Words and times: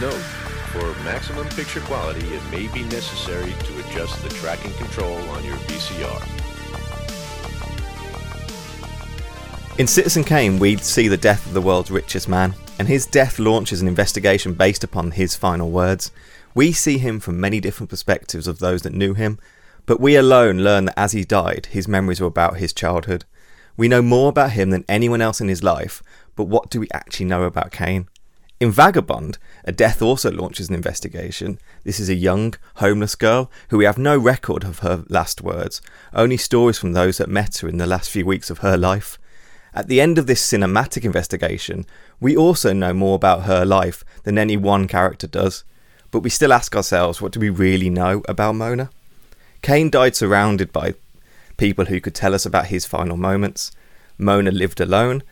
Note, 0.00 0.12
for 0.70 0.94
maximum 1.02 1.48
picture 1.48 1.80
quality, 1.80 2.24
it 2.28 2.42
may 2.52 2.68
be 2.68 2.84
necessary 2.84 3.52
to 3.64 3.80
adjust 3.80 4.22
the 4.22 4.28
tracking 4.28 4.72
control 4.74 5.18
on 5.30 5.42
your 5.42 5.56
VCR. 5.56 6.22
In 9.78 9.88
Citizen 9.88 10.22
Kane, 10.22 10.60
we 10.60 10.76
see 10.76 11.08
the 11.08 11.16
death 11.16 11.44
of 11.46 11.52
the 11.52 11.60
world's 11.60 11.90
richest 11.90 12.28
man, 12.28 12.54
and 12.78 12.86
his 12.86 13.06
death 13.06 13.40
launches 13.40 13.82
an 13.82 13.88
investigation 13.88 14.54
based 14.54 14.84
upon 14.84 15.10
his 15.10 15.34
final 15.34 15.68
words. 15.68 16.12
We 16.54 16.70
see 16.70 16.98
him 16.98 17.18
from 17.18 17.40
many 17.40 17.58
different 17.58 17.90
perspectives 17.90 18.46
of 18.46 18.60
those 18.60 18.82
that 18.82 18.94
knew 18.94 19.14
him, 19.14 19.40
but 19.84 19.98
we 20.00 20.14
alone 20.14 20.58
learn 20.58 20.84
that 20.84 20.98
as 20.98 21.10
he 21.10 21.24
died, 21.24 21.66
his 21.72 21.88
memories 21.88 22.20
were 22.20 22.28
about 22.28 22.58
his 22.58 22.72
childhood. 22.72 23.24
We 23.76 23.88
know 23.88 24.02
more 24.02 24.28
about 24.28 24.52
him 24.52 24.70
than 24.70 24.84
anyone 24.88 25.20
else 25.20 25.40
in 25.40 25.48
his 25.48 25.64
life, 25.64 26.04
but 26.36 26.44
what 26.44 26.70
do 26.70 26.78
we 26.78 26.88
actually 26.92 27.26
know 27.26 27.42
about 27.42 27.72
Kane? 27.72 28.06
In 28.60 28.72
Vagabond, 28.72 29.38
a 29.64 29.70
death 29.70 30.02
also 30.02 30.32
launches 30.32 30.68
an 30.68 30.74
investigation. 30.74 31.60
This 31.84 32.00
is 32.00 32.08
a 32.08 32.14
young, 32.14 32.54
homeless 32.76 33.14
girl 33.14 33.52
who 33.68 33.78
we 33.78 33.84
have 33.84 33.98
no 33.98 34.18
record 34.18 34.64
of 34.64 34.80
her 34.80 35.04
last 35.08 35.40
words, 35.40 35.80
only 36.12 36.36
stories 36.36 36.76
from 36.76 36.92
those 36.92 37.18
that 37.18 37.28
met 37.28 37.58
her 37.58 37.68
in 37.68 37.78
the 37.78 37.86
last 37.86 38.10
few 38.10 38.26
weeks 38.26 38.50
of 38.50 38.58
her 38.58 38.76
life. 38.76 39.16
At 39.72 39.86
the 39.86 40.00
end 40.00 40.18
of 40.18 40.26
this 40.26 40.44
cinematic 40.44 41.04
investigation, 41.04 41.86
we 42.18 42.36
also 42.36 42.72
know 42.72 42.92
more 42.92 43.14
about 43.14 43.44
her 43.44 43.64
life 43.64 44.04
than 44.24 44.38
any 44.38 44.56
one 44.56 44.88
character 44.88 45.28
does, 45.28 45.62
but 46.10 46.20
we 46.20 46.30
still 46.30 46.52
ask 46.52 46.74
ourselves 46.74 47.22
what 47.22 47.30
do 47.30 47.38
we 47.38 47.50
really 47.50 47.90
know 47.90 48.22
about 48.28 48.56
Mona? 48.56 48.90
Kane 49.62 49.88
died 49.88 50.16
surrounded 50.16 50.72
by 50.72 50.94
people 51.58 51.84
who 51.84 52.00
could 52.00 52.14
tell 52.14 52.34
us 52.34 52.44
about 52.44 52.66
his 52.66 52.86
final 52.86 53.16
moments. 53.16 53.70
Mona 54.18 54.50
lived 54.50 54.80
alone, 54.80 55.22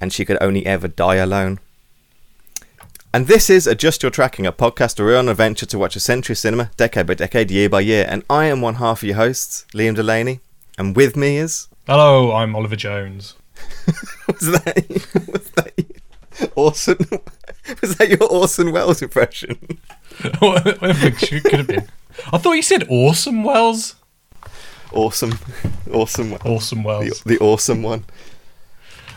and 0.00 0.12
she 0.12 0.24
could 0.24 0.38
only 0.40 0.66
ever 0.66 0.88
die 0.88 1.16
alone. 1.16 1.60
And 3.14 3.26
this 3.26 3.50
is 3.50 3.66
Adjust 3.66 4.02
Your 4.02 4.08
Tracking, 4.08 4.46
a 4.46 4.52
podcast 4.54 4.98
where 4.98 5.08
we're 5.08 5.18
on 5.18 5.26
an 5.26 5.32
adventure 5.32 5.66
to 5.66 5.78
watch 5.78 5.96
a 5.96 6.00
century 6.00 6.34
cinema, 6.34 6.70
decade 6.78 7.06
by 7.06 7.12
decade, 7.12 7.50
year 7.50 7.68
by 7.68 7.80
year. 7.80 8.06
And 8.08 8.24
I 8.30 8.46
am 8.46 8.62
one 8.62 8.76
half 8.76 9.02
of 9.02 9.06
your 9.06 9.16
hosts, 9.16 9.66
Liam 9.74 9.94
Delaney, 9.94 10.40
and 10.78 10.96
with 10.96 11.14
me 11.14 11.36
is. 11.36 11.68
Hello, 11.86 12.32
I'm 12.32 12.56
Oliver 12.56 12.74
Jones. 12.74 13.34
was 14.26 14.52
that, 14.52 15.28
was 15.30 15.50
that 15.50 16.52
Orson? 16.56 16.96
Was 17.80 17.96
that 17.96 18.08
your 18.08 18.24
Orson 18.24 18.72
Welles 18.72 19.02
impression? 19.02 19.56
it 20.18 21.44
could 21.44 21.52
have 21.52 21.66
been. 21.66 21.86
I 22.32 22.38
thought 22.38 22.54
you 22.54 22.62
said 22.62 22.88
Awesome 22.88 23.44
Wells. 23.44 23.94
Awesome, 24.90 25.38
awesome, 25.92 26.32
awesome 26.44 26.82
Wells, 26.82 27.22
the, 27.22 27.36
the 27.36 27.44
awesome 27.44 27.82
one. 27.82 28.04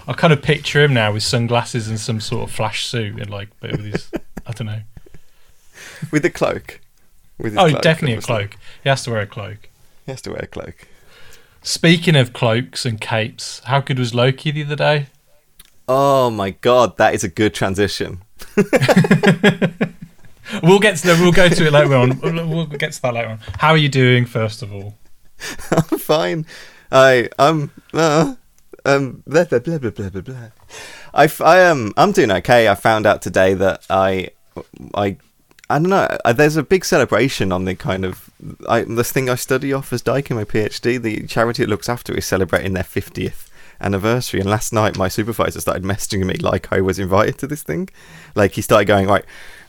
I 0.07 0.13
kind 0.13 0.33
of 0.33 0.41
picture 0.41 0.83
him 0.83 0.93
now 0.93 1.11
with 1.11 1.23
sunglasses 1.23 1.87
and 1.87 1.99
some 1.99 2.19
sort 2.19 2.47
of 2.47 2.55
flash 2.55 2.85
suit 2.85 3.19
and 3.19 3.29
like, 3.29 3.49
but 3.59 3.71
with 3.71 3.85
his, 3.85 4.11
I 4.45 4.51
don't 4.51 4.67
know, 4.67 4.81
with 6.11 6.21
the 6.21 6.29
cloak. 6.29 6.81
With 7.37 7.57
oh, 7.57 7.69
cloak, 7.69 7.81
definitely 7.81 8.13
obviously. 8.15 8.35
a 8.35 8.37
cloak. 8.37 8.57
He 8.83 8.89
has 8.89 9.03
to 9.03 9.11
wear 9.11 9.21
a 9.21 9.27
cloak. 9.27 9.69
He 10.05 10.11
has 10.11 10.21
to 10.21 10.31
wear 10.31 10.39
a 10.39 10.47
cloak. 10.47 10.87
Speaking 11.61 12.15
of 12.15 12.31
cloaks 12.31 12.85
and 12.85 13.01
capes, 13.01 13.61
how 13.65 13.81
good 13.81 13.97
was 13.97 14.13
Loki 14.13 14.51
the 14.51 14.63
other 14.63 14.75
day? 14.75 15.07
Oh 15.87 16.29
my 16.29 16.51
god, 16.51 16.97
that 16.97 17.15
is 17.15 17.23
a 17.23 17.27
good 17.27 17.53
transition. 17.53 18.21
we'll 20.63 20.79
get 20.79 20.97
to 20.97 21.17
we'll 21.19 21.31
go 21.31 21.49
to 21.49 21.65
it 21.65 21.73
later 21.73 21.95
on. 21.95 22.19
We'll 22.21 22.67
get 22.67 22.93
to 22.93 23.01
that 23.01 23.13
later 23.13 23.29
on. 23.29 23.39
How 23.59 23.71
are 23.71 23.77
you 23.77 23.89
doing, 23.89 24.25
first 24.25 24.61
of 24.61 24.73
all? 24.73 24.95
I'm 25.71 25.97
fine. 25.99 26.45
I 26.91 27.29
I'm 27.39 27.71
uh, 27.93 28.35
um 28.85 29.23
blah 29.27 29.43
blah 29.45 29.59
blah 29.59 29.77
blah 29.77 29.91
blah 29.91 30.09
blah 30.09 30.21
blah. 30.21 30.49
I 31.13 31.29
I 31.43 31.65
um, 31.65 31.93
I'm 31.97 32.11
doing 32.11 32.31
okay. 32.31 32.67
I 32.69 32.75
found 32.75 33.05
out 33.05 33.21
today 33.21 33.53
that 33.53 33.85
I 33.89 34.29
I 34.93 35.17
I 35.69 35.79
don't 35.79 35.89
know. 35.89 36.07
There's 36.33 36.57
a 36.57 36.63
big 36.63 36.85
celebration 36.85 37.51
on 37.51 37.65
the 37.65 37.75
kind 37.75 38.05
of 38.05 38.29
I, 38.69 38.81
this 38.81 39.11
thing 39.11 39.29
I 39.29 39.35
study 39.35 39.71
Offa's 39.71 40.01
Dyke 40.01 40.29
in 40.29 40.37
my 40.37 40.43
PhD. 40.43 41.01
The 41.01 41.25
charity 41.27 41.63
it 41.63 41.69
looks 41.69 41.89
after 41.89 42.13
is 42.13 42.25
celebrating 42.25 42.73
their 42.73 42.83
50th 42.83 43.49
anniversary. 43.81 44.39
And 44.39 44.49
last 44.49 44.71
night, 44.71 44.97
my 44.97 45.07
supervisor 45.07 45.59
started 45.59 45.83
messaging 45.83 46.25
me 46.25 46.35
like 46.35 46.71
I 46.71 46.81
was 46.81 46.99
invited 46.99 47.37
to 47.39 47.47
this 47.47 47.63
thing. 47.63 47.89
Like 48.35 48.53
he 48.53 48.61
started 48.61 48.85
going 48.85 49.07
right 49.07 49.25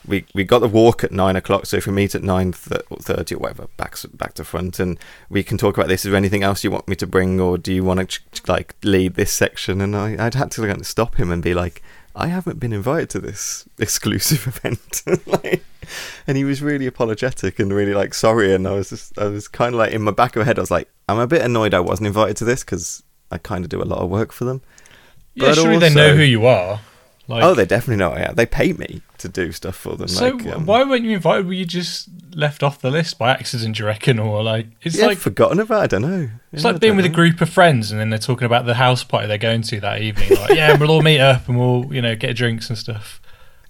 we 0.07 0.25
we 0.35 0.45
got 0.45 0.61
the 0.61 0.69
walk 0.69 1.05
at 1.05 1.13
nine 1.13 1.37
o'clock. 1.37 1.67
So 1.67 1.77
if 1.77 1.87
we 1.87 1.93
meet 1.93 2.15
at 2.15 2.23
nine 2.23 2.53
thirty 2.53 3.35
or 3.35 3.39
whatever, 3.39 3.69
back 3.77 3.97
back 4.15 4.35
to 4.35 4.45
front, 4.45 4.79
and 4.79 4.99
we 5.29 5.43
can 5.43 5.59
talk 5.59 5.77
about 5.77 5.89
this. 5.89 6.05
Is 6.05 6.11
there 6.11 6.17
anything 6.17 6.43
else 6.43 6.65
you 6.65 6.71
want 6.71 6.89
me 6.89 6.97
to 6.97 7.07
bring, 7.07 7.41
or 7.41 7.59
do 7.59 7.73
you 7.73 7.85
want 7.85 8.11
to 8.11 8.43
like 8.47 8.77
lead 8.83 9.15
this 9.15 9.33
section? 9.33 9.81
And 9.81 9.97
I 9.97 10.17
I'd 10.19 10.35
had 10.35 10.51
to 10.53 10.63
like, 10.63 10.85
stop 10.85 11.17
him 11.17 11.31
and 11.31 11.43
be 11.43 11.55
like, 11.55 11.83
I 12.15 12.29
haven't 12.29 12.59
been 12.59 12.73
invited 12.73 13.11
to 13.11 13.21
this 13.21 13.69
exclusive 13.79 14.47
event. 14.47 15.03
like, 15.27 15.65
and 16.27 16.37
he 16.37 16.45
was 16.45 16.63
really 16.63 16.87
apologetic 16.87 17.59
and 17.59 17.73
really 17.73 17.95
like 17.95 18.15
sorry. 18.15 18.55
And 18.55 18.67
I 18.67 18.73
was 18.73 18.91
just 18.91 19.19
I 19.19 19.27
was 19.27 19.49
kind 19.49 19.75
of 19.75 19.79
like 19.79 19.93
in 19.93 20.03
my 20.03 20.13
back 20.13 20.37
of 20.37 20.41
my 20.41 20.45
head, 20.45 20.59
I 20.59 20.63
was 20.63 20.71
like, 20.71 20.89
I'm 21.09 21.19
a 21.19 21.27
bit 21.27 21.43
annoyed 21.43 21.75
I 21.75 21.81
wasn't 21.81 22.09
invited 22.09 22.37
to 22.39 22.45
this 22.45 22.65
because 22.65 23.03
I 23.31 23.39
kind 23.39 23.65
of 23.65 23.71
do 23.71 23.83
a 23.83 23.85
lot 23.85 23.99
of 23.99 24.09
work 24.09 24.33
for 24.33 24.45
them. 24.45 24.63
Yeah, 25.35 25.49
but 25.49 25.55
surely 25.57 25.75
also, 25.75 25.89
they 25.89 25.95
know 25.95 26.17
who 26.17 26.23
you 26.23 26.47
are. 26.47 26.81
Like, 27.29 27.43
oh, 27.43 27.55
they 27.55 27.67
definitely 27.67 27.97
know. 27.97 28.17
Yeah, 28.17 28.33
they 28.33 28.47
pay 28.47 28.73
me 28.73 29.03
to 29.19 29.29
do 29.29 29.53
stuff 29.53 29.77
for 29.77 29.97
them. 29.97 30.09
So 30.09 30.31
like, 30.31 30.47
um, 30.55 30.67
why 30.67 30.85
weren't 30.85 31.05
you 31.05 31.13
invited? 31.13 31.47
Were 31.47 31.53
you 31.53 31.65
just 31.65 32.09
left 32.35 32.63
off 32.63 32.81
the 32.81 32.91
list 32.91 33.19
by 33.19 33.31
accident? 33.31 33.77
Do 33.77 33.83
you 33.83 33.87
reckon, 33.87 34.19
or 34.19 34.43
like 34.43 34.67
it's 34.83 34.97
yeah, 34.97 35.07
like 35.07 35.19
forgotten 35.19 35.61
about? 35.61 35.83
I 35.83 35.87
don't 35.87 36.03
know. 36.03 36.31
It's 36.53 36.65
yeah, 36.65 36.71
like 36.71 36.81
being 36.81 36.97
with 36.97 37.05
know. 37.05 37.11
a 37.11 37.15
group 37.15 37.41
of 37.41 37.49
friends, 37.49 37.91
and 37.91 38.01
then 38.01 38.11
they're 38.11 38.19
talking 38.19 38.47
about 38.47 38.67
the 38.67 38.75
house 38.75 39.05
party 39.05 39.27
they're 39.27 39.39
going 39.39 39.63
to 39.63 39.81
that 39.81 40.03
evening. 40.03 40.31
Like, 40.39 40.55
yeah, 40.55 40.77
we'll 40.77 40.91
all 40.91 41.03
meet 41.03 41.21
up 41.21 41.49
and 41.49 41.59
we'll 41.59 41.93
you 41.93 42.03
know 42.03 42.17
get 42.17 42.37
drinks 42.37 42.69
and 42.69 42.79
stuff. 42.79 43.21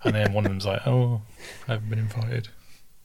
And 0.05 0.15
then 0.15 0.33
one 0.33 0.45
of 0.45 0.51
them's 0.51 0.67
like, 0.67 0.87
"Oh, 0.87 1.23
I 1.69 1.73
haven't 1.73 1.91
been 1.91 1.99
invited." 1.99 2.49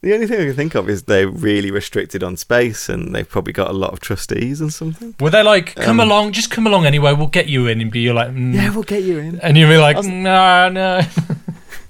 The 0.02 0.14
only 0.14 0.26
thing 0.26 0.40
I 0.40 0.44
can 0.46 0.56
think 0.56 0.74
of 0.74 0.90
is 0.90 1.04
they're 1.04 1.28
really 1.28 1.70
restricted 1.70 2.24
on 2.24 2.36
space, 2.36 2.88
and 2.88 3.14
they've 3.14 3.28
probably 3.28 3.52
got 3.52 3.70
a 3.70 3.72
lot 3.72 3.92
of 3.92 4.00
trustees 4.00 4.60
and 4.60 4.72
something. 4.72 5.14
Were 5.20 5.30
they 5.30 5.44
like, 5.44 5.76
"Come 5.76 6.00
um, 6.00 6.08
along, 6.08 6.32
just 6.32 6.50
come 6.50 6.66
along 6.66 6.86
anyway. 6.86 7.12
We'll 7.12 7.28
get 7.28 7.48
you 7.48 7.68
in," 7.68 7.80
and 7.80 7.88
be 7.88 8.00
you're 8.00 8.12
like, 8.12 8.30
mm. 8.30 8.52
"Yeah, 8.52 8.74
we'll 8.74 8.82
get 8.82 9.04
you 9.04 9.18
in," 9.18 9.38
and 9.38 9.56
you'll 9.56 9.70
be 9.70 9.78
like, 9.78 9.96
was... 9.96 10.08
"No, 10.08 10.68
no." 10.68 11.02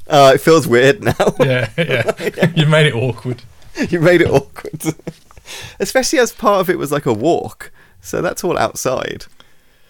Oh, 0.08 0.32
it 0.32 0.40
feels 0.40 0.66
weird 0.66 1.02
now. 1.02 1.34
yeah, 1.40 1.70
yeah. 1.78 2.52
you 2.54 2.66
made 2.66 2.86
it 2.86 2.94
awkward. 2.94 3.42
you 3.88 4.00
made 4.00 4.20
it 4.20 4.30
awkward, 4.30 4.82
especially 5.80 6.18
as 6.18 6.32
part 6.32 6.60
of 6.60 6.70
it 6.70 6.78
was 6.78 6.92
like 6.92 7.06
a 7.06 7.12
walk. 7.12 7.70
So 8.00 8.20
that's 8.20 8.42
all 8.42 8.58
outside. 8.58 9.26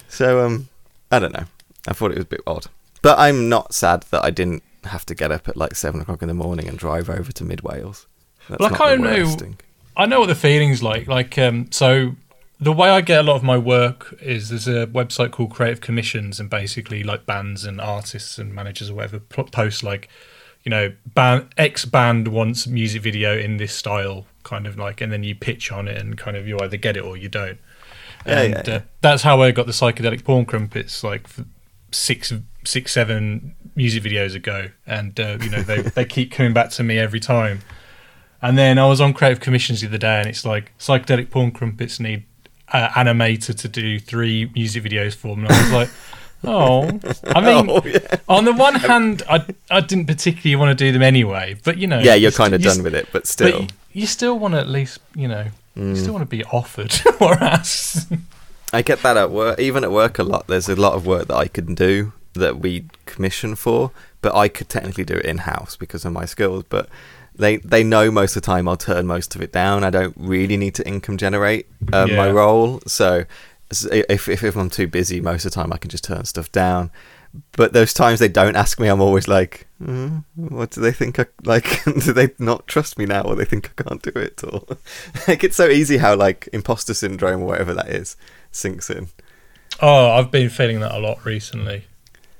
So 0.09 0.45
um, 0.45 0.69
I 1.11 1.19
don't 1.19 1.33
know. 1.33 1.45
I 1.89 1.95
thought 1.95 2.13
it 2.13 2.19
was 2.19 2.25
a 2.25 2.29
bit 2.29 2.43
odd, 2.47 2.67
but 3.01 3.19
I'm 3.19 3.49
not 3.49 3.75
sad 3.75 4.05
that 4.11 4.25
I 4.25 4.31
didn't 4.31 4.63
have 4.85 5.07
to 5.07 5.15
get 5.15 5.33
up 5.33 5.49
at 5.49 5.57
like 5.57 5.75
seven 5.75 6.01
o'clock 6.01 6.23
in 6.23 6.29
the 6.29 6.35
morning 6.35 6.69
and 6.69 6.79
drive 6.79 7.09
over 7.09 7.33
to 7.33 7.45
Mid 7.45 7.63
Wales. 7.63 8.07
That's 8.49 8.61
well, 8.61 8.75
I 8.75 8.77
kind 8.77 9.07
of 9.07 9.41
know. 9.41 9.55
I 9.97 10.07
know 10.07 10.21
what 10.21 10.27
the 10.27 10.35
feeling's 10.35 10.83
like. 10.83 11.07
Like, 11.07 11.37
um, 11.39 11.71
so 11.71 12.15
the 12.63 12.73
way 12.73 12.89
I 12.89 13.01
get 13.01 13.19
a 13.19 13.23
lot 13.25 13.35
of 13.35 13.43
my 13.43 13.59
work 13.59 14.15
is 14.23 14.49
there's 14.49 14.69
a 14.69 14.87
website 14.87 15.33
called 15.33 15.51
Creative 15.51 15.81
Commissions, 15.81 16.39
and 16.39 16.49
basically, 16.49 17.03
like 17.03 17.27
bands 17.27 17.65
and 17.65 17.81
artists 17.81 18.39
and 18.39 18.55
managers 18.55 18.89
or 18.89 18.95
whatever 18.95 19.19
post 19.19 19.83
like, 19.83 20.09
you 20.63 20.71
know, 20.71 20.93
band 21.05 21.49
X 21.59 21.85
band 21.85 22.29
wants 22.29 22.69
music 22.69 23.03
video 23.03 23.37
in 23.37 23.57
this 23.57 23.75
style, 23.75 24.27
kind 24.45 24.69
of 24.69 24.79
like, 24.79 25.01
and 25.01 25.13
then 25.13 25.25
you 25.25 25.35
pitch 25.35 25.73
on 25.73 25.89
it, 25.89 25.99
and 25.99 26.17
kind 26.17 26.37
of 26.37 26.47
you 26.47 26.57
either 26.61 26.77
get 26.77 26.97
it 26.97 27.03
or 27.03 27.17
you 27.17 27.29
don't. 27.29 27.59
Yeah, 28.25 28.41
and 28.41 28.55
yeah, 28.55 28.63
yeah. 28.65 28.75
Uh, 28.77 28.81
that's 29.01 29.23
how 29.25 29.43
I 29.43 29.51
got 29.51 29.67
the 29.67 29.73
psychedelic 29.73 30.23
porn 30.23 30.45
crumpets, 30.45 31.03
like 31.03 31.27
six, 31.91 32.33
six, 32.65 32.93
seven 32.93 33.57
music 33.75 34.05
videos 34.05 34.37
ago, 34.37 34.71
and 34.87 35.19
uh, 35.19 35.37
you 35.43 35.51
know 35.51 35.63
they 35.63 35.83
they 35.97 36.05
keep 36.05 36.31
coming 36.31 36.53
back 36.53 36.71
to 36.71 36.85
me 36.85 36.97
every 36.97 37.21
time. 37.21 37.63
And 38.41 38.59
then 38.59 38.77
I 38.77 38.87
was 38.89 39.01
on 39.01 39.15
Creative 39.15 39.41
Commissions 39.41 39.81
the 39.81 39.89
other 39.89 39.99
day, 39.99 40.21
and 40.21 40.29
it's 40.29 40.45
like 40.45 40.77
psychedelic 40.79 41.31
porn 41.31 41.51
crumpets 41.51 41.99
need 41.99 42.25
uh, 42.73 42.89
animator 42.91 43.57
to 43.59 43.69
do 43.69 43.99
three 43.99 44.51
music 44.55 44.83
videos 44.83 45.15
for 45.15 45.35
them. 45.35 45.45
And 45.45 45.55
I 45.55 45.63
was 45.63 45.73
like, 45.73 45.91
oh, 46.45 46.85
I 47.27 47.41
mean, 47.41 47.71
oh, 47.71 47.83
yeah. 47.85 48.17
on 48.29 48.45
the 48.45 48.53
one 48.53 48.75
hand, 48.75 49.23
I 49.29 49.45
I 49.71 49.81
didn't 49.81 50.07
particularly 50.07 50.57
want 50.57 50.77
to 50.77 50.85
do 50.85 50.93
them 50.93 51.03
anyway, 51.03 51.57
but 51.65 51.79
you 51.79 51.87
know, 51.87 51.99
yeah, 52.01 52.15
you're 52.15 52.33
kind 52.33 52.55
of 52.55 52.63
done 52.63 52.83
with 52.83 52.95
it, 52.95 53.09
but 53.13 53.27
still, 53.27 53.61
but 53.61 53.61
you, 53.61 53.69
you, 54.03 54.07
still 54.07 54.39
want 54.39 54.55
to 54.55 54.61
at 54.61 54.69
least, 54.69 55.01
you 55.15 55.29
know, 55.29 55.47
mm. 55.77 55.91
you 55.91 55.97
still 55.97 56.13
want 56.13 56.23
to 56.23 56.37
be 56.37 56.45
offered 56.45 56.95
or 57.21 57.35
asked. 57.43 58.13
I 58.73 58.83
get 58.83 59.03
that 59.03 59.17
at 59.17 59.31
work, 59.31 59.59
even 59.61 59.85
at 59.85 59.93
work 59.93 60.19
a 60.19 60.23
lot. 60.23 60.47
There's 60.47 60.69
a 60.69 60.77
lot 60.77 60.95
of 60.95 61.07
work 61.07 61.29
that 61.29 61.37
I 61.37 61.47
can 61.47 61.75
do 61.75 62.13
that 62.33 62.59
we 62.59 62.87
commission 63.05 63.55
for, 63.55 63.91
but 64.23 64.35
I 64.35 64.49
could 64.49 64.71
technically 64.71 65.05
do 65.05 65.15
it 65.15 65.27
in 65.27 65.39
house 65.39 65.77
because 65.77 66.07
of 66.07 66.13
my 66.13 66.25
skills. 66.25 66.65
But 66.69 66.89
they 67.35 67.57
they 67.59 67.83
know 67.83 68.11
most 68.11 68.37
of 68.37 68.43
the 68.43 68.47
time 68.47 68.69
I'll 68.69 68.77
turn 68.77 69.07
most 69.07 69.35
of 69.35 69.43
it 69.43 69.53
down. 69.53 69.85
I 69.85 69.91
don't 69.91 70.15
really 70.17 70.57
need 70.57 70.75
to 70.77 70.87
income 70.87 71.17
generate 71.17 71.67
uh, 71.93 72.07
yeah. 72.09 72.17
my 72.17 72.31
role, 72.31 72.81
so 72.87 73.25
if, 73.71 74.29
if 74.29 74.45
if 74.45 74.57
I'm 74.57 74.71
too 74.71 74.87
busy, 74.87 75.21
most 75.21 75.45
of 75.45 75.53
the 75.53 75.55
time 75.55 75.73
I 75.73 75.79
can 75.79 75.91
just 75.91 76.05
turn 76.05 76.25
stuff 76.25 76.51
down. 76.53 76.91
But 77.53 77.73
those 77.73 77.95
times 77.95 78.21
they 78.21 78.29
don't 78.29 78.57
ask 78.57 78.79
me, 78.79 78.89
I'm 78.89 79.01
always 79.01 79.27
like, 79.27 79.67
mm, 79.83 80.23
"What 80.35 80.71
do 80.71 80.83
they 80.83 80.93
think? 80.93 81.19
I, 81.19 81.27
like, 81.45 81.83
do 81.85 82.13
they 82.13 82.31
not 82.39 82.67
trust 82.67 82.99
me 82.99 83.07
now, 83.07 83.23
or 83.23 83.35
they 83.35 83.47
think 83.47 83.73
I 83.79 83.83
can't 83.83 84.03
do 84.03 84.13
it?" 84.17 84.43
Or 84.45 84.65
like, 85.29 85.43
it's 85.43 85.57
so 85.57 85.69
easy 85.69 85.99
how 85.99 86.15
like 86.15 86.49
imposter 86.53 86.93
syndrome 86.93 87.43
or 87.43 87.47
whatever 87.47 87.73
that 87.75 87.89
is 87.89 88.17
sinks 88.51 88.91
in. 88.91 89.09
Oh, 89.81 90.11
I've 90.13 90.31
been 90.31 90.51
feeling 90.51 90.81
that 90.81 90.93
a 90.93 90.99
lot 90.99 91.25
recently. 91.25 91.87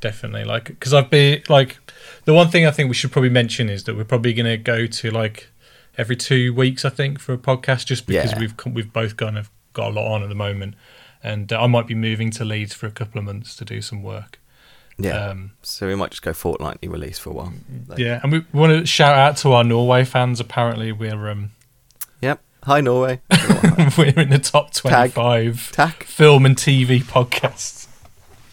definitely. 0.01 0.45
Like, 0.45 0.67
because 0.67 0.93
I've 0.93 1.09
been 1.09 1.43
like, 1.49 1.79
the 2.25 2.35
one 2.35 2.49
thing 2.49 2.67
I 2.67 2.71
think 2.71 2.89
we 2.89 2.95
should 2.95 3.13
probably 3.13 3.31
mention 3.31 3.69
is 3.69 3.85
that 3.85 3.97
we're 3.97 4.05
probably 4.05 4.33
going 4.33 4.47
to 4.47 4.57
go 4.57 4.87
to 4.87 5.11
like 5.11 5.49
every 5.99 6.17
two 6.17 6.55
weeks, 6.55 6.85
I 6.85 6.89
think, 6.91 7.19
for 7.19 7.33
a 7.33 7.39
podcast, 7.39 7.87
just 7.87 8.07
because 8.07 8.33
Yeah. 8.33 8.39
we've 8.39 8.55
we've 8.67 8.93
both 8.93 9.17
kind 9.17 9.37
of 9.39 9.51
got 9.73 9.89
a 9.89 9.95
lot 9.95 10.13
on 10.15 10.23
at 10.23 10.29
the 10.29 10.35
moment, 10.35 10.75
and 11.23 11.53
uh, 11.53 11.63
I 11.63 11.67
might 11.67 11.87
be 11.87 11.95
moving 11.95 12.31
to 12.33 12.45
Leeds 12.45 12.75
for 12.75 12.87
a 12.87 12.91
couple 12.91 13.19
of 13.19 13.25
months 13.25 13.57
to 13.57 13.65
do 13.65 13.81
some 13.83 14.03
work. 14.03 14.39
Yeah. 14.99 15.29
Um, 15.29 15.53
so 15.63 15.87
we 15.89 15.95
might 15.95 16.11
just 16.11 16.23
go 16.23 16.33
fortnightly 16.35 16.87
release 16.89 17.19
for 17.19 17.31
a 17.31 17.33
while. 17.33 17.53
Like- 17.89 17.99
yeah, 17.99 18.21
and 18.23 18.31
we 18.31 18.45
want 18.53 18.73
to 18.79 18.87
shout 18.87 19.17
out 19.17 19.37
to 19.39 19.53
our 19.53 19.65
Norway 19.65 20.05
fans. 20.05 20.39
Apparently, 20.39 20.93
we're 20.93 21.29
um, 21.31 21.51
Yep. 22.21 22.41
Hi 22.65 22.81
Norway. 22.81 23.21
we're 23.99 24.09
in 24.21 24.29
the 24.31 24.39
top 24.43 24.73
twenty-five 24.73 25.73
Tack. 25.73 26.05
film 26.05 26.47
and 26.47 26.57
TV 26.57 27.01
podcasts. 27.03 27.89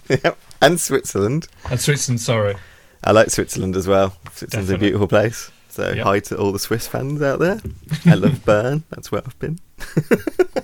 yep. 0.24 0.38
And 0.62 0.80
Switzerland. 0.80 1.48
And 1.70 1.80
Switzerland, 1.80 2.20
sorry. 2.22 2.56
I 3.04 3.12
like 3.12 3.30
Switzerland 3.30 3.76
as 3.76 3.88
well. 3.88 4.10
Switzerland's 4.34 4.70
Definitely. 4.70 4.76
a 4.76 4.80
beautiful 4.90 5.08
place. 5.08 5.52
So 5.70 5.94
Yep. 5.94 6.04
hi 6.06 6.20
to 6.20 6.38
all 6.38 6.52
the 6.52 6.60
Swiss 6.60 6.88
fans 6.88 7.22
out 7.22 7.40
there. 7.40 7.62
I 8.06 8.16
love 8.16 8.44
Bern. 8.46 8.84
That's 8.90 9.12
where 9.12 9.22
I've 9.26 9.38
been. 9.40 9.60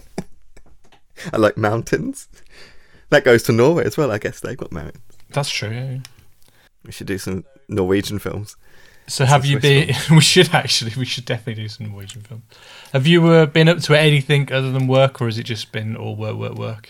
I 1.34 1.38
like 1.38 1.58
mountains. 1.58 2.28
That 3.10 3.24
goes 3.24 3.44
to 3.44 3.52
Norway 3.52 3.86
as 3.86 3.98
well. 3.98 4.12
I 4.12 4.18
guess 4.18 4.40
they've 4.40 4.58
got 4.58 4.72
mountains. 4.72 5.02
That's 5.30 5.50
true. 5.50 5.70
Yeah. 5.70 5.98
We 6.84 6.92
should 6.92 7.08
do 7.08 7.18
some 7.18 7.46
Norwegian 7.68 8.20
films. 8.20 8.56
So 9.08 9.26
have 9.26 9.46
you 9.46 9.60
Swiss 9.60 9.86
been? 9.86 9.96
We 10.16 10.22
should 10.22 10.54
actually. 10.54 10.92
We 10.98 11.06
should 11.06 11.26
definitely 11.26 11.64
do 11.64 11.70
some 11.70 11.88
Norwegian 11.92 12.22
film. 12.22 12.44
Have 12.92 13.08
you 13.08 13.26
uh, 13.28 13.46
been 13.46 13.70
up 13.70 13.80
to 13.82 13.98
anything 13.98 14.52
other 14.52 14.72
than 14.72 14.88
work, 14.88 15.22
or 15.22 15.26
has 15.26 15.38
it 15.38 15.44
just 15.44 15.72
been 15.72 15.96
all 15.96 16.16
work, 16.16 16.36
work, 16.36 16.56
work? 16.56 16.90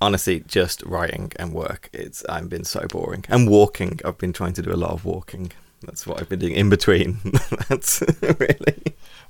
Honestly, 0.00 0.40
just 0.46 0.82
writing 0.82 1.32
and 1.36 1.52
work. 1.52 1.88
It's 1.92 2.24
I've 2.26 2.48
been 2.48 2.64
so 2.64 2.86
boring. 2.88 3.24
And 3.28 3.48
walking. 3.48 4.00
I've 4.04 4.18
been 4.18 4.32
trying 4.32 4.52
to 4.54 4.62
do 4.62 4.72
a 4.72 4.76
lot 4.76 4.90
of 4.90 5.04
walking. 5.04 5.52
That's 5.82 6.06
what 6.06 6.20
I've 6.20 6.28
been 6.28 6.38
doing 6.40 6.54
in 6.54 6.68
between. 6.70 7.18
That's 7.68 8.02
really 8.22 8.82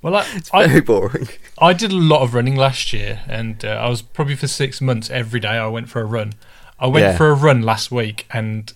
Well, 0.03 0.15
I, 0.17 0.25
very 0.67 0.77
I, 0.77 0.81
boring. 0.81 1.29
I 1.59 1.73
did 1.73 1.91
a 1.93 1.97
lot 1.97 2.23
of 2.23 2.33
running 2.35 2.57
last 2.57 2.93
year, 2.93 3.21
and 3.29 3.65
uh, 3.65 3.69
I 3.71 3.89
was 3.89 4.03
probably 4.03 4.37
for 4.37 4.47
six 4.49 4.81
months 4.81 5.11
every 5.11 5.41
day. 5.41 5.49
I 5.49 5.67
went 5.67 5.89
for 5.89 6.01
a 6.01 6.05
run. 6.05 6.33
I 6.79 6.87
went 6.87 7.05
Yeah. 7.05 7.17
for 7.17 7.29
a 7.31 7.35
run 7.35 7.63
last 7.63 7.91
week, 7.93 8.27
and 8.33 8.73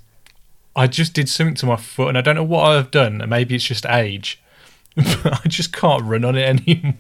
I 0.77 0.87
just 0.89 1.13
did 1.15 1.29
something 1.29 1.55
to 1.57 1.67
my 1.67 1.77
foot, 1.77 2.09
and 2.09 2.19
I 2.19 2.21
don't 2.21 2.35
know 2.37 2.45
what 2.45 2.69
I've 2.71 2.91
done. 2.91 3.21
and 3.21 3.31
Maybe 3.31 3.55
it's 3.55 3.65
just 3.65 3.87
age, 3.87 4.41
but 4.97 5.45
I 5.45 5.49
just 5.49 5.73
can't 5.73 6.03
run 6.05 6.25
on 6.25 6.37
it 6.37 6.49
anymore. 6.67 6.95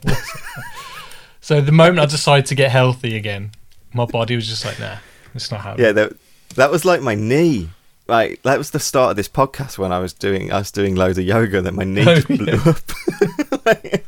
so 1.40 1.60
the 1.60 1.72
moment 1.72 1.98
I 2.00 2.06
decided 2.06 2.46
to 2.46 2.54
get 2.54 2.70
healthy 2.70 3.16
again, 3.16 3.50
my 3.92 4.04
body 4.06 4.36
was 4.36 4.46
just 4.48 4.64
like, 4.64 4.78
nah, 4.78 4.96
it's 5.34 5.50
not 5.50 5.60
happening. 5.60 5.86
Yeah, 5.86 5.92
that, 5.92 6.12
that 6.56 6.70
was 6.70 6.84
like 6.84 7.00
my 7.02 7.14
knee. 7.14 7.70
Like 8.06 8.40
that 8.42 8.56
was 8.56 8.70
the 8.70 8.80
start 8.80 9.10
of 9.10 9.16
this 9.16 9.28
podcast 9.28 9.76
when 9.76 9.92
I 9.92 9.98
was 9.98 10.12
doing 10.14 10.50
I 10.50 10.58
was 10.58 10.70
doing 10.70 10.94
loads 10.94 11.18
of 11.18 11.24
yoga. 11.24 11.60
Then 11.60 11.74
my 11.76 11.84
knee 11.84 12.04
Oh, 12.06 12.14
just 12.14 12.28
blew 12.28 12.54
up. 12.54 12.78
Like, 13.66 14.06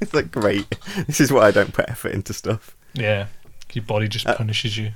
it's 0.00 0.12
like 0.12 0.30
great. 0.30 0.68
This 1.06 1.18
is 1.20 1.32
why 1.32 1.46
I 1.46 1.50
don't 1.50 1.72
put 1.72 1.88
effort 1.88 2.12
into 2.12 2.34
stuff. 2.34 2.76
Yeah, 2.92 3.28
your 3.72 3.84
body 3.84 4.06
just 4.08 4.26
Uh, 4.26 4.34
punishes 4.36 4.76
you. 4.76 4.92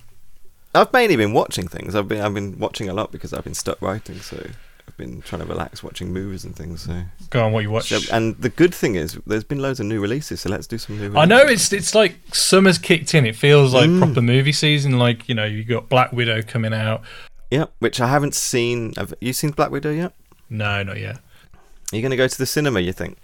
I've 0.75 0.93
mainly 0.93 1.17
been 1.17 1.33
watching 1.33 1.67
things. 1.67 1.95
I've 1.95 2.09
been 2.09 2.21
I've 2.21 2.35
been 2.35 2.59
watching 2.59 2.91
a 2.91 2.93
lot 2.95 3.11
because 3.11 3.33
I've 3.33 3.45
been 3.45 3.55
stuck 3.55 3.81
writing. 3.81 4.17
So 4.21 4.51
I've 4.99 5.07
been 5.07 5.21
trying 5.21 5.43
to 5.43 5.47
relax 5.47 5.83
watching 5.83 6.11
movies 6.11 6.47
and 6.47 6.57
things. 6.57 6.83
So, 6.85 7.03
Go 7.29 7.45
on, 7.45 7.53
what 7.53 7.63
you 7.63 7.71
watch. 7.71 7.91
so 7.91 7.99
and 8.15 8.35
the 8.39 8.49
good 8.49 8.75
thing 8.75 8.95
is 8.95 9.19
there's 9.27 9.45
been 9.45 9.59
loads 9.61 9.79
of 9.79 9.85
new 9.85 10.01
releases. 10.01 10.41
So 10.41 10.49
let's 10.49 10.67
do 10.67 10.79
some 10.79 10.97
new. 10.97 11.03
Releases. 11.11 11.19
I 11.23 11.25
know 11.27 11.43
it's 11.43 11.71
it's 11.73 11.95
like 11.95 12.17
summer's 12.33 12.79
kicked 12.79 13.15
in. 13.15 13.27
It 13.27 13.37
feels 13.37 13.75
like 13.75 13.91
Mm. 13.91 13.99
proper 13.99 14.23
movie 14.23 14.53
season. 14.53 14.99
Like 14.99 15.29
you 15.29 15.35
know, 15.35 15.45
you 15.45 15.65
got 15.65 15.91
Black 15.91 16.13
Widow 16.13 16.41
coming 16.41 16.73
out. 16.73 17.03
Yep, 17.51 17.73
which 17.81 18.01
I 18.01 18.09
haven't 18.09 18.35
seen. 18.35 18.95
Have 18.97 19.13
you 19.21 19.35
seen 19.35 19.51
Black 19.51 19.71
Widow 19.71 19.91
yet? 19.91 20.15
No, 20.49 20.83
not 20.83 20.99
yet. 20.99 21.17
Are 21.17 21.97
you 21.97 22.01
going 22.01 22.11
to 22.11 22.17
go 22.17 22.27
to 22.27 22.39
the 22.39 22.47
cinema? 22.47 22.81
You 22.81 22.93
think? 22.93 23.19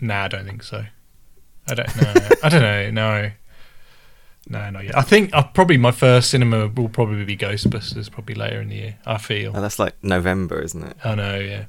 Nah, 0.00 0.24
I 0.24 0.28
don't 0.28 0.44
think 0.44 0.62
so. 0.64 0.84
I 1.70 1.74
don't 1.74 1.96
know. 1.96 2.28
I 2.42 2.48
don't 2.48 2.62
know. 2.62 2.90
No, 2.90 3.30
no, 4.48 4.70
not 4.70 4.84
yet. 4.84 4.96
I 4.96 5.02
think 5.02 5.30
uh, 5.34 5.44
probably 5.44 5.76
my 5.76 5.92
first 5.92 6.30
cinema 6.30 6.68
will 6.68 6.88
probably 6.88 7.24
be 7.24 7.36
Ghostbusters. 7.36 8.10
Probably 8.10 8.34
later 8.34 8.60
in 8.60 8.68
the 8.68 8.76
year. 8.76 8.96
I 9.06 9.18
feel. 9.18 9.52
Oh, 9.56 9.60
that's 9.60 9.78
like 9.78 9.94
November, 10.02 10.60
isn't 10.60 10.82
it? 10.82 10.96
I 11.04 11.14
know. 11.14 11.38
Yeah. 11.38 11.64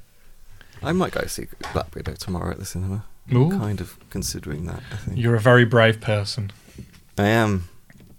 I 0.82 0.92
might 0.92 1.12
go 1.12 1.24
see 1.26 1.46
Black 1.72 1.94
Widow 1.94 2.14
tomorrow 2.14 2.50
at 2.50 2.58
the 2.58 2.64
cinema. 2.66 3.04
Ooh. 3.32 3.50
I'm 3.52 3.58
kind 3.58 3.80
of 3.80 3.98
considering 4.10 4.66
that. 4.66 4.82
I 4.92 4.96
think 4.96 5.18
You're 5.18 5.34
a 5.34 5.40
very 5.40 5.64
brave 5.64 6.00
person. 6.00 6.52
I 7.16 7.26
am. 7.28 7.68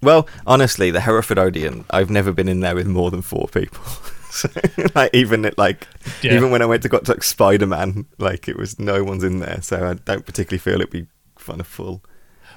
Well, 0.01 0.27
honestly, 0.47 0.89
the 0.91 1.01
Hereford 1.01 1.37
Odeon, 1.37 1.85
I've 1.89 2.09
never 2.09 2.31
been 2.31 2.47
in 2.47 2.61
there 2.61 2.75
with 2.75 2.87
more 2.87 3.11
than 3.11 3.21
four 3.21 3.47
people. 3.47 3.83
so, 4.31 4.49
like 4.95 5.13
even 5.13 5.45
at, 5.45 5.57
like 5.57 5.87
Yeah. 6.21 6.33
even 6.33 6.49
when 6.49 6.61
I 6.61 6.65
went 6.65 6.81
to 6.83 6.89
got 6.89 7.07
like 7.07 7.23
Spider 7.23 7.67
Man, 7.67 8.05
like 8.17 8.47
it 8.47 8.57
was 8.57 8.79
no 8.79 9.03
one's 9.03 9.23
in 9.23 9.39
there, 9.39 9.61
so 9.61 9.87
I 9.89 9.93
don't 9.93 10.25
particularly 10.25 10.59
feel 10.59 10.75
it'd 10.75 10.89
be 10.89 11.07
kind 11.37 11.59
of 11.59 11.67
full. 11.67 12.03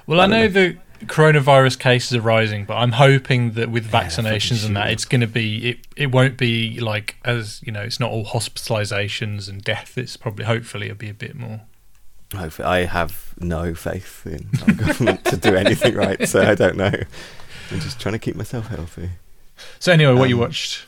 Well, 0.07 0.19
I, 0.19 0.23
I 0.23 0.27
don't 0.27 0.39
know 0.39 0.47
the 0.47 0.77
coronavirus 1.05 1.79
cases 1.79 2.15
are 2.15 2.21
rising, 2.21 2.65
but 2.65 2.75
I'm 2.75 2.93
hoping 2.93 3.51
that 3.51 3.69
with 3.71 3.89
vaccinations 3.89 4.65
and 4.65 4.75
that, 4.75 4.89
it's 4.91 5.05
going 5.05 5.21
to 5.21 5.27
be 5.27 5.69
it. 5.69 5.79
It 5.95 6.07
won't 6.11 6.37
be 6.37 6.79
like 6.79 7.15
as 7.25 7.61
you 7.65 7.71
know, 7.71 7.81
it's 7.81 7.99
not 7.99 8.11
all 8.11 8.25
hospitalizations 8.25 9.49
and 9.49 9.63
death. 9.63 9.97
It's 9.97 10.17
probably 10.17 10.45
hopefully 10.45 10.87
it'll 10.87 10.97
be 10.97 11.09
a 11.09 11.13
bit 11.13 11.35
more. 11.35 11.61
Hopefully, 12.35 12.67
I 12.67 12.85
have 12.85 13.33
no 13.39 13.73
faith 13.73 14.25
in 14.25 14.49
our 14.67 14.73
government 14.87 15.25
to 15.25 15.37
do 15.37 15.55
anything 15.55 15.95
right, 15.95 16.27
so 16.27 16.41
I 16.41 16.53
don't 16.55 16.77
know. 16.77 16.91
I'm 17.71 17.79
just 17.79 17.99
trying 17.99 18.13
to 18.13 18.19
keep 18.19 18.35
myself 18.35 18.67
healthy. 18.67 19.09
So 19.79 19.91
anyway, 19.91 20.13
what 20.13 20.29
you 20.29 20.35
Um, 20.35 20.41
watched? 20.41 20.85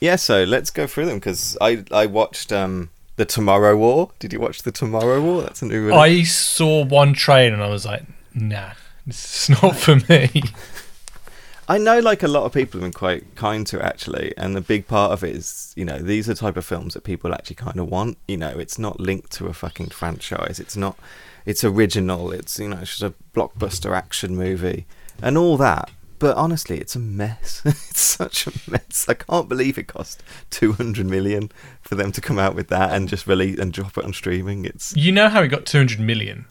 Yeah, 0.00 0.16
so 0.16 0.44
let's 0.44 0.70
go 0.70 0.86
through 0.86 1.06
them 1.06 1.16
because 1.18 1.56
I 1.60 1.84
I 1.90 2.06
watched 2.06 2.52
um 2.52 2.90
the 3.16 3.24
Tomorrow 3.24 3.76
War. 3.76 4.10
Did 4.18 4.32
you 4.34 4.40
watch 4.40 4.62
the 4.62 4.70
Tomorrow 4.72 5.22
War? 5.22 5.42
That's 5.42 5.62
a 5.62 5.66
new. 5.66 5.86
release. 5.86 5.98
I 5.98 6.22
saw 6.24 6.84
one 6.84 7.14
train 7.14 7.54
and 7.54 7.62
I 7.62 7.68
was 7.68 7.86
like, 7.86 8.02
nah, 8.34 8.72
is 9.06 9.48
not 9.62 9.76
for 9.76 9.96
me. 10.08 10.42
I 11.68 11.78
know 11.78 11.98
like 11.98 12.22
a 12.22 12.28
lot 12.28 12.44
of 12.44 12.52
people 12.52 12.80
have 12.80 12.84
been 12.84 12.92
quite 12.92 13.34
kind 13.34 13.66
to 13.68 13.78
it 13.78 13.82
actually, 13.82 14.32
and 14.36 14.54
the 14.54 14.60
big 14.60 14.86
part 14.86 15.10
of 15.10 15.24
it 15.24 15.34
is 15.34 15.72
you 15.76 15.84
know 15.84 15.98
these 15.98 16.28
are 16.28 16.34
the 16.34 16.40
type 16.40 16.56
of 16.56 16.64
films 16.64 16.94
that 16.94 17.02
people 17.02 17.34
actually 17.34 17.56
kind 17.56 17.80
of 17.80 17.88
want. 17.88 18.18
You 18.28 18.36
know, 18.36 18.56
it's 18.56 18.78
not 18.78 19.00
linked 19.00 19.32
to 19.32 19.46
a 19.46 19.52
fucking 19.52 19.88
franchise. 19.88 20.60
It's 20.60 20.76
not. 20.76 20.96
It's 21.44 21.64
original. 21.64 22.30
It's 22.30 22.58
you 22.58 22.68
know 22.68 22.78
it's 22.78 22.98
just 22.98 23.02
a 23.02 23.14
blockbuster 23.34 23.96
action 23.96 24.36
movie 24.36 24.86
and 25.20 25.36
all 25.36 25.56
that. 25.56 25.90
But 26.18 26.36
honestly, 26.36 26.78
it's 26.78 26.94
a 26.94 27.00
mess. 27.00 27.62
it's 27.64 28.00
such 28.00 28.46
a 28.46 28.52
mess. 28.70 29.06
I 29.08 29.14
can't 29.14 29.48
believe 29.48 29.76
it 29.76 29.88
cost 29.88 30.22
two 30.50 30.72
hundred 30.72 31.06
million 31.06 31.50
for 31.82 31.96
them 31.96 32.12
to 32.12 32.20
come 32.20 32.38
out 32.38 32.54
with 32.54 32.68
that 32.68 32.94
and 32.94 33.08
just 33.08 33.26
release 33.26 33.58
and 33.58 33.72
drop 33.72 33.98
it 33.98 34.04
on 34.04 34.12
streaming. 34.12 34.64
It's 34.64 34.94
You 34.96 35.10
know 35.10 35.28
how 35.28 35.42
he 35.42 35.48
got 35.48 35.66
200 35.66 36.00
million? 36.00 36.46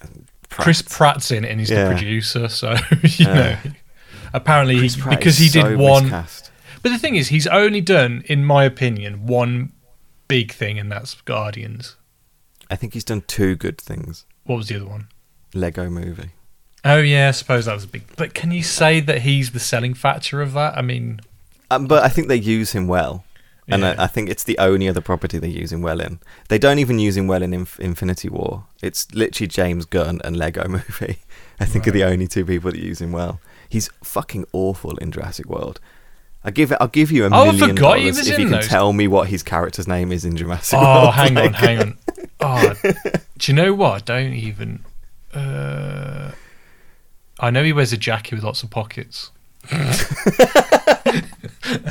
Um, 0.00 0.26
Chris 0.50 0.82
Pratt's 0.82 1.30
in 1.30 1.44
it 1.44 1.50
and 1.50 1.60
he's 1.60 1.70
Yeah. 1.70 1.84
the 1.84 1.90
producer, 1.94 2.48
so 2.48 2.72
you 3.02 3.26
Yeah. 3.26 3.34
know. 3.34 3.56
Apparently, 4.32 4.76
he, 4.76 4.88
because 5.08 5.38
he 5.38 5.48
so 5.48 5.62
did 5.70 5.78
one. 5.78 6.04
miscast. 6.04 6.50
But 6.82 6.90
the 6.90 6.98
thing 6.98 7.16
is, 7.16 7.28
he's 7.28 7.46
only 7.46 7.80
done, 7.80 8.22
in 8.26 8.44
my 8.44 8.64
opinion, 8.64 9.26
one 9.26 9.72
big 10.28 10.52
thing, 10.52 10.78
and 10.78 10.92
that's 10.92 11.14
Guardians. 11.22 11.96
I 12.70 12.76
think 12.76 12.92
he's 12.92 13.04
done 13.04 13.22
two 13.26 13.56
good 13.56 13.78
things. 13.80 14.26
What 14.44 14.56
was 14.56 14.68
the 14.68 14.76
other 14.76 14.86
one? 14.86 15.08
Lego 15.54 15.88
Movie. 15.88 16.30
Oh 16.84 16.98
yeah, 16.98 17.28
I 17.28 17.30
suppose 17.32 17.64
that 17.64 17.74
was 17.74 17.84
a 17.84 17.88
big. 17.88 18.02
But 18.16 18.34
can 18.34 18.50
you 18.52 18.62
say 18.62 19.00
that 19.00 19.22
he's 19.22 19.50
the 19.52 19.58
selling 19.60 19.94
factor 19.94 20.40
of 20.42 20.52
that? 20.52 20.76
I 20.76 20.82
mean, 20.82 21.20
Um, 21.70 21.86
but 21.86 22.02
I 22.04 22.08
think 22.08 22.28
they 22.28 22.36
use 22.36 22.72
him 22.72 22.86
well. 22.86 23.24
And 23.70 23.82
Yeah. 23.82 23.94
I, 23.98 24.04
I 24.04 24.06
think 24.06 24.28
it's 24.30 24.44
the 24.44 24.58
only 24.58 24.88
other 24.88 25.00
property 25.02 25.38
they 25.38 25.48
use 25.48 25.72
in. 25.72 26.20
They 26.48 26.58
don't 26.58 26.78
even 26.78 26.98
use 26.98 27.16
him 27.16 27.26
well 27.26 27.42
in 27.42 27.52
Inf- 27.52 27.78
Infinity 27.78 28.28
War. 28.28 28.64
It's 28.82 29.12
literally 29.14 29.46
James 29.48 29.84
Gunn 29.84 30.20
and 30.24 30.36
Lego 30.36 30.66
Movie. 30.68 31.18
I 31.60 31.64
think 31.66 31.86
are 31.86 31.90
the 31.92 32.04
only 32.04 32.26
two 32.26 32.44
people 32.44 32.70
that 32.70 32.78
use 32.80 33.00
him 33.00 33.12
well. 33.12 33.40
He's 33.68 33.90
fucking 34.02 34.46
awful 34.52 34.96
in 34.98 35.10
Jurassic 35.12 35.46
World. 35.46 35.80
I 36.44 36.50
give 36.50 36.70
it. 36.72 36.78
I'll 36.80 36.88
give 36.88 37.10
you 37.10 37.24
a 37.26 37.30
Oh, 37.32 37.52
million 37.52 37.74
dollars 37.74 38.18
if 38.18 38.38
you 38.38 38.44
can 38.46 38.50
those. 38.52 38.68
tell 38.68 38.92
me 38.92 39.08
what 39.08 39.28
his 39.28 39.42
character's 39.42 39.88
name 39.88 40.12
is 40.12 40.24
in 40.24 40.36
Jurassic 40.36 40.78
oh, 40.80 41.02
World. 41.02 41.14
hang 41.14 41.36
on, 41.36 41.52
hang 41.52 41.78
on. 41.80 41.98
Oh, 42.40 42.72
do 43.38 43.50
you 43.50 43.56
know 43.56 43.74
what? 43.74 43.94
I 43.94 43.98
don't 44.20 44.32
even. 44.32 44.84
Uh, 45.34 46.30
I 47.40 47.50
know 47.50 47.64
he 47.64 47.72
wears 47.72 47.92
a 47.92 47.96
jacket 47.96 48.36
with 48.36 48.44
lots 48.44 48.62
of 48.62 48.70
pockets. 48.70 49.32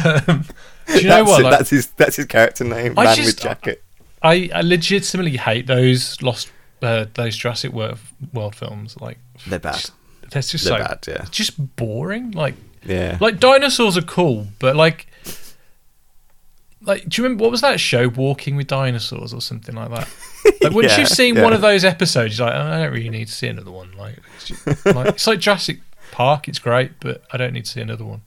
um, 0.05 0.45
do 0.87 1.01
you 1.01 1.07
know 1.09 1.17
that's 1.17 1.29
what? 1.29 1.39
it, 1.41 1.43
Like, 1.43 1.57
that's 1.57 1.69
his. 1.69 1.87
That's 1.87 2.15
his 2.15 2.25
character 2.25 2.63
name. 2.63 2.97
I 2.97 3.03
Man 3.05 3.15
just- 3.15 3.27
with 3.27 3.39
jacket. 3.41 3.83
I, 4.23 4.49
I 4.53 4.61
legitimately 4.61 5.37
hate 5.37 5.67
those 5.67 6.19
lost 6.23 6.49
uh, 6.81 7.05
those 7.13 7.37
Jurassic 7.37 7.71
World, 7.71 7.99
World 8.33 8.55
films. 8.55 8.97
Like 8.99 9.19
They're 9.45 9.59
bad. 9.59 9.85
they're 10.31 10.41
just 10.41 10.51
They're 10.51 10.59
so 10.59 10.77
bad. 10.77 11.05
Yeah. 11.07 11.25
just 11.29 11.75
boring. 11.75 12.31
Like 12.31 12.55
Yeah. 12.83 13.17
like 13.21 13.39
dinosaurs 13.39 13.95
are 13.95 14.01
cool, 14.01 14.47
but 14.59 14.75
like 14.75 15.07
like 16.81 17.07
do 17.07 17.21
you 17.21 17.23
remember 17.25 17.43
what 17.43 17.51
was 17.51 17.61
that 17.61 17.79
show 17.79 18.07
Walking 18.09 18.55
with 18.55 18.67
Dinosaurs 18.67 19.33
or 19.33 19.41
something 19.41 19.75
like 19.75 19.89
that? 19.91 20.07
Like 20.61 20.73
once 20.73 20.87
Yeah, 20.93 20.99
you've 20.99 21.09
seen 21.09 21.35
yeah. 21.35 21.43
one 21.43 21.53
of 21.53 21.61
those 21.61 21.83
episodes, 21.85 22.37
you're 22.39 22.47
like 22.47 22.55
oh, 22.55 22.61
I 22.61 22.83
don't 22.83 22.93
really 22.93 23.09
need 23.09 23.27
to 23.27 23.33
see 23.33 23.47
another 23.47 23.71
one. 23.71 23.91
Like 23.97 24.17
it's, 24.37 24.47
just- 24.47 24.85
like 24.85 25.07
it's 25.09 25.27
like 25.27 25.39
Jurassic 25.39 25.79
Park, 26.11 26.47
it's 26.47 26.59
great, 26.59 26.93
but 27.01 27.21
I 27.31 27.37
don't 27.37 27.53
need 27.53 27.65
to 27.65 27.71
see 27.71 27.81
another 27.81 28.05
one. 28.05 28.21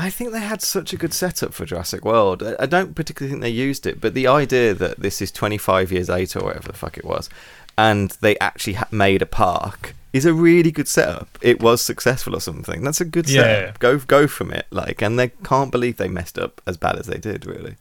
I 0.00 0.10
think 0.10 0.32
they 0.32 0.40
had 0.40 0.62
such 0.62 0.92
a 0.92 0.96
good 0.96 1.12
setup 1.12 1.52
for 1.52 1.66
Jurassic 1.66 2.04
World. 2.04 2.42
I 2.58 2.66
don't 2.66 2.94
particularly 2.94 3.32
think 3.32 3.42
they 3.42 3.50
used 3.50 3.86
it, 3.86 4.00
but 4.00 4.14
the 4.14 4.26
idea 4.26 4.72
that 4.74 4.98
this 5.00 5.20
is 5.20 5.30
25 5.30 5.92
years 5.92 6.08
later 6.08 6.38
or 6.40 6.46
whatever 6.46 6.68
the 6.68 6.78
fuck 6.78 6.96
it 6.96 7.04
was, 7.04 7.28
and 7.76 8.10
they 8.20 8.38
actually 8.38 8.74
ha- 8.74 8.88
made 8.90 9.20
a 9.22 9.26
park 9.26 9.94
is 10.12 10.24
a 10.24 10.32
really 10.32 10.70
good 10.70 10.88
setup. 10.88 11.38
It 11.40 11.60
was 11.60 11.80
successful 11.82 12.34
or 12.34 12.40
something. 12.40 12.82
That's 12.82 13.00
a 13.00 13.04
good 13.04 13.28
Yeah. 13.28 13.42
setup. 13.42 13.78
Go 13.78 13.98
go 13.98 14.26
from 14.26 14.50
it. 14.52 14.66
Like, 14.70 15.02
and 15.02 15.18
they 15.18 15.28
can't 15.44 15.70
believe 15.70 15.96
they 15.98 16.08
messed 16.08 16.38
up 16.38 16.60
as 16.66 16.76
bad 16.76 16.96
as 16.98 17.06
they 17.06 17.18
did, 17.18 17.46
really, 17.46 17.76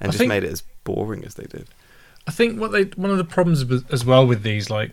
and 0.00 0.08
I 0.08 0.12
just 0.12 0.18
think- 0.18 0.28
made 0.28 0.44
it 0.44 0.50
as 0.52 0.62
boring 0.84 1.24
as 1.24 1.34
they 1.34 1.44
did. 1.44 1.68
I 2.26 2.30
think 2.30 2.60
what 2.60 2.72
they 2.72 2.84
one 2.96 3.10
of 3.10 3.18
the 3.18 3.24
problems 3.24 3.64
as 3.90 4.04
well 4.04 4.26
with 4.26 4.42
these 4.42 4.68
like 4.68 4.90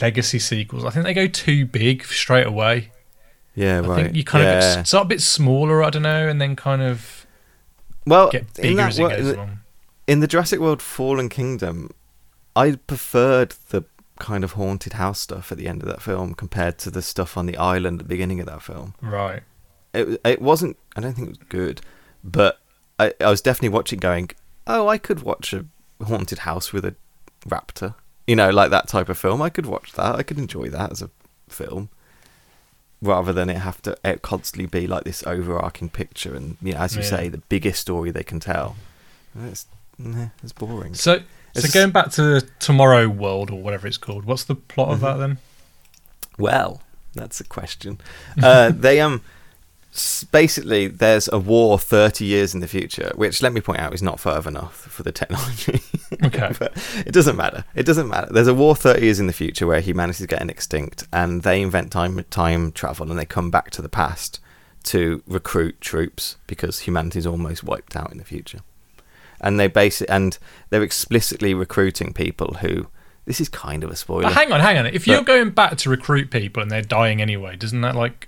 legacy 0.00 0.38
sequels, 0.38 0.84
I 0.84 0.90
think 0.90 1.04
they 1.04 1.14
go 1.14 1.26
too 1.26 1.66
big 1.66 2.04
straight 2.04 2.46
away. 2.46 2.90
Yeah, 3.58 3.78
I 3.78 3.80
right. 3.80 4.04
think 4.04 4.16
you 4.16 4.24
kind 4.24 4.44
yeah. 4.44 4.58
of 4.58 4.76
get, 4.76 4.86
start 4.86 5.06
a 5.06 5.08
bit 5.08 5.20
smaller, 5.20 5.82
I 5.82 5.90
don't 5.90 6.02
know, 6.02 6.28
and 6.28 6.40
then 6.40 6.54
kind 6.54 6.80
of 6.80 7.26
well 8.06 8.30
get 8.30 8.58
in 8.58 8.76
that 8.76 8.90
as 8.90 8.98
it 8.98 9.08
goes 9.08 9.18
in 9.18 9.24
the- 9.24 9.34
along. 9.34 9.60
in 10.06 10.20
the 10.20 10.26
Jurassic 10.28 10.60
World 10.60 10.80
Fallen 10.80 11.28
Kingdom, 11.28 11.90
I 12.54 12.76
preferred 12.86 13.54
the 13.70 13.84
kind 14.20 14.44
of 14.44 14.52
haunted 14.52 14.94
house 14.94 15.20
stuff 15.20 15.50
at 15.50 15.58
the 15.58 15.68
end 15.68 15.82
of 15.82 15.88
that 15.88 16.02
film 16.02 16.34
compared 16.34 16.78
to 16.78 16.90
the 16.90 17.02
stuff 17.02 17.36
on 17.36 17.46
the 17.46 17.56
island 17.56 18.00
at 18.00 18.06
the 18.06 18.08
beginning 18.08 18.40
of 18.40 18.46
that 18.46 18.62
film. 18.62 18.94
Right. 19.00 19.42
It 19.92 20.20
it 20.24 20.40
wasn't. 20.40 20.76
I 20.96 21.00
don't 21.00 21.14
think 21.14 21.26
it 21.28 21.30
was 21.30 21.48
good, 21.48 21.80
but 22.22 22.60
I, 22.98 23.12
I 23.20 23.30
was 23.30 23.40
definitely 23.40 23.70
watching, 23.70 23.98
going, 23.98 24.30
"Oh, 24.66 24.86
I 24.86 24.98
could 24.98 25.22
watch 25.22 25.52
a 25.52 25.64
haunted 26.04 26.40
house 26.40 26.72
with 26.72 26.84
a 26.84 26.94
raptor." 27.46 27.94
You 28.26 28.36
know, 28.36 28.50
like 28.50 28.70
that 28.70 28.86
type 28.86 29.08
of 29.08 29.18
film. 29.18 29.40
I 29.42 29.48
could 29.50 29.66
watch 29.66 29.92
that. 29.94 30.14
I 30.14 30.22
could 30.22 30.38
enjoy 30.38 30.68
that 30.68 30.92
as 30.92 31.00
a 31.02 31.10
film, 31.48 31.88
rather 33.00 33.32
than 33.32 33.48
it 33.48 33.58
have 33.58 33.80
to 33.82 33.96
it 34.04 34.22
constantly 34.22 34.66
be 34.66 34.86
like 34.86 35.04
this 35.04 35.22
overarching 35.26 35.88
picture 35.88 36.34
and 36.34 36.56
you 36.62 36.72
know, 36.72 36.78
as 36.80 36.96
you 36.96 37.02
Yeah. 37.02 37.08
say, 37.08 37.28
the 37.28 37.38
biggest 37.48 37.80
story 37.80 38.10
they 38.10 38.24
can 38.24 38.40
tell. 38.40 38.76
It's, 39.44 39.66
it's 40.42 40.52
boring. 40.52 40.94
So, 40.94 41.20
so 41.54 41.68
going 41.72 41.90
back 41.92 42.10
to 42.12 42.40
Tomorrow 42.58 43.08
World 43.08 43.50
or 43.50 43.60
whatever 43.62 43.86
it's 43.86 43.98
called, 43.98 44.24
what's 44.24 44.44
the 44.44 44.54
plot 44.54 44.88
of 44.90 45.00
that 45.00 45.12
Mm-hmm. 45.12 45.20
then? 45.20 45.38
Well, 46.38 46.82
that's 47.14 47.40
a 47.40 47.44
question. 47.44 48.00
Uh, 48.42 48.70
they 48.74 49.00
um, 49.00 49.22
basically 50.30 50.86
there's 50.88 51.28
a 51.32 51.38
war 51.38 51.78
30 51.78 52.24
years 52.24 52.54
in 52.54 52.60
the 52.60 52.68
future, 52.68 53.12
which 53.14 53.42
let 53.42 53.52
me 53.52 53.60
point 53.60 53.80
out 53.80 53.94
is 53.94 54.02
not 54.02 54.20
further 54.20 54.48
enough 54.48 54.74
for 54.74 55.02
the 55.02 55.12
technology. 55.12 55.80
Okay. 56.24 56.50
but 56.58 56.72
it 57.06 57.12
doesn't 57.12 57.36
matter. 57.36 57.64
It 57.74 57.84
doesn't 57.84 58.08
matter. 58.08 58.28
There's 58.32 58.48
a 58.48 58.54
war 58.54 58.74
30 58.74 59.02
years 59.02 59.20
in 59.20 59.26
the 59.26 59.32
future 59.32 59.66
where 59.66 59.80
humanity 59.80 60.24
is 60.24 60.26
getting 60.26 60.48
extinct, 60.48 61.06
and 61.12 61.42
they 61.42 61.60
invent 61.60 61.92
time 61.92 62.24
time 62.30 62.72
travel, 62.72 63.10
and 63.10 63.18
they 63.18 63.26
come 63.26 63.50
back 63.50 63.70
to 63.72 63.82
the 63.82 63.90
past 63.90 64.40
to 64.84 65.22
recruit 65.26 65.80
troops 65.80 66.36
because 66.46 66.80
humanity's 66.80 67.26
almost 67.26 67.62
wiped 67.62 67.94
out 67.94 68.10
in 68.10 68.18
the 68.18 68.24
future. 68.24 68.60
And 69.40 69.60
they 69.60 69.68
base 69.68 70.00
it, 70.00 70.08
and 70.08 70.38
they're 70.70 70.82
explicitly 70.82 71.54
recruiting 71.54 72.12
people 72.12 72.54
who. 72.60 72.88
This 73.26 73.40
is 73.42 73.50
kind 73.50 73.84
of 73.84 73.90
a 73.90 73.96
spoiler. 73.96 74.22
But 74.22 74.32
hang 74.32 74.50
on, 74.50 74.60
hang 74.60 74.78
on. 74.78 74.86
If 74.86 75.06
you're 75.06 75.22
going 75.22 75.50
back 75.50 75.76
to 75.78 75.90
recruit 75.90 76.30
people 76.30 76.62
and 76.62 76.70
they're 76.70 76.80
dying 76.80 77.20
anyway, 77.20 77.56
doesn't 77.56 77.82
that 77.82 77.94
like? 77.94 78.27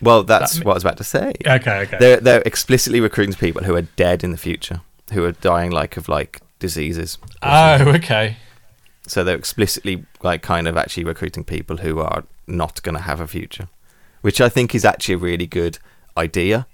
Well, 0.00 0.22
that's 0.24 0.54
That- 0.56 0.64
what 0.64 0.72
I 0.72 0.74
was 0.74 0.82
about 0.84 0.96
to 0.98 1.04
say. 1.04 1.32
Okay, 1.46 1.78
okay. 1.82 1.96
They're 1.98 2.20
they're 2.20 2.42
explicitly 2.44 3.00
recruiting 3.00 3.34
people 3.34 3.64
who 3.64 3.74
are 3.76 3.82
dead 3.82 4.22
in 4.24 4.30
the 4.32 4.36
future, 4.36 4.80
who 5.12 5.24
are 5.24 5.32
dying 5.32 5.70
like 5.70 5.96
of 5.96 6.08
like 6.08 6.40
diseases. 6.58 7.18
Oh, 7.42 7.78
something. 7.78 7.94
okay. 7.96 8.36
so 9.06 9.22
they're 9.22 9.36
explicitly 9.36 10.04
like 10.22 10.42
kind 10.42 10.66
of 10.66 10.76
actually 10.76 11.04
recruiting 11.04 11.44
people 11.44 11.78
who 11.78 12.00
are 12.00 12.24
not 12.46 12.82
going 12.82 12.94
to 12.94 13.02
have 13.02 13.20
a 13.20 13.26
future, 13.26 13.68
which 14.22 14.40
I 14.40 14.48
think 14.48 14.74
is 14.74 14.84
actually 14.84 15.14
a 15.16 15.18
really 15.18 15.46
good 15.46 15.78
idea. 16.16 16.66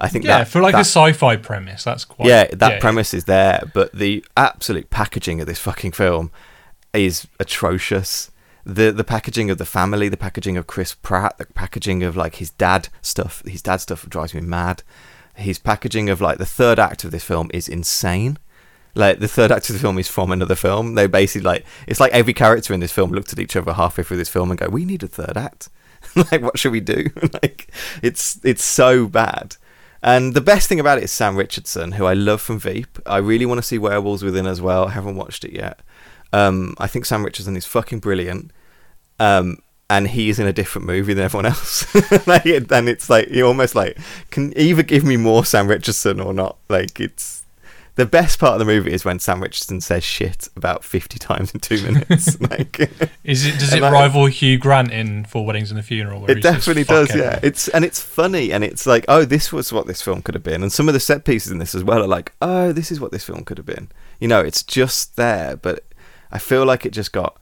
I 0.00 0.08
think 0.08 0.24
Yeah, 0.24 0.38
that 0.38 0.48
for 0.48 0.60
like 0.60 0.72
that, 0.74 0.80
a 0.82 0.84
sci-fi 0.84 1.36
premise, 1.36 1.82
that's 1.84 2.04
quite. 2.04 2.28
yeah 2.28 2.46
that 2.52 2.80
premise 2.80 3.12
is 3.14 3.24
there, 3.24 3.62
but 3.74 3.92
the 3.92 4.24
absolute 4.36 4.90
packaging 4.90 5.40
of 5.40 5.46
this 5.48 5.58
fucking 5.58 5.92
film 5.92 6.30
is 6.92 7.26
atrocious. 7.40 8.30
The 8.68 8.92
the 8.92 9.02
packaging 9.02 9.48
of 9.48 9.56
the 9.56 9.64
family, 9.64 10.10
the 10.10 10.18
packaging 10.18 10.58
of 10.58 10.66
Chris 10.66 10.94
Pratt, 10.94 11.38
the 11.38 11.46
packaging 11.46 12.02
of 12.02 12.18
like 12.18 12.34
his 12.34 12.50
dad 12.50 12.90
stuff, 13.00 13.42
his 13.46 13.62
dad 13.62 13.78
stuff 13.78 14.06
drives 14.10 14.34
me 14.34 14.42
mad. 14.42 14.82
His 15.34 15.58
packaging 15.58 16.10
of 16.10 16.20
like 16.20 16.36
the 16.36 16.44
third 16.44 16.78
act 16.78 17.02
of 17.02 17.10
this 17.10 17.24
film 17.24 17.50
is 17.54 17.66
insane. 17.66 18.36
Like 18.94 19.20
the 19.20 19.28
third 19.28 19.50
act 19.50 19.70
of 19.70 19.74
the 19.74 19.80
film 19.80 19.98
is 19.98 20.08
from 20.08 20.30
another 20.30 20.54
film. 20.54 20.96
They 20.96 21.06
basically 21.06 21.46
like 21.46 21.64
it's 21.86 21.98
like 21.98 22.12
every 22.12 22.34
character 22.34 22.74
in 22.74 22.80
this 22.80 22.92
film 22.92 23.10
looked 23.10 23.32
at 23.32 23.38
each 23.38 23.56
other 23.56 23.72
halfway 23.72 24.04
through 24.04 24.18
this 24.18 24.28
film 24.28 24.50
and 24.50 24.60
go, 24.60 24.68
"We 24.68 24.84
need 24.84 25.02
a 25.02 25.08
third 25.08 25.38
act. 25.38 25.70
like, 26.14 26.42
what 26.42 26.58
should 26.58 26.72
we 26.72 26.80
do?" 26.80 27.06
like, 27.42 27.72
it's 28.02 28.38
it's 28.44 28.62
so 28.62 29.06
bad. 29.06 29.56
And 30.02 30.34
the 30.34 30.42
best 30.42 30.68
thing 30.68 30.78
about 30.78 30.98
it 30.98 31.04
is 31.04 31.10
Sam 31.10 31.36
Richardson, 31.36 31.92
who 31.92 32.04
I 32.04 32.12
love 32.12 32.42
from 32.42 32.58
Veep. 32.58 32.98
I 33.06 33.16
really 33.16 33.46
want 33.46 33.58
to 33.58 33.66
see 33.66 33.78
Werewolves 33.78 34.22
Within 34.22 34.46
as 34.46 34.60
well. 34.60 34.88
I 34.88 34.90
haven't 34.90 35.16
watched 35.16 35.42
it 35.44 35.52
yet. 35.52 35.80
Um, 36.34 36.74
I 36.76 36.86
think 36.86 37.06
Sam 37.06 37.24
Richardson 37.24 37.56
is 37.56 37.64
fucking 37.64 38.00
brilliant. 38.00 38.52
Um, 39.18 39.58
and 39.90 40.08
he 40.08 40.28
is 40.28 40.38
in 40.38 40.46
a 40.46 40.52
different 40.52 40.86
movie 40.86 41.14
than 41.14 41.24
everyone 41.24 41.46
else. 41.46 41.86
like, 42.26 42.44
and 42.44 42.88
it's 42.88 43.08
like 43.08 43.28
you 43.30 43.46
almost 43.46 43.74
like 43.74 43.96
can 44.30 44.56
either 44.58 44.82
give 44.82 45.04
me 45.04 45.16
more 45.16 45.44
Sam 45.44 45.66
Richardson 45.66 46.20
or 46.20 46.34
not. 46.34 46.58
Like 46.68 47.00
it's 47.00 47.44
the 47.94 48.04
best 48.06 48.38
part 48.38 48.52
of 48.52 48.58
the 48.58 48.64
movie 48.64 48.92
is 48.92 49.04
when 49.04 49.18
Sam 49.18 49.42
Richardson 49.42 49.80
says 49.80 50.04
shit 50.04 50.46
about 50.54 50.84
fifty 50.84 51.18
times 51.18 51.52
in 51.52 51.60
two 51.60 51.82
minutes. 51.82 52.38
like 52.50 52.78
Is 53.24 53.46
it? 53.46 53.58
Does 53.58 53.72
it 53.72 53.80
like- 53.80 53.92
rival 53.92 54.26
Hugh 54.26 54.58
Grant 54.58 54.92
in 54.92 55.24
Four 55.24 55.46
Weddings 55.46 55.70
and 55.70 55.80
a 55.80 55.82
Funeral? 55.82 56.24
it 56.26 56.34
says, 56.34 56.42
definitely 56.42 56.84
"Fuck 56.84 57.08
does. 57.08 57.16
Yeah, 57.16 57.22
everyone"? 57.22 57.40
it's 57.44 57.68
and 57.68 57.84
it's 57.84 58.00
funny 58.00 58.52
and 58.52 58.62
it's 58.62 58.86
like 58.86 59.06
oh 59.08 59.24
this 59.24 59.52
was 59.52 59.72
what 59.72 59.86
this 59.86 60.02
film 60.02 60.20
could 60.20 60.34
have 60.34 60.44
been 60.44 60.62
and 60.62 60.70
some 60.70 60.86
of 60.88 60.94
the 60.94 61.00
set 61.00 61.24
pieces 61.24 61.50
in 61.50 61.58
this 61.58 61.74
as 61.74 61.82
well 61.82 62.02
are 62.02 62.06
like 62.06 62.32
oh 62.42 62.72
this 62.72 62.92
is 62.92 63.00
what 63.00 63.10
this 63.10 63.24
film 63.24 63.42
could 63.42 63.56
have 63.56 63.66
been. 63.66 63.88
You 64.20 64.28
know, 64.28 64.40
it's 64.40 64.62
just 64.62 65.16
there, 65.16 65.56
but 65.56 65.82
I 66.30 66.38
feel 66.38 66.66
like 66.66 66.84
it 66.84 66.92
just 66.92 67.12
got 67.12 67.40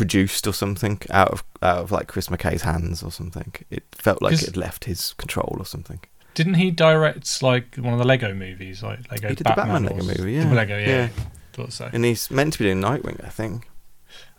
produced 0.00 0.46
or 0.46 0.52
something 0.52 1.00
out 1.10 1.28
of 1.28 1.44
out 1.62 1.78
of 1.78 1.92
like 1.92 2.08
Chris 2.08 2.28
McKay's 2.28 2.62
hands 2.62 3.02
or 3.02 3.10
something. 3.12 3.52
It 3.70 3.84
felt 3.92 4.22
like 4.22 4.34
it 4.34 4.40
had 4.46 4.56
left 4.56 4.84
his 4.84 5.12
control 5.14 5.56
or 5.58 5.66
something. 5.66 6.00
Didn't 6.34 6.54
he 6.54 6.70
direct 6.70 7.42
like 7.42 7.76
one 7.76 7.92
of 7.92 7.98
the 7.98 8.06
Lego 8.06 8.32
movies, 8.32 8.82
like 8.82 9.10
Lego 9.10 9.28
He 9.28 9.34
did 9.34 9.46
the 9.46 9.54
Batman? 9.54 9.82
Batman 9.84 10.06
Lego 10.06 10.18
movie, 10.18 10.32
yeah. 10.32 10.48
the 10.48 10.54
Lego, 10.54 10.78
yeah. 10.78 10.86
Yeah. 10.88 11.08
Thought 11.52 11.72
so. 11.72 11.90
And 11.92 12.04
he's 12.04 12.30
meant 12.30 12.52
to 12.54 12.58
be 12.58 12.64
doing 12.66 12.80
Nightwing, 12.80 13.22
I 13.24 13.28
think. 13.28 13.68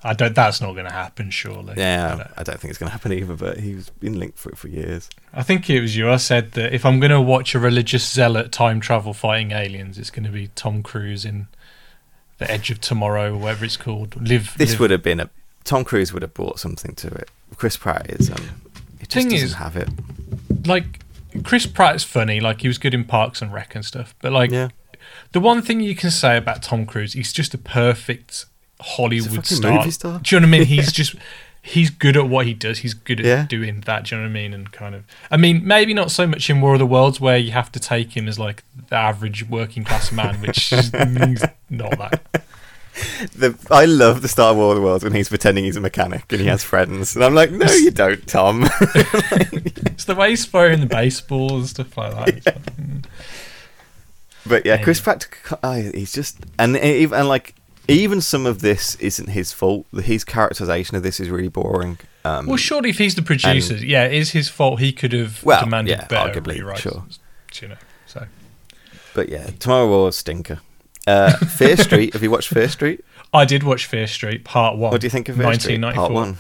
I 0.04 0.14
don't. 0.14 0.34
That's 0.34 0.62
not 0.62 0.72
going 0.74 0.88
to 0.88 0.92
happen, 0.94 1.30
surely. 1.30 1.74
I 1.74 1.76
Yeah, 1.78 2.16
don't- 2.16 2.32
I 2.38 2.44
don't 2.44 2.60
think 2.60 2.70
it's 2.72 2.80
going 2.80 2.88
to 2.88 2.94
happen 2.94 3.14
either, 3.14 3.36
but 3.36 3.60
he's 3.60 3.90
been 3.90 4.18
linked 4.18 4.40
for 4.40 4.50
it 4.50 4.58
for 4.58 4.68
years. 4.68 5.10
I 5.34 5.44
think 5.44 5.70
it 5.70 5.80
was 5.80 5.96
you. 5.96 6.10
I 6.10 6.16
said 6.18 6.54
that 6.54 6.74
if 6.74 6.86
I'm 6.86 7.00
going 7.00 7.12
to 7.12 7.22
watch 7.22 7.54
a 7.54 7.60
religious 7.60 8.10
zealot 8.12 8.52
time 8.52 8.80
travel 8.80 9.14
fighting 9.14 9.52
aliens, 9.52 10.00
it's 10.00 10.10
going 10.10 10.24
to 10.26 10.32
be 10.32 10.48
Tom 10.56 10.82
Cruise 10.82 11.24
in 11.24 11.48
The 12.40 12.50
Edge 12.50 12.72
of 12.72 12.82
Tomorrow, 12.82 13.36
or 13.36 13.38
whatever 13.38 13.66
it's 13.66 13.78
called. 13.78 14.16
Live. 14.28 14.56
This 14.58 14.72
Live- 14.72 14.80
would 14.80 14.92
have 14.92 15.04
been 15.04 15.20
a 15.20 15.30
Tom 15.64 15.84
Cruise 15.84 16.12
would 16.14 16.22
have 16.22 16.34
brought 16.34 16.60
something 16.60 16.96
to 16.96 17.08
it. 17.08 17.30
Chris 17.56 17.78
Pratt 17.78 18.10
is 18.10 18.30
um, 18.30 18.38
it 19.00 19.10
just 19.10 19.14
Thing 19.14 19.30
doesn't 19.30 19.46
is- 19.46 19.54
have 19.56 19.76
it. 19.76 19.90
like 20.68 21.02
Chris 21.44 21.66
Pratt's 21.66 22.04
funny. 22.04 22.40
Like 22.40 22.62
he 22.62 22.68
was 22.68 22.78
good 22.78 22.94
in 22.94 23.04
Parks 23.06 23.42
and 23.42 23.54
Rec 23.54 23.76
and 23.76 23.86
stuff. 23.86 24.16
But 24.22 24.32
like 24.32 24.52
Yeah. 24.52 24.70
the 25.32 25.40
one 25.40 25.62
thing 25.62 25.80
you 25.80 25.96
can 25.96 26.12
say 26.12 26.38
about 26.38 26.62
Tom 26.64 26.86
Cruise, 26.86 27.14
he's 27.14 27.32
just 27.34 27.54
a 27.54 27.58
perfect 27.58 28.46
Hollywood 28.80 29.30
fucking 29.46 29.58
star. 29.58 29.72
movie 29.78 29.92
star. 29.92 30.20
Do 30.24 30.36
you 30.36 30.40
know 30.40 30.48
what 30.48 30.56
I 30.56 30.58
mean? 30.60 30.68
He's 30.68 30.92
just 31.02 31.16
he's 31.62 31.92
good 31.92 32.18
at 32.18 32.28
what 32.28 32.48
he 32.48 32.54
does. 32.56 32.80
He's 32.80 32.96
good 32.96 33.20
at 33.20 33.26
Yeah. 33.26 33.46
doing 33.48 33.82
that. 33.82 34.06
Do 34.06 34.16
you 34.16 34.22
know 34.22 34.28
what 34.28 34.32
I 34.32 34.34
mean? 34.34 34.54
And 34.54 34.72
kind 34.72 34.96
of, 34.96 35.04
I 35.30 35.38
mean, 35.38 35.66
maybe 35.66 35.94
not 35.94 36.10
so 36.10 36.26
much 36.26 36.50
in 36.50 36.60
War 36.60 36.74
of 36.74 36.80
the 36.80 36.88
Worlds 36.88 37.22
where 37.22 37.38
you 37.38 37.52
have 37.52 37.72
to 37.74 37.80
take 37.80 38.18
him 38.18 38.28
as 38.28 38.40
like 38.40 38.64
the 38.90 38.96
average 38.96 39.48
working 39.48 39.84
class 39.84 40.12
man, 40.12 40.42
which 40.42 40.74
is 40.74 40.92
not 41.70 41.98
that. 42.00 42.44
The, 43.36 43.56
I 43.70 43.86
love 43.86 44.22
the 44.22 44.28
Star 44.28 44.54
Wars 44.54 44.80
world 44.80 45.04
when 45.04 45.14
he's 45.14 45.30
pretending 45.30 45.64
he's 45.64 45.76
a 45.76 45.82
mechanic 45.82 46.26
and 46.32 46.42
he 46.42 46.48
has 46.48 46.64
friends, 46.64 47.16
and 47.16 47.24
I'm 47.24 47.34
like, 47.36 47.52
no, 47.52 47.72
you 47.72 47.92
don't, 47.92 48.26
Tom. 48.28 48.68
It's 49.94 50.06
the 50.06 50.16
way 50.16 50.32
he's 50.32 50.46
throwing 50.46 50.80
the 50.80 50.88
baseball 50.88 51.58
and 51.58 51.68
stuff 51.68 51.96
like 51.96 52.44
that. 52.44 52.56
Mm. 52.76 53.06
but 54.48 54.66
yeah, 54.66 54.82
Chris 54.82 54.98
Yeah. 55.00 55.04
Pratt, 55.04 55.28
oh, 55.62 55.74
he's 55.94 56.12
just 56.12 56.38
and 56.58 56.76
even 56.78 57.20
and 57.20 57.28
like 57.28 57.54
even 57.88 58.20
some 58.22 58.46
of 58.48 58.62
this 58.62 58.96
isn't 58.96 59.28
his 59.30 59.54
fault. 59.54 59.86
His 60.04 60.24
characterization 60.24 60.98
of 60.98 61.04
this 61.04 61.20
is 61.20 61.30
really 61.30 61.50
boring. 61.50 62.00
Um, 62.26 62.48
Well, 62.48 62.58
surely 62.58 62.90
if 62.90 62.98
he's 62.98 63.14
the 63.16 63.22
producer, 63.22 63.76
yeah, 63.76 64.06
it 64.06 64.14
is 64.14 64.32
his 64.32 64.50
fault. 64.50 64.80
He 64.80 64.92
could 64.92 65.14
have 65.14 65.44
Well, 65.44 65.64
demanded 65.64 65.92
yeah, 65.92 66.08
better 66.08 66.40
arguably, 66.42 66.60
rewrites. 66.62 66.78
sure. 66.78 67.04
You 67.62 67.68
know, 67.70 67.76
so 68.08 68.26
but 69.14 69.30
yeah, 69.30 69.52
Tomorrow 69.60 69.88
War 69.88 70.12
stinker. 70.12 70.62
Uh, 71.08 71.32
Fear 71.38 71.78
Street. 71.78 72.14
Have 72.14 72.24
you 72.24 72.32
watched 72.32 72.50
Fear 72.50 72.70
Street? 72.70 73.04
I 73.34 73.46
did 73.46 73.64
watch 73.64 73.86
Fear 73.86 74.08
Street 74.08 74.44
Part 74.44 74.78
One. 74.78 74.92
What 74.92 75.02
do 75.02 75.06
you 75.06 75.12
think 75.12 75.30
of 75.30 75.36
Fear 75.38 75.54
Street 75.56 75.82
1994. 75.82 76.02
Part 76.02 76.14
One? 76.14 76.38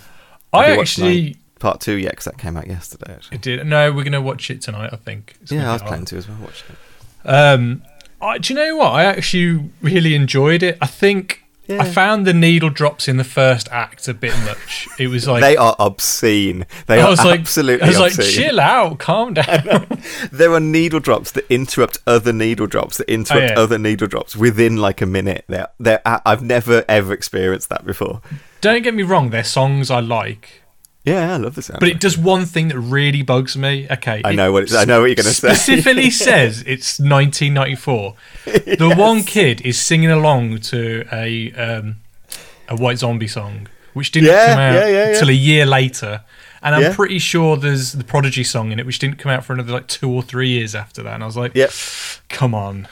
I 0.53 0.65
Have 0.69 0.77
watched 0.77 0.99
actually 0.99 1.21
nine- 1.23 1.35
Part 1.59 1.79
Two, 1.79 1.93
yeah, 1.95 2.09
because 2.09 2.25
that 2.25 2.37
came 2.37 2.57
out 2.57 2.67
yesterday. 2.67 3.13
Actually. 3.13 3.37
I 3.37 3.39
did. 3.41 3.67
No, 3.67 3.91
we're 3.91 4.03
gonna 4.03 4.21
watch 4.21 4.49
it 4.49 4.61
tonight. 4.61 4.89
I 4.91 4.97
think. 4.97 5.35
It's 5.41 5.51
Yeah, 5.51 5.69
I 5.69 5.73
was 5.73 5.81
planning 5.83 6.05
to 6.05 6.17
as 6.17 6.27
well. 6.27 6.37
Watch 6.41 6.63
it. 6.69 7.27
Um, 7.29 7.83
I, 8.21 8.37
do 8.39 8.53
you 8.53 8.59
know 8.59 8.75
what? 8.77 8.91
I 8.93 9.03
actually 9.05 9.69
really 9.81 10.15
enjoyed 10.15 10.63
it. 10.63 10.77
I 10.81 10.87
think 10.87 11.43
I 11.79 11.85
found 11.85 12.25
the 12.27 12.33
needle 12.33 12.69
drops 12.69 13.07
in 13.07 13.17
the 13.17 13.23
first 13.23 13.69
act 13.71 14.07
a 14.07 14.13
bit 14.13 14.37
much. 14.45 14.87
It 14.99 15.07
was 15.07 15.27
like 15.27 15.41
they 15.41 15.57
are 15.57 15.75
obscene. 15.79 16.65
They 16.87 16.99
I 16.99 17.05
are 17.05 17.09
was 17.09 17.23
like, 17.23 17.39
absolutely 17.39 17.83
I 17.85 17.87
was 17.89 17.99
like, 17.99 18.13
chill 18.13 18.59
out, 18.59 18.99
calm 18.99 19.33
down. 19.33 19.87
there 20.31 20.51
are 20.53 20.59
needle 20.59 20.99
drops 20.99 21.31
that 21.31 21.45
interrupt 21.51 21.99
other 22.05 22.33
needle 22.33 22.67
drops 22.67 22.97
that 22.97 23.09
interrupt 23.09 23.31
Oh, 23.51 23.53
yeah. 23.53 23.59
other 23.59 23.77
needle 23.77 24.07
drops 24.07 24.35
within 24.35 24.77
like 24.77 25.01
a 25.01 25.05
minute. 25.05 25.45
They're, 25.47 25.69
they're, 25.79 26.01
I've 26.05 26.41
never 26.43 26.83
ever 26.89 27.13
experienced 27.13 27.69
that 27.69 27.85
before. 27.85 28.21
Don't 28.61 28.83
get 28.83 28.93
me 28.93 29.03
wrong, 29.03 29.29
they're 29.31 29.43
songs 29.43 29.89
I 29.89 29.99
like, 30.01 30.60
Yeah, 31.03 31.33
I 31.33 31.37
love 31.37 31.55
the 31.55 31.61
sound. 31.63 31.79
but 31.79 31.89
it 31.89 31.99
does 31.99 32.15
one 32.17 32.45
thing 32.45 32.67
that 32.67 32.79
really 32.79 33.23
bugs 33.23 33.57
me. 33.57 33.87
Okay, 33.89 34.21
I 34.23 34.33
know 34.33 34.51
what 34.51 34.63
it's, 34.63 34.75
I 34.75 34.85
know 34.85 34.99
what 35.01 35.07
you're 35.07 35.15
going 35.15 35.25
to 35.25 35.33
say. 35.33 35.53
specifically 35.53 36.09
says 36.11 36.61
it's 36.67 36.99
1994. 36.99 38.13
The 38.45 38.93
one 38.97 39.23
kid 39.23 39.61
is 39.61 39.81
singing 39.81 40.11
along 40.11 40.59
to 40.59 41.03
a 41.11 41.51
um, 41.53 41.95
a 42.69 42.75
White 42.75 42.99
Zombie 42.99 43.27
song, 43.27 43.67
which 43.93 44.11
didn't 44.11 44.29
Yeah, 44.29 44.45
come 44.47 44.59
out 44.59 44.73
yeah, 44.75 44.87
yeah, 44.87 45.07
until 45.13 45.29
a 45.29 45.33
year 45.33 45.65
later. 45.65 46.21
And 46.63 46.75
I'm 46.75 46.93
pretty 46.93 47.17
sure 47.17 47.57
there's 47.57 47.93
the 47.93 48.03
Prodigy 48.03 48.43
song 48.43 48.71
in 48.71 48.79
it, 48.79 48.85
which 48.85 48.99
didn't 48.99 49.17
come 49.17 49.31
out 49.31 49.43
for 49.43 49.53
another 49.53 49.73
like 49.73 49.87
two 49.87 50.11
or 50.11 50.21
three 50.21 50.49
years 50.49 50.75
after 50.75 51.01
that. 51.01 51.15
And 51.15 51.23
I 51.23 51.25
was 51.25 51.35
like, 51.35 51.55
Yep. 51.55 51.71
come 52.29 52.53
on. 52.53 52.87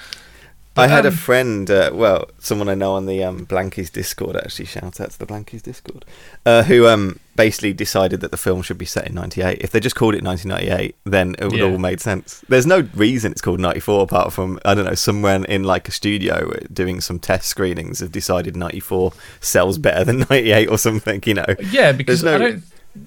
I 0.80 0.88
had 0.88 1.06
a 1.06 1.10
um, 1.10 1.14
friend, 1.16 1.70
uh, 1.70 1.92
well, 1.94 2.30
someone 2.40 2.70
I 2.70 2.76
know 2.76 2.94
on 2.94 3.06
the 3.06 3.24
um, 3.24 3.46
Blankies 3.46 3.92
Discord, 3.92 4.36
actually, 4.36 4.66
shout 4.66 5.00
out 5.00 5.12
to 5.12 5.20
the 5.20 5.26
Blankies 5.26 5.62
Discord, 5.62 6.06
uh, 6.46 6.64
who 6.64 6.88
um, 6.88 7.20
basically 7.36 7.74
decided 7.74 8.22
that 8.22 8.32
the 8.32 8.38
film 8.38 8.62
should 8.62 8.78
be 8.78 8.86
set 8.86 9.08
in 9.08 9.16
98. 9.16 9.60
If 9.62 9.72
they 9.72 9.80
just 9.80 9.96
called 9.96 10.16
it 10.16 10.24
1998, 10.24 10.96
then 11.06 11.36
it 11.40 11.46
would 11.46 11.54
Yeah. 11.54 11.66
all 11.66 11.78
made 11.78 12.02
sense. 12.02 12.44
There's 12.50 12.66
no 12.66 12.88
reason 12.94 13.32
it's 13.32 13.42
called 13.42 13.60
94 13.60 14.04
apart 14.04 14.34
from, 14.34 14.60
I 14.66 14.74
don't 14.76 14.86
know, 14.86 14.96
somewhere 14.96 15.44
in 15.46 15.64
like 15.64 15.88
a 15.88 15.92
studio 15.92 16.52
doing 16.72 17.02
some 17.02 17.20
test 17.20 17.48
screenings 17.48 18.00
have 18.00 18.12
decided 18.12 18.56
94 18.56 19.14
sells 19.40 19.78
better 19.78 20.04
than 20.04 20.20
98 20.30 20.68
or 20.68 20.78
something, 20.78 21.22
you 21.26 21.36
know. 21.36 21.46
Yeah, 21.72 21.92
because 21.92 22.22
There's 22.22 22.40
no- 22.40 22.46
I 22.46 22.50
don't. 22.50 22.64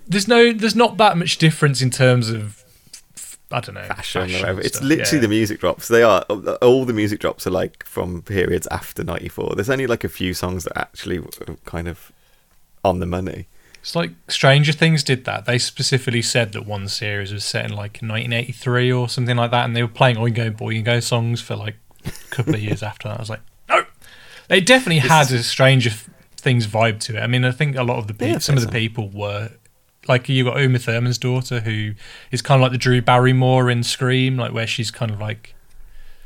There's 0.06 0.28
no. 0.28 0.52
There's 0.52 0.76
not 0.76 0.96
that 0.98 1.18
much 1.18 1.38
difference 1.38 1.82
in 1.82 1.90
terms 1.90 2.30
of. 2.30 2.61
I 3.52 3.60
don't 3.60 3.74
know. 3.74 3.82
Fashion, 3.84 4.22
or 4.22 4.26
fashion 4.26 4.40
whatever. 4.40 4.60
It's 4.60 4.76
stuff, 4.76 4.88
literally 4.88 5.18
yeah. 5.18 5.22
the 5.22 5.28
music 5.28 5.60
drops. 5.60 5.88
They 5.88 6.02
are 6.02 6.22
all 6.22 6.84
the 6.84 6.92
music 6.92 7.20
drops 7.20 7.46
are 7.46 7.50
like 7.50 7.84
from 7.84 8.22
periods 8.22 8.66
after 8.70 9.04
'94. 9.04 9.54
There's 9.56 9.70
only 9.70 9.86
like 9.86 10.04
a 10.04 10.08
few 10.08 10.34
songs 10.34 10.64
that 10.64 10.76
actually 10.78 11.18
were 11.18 11.30
kind 11.64 11.88
of 11.88 12.12
on 12.84 13.00
the 13.00 13.06
money. 13.06 13.46
It's 13.80 13.96
like 13.96 14.10
Stranger 14.28 14.72
Things 14.72 15.02
did 15.02 15.24
that. 15.24 15.44
They 15.44 15.58
specifically 15.58 16.22
said 16.22 16.52
that 16.52 16.66
one 16.66 16.86
series 16.86 17.32
was 17.32 17.44
set 17.44 17.64
in 17.64 17.72
like 17.72 17.98
1983 18.00 18.92
or 18.92 19.08
something 19.08 19.36
like 19.36 19.50
that, 19.50 19.64
and 19.64 19.74
they 19.74 19.82
were 19.82 19.88
playing 19.88 20.16
Oingo 20.16 20.56
Boingo 20.56 21.02
songs 21.02 21.40
for 21.40 21.56
like 21.56 21.74
a 22.06 22.10
couple 22.30 22.54
of 22.54 22.62
years 22.62 22.82
after 22.90 23.08
that. 23.08 23.18
I 23.18 23.20
was 23.20 23.30
like, 23.30 23.40
no, 23.68 23.84
they 24.48 24.60
definitely 24.60 25.00
had 25.00 25.30
a 25.32 25.42
Stranger 25.42 25.90
Things 26.36 26.66
vibe 26.66 27.00
to 27.00 27.16
it. 27.16 27.20
I 27.20 27.26
mean, 27.26 27.44
I 27.44 27.50
think 27.50 27.76
a 27.76 27.82
lot 27.82 27.98
of 27.98 28.06
the 28.06 28.14
people, 28.14 28.28
Yeah, 28.28 28.38
some 28.38 28.56
of 28.56 28.62
the 28.62 28.68
so. 28.68 28.72
people 28.72 29.08
were 29.10 29.50
like 30.08 30.28
you 30.28 30.44
got 30.44 30.60
Uma 30.60 30.78
Thurman's 30.78 31.18
daughter, 31.18 31.60
who 31.60 31.92
is 32.30 32.42
kind 32.42 32.60
of 32.60 32.62
like 32.62 32.72
the 32.72 32.78
Drew 32.78 33.00
Barrymore 33.00 33.70
in 33.70 33.82
Scream, 33.82 34.36
like 34.36 34.52
where 34.52 34.66
she's 34.66 34.90
kind 34.90 35.10
of 35.10 35.20
like 35.20 35.54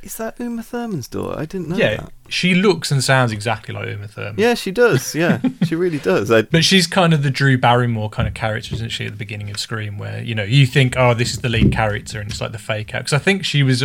Is 0.02 0.16
that 0.16 0.38
Uma 0.40 0.62
Thurman's 0.62 1.08
daughter? 1.08 1.38
I 1.38 1.44
didn't 1.44 1.68
know 1.68 1.76
yeah, 1.76 1.96
that. 1.96 2.12
she 2.28 2.54
looks 2.54 2.90
and 2.90 3.02
sounds 3.02 3.32
exactly 3.32 3.74
like 3.74 3.88
Uma 3.88 4.08
Thurman. 4.08 4.36
Yeah, 4.38 4.54
she 4.54 4.70
does. 4.70 5.14
Yeah, 5.14 5.40
she 5.64 5.74
really 5.74 5.98
does. 5.98 6.30
I, 6.30 6.42
But 6.42 6.64
she's 6.64 6.86
kind 6.86 7.12
of 7.12 7.22
the 7.22 7.30
Drew 7.30 7.58
Barrymore 7.58 8.08
kind 8.10 8.26
of 8.28 8.34
character, 8.34 8.74
isn't 8.74 8.90
she, 8.90 9.06
at 9.06 9.12
the 9.12 9.18
beginning 9.18 9.50
of 9.50 9.58
Scream, 9.58 9.98
where 9.98 10.22
you 10.22 10.34
know 10.34 10.44
you 10.44 10.66
think, 10.66 10.96
oh, 10.96 11.12
this 11.14 11.32
is 11.32 11.40
the 11.40 11.48
lead 11.48 11.72
character, 11.72 12.20
and 12.20 12.30
it's 12.30 12.40
like 12.40 12.52
the 12.52 12.58
fake 12.58 12.94
out. 12.94 13.00
Because 13.00 13.12
I 13.12 13.18
think 13.18 13.44
she 13.44 13.62
was, 13.62 13.82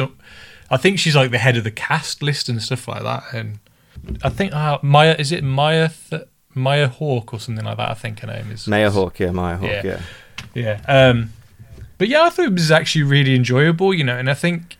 I 0.69 0.77
think 0.77 0.99
she's 0.99 1.15
like 1.15 1.31
the 1.31 1.37
head 1.37 1.57
of 1.57 1.63
the 1.63 1.71
cast 1.71 2.21
list 2.23 2.47
and 2.49 2.61
stuff 2.61 2.87
like 2.87 3.03
that. 3.03 3.23
And 3.33 3.59
I 4.23 4.29
think 4.29 4.53
uh, 4.53 4.79
Maya 4.81 5.15
is 5.19 5.31
it 5.31 5.43
Maya 5.43 5.89
Th- 6.09 6.23
Maya 6.53 6.87
Hawke 6.87 7.33
or 7.33 7.39
something 7.39 7.65
like 7.65 7.77
that. 7.77 7.89
I 7.89 7.93
think 7.93 8.19
her 8.19 8.27
name 8.27 8.51
is 8.51 8.67
Maya 8.67 8.89
Hawke, 8.91 9.19
yeah, 9.19 9.31
Maya 9.31 9.57
Hawke, 9.57 9.69
Yeah. 9.69 10.01
yeah. 10.53 10.79
yeah. 10.87 11.09
Um, 11.09 11.33
but 11.97 12.07
yeah, 12.07 12.23
I 12.23 12.29
thought 12.29 12.45
it 12.45 12.53
was 12.53 12.71
actually 12.71 13.03
really 13.03 13.35
enjoyable, 13.35 13.93
you 13.93 14.03
know, 14.03 14.17
and 14.17 14.29
I 14.29 14.33
think 14.33 14.77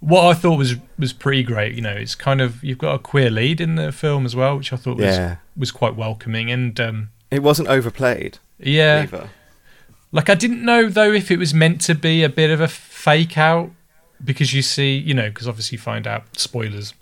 what 0.00 0.24
I 0.26 0.34
thought 0.34 0.58
was 0.58 0.74
was 0.98 1.12
pretty 1.12 1.42
great, 1.44 1.74
you 1.74 1.80
know, 1.80 1.92
it's 1.92 2.14
kind 2.14 2.40
of 2.40 2.62
you've 2.64 2.78
got 2.78 2.94
a 2.94 2.98
queer 2.98 3.30
lead 3.30 3.60
in 3.60 3.76
the 3.76 3.92
film 3.92 4.24
as 4.26 4.34
well, 4.34 4.56
which 4.58 4.72
I 4.72 4.76
thought 4.76 4.96
was 4.96 5.16
Yeah. 5.16 5.36
was 5.56 5.70
quite 5.70 5.94
welcoming 5.94 6.50
and 6.50 6.78
um, 6.80 7.10
It 7.30 7.42
wasn't 7.42 7.68
overplayed 7.68 8.38
yeah. 8.58 9.02
either. 9.02 9.30
Like 10.10 10.28
I 10.28 10.34
didn't 10.34 10.64
know 10.64 10.88
though 10.88 11.12
if 11.12 11.30
it 11.30 11.38
was 11.38 11.54
meant 11.54 11.80
to 11.82 11.94
be 11.94 12.22
a 12.24 12.28
bit 12.28 12.50
of 12.50 12.60
a 12.60 12.68
fake 12.68 13.38
out 13.38 13.70
because 14.24 14.52
you 14.52 14.62
see, 14.62 14.96
you 14.96 15.14
know, 15.14 15.28
because 15.28 15.46
obviously 15.48 15.76
you 15.76 15.82
find 15.82 16.06
out 16.06 16.24
spoilers. 16.38 16.94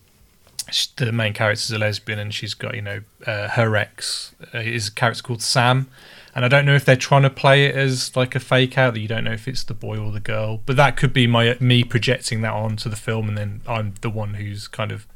The 0.96 1.12
main 1.12 1.32
character 1.32 1.60
is 1.60 1.70
a 1.72 1.78
lesbian 1.78 2.18
and 2.18 2.32
she's 2.34 2.54
got, 2.54 2.74
you 2.74 2.82
know, 2.82 3.00
uh, 3.26 3.48
her 3.48 3.76
ex 3.76 4.34
uh, 4.54 4.58
is 4.58 4.88
a 4.88 4.92
character 4.92 5.22
called 5.22 5.42
Sam, 5.42 5.88
and 6.34 6.44
I 6.44 6.48
don't 6.48 6.64
know 6.64 6.74
if 6.74 6.84
they're 6.84 6.96
trying 6.96 7.22
to 7.22 7.30
play 7.30 7.66
it 7.66 7.74
as 7.74 8.14
like 8.16 8.34
a 8.34 8.40
fake 8.40 8.78
out 8.78 8.94
that 8.94 9.00
you 9.00 9.08
don't 9.08 9.24
know 9.24 9.32
if 9.32 9.48
it's 9.48 9.64
the 9.64 9.74
boy 9.74 9.98
or 9.98 10.12
the 10.12 10.20
girl, 10.20 10.60
but 10.66 10.76
that 10.76 10.96
could 10.96 11.12
be 11.12 11.26
my 11.26 11.56
me 11.60 11.82
projecting 11.84 12.40
that 12.42 12.52
onto 12.52 12.88
the 12.88 12.96
film, 12.96 13.28
and 13.28 13.36
then 13.36 13.60
I'm 13.66 13.94
the 14.00 14.10
one 14.10 14.34
who's 14.34 14.68
kind 14.68 14.92
of. 14.92 15.06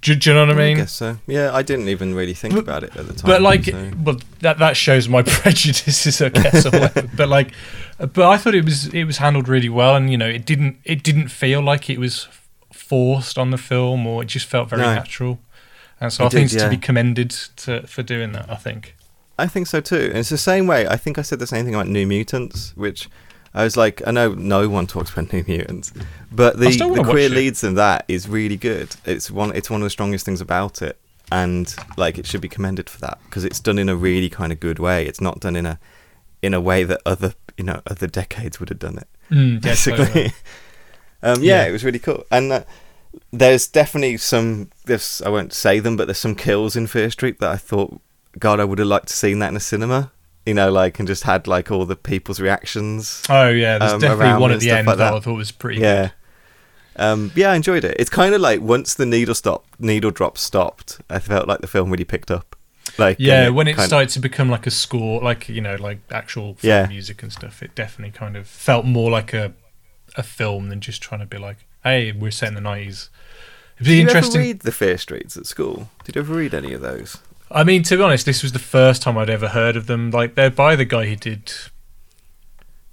Do, 0.00 0.14
do 0.14 0.28
you 0.30 0.34
know 0.34 0.42
what 0.46 0.50
I 0.50 0.58
mean? 0.58 0.76
I 0.76 0.80
guess 0.80 0.92
so. 0.92 1.16
Yeah, 1.26 1.54
I 1.54 1.62
didn't 1.62 1.88
even 1.88 2.14
really 2.14 2.34
think 2.34 2.54
about 2.56 2.84
it 2.84 2.94
at 2.94 3.06
the 3.06 3.14
time. 3.14 3.26
But 3.26 3.40
like, 3.40 3.64
so- 3.64 3.90
well, 4.02 4.16
that 4.40 4.58
that 4.58 4.76
shows 4.76 5.08
my 5.08 5.22
prejudices, 5.26 6.20
I 6.20 6.28
guess. 6.28 6.66
or 6.66 6.90
but 7.16 7.28
like, 7.30 7.52
but 7.98 8.18
I 8.26 8.36
thought 8.36 8.54
it 8.54 8.66
was 8.66 8.88
it 8.92 9.04
was 9.04 9.16
handled 9.16 9.48
really 9.48 9.70
well, 9.70 9.96
and 9.96 10.10
you 10.10 10.18
know, 10.18 10.28
it 10.28 10.44
didn't 10.44 10.76
it 10.84 11.02
didn't 11.02 11.28
feel 11.28 11.62
like 11.62 11.88
it 11.88 11.98
was 11.98 12.28
forced 12.88 13.38
on 13.38 13.50
the 13.50 13.58
film, 13.58 14.06
or 14.06 14.22
it 14.22 14.26
just 14.26 14.46
felt 14.46 14.68
very 14.68 14.82
No. 14.82 14.94
natural. 14.94 15.38
And 16.00 16.12
so 16.12 16.24
It 16.24 16.26
I 16.26 16.30
think 16.30 16.50
did, 16.50 16.56
it's 16.56 16.64
to 16.64 16.70
be 16.70 16.76
commended 16.76 17.30
to 17.56 17.86
for 17.86 18.02
doing 18.02 18.32
that. 18.32 18.46
I 18.50 18.56
think. 18.56 18.94
I 19.38 19.46
think 19.46 19.66
so 19.66 19.80
too. 19.80 20.06
And 20.10 20.18
it's 20.18 20.28
the 20.28 20.38
same 20.38 20.66
way. 20.66 20.86
I 20.86 20.96
think 20.96 21.18
I 21.18 21.22
said 21.22 21.38
the 21.38 21.46
same 21.46 21.64
thing 21.64 21.74
about 21.74 21.88
New 21.88 22.06
Mutants, 22.06 22.72
which 22.76 23.08
I 23.52 23.64
was 23.64 23.76
like, 23.76 24.02
I 24.06 24.10
know 24.10 24.32
no 24.34 24.68
one 24.68 24.86
talks 24.86 25.10
about 25.10 25.32
New 25.32 25.44
Mutants, 25.46 25.92
but 26.30 26.58
the, 26.58 26.70
the 26.70 27.04
queer 27.08 27.28
leads 27.28 27.64
in 27.64 27.74
that 27.74 28.04
is 28.08 28.28
really 28.28 28.56
good. 28.56 28.94
It's 29.04 29.30
one. 29.30 29.54
It's 29.54 29.70
one 29.70 29.80
of 29.80 29.86
the 29.86 29.90
strongest 29.90 30.24
things 30.24 30.40
about 30.40 30.82
it, 30.82 30.96
and 31.32 31.74
like 31.96 32.18
it 32.18 32.26
should 32.26 32.40
be 32.40 32.48
commended 32.48 32.90
for 32.90 32.98
that 33.00 33.18
because 33.26 33.44
it's 33.44 33.60
done 33.60 33.78
in 33.78 33.88
a 33.88 33.96
really 33.96 34.28
kind 34.28 34.52
of 34.52 34.60
good 34.60 34.78
way. 34.78 35.06
It's 35.06 35.20
not 35.20 35.40
done 35.40 35.56
in 35.56 35.66
a 35.66 35.78
in 36.42 36.52
a 36.54 36.60
way 36.60 36.84
that 36.84 37.00
other 37.06 37.34
you 37.56 37.64
know 37.64 37.80
other 37.86 38.06
decades 38.08 38.58
would 38.60 38.68
have 38.68 38.78
done 38.80 38.98
it. 38.98 39.08
Mm, 39.30 39.54
yeah, 39.54 39.58
basically. 39.70 40.04
totally. 40.06 40.32
Um, 41.24 41.42
yeah, 41.42 41.62
Yeah. 41.62 41.68
it 41.68 41.72
was 41.72 41.84
really 41.84 41.98
cool. 41.98 42.24
And 42.30 42.52
uh, 42.52 42.62
there's 43.32 43.66
definitely 43.66 44.16
some. 44.18 44.70
There's 44.84 45.20
I 45.24 45.28
won't 45.28 45.52
say 45.52 45.80
them, 45.80 45.96
but 45.96 46.06
there's 46.06 46.18
some 46.18 46.34
kills 46.36 46.76
in 46.76 46.86
Fear 46.86 47.10
Street 47.10 47.40
that 47.40 47.50
I 47.50 47.56
thought, 47.56 48.00
God, 48.38 48.60
I 48.60 48.64
would 48.64 48.78
have 48.78 48.88
liked 48.88 49.08
to 49.08 49.14
seen 49.14 49.38
that 49.40 49.48
in 49.48 49.56
a 49.56 49.60
cinema. 49.60 50.12
You 50.46 50.52
know, 50.54 50.70
like 50.70 50.98
and 50.98 51.08
just 51.08 51.22
had 51.22 51.46
like 51.46 51.70
all 51.70 51.86
the 51.86 51.96
people's 51.96 52.38
reactions. 52.38 53.22
Oh 53.30 53.48
yeah, 53.48 53.78
there's 53.78 53.92
um, 53.94 54.00
definitely 54.00 54.40
one 54.40 54.52
at 54.52 54.60
the 54.60 54.70
end 54.70 54.86
like 54.86 54.98
that 54.98 55.10
that. 55.10 55.16
I 55.16 55.20
thought 55.20 55.34
was 55.36 55.50
pretty. 55.52 55.80
Yeah. 55.80 56.10
Um, 56.96 57.32
yeah, 57.34 57.50
I 57.50 57.56
enjoyed 57.56 57.84
it. 57.84 57.96
It's 57.98 58.10
kind 58.10 58.34
of 58.34 58.40
like 58.40 58.60
once 58.60 58.94
the 58.94 59.06
needle 59.06 59.34
stop, 59.34 59.64
needle 59.80 60.10
drop 60.12 60.38
stopped, 60.38 61.00
I 61.10 61.18
felt 61.18 61.48
like 61.48 61.60
the 61.60 61.66
film 61.66 61.90
really 61.90 62.04
picked 62.04 62.30
up. 62.30 62.54
Like 62.98 63.16
Yeah, 63.18 63.48
when 63.48 63.66
it 63.66 63.80
started 63.80 64.10
to 64.10 64.20
become 64.20 64.48
like 64.50 64.66
a 64.66 64.70
score, 64.70 65.20
like 65.20 65.48
you 65.48 65.60
know, 65.60 65.74
like 65.76 65.98
actual 66.12 66.54
film 66.54 66.68
Yeah. 66.70 66.86
music 66.86 67.22
and 67.22 67.32
stuff, 67.32 67.62
it 67.62 67.74
definitely 67.74 68.12
kind 68.16 68.36
of 68.36 68.46
felt 68.46 68.84
more 68.84 69.10
like 69.10 69.32
a 69.32 69.52
a 70.16 70.22
film 70.22 70.68
than 70.68 70.80
just 70.80 71.02
trying 71.02 71.20
to 71.20 71.26
be 71.26 71.38
like, 71.38 71.58
"Hey, 71.82 72.12
we're 72.12 72.30
set 72.30 72.48
in 72.48 72.54
the 72.54 72.60
nineties." 72.60 73.10
It'd 73.76 73.86
Did 73.86 73.90
be 73.90 73.94
you 73.96 74.00
interesting. 74.02 74.40
ever 74.40 74.46
read 74.48 74.60
the 74.60 74.72
Fear 74.72 74.98
Streets 74.98 75.36
at 75.36 75.46
school? 75.46 75.90
Did 76.04 76.14
you 76.16 76.22
ever 76.22 76.34
read 76.34 76.54
any 76.54 76.72
of 76.72 76.80
those? 76.80 77.18
I 77.50 77.64
mean, 77.64 77.82
to 77.84 77.96
be 77.96 78.02
honest, 78.02 78.24
this 78.24 78.42
was 78.42 78.52
the 78.52 78.58
first 78.58 79.02
time 79.02 79.18
I'd 79.18 79.28
ever 79.30 79.48
heard 79.48 79.76
of 79.76 79.86
them. 79.86 80.10
Like 80.10 80.34
they're 80.36 80.50
by 80.50 80.76
the 80.76 80.84
guy 80.84 81.06
who 81.06 81.16
did 81.16 81.52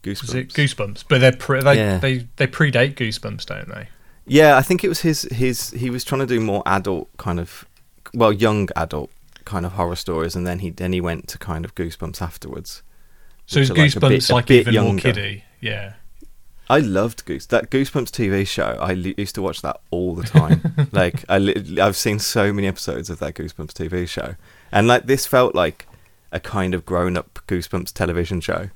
Goosebumps. 0.04 0.22
was 0.22 0.34
it 0.34 0.50
Goosebumps, 0.54 1.04
but 1.08 1.20
they're 1.22 1.32
pre- 1.32 1.62
they, 1.62 1.76
Yeah. 1.76 1.98
they 2.00 2.28
they 2.38 2.48
predate 2.48 2.96
Goosebumps, 2.96 3.46
don't 3.46 3.70
they? 3.74 3.88
Yeah, 4.26 4.58
I 4.58 4.62
think 4.62 4.84
it 4.84 4.88
was 4.90 5.02
his 5.02 5.24
his 5.32 5.70
he 5.72 5.90
was 5.90 6.04
trying 6.04 6.22
to 6.22 6.28
do 6.28 6.40
more 6.40 6.64
adult 6.66 7.10
kind 7.18 7.40
of 7.40 7.66
well, 8.14 8.32
young 8.34 8.68
adult 8.76 9.12
kind 9.46 9.66
of 9.66 9.74
horror 9.74 9.96
stories 9.96 10.36
and 10.36 10.46
then 10.46 10.60
he 10.60 10.70
then 10.70 10.94
he 10.94 11.02
went 11.02 11.28
to 11.30 11.38
kind 11.38 11.64
of 11.66 11.76
Goosebumps 11.76 12.22
afterwards. 12.22 12.82
So 13.46 13.60
is 13.60 13.70
are 13.70 13.76
like 13.76 13.92
Goosebumps 13.92 14.10
bit- 14.10 14.30
like 14.30 14.52
even 14.52 14.76
more 14.84 14.96
kiddie? 14.96 15.44
Yeah. 15.60 15.94
I 16.72 16.80
loved 16.80 17.26
Goose 17.26 17.46
that 17.48 17.70
Goosebumps 17.70 18.12
TV 18.12 18.48
show. 18.48 18.78
I 18.80 18.94
li- 18.94 19.14
used 19.18 19.36
to 19.36 19.42
watch 19.42 19.62
that 19.62 19.82
all 19.92 20.16
the 20.16 20.24
time. 20.24 20.88
like 20.94 21.26
I 21.28 21.38
li- 21.38 21.80
I've 21.82 21.98
seen 21.98 22.18
so 22.20 22.54
many 22.54 22.68
episodes 22.68 23.10
of 23.10 23.20
that 23.20 23.34
Goosebumps 23.36 23.74
TV 23.74 24.08
show. 24.08 24.36
And 24.72 24.88
like 24.88 25.06
this 25.06 25.26
felt 25.28 25.54
like 25.54 25.86
a 26.32 26.40
kind 26.40 26.74
of 26.74 26.86
grown-up 26.86 27.40
Goosebumps 27.48 27.92
television 27.92 28.40
show. 28.40 28.70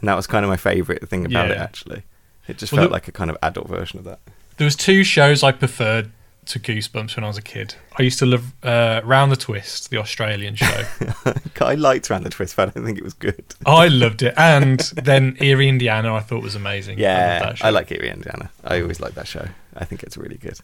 And 0.00 0.08
that 0.08 0.14
was 0.14 0.26
kind 0.26 0.44
of 0.44 0.48
my 0.48 0.56
favorite 0.56 1.06
thing 1.08 1.26
about 1.26 1.50
it 1.50 1.58
actually. 1.58 2.04
It 2.48 2.56
just 2.56 2.72
Well, 2.72 2.82
felt 2.82 2.92
like 2.92 3.06
a 3.06 3.12
kind 3.12 3.30
of 3.30 3.36
adult 3.42 3.68
version 3.68 3.98
of 3.98 4.04
that. 4.06 4.20
There 4.56 4.64
was 4.64 4.74
two 4.74 5.04
shows 5.04 5.42
I 5.42 5.52
preferred 5.52 6.10
to 6.46 6.58
Goosebumps 6.58 7.14
when 7.16 7.24
I 7.24 7.28
was 7.28 7.38
a 7.38 7.42
kid. 7.42 7.74
I 7.98 8.02
used 8.02 8.18
to 8.18 8.26
love 8.26 8.52
uh, 8.64 9.00
Round 9.04 9.30
the 9.30 9.36
Twist, 9.36 9.90
the 9.90 9.98
Australian 9.98 10.56
show. 10.56 10.84
I 11.60 11.74
liked 11.76 12.10
Round 12.10 12.24
the 12.24 12.30
Twist, 12.30 12.56
but 12.56 12.68
I 12.68 12.72
don't 12.72 12.84
think 12.84 12.98
it 12.98 13.04
was 13.04 13.14
good. 13.14 13.44
I 13.64 13.88
loved 13.88 14.22
it, 14.22 14.34
and 14.36 14.80
then 14.96 15.36
Erie, 15.40 15.68
Indiana, 15.68 16.14
I 16.14 16.20
thought 16.20 16.42
was 16.42 16.54
amazing. 16.56 16.98
Yeah, 16.98 17.54
show. 17.54 17.66
I, 17.66 17.70
like 17.70 17.92
Erie 17.92 18.10
Indiana. 18.10 18.50
I 18.64 18.80
always 18.80 19.00
like 19.00 19.14
that 19.14 19.28
show. 19.28 19.46
I 19.76 19.84
think 19.84 20.02
it's 20.02 20.16
really 20.16 20.36
good. 20.36 20.58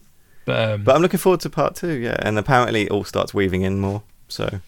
But 0.45 0.69
um, 0.71 0.83
But 0.83 0.95
I'm 0.95 1.01
looking 1.01 1.19
forward 1.19 1.39
to 1.41 1.49
part 1.49 1.75
two. 1.75 1.93
Yeah, 1.93 2.17
and 2.19 2.37
apparently 2.37 2.83
it 2.83 2.91
all 2.91 3.05
starts 3.05 3.33
weaving 3.33 3.61
in 3.61 3.79
more. 3.79 4.03
So 4.27 4.59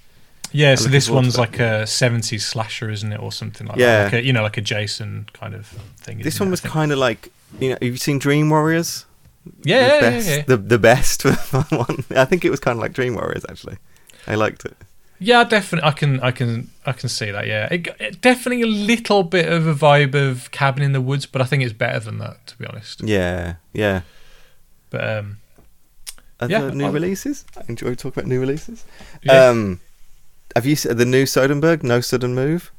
yeah, 0.53 0.71
I'm 0.71 0.77
so 0.77 0.89
this 0.89 1.09
one's 1.09 1.37
like 1.37 1.59
a 1.59 1.83
'70s 1.83 2.41
slasher, 2.41 2.89
isn't 2.89 3.11
it, 3.11 3.19
or 3.19 3.31
something 3.31 3.67
like 3.67 3.77
Yeah. 3.77 4.03
that? 4.03 4.03
Like 4.05 4.13
a, 4.13 4.25
you 4.25 4.33
know, 4.33 4.43
like 4.43 4.57
a 4.57 4.61
Jason 4.61 5.27
kind 5.33 5.53
of 5.53 5.67
thing. 5.97 6.19
this 6.19 6.39
one 6.39 6.47
it, 6.47 6.51
was 6.51 6.61
kind 6.61 6.91
of 6.91 6.97
like 6.99 7.31
you 7.59 7.69
know. 7.69 7.77
Have 7.81 7.83
you 7.91 7.97
seen 7.97 8.17
Dream 8.19 8.49
Warriors? 8.49 9.05
Yeah, 9.63 9.87
the 9.87 9.93
yeah, 9.93 9.99
best, 10.01 10.27
yeah, 10.29 10.35
yeah. 10.37 10.43
The 10.47 10.57
the 10.57 10.79
best 10.79 11.23
one. 11.71 12.03
I 12.15 12.25
think 12.25 12.45
it 12.45 12.49
was 12.51 12.59
kind 12.59 12.77
of 12.77 12.81
like 12.81 12.93
Dream 12.93 13.15
Warriors 13.15 13.45
actually. 13.49 13.77
I 14.27 14.35
liked 14.35 14.65
it. 14.65 14.75
Yeah, 15.23 15.43
definitely. 15.43 15.87
I 15.87 15.91
can, 15.91 16.19
I 16.21 16.31
can, 16.31 16.71
I 16.83 16.93
can 16.93 17.07
see 17.07 17.29
that. 17.29 17.45
Yeah, 17.45 17.67
it, 17.71 17.87
it, 17.99 18.21
definitely 18.21 18.63
a 18.63 18.67
little 18.67 19.21
bit 19.23 19.51
of 19.51 19.67
a 19.67 19.73
vibe 19.75 20.15
of 20.15 20.49
Cabin 20.49 20.81
in 20.81 20.93
the 20.93 21.01
Woods, 21.01 21.27
but 21.27 21.41
I 21.43 21.45
think 21.45 21.61
it's 21.61 21.73
better 21.73 21.99
than 21.99 22.17
that, 22.17 22.47
to 22.47 22.57
be 22.57 22.65
honest. 22.65 23.03
Yeah, 23.03 23.55
yeah. 23.71 24.01
But 24.89 25.07
um, 25.17 25.37
Other 26.39 26.51
Yeah, 26.51 26.69
new 26.71 26.85
I'll- 26.85 26.91
releases. 26.91 27.45
I 27.55 27.61
enjoy 27.69 27.93
talking 27.93 28.19
about 28.23 28.27
new 28.29 28.39
releases. 28.39 28.83
yeah. 29.21 29.45
Um, 29.49 29.79
have 30.55 30.65
you 30.65 30.75
seen 30.75 30.97
the 30.97 31.05
new 31.05 31.25
Soderbergh? 31.25 31.83
No 31.83 32.01
sudden 32.01 32.33
move. 32.33 32.71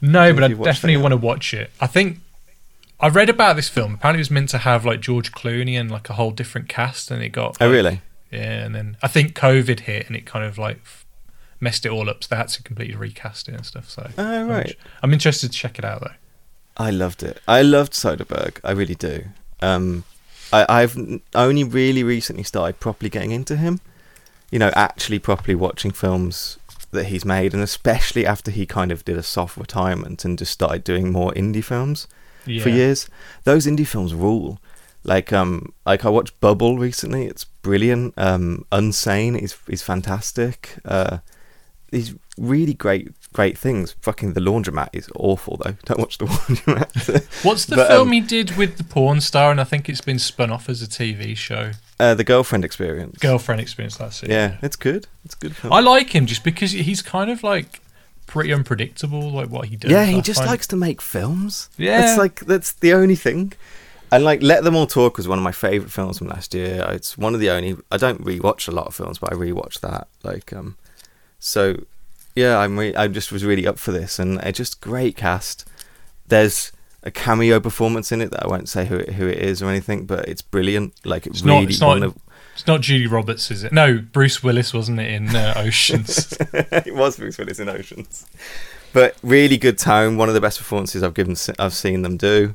no, 0.00 0.32
but 0.34 0.42
I 0.42 0.46
you 0.48 0.56
watched 0.56 0.66
that 0.66 0.72
definitely 0.74 1.00
want 1.02 1.12
to 1.12 1.16
watch 1.18 1.54
it. 1.54 1.70
I 1.80 1.86
think 1.86 2.18
I 2.98 3.08
read 3.08 3.28
about 3.28 3.56
this 3.56 3.68
film. 3.68 3.94
Apparently, 3.94 4.20
it 4.20 4.22
was 4.22 4.30
meant 4.30 4.48
to 4.50 4.58
have 4.58 4.84
like 4.84 5.00
George 5.00 5.32
Clooney 5.32 5.78
and 5.78 5.90
like 5.90 6.08
a 6.08 6.14
whole 6.14 6.30
different 6.30 6.68
cast, 6.68 7.10
and 7.10 7.22
it 7.22 7.30
got. 7.30 7.56
Oh 7.60 7.70
really? 7.70 8.00
Yeah, 8.30 8.64
and 8.64 8.74
then 8.74 8.96
I 9.02 9.08
think 9.08 9.34
COVID 9.34 9.80
hit, 9.80 10.06
and 10.06 10.16
it 10.16 10.26
kind 10.26 10.44
of 10.44 10.58
like 10.58 10.80
messed 11.60 11.86
it 11.86 11.90
all 11.90 12.08
up. 12.08 12.24
So 12.24 12.28
they 12.30 12.36
had 12.36 12.48
to 12.48 12.62
completely 12.62 12.96
recast 12.96 13.48
it 13.48 13.54
and 13.54 13.66
stuff. 13.66 13.88
So 13.90 14.08
Oh 14.16 14.46
right. 14.46 14.74
I'm 15.02 15.12
interested 15.12 15.52
to 15.52 15.58
check 15.58 15.78
it 15.78 15.84
out 15.84 16.00
though. 16.00 16.14
I 16.76 16.90
loved 16.90 17.22
it. 17.22 17.40
I 17.48 17.62
loved 17.62 17.92
Soderbergh. 17.92 18.58
I 18.62 18.72
really 18.72 18.94
do. 18.94 19.24
Um, 19.62 20.04
I, 20.52 20.66
I've 20.68 20.96
only 21.34 21.64
really 21.64 22.02
recently 22.02 22.42
started 22.42 22.80
properly 22.80 23.08
getting 23.08 23.30
into 23.30 23.56
him. 23.56 23.80
You 24.50 24.58
know, 24.58 24.70
actually 24.74 25.18
properly 25.18 25.54
watching 25.54 25.90
films 25.90 26.58
that 26.92 27.06
he's 27.06 27.24
made, 27.24 27.52
and 27.52 27.62
especially 27.62 28.26
after 28.26 28.50
he 28.50 28.64
kind 28.64 28.92
of 28.92 29.04
did 29.04 29.16
a 29.16 29.22
soft 29.22 29.56
retirement 29.56 30.24
and 30.24 30.38
just 30.38 30.52
started 30.52 30.84
doing 30.84 31.10
more 31.10 31.32
indie 31.32 31.64
films 31.64 32.06
Yeah. 32.46 32.62
for 32.62 32.68
years. 32.70 33.08
Those 33.44 33.66
indie 33.66 33.86
films 33.86 34.14
rule. 34.14 34.58
Like 35.04 35.32
um, 35.32 35.72
like 35.84 36.04
I 36.04 36.08
watched 36.08 36.40
Bubble 36.40 36.78
recently. 36.78 37.26
It's 37.26 37.44
brilliant. 37.44 38.14
Um, 38.16 38.64
Unsane 38.72 39.40
is 39.40 39.56
is 39.68 39.82
fantastic. 39.82 40.76
Uh, 40.84 41.18
these 41.92 42.14
really 42.36 42.74
great 42.74 43.08
great 43.32 43.56
things. 43.56 43.94
Fucking 44.00 44.32
the 44.32 44.40
laundromat 44.40 44.88
is 44.92 45.08
awful 45.14 45.58
though. 45.62 45.76
Don't 45.84 46.00
watch 46.00 46.18
the 46.18 46.24
laundromat. 46.26 47.44
What's 47.44 47.66
the 47.66 47.76
But, 47.76 47.88
film 47.88 48.08
um, 48.08 48.12
he 48.12 48.20
did 48.20 48.56
with 48.56 48.78
the 48.78 48.84
porn 48.84 49.20
star? 49.20 49.52
And 49.52 49.60
I 49.60 49.64
think 49.64 49.88
it's 49.88 50.00
been 50.00 50.18
spun 50.18 50.50
off 50.50 50.68
as 50.68 50.82
a 50.82 50.86
TV 50.88 51.36
show. 51.36 51.70
uh, 52.00 52.14
the 52.14 52.24
girlfriend 52.24 52.64
experience. 52.64 53.18
Girlfriend 53.20 53.60
Experience. 53.60 53.96
That's 53.98 54.22
it. 54.24 54.30
Yeah, 54.30 54.56
it's 54.60 54.76
good. 54.76 55.06
It's 55.24 55.36
good. 55.36 55.54
Film. 55.54 55.72
I 55.72 55.80
like 55.80 56.10
him 56.10 56.26
just 56.26 56.42
because 56.42 56.72
he's 56.72 57.00
kind 57.02 57.30
of 57.30 57.44
like 57.44 57.80
pretty 58.26 58.52
unpredictable, 58.52 59.30
like 59.30 59.48
what 59.48 59.68
he 59.68 59.76
does. 59.76 59.90
yeah, 59.90 60.04
he 60.04 60.18
I 60.18 60.20
just 60.20 60.40
find- 60.40 60.50
likes 60.50 60.66
to 60.68 60.76
make 60.76 61.00
films. 61.00 61.68
Yeah. 61.78 62.10
it's 62.10 62.18
like 62.18 62.40
that's 62.46 62.72
the 62.72 62.92
only 62.92 63.16
thing. 63.16 63.52
And 64.12 64.22
like 64.24 64.40
Let 64.42 64.62
Them 64.62 64.76
All 64.76 64.86
Talk 64.86 65.16
was 65.16 65.26
one 65.26 65.38
of 65.38 65.42
my 65.44 65.50
favorite 65.52 65.90
films 65.90 66.18
from 66.18 66.28
last 66.28 66.54
year. 66.54 66.84
It's 66.90 67.18
one 67.18 67.34
of 67.34 67.40
the 67.40 67.50
only 67.50 67.76
I 67.90 67.96
don't 67.96 68.22
rewatch 68.24 68.68
a 68.68 68.70
lot 68.72 68.86
of 68.86 68.94
films, 68.94 69.18
but 69.18 69.32
I 69.32 69.36
rewatched 69.36 69.80
that. 69.80 70.06
Like 70.22 70.52
um, 70.52 70.76
so 71.38 71.76
yeah, 72.36 72.58
I'm 72.58 72.78
re- 72.78 72.94
I 72.94 73.08
just 73.08 73.32
was 73.32 73.44
really 73.44 73.66
up 73.66 73.78
for 73.78 73.92
this, 73.92 74.18
and 74.18 74.38
it's 74.42 74.58
just 74.58 74.80
great 74.80 75.16
cast. 75.16 75.66
There's 76.28 76.70
a 77.02 77.10
cameo 77.10 77.60
performance 77.60 78.10
in 78.12 78.20
it 78.20 78.30
that 78.32 78.44
I 78.44 78.48
won't 78.48 78.68
say 78.68 78.84
who 78.86 78.96
it, 78.96 79.10
who 79.14 79.26
it 79.26 79.38
is 79.38 79.62
or 79.62 79.70
anything, 79.70 80.06
but 80.06 80.28
it's 80.28 80.42
brilliant. 80.42 80.94
Like 81.04 81.26
it's 81.26 81.38
It's 81.38 81.44
not- 81.44 81.54
really 81.60 81.66
it's 81.72 81.80
not- 81.80 81.88
one 81.88 82.02
of 82.04 82.14
It's 82.56 82.66
not 82.66 82.80
Julia 82.80 83.08
Roberts, 83.08 83.50
is 83.50 83.64
it? 83.64 83.72
No, 83.72 83.98
Bruce 83.98 84.42
Willis 84.42 84.72
wasn't 84.74 84.98
it 85.00 85.10
in 85.12 85.34
uh, 85.34 85.54
Oceans? 85.58 86.36
it 86.40 86.94
was 86.94 87.16
Bruce 87.18 87.38
Willis 87.38 87.58
in 87.60 87.68
Oceans, 87.68 88.26
but 88.92 89.16
really 89.22 89.56
good 89.56 89.78
tone. 89.78 90.16
One 90.16 90.28
of 90.28 90.34
the 90.34 90.40
best 90.40 90.58
performances 90.58 91.02
I've 91.02 91.14
given 91.14 91.36
I've 91.58 91.74
seen 91.74 92.02
them 92.02 92.16
do. 92.16 92.54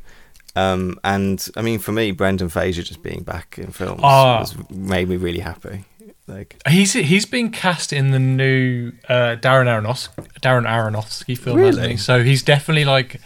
Um, 0.55 0.99
and 1.03 1.47
I 1.55 1.61
mean, 1.61 1.79
for 1.79 1.91
me, 1.93 2.11
Brendan 2.11 2.49
Fraser 2.49 2.83
just 2.83 3.01
being 3.01 3.23
back 3.23 3.57
in 3.57 3.71
films 3.71 4.01
Ah. 4.03 4.39
was, 4.39 4.55
made 4.69 5.07
me 5.07 5.15
really 5.17 5.39
happy. 5.39 5.85
Like, 6.27 6.61
he's 6.67 6.93
he's 6.93 7.25
been 7.25 7.51
cast 7.51 7.93
in 7.93 8.11
the 8.11 8.19
new 8.19 8.91
uh, 9.07 9.35
Darren 9.39 9.65
Aronofsky 9.67 10.27
Darren 10.41 10.65
Aronofsky 10.67 11.37
film, 11.37 11.59
hasn't 11.59 11.77
Really? 11.83 11.91
he? 11.93 11.97
So 11.97 12.23
he's 12.23 12.43
definitely 12.43 12.85
like 12.85 13.19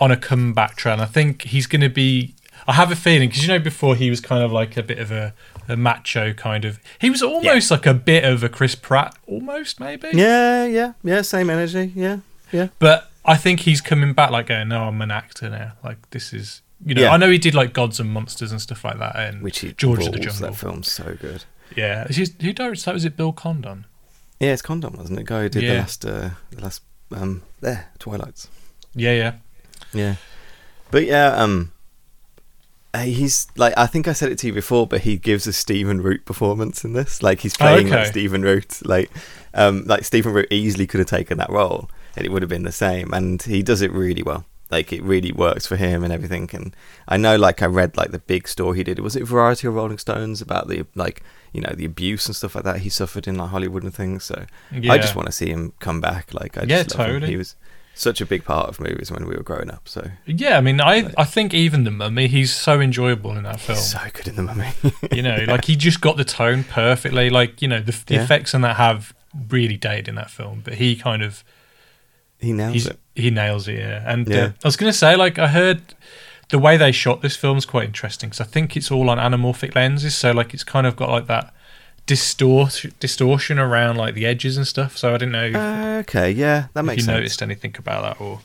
on 0.00 0.10
a 0.10 0.16
comeback 0.16 0.76
trail. 0.76 1.00
I 1.00 1.06
think 1.06 1.42
he's 1.42 1.66
going 1.66 1.80
to 1.82 1.88
be. 1.88 2.34
I 2.66 2.72
have 2.74 2.90
a 2.90 2.96
feeling 2.96 3.28
because 3.28 3.42
you 3.42 3.48
know 3.48 3.58
before 3.58 3.94
he 3.96 4.08
was 4.10 4.20
kind 4.20 4.42
of 4.42 4.50
like 4.52 4.76
a 4.76 4.82
bit 4.82 4.98
of 4.98 5.10
a, 5.10 5.34
a 5.68 5.76
macho 5.76 6.32
kind 6.32 6.64
of. 6.64 6.78
He 7.00 7.10
was 7.10 7.22
almost 7.22 7.70
like 7.70 7.86
a 7.86 7.94
bit 7.94 8.24
of 8.24 8.42
a 8.42 8.48
Chris 8.48 8.74
Pratt, 8.74 9.16
almost 9.26 9.80
maybe. 9.80 10.08
yeah, 10.12 10.64
yeah, 10.66 10.92
yeah, 11.02 11.22
same 11.22 11.50
energy. 11.50 11.92
Yeah, 11.94 12.18
yeah. 12.52 12.68
But 12.78 13.10
I 13.24 13.36
think 13.36 13.60
he's 13.60 13.80
coming 13.80 14.12
back 14.12 14.30
like 14.30 14.46
going, 14.46 14.68
no, 14.68 14.84
I'm 14.84 15.00
an 15.02 15.10
actor 15.10 15.48
now. 15.50 15.72
Like 15.82 16.10
this 16.10 16.32
is, 16.32 16.62
you 16.84 16.94
know, 16.94 17.02
Yeah. 17.02 17.10
I 17.12 17.16
know 17.16 17.30
he 17.30 17.38
did 17.38 17.54
like 17.54 17.72
Gods 17.72 17.98
and 18.00 18.10
Monsters 18.10 18.50
and 18.52 18.60
stuff 18.60 18.84
like 18.84 18.98
that, 18.98 19.16
and 19.16 19.42
Which 19.42 19.60
he 19.60 19.72
George 19.72 20.06
of 20.06 20.12
the 20.12 20.18
Jungle. 20.18 20.48
That 20.50 20.56
film's 20.56 20.90
so 20.92 21.16
good. 21.20 21.44
Yeah, 21.76 22.06
who 22.06 22.52
directs 22.52 22.84
that? 22.84 22.94
Was 22.94 23.04
it 23.04 23.16
Bill 23.16 23.32
Condon? 23.32 23.86
Yeah, 24.40 24.52
it's 24.52 24.62
Condon, 24.62 24.92
wasn't 24.96 25.18
it? 25.20 25.26
Guy 25.26 25.42
who 25.42 25.48
did 25.48 25.62
the 25.62 25.74
last, 25.78 26.04
uh, 26.04 26.30
the 26.50 26.60
last, 26.60 26.82
um, 27.12 27.42
there, 27.60 27.88
Twilights. 27.98 28.48
Yeah, 28.94 29.12
yeah. 29.14 29.32
Yeah, 29.92 30.16
but 30.90 31.04
yeah, 31.04 31.28
um, 31.34 31.70
he's 33.02 33.46
like 33.56 33.74
I 33.76 33.86
think 33.86 34.08
I 34.08 34.12
said 34.12 34.30
it 34.32 34.38
to 34.38 34.46
you 34.46 34.52
before, 34.52 34.86
but 34.86 35.02
he 35.02 35.16
gives 35.16 35.46
a 35.46 35.52
Stephen 35.52 36.00
Root 36.00 36.24
performance 36.24 36.84
in 36.84 36.92
this. 36.92 37.22
Like 37.22 37.40
he's 37.40 37.56
playing 37.56 37.88
like 37.88 38.00
okay. 38.00 38.10
Stephen 38.10 38.42
Root. 38.42 38.84
Like, 38.86 39.10
um, 39.54 39.84
like 39.86 40.04
Stephen 40.04 40.32
Root 40.32 40.48
easily 40.50 40.86
could 40.86 40.98
have 41.00 41.08
taken 41.08 41.38
that 41.38 41.50
role, 41.50 41.90
and 42.16 42.24
it 42.24 42.30
would 42.30 42.42
have 42.42 42.48
been 42.48 42.62
the 42.64 42.72
same. 42.72 43.12
And 43.12 43.42
he 43.42 43.62
does 43.62 43.82
it 43.82 43.92
really 43.92 44.22
well. 44.22 44.44
Like 44.70 44.92
it 44.92 45.02
really 45.02 45.30
works 45.30 45.66
for 45.66 45.76
him 45.76 46.02
and 46.02 46.12
everything. 46.12 46.48
And 46.52 46.74
I 47.06 47.16
know, 47.16 47.36
like 47.36 47.62
I 47.62 47.66
read 47.66 47.96
like 47.96 48.10
the 48.10 48.18
big 48.18 48.48
story 48.48 48.78
he 48.78 48.84
did. 48.84 48.98
Was 48.98 49.14
it 49.14 49.24
Variety 49.24 49.66
or 49.66 49.70
Rolling 49.72 49.98
Stones 49.98 50.40
about 50.40 50.68
the 50.68 50.86
like 50.94 51.22
you 51.52 51.60
know 51.60 51.72
the 51.74 51.84
abuse 51.84 52.26
and 52.26 52.34
stuff 52.34 52.54
like 52.54 52.64
that 52.64 52.80
he 52.80 52.88
suffered 52.88 53.28
in 53.28 53.36
like 53.36 53.50
Hollywood 53.50 53.82
and 53.84 53.94
things. 53.94 54.24
So 54.24 54.46
yeah. 54.72 54.92
I 54.92 54.98
just 54.98 55.14
want 55.14 55.26
to 55.26 55.32
see 55.32 55.50
him 55.50 55.72
come 55.80 56.00
back. 56.00 56.32
Like 56.34 56.56
I 56.58 56.62
Yeah, 56.62 56.82
just 56.82 56.98
love 56.98 57.06
him. 57.06 57.14
totally. 57.14 57.32
He 57.32 57.36
was 57.36 57.54
such 57.94 58.20
a 58.20 58.26
big 58.26 58.44
part 58.44 58.68
of 58.68 58.80
movies 58.80 59.10
when 59.10 59.24
we 59.26 59.36
were 59.36 59.42
growing 59.42 59.70
up. 59.70 59.88
So 59.88 60.10
Yeah, 60.26 60.58
I 60.58 60.60
mean, 60.60 60.80
I 60.80 61.12
I 61.16 61.24
think 61.24 61.54
even 61.54 61.84
the 61.84 61.90
Mummy, 61.90 62.26
he's 62.28 62.52
so 62.52 62.80
enjoyable 62.80 63.36
in 63.36 63.44
that 63.44 63.60
film. 63.60 63.78
so 63.78 63.98
good 64.12 64.28
in 64.28 64.36
the 64.36 64.42
mummy. 64.42 64.70
you 65.12 65.22
know, 65.22 65.44
like 65.48 65.64
he 65.66 65.76
just 65.76 66.00
got 66.00 66.16
the 66.16 66.24
tone 66.24 66.64
perfectly. 66.64 67.30
Like 67.30 67.62
you 67.62 67.68
know, 67.68 67.80
the, 67.80 67.92
the 68.06 68.14
Yeah. 68.14 68.24
effects 68.24 68.54
on 68.54 68.60
that 68.62 68.76
have 68.76 69.14
really 69.48 69.76
dated 69.76 70.08
in 70.08 70.14
that 70.16 70.30
film, 70.30 70.60
but 70.64 70.74
he 70.74 70.96
kind 70.96 71.22
of 71.22 71.44
he 72.38 72.52
nails 72.52 72.86
it. 72.86 72.98
he 73.14 73.30
nails 73.30 73.68
it. 73.68 73.78
Yeah, 73.78 74.02
and 74.12 74.28
Yeah. 74.28 74.36
Uh, 74.36 74.48
I 74.64 74.68
was 74.68 74.76
gonna 74.76 74.92
say, 74.92 75.16
like, 75.16 75.38
I 75.38 75.48
heard 75.48 75.80
the 76.50 76.58
way 76.58 76.76
they 76.76 76.92
shot 76.92 77.22
this 77.22 77.36
film 77.36 77.56
is 77.56 77.64
quite 77.64 77.84
interesting 77.84 78.28
because 78.30 78.40
I 78.40 78.44
think 78.50 78.76
it's 78.76 78.90
all 78.90 79.08
on 79.08 79.18
anamorphic 79.18 79.74
lenses, 79.74 80.14
so 80.14 80.32
like 80.32 80.52
it's 80.52 80.64
kind 80.64 80.86
of 80.86 80.94
got 80.96 81.08
like 81.10 81.26
that 81.28 81.54
distort 82.06 82.84
distortion 83.00 83.58
around 83.58 83.96
like 83.96 84.14
the 84.14 84.26
edges 84.26 84.56
and 84.56 84.66
stuff. 84.66 84.96
So 84.96 85.10
I 85.14 85.18
didn't 85.18 85.32
know 85.32 85.44
if, 85.46 85.54
Uh, 85.56 85.96
okay, 86.00 86.30
yeah, 86.30 86.66
that 86.74 86.84
makes. 86.84 86.94
if 86.94 86.98
you 86.98 87.04
sense. 87.04 87.16
noticed 87.16 87.42
anything 87.42 87.74
about 87.78 88.02
that 88.02 88.20
or 88.24 88.40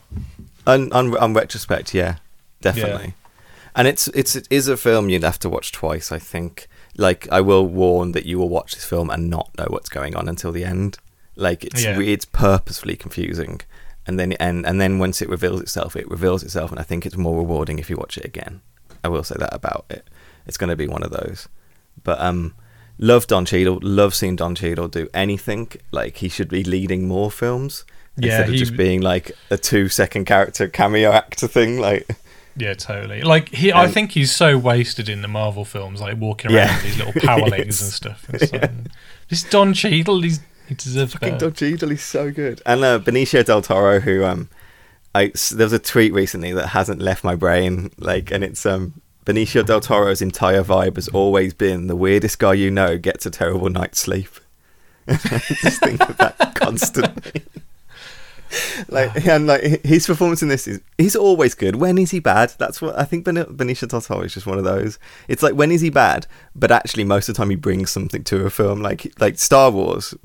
On, 0.66 0.92
on 0.92 1.16
on 1.18 1.34
retrospect, 1.34 1.94
yeah, 1.94 2.16
definitely. 2.60 3.14
And 3.74 3.86
it's 3.86 4.08
it's 4.08 4.34
it 4.36 4.46
is 4.50 4.68
a 4.68 4.76
film 4.76 5.08
you'd 5.08 5.22
have 5.22 5.38
to 5.40 5.48
watch 5.48 5.72
twice. 5.72 6.10
I 6.12 6.18
think. 6.18 6.68
Like 6.96 7.28
I 7.30 7.40
will 7.40 7.66
warn 7.66 8.12
that 8.12 8.26
you 8.26 8.36
will 8.38 8.48
watch 8.48 8.74
this 8.74 8.84
film 8.84 9.10
and 9.10 9.30
not 9.30 9.50
know 9.56 9.66
what's 9.70 9.88
going 9.88 10.16
on 10.16 10.28
until 10.28 10.50
the 10.52 10.64
end. 10.64 10.98
Like 11.36 11.64
it's 11.64 11.84
Yeah. 11.84 11.98
it's 12.00 12.24
purposefully 12.26 12.96
confusing, 12.96 13.60
and 14.06 14.18
then 14.18 14.32
and 14.34 14.66
and 14.66 14.80
then 14.80 14.98
once 14.98 15.22
it 15.22 15.28
reveals 15.28 15.60
itself, 15.62 15.94
it 15.96 16.10
reveals 16.10 16.42
itself, 16.42 16.70
and 16.72 16.80
I 16.80 16.82
think 16.82 17.06
it's 17.06 17.16
more 17.16 17.36
rewarding 17.36 17.78
if 17.78 17.88
you 17.88 17.96
watch 17.96 18.18
it 18.18 18.24
again. 18.24 18.60
I 19.04 19.08
will 19.08 19.22
say 19.24 19.36
that 19.38 19.54
about 19.54 19.84
it. 19.88 20.04
It's 20.46 20.58
going 20.58 20.68
to 20.70 20.76
be 20.76 20.88
one 20.88 21.04
of 21.04 21.10
those. 21.12 21.48
But 22.02 22.20
um, 22.20 22.54
love 23.00 23.26
Don 23.26 23.44
Cheadle. 23.44 23.78
Love 23.82 24.14
seeing 24.14 24.36
Don 24.36 24.54
Cheadle 24.54 24.86
do 24.88 25.08
anything. 25.12 25.72
Like 25.90 26.18
he 26.18 26.28
should 26.28 26.48
be 26.48 26.62
leading 26.62 27.08
more 27.08 27.30
films 27.30 27.84
Yeah, 28.16 28.26
instead 28.26 28.48
of 28.48 28.52
he- 28.54 28.58
just 28.58 28.76
being 28.76 29.00
like 29.00 29.32
a 29.50 29.56
two-second 29.56 30.26
character 30.26 30.68
cameo 30.68 31.10
actor 31.10 31.48
thing. 31.48 31.78
Like 31.80 32.06
Yeah, 32.56 32.74
totally. 32.74 33.22
Like 33.22 33.48
he, 33.48 33.72
I 33.72 33.88
think 33.88 34.12
he's 34.12 34.34
so 34.34 34.58
wasted 34.58 35.08
in 35.08 35.22
the 35.22 35.28
Marvel 35.28 35.64
films, 35.64 36.00
like 36.00 36.18
walking 36.18 36.50
around 36.52 36.66
Yeah. 36.68 36.74
with 36.76 36.84
these 36.84 36.98
little 36.98 37.20
power 37.22 37.46
legs 37.56 37.80
and 37.82 37.90
stuff. 37.92 38.26
It's 38.34 38.52
like, 38.60 38.70
This 39.28 39.42
Don 39.44 39.72
Cheadle, 39.74 40.20
he's, 40.22 40.40
he 40.68 40.74
deserves 40.74 41.12
fucking 41.14 41.30
better. 41.38 41.46
Don 41.46 41.52
Cheadle 41.54 41.90
is 41.92 42.02
so 42.02 42.30
good. 42.30 42.60
And 42.66 42.84
uh, 42.84 42.98
Benicio 42.98 43.44
del 43.44 43.62
Toro, 43.62 44.00
who 44.00 44.24
um, 44.24 44.48
I 45.14 45.32
there 45.52 45.66
was 45.66 45.72
a 45.72 45.78
tweet 45.78 46.12
recently 46.12 46.52
that 46.52 46.68
hasn't 46.68 47.00
left 47.00 47.24
my 47.24 47.34
brain. 47.34 47.90
Like, 47.98 48.30
and 48.30 48.44
it's 48.44 48.64
um. 48.66 49.00
Benicio 49.30 49.64
del 49.64 49.80
Toro's 49.80 50.20
entire 50.20 50.64
vibe 50.64 50.96
has 50.96 51.06
always 51.08 51.54
been 51.54 51.86
the 51.86 51.94
weirdest 51.94 52.40
guy 52.40 52.52
you 52.54 52.68
know 52.68 52.98
gets 52.98 53.24
a 53.26 53.30
terrible 53.30 53.70
night's 53.70 54.00
sleep. 54.00 54.28
Just 55.08 55.80
think 55.80 56.00
of 56.00 56.16
that 56.16 56.52
constantly. 56.56 57.42
like 58.88 59.24
and 59.28 59.46
like 59.46 59.84
his 59.84 60.08
performance 60.08 60.42
in 60.42 60.48
this 60.48 60.66
is 60.66 60.80
he's 60.98 61.14
always 61.14 61.54
good. 61.54 61.76
When 61.76 61.96
is 61.96 62.10
he 62.10 62.18
bad? 62.18 62.54
That's 62.58 62.82
what 62.82 62.98
I 62.98 63.04
think. 63.04 63.24
Ben- 63.24 63.36
Benicio 63.36 63.86
del 63.86 64.00
Toro 64.00 64.22
is 64.22 64.34
just 64.34 64.48
one 64.48 64.58
of 64.58 64.64
those. 64.64 64.98
It's 65.28 65.44
like 65.44 65.54
when 65.54 65.70
is 65.70 65.80
he 65.80 65.90
bad? 65.90 66.26
But 66.56 66.72
actually, 66.72 67.04
most 67.04 67.28
of 67.28 67.36
the 67.36 67.38
time 67.38 67.50
he 67.50 67.56
brings 67.56 67.92
something 67.92 68.24
to 68.24 68.44
a 68.44 68.50
film. 68.50 68.82
Like 68.82 69.12
like 69.20 69.38
Star 69.38 69.70
Wars. 69.70 70.12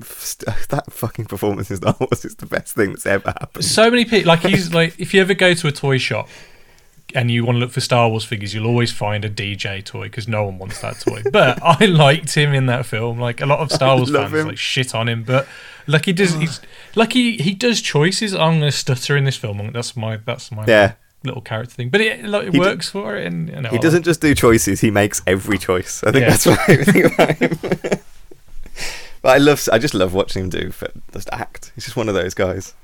That 0.68 0.92
fucking 0.92 1.26
performance 1.26 1.70
in 1.70 1.76
Star 1.76 1.94
Wars 2.00 2.24
is 2.24 2.34
the 2.34 2.46
best 2.46 2.74
thing 2.74 2.90
that's 2.90 3.06
ever 3.06 3.30
happened. 3.30 3.64
So 3.64 3.88
many 3.88 4.04
people 4.04 4.26
like 4.26 4.40
he's 4.40 4.74
like 4.74 4.98
if 4.98 5.14
you 5.14 5.20
ever 5.20 5.34
go 5.34 5.54
to 5.54 5.68
a 5.68 5.72
toy 5.72 5.98
shop 5.98 6.28
and 7.14 7.30
you 7.30 7.44
want 7.44 7.56
to 7.56 7.60
look 7.60 7.70
for 7.70 7.80
Star 7.80 8.08
Wars 8.08 8.24
figures, 8.24 8.52
you'll 8.52 8.66
always 8.66 8.90
find 8.90 9.24
a 9.24 9.30
DJ 9.30 9.84
toy 9.84 10.04
because 10.04 10.26
no 10.26 10.44
one 10.44 10.58
wants 10.58 10.80
that 10.80 11.00
toy. 11.00 11.22
but 11.32 11.58
I 11.62 11.86
liked 11.86 12.34
him 12.34 12.52
in 12.52 12.66
that 12.66 12.86
film. 12.86 13.20
Like 13.20 13.40
a 13.40 13.46
lot 13.46 13.60
of 13.60 13.70
Star 13.70 13.96
Wars 13.96 14.10
fans 14.10 14.32
him. 14.32 14.48
like 14.48 14.58
shit 14.58 14.94
on 14.94 15.08
him, 15.08 15.22
but 15.22 15.46
like 15.86 16.04
he 16.04 16.12
does, 16.12 16.34
oh. 16.34 16.40
he's 16.40 16.60
like 16.94 17.12
he 17.12 17.36
he 17.36 17.54
does 17.54 17.80
choices. 17.80 18.34
I'm 18.34 18.58
gonna 18.58 18.72
stutter 18.72 19.16
in 19.16 19.24
this 19.24 19.36
film. 19.36 19.70
That's 19.72 19.96
my 19.96 20.16
that's 20.16 20.50
my 20.50 20.64
yeah. 20.66 20.94
little 21.24 21.40
character 21.40 21.74
thing. 21.74 21.90
But 21.90 22.00
it 22.00 22.24
like, 22.24 22.48
it 22.48 22.58
works 22.58 22.86
d- 22.86 22.92
for 22.92 23.16
it. 23.16 23.26
And 23.26 23.48
you 23.48 23.60
know, 23.60 23.70
he 23.70 23.78
doesn't 23.78 24.02
just 24.02 24.20
do 24.20 24.34
choices; 24.34 24.80
he 24.80 24.90
makes 24.90 25.22
every 25.26 25.58
choice. 25.58 26.02
I 26.02 26.12
think 26.12 26.22
yeah. 26.22 26.30
that's 26.30 26.46
what 26.46 26.58
I 26.68 26.84
think 26.84 27.14
about 27.14 27.36
him. 27.36 27.58
but 29.22 29.28
I 29.28 29.38
love, 29.38 29.68
I 29.72 29.78
just 29.78 29.94
love 29.94 30.12
watching 30.12 30.44
him 30.44 30.50
do 30.50 30.72
just 31.12 31.30
act. 31.32 31.72
He's 31.74 31.84
just 31.84 31.96
one 31.96 32.08
of 32.08 32.14
those 32.14 32.34
guys. 32.34 32.74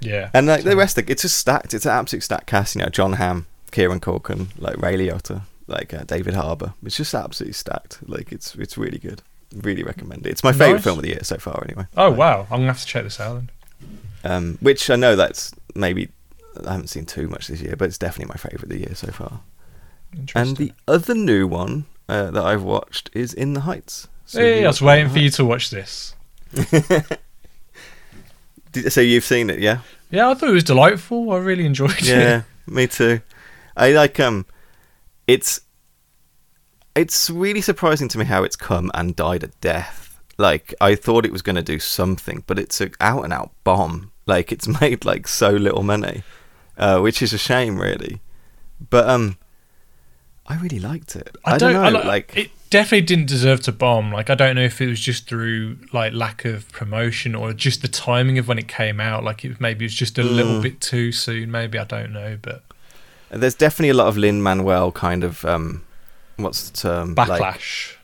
Yeah, 0.00 0.30
and 0.32 0.46
like 0.46 0.64
the 0.64 0.76
rest, 0.76 0.96
of, 0.98 1.08
it's 1.10 1.22
just 1.22 1.38
stacked. 1.38 1.74
It's 1.74 1.84
an 1.84 1.92
absolute 1.92 2.22
stacked 2.22 2.46
cast. 2.46 2.74
You 2.74 2.82
know, 2.82 2.88
John 2.88 3.14
Hamm, 3.14 3.46
Kieran 3.70 4.00
Culkin, 4.00 4.48
like 4.58 4.76
Ray 4.78 4.96
Liotta, 4.96 5.42
like 5.66 5.94
uh, 5.94 6.04
David 6.04 6.34
Harbour. 6.34 6.74
It's 6.84 6.96
just 6.96 7.14
absolutely 7.14 7.54
stacked. 7.54 7.98
Like 8.06 8.32
it's 8.32 8.54
it's 8.56 8.76
really 8.76 8.98
good. 8.98 9.22
Really 9.54 9.82
recommend 9.82 10.26
it. 10.26 10.30
It's 10.30 10.44
my 10.44 10.52
favorite 10.52 10.82
film 10.82 10.98
of 10.98 11.02
the 11.02 11.10
year 11.10 11.24
so 11.24 11.36
far. 11.36 11.62
Anyway. 11.64 11.86
Oh 11.96 12.10
like, 12.10 12.18
wow! 12.18 12.40
I'm 12.50 12.60
gonna 12.60 12.66
have 12.66 12.80
to 12.80 12.86
check 12.86 13.04
this 13.04 13.20
out 13.20 13.34
then. 13.34 13.50
Um, 14.22 14.58
which 14.60 14.90
I 14.90 14.96
know 14.96 15.16
that's 15.16 15.52
maybe 15.74 16.10
I 16.66 16.72
haven't 16.72 16.88
seen 16.88 17.06
too 17.06 17.28
much 17.28 17.48
this 17.48 17.60
year, 17.60 17.76
but 17.76 17.86
it's 17.86 17.98
definitely 17.98 18.32
my 18.32 18.36
favorite 18.36 18.64
of 18.64 18.68
the 18.68 18.78
year 18.78 18.94
so 18.94 19.10
far. 19.10 19.40
And 20.34 20.56
the 20.56 20.72
other 20.88 21.14
new 21.14 21.46
one 21.46 21.86
uh, 22.08 22.30
that 22.32 22.44
I've 22.44 22.62
watched 22.62 23.10
is 23.12 23.32
In 23.32 23.54
the 23.54 23.60
Heights. 23.60 24.08
So 24.26 24.40
hey, 24.40 24.64
I 24.64 24.66
was 24.66 24.82
waiting 24.82 25.08
for 25.08 25.18
you 25.18 25.30
to 25.30 25.44
watch 25.44 25.70
this. 25.70 26.14
so 28.88 29.00
you've 29.00 29.24
seen 29.24 29.50
it, 29.50 29.60
yeah? 29.60 29.80
Yeah, 30.10 30.30
I 30.30 30.34
thought 30.34 30.50
it 30.50 30.52
was 30.52 30.64
delightful. 30.64 31.32
I 31.32 31.38
really 31.38 31.64
enjoyed 31.64 31.92
it. 31.92 32.04
Yeah, 32.04 32.42
me 32.66 32.86
too. 32.86 33.20
I 33.80 33.92
like 33.92 34.20
um, 34.20 34.44
it's 35.26 35.62
it's 36.94 37.30
really 37.30 37.62
surprising 37.62 38.08
to 38.08 38.18
me 38.18 38.26
how 38.26 38.44
it's 38.44 38.56
come 38.56 38.90
and 38.92 39.16
died 39.16 39.42
a 39.42 39.48
death. 39.62 40.20
Like 40.36 40.74
I 40.82 40.94
thought 40.94 41.24
it 41.24 41.32
was 41.32 41.40
going 41.40 41.56
to 41.56 41.62
do 41.62 41.78
something, 41.78 42.44
but 42.46 42.58
it's 42.58 42.80
an 42.82 42.92
out 43.00 43.24
and 43.24 43.32
out 43.32 43.52
bomb. 43.64 44.12
Like 44.26 44.52
it's 44.52 44.68
made 44.80 45.06
like 45.06 45.26
so 45.26 45.50
little 45.50 45.82
money, 45.82 46.22
uh, 46.76 47.00
which 47.00 47.22
is 47.22 47.32
a 47.32 47.38
shame, 47.38 47.80
really. 47.80 48.20
But 48.90 49.08
um, 49.08 49.38
I 50.46 50.56
really 50.56 50.78
liked 50.78 51.16
it. 51.16 51.34
I, 51.46 51.54
I 51.54 51.58
don't, 51.58 51.72
don't, 51.72 51.92
know. 51.94 52.00
I, 52.00 52.04
like 52.04 52.36
it 52.36 52.50
definitely 52.68 53.06
didn't 53.06 53.28
deserve 53.28 53.62
to 53.62 53.72
bomb. 53.72 54.12
Like 54.12 54.28
I 54.28 54.34
don't 54.34 54.56
know 54.56 54.62
if 54.64 54.78
it 54.82 54.88
was 54.88 55.00
just 55.00 55.26
through 55.26 55.78
like 55.94 56.12
lack 56.12 56.44
of 56.44 56.70
promotion 56.70 57.34
or 57.34 57.54
just 57.54 57.80
the 57.80 57.88
timing 57.88 58.36
of 58.36 58.46
when 58.46 58.58
it 58.58 58.68
came 58.68 59.00
out. 59.00 59.24
Like 59.24 59.42
it 59.42 59.58
maybe 59.58 59.86
it 59.86 59.88
was 59.88 59.94
just 59.94 60.18
a 60.18 60.22
mm. 60.22 60.34
little 60.34 60.60
bit 60.60 60.82
too 60.82 61.12
soon. 61.12 61.50
Maybe 61.50 61.78
I 61.78 61.84
don't 61.84 62.12
know, 62.12 62.36
but 62.42 62.62
there's 63.30 63.54
definitely 63.54 63.90
a 63.90 63.94
lot 63.94 64.08
of 64.08 64.16
Lin 64.16 64.42
Manuel 64.42 64.92
kind 64.92 65.24
of 65.24 65.44
um, 65.44 65.84
what's 66.36 66.70
the 66.70 66.76
term? 66.76 67.14
Backlash. 67.14 67.96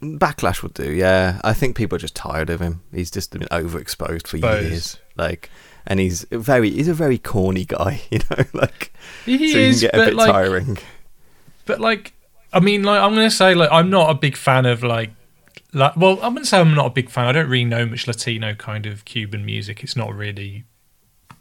Like, 0.00 0.20
backlash 0.20 0.62
would 0.62 0.74
do. 0.74 0.92
Yeah, 0.92 1.40
I 1.44 1.52
think 1.52 1.76
people 1.76 1.96
are 1.96 2.00
just 2.00 2.16
tired 2.16 2.50
of 2.50 2.60
him. 2.60 2.82
He's 2.92 3.10
just 3.10 3.30
been 3.30 3.42
overexposed 3.42 4.26
for 4.26 4.36
years. 4.36 4.98
Like, 5.16 5.50
and 5.86 6.00
he's 6.00 6.24
very 6.30 6.70
he's 6.70 6.88
a 6.88 6.94
very 6.94 7.18
corny 7.18 7.64
guy. 7.64 8.02
You 8.10 8.20
know, 8.30 8.44
like 8.52 8.92
he 9.24 9.52
so 9.52 9.58
is, 9.58 9.80
he 9.80 9.88
can 9.88 9.98
get 9.98 10.02
a 10.02 10.06
bit 10.06 10.14
like, 10.14 10.30
tiring. 10.30 10.78
But 11.64 11.80
like, 11.80 12.12
I 12.52 12.60
mean, 12.60 12.82
like 12.82 13.00
I'm 13.00 13.14
gonna 13.14 13.30
say, 13.30 13.54
like 13.54 13.70
I'm 13.72 13.90
not 13.90 14.10
a 14.10 14.14
big 14.14 14.36
fan 14.36 14.66
of 14.66 14.82
like 14.82 15.10
like, 15.72 15.96
well, 15.96 16.14
I'm 16.22 16.32
going 16.32 16.44
to 16.44 16.46
say 16.46 16.58
I'm 16.58 16.74
not 16.74 16.86
a 16.86 16.90
big 16.90 17.10
fan. 17.10 17.26
I 17.26 17.32
don't 17.32 17.48
really 17.48 17.64
know 17.64 17.84
much 17.84 18.06
Latino 18.06 18.54
kind 18.54 18.86
of 18.86 19.04
Cuban 19.04 19.44
music. 19.44 19.82
It's 19.82 19.96
not 19.96 20.14
really 20.14 20.64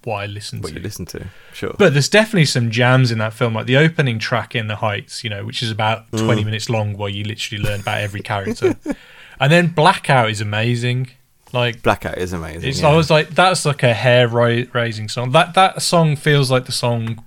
what 0.06 0.18
I 0.18 0.26
listen 0.28 0.60
what 0.60 0.70
to. 0.70 0.74
What 0.74 0.78
you 0.78 0.84
listen 0.84 1.06
to, 1.08 1.28
sure. 1.54 1.76
But 1.78 1.94
there's 1.94 2.10
definitely 2.10 2.46
some 2.46 2.72
jams 2.72 3.12
in 3.12 3.18
that 3.18 3.34
film, 3.34 3.54
like 3.54 3.66
the 3.66 3.78
opening 3.78 4.20
track 4.20 4.56
in 4.56 4.68
The 4.68 4.78
Heights, 4.78 5.24
you 5.24 5.30
know, 5.30 5.46
which 5.46 5.62
is 5.62 5.72
about 5.72 6.10
mm. 6.12 6.24
20 6.24 6.44
minutes 6.44 6.70
long, 6.70 6.96
where 6.98 7.10
you 7.10 7.24
literally 7.24 7.64
learn 7.64 7.82
about 7.82 8.00
every 8.00 8.22
character. 8.22 8.76
and 9.40 9.52
then 9.52 9.68
Blackout 9.68 10.30
is 10.30 10.42
amazing. 10.42 11.10
Like 11.54 11.82
Blackout 11.82 12.18
is 12.18 12.34
amazing. 12.34 12.74
Yeah. 12.74 12.90
I 12.90 12.96
was 12.96 13.10
like, 13.10 13.30
that's 13.30 13.66
like 13.66 13.84
a 13.84 13.94
hair 13.94 14.28
raising 14.28 15.10
song. 15.10 15.32
That 15.32 15.54
that 15.54 15.82
song 15.82 16.16
feels 16.16 16.52
like 16.52 16.66
the 16.66 16.72
song 16.72 17.24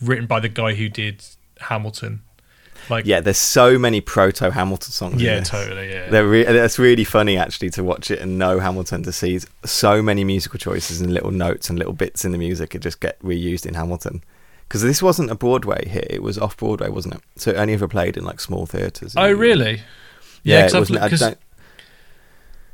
written 0.00 0.26
by 0.26 0.40
the 0.40 0.48
guy 0.48 0.74
who 0.74 0.88
did 0.88 1.24
Hamilton. 1.60 2.22
Like, 2.90 3.06
yeah, 3.06 3.20
there's 3.20 3.38
so 3.38 3.78
many 3.78 4.00
proto 4.00 4.50
Hamilton 4.50 4.90
songs. 4.90 5.22
Yeah, 5.22 5.40
totally. 5.40 5.90
Yeah, 5.90 6.10
They're 6.10 6.26
re- 6.26 6.44
that's 6.44 6.78
really 6.78 7.04
funny 7.04 7.36
actually 7.36 7.70
to 7.70 7.84
watch 7.84 8.10
it 8.10 8.18
and 8.18 8.38
know 8.38 8.58
Hamilton 8.58 9.02
to 9.04 9.12
see 9.12 9.38
so 9.64 10.02
many 10.02 10.24
musical 10.24 10.58
choices 10.58 11.00
and 11.00 11.14
little 11.14 11.30
notes 11.30 11.70
and 11.70 11.78
little 11.78 11.92
bits 11.92 12.24
in 12.24 12.32
the 12.32 12.38
music 12.38 12.70
that 12.70 12.80
just 12.80 13.00
get 13.00 13.20
reused 13.22 13.64
in 13.64 13.74
Hamilton. 13.74 14.22
Because 14.68 14.82
this 14.82 15.02
wasn't 15.02 15.30
a 15.30 15.34
Broadway 15.34 15.88
hit; 15.88 16.06
it 16.10 16.22
was 16.22 16.38
off 16.38 16.56
Broadway, 16.56 16.88
wasn't 16.88 17.14
it? 17.14 17.22
So 17.36 17.50
it 17.50 17.56
only 17.56 17.74
ever 17.74 17.88
played 17.88 18.16
in 18.16 18.24
like 18.24 18.40
small 18.40 18.66
theaters. 18.66 19.14
Oh, 19.16 19.32
really? 19.32 19.82
Yeah, 20.42 20.68
yeah 20.72 21.34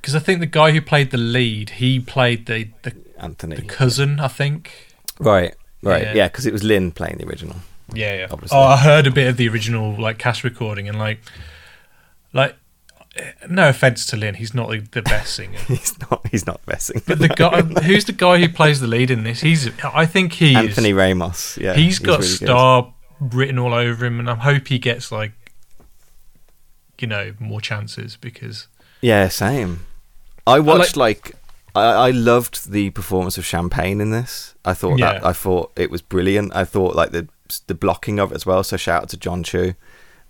because 0.00 0.14
I, 0.14 0.20
think 0.20 0.40
the 0.40 0.46
guy 0.46 0.70
who 0.70 0.80
played 0.80 1.10
the 1.10 1.18
lead, 1.18 1.70
he 1.70 1.98
played 1.98 2.46
the 2.46 2.68
the 2.82 2.94
Anthony, 3.18 3.56
the 3.56 3.62
cousin, 3.62 4.20
I 4.20 4.28
think. 4.28 4.94
Right, 5.18 5.54
right, 5.82 6.14
yeah, 6.14 6.28
because 6.28 6.44
yeah, 6.44 6.50
it 6.50 6.52
was 6.52 6.62
Lin 6.62 6.92
playing 6.92 7.16
the 7.16 7.26
original. 7.26 7.56
Yeah, 7.94 8.14
yeah. 8.14 8.26
Obviously. 8.30 8.56
Oh, 8.56 8.62
I 8.62 8.76
heard 8.76 9.06
a 9.06 9.10
bit 9.10 9.28
of 9.28 9.36
the 9.36 9.48
original 9.48 9.98
like 10.00 10.18
cast 10.18 10.44
recording 10.44 10.88
and 10.88 10.98
like, 10.98 11.20
like, 12.32 12.56
no 13.48 13.68
offense 13.68 14.06
to 14.06 14.16
Lin, 14.16 14.34
he's 14.34 14.54
not 14.54 14.70
the 14.90 15.02
best 15.02 15.34
singer. 15.34 15.58
he's 15.68 15.98
not. 16.00 16.26
He's 16.30 16.46
not 16.46 16.60
the 16.64 16.72
best 16.72 16.86
singer. 16.86 17.02
But 17.06 17.18
the 17.18 17.28
guy, 17.28 17.62
who's 17.82 18.04
the 18.04 18.12
guy 18.12 18.38
who 18.38 18.48
plays 18.48 18.80
the 18.80 18.86
lead 18.86 19.10
in 19.10 19.24
this? 19.24 19.40
He's. 19.40 19.68
I 19.82 20.06
think 20.06 20.34
he 20.34 20.54
Anthony 20.54 20.90
is, 20.90 20.94
Ramos. 20.94 21.58
Yeah, 21.58 21.74
he's 21.74 21.98
got 21.98 22.20
really 22.20 22.28
star 22.28 22.92
good. 23.20 23.34
written 23.34 23.58
all 23.58 23.74
over 23.74 24.04
him, 24.04 24.20
and 24.20 24.28
I 24.28 24.34
hope 24.34 24.68
he 24.68 24.78
gets 24.78 25.10
like, 25.10 25.32
you 26.98 27.06
know, 27.06 27.34
more 27.38 27.60
chances 27.60 28.16
because. 28.16 28.68
Yeah, 29.00 29.28
same. 29.28 29.86
I 30.46 30.60
watched 30.60 30.96
I 30.96 31.00
like, 31.00 31.24
like 31.24 31.36
I, 31.74 32.08
I 32.08 32.10
loved 32.10 32.70
the 32.70 32.90
performance 32.90 33.36
of 33.38 33.44
Champagne 33.44 34.00
in 34.00 34.10
this. 34.10 34.54
I 34.64 34.74
thought 34.74 34.98
yeah. 34.98 35.12
that 35.12 35.26
I 35.26 35.32
thought 35.32 35.72
it 35.76 35.90
was 35.90 36.02
brilliant. 36.02 36.54
I 36.54 36.64
thought 36.64 36.94
like 36.94 37.10
the 37.12 37.28
the 37.66 37.74
blocking 37.74 38.18
of 38.18 38.32
it 38.32 38.34
as 38.34 38.46
well. 38.46 38.62
So 38.62 38.76
shout 38.76 39.02
out 39.02 39.08
to 39.10 39.16
Jon 39.16 39.42
Chu. 39.42 39.74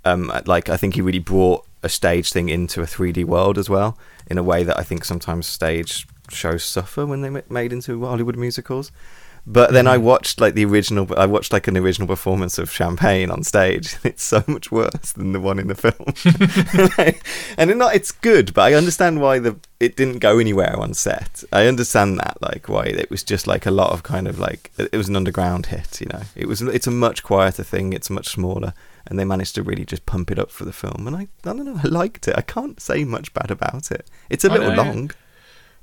Um, 0.04 0.32
like 0.46 0.68
I 0.68 0.76
think 0.76 0.94
he 0.94 1.00
really 1.00 1.18
brought 1.18 1.66
a 1.82 1.88
stage 1.88 2.32
thing 2.32 2.48
into 2.48 2.80
a 2.80 2.86
3D 2.86 3.24
world 3.24 3.58
as 3.58 3.68
well, 3.68 3.98
in 4.28 4.38
a 4.38 4.42
way 4.42 4.62
that 4.64 4.78
I 4.78 4.82
think 4.82 5.04
sometimes 5.04 5.46
stage 5.46 6.06
shows 6.30 6.64
suffer 6.64 7.06
when 7.06 7.22
they're 7.22 7.44
made 7.48 7.72
into 7.72 8.04
Hollywood 8.04 8.36
musicals. 8.36 8.92
But 9.48 9.72
then 9.72 9.86
I 9.86 9.94
mm-hmm. 9.94 10.06
watched 10.06 10.40
like 10.40 10.54
the 10.54 10.64
original. 10.64 11.08
I 11.16 11.26
watched 11.26 11.52
like 11.52 11.68
an 11.68 11.76
original 11.76 12.08
performance 12.08 12.58
of 12.58 12.70
Champagne 12.70 13.30
on 13.30 13.44
stage. 13.44 13.96
It's 14.06 14.22
so 14.22 14.42
much 14.46 14.72
worse 14.72 15.12
than 15.12 15.32
the 15.32 15.40
one 15.40 15.58
in 15.58 15.68
the 15.68 15.74
film. 15.74 16.14
and 17.58 17.70
it 17.70 17.76
not, 17.76 17.94
it's 17.94 18.12
good, 18.12 18.54
but 18.54 18.62
I 18.62 18.74
understand 18.74 19.20
why 19.20 19.38
the 19.38 19.56
it 19.78 19.96
didn't 19.96 20.18
go 20.18 20.38
anywhere 20.38 20.76
on 20.76 20.94
set. 20.94 21.44
I 21.52 21.66
understand 21.66 22.18
that, 22.18 22.38
like 22.40 22.68
why 22.68 22.84
it 22.84 23.10
was 23.10 23.22
just 23.22 23.46
like 23.46 23.66
a 23.66 23.70
lot 23.70 23.92
of 23.92 24.02
kind 24.02 24.26
of 24.26 24.38
like 24.38 24.72
it 24.78 24.96
was 24.96 25.08
an 25.08 25.16
underground 25.16 25.66
hit. 25.66 26.00
You 26.00 26.06
know, 26.06 26.22
it 26.34 26.46
was. 26.46 26.62
It's 26.62 26.86
a 26.86 26.92
much 26.92 27.22
quieter 27.22 27.62
thing. 27.62 27.92
It's 27.92 28.10
much 28.10 28.28
smaller, 28.28 28.74
and 29.06 29.18
they 29.18 29.24
managed 29.24 29.54
to 29.56 29.62
really 29.62 29.84
just 29.84 30.06
pump 30.06 30.30
it 30.30 30.38
up 30.38 30.50
for 30.50 30.64
the 30.64 30.72
film. 30.72 31.06
And 31.06 31.14
I, 31.14 31.20
I 31.20 31.52
don't 31.52 31.64
know. 31.64 31.80
I 31.82 31.86
liked 31.86 32.26
it. 32.26 32.34
I 32.36 32.42
can't 32.42 32.80
say 32.80 33.04
much 33.04 33.32
bad 33.34 33.50
about 33.50 33.90
it. 33.92 34.08
It's 34.28 34.44
a 34.44 34.48
little 34.48 34.72
long. 34.72 35.12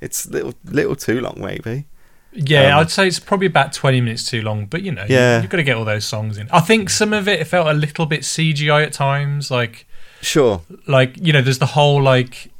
It's 0.00 0.26
little, 0.26 0.54
little 0.64 0.96
too 0.96 1.20
long, 1.20 1.36
maybe. 1.38 1.86
Yeah, 2.34 2.74
um, 2.74 2.80
I'd 2.80 2.90
say 2.90 3.06
it's 3.06 3.20
probably 3.20 3.46
about 3.46 3.72
20 3.72 4.00
minutes 4.00 4.28
too 4.28 4.42
long, 4.42 4.66
but 4.66 4.82
you 4.82 4.92
know, 4.92 5.06
yeah. 5.08 5.36
you, 5.36 5.42
have 5.42 5.50
got 5.50 5.58
to 5.58 5.62
get 5.62 5.76
all 5.76 5.84
those 5.84 6.04
songs 6.04 6.36
in. 6.36 6.48
I 6.50 6.60
think 6.60 6.90
some 6.90 7.12
of 7.12 7.28
it 7.28 7.46
felt 7.46 7.68
a 7.68 7.72
little 7.72 8.06
bit 8.06 8.22
CGI 8.22 8.84
at 8.84 8.92
times, 8.92 9.50
like 9.50 9.86
sure, 10.20 10.62
like 10.86 11.16
you 11.20 11.32
know, 11.32 11.42
there's 11.42 11.60
the 11.60 11.66
whole 11.66 12.02
like, 12.02 12.50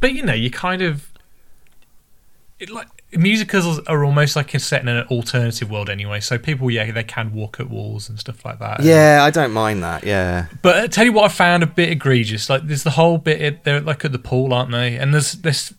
but 0.00 0.14
you 0.14 0.22
know, 0.22 0.32
you 0.32 0.50
kind 0.50 0.80
of 0.80 1.12
it, 2.58 2.70
like 2.70 2.88
musicals 3.12 3.78
are 3.80 4.04
almost 4.04 4.36
like 4.36 4.50
set 4.58 4.82
in 4.82 4.88
an 4.88 5.06
alternative 5.08 5.70
world 5.70 5.90
anyway. 5.90 6.20
So 6.20 6.38
people, 6.38 6.70
yeah, 6.70 6.90
they 6.90 7.04
can 7.04 7.32
walk 7.32 7.60
at 7.60 7.68
walls 7.68 8.08
and 8.08 8.18
stuff 8.18 8.44
like 8.44 8.58
that. 8.58 8.82
Yeah, 8.82 9.20
I 9.22 9.30
don't 9.30 9.52
mind 9.52 9.82
that. 9.82 10.04
Yeah, 10.04 10.46
but 10.62 10.76
I 10.76 10.86
tell 10.86 11.04
you 11.04 11.12
what, 11.12 11.24
I 11.24 11.28
found 11.28 11.62
a 11.62 11.66
bit 11.66 11.90
egregious. 11.90 12.48
Like, 12.48 12.66
there's 12.66 12.84
the 12.84 12.90
whole 12.90 13.18
bit. 13.18 13.64
They're 13.64 13.80
like 13.80 14.04
at 14.04 14.12
the 14.12 14.18
pool, 14.18 14.52
aren't 14.52 14.70
they? 14.70 14.96
And 14.96 15.12
there's 15.12 15.32
this 15.32 15.74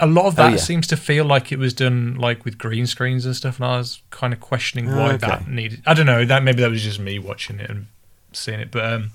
a 0.00 0.06
lot 0.06 0.26
of 0.26 0.34
oh, 0.34 0.36
that 0.36 0.46
oh, 0.46 0.50
yeah. 0.50 0.56
seems 0.56 0.86
to 0.88 0.96
feel 0.96 1.24
like 1.24 1.52
it 1.52 1.58
was 1.58 1.72
done 1.72 2.16
like 2.16 2.44
with 2.44 2.58
green 2.58 2.86
screens 2.86 3.26
and 3.26 3.36
stuff, 3.36 3.56
and 3.56 3.66
I 3.66 3.78
was 3.78 4.00
kind 4.10 4.32
of 4.32 4.40
questioning 4.40 4.90
why 4.90 5.12
okay. 5.12 5.26
that 5.26 5.48
needed. 5.48 5.82
I 5.86 5.94
don't 5.94 6.06
know. 6.06 6.24
That 6.24 6.42
maybe 6.42 6.62
that 6.62 6.70
was 6.70 6.82
just 6.82 6.98
me 6.98 7.18
watching 7.18 7.60
it 7.60 7.70
and 7.70 7.86
seeing 8.32 8.60
it, 8.60 8.70
but 8.70 8.84
um, 8.92 9.10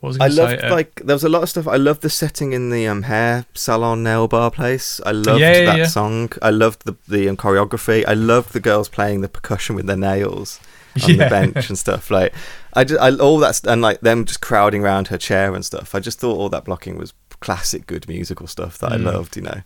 What 0.00 0.08
was 0.08 0.20
I, 0.20 0.24
I 0.24 0.28
loved 0.28 0.60
say? 0.60 0.66
Uh, 0.66 0.74
like 0.74 0.96
there 1.04 1.14
was 1.14 1.22
a 1.22 1.28
lot 1.28 1.44
of 1.44 1.48
stuff. 1.48 1.68
I 1.68 1.76
loved 1.76 2.02
the 2.02 2.10
setting 2.10 2.52
in 2.52 2.70
the 2.70 2.88
um, 2.88 3.02
hair 3.02 3.46
salon 3.54 4.02
nail 4.02 4.26
bar 4.26 4.50
place. 4.50 5.00
I 5.06 5.12
loved 5.12 5.40
Yeah, 5.40 5.58
yeah, 5.58 5.76
that 5.76 5.90
song. 5.90 6.30
I 6.42 6.50
loved 6.50 6.84
the 6.84 6.96
the 7.06 7.28
um, 7.28 7.36
choreography. 7.36 8.04
I 8.06 8.14
loved 8.14 8.52
the 8.52 8.60
girls 8.60 8.88
playing 8.88 9.20
the 9.20 9.28
percussion 9.28 9.76
with 9.76 9.86
their 9.86 9.96
nails 9.96 10.58
on 11.04 11.16
the 11.16 11.28
bench 11.30 11.68
and 11.68 11.78
stuff. 11.78 12.10
Like 12.10 12.34
I, 12.74 12.82
just, 12.82 13.00
I 13.00 13.16
all 13.16 13.38
that 13.38 13.64
and 13.64 13.80
like 13.80 14.00
them 14.00 14.24
just 14.24 14.40
crowding 14.40 14.82
around 14.82 15.08
her 15.08 15.18
chair 15.18 15.54
and 15.54 15.64
stuff. 15.64 15.94
I 15.94 16.00
just 16.00 16.18
thought 16.18 16.36
all 16.36 16.48
that 16.48 16.64
blocking 16.64 16.98
was 16.98 17.14
classic 17.38 17.86
good 17.86 18.08
musical 18.08 18.46
stuff 18.46 18.78
that 18.78 18.90
Mm. 18.90 18.94
I 18.94 18.96
loved. 18.96 19.36
You 19.36 19.42
know, 19.42 19.62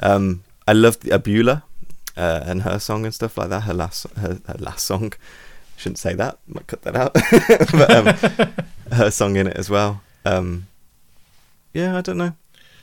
um, 0.00 0.44
I 0.66 0.72
loved 0.72 1.02
Abuela 1.04 1.62
uh, 2.16 2.40
and 2.44 2.62
her 2.62 2.78
song 2.78 3.04
and 3.04 3.14
stuff 3.14 3.36
like 3.38 3.48
that. 3.50 3.60
Her 3.64 3.74
last 3.74 4.06
her, 4.16 4.38
her 4.46 4.56
last 4.58 4.86
song. 4.86 5.12
Shouldn't 5.76 5.98
say 5.98 6.14
that. 6.14 6.38
Might 6.46 6.66
cut 6.66 6.82
that 6.82 6.94
out. 6.96 7.14
but 7.72 7.90
um, 7.90 8.64
her 8.92 9.10
song 9.10 9.36
in 9.36 9.48
it 9.48 9.56
as 9.56 9.68
well. 9.68 10.02
Um, 10.24 10.68
yeah, 11.72 11.96
I 11.98 12.00
don't 12.00 12.16
know. 12.16 12.34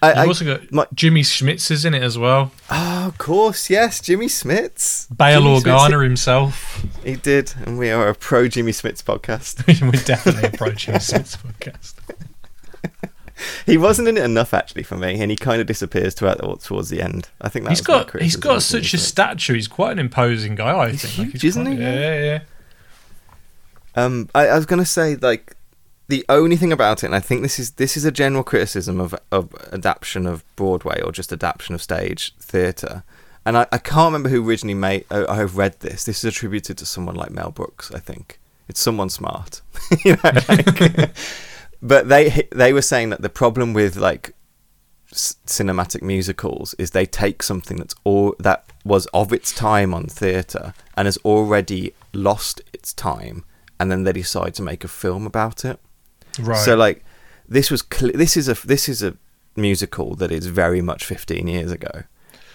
I, 0.03 0.21
You've 0.21 0.29
also 0.29 0.45
got 0.45 0.71
my- 0.71 0.87
Jimmy 0.95 1.21
Smits 1.21 1.69
is 1.69 1.85
in 1.85 1.93
it 1.93 2.01
as 2.01 2.17
well. 2.17 2.51
oh, 2.71 3.05
of 3.07 3.19
course, 3.19 3.69
yes, 3.69 4.01
Jimmy 4.01 4.25
Smits. 4.25 5.05
Bale 5.15 5.41
Jimmy 5.41 5.59
himself. 6.01 6.83
He 7.03 7.15
did, 7.15 7.53
and 7.65 7.77
we 7.77 7.91
are 7.91 8.07
a 8.07 8.15
pro 8.15 8.47
Jimmy 8.47 8.71
Smits 8.71 9.03
podcast. 9.03 9.65
We're 9.81 10.03
definitely 10.03 10.49
a 10.49 10.51
Smits 10.95 11.37
podcast. 11.37 11.93
He 13.65 13.77
wasn't 13.77 14.07
in 14.07 14.17
it 14.17 14.23
enough 14.23 14.53
actually 14.53 14.83
for 14.83 14.95
me, 14.97 15.21
and 15.21 15.29
he 15.31 15.37
kind 15.37 15.61
of 15.61 15.67
disappears 15.67 16.13
throughout 16.13 16.39
towards 16.61 16.89
the 16.89 17.01
end. 17.01 17.29
I 17.41 17.49
think 17.49 17.65
that 17.65 17.71
He's 17.71 17.81
got 17.81 18.19
he's 18.21 18.35
got 18.35 18.61
such 18.63 18.93
a 18.93 18.97
stature. 18.97 19.53
He's 19.53 19.67
quite 19.67 19.91
an 19.93 19.99
imposing 19.99 20.55
guy. 20.55 20.77
I 20.77 20.89
He's 20.91 21.01
think. 21.03 21.31
huge, 21.31 21.43
isn't 21.45 21.65
quite- 21.65 21.77
he? 21.77 21.83
Yeah, 21.83 21.93
yeah, 21.99 22.23
yeah. 22.23 22.39
Um, 23.95 24.29
I, 24.33 24.47
I 24.47 24.55
was 24.55 24.65
gonna 24.65 24.85
say 24.85 25.15
like 25.17 25.55
the 26.07 26.25
only 26.29 26.55
thing 26.57 26.71
about 26.71 27.03
it, 27.03 27.07
and 27.07 27.15
I 27.15 27.19
think 27.19 27.41
this 27.41 27.59
is 27.59 27.71
this 27.71 27.97
is 27.97 28.05
a 28.05 28.11
general 28.11 28.43
criticism 28.43 28.99
of 28.99 29.15
of 29.31 29.53
adaptation 29.71 30.25
of 30.25 30.43
Broadway 30.55 31.01
or 31.01 31.11
just 31.11 31.31
adaptation 31.31 31.75
of 31.75 31.81
stage 31.81 32.33
theatre. 32.39 33.03
And 33.43 33.57
I, 33.57 33.65
I 33.71 33.79
can't 33.79 34.05
remember 34.05 34.29
who 34.29 34.47
originally 34.47 34.75
made. 34.75 35.05
I, 35.09 35.25
I 35.25 35.35
have 35.37 35.57
read 35.57 35.79
this. 35.79 36.03
This 36.03 36.19
is 36.19 36.25
attributed 36.25 36.77
to 36.77 36.85
someone 36.85 37.15
like 37.15 37.31
Mel 37.31 37.49
Brooks. 37.51 37.91
I 37.91 37.99
think 37.99 38.39
it's 38.69 38.79
someone 38.79 39.09
smart. 39.09 39.61
you 40.05 40.13
know, 40.23 40.31
like- 40.47 41.11
but 41.81 42.09
they 42.09 42.47
they 42.51 42.73
were 42.73 42.81
saying 42.81 43.09
that 43.09 43.21
the 43.21 43.29
problem 43.29 43.73
with 43.73 43.95
like 43.97 44.33
s- 45.11 45.35
cinematic 45.45 46.01
musicals 46.01 46.73
is 46.77 46.91
they 46.91 47.05
take 47.05 47.43
something 47.43 47.77
that's 47.77 47.95
all 48.03 48.35
that 48.39 48.65
was 48.83 49.05
of 49.07 49.31
its 49.33 49.51
time 49.51 49.93
on 49.93 50.05
theatre 50.05 50.73
and 50.95 51.05
has 51.05 51.17
already 51.25 51.93
lost 52.13 52.61
its 52.73 52.93
time, 52.93 53.43
and 53.79 53.91
then 53.91 54.03
they 54.03 54.13
decide 54.13 54.53
to 54.55 54.61
make 54.63 54.83
a 54.83 54.87
film 54.87 55.25
about 55.25 55.65
it. 55.65 55.79
Right. 56.39 56.57
So 56.57 56.75
like 56.75 57.03
this 57.47 57.69
was 57.71 57.83
cl- 57.93 58.13
this 58.13 58.37
is 58.37 58.47
a 58.47 58.55
this 58.65 58.87
is 58.87 59.03
a 59.03 59.15
musical 59.55 60.15
that 60.15 60.31
is 60.31 60.45
very 60.45 60.81
much 60.81 61.03
15 61.05 61.47
years 61.47 61.71
ago. 61.71 62.03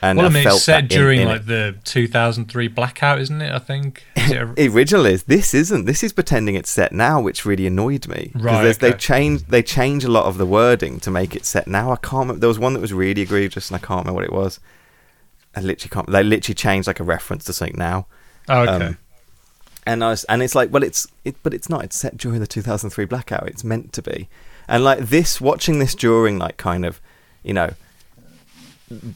And 0.02 0.18
well, 0.18 0.26
I 0.26 0.30
mean, 0.30 0.44
felt 0.44 0.56
it's 0.56 0.64
set 0.64 0.82
in- 0.82 0.88
during 0.88 1.20
in 1.22 1.28
like 1.28 1.40
it. 1.42 1.46
the 1.46 1.74
2003 1.84 2.68
blackout, 2.68 3.18
isn't 3.20 3.40
it? 3.40 3.50
I 3.50 3.58
think. 3.58 4.04
Is 4.14 4.30
it 4.30 4.42
a- 4.42 4.46
The 4.54 4.68
original 4.68 5.06
is 5.06 5.22
this 5.24 5.54
isn't 5.54 5.86
this 5.86 6.02
is 6.02 6.12
pretending 6.12 6.54
it's 6.54 6.70
set 6.70 6.92
now, 6.92 7.20
which 7.20 7.44
really 7.46 7.66
annoyed 7.66 8.06
me. 8.06 8.30
'Cause 8.34 8.42
Right, 8.42 8.62
there's- 8.62 8.78
They 8.78 8.90
okay. 8.90 8.98
change 8.98 9.46
they 9.48 9.62
change 9.62 10.04
a 10.04 10.10
lot 10.10 10.26
of 10.26 10.36
the 10.38 10.46
wording 10.46 11.00
to 11.00 11.10
make 11.10 11.34
it 11.34 11.44
set 11.46 11.66
now. 11.66 11.92
I 11.92 11.96
can't. 11.96 12.20
Remember, 12.24 12.40
there 12.40 12.48
was 12.48 12.58
one 12.58 12.74
that 12.74 12.80
was 12.80 12.92
really 12.92 13.22
egregious, 13.22 13.70
and 13.70 13.76
I 13.76 13.78
can't 13.86 14.00
remember 14.04 14.12
what 14.14 14.24
it 14.24 14.32
was. 14.32 14.60
I 15.54 15.60
literally 15.60 15.90
can't. 15.90 16.10
They 16.10 16.22
literally 16.22 16.54
changed 16.54 16.86
like 16.86 17.00
a 17.00 17.04
reference 17.04 17.44
to 17.44 17.52
something 17.54 17.78
now. 17.78 18.06
oh, 18.50 18.60
okay. 18.62 18.86
Um, 18.86 18.98
and 19.86 20.04
I 20.04 20.08
was, 20.10 20.24
and 20.24 20.42
it's 20.42 20.54
like, 20.54 20.70
well, 20.72 20.82
it's 20.82 21.06
it, 21.24 21.36
but 21.42 21.54
it's 21.54 21.68
not. 21.70 21.84
It's 21.84 21.96
set 21.96 22.18
during 22.18 22.40
the 22.40 22.46
2003 22.46 23.04
blackout. 23.06 23.46
It's 23.48 23.64
meant 23.64 23.92
to 23.94 24.02
be, 24.02 24.28
and 24.68 24.84
like 24.84 24.98
this, 25.08 25.40
watching 25.40 25.78
this 25.78 25.94
during 25.94 26.38
like 26.38 26.56
kind 26.58 26.84
of, 26.84 27.00
you 27.42 27.54
know, 27.54 27.70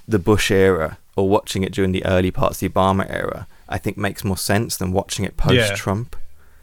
the 0.08 0.18
Bush 0.18 0.50
era 0.50 0.98
or 1.16 1.28
watching 1.28 1.62
it 1.62 1.72
during 1.72 1.92
the 1.92 2.04
early 2.04 2.30
parts 2.30 2.62
of 2.62 2.72
the 2.72 2.78
Obama 2.78 3.08
era, 3.10 3.46
I 3.68 3.78
think 3.78 3.96
makes 3.96 4.24
more 4.24 4.36
sense 4.36 4.76
than 4.76 4.92
watching 4.92 5.24
it 5.24 5.36
post 5.36 5.76
Trump. 5.76 6.16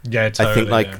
yeah, 0.03 0.29
totally, 0.29 0.51
I 0.51 0.55
think 0.55 0.69
like, 0.69 0.87
yeah. 0.87 0.99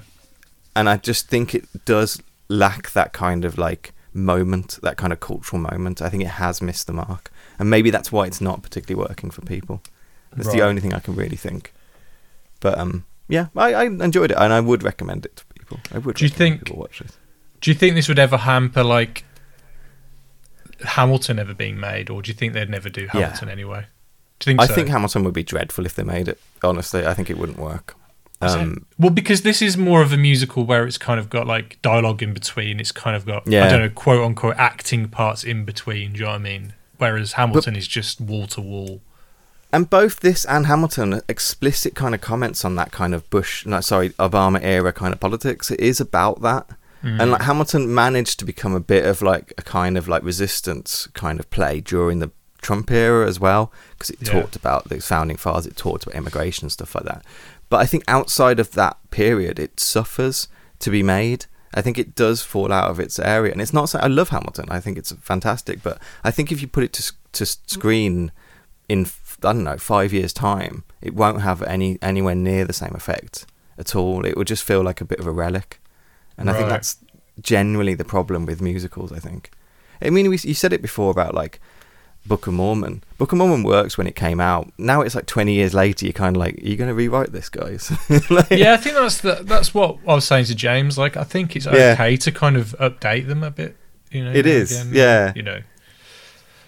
and 0.75 0.89
I 0.89 0.97
just 0.97 1.27
think 1.27 1.53
it 1.55 1.65
does 1.85 2.21
lack 2.49 2.91
that 2.91 3.13
kind 3.13 3.43
of 3.45 3.57
like 3.57 3.93
moment, 4.13 4.79
that 4.81 4.97
kind 4.97 5.13
of 5.13 5.19
cultural 5.19 5.61
moment. 5.61 6.01
I 6.01 6.09
think 6.09 6.23
it 6.23 6.29
has 6.29 6.61
missed 6.61 6.87
the 6.87 6.93
mark, 6.93 7.31
and 7.59 7.69
maybe 7.69 7.89
that's 7.89 8.11
why 8.11 8.25
it's 8.25 8.41
not 8.41 8.63
particularly 8.63 9.07
working 9.07 9.29
for 9.29 9.41
people. 9.41 9.81
That's 10.35 10.51
the 10.51 10.61
only 10.61 10.81
thing 10.81 10.93
I 10.93 10.99
can 10.99 11.15
really 11.15 11.35
think. 11.37 11.73
But 12.59 12.77
um, 12.77 13.05
yeah, 13.27 13.47
I, 13.55 13.73
I 13.73 13.83
enjoyed 13.85 14.31
it, 14.31 14.37
and 14.37 14.53
I 14.53 14.59
would 14.59 14.83
recommend 14.83 15.25
it 15.25 15.37
to 15.37 15.45
people. 15.57 15.79
I 15.93 15.97
would. 15.99 16.15
Do 16.15 16.25
you 16.25 16.29
think- 16.29 16.65
people 16.65 16.79
watch 16.79 16.99
this? 16.99 17.17
Do 17.59 17.71
you 17.71 17.75
think 17.75 17.95
this 17.95 18.07
would 18.07 18.19
ever 18.19 18.37
hamper 18.37 18.83
like 18.83 19.23
Hamilton 20.81 21.39
ever 21.39 21.53
being 21.53 21.79
made, 21.79 22.09
or 22.09 22.21
do 22.21 22.29
you 22.29 22.33
think 22.33 22.53
they'd 22.53 22.69
never 22.69 22.89
do 22.89 23.01
Yeah. 23.13 23.21
Hamilton 23.21 23.49
anyway? 23.49 23.85
Do 24.39 24.49
you 24.51 24.57
think 24.57 24.61
I 24.61 24.67
so? 24.67 24.75
think 24.75 24.89
Hamilton 24.89 25.23
would 25.23 25.33
be 25.33 25.43
dreadful 25.43 25.85
if 25.85 25.95
they 25.95 26.03
made 26.03 26.27
it. 26.27 26.39
Honestly, 26.63 27.05
I 27.05 27.13
think 27.13 27.29
it 27.29 27.37
wouldn't 27.37 27.57
work. 27.59 27.95
Um, 28.39 28.85
well, 28.99 29.09
because 29.09 29.41
this 29.41 29.63
is 29.63 29.77
more 29.77 30.03
of 30.03 30.13
a 30.13 30.17
musical 30.17 30.63
where 30.63 30.85
it's 30.85 30.99
kind 30.99 31.19
of 31.19 31.27
got 31.27 31.47
like 31.47 31.81
dialogue 31.81 32.21
in 32.21 32.33
between. 32.35 32.79
It's 32.79 32.91
kind 32.91 33.15
of 33.15 33.25
got 33.25 33.47
I 33.47 33.69
don't 33.69 33.79
know 33.81 33.89
quote 33.89 34.23
unquote 34.23 34.57
acting 34.57 35.07
parts 35.09 35.43
in 35.43 35.65
between. 35.65 36.13
Do 36.13 36.19
you 36.19 36.25
know 36.25 36.31
what 36.31 36.35
I 36.35 36.43
mean? 36.43 36.73
Whereas 36.99 37.33
Hamilton 37.33 37.75
is 37.75 37.87
just 37.87 38.21
wall 38.21 38.45
to 38.47 38.61
wall. 38.61 39.01
and 39.73 39.89
both 39.89 40.19
this 40.19 40.45
and 40.45 40.67
Hamilton 40.67 41.21
explicit 41.27 41.95
kind 41.95 42.13
of 42.15 42.21
comments 42.21 42.63
on 42.63 42.75
that 42.75 42.91
kind 42.91 43.13
of 43.15 43.27
Bush, 43.31 43.65
no, 43.65 43.81
sorry, 43.81 44.11
Obama 44.11 44.59
era 44.61 44.93
kind 44.93 45.13
of 45.13 45.19
politics. 45.19 45.71
It 45.71 45.79
is 45.79 45.99
about 45.99 46.41
that, 46.43 46.67
Mm. 47.03 47.21
and 47.21 47.31
like 47.31 47.41
Hamilton 47.43 47.93
managed 47.93 48.39
to 48.39 48.45
become 48.45 48.73
a 48.73 48.79
bit 48.79 49.05
of 49.05 49.21
like 49.21 49.53
a 49.57 49.61
kind 49.61 49.97
of 49.97 50.07
like 50.07 50.23
resistance 50.23 51.07
kind 51.13 51.39
of 51.39 51.49
play 51.49 51.79
during 51.79 52.19
the 52.19 52.31
Trump 52.61 52.89
era 52.91 53.27
as 53.27 53.39
well, 53.39 53.71
because 53.91 54.09
it 54.09 54.17
Yeah. 54.21 54.31
talked 54.41 54.55
about 54.55 54.89
the 54.89 54.99
founding 54.99 55.37
fathers, 55.37 55.67
it 55.67 55.77
talked 55.77 56.03
about 56.05 56.15
immigration 56.15 56.65
and 56.65 56.71
stuff 56.71 56.95
like 56.95 57.05
that. 57.05 57.23
But 57.69 57.81
I 57.81 57.85
think 57.85 58.03
outside 58.07 58.59
of 58.59 58.71
that 58.71 58.97
period, 59.11 59.59
it 59.59 59.79
suffers 59.79 60.47
to 60.79 60.89
be 60.89 61.03
made. 61.03 61.45
I 61.73 61.81
think 61.81 61.97
it 61.99 62.15
does 62.15 62.41
fall 62.41 62.71
out 62.71 62.89
of 62.89 62.99
its 62.99 63.19
area, 63.19 63.51
and 63.51 63.61
it's 63.61 63.73
not. 63.73 63.89
so- 63.89 63.99
I 63.99 64.07
love 64.07 64.29
Hamilton. 64.29 64.65
I 64.69 64.79
think 64.79 64.97
it's 64.97 65.11
fantastic, 65.21 65.83
but 65.83 65.99
I 66.23 66.31
think 66.31 66.51
if 66.51 66.61
you 66.61 66.67
put 66.67 66.83
it 66.83 66.93
to 66.93 67.13
to 67.33 67.45
screen 67.45 68.31
in 68.89 69.05
I 69.43 69.53
don't 69.53 69.63
know 69.63 69.77
five 69.77 70.11
years' 70.13 70.33
time, 70.33 70.83
it 71.01 71.13
won't 71.13 71.41
have 71.41 71.61
any 71.63 71.99
anywhere 72.01 72.33
near 72.35 72.65
the 72.65 72.73
same 72.73 72.95
effect 72.95 73.45
at 73.77 73.95
all. 73.95 74.25
It 74.25 74.35
would 74.35 74.47
just 74.47 74.63
feel 74.63 74.81
like 74.81 74.99
a 75.01 75.05
bit 75.05 75.19
of 75.19 75.27
a 75.27 75.31
relic, 75.31 75.79
and 76.37 76.49
I 76.49 76.53
think 76.53 76.69
that's 76.69 76.97
generally 77.41 77.93
the 77.93 78.05
problem 78.05 78.45
with 78.45 78.61
musicals. 78.61 79.11
I 79.11 79.19
think. 79.19 79.51
I 80.01 80.09
mean, 80.11 80.29
we, 80.29 80.37
you 80.37 80.53
said 80.53 80.73
it 80.73 80.81
before 80.81 81.09
about 81.11 81.33
like 81.33 81.59
Book 82.25 82.45
of 82.45 82.53
Mormon. 82.53 83.03
Book 83.17 83.31
of 83.31 83.37
Mormon 83.37 83.63
works 83.63 83.97
when 83.97 84.05
it 84.05 84.15
came 84.15 84.39
out. 84.39 84.71
Now 84.77 85.01
it's 85.01 85.15
like 85.15 85.25
twenty 85.25 85.53
years 85.53 85.73
later. 85.73 86.05
You're 86.05 86.13
kind 86.13 86.35
of 86.35 86.39
like, 86.39 86.55
are 86.57 86.67
you 86.67 86.75
going 86.75 86.89
to 86.89 86.93
rewrite 86.93 87.31
this, 87.31 87.49
guys? 87.49 87.91
Like- 88.29 88.51
yeah, 88.51 88.73
I 88.73 88.77
think 88.77 88.95
that's 88.95 89.21
the, 89.21 89.39
that's 89.43 89.73
what 89.73 89.97
I 90.07 90.13
was 90.15 90.25
saying 90.25 90.45
to 90.45 90.55
James. 90.55 90.97
Like, 90.97 91.17
I 91.17 91.23
think 91.23 91.55
it's 91.55 91.65
Yeah. 91.65 91.93
okay 91.93 92.17
to 92.17 92.31
kind 92.31 92.57
of 92.57 92.75
update 92.79 93.27
them 93.27 93.43
a 93.43 93.51
bit. 93.51 93.75
You 94.11 94.25
know, 94.25 94.31
it 94.31 94.45
is. 94.45 94.71
is, 94.71 94.91
yeah. 94.91 95.33
You 95.35 95.43
know, 95.43 95.61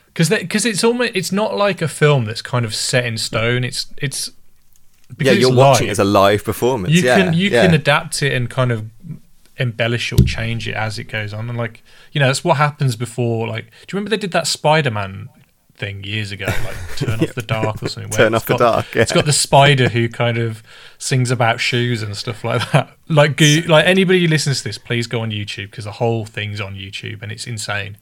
because 0.08 0.30
because 0.30 0.66
it's 0.66 0.84
almost 0.84 1.12
it's 1.16 1.32
not 1.32 1.56
like 1.56 1.82
a 1.82 1.88
film 1.88 2.26
that's 2.26 2.42
kind 2.42 2.66
of 2.66 2.74
set 2.76 3.06
in 3.06 3.18
stone. 3.18 3.64
It's 3.64 3.88
it's 3.98 4.32
yeah, 5.20 5.32
you're 5.32 5.50
it's 5.50 5.58
watching 5.58 5.88
it 5.88 5.92
as 5.92 6.00
a 6.00 6.04
live 6.04 6.44
performance. 6.44 6.94
you 6.94 7.04
yeah, 7.04 7.18
can 7.18 7.34
you 7.34 7.50
yeah. 7.50 7.66
can 7.66 7.74
adapt 7.74 8.22
it 8.24 8.34
and 8.34 8.50
kind 8.50 8.72
of 8.72 8.86
embellish 9.60 10.12
or 10.12 10.18
change 10.18 10.68
it 10.68 10.76
as 10.76 10.98
it 10.98 11.06
goes 11.06 11.34
on. 11.34 11.50
And 11.50 11.58
like 11.58 11.84
you 12.12 12.20
know 12.20 12.28
that's 12.28 12.44
what 12.44 12.58
happens 12.58 12.96
before 12.96 13.48
like 13.48 13.66
do 13.66 13.72
you 13.72 13.98
remember 13.98 14.10
they 14.10 14.18
did 14.18 14.32
that 14.32 14.48
spider-man 14.48 15.30
thing 15.76 16.04
years 16.04 16.32
ago? 16.32 16.46
Like 16.46 16.76
turn 16.98 17.22
off 17.22 17.34
the 17.36 17.42
dark 17.42 17.82
or 17.82 17.88
something 17.88 18.12
where 18.12 18.18
Turn 18.18 18.34
it's 18.34 18.44
Off 18.44 18.48
the 18.48 18.58
Dark, 18.58 18.96
yeah. 18.96 19.02
it's 19.02 19.12
got 19.12 19.26
the 19.26 19.34
spider 19.34 19.90
who 19.90 20.10
kind 20.10 20.38
of 20.38 20.62
sings 20.98 21.32
about 21.32 21.60
shoes 21.60 22.04
and 22.04 22.16
stuff 22.16 22.44
like 22.44 22.72
that. 22.72 22.96
Like 23.08 23.38
go, 23.38 23.62
like 23.68 23.86
anybody 23.86 24.22
who 24.22 24.28
listens 24.28 24.60
to 24.60 24.66
this 24.66 24.78
please 24.78 25.08
go 25.08 25.22
on 25.22 25.32
youtube 25.32 25.72
because 25.72 25.86
the 25.86 25.94
whole 25.94 26.26
thing's 26.26 26.62
on 26.62 26.76
youtube 26.76 27.24
and 27.24 27.32
it's 27.32 27.48
insane 27.48 27.98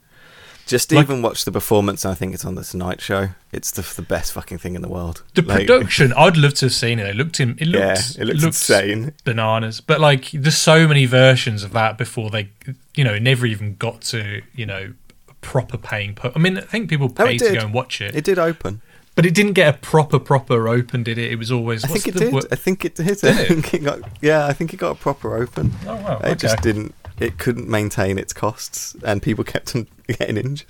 Just 0.68 0.92
like- 0.92 1.04
even 1.04 1.22
watch 1.22 1.46
the 1.46 1.52
performance. 1.52 2.06
I 2.06 2.14
think 2.14 2.34
it's 2.34 2.46
on 2.46 2.56
the 2.56 2.64
Tonight 2.64 3.02
Show. 3.02 3.30
It's 3.52 3.72
the, 3.72 3.82
the 3.96 4.02
best 4.02 4.34
fucking 4.34 4.58
thing 4.60 4.76
in 4.76 4.82
the 4.82 4.88
world. 4.90 5.24
the 5.34 5.42
Like, 5.42 5.66
production 5.68 6.14
i'd 6.14 6.38
love 6.38 6.54
to 6.56 6.66
have 6.66 6.74
seen 6.74 7.00
it 7.00 7.08
it 7.08 7.16
looked 7.16 7.40
in 7.40 7.52
it 7.60 7.68
looked 7.68 8.18
Yeah, 8.18 8.22
it 8.22 8.26
looks 8.28 8.44
insane. 8.44 9.14
bananas 9.24 9.80
but 9.82 10.00
like 10.00 10.30
there's 10.32 10.58
so 10.58 10.88
many 10.88 11.06
versions 11.06 11.64
of 11.64 11.72
that 11.74 11.98
before 11.98 12.30
they 12.30 12.50
you 12.96 13.04
know 13.04 13.18
never 13.18 13.46
even 13.46 13.76
got 13.78 14.02
to 14.14 14.42
you 14.54 14.66
know 14.66 14.94
a 15.30 15.34
proper 15.36 15.78
paying 15.78 16.14
per- 16.14 16.32
i 16.36 16.40
mean 16.40 16.58
i 16.58 16.62
think 16.62 16.90
people 16.90 17.08
Oh, 17.18 17.26
paid 17.26 17.40
to 17.40 17.54
go 17.54 17.60
and 17.62 17.74
watch 17.74 18.02
it, 18.02 18.16
It 18.16 18.26
did 18.26 18.38
open. 18.38 18.82
but 19.16 19.26
it 19.26 19.34
didn't 19.34 19.54
get 19.54 19.74
a 19.74 19.78
proper 19.78 20.20
proper 20.20 20.68
open 20.68 21.04
did 21.04 21.18
it 21.18 21.32
it 21.32 21.38
was 21.38 21.52
always 21.52 21.84
I 21.86 21.88
think 21.88 22.08
it 22.08 22.16
did. 22.16 22.34
I 22.52 22.56
think 22.56 22.84
it 22.86 22.96
did. 22.96 23.06
Did 23.08 23.24
it? 23.24 23.74
it 23.74 23.84
got. 23.84 24.00
Yeah, 24.22 24.46
I 24.46 24.54
think 24.54 24.74
it 24.74 24.78
got 24.78 24.92
a 24.92 25.00
proper 25.00 25.36
open. 25.38 25.74
oh 25.88 25.96
wow 25.96 26.18
It 26.20 26.26
okay. 26.26 26.36
just 26.36 26.62
didn't. 26.62 26.94
It 27.20 27.38
couldn't 27.38 27.68
maintain 27.68 28.18
its 28.20 28.34
costs, 28.34 28.96
and 29.04 29.22
people 29.22 29.44
kept 29.44 29.76
on 29.76 29.88
getting 30.08 30.38
injured. 30.38 30.68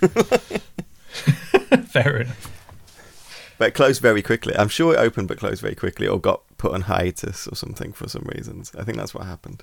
fair 1.86 2.18
enough 2.18 2.52
But 3.58 3.68
it 3.68 3.74
closed 3.74 4.02
very 4.02 4.20
quickly. 4.22 4.54
I'm 4.56 4.68
sure 4.68 4.92
it 4.94 4.98
opened 4.98 5.28
but 5.28 5.38
closed 5.38 5.62
very 5.62 5.74
quickly, 5.74 6.06
or 6.06 6.20
got 6.20 6.42
put 6.58 6.72
on 6.72 6.82
hiatus 6.82 7.46
or 7.46 7.54
something 7.56 7.92
for 7.92 8.08
some 8.08 8.24
reasons. 8.34 8.72
I 8.78 8.84
think 8.84 8.98
that's 8.98 9.14
what 9.14 9.24
happened. 9.26 9.62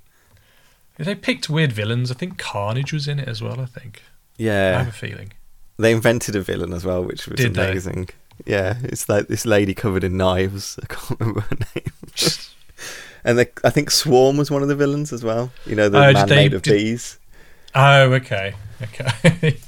They 0.97 1.15
picked 1.15 1.49
weird 1.49 1.71
villains. 1.71 2.11
I 2.11 2.15
think 2.15 2.37
Carnage 2.37 2.93
was 2.93 3.07
in 3.07 3.19
it 3.19 3.27
as 3.27 3.41
well. 3.41 3.59
I 3.59 3.65
think. 3.65 4.01
Yeah. 4.37 4.75
I 4.75 4.83
have 4.83 4.87
a 4.87 4.91
feeling. 4.91 5.33
they 5.77 5.91
invented 5.91 6.35
a 6.35 6.41
villain 6.41 6.73
as 6.73 6.85
well, 6.85 7.03
which 7.03 7.27
was 7.27 7.37
Did 7.37 7.53
they? 7.55 7.69
amazing. 7.71 8.09
Yeah, 8.45 8.77
it's 8.83 9.07
like 9.07 9.27
this 9.27 9.45
lady 9.45 9.73
covered 9.75 10.03
in 10.03 10.17
knives. 10.17 10.79
I 10.83 10.87
can't 10.87 11.19
remember 11.19 11.41
her 11.41 11.57
name. 11.75 11.91
And 13.25 13.37
they, 13.39 13.47
I 13.63 13.69
think 13.69 13.89
Swarm 13.91 14.37
was 14.37 14.49
one 14.51 14.61
of 14.61 14.67
the 14.67 14.75
villains 14.75 15.11
as 15.13 15.23
well. 15.23 15.51
You 15.65 15.75
know, 15.75 15.89
the 15.89 15.97
Oh, 15.97 16.13
man 16.13 16.27
they- 16.27 16.35
made 16.35 16.53
of 16.53 16.61
did- 16.61 16.73
bees. 16.73 17.17
Oh, 17.75 18.11
okay, 18.13 18.53
okay. 18.81 19.57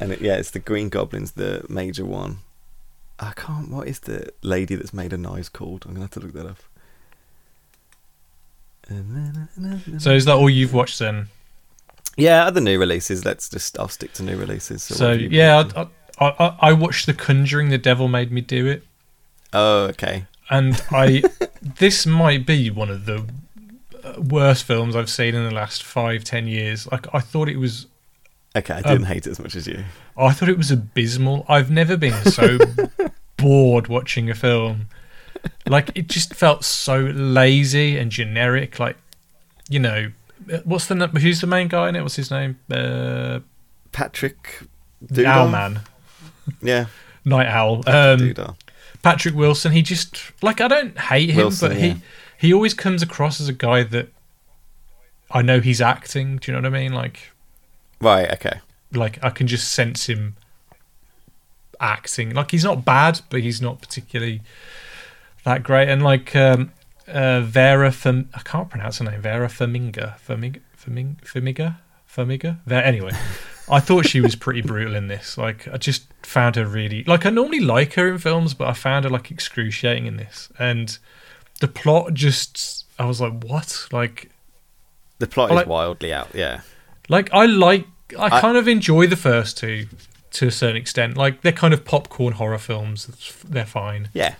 And 0.00 0.10
it, 0.12 0.20
yeah, 0.20 0.34
it's 0.36 0.50
the 0.50 0.58
Green 0.58 0.88
Goblin's 0.88 1.32
the 1.32 1.64
major 1.68 2.04
one. 2.04 2.38
I 3.20 3.32
can't. 3.36 3.70
What 3.70 3.86
is 3.86 4.00
the 4.00 4.28
lady 4.42 4.74
that's 4.74 4.92
made 4.92 5.12
a 5.12 5.16
knives 5.16 5.48
called? 5.48 5.84
I'm 5.86 5.92
gonna 5.92 6.00
have 6.06 6.10
to 6.10 6.20
look 6.20 6.32
that 6.32 6.46
up. 6.46 6.58
so 9.98 10.10
is 10.12 10.24
that 10.26 10.34
all 10.34 10.50
you've 10.50 10.74
watched 10.74 10.98
then? 10.98 11.28
Yeah, 12.16 12.44
other 12.44 12.60
new 12.60 12.78
releases. 12.78 13.24
Let's 13.24 13.48
just. 13.48 13.78
I'll 13.78 13.88
stick 13.88 14.12
to 14.14 14.22
new 14.22 14.36
releases. 14.36 14.82
So, 14.82 14.94
So 14.94 15.04
what 15.06 15.12
have 15.12 15.20
you 15.20 15.28
been 15.30 15.38
yeah. 15.38 15.70
I, 15.76 15.86
I, 16.18 16.28
I, 16.46 16.56
I 16.68 16.72
watched 16.72 17.06
The 17.06 17.14
Conjuring. 17.14 17.70
The 17.70 17.78
Devil 17.78 18.08
Made 18.08 18.30
Me 18.30 18.40
Do 18.40 18.66
It, 18.66 18.84
oh, 19.52 19.84
okay. 19.86 20.26
And 20.50 20.82
I 20.90 21.22
this 21.78 22.06
might 22.06 22.46
be 22.46 22.70
one 22.70 22.90
of 22.90 23.06
the 23.06 23.24
uh, 24.02 24.20
worst 24.20 24.64
films 24.64 24.94
I've 24.96 25.10
seen 25.10 25.34
in 25.34 25.44
the 25.44 25.54
last 25.54 25.82
five 25.82 26.24
ten 26.24 26.46
years. 26.46 26.90
Like 26.90 27.06
I 27.14 27.20
thought 27.20 27.48
it 27.48 27.56
was 27.58 27.86
Okay, 28.56 28.74
I 28.74 28.82
didn't 28.82 28.98
Um, 28.98 29.04
hate 29.04 29.26
it 29.26 29.30
as 29.30 29.40
much 29.40 29.56
as 29.56 29.66
you. 29.66 29.82
I 30.16 30.30
thought 30.32 30.48
it 30.48 30.56
was 30.56 30.70
abysmal. 30.70 31.44
I've 31.48 31.70
never 31.72 31.96
been 31.96 32.14
so 32.30 32.58
bored 33.36 33.88
watching 33.88 34.30
a 34.30 34.34
film. 34.34 34.86
Like 35.66 35.90
it 35.96 36.06
just 36.08 36.34
felt 36.34 36.64
so 36.64 36.98
lazy 37.00 37.98
and 37.98 38.10
generic. 38.12 38.78
Like 38.78 38.96
you 39.68 39.80
know, 39.80 40.12
what's 40.64 40.86
the 40.86 40.94
who's 41.08 41.40
the 41.40 41.46
main 41.48 41.68
guy 41.68 41.88
in 41.88 41.96
it? 41.96 42.02
What's 42.02 42.16
his 42.16 42.30
name? 42.30 42.58
Uh, 42.70 43.40
Patrick 43.92 44.60
Owl 45.26 45.48
Man, 45.48 45.80
Yeah, 46.62 46.86
Night 47.24 47.48
Owl. 47.48 47.82
Um. 47.88 48.34
Patrick 49.04 49.34
Wilson. 49.34 49.72
He 49.72 49.82
just 49.82 50.32
like 50.42 50.60
I 50.60 50.68
don't 50.68 50.98
hate 50.98 51.30
him, 51.30 51.36
Wilson, 51.36 51.68
but 51.68 51.78
yeah. 51.78 51.94
he 51.94 52.00
he 52.48 52.52
always 52.54 52.74
comes 52.74 53.02
across 53.02 53.40
as 53.40 53.48
a 53.48 53.52
guy 53.52 53.84
that 53.84 54.08
I 55.30 55.42
know 55.42 55.60
he's 55.60 55.80
acting. 55.80 56.38
Do 56.38 56.50
you 56.50 56.56
know 56.60 56.68
what 56.68 56.74
I 56.74 56.80
mean? 56.82 56.92
Like 56.92 57.30
Right. 58.00 58.30
Okay. 58.32 58.60
like 58.92 59.22
I 59.22 59.30
can 59.30 59.46
just 59.46 59.72
sense 59.72 60.08
him 60.08 60.36
acting. 61.80 62.30
Like 62.34 62.50
he's 62.50 62.64
not 62.64 62.84
bad, 62.84 63.20
but 63.30 63.40
he's 63.40 63.60
not 63.62 63.80
particularly 63.80 64.42
that 65.44 65.62
great. 65.62 65.88
And 65.88 66.02
like 66.02 66.34
um, 66.36 66.72
uh, 67.06 67.40
Vera, 67.42 67.92
Fam- 67.92 68.28
I 68.34 68.40
can't 68.40 68.68
pronounce 68.70 68.98
her 68.98 69.04
name. 69.04 69.20
Vera 69.20 69.48
Farmiga, 69.48 70.18
Farmiga, 70.18 70.60
Farmiga, 70.76 71.16
Farmiga, 71.26 71.76
Farmiga. 72.08 72.58
Ver- 72.66 72.76
anyway, 72.76 73.12
I 73.68 73.80
thought 73.80 74.06
she 74.06 74.20
was 74.20 74.34
pretty 74.36 74.60
brutal 74.60 74.94
in 74.94 75.08
this. 75.08 75.38
Like 75.38 75.66
I 75.68 75.76
just 75.78 76.06
found 76.22 76.56
her 76.56 76.66
really 76.66 77.04
like 77.04 77.24
I 77.26 77.30
normally 77.30 77.60
like 77.60 77.94
her 77.94 78.08
in 78.08 78.18
films, 78.18 78.54
but 78.54 78.68
I 78.68 78.72
found 78.74 79.04
her 79.04 79.10
like 79.10 79.30
excruciating 79.30 80.06
in 80.06 80.16
this. 80.16 80.48
And 80.58 80.96
the 81.60 81.68
plot 81.68 82.12
just, 82.14 82.84
I 82.98 83.06
was 83.06 83.20
like, 83.20 83.42
what? 83.44 83.86
Like 83.92 84.30
The 85.18 85.26
plot 85.26 85.50
I 85.50 85.54
is 85.54 85.56
like- 85.56 85.66
wildly 85.66 86.12
out. 86.12 86.28
Yeah. 86.34 86.60
like 87.08 87.32
I 87.32 87.46
like 87.46 87.86
I, 88.18 88.26
I- 88.26 88.40
kind 88.40 88.56
of 88.56 88.68
enjoy 88.68 89.06
the 89.06 89.16
first 89.16 89.56
two 89.58 89.86
to 90.32 90.48
a 90.48 90.50
certain 90.50 90.76
extent. 90.76 91.16
Like 91.16 91.40
they're 91.42 91.52
kind 91.52 91.72
of 91.72 91.84
popcorn 91.84 92.34
horror 92.34 92.58
films. 92.58 93.06
They're 93.48 93.64
fine. 93.64 94.08
Yeah. 94.12 94.34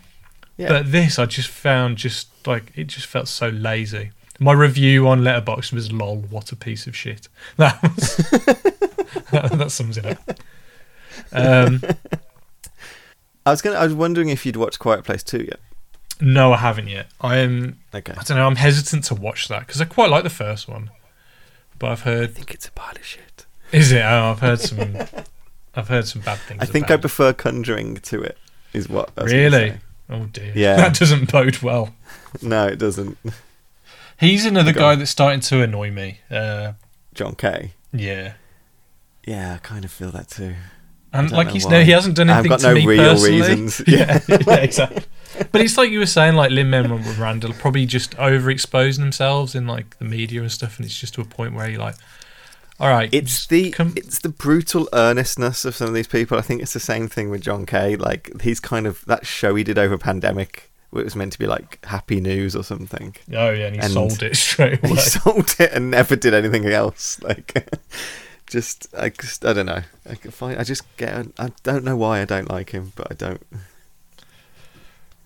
Yeah. 0.56 0.68
But 0.68 0.92
this 0.92 1.18
I 1.18 1.26
just 1.26 1.48
found 1.48 1.96
just 1.98 2.28
like 2.46 2.72
it 2.76 2.84
just 2.88 3.06
felt 3.06 3.28
so 3.28 3.48
lazy. 3.48 4.10
My 4.44 4.52
review 4.52 5.08
on 5.08 5.22
Letterboxd 5.22 5.72
was 5.72 5.90
lol, 5.90 6.18
what 6.28 6.52
a 6.52 6.56
piece 6.56 6.86
of 6.86 6.94
shit. 6.94 7.28
That 7.56 7.82
was 7.82 8.16
that, 9.30 9.50
that 9.58 9.70
sums 9.70 9.96
it 9.96 10.04
up. 10.04 10.18
Um, 11.32 11.80
I 13.46 13.50
was 13.50 13.62
gonna. 13.62 13.76
I 13.76 13.84
was 13.84 13.94
wondering 13.94 14.28
if 14.28 14.44
you'd 14.44 14.56
watched 14.56 14.78
Quiet 14.78 15.02
Place 15.04 15.22
Two 15.22 15.44
yet. 15.44 15.60
no, 16.20 16.52
I 16.52 16.58
haven't 16.58 16.88
yet. 16.88 17.06
I 17.22 17.38
am 17.38 17.78
Okay. 17.94 18.12
I 18.12 18.22
don't 18.22 18.36
know, 18.36 18.46
I'm 18.46 18.56
hesitant 18.56 19.04
to 19.04 19.14
watch 19.14 19.48
that 19.48 19.60
because 19.60 19.80
I 19.80 19.86
quite 19.86 20.10
like 20.10 20.24
the 20.24 20.30
first 20.30 20.68
one. 20.68 20.90
But 21.78 21.92
I've 21.92 22.02
heard. 22.02 22.28
I 22.30 22.32
think 22.32 22.52
it's 22.52 22.68
a 22.68 22.72
pile 22.72 22.94
of 22.96 23.04
shit. 23.04 23.46
is 23.72 23.92
it? 23.92 24.02
Oh, 24.02 24.30
I've 24.32 24.40
heard 24.40 24.60
some 24.60 24.96
I've 25.74 25.88
heard 25.88 26.06
some 26.06 26.20
bad 26.20 26.38
things. 26.40 26.58
About 26.58 26.64
it. 26.66 26.68
I 26.68 26.72
think 26.72 26.90
I 26.90 26.96
prefer 26.98 27.32
Conjuring 27.32 27.96
to 27.96 28.22
it. 28.22 28.36
Is 28.74 28.90
what. 28.90 29.10
Really? 29.16 29.74
Oh 30.10 30.26
dear. 30.26 30.52
Yeah. 30.54 30.76
That 30.84 30.98
doesn't 30.98 31.32
bode 31.32 31.62
well. 31.62 31.94
No, 32.42 32.66
it 32.66 32.76
doesn't. 32.78 33.16
He's 34.18 34.44
another 34.46 34.72
Go 34.72 34.80
guy 34.80 34.92
on. 34.92 34.98
that's 34.98 35.10
starting 35.10 35.40
to 35.40 35.62
annoy 35.62 35.90
me. 35.90 36.20
Uh, 36.30 36.72
John 37.14 37.34
Kay. 37.34 37.72
yeah. 37.92 38.34
Yeah, 39.26 39.54
I 39.54 39.58
kind 39.58 39.84
of 39.86 39.90
feel 39.90 40.10
that 40.10 40.28
too. 40.28 40.54
And 41.12 41.30
like 41.30 41.48
he's 41.48 41.64
why. 41.64 41.70
no, 41.70 41.82
he 41.84 41.92
hasn't 41.92 42.16
done 42.16 42.28
anything 42.28 42.52
I've 42.52 42.60
got 42.60 42.68
to 42.68 42.74
no 42.74 42.80
me 42.80 42.86
real 42.86 43.02
personally. 43.14 43.40
reasons. 43.40 43.82
Yeah, 43.86 44.20
yeah, 44.28 44.54
exactly. 44.56 45.02
But 45.50 45.60
it's 45.62 45.78
like 45.78 45.90
you 45.90 46.00
were 46.00 46.06
saying, 46.06 46.34
like 46.34 46.50
Lin 46.50 46.68
Manuel 46.70 46.98
Miranda 46.98 47.48
probably 47.54 47.86
just 47.86 48.10
overexposing 48.16 48.98
themselves 48.98 49.54
in 49.54 49.66
like 49.66 49.96
the 49.98 50.04
media 50.04 50.42
and 50.42 50.52
stuff, 50.52 50.76
and 50.76 50.84
it's 50.84 50.98
just 50.98 51.14
to 51.14 51.20
a 51.22 51.24
point 51.24 51.54
where 51.54 51.70
you're 51.70 51.80
like, 51.80 51.94
all 52.80 52.88
right, 52.90 53.08
It's 53.12 53.46
the 53.46 53.70
come- 53.70 53.94
it's 53.96 54.18
the 54.18 54.28
brutal 54.28 54.88
earnestness 54.92 55.64
of 55.64 55.74
some 55.76 55.88
of 55.88 55.94
these 55.94 56.08
people. 56.08 56.36
I 56.36 56.40
think 56.42 56.60
it's 56.60 56.72
the 56.74 56.80
same 56.80 57.08
thing 57.08 57.30
with 57.30 57.40
John 57.40 57.64
Kay. 57.64 57.96
Like 57.96 58.42
he's 58.42 58.60
kind 58.60 58.86
of 58.86 59.04
that 59.06 59.24
show 59.26 59.54
he 59.54 59.64
did 59.64 59.78
over 59.78 59.96
pandemic. 59.96 60.70
It 60.96 61.04
was 61.04 61.16
meant 61.16 61.32
to 61.32 61.38
be 61.38 61.46
like 61.46 61.84
happy 61.84 62.20
news 62.20 62.54
or 62.56 62.62
something. 62.64 63.14
oh 63.34 63.50
yeah, 63.50 63.66
and 63.66 63.76
he 63.76 63.80
and- 63.82 63.92
sold 63.92 64.22
it 64.22 64.36
straight 64.48 64.84
He 64.84 64.96
sold 64.96 65.54
it 65.58 65.72
and 65.72 65.90
never 65.90 66.16
did 66.16 66.34
anything 66.34 66.66
else. 66.66 67.20
Like, 67.22 67.68
just 68.46 68.86
I 68.96 69.08
just 69.08 69.44
I 69.44 69.52
don't 69.52 69.66
know. 69.66 69.82
I 70.08 70.14
find. 70.14 70.58
I 70.58 70.64
just 70.64 70.82
get. 70.96 71.26
I 71.38 71.50
don't 71.62 71.84
know 71.84 71.96
why 71.96 72.20
I 72.20 72.24
don't 72.24 72.50
like 72.50 72.70
him, 72.70 72.92
but 72.96 73.08
I 73.10 73.14
don't. 73.14 73.42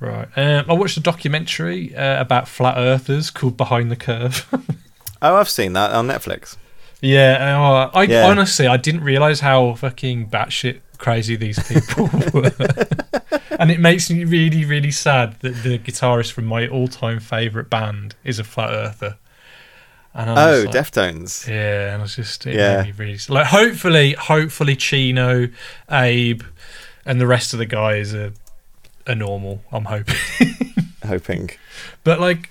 Right. 0.00 0.28
Um, 0.36 0.64
I 0.68 0.74
watched 0.74 0.96
a 0.96 1.00
documentary 1.00 1.94
uh, 1.94 2.20
about 2.20 2.46
flat 2.46 2.76
earthers 2.78 3.30
called 3.30 3.56
Behind 3.56 3.90
the 3.90 3.96
Curve. 3.96 4.46
Oh, 5.20 5.34
I've 5.34 5.48
seen 5.48 5.72
that 5.72 5.90
on 5.90 6.06
Netflix. 6.06 6.56
Yeah, 7.00 7.58
uh, 7.60 7.90
I 7.92 8.04
Yeah. 8.04 8.26
honestly 8.28 8.68
I 8.68 8.76
didn't 8.76 9.02
realize 9.02 9.40
how 9.40 9.74
fucking 9.74 10.30
batshit 10.30 10.78
crazy 10.98 11.36
these 11.36 11.58
people 11.68 12.06
were, 12.34 12.52
and 13.58 13.70
it 13.70 13.80
makes 13.80 14.10
me 14.10 14.24
really 14.24 14.64
really 14.64 14.90
sad 14.90 15.38
that 15.40 15.62
the 15.62 15.78
guitarist 15.78 16.32
from 16.32 16.44
my 16.46 16.66
all-time 16.68 17.20
favorite 17.20 17.70
band 17.70 18.14
is 18.24 18.38
a 18.38 18.44
flat 18.44 18.70
earther. 18.70 19.16
And 20.14 20.30
I 20.30 20.50
Oh, 20.50 20.62
like, 20.62 20.74
Deftones. 20.74 21.46
yeah, 21.46 21.92
and 21.92 22.00
I 22.00 22.02
was 22.02 22.16
just 22.16 22.44
Yeah. 22.46 22.84
really 22.96 23.18
like 23.28 23.46
hopefully 23.46 24.12
hopefully 24.14 24.74
Chino, 24.74 25.48
Abe, 25.90 26.42
and 27.06 27.20
the 27.20 27.26
rest 27.26 27.52
of 27.52 27.58
the 27.58 27.66
guys 27.66 28.14
are 28.14 28.32
are 29.06 29.14
normal. 29.14 29.62
I'm 29.72 29.84
hoping. 29.86 30.16
Hoping. 31.06 31.50
But 32.04 32.20
like, 32.20 32.50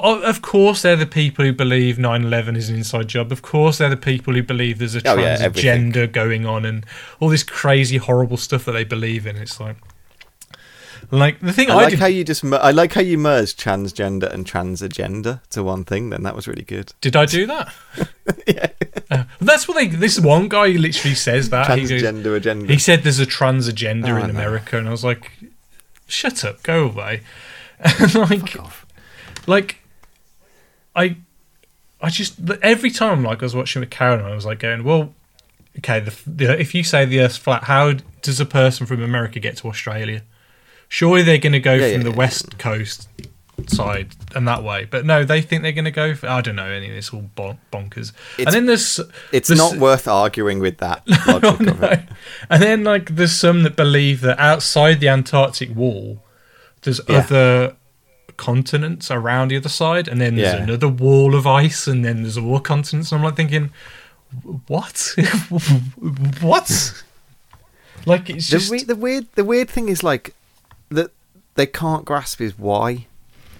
but 0.00 0.24
of 0.24 0.40
course 0.40 0.80
they're 0.82 0.96
the 0.96 1.04
people 1.06 1.44
who 1.44 1.52
believe 1.52 1.96
9/11 1.98 2.56
is 2.56 2.70
an 2.70 2.76
inside 2.76 3.08
job. 3.08 3.30
Of 3.30 3.42
course 3.42 3.76
they're 3.78 3.90
the 3.90 3.96
people 3.96 4.32
who 4.32 4.42
believe 4.42 4.78
there's 4.78 4.96
a 4.96 5.02
Oh, 5.06 5.18
yeah, 5.18 5.36
transgender 5.36 6.10
going 6.10 6.46
on 6.46 6.64
and 6.64 6.86
all 7.20 7.28
this 7.28 7.42
crazy 7.42 7.98
horrible 7.98 8.38
stuff 8.38 8.64
that 8.64 8.72
they 8.72 8.84
believe 8.84 9.26
in. 9.26 9.36
It's 9.36 9.60
like, 9.60 9.76
like 11.10 11.40
the 11.40 11.52
thing 11.52 11.70
I 11.70 11.74
I, 11.74 11.76
like 11.76 11.90
did, 11.90 11.98
how 11.98 12.06
you 12.06 12.24
just. 12.24 12.42
I 12.44 12.70
like 12.70 12.94
how 12.94 13.02
you 13.02 13.18
merged 13.18 13.60
transgender 13.60 14.32
and 14.32 14.46
transagender 14.46 15.40
to 15.50 15.62
one 15.62 15.84
thing. 15.84 16.08
Then 16.08 16.22
that 16.22 16.34
was 16.34 16.48
really 16.48 16.62
good. 16.62 16.94
did 17.02 17.14
I 17.14 17.26
do 17.26 17.46
that? 17.46 17.72
yeah. 18.46 18.68
Uh, 19.10 19.24
that's 19.42 19.68
what 19.68 19.74
they. 19.74 19.88
This 19.88 20.18
one 20.18 20.48
guy 20.48 20.68
literally 20.68 21.14
says 21.14 21.50
that 21.50 21.76
he, 21.78 21.82
goes- 21.86 22.02
Transgender 22.02 22.34
agenda. 22.36 22.72
he 22.72 22.78
said 22.78 23.02
there's 23.02 23.18
a 23.18 23.26
trans 23.26 23.68
agenda 23.68 24.10
Oh, 24.10 24.16
in. 24.16 24.30
America, 24.30 24.78
and 24.78 24.88
I 24.88 24.90
was 24.90 25.04
like, 25.04 25.30
shut 26.06 26.44
up, 26.46 26.62
go 26.62 26.84
away. 26.88 27.20
And 27.84 28.14
like, 28.14 28.54
like 29.48 29.81
I 30.96 31.16
I 32.00 32.10
just 32.10 32.38
every 32.62 32.90
time 32.90 33.22
like 33.22 33.42
I 33.42 33.44
was 33.46 33.54
watching 33.54 33.80
with 33.80 33.90
Karen 33.90 34.24
I 34.24 34.34
was 34.34 34.44
like 34.46 34.58
going 34.58 34.84
well 34.84 35.14
okay 35.78 36.00
the, 36.00 36.14
the 36.26 36.60
if 36.60 36.74
you 36.74 36.84
say 36.84 37.04
the 37.04 37.20
earth's 37.20 37.36
flat 37.36 37.64
how 37.64 37.94
does 38.22 38.40
a 38.40 38.46
person 38.46 38.86
from 38.86 39.02
America 39.02 39.40
get 39.40 39.56
to 39.58 39.68
Australia? 39.68 40.22
Surely 40.88 41.22
they're 41.22 41.38
going 41.38 41.52
to 41.54 41.60
go 41.60 41.74
Yeah, 41.74 41.92
from 41.92 42.02
yeah, 42.02 42.04
the 42.04 42.10
yeah. 42.10 42.16
west 42.16 42.58
coast 42.58 43.08
side 43.68 44.08
and 44.34 44.46
that 44.48 44.62
way. 44.62 44.84
But 44.90 45.06
no 45.06 45.24
they 45.24 45.40
think 45.40 45.62
they're 45.62 45.72
going 45.72 45.84
to 45.86 45.90
go 45.90 46.14
for, 46.14 46.26
I 46.28 46.40
don't 46.40 46.56
know 46.56 46.66
any 46.66 46.88
of 46.88 46.94
this 46.94 47.12
all 47.14 47.22
bon- 47.34 47.58
bonkers. 47.72 48.12
And 48.38 48.48
then 48.48 48.66
there's 48.66 48.98
It's 49.32 49.48
there's- 49.48 49.58
not 49.58 49.76
worth 49.76 50.06
arguing 50.08 50.58
with 50.58 50.78
that 50.78 51.02
logic 51.26 51.66
of 51.68 51.82
it. 51.82 52.00
and 52.50 52.62
then 52.62 52.84
like 52.84 53.14
there's 53.14 53.32
some 53.32 53.62
that 53.62 53.76
believe 53.76 54.20
that 54.22 54.38
outside 54.38 55.00
the 55.00 55.08
Antarctic 55.08 55.74
wall 55.74 56.22
there's 56.82 57.00
other 57.08 57.76
continents 58.36 59.10
around 59.10 59.48
the 59.48 59.56
other 59.56 59.68
side 59.68 60.08
and 60.08 60.20
then 60.20 60.36
there's 60.36 60.54
Yeah. 60.54 60.62
another 60.62 60.88
wall 60.88 61.34
of 61.34 61.46
ice 61.46 61.86
and 61.86 62.04
then 62.04 62.22
there's 62.22 62.38
more 62.38 62.60
continents 62.60 63.12
and 63.12 63.18
I'm 63.20 63.24
like 63.24 63.36
thinking 63.36 63.70
what 64.66 65.14
what 66.40 67.02
like 68.06 68.30
it's 68.30 68.48
The, 68.48 68.58
just 68.58 68.70
we- 68.70 68.84
the 68.84 68.96
weird, 68.96 69.26
the 69.34 69.44
weird 69.44 69.68
thing 69.70 69.88
is 69.88 70.02
like 70.02 70.34
that 70.90 71.10
they 71.54 71.66
can't 71.66 72.04
grasp 72.04 72.40
is 72.40 72.58
why. 72.58 73.06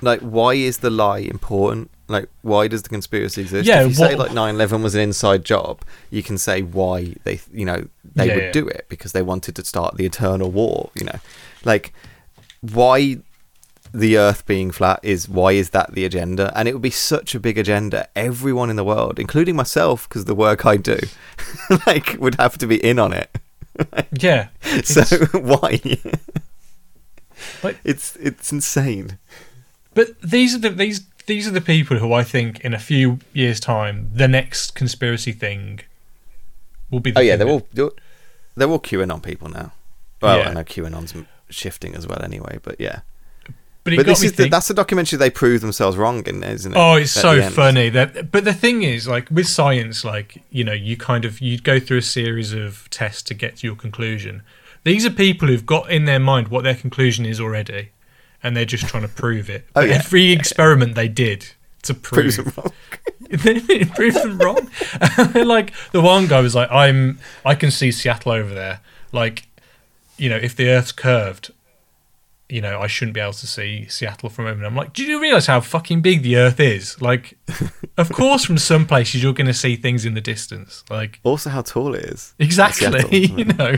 Like, 0.01 0.21
why 0.21 0.55
is 0.55 0.79
the 0.79 0.91
lie 0.91 1.19
important? 1.19 1.89
Like, 2.09 2.29
why 2.43 2.67
does 2.67 2.83
the 2.83 2.89
conspiracy 2.89 3.43
exist? 3.43 3.69
Yeah, 3.69 3.83
if 3.83 3.89
you 3.91 3.95
say 3.95 4.17
like 4.17 4.33
9/11 4.33 4.83
was 4.83 4.97
an 4.97 5.01
inside 5.01 5.45
job, 5.45 5.83
you 6.11 6.23
can 6.25 6.39
say 6.39 6.63
why 6.63 7.15
they, 7.23 7.41
you 7.53 7.65
know, 7.65 7.87
they 8.17 8.27
Yeah, 8.27 8.35
would 8.35 8.45
yeah. 8.47 8.53
do 8.53 8.67
it 8.67 8.87
because 8.89 9.13
they 9.13 9.23
wanted 9.23 9.55
to 9.57 9.65
start 9.65 9.97
the 9.97 10.05
eternal 10.05 10.51
war. 10.51 10.91
You 10.97 11.05
know, 11.05 11.19
like 11.65 11.93
why 12.61 13.19
the 13.95 14.17
Earth 14.17 14.47
being 14.47 14.71
flat 14.71 15.01
is 15.03 15.29
why 15.29 15.53
is 15.53 15.71
that 15.71 15.93
the 15.93 16.05
agenda? 16.05 16.53
And 16.57 16.67
it 16.69 16.73
would 16.73 16.83
be 16.83 16.91
such 16.91 17.35
a 17.35 17.41
big 17.41 17.59
agenda. 17.59 18.09
Everyone 18.17 18.71
in 18.71 18.77
the 18.77 18.85
world, 18.85 19.19
including 19.19 19.55
myself, 19.57 20.09
because 20.09 20.25
the 20.25 20.35
work 20.35 20.65
I 20.65 20.77
do, 20.77 20.99
like 21.87 22.17
would 22.19 22.37
have 22.37 22.57
to 22.59 22.67
be 22.67 22.83
in 22.85 22.99
on 22.99 23.13
it. 23.13 23.31
Yeah. 24.13 24.49
So 24.85 25.03
why? 25.33 25.81
Like- 27.63 27.79
it's 27.85 28.17
it's 28.17 28.53
insane. 28.53 29.19
But 29.95 30.21
these 30.23 30.55
are 30.55 30.59
the 30.59 30.71
these 30.71 31.07
these 31.27 31.47
are 31.47 31.51
the 31.53 31.61
people 31.61 31.99
who 31.99 32.13
I 32.13 32.23
think 32.25 32.61
in 32.61 32.75
a 32.75 32.79
few 32.79 33.19
years' 33.33 33.61
time 33.61 34.11
the 34.13 34.29
next 34.29 34.75
conspiracy 34.75 35.33
thing 35.33 35.81
will 36.91 37.01
be. 37.01 37.11
The 37.11 37.19
Oh 37.21 37.23
yeah, 37.23 37.37
they're 37.37 37.49
all 37.49 37.67
they're, 37.73 37.91
they're 38.57 38.69
all 38.69 38.81
QAnon 38.81 39.23
people 39.23 39.49
now. 39.49 39.73
Well, 40.21 40.39
Yeah. 40.39 40.49
I 40.51 40.53
know 40.55 40.65
QAnon's 40.65 41.15
shifting 41.51 41.95
as 41.95 42.07
well 42.07 42.23
anyway, 42.23 42.59
but 42.63 42.81
yeah. 42.81 43.01
But, 43.85 43.97
But 43.97 44.07
this 44.07 44.23
is 44.23 44.35
the, 44.35 44.49
that's 44.49 44.69
the 44.69 44.75
documentary 44.75 45.17
they 45.17 45.31
prove 45.31 45.61
themselves 45.61 45.97
wrong 45.97 46.25
in, 46.27 46.45
isn't 46.45 46.73
it? 46.73 46.79
Oh, 46.79 46.95
it's 46.95 47.17
At 47.17 47.23
so 47.23 47.51
funny 47.51 47.89
that. 47.89 48.31
But 48.31 48.45
the 48.45 48.53
thing 48.55 48.85
is, 48.85 49.09
like 49.09 49.29
with 49.31 49.49
science, 49.49 50.05
like 50.05 50.43
you 50.51 50.63
know, 50.63 50.73
you 50.73 50.97
kind 50.97 51.25
of 51.25 51.41
you 51.41 51.59
go 51.59 51.81
through 51.81 51.99
a 51.99 52.03
series 52.03 52.53
of 52.53 52.89
tests 52.91 53.23
to 53.25 53.35
get 53.35 53.57
to 53.57 53.67
your 53.67 53.75
conclusion. 53.75 54.43
These 54.85 55.05
are 55.05 55.11
people 55.11 55.49
who've 55.49 55.67
got 55.67 55.91
in 55.91 56.05
their 56.05 56.21
mind 56.21 56.49
what 56.49 56.63
their 56.63 56.77
conclusion 56.77 57.27
is 57.27 57.41
already, 57.41 57.91
and 58.43 58.57
they're 58.57 58.65
just 58.65 58.87
trying 58.87 59.03
to 59.03 59.09
prove 59.09 59.51
it. 59.51 59.65
Oh, 59.71 59.81
But 59.81 59.89
yeah. 59.89 59.95
Every 59.97 60.31
experiment 60.31 60.95
they 60.95 61.09
did 61.09 61.53
to 61.83 61.95
prove 61.95 62.35
Proves 62.35 62.37
them 62.37 62.53
wrong. 62.57 62.73
it 63.31 63.95
proves 63.95 64.23
them 64.23 64.39
wrong. 64.39 64.69
like 65.47 65.73
the 65.91 66.01
one 66.01 66.29
guy 66.29 66.41
was 66.41 66.55
like, 66.55 66.71
"I'm, 66.71 67.19
I 67.45 67.57
can 67.57 67.73
see 67.73 67.91
Seattle 67.91 68.31
over 68.31 68.55
there. 68.55 68.81
Like, 69.11 69.49
you 70.19 70.29
know, 70.29 70.37
if 70.37 70.55
the 70.55 70.69
Earth's 70.69 70.93
curved, 70.93 71.53
you 72.53 72.61
know, 72.61 72.81
I 72.81 72.87
shouldn't 72.87 73.15
be 73.15 73.21
able 73.21 73.33
to 73.33 73.47
see 73.47 73.87
Seattle 73.89 74.29
from 74.29 74.47
over." 74.47 74.59
there." 74.59 74.67
I'm 74.69 74.77
like, 74.77 74.93
"Do 74.93 75.03
you 75.05 75.21
realize 75.21 75.47
how 75.47 75.61
fucking 75.61 76.01
big 76.03 76.23
the 76.23 76.37
Earth 76.37 76.61
is? 76.61 77.01
Like, 77.01 77.37
of 77.97 78.11
course, 78.13 78.45
from 78.45 78.59
some 78.59 78.87
places 78.87 79.23
you're 79.23 79.33
going 79.33 79.47
to 79.47 79.55
see 79.55 79.77
things 79.77 80.05
in 80.05 80.15
the 80.15 80.21
distance. 80.21 80.85
Like, 80.91 81.19
Also, 81.25 81.51
how 81.51 81.63
tall 81.63 81.95
it 81.95 82.05
is. 82.05 82.35
exactly, 82.39 83.01
Seattle. 83.01 83.39
you 83.39 83.45
know." 83.47 83.77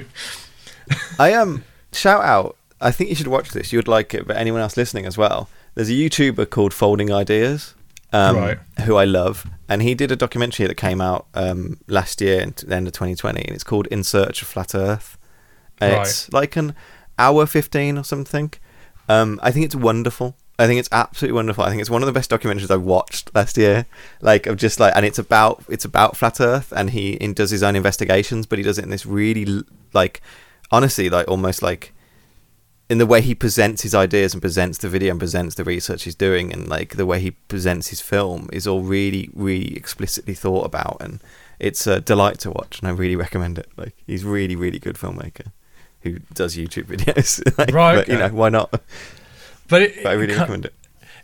I 1.18 1.32
um 1.34 1.64
shout 1.92 2.22
out. 2.24 2.56
I 2.80 2.90
think 2.90 3.08
you 3.10 3.16
should 3.16 3.28
watch 3.28 3.50
this. 3.52 3.72
You 3.72 3.78
would 3.78 3.88
like 3.88 4.12
it, 4.14 4.26
but 4.26 4.36
anyone 4.36 4.60
else 4.60 4.76
listening 4.76 5.06
as 5.06 5.16
well. 5.16 5.48
There's 5.74 5.88
a 5.88 5.92
YouTuber 5.92 6.50
called 6.50 6.74
Folding 6.74 7.10
Ideas, 7.12 7.74
um, 8.12 8.36
Right. 8.36 8.58
who 8.84 8.96
I 8.96 9.04
love, 9.04 9.46
and 9.68 9.80
he 9.82 9.94
did 9.94 10.12
a 10.12 10.16
documentary 10.16 10.66
that 10.66 10.74
came 10.76 11.00
out 11.00 11.26
um, 11.34 11.78
last 11.88 12.20
year, 12.20 12.40
in 12.40 12.54
the 12.66 12.74
end 12.76 12.86
of 12.86 12.92
2020, 12.92 13.40
and 13.42 13.54
it's 13.54 13.64
called 13.64 13.86
In 13.88 14.04
Search 14.04 14.42
of 14.42 14.48
Flat 14.48 14.74
Earth. 14.74 15.16
And 15.80 15.94
It's 16.02 16.32
like 16.32 16.54
an 16.56 16.74
hour 17.18 17.46
15 17.46 17.98
or 17.98 18.04
something. 18.04 18.52
Um, 19.08 19.38
I 19.42 19.50
think 19.50 19.66
it's 19.66 19.74
wonderful. 19.76 20.36
I 20.58 20.66
think 20.66 20.78
it's 20.78 20.88
absolutely 20.92 21.34
wonderful. 21.34 21.64
I 21.64 21.70
think 21.70 21.80
it's 21.80 21.90
one 21.90 22.02
of 22.02 22.06
the 22.06 22.12
best 22.12 22.30
documentaries 22.30 22.70
I've 22.70 22.82
watched 22.82 23.34
last 23.34 23.56
year. 23.56 23.86
Like 24.20 24.46
of 24.46 24.56
just 24.56 24.78
like, 24.78 24.94
and 24.96 25.04
it's 25.04 25.18
about 25.18 25.64
it's 25.68 25.84
about 25.84 26.16
flat 26.16 26.40
Earth, 26.40 26.72
and 26.74 26.90
he 26.90 27.16
does 27.16 27.50
his 27.50 27.62
own 27.62 27.76
investigations, 27.76 28.46
but 28.46 28.58
he 28.58 28.64
does 28.64 28.78
it 28.78 28.84
in 28.84 28.90
this 28.90 29.04
really 29.04 29.64
like, 29.92 30.20
honestly, 30.70 31.10
like 31.10 31.26
almost 31.28 31.60
like 31.60 31.92
in 32.88 32.98
the 32.98 33.06
way 33.06 33.20
he 33.20 33.34
presents 33.34 33.82
his 33.82 33.94
ideas 33.94 34.34
and 34.34 34.42
presents 34.42 34.78
the 34.78 34.88
video 34.88 35.10
and 35.10 35.18
presents 35.18 35.54
the 35.56 35.64
research 35.64 36.04
he's 36.04 36.14
doing, 36.14 36.52
and 36.52 36.68
like 36.68 36.96
the 36.96 37.06
way 37.06 37.18
he 37.18 37.32
presents 37.32 37.88
his 37.88 38.00
film 38.00 38.48
is 38.52 38.66
all 38.66 38.82
really, 38.82 39.30
really 39.34 39.76
explicitly 39.76 40.34
thought 40.34 40.64
about, 40.64 40.98
and 41.00 41.20
it's 41.58 41.86
a 41.86 42.00
delight 42.00 42.38
to 42.40 42.50
watch, 42.52 42.78
and 42.78 42.88
I 42.88 42.92
really 42.92 43.16
recommend 43.16 43.58
it. 43.58 43.68
Like 43.76 43.96
he's 44.06 44.24
really, 44.24 44.54
really 44.54 44.78
good 44.78 44.96
filmmaker 44.96 45.50
who 46.04 46.20
does 46.32 46.56
YouTube 46.56 46.84
videos. 46.84 47.42
like, 47.58 47.72
Right, 47.72 47.96
But, 47.96 48.08
you 48.08 48.16
know, 48.16 48.28
why 48.28 48.50
not? 48.50 48.70
But, 49.68 49.82
it, 49.82 50.02
But 50.02 50.10
I 50.10 50.12
really 50.12 50.34
it, 50.34 50.38
recommend 50.38 50.66
it. 50.66 50.74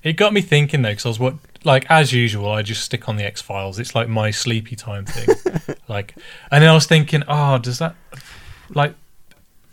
it 0.03 0.15
got 0.15 0.33
me 0.33 0.41
thinking 0.41 0.83
though, 0.83 0.91
because 0.91 1.07
I 1.07 1.11
was 1.11 1.21
what 1.21 1.35
like 1.63 1.89
as 1.91 2.13
usual, 2.13 2.51
I 2.51 2.63
just 2.63 2.83
stick 2.83 3.09
on 3.09 3.17
the 3.17 3.25
X 3.25 3.41
Files. 3.41 3.79
It's 3.79 3.95
like 3.95 4.09
my 4.09 4.31
sleepy 4.31 4.75
time 4.75 5.05
thing. 5.05 5.77
like, 5.89 6.17
and 6.51 6.63
then 6.63 6.71
I 6.71 6.75
was 6.75 6.87
thinking, 6.87 7.23
oh, 7.29 7.59
does 7.59 7.79
that 7.79 7.95
like 8.71 8.95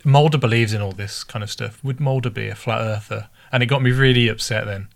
Mulder 0.04 0.38
believes 0.38 0.72
in 0.72 0.82
all 0.82 0.92
this 0.92 1.24
kind 1.24 1.42
of 1.42 1.50
stuff? 1.50 1.82
Would 1.82 2.00
Mulder 2.00 2.30
be 2.30 2.48
a 2.48 2.54
flat 2.54 2.80
earther? 2.80 3.28
And 3.50 3.62
it 3.62 3.66
got 3.66 3.82
me 3.82 3.90
really 3.90 4.28
upset 4.28 4.66
then. 4.66 4.88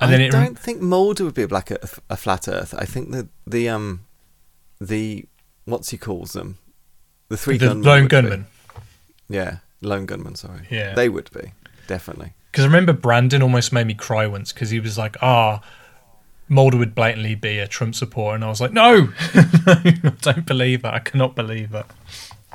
And 0.00 0.08
I 0.08 0.10
then 0.10 0.20
it 0.20 0.32
don't 0.32 0.58
think 0.58 0.80
Mulder 0.80 1.24
would 1.24 1.34
be 1.34 1.42
a 1.42 1.48
black 1.48 1.70
Earth, 1.70 2.00
a 2.08 2.16
flat 2.16 2.48
Earth. 2.48 2.74
I 2.76 2.84
think 2.84 3.10
that 3.12 3.28
the 3.46 3.68
um 3.68 4.04
the 4.80 5.26
what's 5.64 5.90
he 5.90 5.98
calls 5.98 6.32
them 6.32 6.58
the 7.28 7.36
three 7.36 7.56
the 7.56 7.68
gunmen 7.68 7.82
lone 7.84 8.08
gunman. 8.08 8.46
Yeah, 9.28 9.58
lone 9.80 10.06
gunman. 10.06 10.34
Sorry. 10.36 10.66
Yeah. 10.70 10.94
they 10.94 11.08
would 11.08 11.30
be 11.32 11.52
definitely. 11.86 12.32
Because 12.50 12.64
I 12.64 12.68
remember 12.68 12.92
Brandon 12.92 13.42
almost 13.42 13.72
made 13.72 13.86
me 13.86 13.94
cry 13.94 14.26
once 14.26 14.52
because 14.52 14.70
he 14.70 14.80
was 14.80 14.96
like, 14.98 15.16
ah. 15.22 15.60
Mulder 16.48 16.76
would 16.78 16.94
blatantly 16.94 17.34
be 17.34 17.58
a 17.58 17.66
Trump 17.66 17.96
supporter, 17.96 18.36
and 18.36 18.44
I 18.44 18.48
was 18.48 18.60
like, 18.60 18.72
"No, 18.72 19.08
I 19.34 20.00
don't 20.20 20.46
believe 20.46 20.82
that. 20.82 20.94
I 20.94 21.00
cannot 21.00 21.34
believe 21.34 21.70
that." 21.70 21.90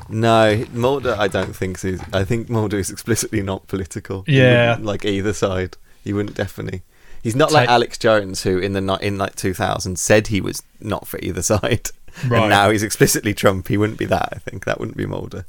No, 0.07 0.63
Mulder. 0.71 1.13
I 1.19 1.27
don't 1.27 1.53
think 1.53 1.77
so. 1.77 1.97
I 2.13 2.23
think 2.23 2.49
Mulder 2.49 2.79
is 2.79 2.89
explicitly 2.89 3.41
not 3.41 3.67
political. 3.67 4.23
Yeah. 4.27 4.77
like 4.79 5.03
either 5.03 5.33
side. 5.33 5.75
He 6.05 6.13
wouldn't 6.13 6.37
definitely. 6.37 6.83
He's 7.21 7.35
not 7.35 7.51
like 7.51 7.67
Alex 7.67 7.97
Jones, 7.97 8.43
who 8.43 8.57
in 8.57 8.71
the 8.71 8.97
in 9.01 9.17
like 9.17 9.35
2000 9.35 9.99
said 9.99 10.27
he 10.27 10.39
was 10.39 10.63
not 10.79 11.05
for 11.05 11.19
either 11.21 11.41
side, 11.53 11.89
Right. 12.25 12.43
and 12.43 12.49
now 12.49 12.69
he's 12.69 12.83
explicitly 12.83 13.33
Trump. 13.33 13.67
He 13.67 13.75
wouldn't 13.75 13.99
be 13.99 14.05
that. 14.05 14.29
I 14.31 14.37
think 14.37 14.63
that 14.63 14.79
wouldn't 14.79 14.97
be 14.97 15.05
Mulder. 15.05 15.45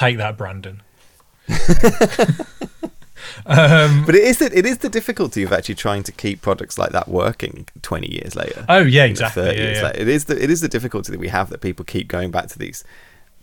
Take 0.00 0.16
that, 0.16 0.38
Brandon. 0.38 0.80
um, 3.44 4.06
But 4.06 4.14
it 4.14 4.24
is 4.24 4.38
the, 4.38 4.50
it 4.50 4.64
is 4.64 4.78
the 4.78 4.88
difficulty 4.88 5.42
of 5.42 5.52
actually 5.52 5.74
trying 5.74 6.02
to 6.04 6.12
keep 6.12 6.40
products 6.40 6.78
like 6.78 6.92
that 6.92 7.06
working 7.06 7.66
20 7.82 8.10
years 8.10 8.34
later. 8.34 8.64
oh 8.70 8.78
yeah, 8.78 9.04
exactly. 9.04 9.44
Yeah, 9.44 9.72
yeah. 9.72 9.92
It 9.94 10.08
is 10.08 10.24
the 10.24 10.42
it 10.42 10.48
is 10.48 10.62
the 10.62 10.68
difficulty 10.68 11.12
that 11.12 11.18
we 11.20 11.28
have 11.28 11.50
that 11.50 11.60
people 11.60 11.84
keep 11.84 12.08
going 12.08 12.30
back 12.30 12.46
to 12.46 12.58
these 12.58 12.82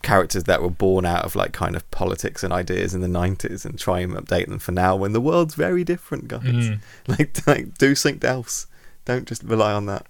characters 0.01 0.45
that 0.45 0.63
were 0.63 0.71
born 0.71 1.05
out 1.05 1.25
of 1.25 1.35
like 1.35 1.51
kind 1.53 1.75
of 1.75 1.89
politics 1.91 2.43
and 2.43 2.51
ideas 2.51 2.95
in 2.95 3.01
the 3.01 3.07
90s 3.07 3.63
and 3.63 3.77
try 3.77 3.99
and 3.99 4.13
update 4.13 4.47
them 4.47 4.57
for 4.57 4.71
now 4.71 4.95
when 4.95 5.13
the 5.13 5.21
world's 5.21 5.53
very 5.53 5.83
different, 5.83 6.27
guys. 6.27 6.41
Mm. 6.41 6.79
Like 7.07 7.45
like 7.45 7.77
do 7.77 7.93
something 7.93 8.27
else. 8.27 8.65
Don't 9.05 9.27
just 9.27 9.43
rely 9.43 9.73
on 9.73 9.85
that. 9.85 10.07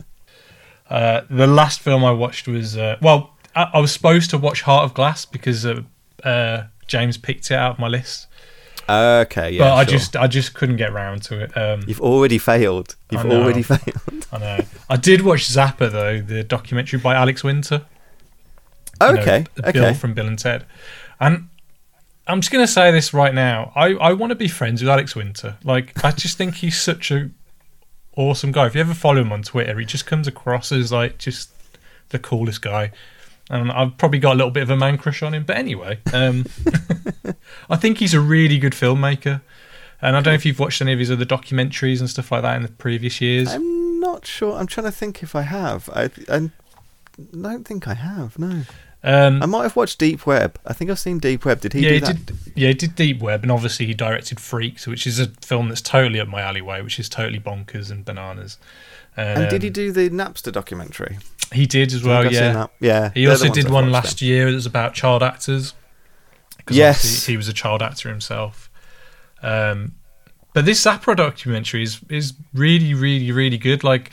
Uh, 0.89 1.23
the 1.29 1.45
last 1.45 1.81
film 1.81 2.05
I 2.05 2.11
watched 2.11 2.47
was 2.47 2.77
uh, 2.77 2.95
well, 3.01 3.33
I, 3.53 3.63
I 3.73 3.79
was 3.79 3.91
supposed 3.91 4.29
to 4.29 4.37
watch 4.37 4.61
Heart 4.61 4.85
of 4.85 4.93
Glass 4.93 5.25
because 5.25 5.65
uh, 5.65 5.81
uh, 6.23 6.63
James 6.87 7.17
picked 7.17 7.51
it 7.51 7.55
out 7.55 7.73
of 7.73 7.79
my 7.79 7.87
list, 7.87 8.27
Okay, 8.89 9.51
yeah. 9.51 9.59
but 9.59 9.73
I 9.73 9.83
sure. 9.83 9.91
just 9.91 10.15
I 10.15 10.27
just 10.27 10.53
couldn't 10.53 10.77
get 10.77 10.93
round 10.93 11.21
to 11.23 11.43
it. 11.43 11.57
Um, 11.57 11.81
You've 11.87 12.01
already 12.01 12.37
failed. 12.37 12.95
You've 13.11 13.25
know. 13.25 13.41
already 13.43 13.61
failed. 13.63 14.27
I 14.31 14.37
know. 14.39 14.59
I 14.89 14.95
did 14.97 15.21
watch 15.21 15.41
Zappa 15.47 15.91
though, 15.91 16.21
the 16.21 16.43
documentary 16.43 16.99
by 16.99 17.15
Alex 17.15 17.43
Winter. 17.43 17.85
you 19.01 19.07
know, 19.13 19.21
Okay, 19.21 19.45
Bill 19.55 19.85
okay. 19.85 19.93
from 19.93 20.13
Bill 20.13 20.25
and 20.27 20.39
Ted, 20.39 20.65
and 21.19 21.49
I'm 22.27 22.41
just 22.41 22.51
gonna 22.51 22.67
say 22.67 22.91
this 22.91 23.13
right 23.13 23.33
now. 23.33 23.71
I 23.75 23.93
I 23.95 24.13
want 24.13 24.31
to 24.31 24.35
be 24.35 24.47
friends 24.47 24.81
with 24.81 24.89
Alex 24.89 25.15
Winter. 25.15 25.57
Like 25.63 26.03
I 26.03 26.11
just 26.11 26.37
think 26.37 26.55
he's 26.55 26.79
such 26.79 27.11
a 27.11 27.29
awesome 28.15 28.51
guy. 28.51 28.65
If 28.67 28.75
you 28.75 28.81
ever 28.81 28.93
follow 28.93 29.21
him 29.21 29.31
on 29.31 29.43
Twitter, 29.43 29.77
he 29.79 29.85
just 29.85 30.05
comes 30.05 30.27
across 30.27 30.71
as 30.71 30.91
like 30.91 31.17
just 31.19 31.51
the 32.09 32.19
coolest 32.19 32.61
guy. 32.61 32.91
And 33.49 33.71
I've 33.71 33.97
probably 33.97 34.19
got 34.19 34.33
a 34.33 34.37
little 34.37 34.51
bit 34.51 34.63
of 34.63 34.69
a 34.69 34.75
man 34.75 34.97
crush 34.97 35.23
on 35.23 35.33
him. 35.33 35.43
But 35.45 35.57
anyway, 35.57 35.99
um, 36.13 36.45
I 37.69 37.77
think 37.77 37.99
he's 37.99 38.13
a 38.13 38.19
really 38.19 38.57
good 38.57 38.73
filmmaker. 38.73 39.41
And 40.01 40.15
I 40.15 40.19
don't 40.21 40.31
know 40.31 40.35
if 40.35 40.45
you've 40.45 40.59
watched 40.59 40.81
any 40.81 40.93
of 40.93 40.99
his 40.99 41.09
other 41.09 41.25
documentaries 41.25 41.99
and 41.99 42.09
stuff 42.09 42.31
like 42.31 42.43
that 42.43 42.55
in 42.55 42.61
the 42.61 42.67
previous 42.67 43.19
years. 43.21 43.53
I'm 43.53 43.99
not 43.99 44.25
sure. 44.25 44.57
I'm 44.57 44.67
trying 44.67 44.85
to 44.85 44.91
think 44.91 45.23
if 45.23 45.35
I 45.35 45.41
have. 45.41 45.89
I 45.93 46.09
I 46.29 46.51
don't 47.39 47.65
think 47.65 47.87
I 47.87 47.95
have. 47.95 48.37
No. 48.37 48.63
Um, 49.03 49.41
I 49.41 49.45
might 49.45 49.63
have 49.63 49.75
watched 49.75 49.99
Deep 49.99 50.25
Web. 50.25 50.59
I 50.65 50.73
think 50.73 50.91
I've 50.91 50.99
seen 50.99 51.19
Deep 51.19 51.45
Web. 51.45 51.61
Did 51.61 51.73
he 51.73 51.81
yeah, 51.81 51.89
do 51.89 51.93
he 51.93 51.99
that? 52.01 52.25
did. 52.25 52.37
Yeah, 52.55 52.67
he 52.69 52.73
did 52.73 52.95
Deep 52.95 53.21
Web, 53.21 53.43
and 53.43 53.51
obviously 53.51 53.85
he 53.85 53.93
directed 53.93 54.39
Freaked, 54.39 54.87
which 54.87 55.07
is 55.07 55.19
a 55.19 55.27
film 55.41 55.69
that's 55.69 55.81
totally 55.81 56.19
up 56.19 56.27
my 56.27 56.41
alleyway, 56.41 56.81
which 56.81 56.99
is 56.99 57.07
totally 57.07 57.39
bonkers 57.39 57.89
and 57.89 58.03
bananas. 58.03 58.57
And 59.17 59.49
did 59.49 59.63
he 59.63 59.69
Um, 59.69 59.73
do 59.73 59.91
the 59.91 60.09
Napster 60.09 60.51
documentary? 60.51 61.17
He 61.51 61.65
did 61.65 61.93
as 61.93 62.03
well. 62.03 62.21
think 62.21 62.33
I've 62.35 62.37
seen 62.37 62.53
Yeah. 62.53 62.67
Yeah. 62.79 63.11
He 63.13 63.27
also 63.27 63.51
did 63.51 63.69
one 63.69 63.91
last 63.91 64.19
then. 64.19 64.29
year 64.29 64.47
It 64.47 64.53
was 64.53 64.65
about 64.65 64.93
child 64.93 65.23
actors. 65.23 65.73
Yes. 66.69 67.25
he 67.25 67.37
was 67.37 67.47
a 67.47 67.53
child 67.53 67.81
actor 67.81 68.09
himself. 68.09 68.69
Um, 69.41 69.95
but 70.53 70.65
this 70.65 70.83
Zappa 70.83 71.15
documentary 71.15 71.83
is 71.83 71.99
is 72.09 72.33
really, 72.53 72.93
really, 72.93 73.31
really 73.31 73.57
good. 73.57 73.83
Like, 73.83 74.11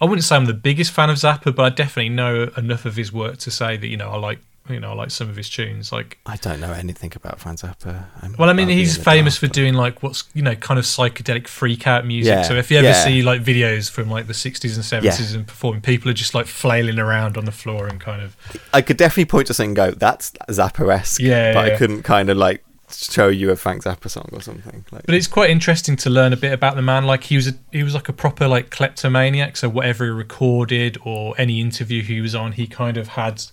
I 0.00 0.04
wouldn't 0.04 0.24
say 0.24 0.36
I'm 0.36 0.46
the 0.46 0.54
biggest 0.54 0.92
fan 0.92 1.10
of 1.10 1.16
Zappa, 1.16 1.54
but 1.54 1.62
I 1.64 1.68
definitely 1.68 2.10
know 2.10 2.50
enough 2.56 2.86
of 2.86 2.96
his 2.96 3.12
work 3.12 3.38
to 3.38 3.50
say 3.50 3.76
that 3.76 3.86
you 3.86 3.96
know 3.96 4.08
I 4.10 4.16
like 4.16 4.40
you 4.68 4.78
know, 4.78 4.94
like 4.94 5.10
some 5.10 5.28
of 5.28 5.36
his 5.36 5.48
tunes. 5.50 5.90
Like 5.90 6.18
I 6.26 6.36
don't 6.36 6.60
know 6.60 6.72
anything 6.72 7.12
about 7.16 7.40
Frank 7.40 7.58
Zappa. 7.60 8.04
I'm 8.22 8.34
well, 8.38 8.48
I 8.50 8.52
mean, 8.52 8.68
he's 8.68 8.96
famous 8.96 9.34
dark, 9.34 9.40
for 9.40 9.46
but- 9.48 9.54
doing 9.54 9.74
like 9.74 10.02
what's 10.02 10.24
you 10.34 10.42
know 10.42 10.54
kind 10.54 10.78
of 10.78 10.84
psychedelic 10.84 11.48
freak 11.48 11.86
out 11.86 12.06
music. 12.06 12.30
Yeah, 12.30 12.42
So 12.42 12.54
if 12.54 12.70
you 12.70 12.78
ever 12.78 12.88
yeah. 12.88 13.04
see 13.04 13.22
like 13.22 13.42
videos 13.42 13.90
from 13.90 14.08
like 14.10 14.26
the 14.26 14.34
sixties 14.34 14.76
and 14.76 14.84
seventies 14.84 15.34
and 15.34 15.46
performing, 15.46 15.80
people 15.80 16.10
are 16.10 16.14
just 16.14 16.34
like 16.34 16.46
flailing 16.46 16.98
around 16.98 17.36
on 17.36 17.44
the 17.46 17.52
floor 17.52 17.86
and 17.86 18.00
kind 18.00 18.22
of 18.22 18.36
I 18.72 18.82
could 18.82 18.96
definitely 18.96 19.26
point 19.26 19.46
to 19.48 19.54
something 19.54 19.70
and 19.70 19.76
go, 19.76 19.90
that's 19.92 20.30
Zappa-esque. 20.48 21.20
Yeah, 21.20 21.52
but 21.54 21.72
I 21.72 21.76
couldn't 21.76 22.02
kind 22.02 22.30
of 22.30 22.36
like 22.36 22.64
show 22.92 23.28
you 23.28 23.50
a 23.50 23.56
Frank 23.56 23.84
Zappa 23.84 24.10
song 24.10 24.28
or 24.32 24.40
something. 24.40 24.84
Like, 24.90 25.06
But 25.06 25.14
it's 25.14 25.28
quite 25.28 25.50
interesting 25.50 25.96
to 25.98 26.10
learn 26.10 26.32
a 26.32 26.36
bit 26.36 26.52
about 26.52 26.74
the 26.76 26.82
man. 26.82 27.06
Like 27.06 27.22
he 27.24 27.36
was, 27.36 27.46
a, 27.48 27.52
he 27.70 27.82
was 27.84 27.94
like 27.94 28.08
a 28.08 28.12
proper 28.12 28.48
like 28.48 28.70
kleptomaniac. 28.70 29.56
So 29.56 29.68
whatever 29.68 30.04
he 30.04 30.10
recorded 30.10 30.98
or 31.04 31.34
any 31.38 31.60
interview 31.60 32.02
he 32.02 32.20
was 32.20 32.34
on, 32.34 32.52
he 32.52 32.66
kind 32.66 32.96
of 32.96 33.08
had, 33.08 33.44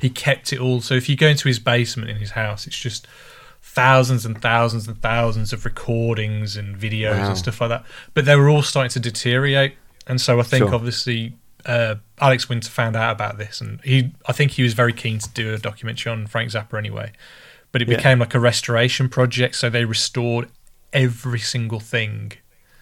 he 0.00 0.08
kept 0.10 0.52
it 0.52 0.58
all. 0.60 0.80
So 0.80 0.94
if 0.94 1.08
you 1.08 1.16
go 1.16 1.28
into 1.28 1.48
his 1.48 1.58
basement 1.58 2.10
in 2.10 2.16
his 2.16 2.30
house, 2.32 2.66
it's 2.66 2.78
just 2.78 3.06
thousands 3.60 4.26
and 4.26 4.40
thousands 4.40 4.88
and 4.88 5.00
thousands 5.00 5.52
of 5.52 5.64
recordings 5.64 6.56
and 6.56 6.76
videos 6.76 7.18
Wow. 7.18 7.28
and 7.28 7.38
stuff 7.38 7.60
like 7.60 7.70
that. 7.70 7.84
But 8.14 8.24
they 8.24 8.36
were 8.36 8.48
all 8.48 8.62
starting 8.62 8.90
to 8.90 9.00
deteriorate, 9.00 9.76
and 10.06 10.20
so 10.20 10.40
I 10.40 10.42
think 10.42 10.64
Sure. 10.66 10.74
obviously. 10.74 11.34
Uh, 11.64 11.94
Alex 12.20 12.48
Winter 12.48 12.68
found 12.68 12.96
out 12.96 13.12
about 13.12 13.38
this, 13.38 13.60
and 13.60 13.80
he, 13.84 14.10
I 14.26 14.32
think 14.32 14.50
he 14.50 14.64
was 14.64 14.72
very 14.74 14.92
keen 14.92 15.20
to 15.20 15.30
do 15.30 15.54
a 15.54 15.58
documentary 15.58 16.10
on 16.10 16.26
Frank 16.26 16.50
Zappa 16.50 16.76
anyway. 16.76 17.12
But 17.70 17.82
it 17.82 17.88
Yeah. 17.88 17.98
became 17.98 18.18
like 18.18 18.34
a 18.34 18.40
restoration 18.40 19.08
project, 19.08 19.54
so 19.54 19.70
they 19.70 19.84
restored 19.84 20.48
every 20.92 21.38
single 21.38 21.78
thing 21.78 22.32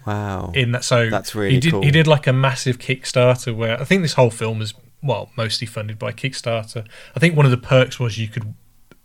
wow. 0.06 0.50
in 0.54 0.72
that. 0.72 0.82
So 0.84 1.11
That's 1.11 1.34
really 1.34 1.56
he 1.56 1.61
did. 1.61 1.72
cool. 1.72 1.82
He 1.82 1.90
did 1.90 2.06
like 2.06 2.26
a 2.26 2.32
massive 2.32 2.78
Kickstarter 2.78 3.54
where 3.54 3.78
I 3.78 3.84
think 3.84 4.00
this 4.00 4.14
whole 4.14 4.30
film 4.30 4.62
is 4.62 4.72
well 5.03 5.30
mostly 5.36 5.66
funded 5.66 5.98
by 5.98 6.12
Kickstarter. 6.12 6.86
I 7.16 7.18
think 7.20 7.36
one 7.36 7.46
of 7.46 7.51
the 7.53 7.57
perks 7.59 7.98
was 7.98 8.18
you 8.18 8.28
could 8.28 8.55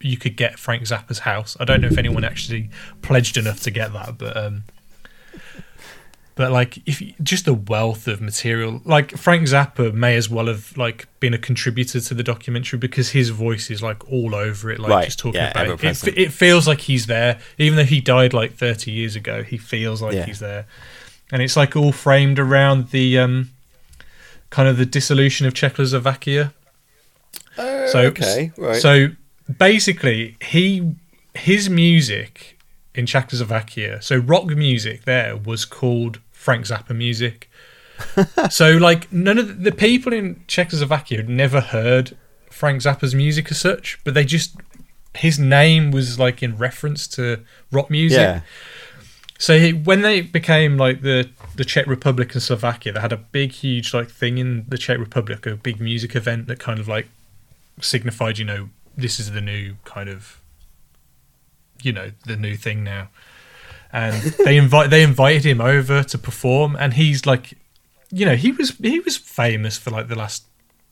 you 0.02 0.18
could 0.18 0.36
get 0.36 0.60
Frank 0.60 0.84
Zappa's 0.84 1.20
house. 1.20 1.56
I 1.60 1.66
don't 1.66 1.82
know 1.82 1.88
if 1.88 1.98
anyone 1.98 2.24
actually 2.24 2.70
pledged 3.02 3.38
enough 3.38 3.62
to 3.62 3.72
get 3.72 3.94
that, 3.94 4.18
but 4.18 4.36
um, 4.36 4.64
but 6.36 6.52
like 6.52 6.80
if 6.86 7.02
you- 7.02 7.14
just 7.24 7.46
the 7.46 7.54
wealth 7.54 8.08
of 8.10 8.20
material, 8.20 8.82
like 8.84 9.16
Frank 9.18 9.44
Zappa 9.48 9.94
may 9.94 10.18
as 10.18 10.30
well 10.30 10.48
have 10.48 10.76
like 10.78 11.08
been 11.22 11.34
a 11.34 11.38
contributor 11.38 12.02
to 12.02 12.14
the 12.14 12.24
documentary 12.24 12.78
because 12.78 13.12
his 13.12 13.30
voice 13.30 13.72
is 13.72 13.82
like 13.82 14.12
all 14.12 14.36
over 14.36 14.70
it, 14.70 14.80
like 14.80 14.90
Right, 14.90 15.06
just 15.06 15.18
talking 15.20 15.40
yeah, 15.40 15.52
about 15.52 15.82
it. 15.84 16.08
It, 16.10 16.18
it 16.18 16.34
feels 16.34 16.68
like 16.68 16.82
he's 16.82 17.06
there, 17.06 17.40
even 17.58 17.78
though 17.78 17.86
he 17.86 18.02
died 18.02 18.34
like 18.34 18.54
thirty 18.54 18.92
years 18.92 19.16
ago. 19.16 19.44
He 19.44 19.58
feels 19.58 20.02
like 20.02 20.14
Yeah. 20.14 20.26
he's 20.26 20.40
there, 20.40 20.66
and 21.32 21.42
it's 21.42 21.56
like 21.56 21.78
all 21.78 21.94
framed 21.94 22.38
around 22.38 22.90
the 22.90 23.18
um, 23.18 23.52
kind 24.50 24.68
of 24.68 24.78
the 24.78 24.86
dissolution 24.86 25.48
of 25.48 25.54
Czechoslovakia. 25.54 26.54
Oh, 27.58 27.88
So 27.88 28.00
okay, 28.02 28.52
right. 28.58 28.82
So 28.82 29.10
basically, 29.58 30.38
he 30.42 30.96
his 31.34 31.70
music 31.70 32.58
in 32.94 33.06
Czechoslovakia, 33.06 34.02
so 34.02 34.18
rock 34.18 34.46
music 34.46 35.04
there 35.06 35.36
was 35.36 35.66
called 35.66 36.20
Frank 36.32 36.66
Zappa 36.66 36.96
music. 36.96 37.50
so 38.50 38.72
like 38.78 39.12
none 39.12 39.38
of 39.38 39.48
the, 39.48 39.54
the 39.54 39.72
people 39.72 40.14
in 40.14 40.44
Czechoslovakia 40.48 41.18
had 41.18 41.30
never 41.30 41.62
heard 41.62 42.18
Frank 42.50 42.82
Zappa's 42.82 43.16
music 43.16 43.52
as 43.52 43.60
such, 43.60 44.00
but 44.04 44.14
they 44.14 44.26
just 44.26 44.56
his 45.16 45.40
name 45.40 45.92
was 45.92 46.20
like 46.20 46.44
in 46.44 46.58
reference 46.58 47.08
to 47.08 47.40
rock 47.72 47.90
music. 47.90 48.20
yeah. 48.20 48.42
So 49.38 49.60
he, 49.60 49.74
when 49.74 50.02
they 50.02 50.22
became 50.22 50.78
like 50.78 51.02
the 51.02 51.30
the 51.56 51.66
Czech 51.66 51.88
Republic 51.88 52.34
and 52.34 52.42
Slovakia, 52.42 52.94
they 52.94 53.00
had 53.00 53.14
a 53.14 53.18
big, 53.18 53.52
huge 53.52 53.94
like 53.94 54.10
thing 54.10 54.38
in 54.38 54.66
the 54.68 54.78
Czech 54.78 54.98
Republic, 55.00 55.46
a 55.46 55.56
big 55.56 55.80
music 55.80 56.16
event 56.16 56.48
that 56.48 56.60
kind 56.60 56.80
of 56.80 56.88
like 56.88 57.08
signified, 57.82 58.38
you 58.38 58.46
know, 58.46 58.70
this 58.98 59.20
is 59.20 59.32
the 59.32 59.42
new 59.42 59.76
kind 59.84 60.10
of, 60.10 60.42
you 61.82 61.92
know, 61.92 62.12
the 62.26 62.36
new 62.36 62.56
thing 62.56 62.84
now. 62.84 63.10
And 63.92 64.22
they 64.46 64.58
invite 64.58 64.90
they 64.90 65.04
invited 65.04 65.46
him 65.46 65.62
over 65.62 66.04
to 66.04 66.18
perform, 66.18 66.76
and 66.80 66.94
he's 66.94 67.26
like, 67.26 67.58
you 68.12 68.26
know, 68.26 68.36
he 68.36 68.52
was 68.52 68.72
he 68.78 69.00
was 69.00 69.18
famous 69.18 69.78
for 69.78 69.92
like 69.92 70.08
the 70.08 70.16
last, 70.16 70.46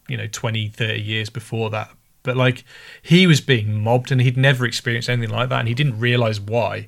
you 0.07 0.17
know, 0.17 0.27
20, 0.27 0.69
30 0.69 1.01
years 1.01 1.29
before 1.29 1.69
that. 1.71 1.91
But 2.23 2.37
like 2.37 2.63
he 3.01 3.27
was 3.27 3.41
being 3.41 3.81
mobbed, 3.81 4.11
and 4.11 4.21
he'd 4.21 4.37
never 4.37 4.65
experienced 4.65 5.09
anything 5.09 5.35
like 5.35 5.49
that, 5.49 5.59
and 5.59 5.67
he 5.67 5.73
didn't 5.73 5.99
realize 5.99 6.39
why 6.39 6.87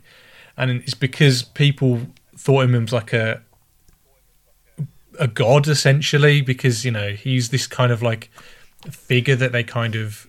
and 0.57 0.71
it's 0.71 0.93
because 0.93 1.43
people 1.43 2.01
thought 2.38 2.63
him 2.63 2.84
as 2.84 2.93
like 2.93 3.13
a 3.13 3.41
a 5.20 5.28
god 5.28 5.68
essentially 5.68 6.41
because 6.41 6.84
you 6.86 6.91
know 6.91 7.09
he's 7.11 7.49
this 7.49 7.68
kind 7.68 7.91
of 7.91 8.01
like 8.01 8.30
figure 8.91 9.36
that 9.36 9.51
they 9.51 9.63
kind 9.63 9.95
of 9.95 10.28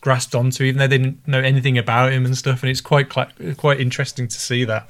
grasped 0.00 0.34
onto 0.34 0.62
even 0.64 0.78
though 0.78 0.86
they 0.86 0.98
didn't 0.98 1.26
know 1.26 1.40
anything 1.40 1.76
about 1.76 2.12
him 2.12 2.24
and 2.24 2.36
stuff 2.36 2.62
and 2.62 2.70
it's 2.70 2.80
quite 2.80 3.08
quite 3.56 3.80
interesting 3.80 4.28
to 4.28 4.38
see 4.38 4.64
that 4.64 4.88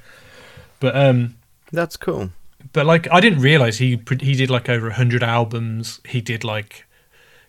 but 0.81 0.95
um 0.97 1.35
That's 1.73 1.97
cool. 1.97 2.31
but 2.73 2.85
like 2.87 3.11
I 3.11 3.21
didn't 3.21 3.41
realize 3.41 3.79
he 3.79 4.01
he 4.21 4.35
did 4.35 4.51
like 4.51 4.69
over 4.69 4.87
100 4.89 5.23
albums 5.23 6.01
he 6.07 6.21
did 6.21 6.45
like 6.45 6.85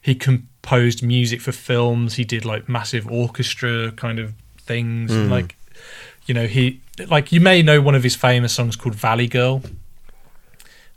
he 0.01 0.15
composed 0.15 1.03
music 1.03 1.41
for 1.41 1.51
films 1.51 2.13
he 2.15 2.23
did 2.23 2.45
like 2.45 2.69
massive 2.69 3.07
orchestra 3.11 3.91
kind 3.91 4.19
of 4.19 4.33
things 4.59 5.11
Mm. 5.11 5.29
like 5.29 5.55
you 6.25 6.33
know 6.33 6.47
he 6.47 6.79
like 7.09 7.31
you 7.31 7.41
may 7.41 7.61
know 7.61 7.81
one 7.81 7.95
of 7.95 8.03
his 8.03 8.15
famous 8.15 8.53
songs 8.53 8.75
called 8.75 8.95
Valley 8.95 9.27
Girl 9.27 9.61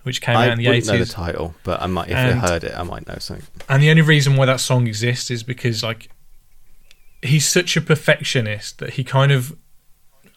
which 0.03 0.21
came 0.21 0.37
I 0.37 0.47
out 0.47 0.53
in 0.53 0.59
the 0.59 0.67
wouldn't 0.69 0.87
know 0.87 0.99
the 0.99 1.05
title, 1.07 1.55
but 1.63 1.81
I 1.83 1.87
might 1.87 2.09
if 2.09 2.17
And- 2.17 2.41
I 2.41 2.49
heard 2.49 2.65
it, 2.65 2.75
I 2.77 2.83
might 2.83 3.07
know 3.07 3.17
something. 3.19 3.47
and 3.69 3.83
the 3.83 3.91
only 3.91 4.03
reason 4.03 4.37
why 4.37 4.47
that 4.47 4.61
song 4.61 4.87
exists 4.87 5.31
is 5.31 5.43
because 5.43 5.83
like 5.83 6.09
he's 7.23 7.47
such 7.47 7.77
a 7.77 7.81
perfectionist 7.81 8.79
that 8.79 8.95
he 8.95 9.05
kind 9.05 9.31
of 9.33 9.55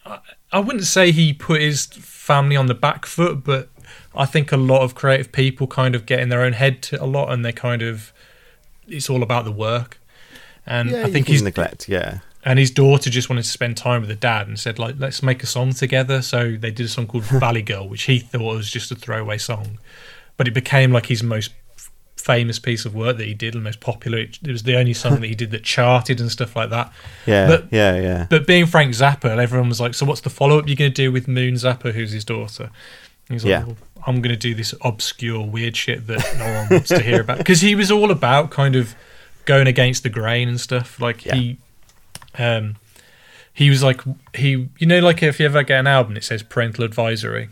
I- 0.06 0.18
I 0.52 0.58
wouldn't 0.60 0.84
say 0.84 1.12
he 1.12 1.32
put 1.32 1.60
his 1.62 1.86
family 1.86 2.56
on 2.56 2.66
the 2.66 2.74
back 2.74 3.06
foot, 3.06 3.42
but 3.42 3.70
I 4.14 4.26
think 4.26 4.52
a 4.52 4.56
lot 4.58 4.82
of 4.82 4.94
creative 4.94 5.32
people 5.32 5.66
kind 5.66 5.94
of 5.94 6.04
get 6.06 6.20
in 6.20 6.28
their 6.28 6.42
own 6.42 6.52
head 6.52 6.82
to 6.84 7.02
a 7.02 7.06
lot, 7.06 7.32
and 7.32 7.42
they 7.44 7.52
kind 7.52 7.80
of 7.82 8.12
it's 8.86 9.08
all 9.08 9.22
about 9.22 9.44
the 9.46 9.50
work. 9.52 9.98
And 10.66 10.90
Yeah, 10.90 11.06
I 11.06 11.10
think 11.10 11.26
he's 11.28 11.40
neglect. 11.42 11.88
Yeah, 11.88 12.18
and 12.44 12.58
his 12.58 12.70
daughter 12.70 13.08
just 13.10 13.28
wanted 13.30 13.44
to 13.44 13.50
spend 13.50 13.76
time 13.76 14.00
with 14.02 14.10
the 14.10 14.16
dad 14.16 14.46
and 14.48 14.58
said 14.60 14.78
like 14.78 14.96
let's 14.98 15.22
make 15.22 15.42
a 15.42 15.46
song 15.46 15.72
together. 15.72 16.20
So 16.22 16.56
they 16.56 16.70
did 16.70 16.86
a 16.86 16.88
song 16.88 17.06
called 17.06 17.24
valley 17.44 17.62
girl 17.62 17.88
which 17.88 18.02
he 18.02 18.18
thought 18.18 18.42
was 18.56 18.70
just 18.70 18.90
a 18.90 18.94
throwaway 18.94 19.38
song. 19.38 19.78
But 20.36 20.48
it 20.48 20.52
became 20.54 20.92
like 20.92 21.06
his 21.06 21.22
most 21.22 21.52
f- 21.76 21.90
famous 22.16 22.58
piece 22.58 22.84
of 22.84 22.94
work 22.94 23.16
that 23.18 23.26
he 23.26 23.34
did 23.34 23.54
and 23.54 23.62
most 23.64 23.80
popular. 23.80 24.18
It, 24.18 24.38
it 24.42 24.50
was 24.50 24.64
the 24.64 24.76
only 24.76 24.92
song 24.92 25.20
that 25.20 25.26
he 25.26 25.34
did 25.34 25.52
that 25.52 25.62
charted 25.62 26.20
and 26.20 26.30
stuff 26.30 26.54
like 26.56 26.70
that. 26.70 26.92
Yeah, 27.26 27.46
But- 27.46 27.68
yeah, 27.72 27.98
yeah. 28.00 28.26
but 28.28 28.46
being 28.46 28.66
frank 28.66 28.92
zappa 28.92 29.38
everyone 29.38 29.68
was 29.70 29.80
like 29.80 29.94
so 29.94 30.04
what's 30.04 30.20
the 30.20 30.30
follow-up 30.30 30.66
you're 30.68 30.76
going 30.76 30.92
to 30.92 31.02
do 31.02 31.10
with 31.12 31.26
moon 31.28 31.54
zappa 31.54 31.92
who's 31.92 32.12
his 32.12 32.24
daughter? 32.24 32.64
And 33.28 33.34
he's 33.36 33.44
like 33.44 33.50
Yeah. 33.50 33.64
well, 33.64 33.76
i'm 34.06 34.16
going 34.20 34.34
to 34.34 34.36
do 34.48 34.54
this 34.54 34.74
obscure 34.82 35.42
weird 35.46 35.74
shit 35.78 36.06
that 36.08 36.22
no 36.38 36.44
one 36.52 36.66
wants 36.70 36.88
to 36.90 37.00
hear 37.02 37.22
about. 37.22 37.38
Because 37.38 37.62
he 37.62 37.74
was 37.74 37.90
all 37.90 38.10
about 38.10 38.50
kind 38.50 38.76
of 38.76 38.94
going 39.46 39.66
against 39.66 40.02
the 40.02 40.10
grain 40.10 40.46
and 40.48 40.60
stuff. 40.60 41.00
Like 41.00 41.24
Yeah. 41.24 41.36
he 41.36 41.56
um 42.38 42.76
he 43.52 43.70
was 43.70 43.82
like 43.82 44.00
he 44.34 44.68
you 44.78 44.86
know 44.86 45.00
like 45.00 45.22
if 45.22 45.38
you 45.38 45.46
ever 45.46 45.62
get 45.62 45.80
an 45.80 45.86
album 45.86 46.16
it 46.16 46.24
says 46.24 46.42
parental 46.42 46.84
advisory. 46.84 47.48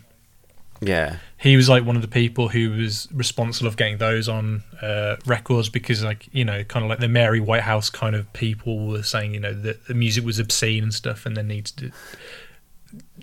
Yeah, 0.81 1.19
he 1.37 1.55
was 1.55 1.69
like 1.69 1.85
one 1.85 1.95
of 1.95 2.01
the 2.01 2.09
people 2.09 2.49
who 2.49 2.71
was 2.71 3.07
responsible 3.13 3.69
of 3.69 3.77
getting 3.77 3.99
those 3.99 4.27
on 4.27 4.63
uh, 4.81 5.15
records 5.25 5.69
because 5.69 6.03
like 6.03 6.27
you 6.33 6.43
know 6.43 6.65
kind 6.65 6.83
of 6.83 6.89
like 6.89 6.99
the 6.99 7.07
Mary 7.07 7.39
Whitehouse 7.39 7.89
kind 7.89 8.15
of 8.15 8.31
people 8.33 8.87
were 8.87 9.03
saying 9.03 9.33
you 9.33 9.39
know 9.39 9.53
that 9.53 9.87
the 9.87 9.93
music 9.93 10.25
was 10.25 10.39
obscene 10.39 10.83
and 10.83 10.93
stuff 10.93 11.25
and 11.25 11.37
there 11.37 11.43
needs 11.43 11.71
to 11.71 11.89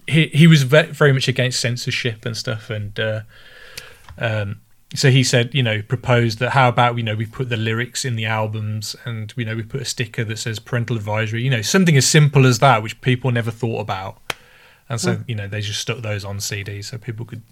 he 0.06 0.28
he 0.28 0.46
was 0.46 0.62
ve- 0.62 0.90
very 0.92 1.12
much 1.12 1.28
against 1.28 1.60
censorship 1.60 2.24
and 2.24 2.36
stuff 2.36 2.70
and 2.70 2.98
uh, 2.98 3.20
um 4.16 4.60
so 4.94 5.10
he 5.10 5.22
said 5.22 5.54
you 5.54 5.62
know 5.62 5.82
proposed 5.82 6.38
that 6.38 6.50
how 6.50 6.68
about 6.68 6.96
you 6.96 7.02
know 7.02 7.14
we 7.14 7.26
put 7.26 7.48
the 7.48 7.56
lyrics 7.56 8.04
in 8.04 8.16
the 8.16 8.26
albums 8.26 8.96
and 9.04 9.32
you 9.36 9.44
know 9.44 9.54
we 9.54 9.62
put 9.62 9.80
a 9.80 9.84
sticker 9.84 10.24
that 10.24 10.38
says 10.38 10.58
parental 10.58 10.96
advisory 10.96 11.42
you 11.42 11.50
know 11.50 11.62
something 11.62 11.96
as 11.96 12.06
simple 12.06 12.46
as 12.46 12.58
that 12.58 12.82
which 12.82 13.00
people 13.00 13.30
never 13.30 13.50
thought 13.50 13.80
about 13.80 14.18
and 14.88 15.00
so 15.00 15.20
you 15.28 15.34
know 15.34 15.46
they 15.46 15.60
just 15.60 15.80
stuck 15.80 15.98
those 15.98 16.24
on 16.24 16.38
CDs 16.38 16.86
so 16.86 16.98
people 16.98 17.24
could 17.24 17.42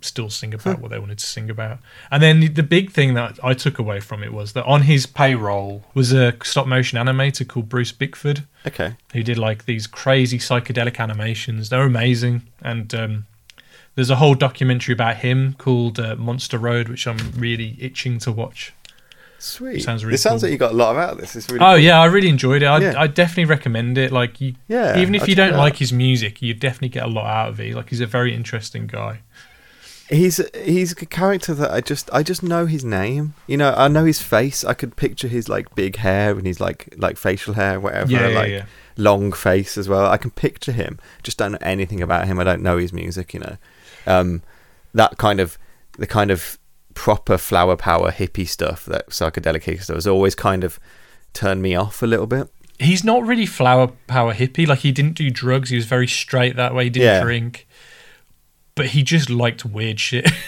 still 0.00 0.30
sing 0.30 0.54
about 0.54 0.80
what 0.80 0.90
they 0.90 0.98
wanted 0.98 1.18
to 1.18 1.26
sing 1.26 1.50
about. 1.50 1.78
And 2.10 2.22
then 2.22 2.54
the 2.54 2.62
big 2.62 2.90
thing 2.90 3.14
that 3.14 3.38
I 3.42 3.54
took 3.54 3.78
away 3.78 4.00
from 4.00 4.22
it 4.22 4.32
was 4.32 4.52
that 4.52 4.64
on 4.64 4.82
his 4.82 5.06
payroll 5.06 5.84
was 5.94 6.12
a 6.12 6.34
stop 6.42 6.66
motion 6.66 6.98
animator 6.98 7.46
called 7.46 7.68
Bruce 7.68 7.92
Bickford 7.92 8.44
okay. 8.66 8.96
who 9.12 9.22
did 9.22 9.38
like 9.38 9.64
these 9.64 9.86
crazy 9.86 10.38
psychedelic 10.38 10.98
animations. 10.98 11.68
They're 11.68 11.82
amazing, 11.82 12.42
and 12.62 12.94
um, 12.94 13.26
there's 13.96 14.10
a 14.10 14.16
whole 14.16 14.34
documentary 14.34 14.92
about 14.92 15.16
him 15.16 15.54
called 15.58 15.98
uh, 15.98 16.14
Monster 16.16 16.58
Road, 16.58 16.88
which 16.88 17.06
I'm 17.08 17.18
really 17.36 17.76
itching 17.80 18.18
to 18.20 18.30
watch. 18.30 18.72
Sweet. 19.38 19.80
Sounds 19.80 20.04
really 20.04 20.14
It 20.14 20.18
sounds 20.18 20.42
cool. 20.42 20.48
like 20.48 20.52
you 20.52 20.58
got 20.58 20.72
a 20.72 20.74
lot 20.76 20.96
out 20.96 21.10
of 21.14 21.18
this. 21.18 21.36
It's 21.36 21.48
really. 21.50 21.60
Oh 21.64 21.72
cool. 21.72 21.78
yeah, 21.78 22.00
I 22.00 22.06
really 22.06 22.28
enjoyed 22.28 22.62
it. 22.62 22.66
I 22.66 22.78
Yeah. 22.78 22.94
I 22.96 23.06
definitely 23.06 23.44
recommend 23.46 23.98
it. 23.98 24.12
Like 24.12 24.40
you, 24.40 24.54
Yeah, 24.68 24.98
even 24.98 25.14
if 25.14 25.22
I'll 25.22 25.28
you 25.28 25.34
don't 25.34 25.56
like 25.56 25.76
his 25.76 25.92
music, 25.92 26.40
you 26.40 26.54
definitely 26.54 26.88
get 26.90 27.04
a 27.04 27.08
lot 27.08 27.26
out 27.26 27.48
of 27.50 27.60
it. 27.60 27.74
Like 27.74 27.90
he's 27.90 28.00
a 28.00 28.06
very 28.06 28.34
interesting 28.34 28.86
guy. 28.86 29.20
he's 30.08 30.40
he's 30.64 30.92
a 30.92 31.06
character 31.06 31.52
that 31.54 31.70
I 31.70 31.80
just 31.80 32.08
I 32.12 32.22
just 32.22 32.42
know 32.42 32.66
his 32.66 32.84
name. 32.84 33.34
You 33.46 33.56
know, 33.58 33.74
I 33.76 33.88
know 33.88 34.04
his 34.04 34.22
face. 34.22 34.64
I 34.64 34.72
could 34.74 34.96
picture 34.96 35.28
his 35.28 35.48
like 35.48 35.74
big 35.74 35.96
hair 35.96 36.32
and 36.32 36.46
his 36.46 36.58
like 36.60 36.94
like 36.96 37.16
facial 37.18 37.54
hair, 37.54 37.78
whatever. 37.78 38.10
Yeah, 38.10 38.28
yeah, 38.28 38.38
like 38.38 38.50
yeah. 38.50 38.64
long 38.96 39.32
face 39.32 39.76
as 39.76 39.88
well. 39.88 40.06
I 40.06 40.16
can 40.16 40.30
picture 40.30 40.72
him. 40.72 40.98
Just 41.22 41.36
don't 41.38 41.52
know 41.52 41.58
anything 41.60 42.00
about 42.02 42.26
him. 42.26 42.38
I 42.38 42.44
don't 42.44 42.62
know 42.62 42.78
his 42.78 42.92
music. 42.92 43.34
You 43.34 43.40
know, 43.40 43.56
um, 44.06 44.42
that 44.94 45.18
kind 45.18 45.40
of 45.40 45.58
the 45.98 46.06
kind 46.06 46.30
of 46.30 46.58
proper 46.94 47.36
flower 47.38 47.76
power 47.76 48.10
hippie 48.10 48.48
stuff 48.48 48.84
that 48.86 49.08
psychedelic 49.08 49.82
stuff 49.82 49.96
has 49.96 50.06
always 50.06 50.34
kind 50.34 50.64
of 50.64 50.78
turned 51.34 51.60
me 51.62 51.74
off 51.74 52.02
a 52.02 52.06
little 52.06 52.26
bit. 52.26 52.48
He's 52.78 53.04
not 53.04 53.26
really 53.26 53.46
flower 53.46 53.88
power 54.06 54.34
hippie. 54.34 54.66
Like 54.66 54.80
he 54.80 54.92
didn't 54.92 55.14
do 55.14 55.30
drugs. 55.30 55.70
He 55.70 55.76
was 55.76 55.86
very 55.86 56.06
straight 56.06 56.56
that 56.56 56.74
way. 56.74 56.84
He 56.84 56.90
didn't 56.90 57.06
Yeah. 57.06 57.22
drink, 57.22 57.66
but 58.74 58.86
he 58.86 59.02
just 59.02 59.30
liked 59.30 59.64
weird 59.64 60.00
shit. 60.00 60.30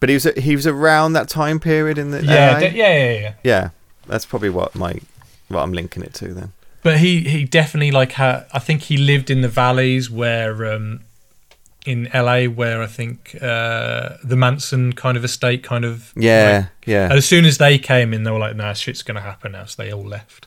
But 0.00 0.08
he 0.10 0.14
was 0.14 0.22
he 0.36 0.54
was 0.54 0.64
around 0.64 1.14
that 1.14 1.28
time 1.28 1.58
period 1.58 1.98
in 1.98 2.12
the 2.12 2.22
yeah, 2.24 2.60
yeah, 2.60 2.68
yeah, 2.70 3.12
yeah. 3.20 3.34
yeah. 3.42 3.70
That's 4.06 4.24
probably 4.24 4.48
what 4.48 4.76
my 4.76 4.94
what 5.48 5.60
I'm 5.60 5.72
linking 5.72 6.04
it 6.04 6.14
to 6.14 6.32
then. 6.32 6.52
But 6.84 6.98
he 6.98 7.22
he 7.22 7.42
definitely 7.42 7.90
like 7.90 8.12
had. 8.12 8.46
I 8.52 8.60
think 8.60 8.82
he 8.82 8.96
lived 8.96 9.28
in 9.28 9.40
the 9.40 9.48
valleys 9.48 10.08
where 10.08 10.72
um 10.72 11.00
in 11.86 12.08
LA 12.12 12.44
where 12.44 12.82
I 12.82 12.86
think 12.86 13.36
uh 13.40 14.16
the 14.24 14.36
Manson 14.36 14.92
kind 14.92 15.16
of 15.16 15.24
estate 15.24 15.62
kind 15.62 15.84
of 15.84 16.12
Yeah, 16.16 16.64
like- 16.76 16.86
yeah. 16.88 17.04
And 17.04 17.14
as 17.14 17.26
soon 17.26 17.44
as 17.44 17.58
they 17.58 17.78
came 17.78 18.12
in, 18.12 18.24
they 18.24 18.30
were 18.30 18.38
like, 18.38 18.56
"Nah, 18.56 18.72
shit's 18.74 19.02
gonna 19.02 19.20
happen 19.22 19.52
now." 19.52 19.64
So 19.64 19.82
they 19.82 19.92
all 19.92 20.04
left. 20.06 20.46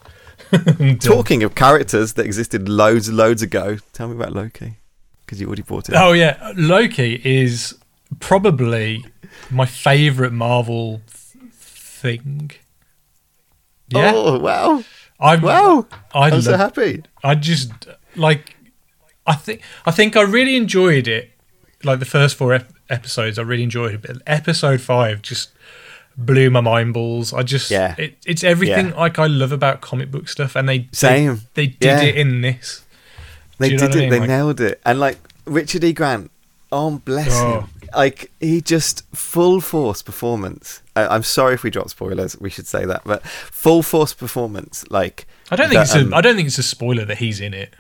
Talking 0.99 1.43
of 1.43 1.55
characters 1.55 2.13
that 2.13 2.25
existed 2.25 2.67
loads 2.67 3.07
and 3.07 3.15
loads 3.17 3.41
ago, 3.41 3.77
tell 3.93 4.09
me 4.09 4.15
about 4.15 4.33
Loki 4.33 4.75
because 5.25 5.39
you 5.39 5.47
already 5.47 5.61
brought 5.61 5.87
it. 5.87 5.95
up. 5.95 6.03
Oh 6.03 6.11
yeah, 6.11 6.51
Loki 6.57 7.21
is 7.23 7.75
probably 8.19 9.05
my 9.49 9.65
favorite 9.65 10.33
Marvel 10.33 11.01
th- 11.07 11.45
thing. 11.53 12.51
Yeah, 13.89 14.11
Oh 14.15 14.39
wow! 14.39 14.83
I 15.19 15.35
Wow! 15.37 15.85
I'm 16.13 16.41
so 16.41 16.57
happy. 16.57 17.03
I 17.23 17.35
just 17.35 17.71
like 18.15 18.50
I 19.31 19.35
think 19.35 19.61
I 19.85 19.91
think 19.91 20.15
I 20.15 20.21
really 20.21 20.55
enjoyed 20.55 21.07
it. 21.07 21.31
Like 21.83 21.99
the 21.99 22.05
first 22.05 22.35
four 22.35 22.53
ep- 22.53 22.71
episodes, 22.89 23.39
I 23.39 23.43
really 23.43 23.63
enjoyed 23.63 23.93
it. 23.95 24.01
But 24.01 24.17
episode 24.27 24.81
five 24.81 25.21
just 25.21 25.49
blew 26.17 26.49
my 26.49 26.61
mind 26.61 26.93
balls. 26.93 27.33
I 27.33 27.43
just 27.43 27.71
Yeah. 27.71 27.95
it, 27.97 28.17
it's 28.25 28.43
everything 28.43 28.89
Yeah. 28.89 28.95
like 28.95 29.17
I 29.17 29.27
love 29.27 29.51
about 29.51 29.81
comic 29.81 30.11
book 30.11 30.27
stuff, 30.29 30.55
and 30.55 30.67
they 30.69 30.87
Same. 30.91 31.41
they, 31.55 31.65
they 31.65 31.67
did 31.67 31.81
Yeah. 31.87 32.01
it 32.01 32.15
in 32.17 32.41
this. 32.41 32.83
They 33.57 33.69
Do 33.69 33.75
you 33.75 33.79
know 33.81 33.87
did 33.87 33.95
what 33.95 33.95
I 33.95 33.99
it. 33.99 34.01
mean? 34.01 34.09
They 34.11 34.19
Like- 34.19 34.29
nailed 34.29 34.61
it. 34.61 34.81
And 34.85 34.99
like 34.99 35.17
Richard 35.45 35.83
E. 35.83 35.93
Grant, 35.93 36.29
oh 36.71 37.01
bless 37.05 37.31
Oh. 37.31 37.61
him. 37.61 37.67
Like 37.95 38.31
he 38.39 38.61
just 38.61 39.03
full 39.15 39.59
force 39.59 40.01
performance. 40.01 40.81
I, 40.95 41.07
I'm 41.07 41.23
sorry 41.23 41.55
if 41.55 41.63
we 41.63 41.69
drop 41.69 41.89
spoilers. 41.89 42.37
We 42.39 42.49
should 42.49 42.67
say 42.67 42.85
that, 42.85 43.01
but 43.05 43.25
full 43.27 43.81
force 43.83 44.13
performance. 44.13 44.85
Like 44.89 45.25
I 45.49 45.55
don't 45.57 45.67
think 45.69 45.79
that, 45.79 45.87
it's 45.87 45.95
a, 45.95 46.01
um, 46.01 46.13
I 46.13 46.21
don't 46.21 46.35
think 46.35 46.47
it's 46.47 46.57
a 46.57 46.63
spoiler 46.63 47.05
that 47.05 47.17
he's 47.17 47.39
in 47.41 47.53
it. 47.53 47.73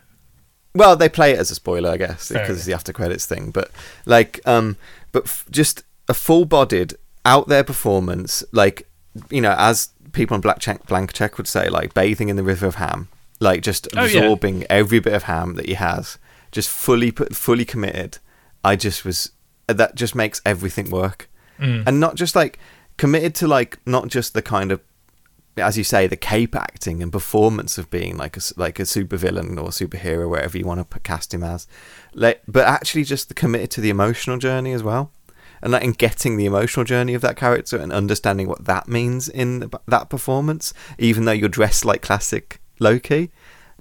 Well, 0.73 0.95
they 0.95 1.09
play 1.09 1.31
it 1.33 1.39
as 1.39 1.51
a 1.51 1.55
spoiler, 1.55 1.89
I 1.89 1.97
guess, 1.97 2.29
Fair 2.29 2.39
because 2.41 2.57
it's 2.57 2.65
the 2.65 2.73
after 2.73 2.93
credits 2.93 3.25
thing. 3.25 3.51
But 3.51 3.71
like, 4.05 4.39
um, 4.45 4.77
but 5.11 5.23
f- 5.25 5.45
just 5.51 5.83
a 6.07 6.13
full-bodied, 6.13 6.93
out 7.25 7.47
there 7.47 7.63
performance, 7.63 8.43
like 8.51 8.87
you 9.29 9.41
know, 9.41 9.53
as 9.57 9.89
people 10.13 10.35
on 10.35 10.41
Black 10.41 10.59
Check, 10.59 10.85
Blank 10.87 11.13
Check 11.13 11.37
would 11.37 11.47
say, 11.47 11.67
like 11.69 11.93
bathing 11.93 12.29
in 12.29 12.35
the 12.37 12.43
river 12.43 12.65
of 12.67 12.75
ham, 12.75 13.09
like 13.39 13.61
just 13.61 13.87
Oh, 13.95 14.05
yeah. 14.05 14.19
absorbing 14.21 14.65
every 14.69 14.99
bit 14.99 15.13
of 15.13 15.23
ham 15.23 15.55
that 15.55 15.65
he 15.65 15.73
has, 15.73 16.17
just 16.51 16.69
fully 16.69 17.11
put, 17.11 17.35
fully 17.35 17.65
committed. 17.65 18.17
I 18.63 18.75
just 18.75 19.03
was 19.03 19.31
that 19.67 19.95
just 19.95 20.15
makes 20.15 20.41
everything 20.45 20.89
work, 20.89 21.29
Mm. 21.59 21.83
and 21.85 21.99
not 21.99 22.15
just 22.15 22.35
like 22.35 22.57
committed 22.97 23.35
to 23.35 23.47
like 23.47 23.77
not 23.85 24.07
just 24.07 24.33
the 24.33 24.41
kind 24.41 24.71
of 24.71 24.79
as 25.57 25.77
you 25.77 25.83
say, 25.83 26.07
the 26.07 26.15
cape 26.15 26.55
acting 26.55 27.03
and 27.03 27.11
performance 27.11 27.77
of 27.77 27.89
being 27.89 28.17
like 28.17 28.37
a 28.37 28.41
like 28.57 28.79
a 28.79 28.83
supervillain 28.83 29.57
or 29.57 29.69
superhero, 29.69 30.29
wherever 30.29 30.57
you 30.57 30.65
want 30.65 30.89
to 30.89 30.99
cast 30.99 31.33
him 31.33 31.43
as, 31.43 31.67
like, 32.13 32.41
but 32.47 32.67
actually 32.67 33.03
just 33.03 33.27
the 33.27 33.33
committed 33.33 33.71
to 33.71 33.81
the 33.81 33.89
emotional 33.89 34.37
journey 34.37 34.71
as 34.73 34.81
well, 34.83 35.11
and 35.61 35.73
like 35.73 35.83
in 35.83 35.91
getting 35.91 36.37
the 36.37 36.45
emotional 36.45 36.85
journey 36.85 37.13
of 37.13 37.21
that 37.21 37.35
character 37.35 37.77
and 37.77 37.91
understanding 37.91 38.47
what 38.47 38.65
that 38.65 38.87
means 38.87 39.27
in 39.27 39.59
the, 39.59 39.79
that 39.87 40.09
performance, 40.09 40.73
even 40.97 41.25
though 41.25 41.31
you're 41.31 41.49
dressed 41.49 41.83
like 41.85 42.01
classic 42.01 42.61
Loki, 42.79 43.29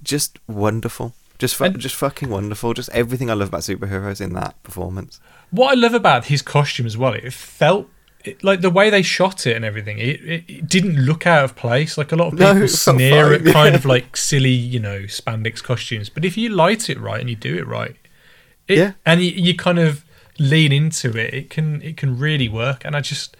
just 0.03 0.39
wonderful, 0.47 1.13
just 1.39 1.55
fu- 1.55 1.63
And- 1.63 1.79
just 1.79 1.95
fucking 1.95 2.29
wonderful, 2.29 2.73
just 2.73 2.89
everything 2.89 3.29
I 3.31 3.33
love 3.33 3.47
about 3.47 3.61
superheroes 3.61 4.19
in 4.21 4.33
that 4.33 4.61
performance. 4.63 5.19
What 5.51 5.71
I 5.71 5.75
love 5.75 5.93
about 5.93 6.25
his 6.25 6.41
costume 6.41 6.85
as 6.85 6.97
well, 6.97 7.13
it 7.13 7.33
felt 7.33 7.87
it, 8.23 8.43
like 8.43 8.61
the 8.61 8.69
way 8.69 8.89
they 8.89 9.01
shot 9.01 9.45
it 9.47 9.55
and 9.55 9.65
everything. 9.65 9.97
It, 9.99 10.21
it, 10.23 10.43
it 10.47 10.67
didn't 10.67 10.95
look 10.97 11.25
out 11.25 11.43
of 11.43 11.55
place. 11.55 11.97
Like 11.97 12.11
a 12.11 12.15
lot 12.15 12.27
of 12.33 12.39
people 12.39 12.53
felt 12.53 12.69
sneer 12.69 13.33
at 13.33 13.45
kind 13.53 13.75
of 13.75 13.85
like 13.85 14.15
silly, 14.17 14.49
you 14.51 14.79
know, 14.79 15.01
spandex 15.01 15.63
costumes. 15.63 16.09
But 16.09 16.25
if 16.25 16.37
you 16.37 16.49
light 16.49 16.89
it 16.89 16.99
right 16.99 17.19
and 17.19 17.29
you 17.29 17.35
do 17.35 17.55
it 17.57 17.67
right, 17.67 17.95
it, 18.67 18.77
Yeah. 18.77 18.91
and 19.05 19.21
you, 19.21 19.31
you 19.31 19.55
kind 19.55 19.79
of 19.79 20.05
lean 20.39 20.71
into 20.71 21.09
it, 21.17 21.33
it 21.33 21.49
can 21.49 21.81
it 21.81 21.97
can 21.97 22.17
really 22.17 22.49
work. 22.49 22.83
And 22.85 22.95
I 22.95 23.01
just 23.01 23.35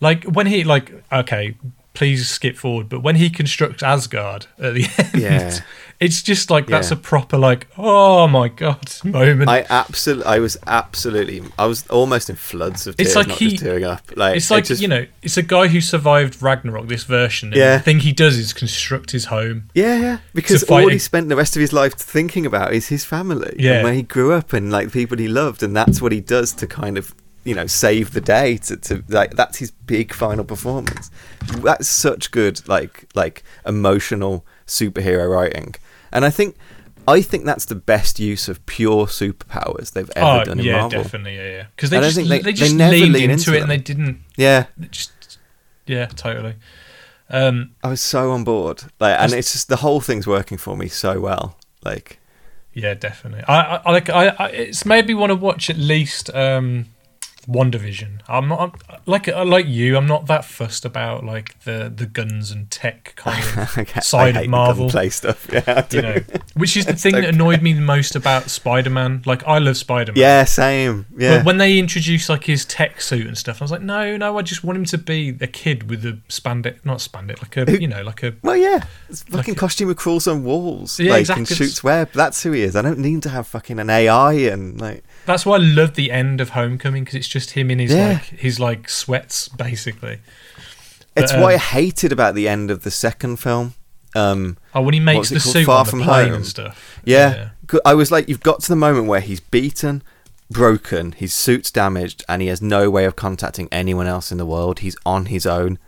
like 0.00 0.24
when 0.24 0.46
he 0.46 0.64
like 0.64 0.92
okay, 1.12 1.56
please 1.94 2.28
skip 2.28 2.56
forward. 2.56 2.88
But 2.88 3.02
when 3.02 3.16
he 3.16 3.28
constructs 3.30 3.82
Asgard 3.82 4.46
at 4.58 4.74
the 4.74 4.86
end, 4.98 5.22
Yeah. 5.22 5.58
It's 6.02 6.22
just 6.22 6.50
like 6.50 6.66
that's 6.66 6.90
Yeah. 6.90 6.96
a 6.96 7.00
proper 7.00 7.38
like 7.38 7.66
oh 7.78 8.26
my 8.28 8.48
god 8.48 8.90
moment. 9.04 9.48
I 9.48 9.64
absolutely, 9.70 10.24
I 10.26 10.38
was 10.38 10.56
absolutely, 10.66 11.42
I 11.58 11.66
was 11.66 11.86
almost 11.88 12.28
in 12.30 12.36
floods 12.36 12.86
of 12.86 12.96
tears, 12.96 13.08
It's 13.08 13.16
like 13.16 13.28
not 13.28 13.38
he- 13.38 13.50
just 13.50 13.62
tearing 13.62 13.84
up. 13.84 14.02
Like 14.16 14.36
it's 14.36 14.50
it 14.50 14.54
like 14.54 14.64
just- 14.64 14.82
you 14.82 14.88
know, 14.88 15.06
it's 15.22 15.36
a 15.36 15.42
guy 15.42 15.68
who 15.68 15.80
survived 15.80 16.42
Ragnarok. 16.42 16.88
This 16.88 17.04
version, 17.04 17.48
and 17.50 17.56
Yeah. 17.56 17.76
The 17.78 17.82
thing 17.82 18.00
he 18.00 18.12
does 18.12 18.36
is 18.36 18.52
construct 18.52 19.12
his 19.12 19.26
home. 19.26 19.68
Yeah, 19.74 19.96
yeah. 19.98 20.18
Because 20.34 20.62
all 20.64 20.88
he 20.88 20.98
spent 20.98 21.28
the 21.28 21.36
rest 21.36 21.56
of 21.56 21.60
his 21.60 21.72
life 21.72 21.94
thinking 21.94 22.44
about 22.46 22.72
is 22.74 22.88
his 22.88 23.04
family. 23.04 23.54
Yeah. 23.58 23.74
And 23.74 23.84
where 23.84 23.94
he 23.94 24.02
grew 24.02 24.32
up 24.32 24.52
and 24.52 24.70
like 24.72 24.86
the 24.88 24.92
people 24.92 25.16
he 25.18 25.28
loved. 25.28 25.62
And 25.62 25.74
that's 25.76 26.02
what 26.02 26.12
he 26.12 26.20
does 26.20 26.52
to 26.54 26.66
kind 26.66 26.98
of, 26.98 27.14
you 27.44 27.54
know, 27.54 27.66
save 27.66 28.12
the 28.12 28.20
day. 28.20 28.56
To, 28.58 28.76
to 28.76 29.04
like, 29.08 29.36
that's 29.36 29.58
his 29.58 29.70
big 29.70 30.12
final 30.12 30.44
performance. 30.44 31.10
That's 31.58 31.88
such 31.88 32.30
good, 32.30 32.66
like, 32.68 33.06
like 33.14 33.42
emotional 33.66 34.44
superhero 34.66 35.28
writing. 35.30 35.74
And 36.12 36.24
I 36.24 36.30
think, 36.30 36.56
I 37.08 37.22
think 37.22 37.44
that's 37.44 37.64
the 37.64 37.74
best 37.74 38.20
use 38.20 38.48
of 38.48 38.64
pure 38.66 39.06
superpowers 39.06 39.92
they've 39.92 40.10
ever 40.16 40.40
oh 40.42 40.44
done 40.44 40.60
in 40.60 40.64
yeah, 40.66 40.80
Marvel. 40.80 41.02
definitely, 41.02 41.36
yeah, 41.36 41.48
yeah. 41.50 41.66
Because 41.74 41.90
they 41.90 42.00
just 42.00 42.16
they, 42.16 42.22
they- 42.24 42.38
they 42.40 42.52
just 42.52 42.74
never 42.74 42.92
leaned 42.92 43.12
lean 43.12 43.30
into, 43.30 43.32
into 43.32 43.50
it 43.50 43.52
them. 43.54 43.62
and 43.62 43.70
they 43.70 43.82
didn't. 43.82 44.20
Yeah. 44.36 44.66
Just 44.90 45.38
yeah, 45.86 46.06
totally. 46.06 46.54
Um, 47.30 47.70
I 47.82 47.88
was 47.88 48.00
so 48.00 48.30
on 48.32 48.44
board. 48.44 48.84
Like, 49.00 49.18
and 49.18 49.32
it's 49.32 49.52
just 49.52 49.68
the 49.68 49.76
whole 49.76 50.00
thing's 50.00 50.26
working 50.26 50.58
for 50.58 50.76
me 50.76 50.88
so 50.88 51.18
well. 51.18 51.56
Like, 51.82 52.18
yeah, 52.74 52.94
definitely. 52.94 53.42
I, 53.48 53.76
I 53.76 53.76
I 53.86 53.90
like. 53.90 54.10
I, 54.10 54.28
I 54.28 54.48
it's 54.48 54.84
made 54.84 55.06
me 55.06 55.14
want 55.14 55.30
to 55.30 55.36
watch 55.36 55.70
at 55.70 55.76
least 55.78 56.28
um, 56.34 56.86
WandaVision. 57.46 58.20
I'm 58.28 58.48
not 58.48 58.60
I'm, 58.88 59.00
like 59.06 59.28
uh, 59.28 59.44
like 59.44 59.66
you. 59.66 59.96
I'm 59.96 60.06
not 60.06 60.26
that 60.26 60.44
fussed 60.44 60.84
about 60.84 61.24
like 61.24 61.58
the 61.64 61.92
the 61.94 62.06
guns 62.06 62.50
and 62.50 62.70
tech 62.70 63.14
kind 63.16 63.42
of 63.58 63.78
I 63.96 64.00
side 64.00 64.36
of 64.36 64.48
Marvel. 64.48 64.86
the 64.86 64.92
gunplay 64.92 65.08
stuff. 65.10 65.48
Yeah. 65.52 65.86
You 65.90 66.02
know, 66.02 66.16
which 66.54 66.76
is 66.76 66.86
the 66.86 66.94
thing 66.96 67.12
that 67.12 67.24
okay. 67.24 67.28
annoyed 67.28 67.62
me 67.62 67.72
the 67.72 67.80
most 67.80 68.16
about 68.16 68.48
Spider 68.50 68.90
Man. 68.90 69.22
Like 69.26 69.46
I 69.46 69.58
love 69.58 69.76
Spider 69.76 70.12
Man. 70.12 70.20
Yeah, 70.20 70.44
same. 70.44 71.06
Yeah. 71.16 71.38
But 71.38 71.46
when 71.46 71.58
they 71.58 71.78
introduced 71.78 72.28
like 72.28 72.44
his 72.44 72.64
tech 72.64 73.00
suit 73.00 73.26
and 73.26 73.36
stuff, 73.36 73.60
I 73.60 73.64
was 73.64 73.70
like, 73.70 73.82
no, 73.82 74.16
no, 74.16 74.38
I 74.38 74.42
just 74.42 74.64
want 74.64 74.78
him 74.78 74.84
to 74.86 74.98
be 74.98 75.36
a 75.40 75.46
kid 75.46 75.90
with 75.90 76.04
a 76.06 76.18
spandex, 76.28 76.84
not 76.84 76.98
spandex, 76.98 77.42
like 77.42 77.56
a, 77.56 77.80
you 77.80 77.88
know, 77.88 78.02
like 78.02 78.22
a. 78.22 78.34
well, 78.42 78.56
yeah, 78.56 78.84
it's 79.08 79.22
fucking 79.24 79.54
costume 79.56 79.88
who 79.88 79.94
crawls 79.94 80.26
on 80.26 80.44
walls, 80.44 80.98
Yeah, 80.98 81.10
like 81.12 81.20
exactly. 81.20 81.40
and 81.42 81.48
shoots 81.48 81.84
web. 81.84 82.10
That's 82.12 82.42
who 82.42 82.52
he 82.52 82.62
is. 82.62 82.76
I 82.76 82.82
don't 82.82 82.98
need 82.98 83.22
to 83.24 83.28
have 83.28 83.46
fucking 83.46 83.78
an 83.78 83.90
AI 83.90 84.32
and 84.32 84.80
like. 84.80 85.04
That's 85.26 85.46
why 85.46 85.54
I 85.56 85.58
love 85.58 85.94
the 85.94 86.10
end 86.10 86.40
of 86.40 86.50
Homecoming 86.50 87.04
because 87.04 87.14
it's 87.16 87.28
just 87.28 87.52
him 87.52 87.70
in 87.70 87.78
his 87.78 87.92
Yeah. 87.92 88.08
like 88.14 88.22
his 88.24 88.58
like 88.60 88.88
sweats 88.88 89.48
basically. 89.48 90.18
It's 91.16 91.32
But, 91.32 91.40
what 91.40 91.50
I 91.50 91.54
um, 91.54 91.60
hated 91.60 92.10
about 92.12 92.34
the 92.34 92.48
end 92.48 92.70
of 92.70 92.82
the 92.84 92.90
second 92.90 93.36
film. 93.36 93.74
Um, 94.14 94.56
Oh, 94.74 94.82
when 94.82 94.94
he 94.94 95.00
makes 95.00 95.28
the 95.30 95.40
suit 95.40 95.64
Far 95.66 95.84
the 95.84 95.90
From 95.90 96.02
plane 96.02 96.26
Home. 96.28 96.34
and 96.36 96.46
stuff. 96.46 97.00
yeah, 97.04 97.50
Go- 97.66 97.80
I 97.84 97.94
was 97.94 98.10
like, 98.10 98.28
you've 98.28 98.40
got 98.42 98.60
to 98.60 98.68
the 98.68 98.76
moment 98.76 99.06
where 99.06 99.20
he's 99.20 99.40
beaten, 99.40 100.02
broken, 100.50 101.12
his 101.12 101.32
suit's 101.32 101.70
damaged, 101.70 102.24
and 102.28 102.42
he 102.42 102.48
has 102.48 102.60
no 102.60 102.90
way 102.90 103.04
of 103.06 103.16
contacting 103.16 103.68
anyone 103.72 104.06
else 104.06 104.30
in 104.32 104.38
the 104.38 104.44
world. 104.46 104.80
He's 104.80 104.96
on 105.06 105.26
his 105.26 105.46
own. 105.46 105.78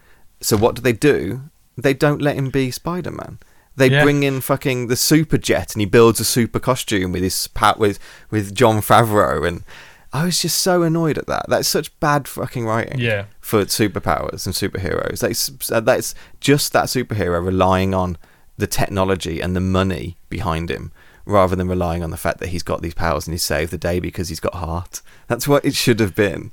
So 0.41 0.57
what 0.57 0.74
do 0.74 0.80
they 0.82 0.93
do? 0.93 1.43
They 1.76 1.93
don't 1.95 2.22
let 2.22 2.37
him 2.37 2.51
be 2.51 2.70
Spider 2.70 3.11
Man. 3.11 3.39
They 3.77 3.91
Yeah. 3.91 4.03
bring 4.05 4.22
in 4.22 4.41
fucking 4.41 4.87
the 4.87 4.97
super 4.97 5.37
jet, 5.39 5.75
and 5.75 5.81
he 5.81 5.87
builds 5.87 6.20
a 6.20 6.25
super 6.25 6.61
costume 6.61 7.12
with 7.12 7.22
his 7.22 7.49
pat 7.49 7.79
with 7.79 7.99
with 8.31 8.55
Jon 8.55 8.81
Favreau, 8.81 9.47
and 9.47 9.64
I 10.12 10.27
was 10.27 10.41
just 10.43 10.59
so 10.59 10.83
annoyed 10.83 11.18
at 11.18 11.27
that. 11.27 11.47
That's 11.49 11.66
such 11.66 11.99
bad 11.99 12.29
fucking 12.29 12.66
writing. 12.66 13.01
Yeah. 13.01 13.25
For 13.41 13.64
superpowers 13.64 14.47
and 14.47 14.55
superheroes, 14.55 15.18
that's 15.20 15.51
uh, 15.72 15.81
that's 15.81 16.14
just 16.41 16.72
that 16.72 16.85
superhero 16.87 17.45
relying 17.45 17.95
on 17.95 18.16
the 18.57 18.68
technology 18.68 19.41
and 19.41 19.57
the 19.57 19.61
money 19.61 20.16
behind 20.29 20.70
him, 20.70 20.93
rather 21.27 21.57
than 21.57 21.66
relying 21.66 22.05
on 22.05 22.11
the 22.11 22.16
fact 22.16 22.39
that 22.39 22.51
he's 22.51 22.62
got 22.62 22.81
these 22.81 22.95
powers 22.95 23.27
and 23.27 23.35
he 23.35 23.39
saved 23.39 23.72
the 23.72 23.79
day 23.79 23.99
because 23.99 24.29
he's 24.29 24.39
got 24.39 24.55
heart. 24.55 25.01
That's 25.27 25.49
what 25.49 25.64
it 25.64 25.75
should 25.75 25.99
have 25.99 26.14
been. 26.14 26.53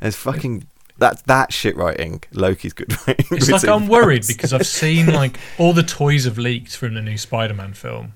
It's 0.00 0.16
fucking 0.16 0.66
that 1.00 1.26
that 1.26 1.52
shit 1.52 1.76
writing. 1.76 2.22
Loki's 2.32 2.72
good 2.72 2.92
writing. 3.06 3.26
It's 3.32 3.50
like 3.50 3.66
I'm 3.66 3.88
worried 3.88 4.24
because 4.26 4.52
I've 4.52 4.66
seen 4.66 5.06
like 5.12 5.38
all 5.58 5.72
the 5.72 5.82
toys 5.82 6.24
have 6.24 6.38
leaked 6.38 6.76
from 6.76 6.94
the 6.94 7.02
new 7.02 7.18
Spider-Man 7.18 7.74
film, 7.74 8.12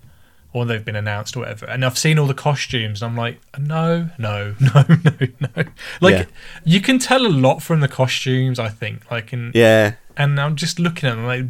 or 0.53 0.65
they've 0.65 0.85
been 0.85 0.97
announced 0.97 1.37
or 1.37 1.41
whatever, 1.41 1.67
and 1.67 1.85
I've 1.85 1.99
seen 1.99 2.19
all 2.19 2.27
the 2.27 2.35
costumes. 2.35 3.03
And 3.03 3.11
I'm 3.11 3.17
like, 3.17 3.41
no, 3.59 4.11
no, 4.19 4.55
no, 4.61 4.85
no, 4.89 5.13
no. 5.41 5.65
Like 6.01 6.15
Yeah. 6.15 6.25
you 6.65 6.81
can 6.81 6.99
tell 6.99 7.27
a 7.27 7.29
lot 7.29 7.63
from 7.63 7.81
the 7.81 7.89
costumes. 7.89 8.59
I 8.59 8.69
think, 8.69 9.11
like 9.11 9.33
in 9.33 9.51
Yeah, 9.55 9.95
and 10.17 10.39
I'm 10.41 10.55
just 10.57 10.79
looking 10.79 11.09
at 11.09 11.17
them 11.17 11.27
like, 11.27 11.47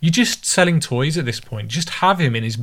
you're 0.00 0.10
just 0.10 0.44
selling 0.44 0.80
toys 0.80 1.16
at 1.16 1.24
this 1.24 1.38
point. 1.40 1.68
Just 1.68 1.90
have 1.90 2.18
him 2.20 2.34
in 2.34 2.42
his 2.42 2.58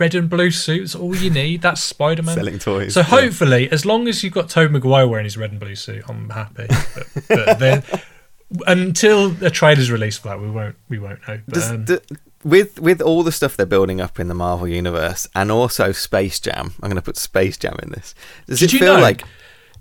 red 0.00 0.14
and 0.14 0.28
blue 0.30 0.50
suits, 0.50 0.94
all 0.94 1.14
you 1.14 1.30
need. 1.30 1.62
That's 1.62 1.80
Spider 1.82 2.22
Man. 2.22 2.34
selling 2.34 2.58
toys. 2.58 2.94
So 2.94 3.00
yeah. 3.00 3.04
hopefully, 3.06 3.70
as 3.70 3.84
long 3.86 4.08
as 4.08 4.24
you've 4.24 4.32
got 4.32 4.48
Tobey 4.48 4.72
Maguire 4.72 5.06
wearing 5.06 5.24
his 5.24 5.36
red 5.36 5.50
and 5.50 5.60
blue 5.60 5.76
suit, 5.76 6.02
I'm 6.08 6.30
happy. 6.30 6.66
But, 6.68 7.06
but 7.28 7.58
then, 7.58 7.82
until 8.66 9.28
the 9.30 9.50
trailer's 9.50 9.90
released 9.90 10.22
for 10.22 10.28
that, 10.28 10.40
we 10.40 10.50
won't 10.50 10.76
we 10.88 10.98
won't 10.98 11.20
know. 11.28 11.40
But, 11.46 11.54
Does- 11.54 11.70
um, 11.70 11.84
d- 11.84 11.98
with 12.42 12.80
with 12.80 13.02
all 13.02 13.22
the 13.22 13.32
stuff 13.32 13.56
they're 13.56 13.66
building 13.66 14.00
up 14.00 14.18
in 14.18 14.28
the 14.28 14.34
Marvel 14.34 14.66
universe, 14.66 15.28
and 15.34 15.50
also 15.52 15.92
Space 15.92 16.40
Jam. 16.40 16.72
I'm 16.82 16.88
going 16.88 16.96
to 16.96 17.02
put 17.02 17.16
Space 17.18 17.56
Jam 17.58 17.76
in 17.82 17.90
this. 17.90 18.14
Does 18.46 18.60
Did 18.60 18.70
it 18.70 18.72
you 18.72 18.78
feel 18.78 18.94
know- 18.96 19.02
like 19.02 19.22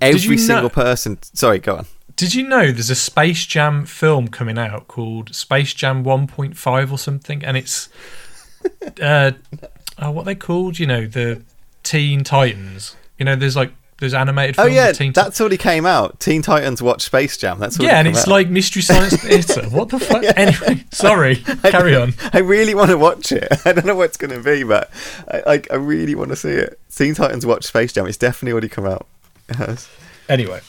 every 0.02 0.20
you 0.22 0.30
know- 0.32 0.36
single 0.38 0.70
person? 0.70 1.18
Sorry, 1.22 1.60
go 1.60 1.78
on. 1.78 1.86
did 2.18 2.36
you 2.36 2.46
know 2.46 2.72
there's 2.72 2.90
a 2.90 2.96
Space 2.96 3.46
Jam 3.46 3.86
film 3.86 4.28
coming 4.28 4.58
out 4.58 4.90
called 4.90 5.34
Space 5.34 5.74
Jam 5.74 6.04
1.5 6.04 6.92
or 6.92 6.98
something, 6.98 7.46
and 7.46 7.56
it's 7.56 7.88
uh, 9.02 9.32
oh, 10.02 10.12
what 10.12 10.26
they 10.26 10.36
called? 10.36 10.80
You 10.80 10.88
know, 10.88 11.06
the 11.08 11.42
Teen 11.84 12.24
Titans. 12.24 12.96
You 13.18 13.26
know, 13.26 13.36
there's 13.36 13.56
like 13.56 13.72
there's 14.00 14.14
animated. 14.14 14.56
Oh 14.58 14.66
yeah, 14.66 14.90
of 14.90 14.98
Teen 14.98 15.12
that's 15.12 15.40
already 15.42 15.58
came 15.58 15.86
out. 15.86 16.20
Teen 16.20 16.42
Titans 16.42 16.82
Watch 16.82 17.02
Space 17.04 17.38
Jam. 17.38 17.60
That's 17.60 17.78
yeah, 17.80 18.00
and 18.00 18.08
it's 18.08 18.22
out. 18.22 18.28
like 18.28 18.50
Mystery 18.50 18.82
Science 18.82 19.14
Theater. 19.22 19.64
What 19.70 19.90
the 19.90 20.00
fuck? 20.00 20.24
Anyway, 20.38 20.86
sorry. 20.92 21.36
Carry 21.64 21.96
on. 21.96 22.14
I 22.32 22.40
really 22.40 22.74
want 22.76 22.92
to 22.92 22.98
watch 22.98 23.32
it. 23.32 23.48
I 23.66 23.74
don't 23.74 23.86
know 23.86 23.96
what 23.96 24.06
it's 24.06 24.18
going 24.18 24.32
to 24.32 24.42
be, 24.42 24.64
but 24.64 24.90
I 25.28 25.44
like. 25.46 25.68
I 25.72 25.76
really 25.76 26.16
want 26.16 26.30
to 26.30 26.36
see 26.36 26.50
it. 26.52 26.80
Teen 26.90 27.14
Titans 27.14 27.46
Watch 27.46 27.66
Space 27.66 27.92
Jam. 27.94 28.08
It's 28.08 28.18
definitely 28.18 28.54
already 28.54 28.70
come 28.70 28.86
out. 28.86 29.06
It 29.50 29.56
has. 29.58 29.90
Anyway, 30.30 30.62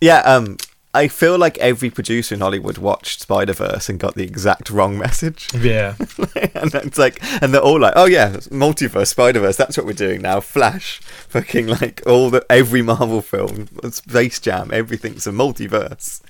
Yeah. 0.00 0.20
Um. 0.20 0.56
I 0.94 1.08
feel 1.08 1.36
like 1.36 1.58
every 1.58 1.90
producer 1.90 2.34
in 2.34 2.40
Hollywood 2.40 2.78
watched 2.78 3.20
Spider 3.20 3.52
Verse 3.52 3.88
and 3.88 3.98
got 3.98 4.14
the 4.14 4.22
exact 4.22 4.70
wrong 4.70 4.96
message. 4.96 5.48
yeah, 5.58 5.96
and 6.54 6.74
it's 6.74 6.98
like, 6.98 7.18
and 7.42 7.52
they're 7.52 7.60
all 7.60 7.80
like, 7.80 7.94
"Oh 7.96 8.06
yeah, 8.06 8.30
multiverse, 8.50 9.08
Spider 9.08 9.40
Verse. 9.40 9.56
That's 9.56 9.76
what 9.76 9.86
we're 9.86 9.92
doing 9.92 10.22
now. 10.22 10.40
Flash, 10.40 11.00
fucking 11.28 11.66
like 11.66 12.02
all 12.06 12.30
the 12.30 12.46
every 12.48 12.82
Marvel 12.82 13.20
film, 13.20 13.68
Space 13.90 14.38
Jam, 14.38 14.70
everything's 14.72 15.26
a 15.26 15.32
multiverse." 15.32 16.22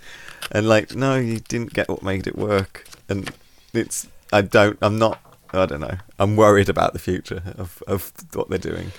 And 0.50 0.68
like, 0.68 0.94
no, 0.94 1.16
you 1.16 1.40
didn't 1.40 1.72
get 1.72 1.88
what 1.88 2.02
made 2.02 2.26
it 2.26 2.36
work. 2.36 2.86
And 3.08 3.30
it's, 3.72 4.06
I 4.32 4.42
don't, 4.42 4.78
I'm 4.82 4.98
not, 4.98 5.20
I 5.52 5.66
don't 5.66 5.80
know. 5.80 5.98
I'm 6.18 6.36
worried 6.36 6.68
about 6.68 6.92
the 6.92 6.98
future 6.98 7.42
of 7.56 7.82
of 7.86 8.12
what 8.32 8.48
they're 8.48 8.58
doing. 8.58 8.92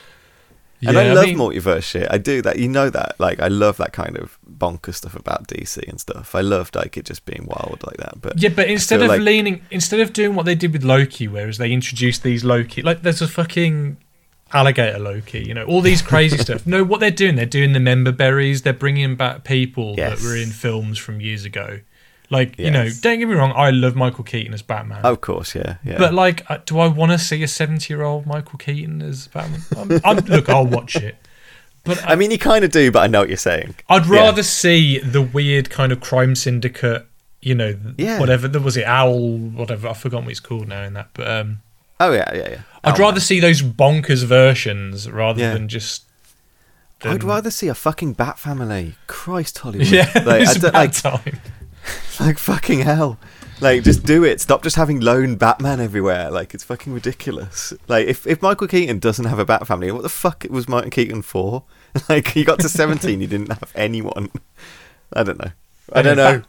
And 0.81 0.97
I 0.97 1.05
Yeah, 1.05 1.13
love 1.13 1.25
mean- 1.25 1.37
multiverse 1.37 1.83
shit. 1.83 2.07
I 2.11 2.17
do 2.17 2.41
that. 2.43 2.59
You 2.59 2.67
know 2.67 2.89
that. 2.89 3.15
Like, 3.19 3.39
I 3.39 3.47
love 3.47 3.77
that 3.77 3.93
kind 3.93 4.17
of 4.17 4.37
bonkers 4.47 4.95
stuff 4.95 5.15
about 5.15 5.47
DC 5.47 5.77
and 5.87 5.99
stuff. 5.99 6.35
I 6.35 6.41
loved 6.41 6.75
like 6.75 6.97
it 6.97 7.05
just 7.05 7.25
being 7.25 7.45
wild 7.47 7.81
like 7.85 7.97
that. 7.97 8.21
But 8.21 8.41
Yeah, 8.41 8.49
but 8.49 8.67
instead 8.67 9.01
of 9.01 9.07
like- 9.07 9.21
leaning, 9.21 9.61
instead 9.71 9.99
of 10.01 10.13
doing 10.13 10.35
what 10.35 10.45
they 10.45 10.55
did 10.55 10.73
with 10.73 10.83
Loki, 10.83 11.27
whereas 11.27 11.57
they 11.57 11.71
introduced 11.71 12.23
these 12.23 12.43
Loki, 12.43 12.81
like 12.81 13.01
there's 13.03 13.21
a 13.21 13.27
fucking 13.27 13.97
alligator 14.53 14.99
Loki, 14.99 15.43
you 15.43 15.53
know, 15.53 15.63
all 15.65 15.81
these 15.81 16.01
crazy 16.01 16.37
stuff. 16.45 16.67
No, 16.67 16.83
what 16.83 16.99
they're 16.99 17.09
doing, 17.11 17.35
they're 17.35 17.45
doing 17.45 17.73
the 17.73 17.79
member 17.79 18.11
berries. 18.11 18.61
They're 18.61 18.73
bringing 18.73 19.15
back 19.15 19.43
people 19.43 19.95
Yes. 19.97 20.21
that 20.21 20.27
were 20.27 20.35
in 20.35 20.49
films 20.49 20.97
from 20.97 21.19
years 21.19 21.45
ago. 21.45 21.79
Like, 22.29 22.57
you 22.57 22.71
know, 22.71 22.89
don't 23.01 23.19
get 23.19 23.27
me 23.27 23.35
wrong, 23.35 23.53
I 23.55 23.69
love 23.69 23.95
Michael 23.95 24.23
Keaton 24.23 24.53
as 24.53 24.61
Batman. 24.61 25.05
of 25.05 25.21
course, 25.21 25.53
yeah, 25.55 25.75
yeah. 25.83 25.97
But 25.97 26.13
like, 26.13 26.49
uh, 26.49 26.57
do 26.65 26.79
I 26.79 26.87
want 26.87 27.11
to 27.11 27.19
see 27.19 27.43
a 27.43 27.47
seventy-year-old 27.47 28.25
Michael 28.25 28.57
Keaton 28.57 29.01
as 29.01 29.27
Batman? 29.27 29.61
I'm, 29.77 30.01
I'm, 30.03 30.25
look, 30.25 30.49
I'll 30.49 30.65
watch 30.65 30.95
it, 30.95 31.15
but 31.83 32.03
I 32.09 32.15
mean, 32.15 32.31
you 32.31 32.39
kind 32.39 32.65
of 32.65 32.71
do, 32.71 32.91
but 32.91 33.03
I 33.03 33.07
know 33.07 33.19
what 33.19 33.29
you're 33.29 33.37
saying. 33.37 33.75
I'd 33.89 34.05
Yeah. 34.07 34.11
rather 34.21 34.41
see 34.43 34.97
the 34.99 35.21
weird 35.21 35.69
kind 35.69 35.91
of 35.91 36.01
crime 36.01 36.33
syndicate, 36.35 37.05
you 37.41 37.53
know, 37.53 37.77
Yeah. 37.97 38.19
whatever. 38.19 38.47
There 38.47 38.61
was 38.61 38.75
it 38.75 38.85
Owl, 38.85 39.37
whatever. 39.37 39.89
I've 39.89 39.97
forgotten 39.97 40.25
what 40.25 40.31
it's 40.31 40.39
called 40.39 40.67
now 40.67 40.81
in 40.83 40.93
that. 40.93 41.09
But 41.13 41.27
um, 41.29 41.59
Oh 41.99 42.11
yeah, 42.11 42.29
yeah, 42.33 42.49
yeah. 42.49 42.61
I'd 42.83 42.99
Oh, 42.99 43.03
rather 43.03 43.19
see 43.19 43.39
those 43.39 43.61
bonkers 43.61 44.25
versions 44.25 45.09
rather 45.09 45.41
Yeah. 45.41 45.53
than 45.53 45.67
just. 45.69 46.03
I'd 47.03 47.23
rather 47.23 47.51
see 47.51 47.67
a 47.67 47.75
fucking 47.75 48.13
Bat 48.13 48.39
Family. 48.39 48.95
Christ, 49.05 49.59
Hollywood. 49.59 49.87
Yeah, 49.87 50.09
like, 50.15 50.25
I 50.27 50.37
it's 50.39 50.53
don't, 50.55 50.69
about 50.69 50.73
like, 50.73 50.91
time. 51.23 51.39
like 52.19 52.37
fucking 52.37 52.79
hell. 52.79 53.19
Like, 53.61 53.83
just 53.83 54.03
do 54.03 54.25
it. 54.25 54.41
Stop 54.41 54.63
just 54.63 54.75
having 54.75 54.99
lone 54.99 55.37
Batman 55.37 55.79
everywhere. 55.79 56.29
Like, 56.29 56.53
it's 56.53 56.63
fucking 56.65 56.91
ridiculous. 56.91 57.71
Like, 57.87 58.05
if, 58.05 58.27
if 58.27 58.41
Michael 58.41 58.67
Keaton 58.67 58.99
doesn't 58.99 59.25
have 59.25 59.39
a 59.39 59.45
Bat 59.45 59.65
Family, 59.67 59.91
what 59.93 60.03
the 60.03 60.09
fuck 60.09 60.45
was 60.49 60.67
Michael 60.67 60.91
Keaton 60.91 61.21
for? 61.21 61.63
Like, 62.09 62.27
he 62.27 62.43
got 62.43 62.59
to 62.59 62.67
17, 62.67 63.21
he 63.21 63.25
didn't 63.25 63.53
have 63.53 63.71
anyone. 63.73 64.29
I 65.13 65.23
don't 65.23 65.39
know. 65.39 65.51
I 65.93 66.01
don't 66.01 66.17
know. 66.17 66.39
Back, 66.39 66.47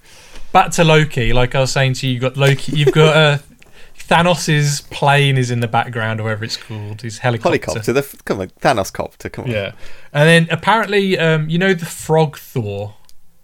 back 0.53 0.71
to 0.73 0.85
Loki. 0.85 1.33
Like 1.33 1.55
I 1.55 1.61
was 1.61 1.71
saying 1.71 1.95
to 1.95 2.07
you, 2.09 2.15
you've 2.15 2.23
got 2.23 2.37
Loki. 2.37 2.77
You've 2.77 2.93
got 2.93 3.17
uh, 3.17 3.39
Thanos's 3.97 4.81
plane 4.91 5.37
is 5.37 5.51
in 5.51 5.61
the 5.61 5.69
background, 5.69 6.21
or 6.21 6.25
whatever 6.25 6.45
it's 6.45 6.57
called. 6.57 7.03
His 7.03 7.19
helicopter. 7.19 7.59
Polycopter. 7.59 7.95
The, 7.95 8.23
come 8.25 8.41
on, 8.41 8.49
Thanos 8.61 8.93
copter. 8.93 9.29
Come 9.29 9.47
on. 9.47 9.51
Yeah, 9.51 9.73
and 10.13 10.29
then 10.29 10.49
apparently, 10.51 11.19
um, 11.19 11.49
you 11.49 11.59
know, 11.59 11.75
the 11.75 11.87
Frog 11.87 12.39
Thor. 12.39 12.95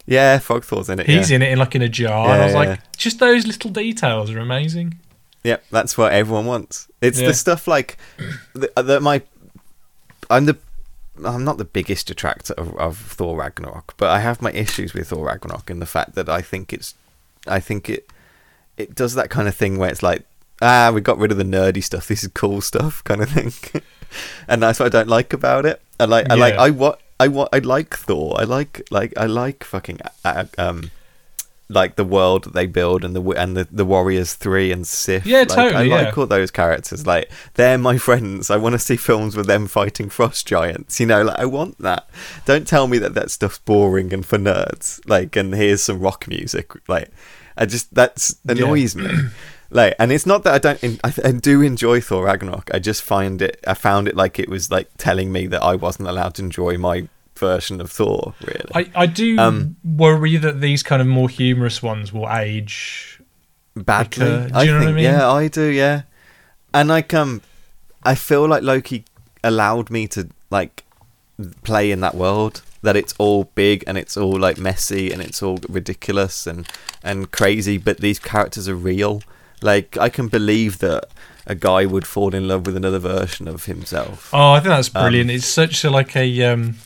Yeah, 0.06 0.38
Frog 0.38 0.64
Thor's 0.64 0.88
in 0.88 0.98
it. 1.00 1.06
He's 1.06 1.30
yeah. 1.30 1.36
in 1.36 1.42
it 1.42 1.52
in 1.52 1.58
like 1.58 1.74
in 1.74 1.82
a 1.82 1.88
jar, 1.88 2.26
Yeah, 2.26 2.32
and 2.34 2.42
I 2.42 2.44
was 2.44 2.54
yeah, 2.54 2.58
like, 2.58 2.96
just 2.96 3.18
those 3.18 3.46
little 3.46 3.70
details 3.70 4.30
are 4.30 4.38
amazing. 4.38 4.98
Yep, 5.44 5.64
that's 5.70 5.98
what 5.98 6.12
everyone 6.12 6.46
wants. 6.46 6.88
It's 7.00 7.18
the 7.18 7.34
stuff 7.34 7.66
like 7.66 7.96
that. 8.54 9.02
My, 9.02 9.22
I'm 10.30 10.46
the, 10.46 10.56
I'm 11.24 11.44
not 11.44 11.58
the 11.58 11.64
biggest 11.64 12.06
detractor 12.06 12.54
of, 12.54 12.76
of 12.76 12.96
Thor 12.96 13.36
Ragnarok, 13.36 13.94
but 13.96 14.10
I 14.10 14.20
have 14.20 14.40
my 14.40 14.52
issues 14.52 14.94
with 14.94 15.08
Thor 15.08 15.26
Ragnarok 15.26 15.68
in 15.68 15.80
the 15.80 15.86
fact 15.86 16.14
that 16.14 16.28
I 16.28 16.42
think 16.42 16.72
it's, 16.72 16.94
I 17.46 17.58
think 17.58 17.90
it, 17.90 18.08
it 18.76 18.94
does 18.94 19.14
that 19.14 19.30
kind 19.30 19.48
of 19.48 19.56
thing 19.56 19.78
where 19.78 19.90
it's 19.90 20.02
like, 20.02 20.24
ah, 20.60 20.92
we 20.94 21.00
got 21.00 21.18
rid 21.18 21.32
of 21.32 21.38
the 21.38 21.44
nerdy 21.44 21.82
stuff. 21.82 22.06
This 22.06 22.22
is 22.22 22.30
cool 22.32 22.60
stuff, 22.60 23.02
kind 23.02 23.20
of 23.20 23.28
thing, 23.28 23.52
and 24.48 24.62
that's 24.62 24.78
what 24.78 24.86
I 24.86 24.90
don't 24.90 25.08
like 25.08 25.32
about 25.32 25.66
it. 25.66 25.82
I 25.98 26.04
like, 26.04 26.30
I 26.30 26.34
like, 26.34 26.54
I 26.54 26.70
what, 26.70 27.00
I 27.22 27.28
what, 27.28 27.48
I 27.52 27.58
like 27.58 27.96
Thor. 27.96 28.40
I 28.40 28.44
like, 28.44 28.82
like, 28.90 29.12
I 29.16 29.26
like 29.26 29.64
fucking, 29.64 30.00
uh, 30.24 30.44
um. 30.58 30.90
Like 31.68 31.96
the 31.96 32.04
world 32.04 32.44
that 32.44 32.52
they 32.52 32.66
build 32.66 33.02
and 33.02 33.16
the 33.16 33.22
and 33.30 33.56
the, 33.56 33.66
the 33.70 33.86
Warriors 33.86 34.34
Three 34.34 34.72
and 34.72 34.86
Sif. 34.86 35.24
Yeah, 35.24 35.38
like, 35.38 35.48
totally, 35.48 35.74
I 35.74 35.82
yeah. 35.84 35.94
like 36.02 36.18
all 36.18 36.26
those 36.26 36.50
characters. 36.50 37.06
Like 37.06 37.30
they're 37.54 37.78
my 37.78 37.96
friends. 37.96 38.50
I 38.50 38.58
want 38.58 38.74
to 38.74 38.78
see 38.78 38.96
films 38.96 39.36
with 39.36 39.46
them 39.46 39.66
fighting 39.66 40.10
frost 40.10 40.46
giants. 40.46 41.00
You 41.00 41.06
know, 41.06 41.22
like 41.22 41.38
I 41.38 41.46
want 41.46 41.78
that. 41.78 42.10
Don't 42.44 42.66
tell 42.66 42.88
me 42.88 42.98
that 42.98 43.14
that 43.14 43.30
stuff's 43.30 43.58
boring 43.58 44.12
and 44.12 44.26
for 44.26 44.36
nerds. 44.36 45.00
Like, 45.08 45.34
and 45.34 45.54
here's 45.54 45.82
some 45.82 46.00
rock 46.00 46.28
music. 46.28 46.72
Like, 46.88 47.08
I 47.56 47.64
just 47.64 47.94
that's 47.94 48.36
annoys 48.46 48.94
me. 48.94 49.08
Like, 49.72 49.94
and 49.98 50.12
it's 50.12 50.26
not 50.26 50.44
that 50.44 50.54
I 50.54 50.58
don't. 50.58 51.00
I, 51.02 51.12
I 51.28 51.32
do 51.32 51.62
enjoy 51.62 52.00
Thor 52.00 52.24
Ragnarok. 52.24 52.70
I 52.74 52.78
just 52.78 53.02
find 53.02 53.40
it. 53.40 53.58
I 53.66 53.74
found 53.74 54.06
it 54.08 54.14
like 54.16 54.38
it 54.38 54.48
was 54.48 54.70
like 54.70 54.88
telling 54.98 55.32
me 55.32 55.46
that 55.48 55.62
I 55.62 55.74
wasn't 55.76 56.08
allowed 56.08 56.34
to 56.34 56.42
enjoy 56.42 56.76
my 56.78 57.08
version 57.36 57.80
of 57.80 57.90
Thor. 57.90 58.34
Really. 58.46 58.70
I, 58.74 58.90
I 58.94 59.06
do 59.06 59.38
Um, 59.38 59.76
worry 59.84 60.36
that 60.36 60.60
these 60.60 60.82
kind 60.82 61.00
of 61.00 61.08
more 61.08 61.28
humorous 61.28 61.82
ones 61.82 62.12
will 62.12 62.28
age. 62.30 63.20
badly. 63.74 64.26
Like, 64.28 64.44
uh, 64.44 64.46
do 64.48 64.54
I 64.54 64.62
you 64.64 64.70
know 64.72 64.78
what 64.78 64.82
I 64.82 64.84
think, 64.86 64.96
mean? 64.96 65.04
yeah, 65.04 65.30
I 65.30 65.48
do, 65.48 65.64
yeah. 65.66 66.02
And 66.74 66.88
like, 66.90 67.14
um, 67.14 67.40
I 68.04 68.14
feel 68.14 68.46
like 68.46 68.62
Loki 68.62 69.04
allowed 69.42 69.90
me 69.90 70.06
to 70.08 70.28
like 70.50 70.84
play 71.62 71.90
in 71.90 72.00
that 72.00 72.14
world. 72.14 72.62
That 72.82 72.96
it's 72.96 73.14
all 73.16 73.44
big 73.54 73.84
and 73.86 73.96
it's 73.96 74.16
all 74.16 74.38
like 74.38 74.58
messy 74.58 75.12
and 75.12 75.22
it's 75.22 75.40
all 75.42 75.58
ridiculous 75.68 76.46
and 76.48 76.66
and 77.02 77.30
crazy, 77.30 77.78
but 77.78 77.98
these 77.98 78.18
characters 78.18 78.68
are 78.68 78.74
real. 78.74 79.22
Like, 79.62 79.96
I 79.98 80.08
can 80.08 80.28
believe 80.28 80.78
that 80.78 81.04
a 81.46 81.54
guy 81.54 81.86
would 81.86 82.06
fall 82.06 82.34
in 82.34 82.46
love 82.48 82.66
with 82.66 82.76
another 82.76 82.98
version 82.98 83.48
of 83.48 83.64
himself. 83.64 84.30
Oh, 84.32 84.52
I 84.52 84.60
think 84.60 84.68
that's 84.70 84.90
Um, 84.94 85.02
brilliant. 85.02 85.30
it's 85.30 85.46
such 85.46 85.84
a 85.84 85.90
like 85.90 86.14
a 86.16 86.42
um, 86.44 86.76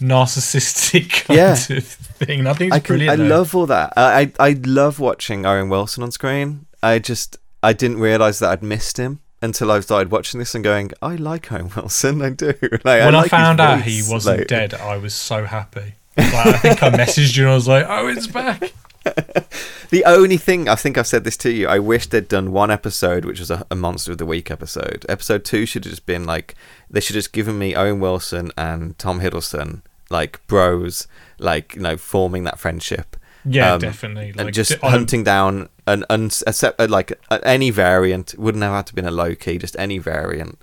narcissistic 0.00 1.24
kind 1.26 1.36
Yeah. 1.38 1.52
of 1.52 1.84
thing. 1.84 2.46
I 2.46 2.52
think 2.54 2.68
it's 2.68 2.76
I 2.76 2.80
can, 2.80 2.86
brilliant. 2.96 3.12
I 3.12 3.16
though. 3.28 3.36
love 3.36 3.54
all 3.54 3.66
that. 3.66 3.92
I, 3.96 4.20
I 4.20 4.32
I 4.50 4.60
love 4.64 4.98
watching 5.00 5.44
Owen 5.46 5.68
Wilson 5.68 6.02
on 6.02 6.10
screen. 6.10 6.66
I 6.82 6.98
just 6.98 7.36
I 7.62 7.72
didn't 7.72 7.98
realize 7.98 8.38
that 8.38 8.50
I'd 8.50 8.62
missed 8.62 8.96
him 8.96 9.20
until 9.42 9.70
I 9.70 9.80
started 9.80 10.10
watching 10.10 10.38
this 10.40 10.54
and 10.54 10.64
going, 10.64 10.90
I 11.02 11.14
like 11.16 11.50
Owen 11.52 11.70
Wilson. 11.76 12.22
I 12.22 12.30
do. 12.30 12.54
Like, 12.84 12.84
when 12.84 13.14
I, 13.14 13.18
like 13.18 13.22
his 13.24 13.30
found 13.30 13.60
out 13.60 13.82
he 13.82 14.02
wasn't 14.08 14.38
Like, 14.38 14.46
dead, 14.48 14.74
I 14.74 14.96
was 14.96 15.14
so 15.14 15.44
happy. 15.44 15.94
Like, 16.16 16.34
I 16.34 16.52
think 16.58 16.82
I 16.82 16.90
messaged 16.90 17.36
you 17.36 17.44
and 17.44 17.52
I 17.52 17.54
was 17.54 17.68
like, 17.68 17.86
"Oh, 17.88 18.08
it's 18.08 18.26
back." 18.26 18.72
The 19.90 20.04
only 20.04 20.36
thing 20.36 20.68
I 20.68 20.74
think 20.74 20.98
I've 20.98 21.06
said 21.06 21.24
this 21.24 21.36
to 21.38 21.50
you. 21.50 21.66
I 21.66 21.78
wish 21.78 22.06
they'd 22.06 22.28
done 22.28 22.52
one 22.52 22.70
episode, 22.70 23.24
which 23.24 23.40
was 23.40 23.50
a, 23.50 23.66
a 23.70 23.74
Monster 23.74 24.12
of 24.12 24.18
the 24.18 24.26
Week 24.26 24.50
episode. 24.50 25.06
Episode 25.08 25.46
two 25.46 25.64
should 25.64 25.84
have 25.84 25.92
just 25.92 26.04
been 26.04 26.24
like 26.24 26.54
they 26.90 27.00
should 27.00 27.16
have 27.16 27.24
just 27.24 27.32
given 27.32 27.58
me 27.58 27.74
Owen 27.74 27.98
Wilson 27.98 28.52
and 28.56 28.98
Tom 28.98 29.20
Hiddleston 29.20 29.80
like 30.10 30.46
bros, 30.46 31.06
like 31.38 31.74
you 31.74 31.80
know, 31.80 31.96
forming 31.96 32.44
that 32.44 32.58
friendship. 32.58 33.16
Yeah, 33.44 33.74
um, 33.74 33.80
definitely. 33.80 34.32
Like, 34.32 34.46
and 34.46 34.54
just 34.54 34.74
hunting 34.80 35.24
down 35.24 35.68
an, 35.86 36.04
a, 36.10 36.86
like 36.86 37.18
any 37.42 37.70
variant 37.70 38.34
wouldn't 38.38 38.62
have 38.62 38.72
had 38.72 38.86
to 38.88 38.94
been 38.94 39.06
a 39.06 39.10
Loki, 39.10 39.58
just 39.58 39.76
any 39.78 39.98
variant. 39.98 40.58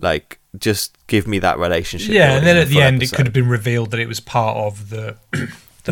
Like, 0.00 0.40
just 0.58 0.96
give 1.06 1.28
me 1.28 1.38
that 1.38 1.58
relationship. 1.58 2.12
Yeah, 2.12 2.36
and 2.36 2.46
then 2.46 2.56
at 2.56 2.68
the 2.68 2.82
end, 2.82 2.96
episode. 2.96 3.12
it 3.12 3.16
could 3.16 3.26
have 3.26 3.32
been 3.32 3.48
revealed 3.48 3.92
that 3.92 4.00
it 4.00 4.08
was 4.08 4.18
part 4.18 4.56
of 4.56 4.90
the. 4.90 5.16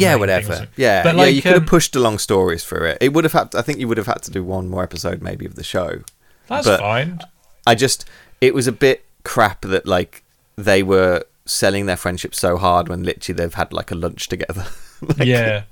Yeah, 0.00 0.14
whatever. 0.14 0.68
Yeah, 0.76 1.02
but 1.02 1.14
like, 1.14 1.26
yeah, 1.26 1.30
you 1.30 1.42
could 1.42 1.54
um, 1.54 1.60
have 1.60 1.68
pushed 1.68 1.94
along 1.94 2.18
stories 2.18 2.64
through 2.64 2.86
it. 2.86 2.98
It 3.00 3.12
would 3.12 3.24
have 3.24 3.32
had. 3.32 3.52
To, 3.52 3.58
I 3.58 3.62
think 3.62 3.78
you 3.78 3.88
would 3.88 3.98
have 3.98 4.06
had 4.06 4.22
to 4.22 4.30
do 4.30 4.42
one 4.42 4.68
more 4.68 4.82
episode, 4.82 5.22
maybe, 5.22 5.44
of 5.44 5.54
the 5.54 5.64
show. 5.64 6.02
That's 6.48 6.66
but 6.66 6.80
fine. 6.80 7.20
I 7.66 7.74
just, 7.74 8.08
it 8.40 8.54
was 8.54 8.66
a 8.66 8.72
bit 8.72 9.04
crap 9.24 9.62
that 9.62 9.86
like 9.86 10.24
they 10.56 10.82
were 10.82 11.24
selling 11.44 11.86
their 11.86 11.96
friendship 11.96 12.34
so 12.34 12.56
hard 12.56 12.88
when 12.88 13.02
literally 13.02 13.36
they've 13.36 13.54
had 13.54 13.72
like 13.72 13.90
a 13.90 13.94
lunch 13.94 14.28
together. 14.28 14.66
like, 15.00 15.26
yeah. 15.26 15.64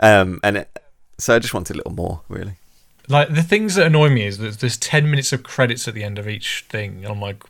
Um, 0.00 0.40
and 0.42 0.58
it, 0.58 0.82
so 1.18 1.34
I 1.34 1.38
just 1.38 1.54
wanted 1.54 1.74
a 1.74 1.76
little 1.78 1.92
more, 1.92 2.20
really. 2.28 2.54
Like 3.08 3.32
the 3.32 3.42
things 3.42 3.76
that 3.76 3.86
annoy 3.86 4.10
me 4.10 4.26
is 4.26 4.38
that 4.38 4.58
there's 4.58 4.76
ten 4.76 5.10
minutes 5.10 5.32
of 5.32 5.42
credits 5.42 5.86
at 5.86 5.94
the 5.94 6.02
end 6.02 6.18
of 6.18 6.28
each 6.28 6.64
thing. 6.68 7.04
And 7.04 7.12
I'm 7.12 7.20
like, 7.20 7.42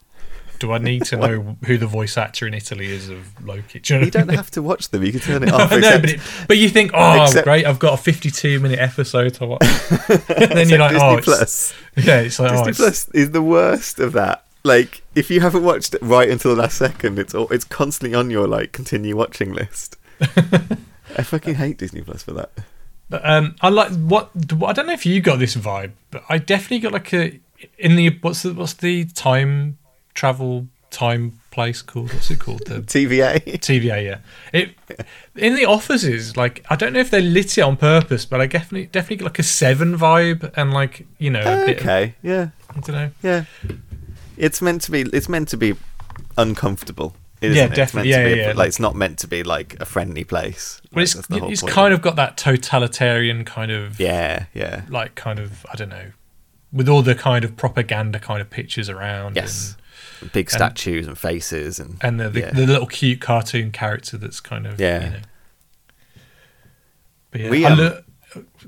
do 0.59 0.73
I 0.73 0.79
need 0.79 1.05
to 1.07 1.17
know 1.17 1.57
who 1.65 1.79
the 1.79 1.87
voice 1.87 2.17
actor 2.17 2.47
in 2.47 2.55
Italy 2.55 2.87
is 2.87 3.09
of 3.09 3.45
Loki? 3.45 3.81
Do 3.81 3.95
you, 3.95 4.01
know 4.01 4.05
you 4.07 4.11
don't 4.11 4.29
have 4.31 4.51
to 4.53 4.63
watch 4.63 4.89
them. 4.91 5.03
You 5.03 5.13
can 5.13 5.21
turn 5.21 5.43
it 5.43 5.53
off. 5.53 5.71
no, 5.71 5.79
except, 5.79 6.03
but, 6.03 6.11
it, 6.11 6.21
but, 6.49 6.57
you 6.59 6.69
think, 6.69 6.93
oh, 6.95 7.25
except, 7.25 7.45
great! 7.45 7.67
I've 7.67 7.79
got 7.79 7.95
a 7.95 8.03
52 8.03 8.61
minute 8.61 8.79
episode 8.79 9.35
to 9.35 9.47
watch. 9.47 9.63
and 9.63 10.21
then 10.29 10.69
you're 10.69 10.79
like, 10.79 10.93
Disney 10.93 11.09
oh, 11.09 11.21
Plus. 11.23 11.75
yeah, 11.97 12.21
it's 12.21 12.39
like 12.39 12.51
Disney 12.53 12.73
oh, 12.73 12.75
Plus 12.75 13.09
is 13.11 13.31
the 13.31 13.43
worst 13.43 13.99
of 13.99 14.13
that. 14.13 14.45
Like, 14.65 15.03
if 15.15 15.31
you 15.31 15.41
haven't 15.41 15.63
watched 15.63 15.95
it 15.95 16.03
right 16.03 16.29
until 16.29 16.55
the 16.55 16.63
last 16.63 16.77
second, 16.77 17.19
it's 17.19 17.35
all, 17.35 17.49
it's 17.53 17.65
constantly 17.65 18.17
on 18.17 18.31
your 18.31 18.49
like 18.49 18.73
continue 18.73 19.17
watching 19.17 19.53
list. 19.53 19.97
I 20.21 21.23
fucking 21.23 21.55
hate 21.55 21.79
Disney 21.79 22.03
Plus 22.03 22.23
for 22.23 22.33
that. 22.33 22.51
But, 23.09 23.29
um, 23.29 23.55
I 23.61 23.69
like 23.69 23.93
what 23.93 24.31
I 24.35 24.73
don't 24.73 24.87
know 24.87 24.93
if 24.93 25.07
you 25.07 25.21
got 25.21 25.39
this 25.39 25.55
vibe, 25.55 25.93
but 26.11 26.25
I 26.29 26.39
definitely 26.39 26.81
got 26.81 26.93
like 26.93 27.13
a 27.13 27.39
in 27.79 27.97
the 27.97 28.19
what's 28.21 28.43
the 28.43 28.53
what's 28.53 28.75
the 28.75 29.05
time 29.05 29.79
travel 30.17 30.67
time 30.91 31.39
place 31.51 31.83
called? 31.83 32.13
What's 32.13 32.31
it 32.31 32.41
called? 32.41 32.67
The 32.67 32.81
TVA. 32.95 33.41
TVA, 33.61 34.05
yeah. 34.05 34.19
It 34.53 34.75
in 35.37 35.55
the 35.55 35.67
offices, 35.67 36.37
like 36.37 36.65
I 36.69 36.77
don't 36.77 36.93
know 36.93 37.01
if 37.01 37.11
they 37.11 37.21
lit 37.21 37.57
it 37.59 37.61
on 37.61 37.77
purpose, 37.77 38.25
but 38.25 38.41
I 38.41 38.47
definitely 38.47 38.87
definitely 38.87 39.25
like 39.25 39.39
a 39.39 39.45
seven 39.45 39.97
vibe 39.97 40.53
and 40.57 40.73
like 40.73 41.07
you 41.19 41.31
know. 41.31 41.65
okay, 41.69 42.05
of, 42.05 42.15
yeah. 42.23 42.49
I 42.71 42.81
don't 42.81 42.97
know. 42.97 43.11
Yeah, 43.23 43.45
it's 44.37 44.61
meant 44.61 44.83
to 44.83 44.91
be. 44.91 45.03
It's 45.13 45.29
meant 45.29 45.49
to 45.49 45.57
be 45.57 45.75
uncomfortable. 46.37 47.15
yeah, 47.41 47.69
definitely. 47.69 48.11
Yeah, 48.11 48.27
yeah, 48.27 48.35
yeah, 48.35 48.53
Like 48.55 48.69
it's 48.69 48.81
not 48.81 48.95
meant 48.95 49.19
to 49.21 49.29
be 49.29 49.43
like 49.43 49.77
a 49.81 49.85
friendly 49.85 50.25
place. 50.25 50.81
But 50.91 51.15
like, 51.31 51.43
it's 51.43 51.63
it's 51.63 51.63
kind 51.63 51.93
of 51.93 52.03
got 52.03 52.17
that 52.17 52.37
totalitarian 52.37 53.45
kind 53.45 53.71
of 53.71 54.01
yeah, 54.01 54.47
yeah, 54.55 54.83
like 54.89 55.15
kind 55.15 55.39
of 55.39 55.65
I 55.73 55.77
don't 55.77 55.91
know, 55.91 56.13
with 56.73 56.89
all 56.89 57.03
the 57.03 57.15
kind 57.15 57.45
of 57.45 57.57
propaganda 57.57 58.19
kind 58.19 58.41
of 58.41 58.51
pictures 58.51 58.89
around. 58.89 59.37
Yes, 59.37 59.73
and, 59.73 59.83
big 60.33 60.51
statues 60.51 61.07
and, 61.07 61.11
and, 61.11 61.19
faces 61.19 61.79
and 61.79 61.99
and 62.01 62.21
the 62.21 62.29
the, 62.29 62.41
yeah. 62.41 62.51
the, 62.51 62.67
little 62.67 62.87
cute 62.87 63.21
cartoon 63.21 63.71
character 63.71 64.17
that's 64.17 64.41
kind 64.41 64.67
of 64.67 64.81
yeah. 64.81 65.05
You 65.05 65.11
know. 65.11 65.21
But 67.31 67.41
yeah, 67.41 67.51
we, 67.51 67.65
um, 67.65 67.79
lo- 67.79 68.03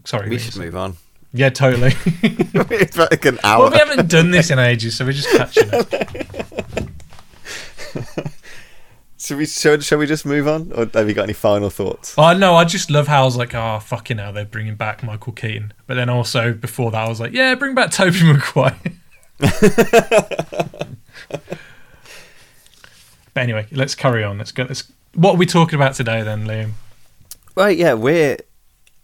sorry, 0.05 0.29
we 0.29 0.39
should 0.39 0.57
move 0.57 0.77
on. 0.77 0.97
Yeah, 1.33 1.51
totally. 1.51 1.93
it's 2.23 2.97
like 2.97 3.25
an 3.25 3.39
hour. 3.45 3.65
Well, 3.65 3.73
we 3.73 3.79
haven't 3.79 4.11
done 4.11 4.31
this 4.31 4.51
in 4.51 4.59
ages, 4.59 4.97
so 4.97 5.05
we're 5.05 5.13
just 5.13 5.31
catching 5.31 5.73
up. 5.73 5.93
Should 9.21 9.37
we 9.37 9.47
shall, 9.47 9.81
shall 9.81 9.99
we 9.99 10.07
just 10.07 10.25
move 10.25 10.47
on, 10.47 10.71
or 10.73 10.89
have 10.95 11.09
you 11.09 11.15
got 11.15 11.25
any 11.25 11.33
final 11.33 11.71
thoughts? 11.71 12.15
Oh 12.17 12.35
no, 12.35 12.55
I 12.55 12.65
just 12.65 12.89
love 12.89 13.09
how 13.09 13.23
I 13.23 13.25
was 13.25 13.37
like, 13.37 13.53
oh 13.53 13.81
fucking 13.81 14.19
hell, 14.19 14.33
they're 14.33 14.45
bringing 14.45 14.77
back 14.77 15.03
Michael 15.03 15.33
Keaton. 15.33 15.73
But 15.89 15.95
then 15.95 16.09
also 16.09 16.53
before 16.53 16.93
that, 16.93 17.05
I 17.05 17.09
was 17.09 17.19
like, 17.19 17.33
yeah, 17.33 17.57
bring 17.57 17.75
back 17.75 17.91
Tobey 17.91 18.23
Maguire. 18.23 18.79
but 21.31 21.59
anyway, 23.37 23.67
let's 23.71 23.95
carry 23.95 24.25
on. 24.25 24.39
Let's 24.39 24.53
go. 24.53 24.65
Let's. 24.65 24.91
What 25.15 25.35
are 25.35 25.39
we 25.39 25.47
talking 25.47 25.77
about 25.77 25.95
today, 25.95 26.23
then, 26.23 26.47
Liam? 26.47 26.73
Right, 27.55 27.77
yeah, 27.77 27.95
we're. 27.95 28.39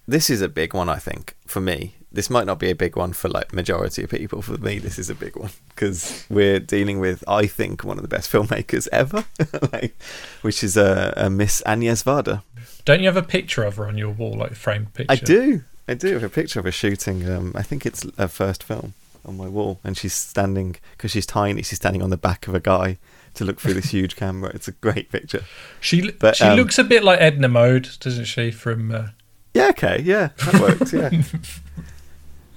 This 0.07 0.29
is 0.29 0.43
a 0.43 0.49
big 0.49 0.75
one, 0.75 0.89
I 0.89 0.97
think, 0.97 1.35
for 1.47 1.61
me 1.61 1.95
this 2.15 2.31
might 2.31 2.47
not 2.47 2.59
be 2.59 2.71
a 2.71 2.75
big 2.75 2.97
one 2.97 3.13
for 3.13 3.29
like 3.29 3.53
majority 3.53 4.05
of 4.05 4.11
people. 4.11 4.41
For 4.41 4.57
me, 4.57 4.79
this 4.79 4.99
is 4.99 5.11
a 5.11 5.15
big 5.15 5.37
one 5.37 5.51
because 5.69 6.25
we're 6.31 6.61
dealing 6.61 7.01
with, 7.01 7.25
I 7.29 7.47
think, 7.47 7.85
one 7.85 7.99
of 7.99 8.03
the 8.03 8.09
best 8.09 8.33
filmmakers 8.33 8.89
ever, 8.93 9.25
like, 9.73 9.97
which 10.43 10.63
is 10.63 10.77
a, 10.77 11.19
uh, 11.19 11.27
a 11.27 11.31
Miss 11.31 11.63
Agnes 11.67 12.05
Varda. 12.05 12.43
Don't 12.85 13.01
you 13.01 13.07
have 13.07 13.17
a 13.17 13.23
picture 13.23 13.65
of 13.65 13.77
her 13.77 13.87
on 13.87 13.99
your 13.99 14.11
wall, 14.11 14.35
like 14.35 14.53
a 14.53 14.55
framed 14.55 14.95
picture? 14.95 15.13
I 15.13 15.17
do. 15.17 15.65
I 15.89 15.95
do 15.95 16.15
have 16.15 16.23
a 16.23 16.29
picture 16.29 16.61
of 16.61 16.65
her 16.65 16.73
shooting. 16.73 17.29
Um, 17.29 17.53
I 17.55 17.63
think 17.63 17.85
it's 17.85 18.07
her 18.17 18.29
first 18.29 18.63
film 18.63 18.95
on 19.25 19.37
my 19.37 19.49
wall, 19.49 19.81
and 19.85 19.97
she's 19.97 20.15
standing 20.15 20.77
because 20.93 21.11
she's 21.11 21.27
tiny. 21.27 21.63
She's 21.63 21.79
standing 21.79 22.03
on 22.03 22.11
the 22.11 22.17
back 22.17 22.49
of 22.49 22.55
a 22.55 22.61
guy 22.61 22.99
to 23.35 23.45
look 23.45 23.61
through 23.61 23.75
this 23.75 23.91
huge 23.91 24.17
camera. 24.17 24.51
It's 24.55 24.69
a 24.69 24.73
great 24.73 25.11
picture. 25.11 25.45
She 25.81 26.11
but, 26.13 26.37
she 26.37 26.45
um, 26.45 26.57
looks 26.57 26.79
a 26.79 26.85
bit 26.85 27.05
like 27.05 27.21
Edna 27.21 27.49
Mode, 27.49 27.89
doesn't 28.01 28.27
she? 28.27 28.51
From 28.51 28.91
uh... 28.93 29.09
yeah, 29.55 29.69
okay, 29.71 30.01
yeah, 30.03 30.29
that 30.39 30.61
works. 30.61 30.93
Yeah. 30.93 31.11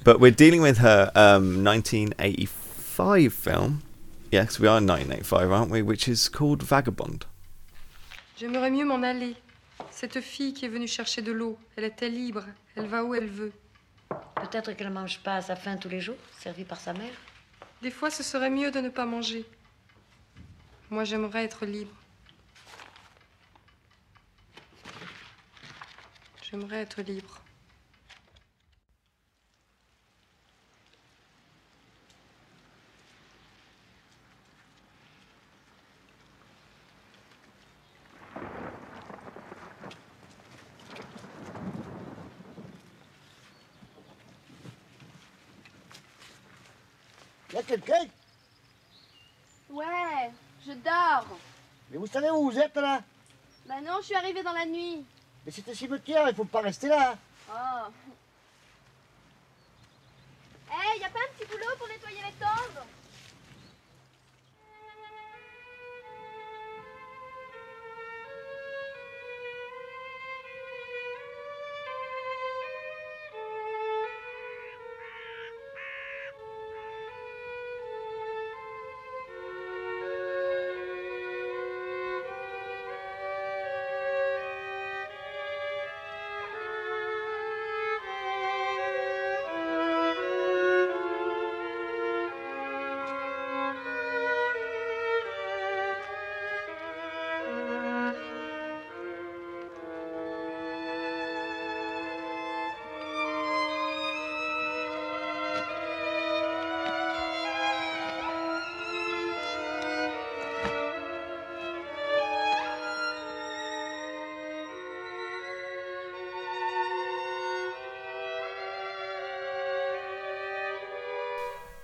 But 0.08 0.22
we're 0.22 0.32
dealing 0.32 0.62
with 0.62 0.78
her 0.78 1.12
um, 1.16 1.66
1985 1.66 3.34
film. 3.34 3.84
Yes, 4.32 4.58
we 4.58 4.66
are 4.66 4.80
1985, 4.80 5.52
aren't 5.52 5.70
we? 5.70 5.82
Which 5.82 6.08
is 6.08 6.30
called 6.30 6.64
Vagabond. 6.64 7.26
J'aimerais 8.40 8.72
mieux 8.72 8.86
m'en 8.86 9.04
aller. 9.04 9.36
Cette 9.92 10.22
fille 10.22 10.54
qui 10.54 10.66
est 10.66 10.70
venue 10.70 10.88
chercher 10.88 11.22
de 11.22 11.34
l'eau, 11.34 11.60
elle 11.76 11.84
était 11.84 12.08
libre. 12.08 12.46
Elle 12.78 12.88
va 12.88 13.04
où 13.04 13.16
elle 13.16 13.28
veut. 13.28 13.52
Peut-être 14.10 14.74
qu'elle 14.74 14.88
ne 14.88 14.94
mange 14.94 15.20
pas 15.20 15.36
à 15.36 15.42
sa 15.42 15.56
faim 15.56 15.78
tous 15.78 15.90
les 15.90 16.00
jours, 16.00 16.18
servie 16.40 16.64
par 16.64 16.80
sa 16.80 16.94
mère. 16.94 17.14
Des 17.82 17.92
fois, 17.92 18.10
ce 18.10 18.24
serait 18.24 18.50
mieux 18.50 18.72
de 18.72 18.80
ne 18.80 18.90
pas 18.90 19.06
manger. 19.06 19.46
Moi, 20.90 21.04
j'aimerais 21.04 21.44
être 21.44 21.66
libre. 21.66 21.96
J'aimerais 26.44 26.78
être 26.78 27.02
libre. 27.02 27.42
Y'a 47.58 47.64
quelqu'un 47.64 48.06
Ouais, 49.72 50.32
je 50.64 50.74
dors. 50.74 51.26
Mais 51.90 51.98
vous 51.98 52.06
savez 52.06 52.30
où 52.30 52.52
vous 52.52 52.60
êtes 52.60 52.76
là? 52.76 53.02
Bah 53.66 53.82
non, 53.84 53.94
je 54.00 54.06
suis 54.06 54.16
arrivée 54.16 54.44
dans 54.44 54.54
la 54.54 54.68
nuit. 54.68 55.04
Mais 55.44 55.52
c'est 55.52 55.68
un 55.68 55.74
cimetière, 55.74 56.30
il 56.30 56.36
faut 56.36 56.46
pas 56.46 56.62
rester 56.62 56.88
là. 56.88 57.18
Oh. 57.50 57.88
Hé, 60.70 60.72
hey, 60.72 61.02
y 61.02 61.04
a 61.04 61.10
pas 61.10 61.18
un 61.18 61.34
petit 61.36 61.50
boulot 61.50 61.76
pour 61.80 61.88
nettoyer 61.88 62.18
les 62.18 62.34
tombes? 62.34 62.84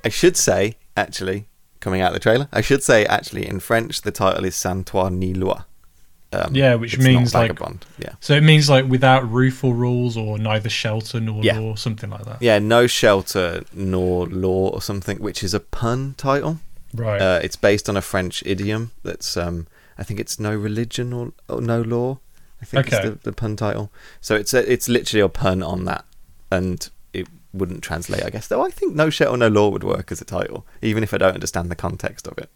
I 0.04 0.10
should 0.10 0.36
say, 0.38 0.76
actually, 0.98 1.46
coming 1.80 2.02
out 2.02 2.08
of 2.10 2.14
the 2.14 2.20
trailer, 2.20 2.48
I 2.52 2.62
should 2.62 2.84
say, 2.84 3.06
actually, 3.06 3.48
in 3.48 3.60
French, 3.60 4.02
the 4.02 4.12
title 4.12 4.46
is 4.46 4.56
Sans 4.56 4.84
toi 4.86 5.10
ni 5.10 5.34
loi. 5.34 5.60
Um, 6.32 6.56
Yeah, 6.56 6.76
which 6.76 6.98
means, 6.98 7.34
like- 7.36 7.60
yeah, 8.00 8.14
So 8.20 8.34
it 8.34 8.42
means 8.42 8.68
like 8.70 8.86
without 8.86 9.30
roof 9.30 9.64
or 9.64 9.76
rules, 9.76 10.18
or 10.18 10.38
neither 10.40 10.70
shelter 10.70 11.20
nor 11.20 11.44
Yeah. 11.44 11.60
law, 11.60 11.76
something 11.76 12.10
like 12.10 12.26
that. 12.26 12.38
yeah, 12.42 12.58
no 12.60 12.88
shelter 12.88 13.64
nor 13.72 14.26
law 14.28 14.70
or 14.70 14.82
something, 14.82 15.18
which 15.20 15.44
is 15.44 15.54
a 15.54 15.60
pun 15.60 16.16
title. 16.18 16.60
Right. 16.94 17.22
Uh, 17.22 17.40
it's 17.44 17.56
based 17.56 17.88
on 17.88 17.96
a 17.98 18.02
French 18.02 18.42
idiom 18.46 18.92
that's 19.04 19.38
um, 19.38 19.68
I 19.98 20.04
think 20.04 20.20
it's 20.20 20.40
no 20.40 20.56
religion 20.56 21.14
or, 21.14 21.34
or 21.48 21.62
no 21.62 21.82
law. 21.82 22.18
I 22.62 22.66
think 22.66 22.88
Okay. 22.88 22.98
it's 22.98 23.06
the, 23.24 23.30
the 23.30 23.34
pun 23.34 23.56
title. 23.56 23.92
So 24.22 24.36
it's 24.36 24.54
a, 24.56 24.72
it's 24.72 24.88
literally 24.90 25.22
a 25.22 25.30
pun 25.30 25.62
on 25.62 25.86
that, 25.86 26.04
and 26.50 26.90
wouldn't 27.54 27.84
translate, 27.84 28.24
I 28.24 28.30
guess. 28.30 28.48
Though 28.48 28.66
I 28.66 28.70
think 28.70 28.96
no 28.96 29.10
shit 29.10 29.28
or 29.28 29.38
no 29.38 29.48
law 29.48 29.70
would 29.70 29.84
work 29.84 30.12
as 30.12 30.22
a 30.22 30.26
title, 30.26 30.66
even 30.82 31.04
if 31.04 31.14
I 31.14 31.18
don't 31.18 31.34
understand 31.34 31.70
the 31.70 31.76
context 31.76 32.28
of 32.28 32.38
it. 32.38 32.50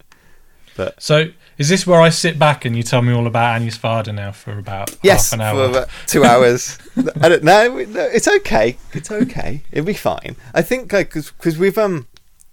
But 0.76 1.02
so 1.02 1.30
is 1.58 1.70
this 1.70 1.88
where 1.88 2.00
I 2.00 2.10
sit 2.10 2.38
back 2.38 2.64
and 2.64 2.78
you 2.78 2.84
tell 2.84 3.02
me 3.02 3.12
all 3.12 3.26
about 3.26 3.56
Agnes 3.56 3.78
Varda 3.78 4.14
now 4.14 4.32
for 4.32 4.58
about 4.58 4.96
yes, 5.02 5.32
half 5.32 5.40
an 5.40 5.56
for 5.56 5.62
hour? 5.62 5.70
about 5.70 5.90
two 6.06 6.24
hours. 6.24 6.78
I 7.22 7.30
don't 7.30 7.44
know. 7.44 7.84
no, 7.84 8.02
It's 8.02 8.28
okay. 8.28 8.78
It's 8.94 9.12
okay. 9.12 9.64
It'll 9.72 9.86
be 9.86 9.94
fine. 9.94 10.36
I 10.54 10.62
think 10.62 10.94
like 10.94 11.14
because 11.14 11.58
we've 11.58 11.78
um, 11.78 12.08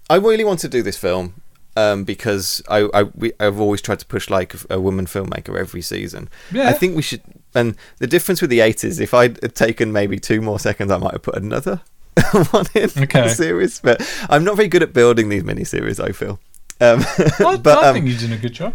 I 0.09 0.17
really 0.17 0.45
want 0.45 0.61
to 0.61 0.69
do 0.69 0.83
this 0.83 0.97
film. 0.97 1.35
Um, 1.77 2.05
because 2.05 2.63
I, 2.69 2.89
I 2.95 3.03
we, 3.03 3.33
I've 3.41 3.59
always 3.59 3.83
tried 3.83 3.99
to 3.99 4.07
push 4.07 4.31
like 4.31 4.55
a 4.71 4.81
woman 4.81 5.07
filmmaker 5.07 5.59
every 5.59 5.83
season. 5.83 6.29
Yeah. 6.53 6.69
I 6.69 6.73
think 6.73 6.95
we 6.95 7.03
should. 7.03 7.21
And 7.53 7.75
the 7.99 8.07
difference 8.07 8.41
with 8.41 8.51
the 8.51 8.61
eighties, 8.61 9.01
if 9.01 9.13
I'd 9.13 9.41
taken 9.57 9.93
maybe 9.93 10.21
two 10.21 10.41
more 10.41 10.61
seconds, 10.61 10.93
I 10.93 10.99
might 10.99 11.13
have 11.15 11.23
put 11.23 11.35
another 11.35 11.81
one 12.51 12.67
in 12.75 12.91
Okay. 12.97 13.23
the 13.23 13.29
series. 13.29 13.81
But 13.81 14.03
I'm 14.29 14.45
not 14.45 14.57
very 14.57 14.69
good 14.69 14.83
at 14.83 14.93
building 14.93 15.29
these 15.29 15.43
miniseries. 15.43 16.03
I 16.03 16.13
feel. 16.13 16.39
Um, 16.81 17.01
I, 17.47 17.57
but 17.57 17.79
I 17.79 17.89
um, 17.89 17.95
think 17.95 18.09
you're 18.09 18.19
doing 18.19 18.33
a 18.33 18.39
good 18.39 18.53
job. 18.55 18.75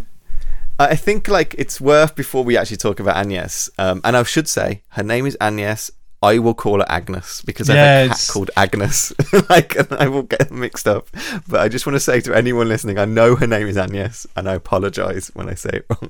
I 0.80 0.96
think 0.96 1.28
like 1.28 1.56
it's 1.58 1.82
worth 1.82 2.16
before 2.16 2.44
we 2.46 2.58
actually 2.58 2.78
talk 2.78 3.00
about 3.00 3.18
Agnes. 3.18 3.70
Um, 3.78 4.00
and 4.04 4.16
I 4.16 4.24
should 4.24 4.48
say 4.48 4.82
her 4.90 5.04
name 5.04 5.26
is 5.26 5.38
Agnes. 5.42 5.92
I 6.22 6.38
will 6.40 6.54
call 6.54 6.80
her 6.80 6.86
Agnes 6.90 7.42
because 7.42 7.70
I 7.70 7.76
Yeah, 7.76 8.00
have 8.04 8.06
a 8.08 8.10
cat 8.10 8.28
called 8.30 8.52
Agnes. 8.58 9.14
like, 9.50 9.76
and 9.78 9.88
I 9.94 10.08
will 10.10 10.24
get 10.24 10.52
mixed 10.52 10.88
up. 10.88 11.08
But 11.48 11.62
I 11.62 11.70
just 11.70 11.86
want 11.86 11.96
to 11.96 12.00
say 12.02 12.20
to 12.22 12.34
anyone 12.34 12.68
listening, 12.68 12.98
I 13.00 13.06
know 13.06 13.36
her 13.38 13.48
name 13.48 13.68
is 13.68 13.78
Agnes, 13.78 14.28
and 14.36 14.50
I 14.50 14.56
apologise 14.56 15.30
when 15.34 15.48
I 15.50 15.54
say 15.54 15.70
it 15.74 15.86
wrong. 15.90 16.10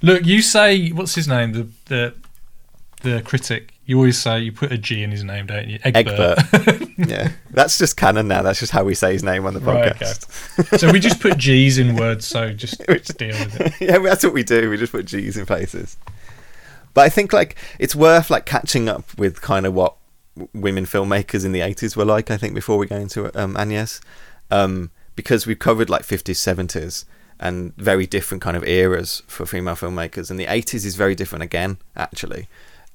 Look, 0.00 0.24
you 0.26 0.42
say 0.42 0.90
what's 0.90 1.14
his 1.14 1.28
name? 1.28 1.52
The 1.52 1.68
the 1.86 2.14
the 3.02 3.22
critic. 3.22 3.74
You 3.88 3.96
always 3.96 4.18
say 4.18 4.40
you 4.40 4.52
put 4.52 4.70
a 4.70 4.76
G 4.76 5.02
in 5.02 5.10
his 5.10 5.24
name, 5.24 5.46
don't 5.46 5.66
you? 5.66 5.78
Egbert. 5.82 6.40
yeah, 6.98 7.32
that's 7.50 7.78
just 7.78 7.96
canon 7.96 8.28
now. 8.28 8.42
That's 8.42 8.60
just 8.60 8.70
how 8.70 8.84
we 8.84 8.94
say 8.94 9.14
his 9.14 9.24
name 9.24 9.46
on 9.46 9.54
the 9.54 9.60
podcast. 9.60 10.58
Right, 10.58 10.66
podcast. 10.66 10.78
so 10.78 10.92
we 10.92 11.00
just 11.00 11.20
put 11.20 11.38
G's 11.38 11.78
in 11.78 11.96
words. 11.96 12.26
So 12.26 12.52
just 12.52 12.76
deal 12.86 12.88
with 12.88 13.58
it. 13.58 13.72
yeah, 13.80 13.96
that's 13.96 14.22
what 14.22 14.34
we 14.34 14.42
do. 14.42 14.68
We 14.68 14.76
just 14.76 14.92
put 14.92 15.06
G's 15.06 15.38
in 15.38 15.46
places. 15.46 15.96
But 16.92 17.06
I 17.06 17.08
think 17.08 17.32
like 17.32 17.56
it's 17.78 17.96
worth 17.96 18.28
like 18.28 18.44
catching 18.44 18.90
up 18.90 19.16
with 19.16 19.40
kind 19.40 19.64
of 19.64 19.72
what 19.72 19.96
women 20.52 20.84
filmmakers 20.84 21.46
in 21.46 21.52
the 21.52 21.60
80s 21.60 21.96
were 21.96 22.04
like. 22.04 22.30
I 22.30 22.36
think 22.36 22.54
before 22.54 22.76
we 22.76 22.86
go 22.86 22.96
into 22.96 23.34
um, 23.40 23.56
Agnes, 23.56 24.02
um, 24.50 24.90
because 25.16 25.46
we've 25.46 25.58
covered 25.58 25.88
like 25.88 26.02
50s, 26.02 26.36
70s, 26.36 27.06
and 27.40 27.74
very 27.76 28.06
different 28.06 28.42
kind 28.42 28.54
of 28.54 28.64
eras 28.64 29.22
for 29.26 29.46
female 29.46 29.76
filmmakers, 29.76 30.30
and 30.30 30.38
the 30.38 30.44
80s 30.44 30.84
is 30.84 30.94
very 30.94 31.14
different 31.14 31.42
again, 31.42 31.78
actually. 31.96 32.48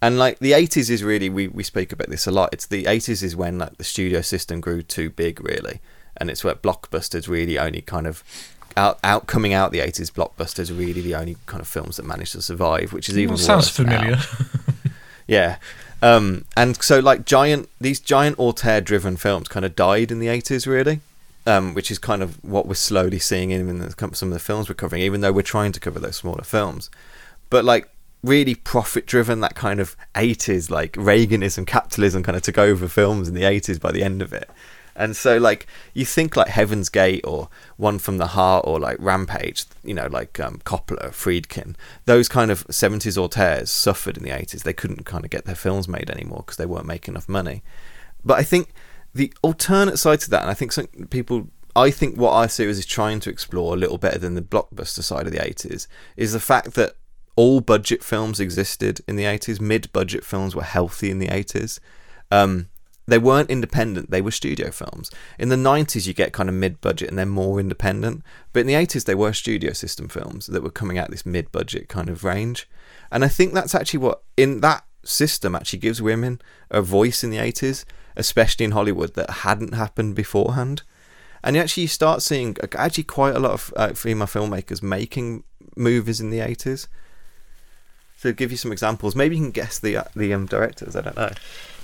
And 0.04 0.20
like 0.20 0.40
the 0.40 0.52
80s 0.52 0.90
is 0.90 1.02
really 1.02 1.30
we 1.30 1.48
we 1.48 1.64
speak 1.64 1.94
about 1.94 2.10
this 2.10 2.28
a 2.28 2.32
lot. 2.32 2.50
It's 2.52 2.66
the 2.66 2.84
80s 2.84 3.24
is 3.24 3.38
when 3.38 3.58
like 3.58 3.78
the 3.78 3.86
studio 3.86 4.20
system 4.20 4.60
grew 4.60 4.84
too 4.84 5.10
big, 5.10 5.40
really, 5.42 5.80
and 6.18 6.30
it's 6.30 6.44
where 6.44 6.56
blockbusters 6.56 7.30
really 7.30 7.58
only 7.58 7.80
kind 7.80 8.06
of 8.06 8.22
out, 8.76 9.00
out 9.02 9.28
coming 9.28 9.54
out 9.54 9.72
the 9.72 9.80
80s 9.80 10.12
blockbusters 10.12 10.78
really 10.78 11.00
the 11.00 11.16
only 11.16 11.38
kind 11.46 11.62
of 11.62 11.70
films 11.70 11.96
that 11.96 12.04
managed 12.04 12.34
to 12.34 12.42
survive 12.42 12.92
which 12.92 13.08
is 13.08 13.18
even 13.18 13.36
Well, 13.36 13.38
sounds 13.38 13.70
familiar. 13.70 14.18
yeah 15.28 15.58
um 16.02 16.44
and 16.58 16.82
so 16.82 17.00
like 17.00 17.24
giant 17.24 17.70
these 17.80 18.00
giant 18.00 18.38
auteur 18.40 18.82
driven 18.82 19.16
films 19.16 19.48
kind 19.48 19.64
of 19.64 19.76
died 19.76 20.12
in 20.12 20.20
the 20.20 20.28
80s 20.28 20.66
really 20.66 21.02
um 21.46 21.76
which 21.76 21.92
is 21.92 22.00
kind 22.00 22.24
of 22.24 22.44
what 22.44 22.66
we're 22.66 22.74
slowly 22.74 23.20
seeing 23.20 23.52
in, 23.52 23.90
some 23.92 24.30
of 24.30 24.34
the 24.34 24.40
films 24.40 24.68
we're 24.68 24.76
covering 24.76 25.04
even 25.04 25.22
though 25.22 25.32
we're 25.32 25.44
trying 25.44 25.72
to 25.72 25.80
cover 25.80 26.00
those 26.00 26.16
smaller 26.16 26.44
films 26.44 26.90
but 27.52 27.64
like 27.64 27.93
really 28.24 28.56
profit 28.56 29.06
driven 29.06 29.42
that 29.42 29.54
kind 29.54 29.80
of 29.80 29.96
80s 30.16 30.72
like 30.72 30.94
reaganism 30.94 31.68
capitalism 31.68 32.24
kind 32.24 32.38
of 32.38 32.42
took 32.42 32.58
over 32.58 32.88
films 32.88 33.28
in 33.28 33.34
the 33.36 33.42
80s 33.42 33.80
by 33.80 33.92
the 33.92 34.04
end 34.04 34.22
of 34.22 34.34
it. 34.34 34.50
And 34.96 35.16
so 35.16 35.38
like 35.38 35.68
you 35.94 36.06
think 36.06 36.36
like 36.36 36.48
heaven's 36.48 36.90
gate 36.90 37.26
or 37.26 37.50
one 37.78 38.00
from 38.00 38.18
the 38.18 38.28
heart 38.28 38.66
or 38.68 38.80
like 38.80 38.98
rampage 39.00 39.66
you 39.84 39.94
know 39.94 40.08
like 40.08 40.40
um, 40.40 40.60
coppola 40.66 41.10
friedkin 41.10 41.76
those 42.06 42.30
kind 42.30 42.52
of 42.52 42.66
70s 42.68 43.18
auteurs 43.18 43.72
suffered 43.72 44.18
in 44.18 44.24
the 44.24 44.30
80s 44.30 44.62
they 44.64 44.74
couldn't 44.74 45.06
kind 45.06 45.26
of 45.26 45.32
get 45.32 45.46
their 45.46 45.56
films 45.56 45.88
made 45.88 46.12
anymore 46.12 46.44
because 46.46 46.58
they 46.58 46.66
weren't 46.66 46.86
making 46.86 47.14
enough 47.16 47.28
money. 47.28 47.64
But 48.24 48.38
i 48.40 48.44
think 48.44 48.70
the 49.16 49.34
alternate 49.42 49.98
side 49.98 50.20
to 50.22 50.30
that 50.30 50.44
and 50.44 50.52
i 50.52 50.54
think 50.54 50.72
some 50.72 50.88
people 51.10 51.50
I 51.76 51.90
think 51.90 52.18
what 52.18 52.34
our 52.34 52.48
series 52.48 52.78
is 52.78 52.86
trying 52.86 53.20
to 53.22 53.32
explore 53.32 53.74
a 53.74 53.78
little 53.78 53.98
better 53.98 54.20
than 54.20 54.36
the 54.36 54.44
blockbuster 54.44 55.02
side 55.02 55.26
of 55.26 55.32
the 55.32 55.40
80s 55.40 55.88
is 56.16 56.34
the 56.34 56.40
fact 56.40 56.76
that 56.76 56.96
all 57.36 57.62
budget 57.62 58.04
films 58.04 58.40
existed 58.40 59.02
in 59.08 59.16
the 59.16 59.24
80s. 59.24 59.60
Mid 59.60 59.92
budget 59.94 60.24
films 60.24 60.56
were 60.56 60.64
healthy 60.64 61.10
in 61.10 61.20
the 61.20 61.28
80s. 61.28 61.80
Um, 62.32 62.70
they 63.06 63.18
weren't 63.18 63.50
independent, 63.50 64.12
they 64.12 64.22
were 64.22 64.32
studio 64.32 64.72
films. 64.72 65.12
In 65.38 65.50
the 65.50 65.58
90s, 65.58 66.08
you 66.08 66.14
get 66.14 66.32
kind 66.32 66.48
of 66.48 66.56
mid 66.56 66.80
budget 66.80 67.10
and 67.10 67.18
they're 67.18 67.26
more 67.26 67.60
independent. 67.60 68.24
But 68.54 68.62
in 68.62 68.68
the 68.68 68.74
80s, 68.74 69.06
they 69.06 69.16
were 69.16 69.34
studio 69.34 69.74
system 69.74 70.08
films 70.08 70.48
that 70.48 70.64
were 70.64 70.70
coming 70.70 70.98
out 70.98 71.12
this 71.12 71.26
mid 71.26 71.52
budget 71.52 71.90
kind 71.90 72.10
of 72.10 72.24
range. 72.24 72.70
And 73.12 73.26
I 73.26 73.28
think 73.28 73.54
that's 73.54 73.76
actually 73.76 74.00
what, 74.00 74.24
in 74.38 74.62
that 74.62 74.86
system, 75.04 75.54
actually 75.54 75.80
gives 75.80 76.02
women 76.02 76.42
a 76.72 76.82
voice 76.82 77.24
in 77.24 77.30
the 77.30 77.38
80s, 77.38 77.84
especially 78.16 78.64
in 78.64 78.72
Hollywood, 78.72 79.16
that 79.16 79.30
hadn't 79.30 79.74
happened 79.74 80.16
beforehand 80.16 80.84
and 81.44 81.58
actually, 81.58 81.82
you 81.82 81.88
start 81.88 82.22
seeing 82.22 82.56
uh, 82.64 82.68
actually 82.78 83.04
quite 83.04 83.36
a 83.36 83.40
lot 83.40 83.52
of 83.52 83.74
uh, 83.76 83.94
female 83.94 84.28
filmmakers 84.28 84.82
making 84.82 85.44
movies 85.76 86.22
in 86.22 86.30
the 86.30 86.40
80s 86.40 86.88
so 86.88 86.88
to 88.24 88.34
give 88.34 88.50
you 88.52 88.58
some 88.58 88.72
examples. 88.72 89.16
Maybe 89.16 89.38
you 89.38 89.44
can 89.44 89.52
guess 89.52 89.80
the 89.80 89.98
uh, 89.98 90.04
the 90.16 90.34
um, 90.34 90.46
directors 90.48 90.96
i 90.96 91.02
don't 91.02 91.16
know. 91.16 91.32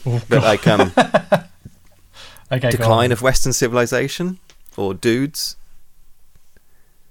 Oh, 0.05 0.21
but 0.29 0.41
like 0.43 0.65
um 0.67 0.91
okay, 2.51 2.71
decline 2.71 3.11
of 3.11 3.21
western 3.21 3.53
civilization 3.53 4.39
or 4.77 4.93
dudes? 4.93 5.55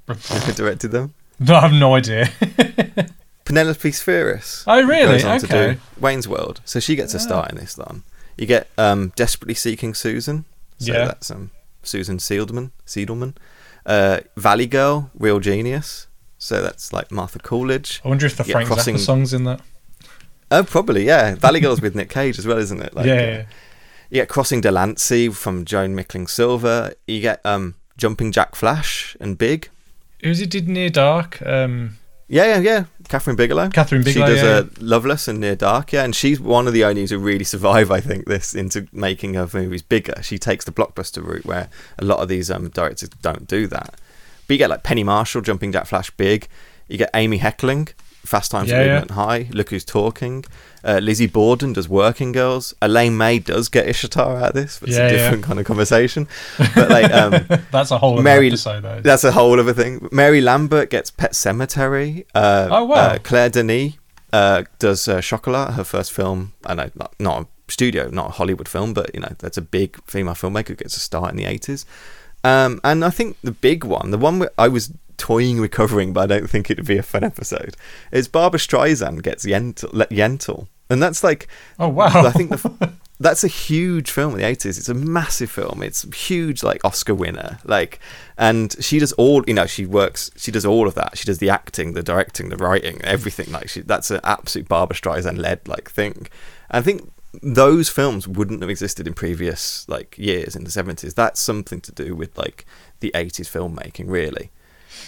Who 0.06 0.52
directed 0.52 0.90
them? 0.90 1.14
No, 1.38 1.54
I 1.56 1.60
have 1.68 1.72
no 1.72 1.94
idea. 1.94 2.30
penelope 3.44 3.90
spheeris 3.92 4.64
Oh, 4.66 4.82
really? 4.82 5.12
goes 5.18 5.24
on 5.24 5.38
to 5.40 5.46
Okay. 5.46 5.74
do 5.74 5.80
wayne's 6.00 6.26
world. 6.28 6.60
So 6.64 6.80
she 6.80 6.96
gets 6.96 7.14
a 7.14 7.18
start 7.18 7.50
in 7.50 7.56
this 7.56 7.76
one. 7.78 8.02
You 8.36 8.46
get 8.46 8.68
um 8.76 9.12
desperately 9.16 9.54
seeking 9.54 9.94
susan. 9.94 10.44
So 10.78 10.92
Yeah. 10.92 11.04
that's 11.06 11.30
um 11.30 11.50
susan 11.82 12.18
seidelman 12.18 12.70
seidelman. 12.86 13.34
Uh 13.86 14.20
valley 14.36 14.66
girl 14.66 15.10
real 15.18 15.40
genius 15.40 16.07
so 16.38 16.62
that's 16.62 16.92
like 16.92 17.10
martha 17.10 17.38
coolidge 17.38 18.00
I 18.04 18.08
wonder 18.08 18.26
if 18.26 18.36
the 18.36 18.44
Yeah, 18.44 18.52
Frank 18.52 18.68
crossing- 18.68 18.94
Zappa 18.96 19.00
song's 19.00 19.32
in 19.34 19.44
that. 19.44 19.60
Oh, 20.50 20.64
probably, 20.64 21.04
yeah. 21.04 21.34
Valley 21.34 21.60
Girl's 21.60 21.82
with 21.82 21.94
Nick 21.94 22.08
Cage 22.08 22.38
as 22.38 22.46
well, 22.46 22.56
isn't 22.56 22.80
it? 22.80 22.94
Like, 22.94 23.04
yeah, 23.04 23.12
uh, 23.12 23.16
yeah, 23.16 23.26
yeah. 23.26 23.42
you 24.08 24.14
get 24.22 24.28
Crossing 24.30 24.62
Delancey 24.62 25.28
from 25.28 25.66
Joan 25.66 25.94
Micklin 25.94 26.26
Silver. 26.26 26.94
You 27.06 27.20
get 27.20 27.44
um, 27.44 27.74
Jumping 27.98 28.32
Jack 28.32 28.54
Flash 28.54 29.14
and 29.20 29.36
Big. 29.36 29.68
Who's 30.22 30.40
it 30.40 30.48
did 30.48 30.66
Near 30.66 30.88
Dark? 30.88 31.42
Um, 31.44 31.98
Yeah, 32.28 32.44
yeah, 32.46 32.58
yeah. 32.60 32.84
Kathryn 33.10 33.36
Bigelow. 33.36 33.68
Kathryn 33.68 34.02
Bigelow, 34.02 34.26
She 34.26 34.32
does 34.32 34.42
yeah, 34.42 34.48
uh, 34.48 34.64
Loveless 34.80 35.28
and 35.28 35.38
Near 35.38 35.54
Dark, 35.54 35.92
yeah. 35.92 36.04
And 36.04 36.16
she's 36.16 36.40
one 36.40 36.66
of 36.66 36.72
the 36.72 36.82
only 36.84 37.06
who 37.06 37.18
really 37.18 37.44
survive, 37.44 37.90
I 37.90 38.00
think, 38.00 38.24
this 38.24 38.54
into 38.54 38.88
making 38.90 39.34
her 39.34 39.46
movies 39.52 39.82
bigger. 39.82 40.22
She 40.22 40.38
takes 40.38 40.64
the 40.64 40.72
blockbuster 40.72 41.22
route 41.22 41.44
where 41.44 41.68
a 41.98 42.04
lot 42.06 42.20
of 42.20 42.28
these 42.28 42.50
um, 42.50 42.70
directors 42.70 43.10
don't 43.20 43.46
do 43.46 43.66
that. 43.66 43.96
But 44.48 44.54
you 44.54 44.58
get 44.58 44.70
like 44.70 44.82
Penny 44.82 45.04
Marshall, 45.04 45.42
Jumping 45.42 45.70
Jack 45.70 45.86
Flash, 45.86 46.10
Big. 46.10 46.48
You 46.88 46.98
get 46.98 47.10
Amy 47.14 47.38
Heckerling, 47.38 47.92
Fast 48.24 48.50
Times 48.50 48.70
Yeah, 48.70 48.78
at 48.78 48.86
yeah. 48.86 48.92
Movement 48.94 49.10
High. 49.12 49.48
Look 49.52 49.68
Who's 49.70 49.84
Talking. 49.84 50.44
Uh, 50.82 51.00
Lizzie 51.02 51.26
Borden 51.26 51.74
does 51.74 51.88
Working 51.88 52.32
Girls. 52.32 52.72
Elaine 52.80 53.16
May 53.16 53.38
does 53.40 53.68
get 53.68 53.86
Ishtar 53.86 54.36
out 54.38 54.48
of 54.48 54.54
this, 54.54 54.78
but 54.80 54.88
it's 54.88 54.96
Yeah, 54.98 55.08
a 55.08 55.12
yeah. 55.12 55.16
different 55.18 55.44
kind 55.44 55.60
of 55.60 55.66
conversation. 55.66 56.26
But 56.74 56.88
like, 56.90 57.12
um, 57.12 57.46
that's 57.70 57.90
a 57.90 57.98
whole 57.98 58.14
other 58.14 58.22
Mary, 58.22 58.46
episode, 58.48 58.82
though. 58.84 59.00
that's 59.02 59.24
a 59.24 59.32
whole 59.32 59.60
other 59.60 59.74
thing. 59.74 60.08
Mary 60.10 60.40
Lambert 60.40 60.88
gets 60.90 61.10
Pet 61.10 61.32
Sematary. 61.32 62.24
Uh, 62.34 62.68
Oh, 62.70 62.84
wow. 62.84 62.94
uh, 62.94 63.18
Claire 63.18 63.50
Denis 63.50 63.94
uh, 64.32 64.62
does 64.78 65.06
uh, 65.08 65.20
Chocolat, 65.20 65.74
her 65.74 65.84
first 65.84 66.10
film. 66.12 66.52
I 66.64 66.74
know, 66.74 66.90
not, 66.94 67.14
not 67.20 67.42
a 67.42 67.46
studio, 67.70 68.08
not 68.08 68.28
a 68.28 68.32
Hollywood 68.32 68.68
film, 68.68 68.94
but 68.94 69.14
you 69.14 69.20
know, 69.20 69.34
that's 69.40 69.58
a 69.58 69.62
big 69.62 70.02
female 70.06 70.34
filmmaker 70.34 70.68
who 70.68 70.74
gets 70.76 70.96
a 70.96 71.00
start 71.00 71.30
in 71.32 71.36
the 71.36 71.44
eighties. 71.44 71.84
Um, 72.44 72.80
and 72.84 73.04
I 73.04 73.10
think 73.10 73.36
the 73.42 73.52
big 73.52 73.84
one, 73.84 74.10
the 74.10 74.18
one 74.18 74.38
where 74.38 74.50
I 74.58 74.68
was 74.68 74.92
toying 75.16 75.60
with 75.60 75.70
covering, 75.72 76.12
but 76.12 76.30
I 76.30 76.38
don't 76.38 76.48
think 76.48 76.70
it'd 76.70 76.86
be 76.86 76.98
a 76.98 77.02
fun 77.02 77.24
episode, 77.24 77.76
is 78.12 78.28
Barbra 78.28 78.60
Streisand 78.60 79.22
gets 79.22 79.44
Yentl, 79.44 79.90
Yentl. 80.10 80.68
and 80.88 81.02
that's 81.02 81.24
like 81.24 81.48
Oh, 81.78 81.88
wow. 81.88 82.06
I 82.26 82.30
think 82.30 82.50
the 82.50 82.92
that's 83.20 83.42
a 83.42 83.48
huge 83.48 84.12
film 84.12 84.34
in 84.34 84.38
the 84.38 84.44
80s 84.44 84.78
it's 84.78 84.88
a 84.88 84.94
massive 84.94 85.50
film. 85.50 85.82
It's 85.82 86.02
huge 86.14 86.62
like 86.62 86.84
oscar 86.84 87.14
winner. 87.16 87.58
Like 87.64 87.98
and 88.38 88.76
she 88.78 89.00
does 89.00 89.12
all 89.14 89.42
you 89.48 89.54
know 89.54 89.66
she 89.66 89.84
works 89.86 90.30
she 90.36 90.52
does 90.52 90.64
all 90.64 90.86
of 90.86 90.94
that. 90.94 91.18
She 91.18 91.24
does 91.24 91.38
the 91.38 91.50
acting 91.50 91.94
the 91.94 92.02
directing 92.04 92.48
the 92.48 92.56
writing 92.56 93.00
everything. 93.02 93.50
Like 93.50 93.68
she 93.68 93.80
that's 93.80 94.12
an 94.12 94.20
absolute 94.22 94.68
barbra 94.68 94.96
streisand 94.96 95.38
led 95.38 95.66
like 95.66 95.90
thing. 95.90 96.28
I 96.70 96.80
think 96.80 97.10
those 97.42 97.88
films 97.88 98.26
wouldn't 98.26 98.60
have 98.60 98.70
existed 98.70 99.06
in 99.06 99.14
previous 99.14 99.88
like 99.88 100.16
years 100.18 100.56
in 100.56 100.64
the 100.64 100.70
70s 100.70 101.14
that's 101.14 101.40
something 101.40 101.80
to 101.80 101.92
do 101.92 102.14
with 102.14 102.36
like 102.36 102.66
the 103.00 103.12
80s 103.14 103.48
filmmaking 103.48 104.06
really 104.08 104.50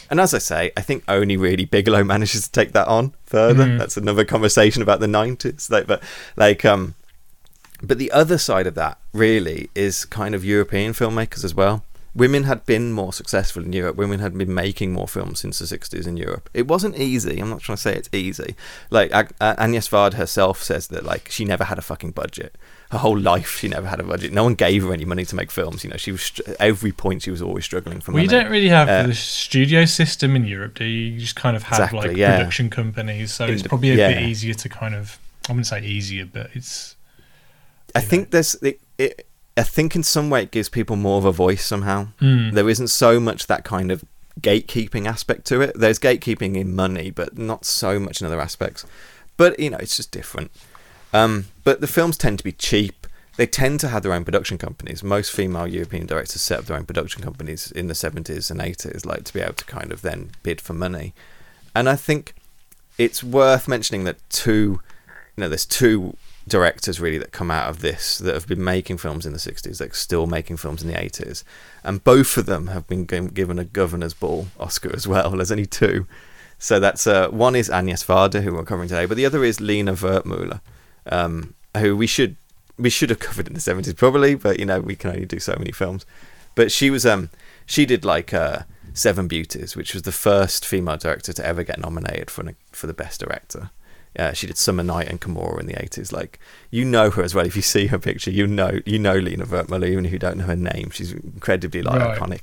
and 0.09 0.21
as 0.21 0.35
I 0.35 0.39
say, 0.39 0.73
I 0.77 0.83
think 0.83 1.05
only 1.09 1.37
really 1.37 1.65
Bigelow 1.65 2.05
manages 2.15 2.45
to 2.45 2.53
take 2.53 2.73
that 2.73 2.87
on 2.87 3.15
further. 3.25 3.65
Mhm. 3.65 3.79
That's 3.79 3.97
another 3.97 4.25
conversation 4.25 4.83
about 4.83 5.01
the 5.01 5.09
nineties. 5.09 5.69
Like, 5.71 5.87
but 5.87 6.03
like, 6.37 6.65
um, 6.65 6.95
but 7.83 7.99
the 7.99 8.11
other 8.13 8.39
side 8.39 8.67
of 8.67 8.75
that 8.75 8.99
really 9.13 9.71
is 9.75 10.05
kind 10.05 10.35
of 10.35 10.45
European 10.45 10.93
filmmakers 10.93 11.45
as 11.45 11.55
well. 11.55 11.85
Women 12.13 12.43
had 12.45 12.67
been 12.67 12.93
more 12.93 13.13
successful 13.13 13.65
in 13.65 13.73
Europe. 13.73 13.95
Women 13.97 14.19
had 14.19 14.37
been 14.37 14.53
making 14.53 14.93
more 14.93 15.07
films 15.07 15.39
since 15.41 15.61
the 15.61 15.65
60s 15.79 16.09
in 16.09 16.17
Europe. 16.17 16.51
It 16.53 16.67
wasn't 16.67 16.99
easy. 16.99 17.39
I'm 17.39 17.51
not 17.51 17.61
trying 17.61 17.77
to 17.77 17.83
say 17.83 17.95
it's 17.95 18.09
easy. 18.13 18.57
Like 18.91 19.13
Ag- 19.13 19.33
Agnes 19.41 19.87
Vard 19.87 20.15
herself 20.15 20.61
says 20.63 20.89
that 20.89 21.05
like 21.05 21.29
she 21.31 21.45
never 21.45 21.65
had 21.65 21.79
a 21.79 21.83
fucking 21.83 22.11
budget. 22.11 22.57
Her 22.91 22.99
whole 22.99 23.17
life 23.17 23.59
she 23.59 23.69
never 23.69 23.87
had 23.87 24.01
a 24.01 24.03
budget. 24.03 24.33
No 24.33 24.43
one 24.43 24.55
gave 24.57 24.83
her 24.83 24.93
any 24.93 25.05
money 25.05 25.25
to 25.25 25.37
make 25.37 25.53
films. 25.53 25.85
You 25.85 25.91
know, 25.91 25.97
she 25.97 26.11
was 26.11 26.23
str- 26.23 26.43
every 26.59 26.91
point 26.91 27.23
she 27.23 27.31
was 27.31 27.41
always 27.41 27.65
struggling 27.65 28.01
for 28.01 28.11
Well, 28.11 28.25
money. 28.25 28.29
don't 28.41 28.51
really 28.51 28.71
have 28.71 28.89
Uh, 28.89 29.07
the 29.07 29.15
studio 29.15 29.85
system 29.85 30.35
in 30.35 30.45
Europe, 30.45 30.75
do 30.75 30.85
you? 30.85 31.13
You 31.13 31.21
just 31.21 31.37
kind 31.37 31.57
of 31.57 31.63
have 31.63 31.79
Exactly, 31.79 32.09
like 32.09 32.17
yeah. 32.17 32.39
production 32.39 32.71
companies, 32.71 33.33
so 33.33 33.45
it's 33.45 33.63
Inde- 33.63 33.69
probably 33.69 33.93
a 33.93 33.97
bit 33.97 34.23
easier 34.23 34.55
to 34.55 34.69
kind 34.69 34.97
of. 34.97 35.19
I 35.49 35.53
wouldn't 35.53 35.69
say 35.69 35.81
easier, 35.83 36.27
but 36.27 36.51
it's. 36.55 36.97
I 37.95 38.01
know. 38.01 38.07
think 38.07 38.31
there's 38.33 38.55
it, 38.57 38.81
it. 38.99 39.27
I 39.61 39.63
think 39.63 39.95
in 39.95 40.03
some 40.03 40.31
way 40.31 40.45
it 40.45 40.53
gives 40.53 40.71
people 40.71 40.97
more 40.97 41.19
of 41.19 41.27
a 41.27 41.33
voice 41.33 41.67
somehow. 41.67 42.09
Mm. 42.19 42.55
There 42.55 42.71
isn't 42.71 42.89
so 42.89 43.21
much 43.21 43.47
that 43.47 43.63
kind 43.63 43.93
of 43.93 44.03
gatekeeping 44.41 45.07
aspect 45.07 45.45
to 45.49 45.61
it. 45.61 45.73
There's 45.75 45.99
gatekeeping 45.99 46.57
in 46.57 46.75
money, 46.75 47.11
but 47.11 47.37
not 47.37 47.67
so 47.67 48.01
much 48.01 48.23
in 48.23 48.27
other 48.27 48.41
aspects. 48.41 48.87
But 49.37 49.61
you 49.61 49.69
know, 49.69 49.77
it's 49.77 49.99
just 49.99 50.13
different. 50.13 50.51
Um, 51.13 51.49
but 51.63 51.83
the 51.83 51.87
films 51.87 52.17
tend 52.17 52.39
to 52.39 52.45
be 52.45 52.53
cheap. 52.53 53.07
They 53.37 53.47
tend 53.47 53.81
to 53.81 53.89
have 53.89 54.03
their 54.03 54.15
own 54.15 54.25
production 54.25 54.57
companies. 54.57 55.03
Most 55.03 55.31
female 55.31 55.67
European 55.67 56.07
directors 56.07 56.41
set 56.41 56.61
up 56.61 56.65
their 56.65 56.79
own 56.79 56.87
production 56.87 57.23
companies 57.23 57.71
in 57.71 57.87
the 57.89 57.95
70s 57.95 58.51
and 58.51 58.61
80s, 58.61 59.05
like 59.05 59.25
to 59.25 59.33
be 59.35 59.41
able 59.41 59.53
to 59.53 59.65
kind 59.67 59.93
of 59.93 60.01
then 60.01 60.31
bid 60.43 60.63
for 60.63 60.73
money. 60.73 61.13
And 61.75 61.87
I 61.87 61.97
think 61.97 62.33
it's 62.97 63.23
worth 63.23 63.69
mentioning 63.69 64.05
that 64.05 64.17
two, 64.31 64.81
you 65.37 65.43
know, 65.43 65.51
there's 65.51 65.67
two 65.67 66.17
directors 66.51 67.01
really 67.01 67.17
that 67.19 67.33
come 67.33 67.51
out 67.51 67.71
of 67.71 67.81
this 67.81 68.19
that 68.19 68.35
have 68.35 68.47
been 68.47 68.63
making 68.63 68.99
films 68.99 69.25
in 69.25 69.33
the 69.33 69.39
60s, 69.39 69.79
that 69.79 69.91
are 69.91 69.95
still 69.95 70.27
making 70.27 70.59
films 70.59 70.83
in 70.83 70.89
the 70.89 70.95
80s, 70.95 71.43
and 71.83 72.05
both 72.05 72.37
of 72.37 72.47
them 72.47 72.67
have 72.67 72.87
been 72.87 73.07
gi- 73.07 73.29
given 73.29 73.59
a 73.59 73.65
Governor's 73.65 74.13
Ball 74.13 74.49
Oscar 74.59 74.95
as 74.95 75.09
well. 75.09 75.31
There's 75.37 75.51
only 75.53 75.67
two, 75.67 76.07
so 76.59 76.79
that's 76.79 77.07
uh, 77.07 77.29
one 77.29 77.57
is 77.57 77.71
Agnes 77.71 78.05
Varda, 78.05 78.43
who 78.43 78.53
we're 78.53 78.65
covering 78.65 78.89
today, 78.89 79.07
but 79.07 79.17
the 79.17 79.25
other 79.25 79.43
is 79.43 79.61
Lina 79.61 79.95
Wertmuller, 79.95 80.61
um, 81.07 81.55
who 81.79 81.97
we 81.97 82.07
should 82.07 82.37
we 82.77 82.91
should 82.91 83.11
have 83.11 83.19
covered 83.19 83.47
in 83.47 83.55
the 83.55 83.61
70s 83.61 83.97
probably, 83.97 84.35
but 84.35 84.59
you 84.59 84.67
know 84.67 84.81
we 84.81 84.97
can 84.97 85.11
only 85.11 85.27
do 85.27 85.39
so 85.39 85.55
many 85.59 85.73
films. 85.73 86.05
But 86.55 86.71
she 86.73 86.91
was 86.91 87.07
um 87.07 87.31
she 87.67 87.87
did 87.87 88.05
like 88.05 88.35
uh, 88.35 88.61
Seven 88.93 89.29
Beauties, 89.29 89.77
which 89.77 89.95
was 89.95 90.03
the 90.03 90.13
first 90.13 90.67
female 90.67 90.97
director 90.97 91.33
to 91.33 91.47
ever 91.47 91.63
get 91.63 91.79
nominated 91.79 92.31
for 92.31 92.43
an, 92.43 92.57
for 92.73 92.87
the 92.87 92.93
best 92.93 93.21
director. 93.21 93.71
Uh, 94.19 94.33
she 94.33 94.47
did 94.47 94.57
Summer 94.59 94.83
Night 94.83 95.09
and 95.09 95.21
Camorra 95.21 95.61
in 95.61 95.67
the 95.67 95.75
80s. 95.75 96.13
Like 96.13 96.39
you 96.71 96.85
know 96.85 97.11
her 97.11 97.23
as 97.23 97.35
well. 97.35 97.47
If 97.47 97.55
you 97.57 97.63
see 97.63 97.87
her 97.87 97.99
picture, 97.99 98.31
you 98.31 98.47
know 98.47 98.81
you 98.85 98.99
know 98.99 99.15
Lina 99.17 99.47
Wertmuller, 99.47 99.89
even 99.89 100.05
if 100.05 100.13
you 100.13 100.19
don't 100.19 100.37
know 100.39 100.45
her 100.45 100.57
name. 100.57 100.91
She's 100.91 101.13
incredibly 101.13 101.83
like 101.83 102.01
Right. 102.01 102.19
iconic. 102.19 102.41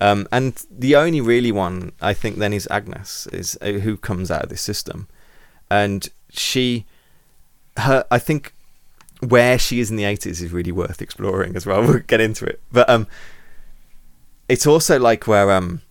Um, 0.00 0.28
and 0.30 0.64
the 0.70 0.94
only 0.94 1.20
really 1.20 1.50
one 1.50 1.90
I 2.00 2.14
think 2.14 2.36
then 2.36 2.52
is 2.52 2.68
Agnes, 2.70 3.26
is 3.32 3.58
uh, 3.60 3.72
who 3.72 3.96
comes 3.96 4.30
out 4.30 4.44
of 4.44 4.48
this 4.48 4.60
system, 4.60 5.08
and 5.68 6.08
she, 6.30 6.86
her, 7.78 8.04
I 8.08 8.20
think 8.20 8.52
where 9.18 9.58
she 9.58 9.80
is 9.80 9.90
in 9.90 9.96
the 9.96 10.04
80s 10.04 10.40
is 10.40 10.52
really 10.52 10.70
worth 10.70 11.02
exploring 11.02 11.56
as 11.56 11.66
well. 11.66 11.82
We'll 11.86 11.98
get 11.98 12.20
into 12.20 12.44
it, 12.44 12.60
but 12.70 12.88
um, 12.88 13.08
it's 14.48 14.68
also 14.68 15.00
like 15.00 15.26
where 15.26 15.50
um, 15.50 15.82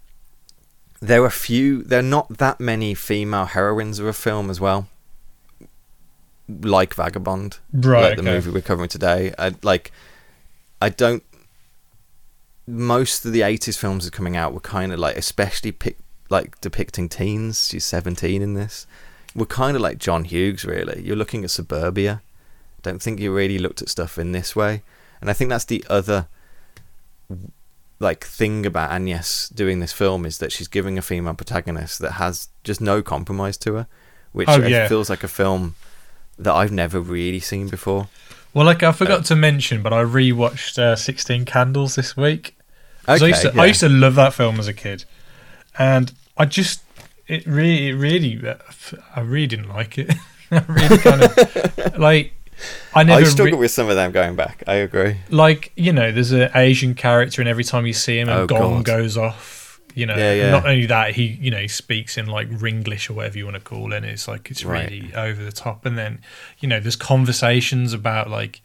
there 1.00 1.24
are 1.24 1.30
few, 1.30 1.84
there 1.84 2.00
are 2.00 2.04
not 2.04 2.38
that 2.38 2.60
many 2.60 2.94
female 2.94 3.46
heroines 3.46 4.00
of 4.00 4.08
a 4.08 4.14
film 4.14 4.50
as 4.50 4.60
well, 4.60 4.88
like 6.48 6.94
Vagabond, 6.94 7.60
Right, 7.74 8.02
like 8.02 8.16
the 8.16 8.22
okay. 8.22 8.32
movie 8.32 8.52
we're 8.52 8.62
covering 8.62 8.90
today. 8.90 9.34
I, 9.38 9.54
like, 9.64 9.92
I 10.82 10.90
don't. 10.90 11.24
Most 12.66 13.26
of 13.26 13.32
the 13.32 13.42
'80s 13.42 13.78
films 13.78 14.06
that 14.06 14.14
are 14.14 14.18
coming 14.18 14.36
out 14.36 14.54
were 14.54 14.60
kind 14.60 14.92
of 14.92 15.00
like, 15.00 15.18
especially 15.18 15.72
pic, 15.72 15.98
like 16.30 16.60
depicting 16.62 17.08
teens. 17.10 17.68
She's 17.68 17.86
17 17.86 18.42
in 18.42 18.54
this. 18.56 18.88
We're 19.36 19.46
kind 19.46 19.76
of 19.76 19.82
like 19.82 20.00
John 20.00 20.24
Hughes, 20.24 20.66
really. 20.66 21.02
You're 21.06 21.16
looking 21.16 21.44
at 21.44 21.52
Suburbia. 21.52 22.22
Don't 22.82 23.02
think 23.02 23.20
you 23.20 23.34
really 23.34 23.60
looked 23.60 23.82
at 23.82 23.90
stuff 23.90 24.18
in 24.18 24.32
this 24.32 24.56
way, 24.56 24.84
and 25.22 25.30
I 25.30 25.34
think 25.34 25.50
that's 25.50 25.66
the 25.66 25.84
other 25.90 26.28
like 28.00 28.24
thing 28.26 28.66
about 28.66 28.92
Agnes 28.92 29.50
doing 29.50 29.80
this 29.80 29.92
film 29.94 30.26
is 30.26 30.38
that 30.38 30.52
she's 30.52 30.68
giving 30.68 30.98
a 30.98 31.02
female 31.02 31.34
protagonist 31.34 32.00
that 32.00 32.14
has 32.14 32.50
just 32.64 32.80
no 32.82 33.02
compromise 33.02 33.58
to 33.58 33.74
her, 33.74 33.88
which 34.32 34.48
Oh, 34.50 34.62
uh, 34.64 34.68
yeah. 34.68 34.88
feels 34.88 35.10
like 35.10 35.24
a 35.24 35.28
film 35.28 35.76
that 36.38 36.54
I've 36.54 36.72
never 36.72 37.00
really 37.00 37.40
seen 37.40 37.68
before. 37.70 38.08
Well, 38.54 38.66
like 38.66 38.84
I 38.84 38.92
forgot 38.92 39.26
to 39.26 39.36
mention, 39.36 39.82
but 39.82 39.94
I 39.94 40.04
rewatched 40.04 40.78
uh, 40.80 40.96
Sixteen 40.96 41.46
Candles 41.46 41.96
this 41.96 42.16
week. 42.18 42.56
'Cause 43.06 43.22
I 43.22 43.26
Okay, 43.26 43.28
used 43.30 43.42
to, 43.44 43.52
yeah. 43.56 43.62
I 43.62 43.66
used 43.66 43.80
to 43.82 43.90
love 43.90 44.16
that 44.16 44.34
film 44.34 44.60
as 44.60 44.68
a 44.68 44.74
kid, 44.74 45.06
and 45.80 46.12
I 46.38 46.46
just 46.46 46.82
it 47.28 47.46
really, 47.48 47.90
it 47.90 47.94
really, 47.94 48.48
uh, 48.48 48.56
I 49.16 49.22
really 49.22 49.48
didn't 49.48 49.70
like 49.70 49.98
it. 49.98 50.14
I 50.52 50.64
really 50.68 50.98
kind 51.00 51.24
of 51.24 51.98
like. 51.98 52.34
I 52.94 53.04
never 53.04 53.20
I 53.20 53.24
re- 53.24 53.30
struggle 53.30 53.60
with 53.60 53.72
some 53.72 53.90
of 53.90 53.96
them 53.96 54.12
going 54.12 54.36
back. 54.36 54.64
I 54.68 54.76
agree. 54.76 55.18
like 55.30 55.72
you 55.76 55.92
know 55.94 56.12
there's 56.12 56.32
an 56.32 56.50
asian 56.56 56.96
character 56.96 57.42
and 57.42 57.48
every 57.50 57.64
time 57.64 57.86
you 57.86 57.94
see 57.94 58.20
him 58.20 58.30
a 58.30 58.34
Oh, 58.42 58.48
gong 58.48 58.76
God. 58.84 58.86
goes 58.86 59.18
off 59.18 59.80
you 59.96 60.06
know 60.06 60.16
Yeah, 60.16 60.34
yeah. 60.34 60.52
not 60.52 60.66
only 60.66 60.86
that 60.88 61.14
he 61.16 61.24
you 61.42 61.52
know 61.52 61.60
he 61.60 61.68
speaks 61.68 62.18
in 62.18 62.26
like 62.28 62.50
ringlish 62.50 63.10
or 63.10 63.14
whatever 63.14 63.38
you 63.38 63.46
want 63.46 63.56
to 63.56 63.62
call 63.62 63.94
it 63.94 63.98
and 63.98 64.06
it's 64.06 64.28
like 64.28 64.50
it's 64.52 64.64
Right. 64.66 64.90
really 64.90 65.14
over 65.16 65.44
the 65.44 65.52
top 65.52 65.86
and 65.86 65.98
then 65.98 66.20
you 66.60 66.68
know 66.70 66.80
there's 66.80 66.96
conversations 66.96 67.94
about 67.94 68.30
like 68.30 68.62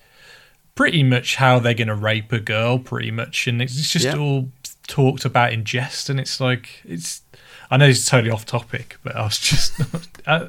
pretty 0.74 1.02
much 1.02 1.36
how 1.36 1.58
they're 1.58 1.74
going 1.74 1.88
to 1.88 1.94
rape 1.94 2.32
a 2.32 2.40
girl 2.40 2.78
pretty 2.78 3.10
much 3.10 3.46
and 3.46 3.60
it's 3.60 3.90
just 3.90 4.04
Yeah. 4.06 4.16
all 4.16 4.48
talked 4.86 5.24
about 5.24 5.52
in 5.52 5.64
jest 5.64 6.08
and 6.10 6.18
it's 6.18 6.40
like 6.40 6.80
it's 6.84 7.22
I 7.70 7.78
know 7.78 7.86
it's 7.86 8.04
totally 8.04 8.30
off 8.30 8.44
topic, 8.44 8.98
but 9.02 9.16
I 9.16 9.22
was 9.22 9.38
just 9.38 9.72
I, 10.26 10.48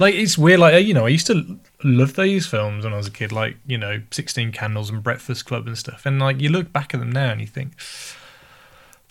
like, 0.00 0.16
it's 0.16 0.36
weird. 0.36 0.58
Like, 0.58 0.84
you 0.84 0.92
know, 0.92 1.06
I 1.06 1.08
used 1.08 1.28
to 1.28 1.56
love 1.84 2.14
those 2.14 2.46
films 2.46 2.84
when 2.84 2.92
I 2.92 2.96
was 2.96 3.06
a 3.06 3.10
kid, 3.10 3.30
like, 3.30 3.56
you 3.66 3.78
know, 3.78 4.02
16 4.10 4.52
Candles 4.52 4.90
and 4.90 5.02
Breakfast 5.02 5.44
Club 5.46 5.66
and 5.66 5.76
stuff. 5.78 6.06
And, 6.06 6.18
like, 6.18 6.40
you 6.40 6.48
look 6.48 6.72
back 6.72 6.94
at 6.94 7.00
them 7.00 7.12
now 7.12 7.30
and 7.30 7.40
you 7.40 7.46
think, 7.46 7.72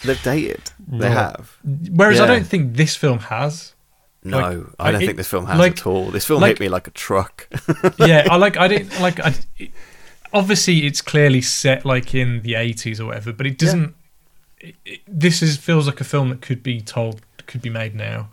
They've 0.04 0.22
dated. 0.22 0.72
They 0.86 1.08
Right. 1.08 1.14
have. 1.14 1.58
whereas 1.64 2.20
I 2.20 2.28
don't 2.28 2.46
think 2.46 2.76
this 2.76 2.96
film 2.96 3.20
has. 3.20 3.74
No, 4.26 4.38
Like, 4.40 4.66
I 4.80 4.92
don't 4.92 5.02
I- 5.02 5.06
think 5.06 5.18
this 5.18 5.28
film 5.30 5.46
has 5.46 5.58
like- 5.60 5.74
at 5.74 5.86
all. 5.88 6.10
This 6.12 6.26
film 6.26 6.42
like- 6.42 6.52
hit 6.52 6.60
me 6.60 6.68
like 6.70 6.88
a 6.88 6.92
truck. 6.92 7.48
yeah, 8.00 8.28
I 8.30 8.36
like, 8.38 8.58
I 8.58 8.68
didn't, 8.68 9.00
like, 9.02 9.20
I, 9.22 9.34
it- 9.58 9.72
obviously 10.34 10.86
it's 10.86 11.02
clearly 11.02 11.42
set, 11.42 11.86
like, 11.86 12.14
in 12.16 12.42
the 12.42 12.54
80s 12.54 13.00
or 13.00 13.06
whatever, 13.08 13.32
but 13.34 13.46
it 13.48 13.58
doesn't, 13.58 13.96
it, 14.60 14.76
it, 14.86 15.00
this 15.08 15.42
is 15.42 15.58
feels 15.58 15.88
like 15.88 16.02
a 16.02 16.06
film 16.06 16.30
that 16.30 16.42
could 16.42 16.64
be 16.64 16.82
told, 16.82 17.22
could 17.48 17.62
be 17.62 17.70
made 17.70 17.96
now. 17.96 18.30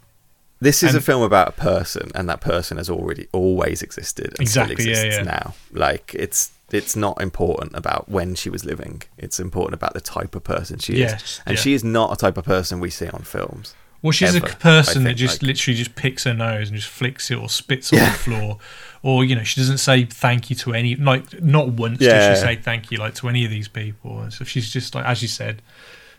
This 0.60 0.82
is 0.82 0.94
a 0.94 1.00
film 1.00 1.22
about 1.22 1.48
a 1.48 1.52
person, 1.52 2.10
and 2.14 2.28
that 2.28 2.40
person 2.42 2.76
has 2.76 2.90
already 2.90 3.28
always 3.32 3.80
existed 3.82 4.26
and 4.28 4.40
Exactly, 4.40 4.84
yeah, 4.84 4.90
exists 4.90 5.16
yeah. 5.18 5.22
now. 5.24 5.54
Like 5.72 6.14
it's 6.14 6.50
it's 6.70 6.94
not 6.94 7.20
important 7.20 7.74
about 7.74 8.08
when 8.08 8.34
she 8.34 8.48
was 8.50 8.64
living. 8.64 9.02
It's 9.18 9.40
important 9.40 9.74
about 9.74 9.94
the 9.94 10.00
type 10.00 10.34
of 10.34 10.44
person 10.44 10.78
she 10.78 10.96
Yes, 10.98 11.22
is, 11.22 11.40
and 11.46 11.56
yeah. 11.56 11.62
she 11.62 11.72
is 11.72 11.82
not 11.82 12.12
a 12.12 12.16
type 12.16 12.36
of 12.36 12.44
person 12.44 12.78
we 12.78 12.90
see 12.90 13.08
on 13.08 13.22
films. 13.22 13.74
Well, 14.02 14.12
she's 14.12 14.34
ever, 14.34 14.46
a 14.46 14.50
person 14.56 15.02
I 15.06 15.10
that 15.10 15.14
just 15.16 15.42
like- 15.42 15.48
literally 15.48 15.76
just 15.76 15.94
picks 15.94 16.24
her 16.24 16.32
nose 16.32 16.68
and 16.70 16.76
just 16.78 16.88
flicks 16.88 17.30
it 17.30 17.34
or 17.36 17.48
spits 17.50 17.92
on 17.92 17.98
the 17.98 18.04
floor, 18.06 18.58
or 19.02 19.24
you 19.24 19.34
know 19.36 19.42
she 19.44 19.60
doesn't 19.60 19.78
say 19.78 20.04
thank 20.04 20.48
you 20.50 20.56
to 20.56 20.74
any 20.74 20.94
like 20.96 21.42
not 21.42 21.68
once 21.68 22.00
Yeah. 22.00 22.28
does 22.28 22.38
she 22.38 22.44
say 22.46 22.56
thank 22.56 22.90
you 22.90 22.98
like 22.98 23.14
to 23.16 23.28
any 23.28 23.44
of 23.44 23.50
these 23.50 23.68
people. 23.68 24.20
And 24.20 24.32
so 24.32 24.44
she's 24.44 24.70
just 24.70 24.94
like 24.94 25.04
as 25.06 25.20
you 25.22 25.28
said, 25.28 25.60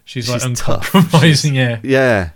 she's, 0.05 0.29
like 0.29 0.41
She's 0.41 0.59
tough. 0.59 0.93
uncompromising. 0.93 1.55
Yeah, 1.61 1.79
Yeah, 1.83 2.29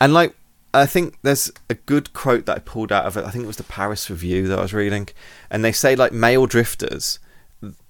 and 0.00 0.12
like 0.12 0.34
I 0.74 0.86
think 0.86 1.16
there's 1.22 1.50
a 1.70 1.74
good 1.74 2.12
quote 2.12 2.46
that 2.46 2.56
I 2.56 2.60
pulled 2.60 2.92
out 2.92 3.06
of 3.06 3.16
it. 3.16 3.24
I 3.24 3.30
think 3.30 3.44
it 3.44 3.48
was 3.48 3.56
the 3.56 3.62
Paris 3.64 4.10
Review 4.10 4.48
that 4.48 4.58
I 4.58 4.62
was 4.62 4.74
reading, 4.74 5.08
and 5.50 5.64
they 5.64 5.72
say 5.72 5.94
like 5.96 6.12
male 6.12 6.46
drifters, 6.46 7.18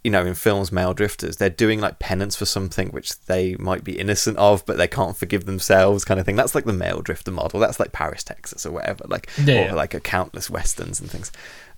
you 0.04 0.10
know, 0.10 0.24
in 0.24 0.34
films, 0.34 0.70
male 0.70 0.94
drifters, 0.94 1.36
they're 1.38 1.50
doing 1.50 1.80
like 1.80 1.98
penance 1.98 2.36
for 2.36 2.44
something 2.44 2.88
which 2.90 3.18
they 3.26 3.56
might 3.56 3.82
be 3.84 3.98
innocent 3.98 4.36
of, 4.36 4.64
but 4.66 4.76
they 4.76 4.86
can't 4.86 5.16
forgive 5.16 5.46
themselves, 5.46 6.04
kind 6.04 6.20
of 6.20 6.26
thing. 6.26 6.36
That's 6.36 6.54
like 6.54 6.64
the 6.64 6.72
male 6.72 7.00
drifter 7.00 7.30
model. 7.32 7.58
That's 7.58 7.80
like 7.80 7.92
Paris, 7.92 8.22
Texas, 8.22 8.64
or 8.66 8.72
whatever, 8.72 9.04
like 9.08 9.28
Yeah, 9.42 9.72
or 9.72 9.74
like 9.74 9.94
a 9.94 10.00
countless 10.00 10.48
westerns 10.50 11.00
and 11.00 11.10
things. 11.10 11.32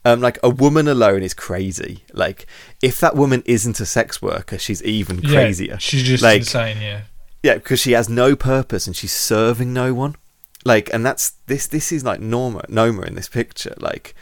Um, 0.05 0.20
like 0.20 0.39
a 0.43 0.51
woman 0.51 0.87
alone 0.89 1.23
is 1.23 1.35
crazy. 1.35 2.05
Like 2.12 2.47
if 2.83 3.01
that 3.01 3.16
woman 3.16 3.43
isn't 3.47 3.81
a 3.81 3.87
sex 3.87 4.20
worker, 4.20 4.59
she's 4.59 4.83
even 4.83 5.20
Yeah, 5.23 5.31
crazier. 5.31 5.78
she's 5.81 6.03
just 6.03 6.23
like, 6.23 6.41
insane. 6.41 6.81
Yeah. 6.81 7.03
Yeah, 7.43 7.55
because 7.55 7.81
she 7.81 7.93
has 7.93 8.09
no 8.09 8.35
purpose 8.37 8.87
and 8.87 8.95
she's 8.97 9.12
serving 9.12 9.73
no 9.73 9.95
one. 9.95 10.16
Like, 10.67 10.93
and 10.93 11.07
that's 11.07 11.31
this. 11.47 11.67
This 11.69 11.93
is 11.93 12.03
like 12.05 12.21
Norma, 12.21 12.65
Noma 12.69 13.03
in 13.03 13.15
this 13.15 13.29
picture. 13.29 13.75
Like, 13.79 14.15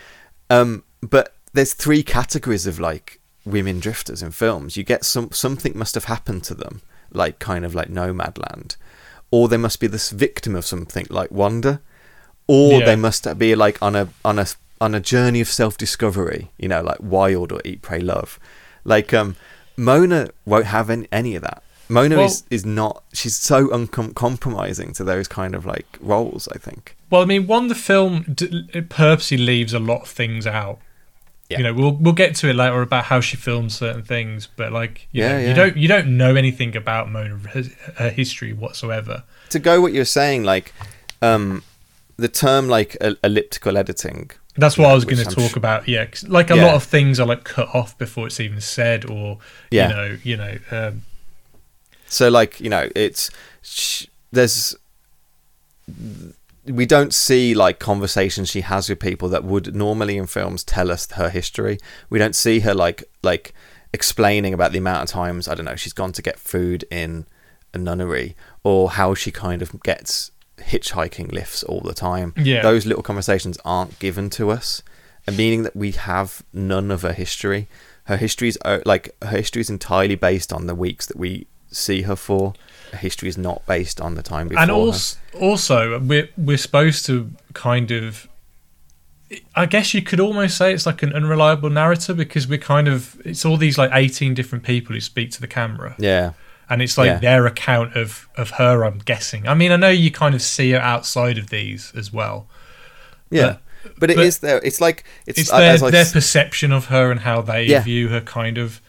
um, 0.50 0.84
but 1.00 1.34
there's 1.54 1.72
three 1.72 2.02
categories 2.02 2.66
of 2.66 2.78
like 2.78 3.18
women 3.46 3.80
drifters 3.80 4.22
in 4.22 4.30
films. 4.30 4.76
You 4.76 4.84
get 4.84 5.04
some 5.04 5.30
something 5.32 5.72
must 5.82 5.94
have 5.94 6.04
happened 6.04 6.44
to 6.44 6.54
them, 6.54 6.82
like 7.12 7.38
kind 7.38 7.64
of 7.64 7.74
like 7.74 7.88
Nomadland, 7.88 8.76
or 9.30 9.48
they 9.48 9.56
must 9.56 9.80
be 9.80 9.86
this 9.86 10.10
victim 10.10 10.54
of 10.54 10.66
something 10.66 11.06
like 11.08 11.30
Wanda, 11.30 11.80
or 12.46 12.80
Yeah. 12.80 12.86
they 12.86 12.96
must 12.96 13.26
be 13.38 13.54
like 13.54 13.80
on 13.80 13.96
a 13.96 14.08
on 14.22 14.38
a 14.38 14.46
on 14.82 14.94
a 14.94 15.00
journey 15.00 15.40
of 15.40 15.48
self 15.48 15.78
discovery. 15.78 16.50
You 16.58 16.68
know, 16.68 16.82
like 16.82 16.98
Wild 17.00 17.52
or 17.52 17.60
Eat, 17.64 17.80
Pray, 17.80 18.00
Love. 18.00 18.38
Like, 18.84 19.14
um, 19.14 19.36
Mona 19.78 20.28
won't 20.44 20.66
have 20.66 20.90
any, 20.90 21.08
any 21.10 21.36
of 21.36 21.42
that. 21.42 21.62
Mona 21.88 22.16
Well- 22.16 22.26
is, 22.26 22.44
is 22.50 22.64
not. 22.64 23.02
She's 23.12 23.36
so 23.36 23.70
uncompromising 23.72 24.92
to 24.94 25.04
those 25.04 25.28
kind 25.28 25.54
of 25.54 25.66
like 25.66 25.86
roles. 26.00 26.48
I 26.54 26.58
think. 26.58 26.96
Well, 27.10 27.22
I 27.22 27.26
mean, 27.26 27.46
one 27.46 27.68
the 27.68 27.74
film 27.74 28.22
d- 28.34 28.68
it 28.72 28.88
purposely 28.88 29.36
leaves 29.36 29.72
a 29.74 29.78
lot 29.78 30.02
of 30.02 30.08
things 30.08 30.46
out. 30.46 30.78
Yeah. 31.50 31.58
You 31.58 31.64
know, 31.64 31.74
we'll 31.74 31.92
we'll 31.92 32.14
get 32.14 32.34
to 32.36 32.48
it 32.48 32.54
later 32.54 32.80
about 32.80 33.04
how 33.04 33.20
she 33.20 33.36
films 33.36 33.76
certain 33.76 34.02
things, 34.02 34.48
but 34.56 34.72
like, 34.72 35.06
you 35.12 35.22
Yeah, 35.22 35.32
know, 35.32 35.38
yeah. 35.38 35.48
you 35.48 35.54
don't 35.54 35.76
you 35.76 35.88
don't 35.88 36.16
know 36.16 36.34
anything 36.36 36.74
about 36.74 37.10
Mona 37.10 37.36
her, 37.52 37.64
her 37.96 38.08
history 38.10 38.52
whatsoever. 38.54 39.24
To 39.50 39.58
go 39.58 39.80
what 39.80 39.92
you're 39.92 40.06
saying, 40.06 40.44
like, 40.44 40.72
um, 41.20 41.62
the 42.16 42.28
term 42.28 42.68
like 42.68 42.96
elliptical 43.22 43.76
editing. 43.76 44.30
That's 44.56 44.78
what 44.78 44.88
I 44.88 44.94
was 44.94 45.04
going 45.04 45.18
to 45.18 45.24
talk 45.24 45.50
sh- 45.50 45.56
about. 45.56 45.86
Yeah, 45.88 46.06
like 46.28 46.50
a 46.50 46.56
Yeah. 46.56 46.64
lot 46.66 46.74
of 46.76 46.84
things 46.84 47.20
are 47.20 47.26
like 47.26 47.44
cut 47.44 47.68
off 47.74 47.98
before 47.98 48.26
it's 48.28 48.40
even 48.40 48.60
said, 48.60 49.04
or 49.04 49.38
Yeah. 49.70 49.88
you 49.88 49.94
know, 49.94 50.18
you 50.22 50.36
know, 50.36 50.58
um, 50.70 51.02
So 52.08 52.28
like 52.28 52.60
you 52.60 52.70
know, 52.70 52.88
it's 52.94 53.30
sh- 53.62 54.06
there's 54.32 54.76
we 56.66 56.86
don't 56.86 57.12
see 57.12 57.54
like 57.54 57.78
conversations 57.78 58.48
she 58.48 58.62
has 58.62 58.88
with 58.88 58.98
people 58.98 59.28
that 59.28 59.44
would 59.44 59.74
normally 59.74 60.16
in 60.16 60.26
films 60.26 60.64
tell 60.64 60.90
us 60.90 61.10
her 61.12 61.28
history. 61.28 61.78
We 62.08 62.18
don't 62.18 62.34
see 62.34 62.60
her 62.60 62.74
like 62.74 63.04
like 63.22 63.54
explaining 63.92 64.54
about 64.54 64.72
the 64.72 64.78
amount 64.78 65.04
of 65.04 65.08
times 65.08 65.46
I 65.46 65.54
don't 65.54 65.66
know 65.66 65.76
she's 65.76 65.92
gone 65.92 66.12
to 66.12 66.22
get 66.22 66.38
food 66.38 66.84
in 66.90 67.26
a 67.72 67.78
nunnery 67.78 68.34
or 68.64 68.90
how 68.90 69.14
she 69.14 69.30
kind 69.30 69.62
of 69.62 69.80
gets 69.82 70.30
hitchhiking 70.58 71.32
lifts 71.32 71.62
all 71.62 71.80
the 71.80 71.94
time. 71.94 72.32
Yeah. 72.36 72.62
Those 72.62 72.86
little 72.86 73.02
conversations 73.02 73.58
aren't 73.64 73.98
given 73.98 74.30
to 74.30 74.50
us, 74.50 74.82
and 75.26 75.36
meaning 75.36 75.62
that 75.64 75.76
we 75.76 75.92
have 75.92 76.42
none 76.52 76.90
of 76.90 77.02
her 77.02 77.12
history. 77.12 77.68
Her 78.04 78.16
history 78.16 78.48
is 78.48 78.58
uh, 78.64 78.80
like 78.84 79.14
her 79.22 79.36
history 79.36 79.60
is 79.60 79.70
entirely 79.70 80.14
based 80.14 80.52
on 80.52 80.66
the 80.66 80.74
weeks 80.74 81.06
that 81.06 81.16
we 81.16 81.46
see 81.74 82.02
her 82.02 82.16
for. 82.16 82.54
Her 82.92 82.98
history 82.98 83.28
is 83.28 83.36
not 83.38 83.66
based 83.66 84.00
on 84.00 84.14
the 84.14 84.22
time 84.22 84.48
before. 84.48 84.62
and 84.62 84.70
her. 84.70 84.76
also 84.76 85.18
also 85.40 85.98
we're 85.98 86.28
we're 86.36 86.56
supposed 86.58 87.04
to 87.06 87.30
kind 87.52 87.90
of 87.90 88.28
I 89.56 89.66
guess 89.66 89.94
you 89.94 90.02
could 90.02 90.20
almost 90.20 90.56
say 90.56 90.72
it's 90.72 90.86
like 90.86 91.02
an 91.02 91.12
unreliable 91.12 91.70
narrator 91.70 92.14
because 92.14 92.46
we're 92.46 92.58
kind 92.58 92.86
of 92.86 93.20
it's 93.24 93.44
all 93.44 93.56
these 93.56 93.76
like 93.78 93.90
18 93.92 94.34
different 94.34 94.64
people 94.64 94.94
who 94.94 95.00
speak 95.00 95.30
to 95.32 95.40
the 95.40 95.48
camera 95.48 95.96
yeah, 95.98 96.32
and 96.70 96.80
it's 96.82 96.96
like 96.96 97.06
Yeah. 97.06 97.18
their 97.18 97.46
account 97.46 97.96
of 97.96 98.28
of 98.36 98.50
her 98.50 98.84
I'm 98.84 98.98
guessing. 98.98 99.48
I 99.48 99.54
mean 99.54 99.72
I 99.72 99.76
know 99.76 99.88
you 99.88 100.10
kind 100.12 100.34
of 100.34 100.42
see 100.42 100.70
her 100.72 100.78
outside 100.80 101.36
of 101.38 101.48
these 101.50 101.92
as 101.96 102.12
well. 102.12 102.46
yeah, 103.30 103.56
but 103.98 104.10
it 104.10 104.16
but 104.16 104.26
is 104.26 104.38
there. 104.38 104.58
It's 104.62 104.80
like 104.80 105.02
it's, 105.26 105.38
It's 105.40 105.50
their 105.50 105.78
their 105.78 106.04
perception 106.06 106.70
of 106.70 106.86
her 106.86 107.10
and 107.10 107.20
how 107.20 107.42
they 107.42 107.64
Yeah. 107.64 107.80
view 107.82 108.08
her 108.10 108.20
kind 108.20 108.56
of 108.58 108.80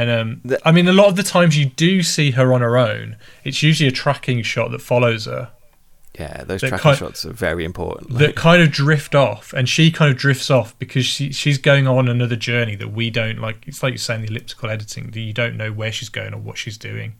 and 0.00 0.10
um, 0.10 0.40
The- 0.44 0.60
I 0.68 0.72
mean, 0.72 0.88
a 0.88 0.92
lot 0.92 1.06
of 1.08 1.16
the 1.16 1.22
times 1.22 1.56
you 1.58 1.66
do 1.66 2.02
see 2.02 2.30
her 2.32 2.52
on 2.52 2.60
her 2.60 2.76
own. 2.76 3.16
It's 3.44 3.62
usually 3.62 3.88
a 3.88 3.92
tracking 3.92 4.42
shot 4.42 4.70
that 4.72 4.80
follows 4.80 5.26
her, 5.26 5.50
yeah, 6.18 6.44
those 6.44 6.60
tracking 6.60 6.78
kind- 6.78 6.98
shots 6.98 7.24
are 7.24 7.32
very 7.32 7.64
important. 7.64 8.18
that 8.18 8.34
kind 8.36 8.60
of 8.62 8.70
drift 8.70 9.14
off 9.14 9.52
and 9.56 9.68
she 9.68 9.90
kind 9.90 10.10
of 10.12 10.16
drifts 10.18 10.50
off 10.50 10.78
because 10.78 11.06
she 11.06 11.32
she's 11.32 11.58
going 11.58 11.86
on 11.88 12.06
another 12.08 12.36
journey 12.36 12.76
that 12.76 12.92
we 12.92 13.08
don't 13.10 13.38
like 13.38 13.64
it's 13.66 13.82
like 13.82 13.92
you're 13.92 13.98
saying 13.98 14.20
the 14.22 14.28
elliptical 14.28 14.68
editing 14.70 15.10
that 15.12 15.20
you 15.20 15.32
don't 15.32 15.56
know 15.56 15.72
where 15.72 15.90
she's 15.92 16.10
going 16.10 16.34
or 16.34 16.38
what 16.38 16.58
she's 16.58 16.76
doing 16.76 17.14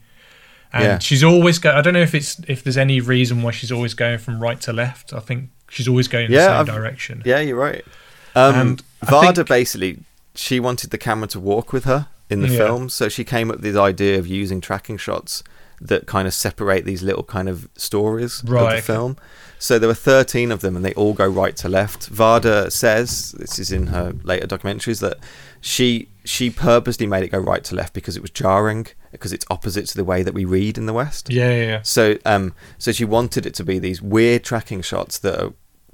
and 0.74 0.85
Yeah. 0.85 0.99
she's 0.99 1.24
always 1.24 1.59
going. 1.59 1.74
i 1.77 1.81
don't 1.81 1.94
know 1.94 2.03
if 2.03 2.15
it's 2.15 2.39
if 2.47 2.62
there's 2.62 2.77
any 2.77 3.01
reason 3.01 3.40
why 3.43 3.51
she's 3.53 3.73
always 3.73 3.94
going 3.94 4.19
from 4.19 4.40
right 4.43 4.61
to 4.62 4.73
left 4.74 5.15
i 5.15 5.20
think 5.20 5.49
she's 5.70 5.89
always 5.89 6.07
going 6.07 6.27
in 6.27 6.32
Yeah, 6.32 6.39
the 6.39 6.47
same 6.49 6.61
I've- 6.61 6.70
direction 6.73 7.23
Yeah, 7.24 7.40
you're 7.40 7.57
right. 7.70 7.85
Um, 8.35 8.77
Varda 9.05 9.36
think- 9.36 9.49
basically, 9.49 9.99
she 10.35 10.61
wanted 10.61 10.90
the 10.90 10.99
camera 10.99 11.28
to 11.28 11.40
walk 11.40 11.73
with 11.73 11.85
her 11.85 12.09
in 12.32 12.40
the 12.40 12.48
Yeah. 12.48 12.59
film, 12.59 12.88
so 12.88 13.09
she 13.09 13.24
came 13.24 13.50
up 13.50 13.56
with 13.56 13.64
this 13.64 13.76
idea 13.76 14.18
of 14.18 14.26
using 14.26 14.60
tracking 14.60 14.96
shots 14.96 15.42
that 15.80 16.06
kind 16.06 16.26
of 16.28 16.34
separate 16.34 16.84
these 16.84 17.02
little 17.02 17.24
kind 17.24 17.48
of 17.48 17.68
stories 17.76 18.42
of 18.42 18.48
the 18.76 18.82
film. 18.82 19.16
So 19.59 19.78
there 19.78 19.88
were 19.88 19.94
13 19.94 20.50
of 20.52 20.60
them, 20.60 20.74
and 20.76 20.84
they 20.84 20.92
all 20.94 21.12
go 21.12 21.26
right 21.26 21.56
to 21.56 21.68
left. 21.68 22.12
Varda 22.12 22.70
says 22.70 23.32
this 23.32 23.59
is 23.59 23.70
in 23.72 23.88
her 23.88 24.12
later 24.24 24.46
documentaries 24.46 25.00
that 25.00 25.18
she 25.60 26.09
she 26.24 26.50
purposely 26.50 27.06
made 27.06 27.24
it 27.24 27.28
go 27.32 27.38
right 27.38 27.64
to 27.64 27.74
left 27.74 27.92
because 27.94 28.16
it 28.16 28.22
was 28.22 28.30
jarring 28.30 28.86
because 29.10 29.32
it's 29.32 29.44
opposite 29.50 29.86
to 29.88 29.96
the 29.96 30.04
way 30.04 30.22
that 30.22 30.32
we 30.34 30.44
read 30.44 30.78
in 30.78 30.86
the 30.86 30.92
West. 30.92 31.28
yeah 31.30 31.50
yeah, 31.50 31.66
yeah. 31.66 31.80
So 31.82 32.16
um 32.24 32.54
so 32.78 32.92
she 32.92 33.04
wanted 33.04 33.44
it 33.44 33.54
to 33.54 33.64
be 33.64 33.78
these 33.80 34.00
weird 34.00 34.44
tracking 34.44 34.82
shots 34.82 35.18
that 35.18 35.40
are 35.42 35.52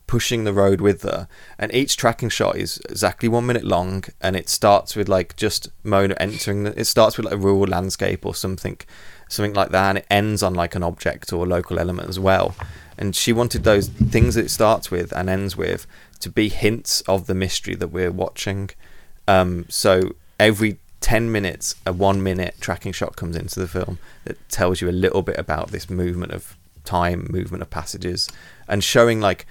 pushing 0.09 0.43
the 0.43 0.53
road 0.53 0.81
with 0.81 1.03
her 1.03 1.29
and 1.59 1.73
each 1.73 1.97
tracking 1.97 2.31
shot 2.31 2.57
is 2.57 2.81
exactly 2.89 3.29
one 3.29 3.47
minute 3.47 3.63
long 3.63 4.03
and 4.21 4.35
it 4.35 4.49
starts 4.49 4.97
with 4.97 5.09
like 5.09 5.37
just 5.37 5.69
Mona 5.85 6.17
entering 6.19 6.65
the, 6.65 6.81
it 6.81 6.87
starts 6.87 7.17
with 7.17 7.27
like 7.27 7.35
a 7.35 7.39
rural 7.39 7.67
landscape 7.67 8.27
or 8.27 8.35
something 8.35 8.79
something 9.29 9.53
like 9.53 9.71
that 9.71 9.91
and 9.91 9.99
it 9.99 10.07
ends 10.11 10.43
on 10.43 10.55
like 10.55 10.75
an 10.75 10.83
object 10.83 11.33
or 11.33 11.45
a 11.45 11.49
local 11.49 11.79
element 11.79 12.09
as 12.09 12.19
well. 12.19 12.57
And 12.97 13.15
she 13.15 13.33
wanted 13.33 13.63
those 13.63 13.89
things 13.89 14.35
that 14.35 14.47
it 14.47 14.51
starts 14.51 14.91
with 14.91 15.13
and 15.13 15.29
ends 15.29 15.57
with 15.57 15.87
to 16.21 16.31
be 16.31 16.49
hints 16.49 17.03
of 17.03 17.27
the 17.27 17.35
mystery 17.35 17.75
that 17.77 17.89
we're 17.89 18.11
watching. 18.11 18.71
Um, 19.29 19.67
so 19.69 20.15
every 20.41 20.79
10 21.01 21.31
minutes, 21.31 21.77
a 21.87 21.93
one 21.93 22.23
minute 22.23 22.57
tracking 22.61 22.93
shot 22.93 23.15
comes 23.15 23.37
into 23.37 23.61
the 23.61 23.69
film 23.69 23.99
that 24.25 24.49
tells 24.49 24.81
you 24.81 24.89
a 24.89 24.91
little 24.91 25.23
bit 25.23 25.39
about 25.39 25.71
this 25.71 25.89
movement 25.89 26.33
of 26.33 26.57
time, 26.85 27.27
movement 27.31 27.63
of 27.63 27.71
passages, 27.71 28.29
and 28.67 28.83
showing 28.83 29.21
like 29.21 29.47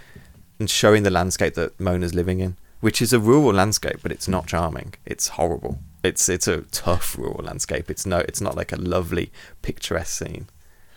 and 0.59 0.69
showing 0.69 1.03
the 1.03 1.11
landscape 1.11 1.53
that 1.55 1.79
Mona's 1.79 2.13
living 2.15 2.39
in, 2.39 2.55
which 2.81 3.01
is 3.01 3.13
a 3.13 3.19
rural 3.19 3.53
landscape, 3.53 3.97
but 4.01 4.11
it's 4.11 4.27
not 4.27 4.45
mm. 4.45 4.47
charming. 4.47 4.93
It's 5.05 5.29
horrible. 5.29 5.79
It's 6.03 6.29
it's 6.29 6.47
a 6.47 6.61
tough 6.71 7.17
rural 7.17 7.43
landscape. 7.43 7.89
It's 7.89 8.05
no, 8.05 8.19
it's 8.19 8.41
not 8.41 8.55
like 8.55 8.71
a 8.71 8.77
lovely 8.77 9.31
picturesque 9.61 10.17
scene. 10.25 10.47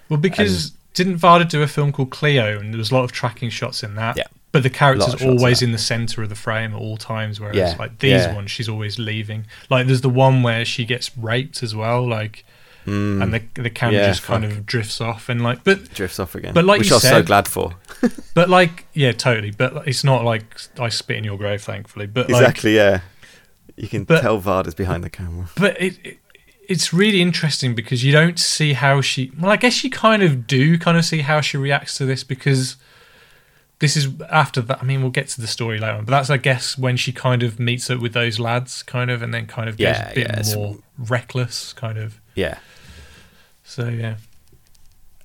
well 0.08 0.18
because 0.20 0.72
didn't 0.94 1.18
Varda 1.18 1.48
do 1.48 1.62
a 1.62 1.66
film 1.68 1.92
called 1.92 2.10
Cleo 2.10 2.58
and 2.58 2.72
there 2.72 2.78
was 2.78 2.90
a 2.90 2.94
lot 2.94 3.04
of 3.04 3.12
tracking 3.12 3.48
shots 3.50 3.82
in 3.82 3.94
that 3.94 4.16
Yeah. 4.16 4.24
but 4.52 4.62
the 4.64 4.70
character's 4.70 5.14
of 5.14 5.20
shots 5.20 5.22
of 5.22 5.28
always 5.28 5.62
in 5.62 5.70
the 5.72 5.78
center 5.78 6.22
of 6.22 6.28
the 6.28 6.34
frame 6.34 6.72
at 6.74 6.80
all 6.80 6.96
times 6.96 7.38
whereas 7.38 7.56
Yeah, 7.56 7.76
like 7.78 8.00
these 8.00 8.12
yeah. 8.22 8.34
ones 8.34 8.50
she's 8.50 8.68
always 8.68 8.98
leaving 8.98 9.46
like 9.70 9.86
there's 9.86 10.00
the 10.00 10.08
one 10.10 10.42
where 10.42 10.64
she 10.64 10.84
gets 10.84 11.16
raped 11.16 11.62
as 11.62 11.74
well 11.76 12.06
like 12.06 12.44
and 12.86 13.32
the 13.35 13.43
the 13.55 13.70
camera 13.70 13.98
Mm. 13.98 14.02
Yeah, 14.02 14.09
just 14.09 14.23
kind 14.23 14.44
fuck. 14.44 14.52
of 14.52 14.66
drifts 14.66 15.01
off 15.01 15.28
and 15.28 15.43
like 15.43 15.62
but 15.65 15.93
Drifts 15.94 16.19
off 16.19 16.35
again, 16.35 16.55
But 16.55 16.65
like 16.65 16.78
which 16.81 16.89
you 16.89 16.94
I 16.94 16.97
was 16.97 17.02
so 17.02 17.23
glad 17.23 17.47
for. 17.48 17.74
but 18.35 18.48
like 18.48 18.86
yeah 18.94 19.12
totally 19.12 19.51
but 19.51 19.86
it's 19.86 20.02
not 20.05 20.24
like 20.24 20.44
I 20.78 20.89
spit 20.89 21.16
in 21.19 21.24
your 21.24 21.36
grave 21.39 21.62
thankfully 21.62 22.07
but 22.07 22.31
like 22.31 22.40
exactly, 22.43 22.74
yeah. 22.77 23.01
You 23.77 23.89
can 23.89 24.05
But- 24.05 24.23
tell 24.23 24.40
Varda's 24.40 24.74
behind 24.74 25.05
the 25.05 25.11
camera. 25.11 25.48
but 25.57 25.81
it, 25.81 25.98
it 26.05 26.19
it's 26.69 26.93
really 26.93 27.20
interesting 27.20 27.74
because 27.74 28.05
you 28.05 28.12
don't 28.12 28.39
see 28.39 28.74
how 28.74 29.01
she 29.01 29.32
well 29.40 29.51
i 29.51 29.57
guess 29.57 29.82
you 29.82 29.90
kind 29.90 30.23
of 30.23 30.47
do 30.47 30.78
kind 30.78 30.97
of 30.97 31.05
see 31.05 31.19
how 31.20 31.40
she 31.40 31.57
reacts 31.57 31.97
to 31.98 32.05
this 32.07 32.23
because 32.23 32.77
this 33.81 33.97
is 33.97 34.07
after 34.31 34.61
that 34.61 34.78
i 34.81 34.85
mean 34.85 35.01
we'll 35.02 35.11
get 35.11 35.27
to 35.27 35.40
the 35.40 35.48
story 35.48 35.78
later 35.81 35.94
on 35.94 36.05
but 36.05 36.12
that's 36.12 36.31
i 36.31 36.36
guess 36.36 36.78
when 36.78 36.97
she 36.97 37.11
kind 37.12 37.43
of 37.43 37.59
meets 37.59 37.90
up 37.90 37.98
with 37.98 38.12
those 38.12 38.39
lads 38.39 38.85
kind 38.85 39.11
of 39.11 39.20
and 39.20 39.35
then 39.35 39.47
kind 39.47 39.69
of 39.69 39.77
gets 39.77 39.98
Yeah, 39.98 40.11
a 40.11 40.15
bit 40.15 40.47
yeah, 40.48 40.55
more 40.55 40.77
reckless 40.97 41.73
kind 41.73 41.98
of 41.98 42.20
Yeah. 42.40 42.58
so 43.64 43.88
yeah 43.88 44.16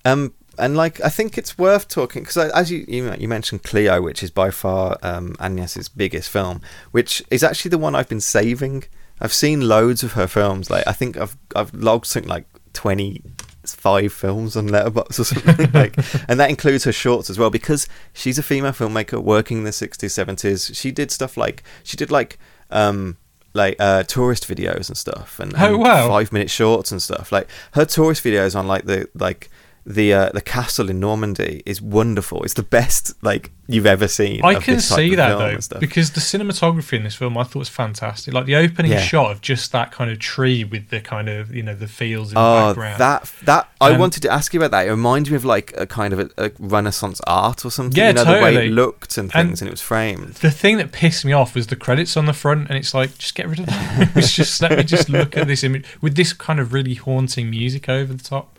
Um, 0.04 0.34
and 0.58 0.78
like 0.78 0.96
I 1.04 1.10
think 1.10 1.38
it's 1.38 1.58
worth 1.58 1.88
talking 1.88 2.24
because 2.24 2.38
as 2.62 2.72
you, 2.72 2.86
you 2.88 3.14
you 3.22 3.28
mentioned 3.28 3.64
Cleo, 3.64 4.02
which 4.02 4.22
is 4.24 4.32
by 4.32 4.50
far 4.52 4.98
um, 5.10 5.36
Agnes's 5.40 5.90
biggest 5.90 6.30
film, 6.30 6.62
which 6.92 7.22
is 7.30 7.44
actually 7.44 7.70
the 7.76 7.78
one 7.86 7.94
I've 7.96 8.08
been 8.10 8.22
saving. 8.22 8.84
I've 9.22 9.34
seen 9.34 9.68
loads 9.68 10.04
of 10.04 10.14
her 10.14 10.28
films. 10.28 10.70
Like 10.70 10.86
I 10.88 10.94
think 10.94 11.18
I've 11.18 11.36
I've 11.56 11.74
logged 11.74 12.06
something 12.06 12.30
like 12.30 12.46
twenty 12.74 13.22
five 13.66 14.14
films 14.14 14.56
on 14.56 14.70
Letterboxd 14.70 15.20
or 15.20 15.24
something 15.34 15.72
like, 15.74 15.96
and 16.30 16.40
that 16.40 16.50
includes 16.50 16.84
her 16.86 16.94
shorts 16.94 17.30
as 17.30 17.38
well 17.40 17.50
because 17.50 17.88
she's 18.14 18.38
a 18.38 18.44
female 18.44 18.72
filmmaker 18.74 19.20
working 19.22 19.58
in 19.60 19.64
the 19.66 19.72
sixties 19.74 20.14
seventies. 20.14 20.72
She 20.74 20.92
did 20.92 21.12
stuff 21.12 21.36
like 21.36 21.64
she 21.84 21.98
did 21.98 22.12
like 22.12 22.38
um 22.72 23.18
like 23.56 23.76
uh 23.80 24.04
tourist 24.04 24.48
videos 24.48 24.88
and 24.90 24.98
stuff 24.98 25.40
and, 25.40 25.54
Oh, 25.58 25.66
and 25.66 25.78
wow. 25.80 26.08
five 26.10 26.32
minute 26.32 26.50
shorts 26.50 26.92
and 26.92 27.02
stuff 27.02 27.32
like 27.32 27.48
her 27.72 27.86
tourist 27.86 28.24
videos 28.24 28.56
on 28.56 28.68
like 28.68 28.86
the 28.86 29.08
like 29.16 29.50
the 29.86 30.14
uh, 30.14 30.30
the 30.34 30.42
castle 30.42 30.90
in 30.90 31.00
Normandy 31.00 31.62
is 31.66 31.82
wonderful. 31.82 32.44
It's 32.44 32.56
the 32.56 32.64
best 32.64 33.14
like 33.22 33.52
you've 33.68 33.86
ever 33.86 34.08
seen. 34.08 34.44
I 34.44 34.56
can 34.56 34.80
see 34.80 35.14
that 35.16 35.38
though 35.70 35.80
because 35.80 36.12
the 36.12 36.20
cinematography 36.22 36.94
in 36.94 37.04
this 37.04 37.16
film 37.16 37.38
I 37.38 37.44
thought 37.44 37.60
was 37.60 37.70
fantastic. 37.70 38.34
Like 38.34 38.46
the 38.46 38.56
opening 38.56 38.92
Yeah. 38.92 39.02
shot 39.02 39.32
of 39.32 39.42
just 39.42 39.72
that 39.74 39.92
kind 39.92 40.10
of 40.10 40.18
tree 40.20 40.64
with 40.64 40.90
the 40.90 41.02
kind 41.02 41.30
of 41.30 41.54
you 41.54 41.62
know 41.64 41.76
the 41.76 41.88
fields 41.88 42.30
in 42.32 42.36
the 42.36 42.42
Oh, 42.42 42.68
background. 42.70 43.00
that 43.00 43.32
that 43.44 43.70
I 43.80 43.92
Um, 43.92 44.00
wanted 44.00 44.22
to 44.24 44.30
ask 44.32 44.54
you 44.54 44.60
about 44.60 44.72
that. 44.72 44.88
It 44.88 44.92
reminds 44.92 45.30
me 45.30 45.36
of 45.36 45.46
like 45.46 45.72
a 45.78 45.86
kind 45.86 46.14
of 46.14 46.20
a, 46.20 46.30
a 46.46 46.52
Renaissance 46.58 47.22
art 47.28 47.64
or 47.64 47.70
something. 47.72 47.96
Yeah, 47.98 48.08
you 48.10 48.14
know, 48.16 48.24
the 48.26 48.32
way 48.42 48.68
it 48.68 48.72
looked 48.72 49.18
and 49.20 49.32
And- 49.36 49.50
things, 49.50 49.62
and, 49.62 49.68
it 49.68 49.72
was 49.72 49.82
framed. 49.82 50.36
the 50.36 50.52
thing 50.52 50.78
that 50.78 50.92
pissed 50.92 51.26
me 51.26 51.32
off 51.34 51.54
was 51.54 51.68
the 51.68 51.76
credits 51.76 52.18
on 52.18 52.26
the 52.26 52.34
front, 52.34 52.70
and 52.70 52.78
it's 52.78 52.94
like 52.96 53.18
just 53.20 53.36
get 53.36 53.48
rid 53.48 53.60
of 53.60 53.66
that. 53.68 54.10
it's 54.16 54.34
just 54.36 54.62
let 54.64 54.78
me 54.78 54.84
just 54.84 55.10
look 55.10 55.38
at 55.38 55.46
this 55.48 55.64
image 55.64 55.86
with 56.02 56.16
this 56.16 56.34
kind 56.34 56.60
of 56.60 56.74
really 56.74 56.96
haunting 56.96 57.50
music 57.52 57.88
over 57.88 58.12
the 58.14 58.24
top. 58.24 58.52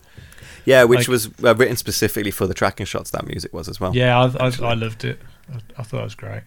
Yeah, 0.66 0.84
which 0.84 1.01
like- 1.01 1.09
was 1.09 1.30
uh, 1.43 1.55
written 1.55 1.76
specifically 1.76 2.30
for 2.30 2.47
the 2.47 2.55
tracking 2.55 2.86
shots. 2.86 3.10
That 3.12 3.26
music 3.26 3.52
was 3.55 3.68
as 3.68 3.80
well. 3.80 3.94
Yeah, 3.97 4.18
I, 4.38 4.47
I. 4.47 4.52
I 4.62 4.74
loved 4.74 5.05
it. 5.05 5.18
I, 5.52 5.60
I 5.78 5.82
thought 5.82 6.01
it 6.01 6.05
was 6.05 6.14
great. 6.14 6.43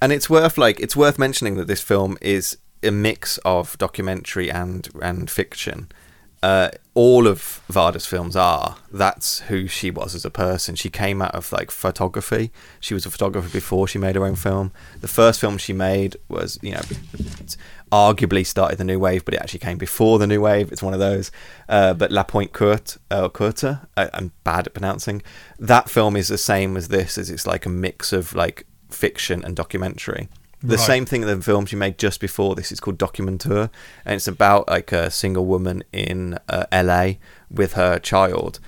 and 0.00 0.12
it's 0.12 0.30
worth 0.30 0.56
like 0.56 0.80
it's 0.80 0.96
worth 0.96 1.18
mentioning 1.18 1.56
that 1.56 1.66
this 1.66 1.80
film 1.82 2.16
is 2.20 2.56
a 2.82 2.90
mix 2.90 3.38
of 3.44 3.76
documentary 3.78 4.50
and 4.50 4.88
and 5.02 5.28
fiction. 5.30 5.88
Uh, 6.42 6.68
all 6.92 7.26
of 7.26 7.62
Varda's 7.72 8.04
films 8.04 8.36
are. 8.36 8.76
That's 8.92 9.40
who 9.48 9.66
she 9.66 9.90
was 9.90 10.14
as 10.14 10.26
a 10.26 10.30
person. 10.30 10.74
She 10.74 10.90
came 10.90 11.22
out 11.22 11.34
of 11.34 11.50
like 11.52 11.70
photography. 11.70 12.52
She 12.80 12.92
was 12.92 13.06
a 13.06 13.10
photographer 13.10 13.48
before 13.48 13.88
she 13.88 13.96
made 13.98 14.14
her 14.14 14.26
own 14.26 14.34
film. 14.36 14.70
The 15.00 15.08
first 15.08 15.40
film 15.40 15.56
she 15.56 15.72
made 15.72 16.18
was, 16.28 16.58
you 16.60 16.72
know, 16.72 16.82
arguably 17.94 18.44
started 18.44 18.76
the 18.76 18.84
new 18.84 18.98
wave, 18.98 19.24
but 19.24 19.34
it 19.34 19.40
actually 19.40 19.60
came 19.60 19.78
before 19.78 20.18
the 20.18 20.26
new 20.26 20.40
wave. 20.40 20.72
It's 20.72 20.82
one 20.82 20.94
of 20.94 20.98
those. 20.98 21.30
Uh, 21.68 21.94
but 21.94 22.10
La 22.10 22.24
Pointe 22.24 22.52
Courte, 22.52 22.98
uh, 23.10 23.28
Courte, 23.28 23.78
I, 23.96 24.10
I'm 24.12 24.32
bad 24.42 24.66
at 24.66 24.74
pronouncing. 24.74 25.22
That 25.60 25.88
film 25.88 26.16
is 26.16 26.26
the 26.26 26.38
same 26.38 26.76
as 26.76 26.88
this. 26.88 27.16
As 27.16 27.30
it's 27.30 27.46
like 27.46 27.64
a 27.66 27.68
mix 27.68 28.12
of 28.12 28.34
like 28.34 28.66
fiction 28.90 29.44
and 29.44 29.54
documentary. 29.54 30.28
The 30.60 30.76
Right. 30.76 30.86
same 30.86 31.06
thing 31.06 31.20
that 31.20 31.34
the 31.36 31.42
film 31.42 31.66
she 31.66 31.76
made 31.76 31.96
just 31.98 32.20
before 32.20 32.54
this 32.56 32.72
is 32.72 32.80
called 32.80 32.98
Documenteur, 32.98 33.70
and 34.04 34.14
it's 34.16 34.26
about 34.26 34.66
like 34.66 34.90
a 34.92 35.10
single 35.10 35.44
woman 35.46 35.84
in 35.92 36.38
uh, 36.48 36.64
LA 36.72 37.14
with 37.50 37.74
her 37.74 37.98
child, 38.00 38.58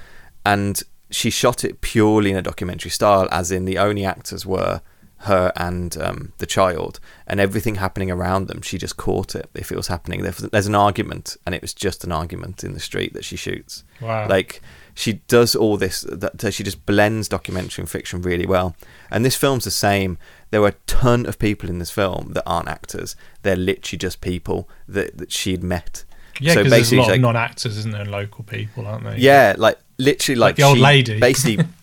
and 0.44 0.82
she 1.10 1.30
shot 1.30 1.64
it 1.64 1.80
purely 1.80 2.30
in 2.30 2.36
a 2.36 2.42
documentary 2.42 2.90
style, 2.90 3.28
as 3.32 3.50
in 3.50 3.64
the 3.64 3.78
only 3.78 4.04
actors 4.04 4.44
were 4.44 4.82
her 5.26 5.52
and 5.56 5.96
um, 5.98 6.32
the 6.38 6.46
child, 6.46 6.98
and 7.26 7.38
everything 7.38 7.76
happening 7.76 8.10
around 8.10 8.48
them. 8.48 8.62
She 8.62 8.78
just 8.78 8.96
caught 8.96 9.34
it 9.34 9.48
if 9.54 9.70
it 9.70 9.76
was 9.76 9.86
happening. 9.88 10.22
There's, 10.22 10.38
there's 10.38 10.66
an 10.66 10.74
argument, 10.74 11.36
and 11.46 11.54
it 11.54 11.62
was 11.62 11.72
just 11.74 12.02
an 12.04 12.10
argument 12.12 12.64
in 12.64 12.72
the 12.74 12.80
street 12.80 13.12
that 13.14 13.24
she 13.24 13.36
shoots. 13.36 13.84
Wow. 14.00 14.28
Like 14.28 14.60
she 14.94 15.14
does 15.28 15.54
all 15.54 15.76
this. 15.76 16.00
That 16.08 16.52
she 16.52 16.64
just 16.64 16.84
blends 16.86 17.28
documentary 17.28 17.82
and 17.82 17.90
fiction 17.90 18.22
really 18.22 18.46
well. 18.46 18.74
And 19.10 19.24
this 19.24 19.36
film's 19.36 19.64
the 19.64 19.70
same. 19.70 20.18
There 20.50 20.60
were 20.60 20.68
a 20.68 20.74
ton 20.86 21.26
of 21.26 21.38
people 21.38 21.68
in 21.68 21.78
this 21.78 21.90
film 21.90 22.32
that 22.34 22.44
aren't 22.46 22.68
actors. 22.68 23.14
They're 23.42 23.56
literally 23.56 23.98
just 23.98 24.20
people 24.20 24.68
that, 24.88 25.18
that 25.18 25.32
she'd 25.32 25.62
met. 25.62 26.04
Yeah, 26.40 26.52
So 26.54 26.64
because 26.64 26.70
there's 26.70 26.92
a 26.92 26.96
lot 26.96 27.06
like- 27.08 27.14
of 27.16 27.20
non-actors, 27.22 27.76
isn't 27.78 27.92
there? 27.92 28.04
Local 28.04 28.44
people, 28.44 28.86
aren't 28.86 29.04
they? 29.04 29.16
yeah, 29.18 29.54
like 29.58 29.78
literally, 29.98 30.38
like, 30.38 30.50
Like 30.50 30.56
the 30.56 30.62
old 30.64 30.76
she 30.76 30.82
lady. 30.82 31.18
basically. 31.20 31.64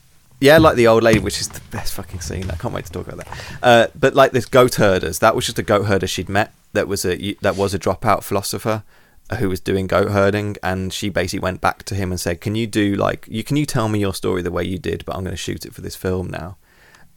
Yeah, 0.44 0.58
like 0.58 0.76
the 0.76 0.88
old 0.88 1.04
lady, 1.04 1.20
which 1.20 1.40
is 1.40 1.48
the 1.48 1.62
best 1.72 1.94
fucking 1.94 2.20
scene. 2.20 2.52
I 2.52 2.58
can't 2.58 2.74
wait 2.74 2.84
to 2.84 2.92
talk 2.92 3.08
about 3.08 3.26
that. 3.26 3.58
Uh, 3.64 3.88
but 3.98 4.14
like 4.14 4.34
this 4.34 4.46
goat 4.46 4.76
herders, 4.76 5.20
that 5.20 5.38
was 5.38 5.46
just 5.46 5.58
a 5.58 5.64
goat 5.64 5.84
herder 5.84 6.06
she'd 6.06 6.28
met. 6.28 6.54
That 6.74 6.90
was 6.90 7.06
a 7.06 7.36
that 7.36 7.56
was 7.56 7.74
a 7.74 7.80
dropout 7.80 8.24
philosopher 8.24 8.84
who 9.40 9.48
was 9.48 9.62
doing 9.62 9.88
goat 9.88 10.12
herding, 10.12 10.58
and 10.62 10.92
she 10.92 11.08
basically 11.08 11.40
went 11.40 11.62
back 11.62 11.84
to 11.84 11.96
him 11.96 12.12
and 12.12 12.20
said, 12.20 12.42
"Can 12.42 12.56
you 12.56 12.68
do 12.68 12.94
like 12.96 13.26
you 13.30 13.42
can 13.42 13.56
you 13.56 13.66
tell 13.66 13.88
me 13.88 14.00
your 14.00 14.14
story 14.14 14.42
the 14.42 14.52
way 14.52 14.66
you 14.66 14.78
did, 14.78 15.06
but 15.06 15.16
I'm 15.16 15.24
going 15.24 15.32
to 15.32 15.38
shoot 15.38 15.66
it 15.66 15.74
for 15.74 15.80
this 15.80 15.96
film 15.96 16.30
now." 16.30 16.58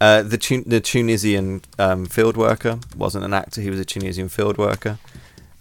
Uh, 0.01 0.23
the 0.23 0.39
Tun- 0.39 0.63
the 0.65 0.81
Tunisian 0.81 1.63
um, 1.81 2.07
field 2.07 2.37
worker 2.37 2.79
wasn't 2.97 3.25
an 3.25 3.35
actor; 3.35 3.61
he 3.61 3.71
was 3.71 3.81
a 3.81 3.85
Tunisian 3.85 4.29
field 4.29 4.57
worker, 4.57 5.01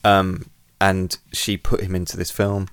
um, 0.04 0.52
and 0.80 1.18
she 1.34 1.58
put 1.58 1.82
him 1.82 1.96
into 1.96 2.16
this 2.16 2.30
film. 2.30 2.68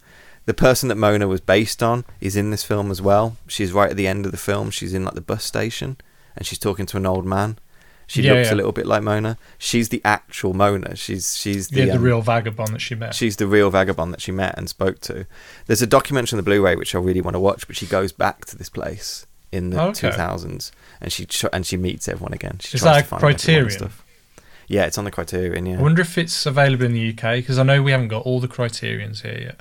The 0.44 0.54
person 0.54 0.88
that 0.88 0.96
Mona 0.96 1.28
was 1.28 1.40
based 1.40 1.82
on 1.82 2.04
is 2.20 2.34
in 2.36 2.50
this 2.50 2.64
film 2.64 2.90
as 2.90 3.00
well. 3.00 3.36
She's 3.46 3.72
right 3.72 3.90
at 3.90 3.96
the 3.96 4.06
end 4.08 4.26
of 4.26 4.32
the 4.32 4.38
film. 4.38 4.70
She's 4.70 4.92
in 4.94 5.04
like 5.04 5.14
the 5.14 5.20
bus 5.20 5.44
station, 5.44 5.96
and 6.36 6.44
she's 6.46 6.58
talking 6.58 6.86
to 6.86 6.96
an 6.96 7.06
old 7.06 7.24
man. 7.24 7.58
She 8.08 8.22
Yeah, 8.22 8.32
looks 8.34 8.48
yeah. 8.48 8.54
a 8.54 8.56
little 8.56 8.72
bit 8.72 8.84
like 8.84 9.02
Mona. 9.02 9.38
She's 9.56 9.88
the 9.90 10.02
actual 10.04 10.52
Mona. 10.52 10.96
She's 10.96 11.36
she's 11.36 11.68
the, 11.68 11.80
yeah, 11.80 11.86
the 11.86 11.96
um, 11.96 12.02
real 12.02 12.20
vagabond 12.20 12.70
that 12.74 12.80
she 12.80 12.94
met. 12.96 13.14
She's 13.14 13.36
the 13.36 13.46
real 13.46 13.70
vagabond 13.70 14.12
that 14.12 14.20
she 14.20 14.32
met 14.32 14.54
and 14.58 14.68
spoke 14.68 15.00
to. 15.02 15.26
There's 15.66 15.80
a 15.80 15.86
documentary 15.86 16.36
on 16.36 16.38
the 16.38 16.42
Blu-ray 16.42 16.76
which 16.76 16.94
I 16.94 16.98
really 16.98 17.20
want 17.20 17.36
to 17.36 17.40
watch, 17.40 17.66
but 17.66 17.76
she 17.76 17.86
goes 17.86 18.12
back 18.12 18.44
to 18.46 18.58
this 18.58 18.68
place 18.68 19.26
in 19.52 19.70
the 19.70 19.80
Okay. 19.80 20.08
2000s 20.10 20.72
and 21.00 21.12
she 21.12 21.26
and 21.52 21.64
she 21.64 21.76
meets 21.76 22.08
everyone 22.08 22.32
again. 22.34 22.58
She 22.60 22.76
Is 22.76 22.82
that 22.82 23.02
a 23.02 23.04
find 23.04 23.22
everyone 23.22 23.32
and 23.32 23.40
Criterion? 23.40 23.70
Stuff. 23.70 24.04
Yeah, 24.66 24.84
it's 24.86 24.98
on 24.98 25.04
the 25.04 25.10
Criterion. 25.10 25.66
Yeah, 25.66 25.78
I 25.78 25.82
wonder 25.82 26.02
if 26.02 26.18
it's 26.18 26.44
available 26.46 26.84
in 26.84 26.92
the 26.92 27.10
UK 27.10 27.36
because 27.36 27.58
I 27.58 27.62
know 27.62 27.80
we 27.82 27.92
haven't 27.92 28.08
got 28.08 28.24
all 28.24 28.40
the 28.40 28.48
criterions 28.48 29.22
here 29.22 29.38
yet. 29.40 29.60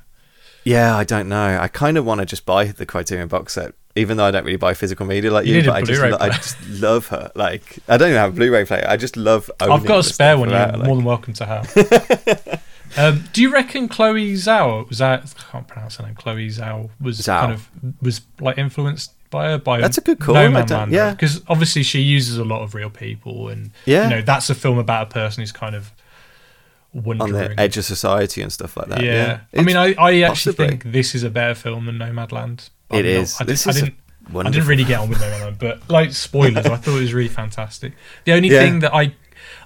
Yeah. 0.64 0.96
I 0.96 1.04
don't 1.04 1.30
know. 1.30 1.58
I 1.60 1.68
kind 1.68 1.98
of 1.98 2.06
want 2.06 2.20
to 2.20 2.26
just 2.26 2.46
buy 2.46 2.66
the 2.66 2.86
Criterion 2.86 3.28
box 3.28 3.54
set, 3.54 3.74
even 3.96 4.18
though 4.18 4.26
I 4.26 4.32
don't 4.32 4.46
really 4.46 4.58
buy 4.58 4.74
physical 4.74 5.06
media 5.06 5.32
like 5.32 5.46
You 5.46 5.56
you. 5.58 5.64
but 5.64 5.76
I 5.76 5.82
just, 5.82 6.02
lo- 6.02 6.18
I 6.20 6.30
just 6.30 6.70
love 6.70 7.08
her. 7.08 7.32
Like 7.36 7.80
I 7.88 7.98
don't 7.98 8.10
even 8.10 8.20
have 8.20 8.34
a 8.34 8.36
Blu-ray 8.36 8.66
player. 8.66 8.86
I 8.88 8.98
just 8.98 9.18
love. 9.18 9.50
I've 9.60 9.86
got 9.86 10.00
a 10.00 10.04
spare 10.04 10.38
one. 10.38 10.50
You're 10.50 10.60
like- 10.60 10.78
more 10.84 10.96
than 10.96 11.06
welcome 11.06 11.34
to 11.34 11.46
have. 11.46 12.62
um, 12.98 13.24
do 13.34 13.42
you 13.42 13.52
reckon 13.52 13.88
Chloe 13.88 14.34
Zhao 14.34 14.88
was 14.90 14.98
that? 15.00 15.34
I 15.38 15.52
can't 15.52 15.68
pronounce 15.68 15.96
her 15.98 16.06
name. 16.06 16.16
Chloe 16.16 16.48
Zhao 16.48 16.90
was 17.00 17.20
Zhao. 17.20 17.40
kind 17.42 17.54
of 17.54 17.70
was 18.02 18.22
like 18.40 18.58
influenced 18.58 19.14
by 19.30 19.50
her 19.52 19.58
by 19.58 19.80
That's 19.80 19.98
a 19.98 20.02
good 20.02 20.20
call, 20.20 20.36
Nomadland, 20.36 20.92
yeah. 20.92 21.12
because 21.12 21.42
obviously 21.48 21.84
she 21.84 22.02
uses 22.02 22.38
a 22.38 22.44
lot 22.44 22.64
of 22.64 22.76
real 22.76 22.90
people, 22.90 23.48
and 23.48 23.72
Yeah. 23.86 24.04
you 24.04 24.10
know 24.10 24.22
that's 24.22 24.50
a 24.50 24.56
film 24.56 24.78
about 24.78 25.08
a 25.08 25.10
person 25.10 25.42
who's 25.42 25.54
kind 25.54 25.74
of 25.74 25.92
on 26.94 27.18
the 27.32 27.54
edge 27.58 27.78
of 27.78 27.86
society 27.86 28.42
and 28.42 28.52
stuff 28.52 28.76
like 28.78 28.88
that. 28.88 29.02
yeah, 29.04 29.40
Yeah, 29.54 29.60
I 29.62 29.64
mean, 29.64 29.78
I, 29.78 29.94
I 29.98 30.22
actually 30.22 30.54
possibly. 30.54 30.68
think 30.68 30.84
this 30.92 31.16
is 31.16 31.24
a 31.24 31.30
better 31.30 31.56
film 31.56 31.86
than 31.86 31.98
Nomadland. 31.98 32.70
but 32.90 33.06
It 33.06 33.16
I'm 33.16 33.22
not- 33.22 33.42
I, 33.42 33.44
This 33.46 33.68
I 33.68 33.70
is 33.70 33.78
a 33.78 33.82
didn't. 33.82 33.96
I 34.36 34.50
didn't 34.50 34.68
really 34.68 34.84
get 34.84 35.00
on 35.00 35.10
with 35.10 35.18
Nomadland, 35.20 35.58
but 35.60 35.90
like 35.90 36.14
spoilers, 36.14 36.66
I 36.66 36.76
thought 36.78 36.98
it 36.98 37.02
was 37.02 37.14
really 37.14 37.28
fantastic. 37.30 37.94
The 38.26 38.34
only 38.34 38.50
Yeah. 38.50 38.60
thing 38.62 38.80
that 38.80 38.94
I, 38.94 39.14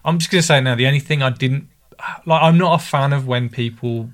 I'm 0.03 0.17
just 0.19 0.31
gonna 0.31 0.41
say 0.41 0.61
now, 0.61 0.75
the 0.75 0.87
only 0.87 0.99
thing 0.99 1.21
I 1.21 1.29
didn't 1.29 1.67
like, 2.25 2.41
I'm 2.41 2.57
not 2.57 2.79
a 2.81 2.83
fan 2.83 3.11
of 3.13 3.25
when 3.27 3.49
people 3.49 4.09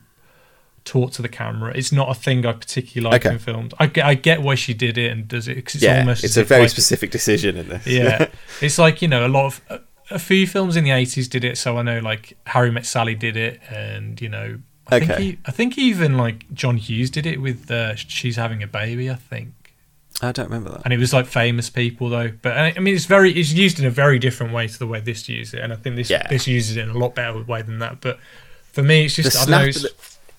talk 0.84 1.12
to 1.14 1.22
the 1.22 1.30
camera. 1.30 1.72
It's 1.76 1.92
not 1.92 2.10
a 2.10 2.14
thing 2.14 2.46
I 2.46 2.54
particularly 2.54 3.12
like 3.14 3.26
Okay. 3.26 3.34
in 3.36 3.40
films. 3.40 3.74
I 3.80 3.86
get, 3.88 4.06
I 4.06 4.16
get 4.16 4.42
why 4.42 4.56
she 4.56 4.74
did 4.74 4.98
it 4.98 5.12
and 5.12 5.28
does 5.28 5.48
it 5.48 5.56
because 5.56 5.76
it's 5.76 5.84
yeah, 5.84 6.00
almost 6.00 6.24
it's 6.24 6.38
a 6.38 6.44
very 6.44 6.62
like, 6.62 6.70
specific 6.72 7.12
decision 7.12 7.56
in 7.58 7.70
this. 7.70 7.86
yeah, 7.88 8.28
it's 8.62 8.78
like 8.80 9.02
you 9.02 9.08
know 9.08 9.26
a 9.26 9.30
lot 9.30 9.46
of 9.46 9.82
a, 10.16 10.20
few 10.20 10.46
films 10.48 10.76
in 10.76 10.84
the 10.84 10.92
eighties 10.92 11.28
did 11.28 11.44
it. 11.44 11.58
So 11.58 11.78
I 11.78 11.82
know 11.82 12.00
like 12.00 12.38
Harry 12.48 12.72
Met 12.72 12.86
Sally 12.86 13.16
did 13.16 13.36
it, 13.38 13.60
and 13.70 14.20
you 14.22 14.30
know 14.30 14.60
I 14.88 15.00
think 15.00 15.12
Okay. 15.12 15.24
he, 15.24 15.38
I 15.46 15.52
think 15.52 15.78
even 15.78 16.18
like 16.18 16.52
John 16.54 16.78
Hughes 16.78 17.10
did 17.10 17.26
it 17.26 17.42
with 17.42 17.70
uh, 17.72 17.96
She's 17.96 18.36
Having 18.36 18.64
a 18.64 18.68
Baby. 18.68 19.10
I 19.10 19.16
think, 19.16 19.54
I 20.22 20.32
don't 20.32 20.46
remember 20.50 20.72
that. 20.72 20.82
and 20.84 20.94
it 20.94 20.98
was 20.98 21.14
like 21.14 21.26
famous 21.28 21.70
people 21.70 22.10
though. 22.10 22.32
But 22.42 22.58
I 22.58 22.74
I 22.76 22.80
mean, 22.80 22.96
it's 22.96 23.06
very 23.06 23.32
it's 23.32 23.52
used 23.54 23.80
in 23.80 23.86
a 23.86 23.90
very 23.92 24.20
different 24.20 24.54
way 24.54 24.68
to 24.68 24.80
the 24.80 24.88
way 24.88 25.00
this 25.00 25.28
uses 25.30 25.54
it, 25.56 25.62
and 25.62 25.72
I 25.72 25.76
think 25.76 25.96
this 25.96 26.10
Yeah. 26.10 26.28
this 26.28 26.48
uses 26.48 26.78
it 26.78 26.82
in 26.82 26.90
a 26.90 26.98
lot 26.98 27.16
better 27.16 27.42
way 27.44 27.62
than 27.62 27.80
that. 27.80 28.02
But 28.02 28.20
for 28.72 28.84
me, 28.84 29.06
it's 29.06 29.16
just 29.16 29.34
The 29.34 29.40
I 29.40 29.46
don't 29.46 29.52
know. 29.64 29.68
It's, 29.70 29.86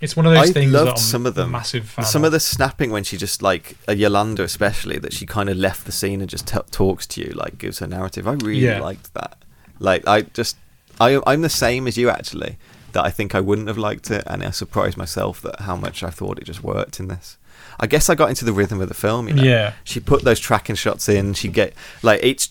it's 0.01 0.17
one 0.17 0.27
of 0.27 0.33
those 0.35 0.51
I 0.51 0.53
things 0.53 0.73
loved 0.73 0.91
I'm 0.91 0.97
some 0.97 1.27
of 1.27 1.37
them. 1.37 1.53
massive 1.53 1.89
fan 1.89 2.05
Some 2.05 2.23
of. 2.23 2.27
of 2.27 2.33
the 2.33 2.41
snapping 2.41 2.91
when 2.91 3.05
she 3.05 3.17
just 3.17 3.41
like 3.41 3.77
uh, 3.89 3.93
Yolanda, 3.93 4.43
especially 4.43 4.99
that 4.99 5.13
she 5.13 5.27
kind 5.27 5.49
of 5.49 5.57
left 5.57 5.85
the 5.87 5.93
scene 5.93 6.21
and 6.21 6.29
just 6.29 6.49
t- 6.49 6.59
talks 6.73 7.07
to 7.07 7.21
you, 7.21 7.31
like 7.35 7.57
gives 7.57 7.79
her 7.79 7.87
narrative. 7.87 8.27
I 8.27 8.33
really 8.33 8.59
Yeah. 8.65 8.81
liked 8.81 9.15
that. 9.15 9.42
Like 9.83 10.07
I 10.07 10.23
just, 10.23 10.57
I 11.01 11.21
I'm 11.27 11.43
the 11.43 11.49
same 11.51 11.87
as 11.87 11.97
you 11.99 12.09
actually. 12.09 12.57
That 12.93 13.05
I 13.07 13.11
think 13.11 13.35
I 13.35 13.41
wouldn't 13.41 13.69
have 13.69 13.79
liked 13.79 14.11
it, 14.11 14.23
and 14.27 14.43
I 14.45 14.51
surprised 14.51 14.99
myself 14.99 15.41
that 15.43 15.61
how 15.61 15.77
much 15.77 16.03
I 16.03 16.11
thought 16.11 16.39
it 16.39 16.45
just 16.45 16.63
worked 16.63 17.01
in 17.01 17.09
this. 17.09 17.39
I 17.81 17.87
guess 17.87 18.11
I 18.11 18.15
got 18.15 18.29
into 18.29 18.45
the 18.45 18.53
rhythm 18.53 18.83
of 18.83 18.89
the 18.89 18.95
film. 18.95 19.29
You 19.29 19.35
know? 19.35 19.43
Yeah. 19.43 19.73
She 19.83 19.99
put 19.99 20.25
those 20.25 20.39
tracking 20.39 20.77
shots 20.77 21.09
in. 21.09 21.33
She 21.33 21.49
get 21.49 21.73
like 22.03 22.23
each 22.23 22.51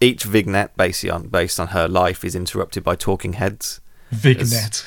each 0.00 0.24
vignette 0.24 0.74
based 0.78 1.04
on 1.06 1.28
based 1.28 1.60
on 1.60 1.68
her 1.68 1.86
life 1.88 2.24
is 2.24 2.34
interrupted 2.34 2.82
by 2.82 2.96
talking 2.96 3.34
heads. 3.34 3.80
Vignette. 4.10 4.82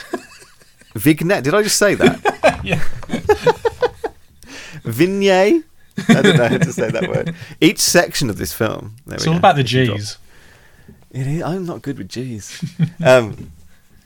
Vignette. 0.96 1.44
Did 1.44 1.54
I 1.54 1.62
just 1.62 1.78
say 1.78 1.94
that? 1.96 2.62
yeah. 2.64 2.82
Vignette. 4.84 5.64
I 6.10 6.22
don't 6.22 6.38
know 6.38 6.48
how 6.48 6.58
to 6.58 6.74
say 6.74 6.90
that 6.92 7.08
word. 7.08 7.36
Each 7.62 7.80
section 7.80 8.30
of 8.30 8.38
this 8.38 8.54
film. 8.54 8.96
There 9.06 9.16
It's 9.16 9.26
we 9.26 9.30
all 9.30 9.36
go. 9.36 9.40
about 9.40 9.56
the 9.56 9.62
If 9.62 9.72
you 9.72 9.86
drop- 9.86 9.98
G's. 9.98 10.18
It 11.16 11.28
is, 11.28 11.42
I'm 11.44 11.66
not 11.66 11.82
good 11.82 11.98
with 11.98 12.10
G's. 12.10 12.64
um, 13.06 13.52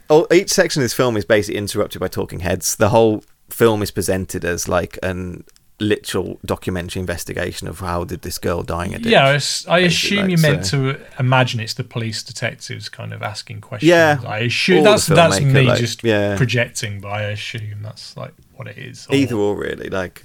oh, 0.09 0.27
each 0.31 0.51
section 0.51 0.81
of 0.81 0.85
this 0.85 0.93
film 0.93 1.17
is 1.17 1.25
basically 1.25 1.57
interrupted 1.57 1.99
by 1.99 2.07
talking 2.07 2.41
heads. 2.41 2.75
The 2.75 2.89
whole 2.89 3.23
film 3.49 3.81
is 3.81 3.89
presented 3.89 4.45
as 4.45 4.67
like 4.67 4.99
an 5.01 5.43
literal 5.79 6.39
documentary 6.45 6.99
investigation 6.99 7.67
of 7.67 7.79
how 7.79 8.03
did 8.03 8.21
this 8.21 8.37
girl 8.37 8.61
dying 8.61 8.93
a 8.93 8.99
ditch. 8.99 9.11
Yeah, 9.11 9.25
I, 9.25 9.35
s- 9.35 9.65
I 9.67 9.81
basically, 9.81 10.17
assume 10.17 10.19
like, 10.19 10.29
you 10.29 10.37
meant 10.37 10.65
so- 10.65 10.93
to 10.93 10.99
imagine 11.17 11.59
it's 11.61 11.73
the 11.73 11.83
police 11.83 12.21
detectives 12.21 12.89
kind 12.89 13.11
of 13.11 13.23
asking 13.23 13.61
questions. 13.61 13.89
Yeah, 13.89 14.19
I 14.27 14.39
assume 14.39 14.83
that's 14.83 15.07
that's 15.07 15.41
me 15.41 15.63
like, 15.63 15.79
just 15.79 16.03
yeah. 16.03 16.37
projecting, 16.37 17.01
but 17.01 17.09
I 17.09 17.23
assume 17.31 17.81
that's 17.81 18.15
like 18.15 18.33
what 18.55 18.67
it 18.67 18.77
is. 18.77 19.07
Or- 19.09 19.15
Either 19.15 19.35
or, 19.35 19.57
really. 19.57 19.89
Like, 19.89 20.23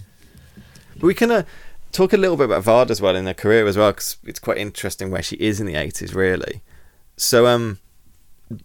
but 0.95 1.05
we 1.05 1.15
can. 1.15 1.31
Uh, 1.31 1.43
talk 1.93 2.13
a 2.13 2.17
little 2.17 2.37
bit 2.37 2.47
about 2.47 2.65
Vard 2.65 2.91
as 2.91 3.01
well 3.01 3.15
in 3.15 3.25
her 3.25 3.33
career 3.35 3.69
as 3.69 3.77
well, 3.77 3.93
because 3.93 4.17
it's 4.25 4.41
quite 4.41 4.59
interesting 4.59 5.13
where 5.13 5.23
she 5.23 5.37
is 5.37 5.61
in 5.61 5.67
the 5.67 5.77
eighties, 5.77 6.13
really. 6.13 6.61
So, 7.17 7.47
um, 7.47 7.79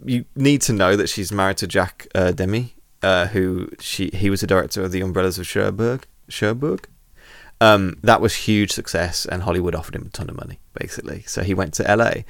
you 0.04 0.26
need 0.36 0.62
to 0.64 0.74
know 0.74 0.96
that 0.96 1.10
she's 1.10 1.32
married 1.32 1.58
to 1.58 1.68
Jacques 1.68 2.08
uh, 2.14 2.32
Demy, 2.32 2.74
uh, 3.02 3.28
who 3.28 3.70
she 3.80 4.10
he 4.14 4.30
was 4.30 4.42
the 4.42 4.48
director 4.48 4.84
of 4.84 4.92
The 4.92 5.02
Umbrellas 5.02 5.40
of 5.40 5.48
Cherbourg. 5.48 6.06
Cherbourg. 6.28 6.88
Um, 7.62 7.98
that 8.04 8.22
was 8.22 8.36
huge 8.36 8.72
success, 8.72 9.26
and 9.26 9.44
Hollywood 9.44 9.76
offered 9.76 9.96
him 9.96 10.06
a 10.08 10.10
ton 10.10 10.30
of 10.30 10.38
money, 10.38 10.60
basically. 10.74 11.24
So 11.24 11.44
he 11.44 11.54
went 11.54 11.74
to 11.76 11.96
LA, 11.96 12.24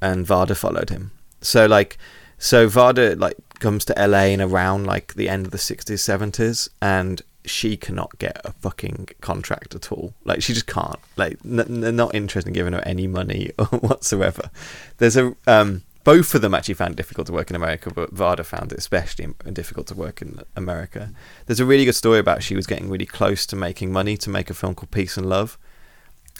and 0.00 0.26
Varda 0.26 0.56
followed 0.56 0.90
him. 0.90 1.10
So 1.42 1.66
like, 1.66 1.98
so 2.38 2.66
Varda 2.66 3.18
like 3.18 3.36
comes 3.58 3.84
to 3.86 3.94
LA 3.98 4.24
in 4.24 4.40
around 4.40 4.86
like 4.86 5.14
the 5.14 5.28
end 5.28 5.46
of 5.46 5.52
the 5.52 5.58
sixties, 5.58 6.02
seventies, 6.02 6.70
and 6.80 7.22
she 7.44 7.76
cannot 7.76 8.18
get 8.18 8.40
a 8.44 8.52
fucking 8.52 9.08
contract 9.20 9.74
at 9.74 9.90
all. 9.92 10.14
Like 10.24 10.42
she 10.42 10.52
just 10.52 10.66
can't. 10.66 10.98
Like 11.16 11.38
they're 11.42 11.92
not 11.92 12.14
interested 12.14 12.48
in 12.48 12.54
giving 12.54 12.72
her 12.72 12.82
any 12.86 13.06
money 13.06 13.50
or 13.58 13.64
whatsoever. 13.66 14.50
There's 14.98 15.16
a 15.16 15.34
um, 15.46 15.82
both 16.04 16.34
of 16.34 16.42
them 16.42 16.54
actually 16.54 16.74
found 16.74 16.92
it 16.92 16.96
difficult 16.96 17.26
to 17.26 17.32
work 17.32 17.50
in 17.50 17.56
America, 17.56 17.90
but 17.92 18.14
Varda 18.14 18.44
found 18.44 18.72
it 18.72 18.78
especially 18.78 19.28
difficult 19.52 19.86
to 19.88 19.94
work 19.94 20.22
in 20.22 20.40
America. 20.56 21.12
There's 21.46 21.60
a 21.60 21.66
really 21.66 21.84
good 21.84 21.94
story 21.94 22.18
about 22.18 22.42
she 22.42 22.56
was 22.56 22.66
getting 22.66 22.88
really 22.88 23.06
close 23.06 23.46
to 23.46 23.56
making 23.56 23.92
money 23.92 24.16
to 24.18 24.30
make 24.30 24.50
a 24.50 24.54
film 24.54 24.74
called 24.74 24.90
Peace 24.90 25.16
and 25.16 25.28
Love, 25.28 25.58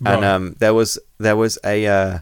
right. 0.01 0.15
and 0.15 0.25
um, 0.25 0.57
there 0.59 0.75
was 0.75 0.99
there 1.19 1.37
was 1.37 1.59
a 1.65 1.87
uh, 1.87 2.19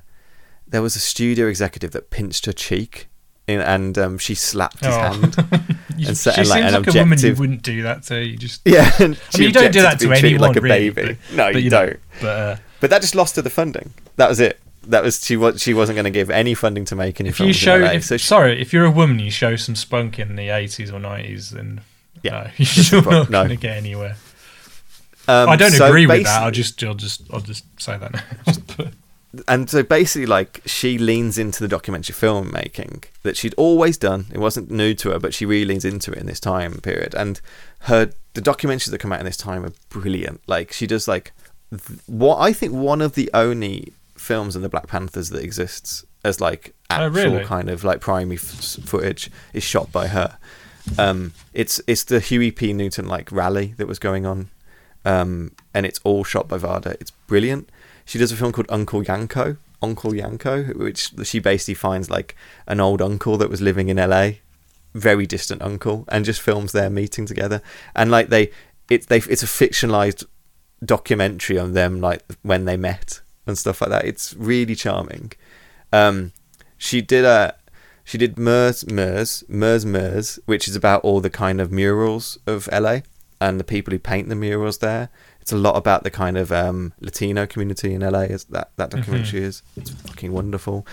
there 0.66 0.82
was 0.82 0.96
a 0.96 1.00
studio 1.00 1.46
executive 1.46 1.92
that 1.92 2.10
pinched 2.10 2.46
her 2.46 2.52
cheek. 2.52 3.08
In, 3.46 3.62
and 3.62 3.96
um, 3.96 4.18
she 4.18 4.34
slapped 4.34 4.84
his 4.84 4.94
oh. 4.94 5.00
hand. 5.00 5.77
and 6.06 6.16
set, 6.16 6.34
she 6.34 6.44
like, 6.44 6.62
seems 6.62 6.72
like 6.72 6.94
a 6.94 6.98
woman 6.98 7.18
you 7.18 7.34
wouldn't 7.34 7.62
do 7.62 7.82
that 7.82 8.02
to. 8.04 8.24
You 8.24 8.36
just 8.36 8.62
yeah. 8.66 8.90
I 8.98 9.08
mean, 9.08 9.16
you 9.34 9.52
don't 9.52 9.72
do 9.72 9.82
that 9.82 9.98
to, 10.00 10.06
to 10.06 10.12
anyone, 10.12 10.40
like 10.40 10.56
a 10.56 10.60
really, 10.60 10.90
baby. 10.90 11.18
But, 11.30 11.36
no, 11.36 11.52
but, 11.52 11.56
you, 11.56 11.60
you 11.60 11.70
know, 11.70 11.86
don't. 11.86 12.00
But 12.20 12.26
uh, 12.26 12.56
but 12.80 12.90
that 12.90 13.00
just 13.00 13.14
lost 13.14 13.36
her 13.36 13.42
the 13.42 13.50
funding. 13.50 13.92
That 14.16 14.28
was 14.28 14.40
it 14.40 14.60
that 14.88 15.02
was 15.02 15.24
she 15.24 15.36
was 15.36 15.62
she 15.62 15.74
wasn't 15.74 15.96
going 15.96 16.04
to 16.04 16.10
give 16.10 16.30
any 16.30 16.54
funding 16.54 16.84
to 16.86 16.96
make 16.96 17.20
any 17.20 17.30
if. 17.30 17.40
You 17.40 17.52
show, 17.52 17.78
if, 17.82 18.04
so 18.04 18.16
she, 18.16 18.26
sorry, 18.26 18.60
if 18.60 18.72
you're 18.72 18.84
a 18.84 18.90
woman, 18.90 19.18
you 19.18 19.30
show 19.30 19.56
some 19.56 19.76
spunk 19.76 20.18
in 20.18 20.36
the 20.36 20.48
80s 20.48 20.88
or 20.90 20.98
90s, 20.98 21.50
then 21.50 21.82
yeah, 22.22 22.50
no, 22.58 22.64
you're 22.64 23.02
not 23.02 23.30
no. 23.30 23.40
going 23.40 23.48
to 23.50 23.56
get 23.56 23.76
anywhere. 23.76 24.16
Um, 25.26 25.50
I 25.50 25.56
don't 25.56 25.72
so 25.72 25.86
agree 25.86 26.06
with 26.06 26.24
that. 26.24 26.42
I'll 26.42 26.50
just, 26.50 26.82
I'll 26.82 26.94
just, 26.94 27.22
I'll 27.32 27.40
just 27.40 27.64
say 27.80 27.98
that. 27.98 28.92
and 29.46 29.68
so 29.68 29.82
basically, 29.82 30.26
like 30.26 30.62
she 30.64 30.96
leans 30.96 31.36
into 31.36 31.60
the 31.60 31.68
documentary 31.68 32.14
filmmaking 32.14 33.04
that 33.22 33.36
she'd 33.36 33.54
always 33.54 33.98
done. 33.98 34.26
It 34.32 34.38
wasn't 34.38 34.70
new 34.70 34.94
to 34.94 35.10
her, 35.10 35.18
but 35.18 35.34
she 35.34 35.44
really 35.44 35.66
leans 35.66 35.84
into 35.84 36.12
it 36.12 36.18
in 36.18 36.26
this 36.26 36.40
time 36.40 36.74
period. 36.80 37.14
And 37.14 37.40
her 37.80 38.12
the 38.34 38.40
documentaries 38.40 38.90
that 38.90 38.98
come 38.98 39.12
out 39.12 39.20
in 39.20 39.26
this 39.26 39.36
time 39.36 39.64
are 39.64 39.72
brilliant. 39.90 40.40
Like 40.46 40.72
she 40.72 40.86
does 40.86 41.06
like 41.06 41.32
what 42.06 42.38
I 42.38 42.52
think 42.52 42.72
one 42.72 43.02
of 43.02 43.14
the 43.14 43.30
only 43.34 43.92
films 44.16 44.56
in 44.56 44.62
the 44.62 44.68
Black 44.68 44.86
Panthers 44.86 45.30
that 45.30 45.42
exists 45.42 46.04
as 46.24 46.40
like 46.40 46.74
actual 46.90 47.06
oh, 47.06 47.32
really? 47.34 47.44
kind 47.44 47.68
of 47.68 47.84
like 47.84 48.00
primary 48.00 48.36
f- 48.36 48.78
footage 48.84 49.30
is 49.52 49.62
shot 49.62 49.92
by 49.92 50.08
her. 50.08 50.38
Um, 50.96 51.32
it's 51.52 51.80
it's 51.86 52.04
the 52.04 52.20
Huey 52.20 52.50
P. 52.50 52.72
Newton 52.72 53.06
like 53.06 53.30
rally 53.30 53.74
that 53.76 53.86
was 53.86 53.98
going 53.98 54.24
on, 54.24 54.48
um, 55.04 55.52
and 55.74 55.84
it's 55.84 56.00
all 56.02 56.24
shot 56.24 56.48
by 56.48 56.56
Varda. 56.56 56.96
It's 57.00 57.10
brilliant. 57.10 57.68
She 58.08 58.16
does 58.18 58.32
a 58.32 58.36
film 58.36 58.52
called 58.52 58.70
Uncle 58.70 59.02
Yanko, 59.02 59.58
Uncle 59.82 60.14
Yanko, 60.14 60.64
which 60.72 61.12
she 61.24 61.40
basically 61.40 61.74
finds 61.74 62.08
like 62.08 62.34
an 62.66 62.80
old 62.80 63.02
uncle 63.02 63.36
that 63.36 63.50
was 63.50 63.60
living 63.60 63.90
in 63.90 63.98
LA, 63.98 64.30
very 64.94 65.26
distant 65.26 65.60
uncle, 65.60 66.06
and 66.08 66.24
just 66.24 66.40
films 66.40 66.72
their 66.72 66.88
meeting 66.88 67.26
together. 67.26 67.60
And 67.94 68.10
like 68.10 68.30
they, 68.30 68.50
it's 68.88 69.04
they, 69.04 69.18
it's 69.18 69.42
a 69.42 69.46
fictionalized 69.46 70.24
documentary 70.82 71.58
on 71.58 71.74
them 71.74 72.00
like 72.00 72.22
when 72.40 72.64
they 72.64 72.78
met 72.78 73.20
and 73.46 73.58
stuff 73.58 73.82
like 73.82 73.90
that. 73.90 74.06
It's 74.06 74.32
really 74.38 74.74
charming. 74.74 75.32
Um, 75.92 76.32
she 76.78 77.02
did 77.02 77.26
a 77.26 77.56
she 78.04 78.16
did 78.16 78.38
Mers 78.38 78.86
Mers 78.86 79.44
Mers 79.48 79.84
Mers, 79.84 80.38
which 80.46 80.66
is 80.66 80.74
about 80.74 81.02
all 81.02 81.20
the 81.20 81.28
kind 81.28 81.60
of 81.60 81.70
murals 81.70 82.38
of 82.46 82.70
LA 82.72 83.00
and 83.38 83.60
the 83.60 83.64
people 83.64 83.92
who 83.92 83.98
paint 83.98 84.30
the 84.30 84.34
murals 84.34 84.78
there. 84.78 85.10
It's 85.48 85.52
a 85.54 85.56
lot 85.56 85.78
about 85.78 86.04
the 86.04 86.10
kind 86.10 86.36
of 86.36 86.52
um, 86.52 86.92
Latino 87.00 87.46
community 87.46 87.94
in 87.94 88.02
LA. 88.02 88.24
As 88.24 88.44
that 88.44 88.70
that 88.76 88.90
mm-hmm. 88.90 88.98
documentary 88.98 89.40
mm-hmm. 89.40 89.48
is. 89.48 89.62
It's 89.78 89.88
fucking 89.88 90.30
wonderful. 90.30 90.86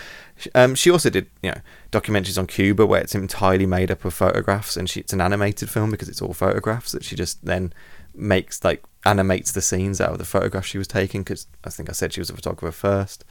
Um, 0.54 0.74
she 0.74 0.90
also 0.90 1.10
did 1.10 1.28
you 1.42 1.50
know 1.50 1.60
documentaries 1.92 2.38
on 2.38 2.46
Cuba 2.46 2.86
where 2.86 3.02
it's 3.02 3.14
entirely 3.14 3.66
made 3.66 3.90
up 3.90 4.02
of 4.06 4.14
photographs, 4.14 4.74
and 4.74 4.88
she, 4.88 5.00
it's 5.00 5.12
an 5.12 5.20
animated 5.20 5.68
film 5.68 5.90
because 5.90 6.08
it's 6.08 6.22
all 6.22 6.32
photographs 6.32 6.92
that 6.92 7.04
she 7.04 7.14
just 7.14 7.44
then 7.44 7.74
makes 8.14 8.64
like 8.64 8.82
animates 9.04 9.52
the 9.52 9.60
scenes 9.60 10.00
out 10.00 10.12
of 10.12 10.18
the 10.18 10.24
photographs 10.24 10.68
she 10.68 10.78
was 10.78 10.88
taking 10.88 11.20
because 11.20 11.46
I 11.62 11.68
think 11.68 11.90
I 11.90 11.92
said 11.92 12.14
she 12.14 12.22
was 12.22 12.30
a 12.30 12.34
photographer 12.34 12.72
first. 12.72 13.26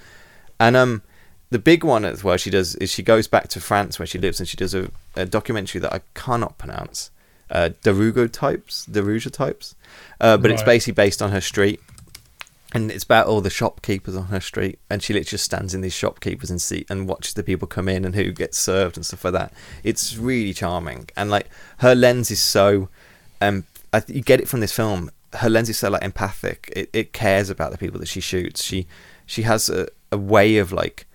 And 0.59 0.75
um, 0.75 1.01
the 1.49 1.57
big 1.57 1.83
one 1.83 2.05
as 2.05 2.23
well 2.23 2.37
she 2.37 2.51
does 2.51 2.75
is 2.75 2.91
she 2.91 3.01
goes 3.01 3.27
back 3.27 3.47
to 3.47 3.59
France 3.59 3.97
where 3.97 4.05
she 4.05 4.19
lives 4.19 4.39
and 4.39 4.47
she 4.47 4.57
does 4.57 4.75
a, 4.75 4.91
a 5.15 5.25
documentary 5.25 5.81
that 5.81 5.91
I 5.91 6.01
cannot 6.13 6.59
pronounce. 6.59 7.09
Uh, 7.49 7.69
Darugo 7.83 8.31
types, 8.31 8.87
Daruga 8.89 9.31
types, 9.31 9.75
uh, 10.19 10.37
but 10.37 10.49
right. 10.49 10.53
it's 10.53 10.63
basically 10.63 10.93
based 10.93 11.21
on 11.21 11.31
her 11.31 11.41
street, 11.41 11.79
and 12.73 12.91
it's 12.91 13.03
about 13.03 13.27
all 13.27 13.41
the 13.41 13.49
shopkeepers 13.49 14.15
on 14.15 14.25
her 14.25 14.41
street, 14.41 14.79
and 14.89 15.03
she 15.03 15.13
literally 15.13 15.29
just 15.29 15.45
stands 15.45 15.73
in 15.73 15.81
these 15.81 15.93
shopkeepers 15.93 16.49
and 16.49 16.61
see 16.61 16.85
and 16.89 17.07
watches 17.07 17.35
the 17.35 17.43
people 17.43 17.67
come 17.67 17.87
in 17.87 18.03
and 18.03 18.15
who 18.15 18.31
gets 18.31 18.57
served 18.57 18.97
and 18.97 19.05
stuff 19.05 19.23
like 19.23 19.33
that. 19.33 19.53
It's 19.83 20.17
really 20.17 20.53
charming, 20.53 21.09
and 21.15 21.29
like 21.29 21.49
her 21.77 21.93
lens 21.93 22.31
is 22.31 22.41
so, 22.41 22.89
um, 23.41 23.65
I, 23.93 24.01
you 24.07 24.21
get 24.21 24.39
it 24.41 24.47
from 24.47 24.59
this 24.59 24.73
film 24.73 25.11
her 25.35 25.49
lens 25.49 25.69
is 25.69 25.77
so 25.77 25.89
like 25.89 26.03
empathic. 26.03 26.71
It 26.75 26.89
it 26.93 27.13
cares 27.13 27.49
about 27.49 27.71
the 27.71 27.77
people 27.77 27.99
that 27.99 28.07
she 28.07 28.21
shoots. 28.21 28.63
She 28.63 28.87
she 29.25 29.43
has 29.43 29.69
a, 29.69 29.87
a 30.11 30.17
way 30.17 30.57
of 30.57 30.71
like 30.71 31.05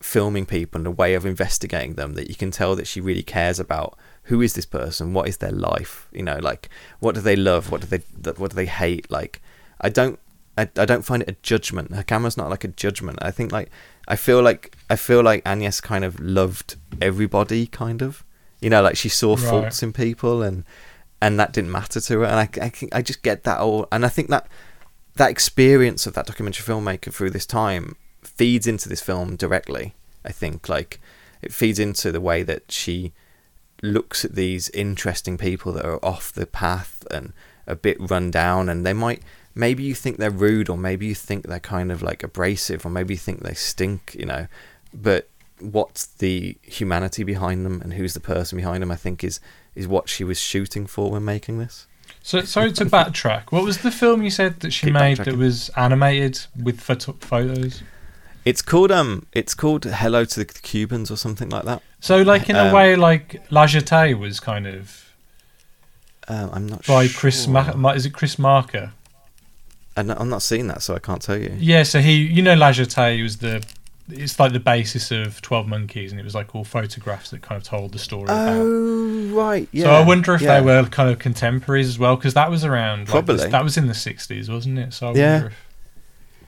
filming 0.00 0.46
people 0.46 0.78
and 0.78 0.86
a 0.86 0.90
way 0.90 1.14
of 1.14 1.26
investigating 1.26 1.94
them 1.94 2.14
that 2.14 2.28
you 2.28 2.34
can 2.34 2.50
tell 2.50 2.76
that 2.76 2.86
she 2.86 3.00
really 3.00 3.22
cares 3.22 3.58
about 3.58 3.98
who 4.26 4.42
is 4.42 4.54
this 4.54 4.66
person, 4.66 5.12
what 5.12 5.28
is 5.28 5.38
their 5.38 5.52
life, 5.52 6.08
you 6.12 6.22
know, 6.22 6.38
like 6.40 6.68
what 7.00 7.14
do 7.14 7.20
they 7.20 7.36
love, 7.36 7.70
what 7.70 7.80
do 7.80 7.86
they 7.86 8.02
what 8.32 8.50
do 8.50 8.56
they 8.56 8.66
hate. 8.66 9.10
Like 9.10 9.40
I 9.80 9.88
don't 9.88 10.18
I, 10.58 10.68
I 10.76 10.84
don't 10.84 11.04
find 11.04 11.22
it 11.22 11.28
a 11.28 11.36
judgment. 11.42 11.94
Her 11.94 12.02
camera's 12.02 12.36
not 12.36 12.50
like 12.50 12.64
a 12.64 12.68
judgment. 12.68 13.18
I 13.22 13.30
think 13.30 13.52
like 13.52 13.70
I 14.08 14.16
feel 14.16 14.42
like 14.42 14.76
I 14.90 14.96
feel 14.96 15.22
like 15.22 15.42
Agnes 15.44 15.80
kind 15.80 16.04
of 16.04 16.18
loved 16.20 16.76
everybody, 17.00 17.66
kind 17.66 18.02
of. 18.02 18.24
You 18.60 18.70
know, 18.70 18.82
like 18.82 18.96
she 18.96 19.08
saw 19.08 19.34
right. 19.34 19.44
faults 19.44 19.82
in 19.82 19.92
people 19.92 20.42
and 20.42 20.64
and 21.20 21.38
that 21.38 21.52
didn't 21.52 21.72
matter 21.72 22.00
to 22.00 22.20
her. 22.20 22.24
And 22.24 22.34
I, 22.34 22.48
I, 22.60 22.72
I 22.92 23.02
just 23.02 23.22
get 23.22 23.44
that 23.44 23.58
all, 23.58 23.88
and 23.90 24.04
I 24.04 24.08
think 24.08 24.28
that 24.30 24.48
that 25.16 25.30
experience 25.30 26.06
of 26.06 26.14
that 26.14 26.26
documentary 26.26 26.64
filmmaker 26.64 27.12
through 27.12 27.30
this 27.30 27.46
time 27.46 27.96
feeds 28.22 28.66
into 28.66 28.88
this 28.88 29.00
film 29.00 29.36
directly. 29.36 29.94
I 30.24 30.32
think 30.32 30.68
like 30.68 31.00
it 31.42 31.52
feeds 31.52 31.78
into 31.78 32.12
the 32.12 32.20
way 32.20 32.42
that 32.42 32.70
she 32.72 33.12
looks 33.82 34.24
at 34.24 34.34
these 34.34 34.68
interesting 34.70 35.36
people 35.38 35.72
that 35.72 35.84
are 35.84 36.04
off 36.04 36.32
the 36.32 36.46
path 36.46 37.04
and 37.10 37.32
a 37.66 37.76
bit 37.76 37.96
run 37.98 38.30
down, 38.30 38.68
and 38.68 38.84
they 38.84 38.92
might 38.92 39.22
maybe 39.54 39.82
you 39.82 39.94
think 39.94 40.18
they're 40.18 40.30
rude, 40.30 40.68
or 40.68 40.76
maybe 40.76 41.06
you 41.06 41.14
think 41.14 41.46
they're 41.46 41.60
kind 41.60 41.90
of 41.90 42.02
like 42.02 42.22
abrasive, 42.22 42.84
or 42.84 42.90
maybe 42.90 43.14
you 43.14 43.18
think 43.18 43.40
they 43.40 43.54
stink, 43.54 44.14
you 44.18 44.26
know, 44.26 44.46
but 44.92 45.28
what's 45.58 46.06
the 46.06 46.56
humanity 46.62 47.24
behind 47.24 47.64
them 47.64 47.80
and 47.80 47.94
who's 47.94 48.12
the 48.12 48.20
person 48.20 48.58
behind 48.58 48.82
them 48.82 48.90
i 48.90 48.94
think 48.94 49.24
is 49.24 49.40
is 49.76 49.86
what 49.86 50.08
she 50.08 50.24
was 50.24 50.40
shooting 50.40 50.86
for 50.86 51.12
when 51.12 51.24
making 51.24 51.58
this. 51.58 51.86
So 52.22 52.40
sorry 52.40 52.72
to 52.72 52.86
backtrack. 52.86 53.52
What 53.52 53.62
was 53.62 53.78
the 53.78 53.92
film 53.92 54.22
you 54.22 54.30
said 54.30 54.60
that 54.60 54.72
she 54.72 54.86
Keep 54.86 54.94
made 54.94 55.18
that 55.18 55.36
was 55.36 55.68
animated 55.76 56.40
with 56.60 56.80
photos? 56.80 57.82
It's 58.46 58.62
called 58.62 58.92
um, 58.92 59.26
it's 59.32 59.54
called 59.54 59.84
Hello 59.84 60.24
to 60.24 60.38
the 60.38 60.44
Cubans 60.44 61.10
or 61.10 61.16
something 61.16 61.48
like 61.48 61.64
that. 61.64 61.82
So 61.98 62.22
like 62.22 62.48
in 62.48 62.54
um, 62.54 62.68
a 62.68 62.74
way, 62.74 62.94
like 62.94 63.42
La 63.50 63.66
Jetée 63.66 64.16
was 64.16 64.38
kind 64.38 64.68
of. 64.68 65.12
Um, 66.28 66.50
I'm 66.52 66.66
not 66.66 66.86
by 66.86 67.08
sure. 67.08 67.20
Chris. 67.20 67.48
Ma- 67.48 67.90
is 67.90 68.06
it 68.06 68.12
Chris 68.12 68.38
Marker? 68.38 68.92
I'm 69.96 70.06
not, 70.06 70.20
I'm 70.20 70.28
not 70.28 70.42
seeing 70.42 70.68
that, 70.68 70.82
so 70.82 70.94
I 70.94 71.00
can't 71.00 71.20
tell 71.20 71.36
you. 71.36 71.56
Yeah, 71.58 71.82
so 71.82 72.00
he, 72.00 72.12
you 72.12 72.42
know, 72.42 72.54
La 72.54 72.70
Jetée 72.70 73.20
was 73.20 73.38
the 73.38 73.66
it's 74.08 74.38
like 74.38 74.52
the 74.52 74.60
basis 74.60 75.10
of 75.10 75.42
Twelve 75.42 75.66
Monkeys, 75.66 76.12
and 76.12 76.20
it 76.20 76.24
was 76.24 76.36
like 76.36 76.54
all 76.54 76.62
photographs 76.62 77.30
that 77.30 77.42
kind 77.42 77.60
of 77.60 77.66
told 77.66 77.92
the 77.92 77.98
story. 77.98 78.26
Oh, 78.28 79.32
about. 79.32 79.36
right, 79.36 79.68
yeah. 79.72 79.84
So 79.86 79.90
I 79.90 80.04
wonder 80.04 80.34
if 80.34 80.42
yeah. 80.42 80.60
they 80.60 80.64
were 80.64 80.84
kind 80.84 81.10
of 81.10 81.18
contemporaries 81.18 81.88
as 81.88 81.98
well, 81.98 82.14
because 82.14 82.34
that 82.34 82.48
was 82.48 82.64
around. 82.64 83.08
Probably 83.08 83.38
like, 83.38 83.50
that 83.50 83.64
was 83.64 83.76
in 83.76 83.88
the 83.88 83.92
'60s, 83.92 84.48
wasn't 84.48 84.78
it? 84.78 84.94
So 84.94 85.08
I 85.08 85.14
yeah. 85.14 85.46
If... 85.46 85.65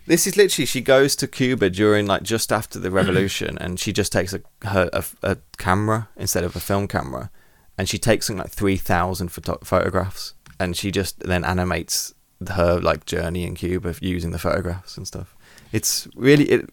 This 0.09 0.27
is 0.27 0.39
literally 0.39 0.65
she 0.65 0.81
goes 0.81 1.15
to 1.17 1.29
Cuba 1.29 1.69
during 1.69 2.07
like 2.07 2.23
just 2.23 2.51
after 2.51 2.79
the 2.79 2.91
revolution, 2.91 3.59
and 3.59 3.79
she 3.79 3.93
just 3.93 4.11
takes 4.11 4.33
a 4.33 4.41
her 4.63 4.89
a, 4.91 5.05
a, 5.23 5.37
camera 5.59 6.09
instead 6.17 6.45
of 6.45 6.57
a 6.57 6.61
film 6.61 6.89
camera, 6.89 7.31
and 7.77 7.91
she 7.91 7.99
takes 7.99 8.27
something 8.27 8.43
like 8.43 8.51
three 8.51 8.79
thousand 8.79 9.29
photo- 9.29 9.59
photographs, 9.63 10.33
and 10.59 10.79
she 10.79 10.91
just 10.91 11.21
then 11.21 11.45
animates 11.45 12.15
her 12.49 12.81
like 12.81 13.05
journey 13.05 13.45
in 13.45 13.55
Cuba 13.55 13.97
using 14.01 14.31
the 14.31 14.39
photographs 14.39 14.97
and 14.97 15.07
stuff. 15.07 15.37
It's 15.73 16.09
really 16.17 16.45
it 16.45 16.71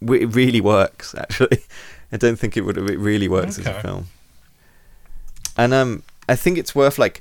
it 0.00 0.34
really 0.34 0.62
works. 0.62 1.14
Actually, 1.14 1.58
I 2.12 2.16
don't 2.16 2.38
think 2.38 2.56
it 2.56 2.62
would. 2.62 2.78
It 2.78 2.98
really 2.98 3.28
works 3.28 3.58
okay. 3.58 3.68
as 3.68 3.76
a 3.76 3.80
film. 3.82 4.06
And 5.58 5.74
um, 5.74 6.04
I 6.26 6.36
think 6.36 6.56
it's 6.56 6.74
worth 6.74 6.98
like 6.98 7.20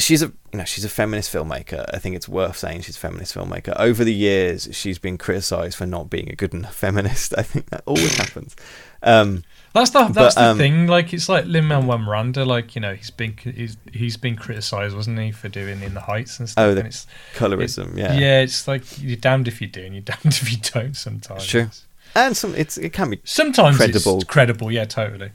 she's 0.00 0.22
a 0.22 0.32
you 0.52 0.58
know 0.58 0.64
she's 0.64 0.84
a 0.84 0.88
feminist 0.88 1.32
filmmaker. 1.32 1.84
I 1.92 1.98
think 1.98 2.16
it's 2.16 2.28
worth 2.28 2.56
saying 2.56 2.82
she's 2.82 2.96
a 2.96 3.00
feminist 3.00 3.34
filmmaker. 3.34 3.74
Over 3.78 4.04
the 4.04 4.12
years, 4.12 4.68
she's 4.72 4.98
been 4.98 5.18
criticised 5.18 5.76
for 5.76 5.86
not 5.86 6.10
being 6.10 6.28
a 6.30 6.34
good 6.34 6.52
enough 6.52 6.74
feminist. 6.74 7.34
I 7.38 7.42
think 7.42 7.70
that 7.70 7.82
always 7.86 8.16
happens. 8.16 8.56
Um, 9.02 9.44
that's 9.72 9.90
the 9.90 10.08
that's 10.08 10.34
but, 10.34 10.40
the 10.40 10.50
um, 10.50 10.58
thing. 10.58 10.86
Like 10.88 11.12
it's 11.12 11.28
like 11.28 11.44
Lin 11.44 11.66
Manuel 11.66 11.98
Miranda. 11.98 12.44
Like 12.44 12.74
you 12.74 12.80
know 12.80 12.94
he's 12.94 13.10
been 13.10 13.36
he's 13.36 13.76
he's 13.92 14.16
been 14.16 14.36
criticised, 14.36 14.96
wasn't 14.96 15.18
he, 15.20 15.30
for 15.30 15.48
doing 15.48 15.82
In 15.82 15.94
the 15.94 16.00
Heights 16.00 16.40
and 16.40 16.48
stuff. 16.48 16.62
Oh, 16.62 16.74
the 16.74 16.80
and 16.80 16.88
it's, 16.88 17.06
colorism, 17.34 17.92
it- 17.92 17.98
yeah. 17.98 18.14
yeah. 18.14 18.40
It's 18.40 18.66
like 18.66 18.82
you're 19.00 19.16
damned 19.16 19.46
if 19.48 19.60
you 19.60 19.68
do, 19.68 19.84
and 19.84 19.94
you're 19.94 20.02
damned 20.04 20.26
if 20.26 20.50
you 20.50 20.58
don't. 20.58 20.96
Sometimes. 20.96 21.44
Sure. 21.44 21.70
and 22.16 22.36
some 22.36 22.54
it's 22.56 22.78
it 22.78 22.92
can 22.92 23.10
be. 23.10 23.20
Sometimes 23.24 23.76
Credible. 23.76 24.16
it's 24.16 24.24
credible. 24.24 24.72
Yeah, 24.72 24.84
totally. 24.86 25.30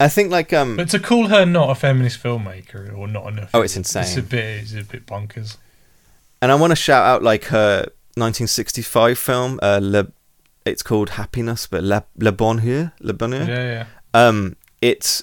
I 0.00 0.08
think 0.08 0.30
like 0.32 0.52
um 0.52 0.76
But 0.76 0.88
to 0.90 0.98
call 0.98 1.28
her 1.28 1.44
not 1.44 1.70
a 1.70 1.74
feminist 1.74 2.22
filmmaker 2.22 2.96
or 2.96 3.06
not 3.06 3.26
enough. 3.28 3.50
Oh, 3.52 3.60
it's 3.60 3.76
insane. 3.76 4.02
It's 4.04 4.16
a 4.16 4.22
bit. 4.22 4.62
It's 4.62 4.74
a 4.74 4.82
bit 4.82 5.06
bonkers. 5.06 5.58
And 6.42 6.50
I 6.50 6.54
want 6.54 6.70
to 6.70 6.76
shout 6.76 7.04
out 7.04 7.22
like 7.22 7.44
her 7.44 7.80
1965 8.16 9.18
film. 9.18 9.60
Uh, 9.62 9.78
Le, 9.82 10.08
it's 10.64 10.82
called 10.82 11.10
Happiness, 11.10 11.66
but 11.66 11.84
Le, 11.84 12.04
Le 12.16 12.32
Bonheur. 12.32 12.92
Le 13.00 13.12
Bonheur. 13.12 13.46
Yeah, 13.46 13.84
yeah. 13.84 13.86
Um, 14.14 14.56
it's 14.80 15.22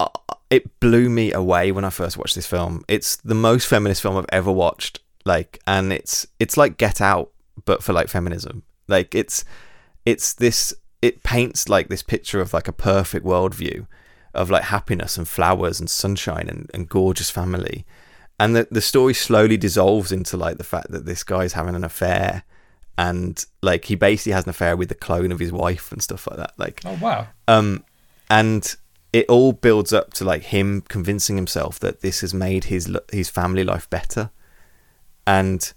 uh, 0.00 0.08
it 0.50 0.80
blew 0.80 1.08
me 1.08 1.32
away 1.32 1.70
when 1.70 1.84
I 1.84 1.90
first 1.90 2.18
watched 2.18 2.34
this 2.34 2.46
film. 2.46 2.84
It's 2.88 3.16
the 3.16 3.34
most 3.36 3.66
feminist 3.66 4.02
film 4.02 4.16
I've 4.16 4.26
ever 4.30 4.50
watched. 4.50 4.98
Like, 5.24 5.60
and 5.66 5.92
it's 5.92 6.26
it's 6.40 6.56
like 6.56 6.76
Get 6.76 7.00
Out, 7.00 7.30
but 7.64 7.82
for 7.82 7.92
like 7.92 8.08
feminism. 8.08 8.64
Like, 8.88 9.14
it's 9.14 9.44
it's 10.04 10.34
this. 10.34 10.74
It 11.02 11.22
paints 11.22 11.68
like 11.68 11.88
this 11.88 12.02
picture 12.02 12.40
of 12.40 12.54
like 12.54 12.68
a 12.68 12.72
perfect 12.72 13.26
worldview 13.26 13.86
of 14.32 14.48
like 14.50 14.62
happiness 14.64 15.18
and 15.18 15.28
flowers 15.28 15.78
and 15.78 15.90
sunshine 15.90 16.48
and, 16.48 16.70
and 16.72 16.88
gorgeous 16.88 17.28
family. 17.28 17.84
And 18.40 18.56
the 18.56 18.66
the 18.70 18.80
story 18.80 19.12
slowly 19.12 19.56
dissolves 19.56 20.10
into 20.10 20.36
like 20.36 20.56
the 20.56 20.64
fact 20.64 20.90
that 20.92 21.04
this 21.04 21.22
guy's 21.22 21.52
having 21.52 21.74
an 21.74 21.84
affair 21.84 22.44
and 22.96 23.44
like 23.62 23.86
he 23.86 23.94
basically 23.94 24.32
has 24.32 24.44
an 24.44 24.50
affair 24.50 24.76
with 24.76 24.88
the 24.88 24.94
clone 24.94 25.32
of 25.32 25.38
his 25.38 25.52
wife 25.52 25.92
and 25.92 26.02
stuff 26.02 26.26
like 26.28 26.38
that. 26.38 26.52
Like 26.56 26.80
Oh 26.84 26.98
wow. 27.00 27.28
um, 27.46 27.84
and 28.30 28.74
it 29.12 29.26
all 29.28 29.52
builds 29.52 29.92
up 29.92 30.14
to 30.14 30.24
like 30.24 30.44
him 30.44 30.80
convincing 30.88 31.36
himself 31.36 31.78
that 31.80 32.00
this 32.00 32.20
has 32.22 32.32
made 32.32 32.64
his 32.64 32.90
his 33.12 33.28
family 33.28 33.64
life 33.64 33.88
better. 33.90 34.30
And 35.26 35.72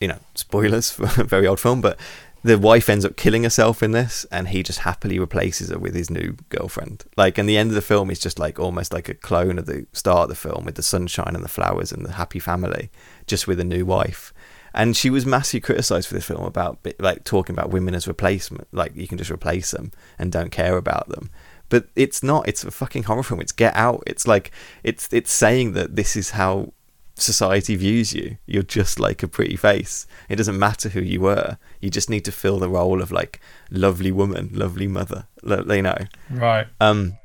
you 0.00 0.08
know, 0.08 0.18
spoilers 0.34 0.90
for 0.90 1.04
a 1.20 1.24
very 1.24 1.46
old 1.46 1.60
film, 1.60 1.80
but 1.80 1.98
the 2.44 2.58
wife 2.58 2.90
ends 2.90 3.06
up 3.06 3.16
killing 3.16 3.42
herself 3.42 3.82
in 3.82 3.92
this, 3.92 4.26
and 4.30 4.48
he 4.48 4.62
just 4.62 4.80
happily 4.80 5.18
replaces 5.18 5.70
her 5.70 5.78
with 5.78 5.94
his 5.94 6.10
new 6.10 6.36
girlfriend. 6.50 7.02
Like, 7.16 7.38
and 7.38 7.48
the 7.48 7.56
end 7.56 7.70
of 7.70 7.74
the 7.74 7.80
film 7.80 8.10
is 8.10 8.18
just 8.18 8.38
like 8.38 8.60
almost 8.60 8.92
like 8.92 9.08
a 9.08 9.14
clone 9.14 9.58
of 9.58 9.64
the 9.64 9.86
start 9.94 10.24
of 10.24 10.28
the 10.28 10.34
film 10.34 10.66
with 10.66 10.74
the 10.74 10.82
sunshine 10.82 11.34
and 11.34 11.42
the 11.42 11.48
flowers 11.48 11.90
and 11.90 12.04
the 12.04 12.12
happy 12.12 12.38
family, 12.38 12.90
just 13.26 13.48
with 13.48 13.58
a 13.60 13.64
new 13.64 13.86
wife. 13.86 14.34
And 14.74 14.94
she 14.94 15.08
was 15.08 15.24
massively 15.24 15.60
criticized 15.60 16.06
for 16.06 16.14
this 16.14 16.26
film 16.26 16.44
about 16.44 16.86
like 16.98 17.24
talking 17.24 17.54
about 17.54 17.70
women 17.70 17.94
as 17.94 18.06
replacement, 18.06 18.68
like 18.72 18.94
you 18.94 19.08
can 19.08 19.16
just 19.16 19.30
replace 19.30 19.70
them 19.70 19.90
and 20.18 20.30
don't 20.30 20.50
care 20.50 20.76
about 20.76 21.08
them. 21.08 21.30
But 21.70 21.86
it's 21.96 22.22
not. 22.22 22.46
It's 22.46 22.62
a 22.62 22.70
fucking 22.70 23.04
horror 23.04 23.22
film. 23.22 23.40
It's 23.40 23.52
Get 23.52 23.74
Out. 23.74 24.02
It's 24.06 24.26
like 24.26 24.50
it's 24.82 25.08
it's 25.12 25.32
saying 25.32 25.72
that 25.72 25.96
this 25.96 26.14
is 26.14 26.30
how 26.30 26.74
society 27.16 27.76
views 27.76 28.12
you. 28.12 28.36
You're 28.46 28.62
just 28.62 28.98
like 28.98 29.22
a 29.22 29.28
pretty 29.28 29.56
face. 29.56 30.06
It 30.28 30.36
doesn't 30.36 30.58
matter 30.58 30.88
who 30.88 31.00
you 31.00 31.20
were. 31.20 31.58
You 31.80 31.90
just 31.90 32.10
need 32.10 32.24
to 32.24 32.32
fill 32.32 32.58
the 32.58 32.68
role 32.68 33.00
of 33.00 33.12
like 33.12 33.40
lovely 33.70 34.10
woman, 34.12 34.50
lovely 34.52 34.86
mother. 34.86 35.26
You 35.42 35.82
know, 35.82 35.98
Right. 36.30 36.66
um, 36.80 37.18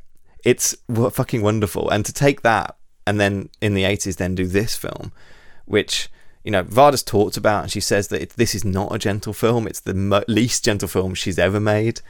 it's 0.45 0.75
fucking 0.93 1.41
wonderful. 1.41 1.89
And 1.89 2.05
to 2.05 2.13
take 2.13 2.41
that 2.41 2.75
and 3.07 3.19
then 3.19 3.49
in 3.61 3.73
the 3.73 3.83
80s, 3.83 4.17
then 4.17 4.35
do 4.35 4.45
this 4.45 4.75
film, 4.75 5.11
which, 5.65 6.09
you 6.43 6.51
know, 6.51 6.63
Varda's 6.63 7.01
talked 7.03 7.37
about, 7.37 7.63
and 7.63 7.71
she 7.71 7.79
says 7.79 8.09
that 8.09 8.21
it, 8.21 8.29
this 8.31 8.53
is 8.53 8.63
not 8.63 8.93
a 8.93 8.99
gentle 8.99 9.33
film. 9.33 9.65
It's 9.67 9.79
the 9.79 9.93
mo- 9.95 10.23
least 10.27 10.63
gentle 10.63 10.87
film 10.87 11.15
she's 11.15 11.39
ever 11.39 11.59
made. 11.59 12.01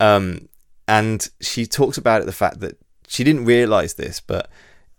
Um, 0.00 0.48
and 0.88 1.28
she 1.40 1.66
talks 1.66 1.96
about 1.96 2.20
it 2.22 2.24
the 2.26 2.32
fact 2.32 2.58
that 2.60 2.76
she 3.06 3.22
didn't 3.22 3.44
realize 3.44 3.94
this, 3.94 4.20
but 4.20 4.50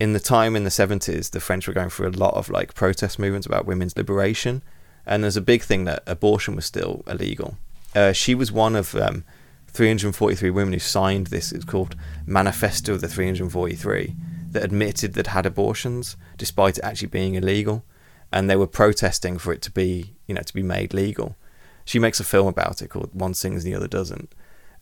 in 0.02 0.14
the 0.14 0.20
time 0.20 0.56
in 0.56 0.64
the 0.64 0.72
70s, 0.72 1.30
the 1.30 1.40
French 1.40 1.68
were 1.68 1.76
going 1.76 1.92
through 1.92 2.08
a 2.08 2.18
lot 2.26 2.34
of 2.34 2.50
like 2.50 2.74
protest 2.74 3.20
movements 3.20 3.46
about 3.46 3.68
women's 3.68 3.96
liberation. 3.96 4.64
And 5.06 5.24
there's 5.24 5.38
a 5.38 5.42
big 5.42 5.62
thing 5.62 5.84
that 5.84 6.02
abortion 6.08 6.56
was 6.56 6.66
still 6.66 7.04
illegal. 7.06 7.60
Uh, 7.94 8.12
she 8.12 8.34
was 8.34 8.52
one 8.52 8.76
of 8.76 8.96
um, 8.96 9.24
343 9.68 10.50
women 10.50 10.74
who 10.74 10.80
signed 10.80 11.28
this. 11.28 11.52
It's 11.52 11.66
called 11.66 11.96
Manifesto 12.26 12.96
of 12.96 13.02
the 13.02 13.08
343 13.08 14.16
that 14.50 14.64
admitted 14.64 15.14
that 15.14 15.28
had 15.28 15.46
abortions 15.46 16.18
despite 16.36 16.80
it 16.80 16.84
actually 16.84 17.10
being 17.10 17.36
illegal, 17.36 17.86
and 18.34 18.50
they 18.50 18.56
were 18.56 18.66
protesting 18.66 19.38
for 19.38 19.54
it 19.54 19.62
to 19.62 19.70
be, 19.70 20.16
you 20.26 20.34
know, 20.34 20.42
to 20.42 20.54
be 20.54 20.64
made 20.64 20.96
legal. 20.96 21.36
She 21.86 22.00
makes 22.00 22.20
a 22.20 22.24
film 22.24 22.48
about 22.48 22.82
it 22.82 22.88
called 22.88 23.12
One 23.14 23.36
Sings 23.36 23.66
and 23.66 23.72
the 23.72 23.78
Other 23.78 23.88
Doesn't, 23.88 24.34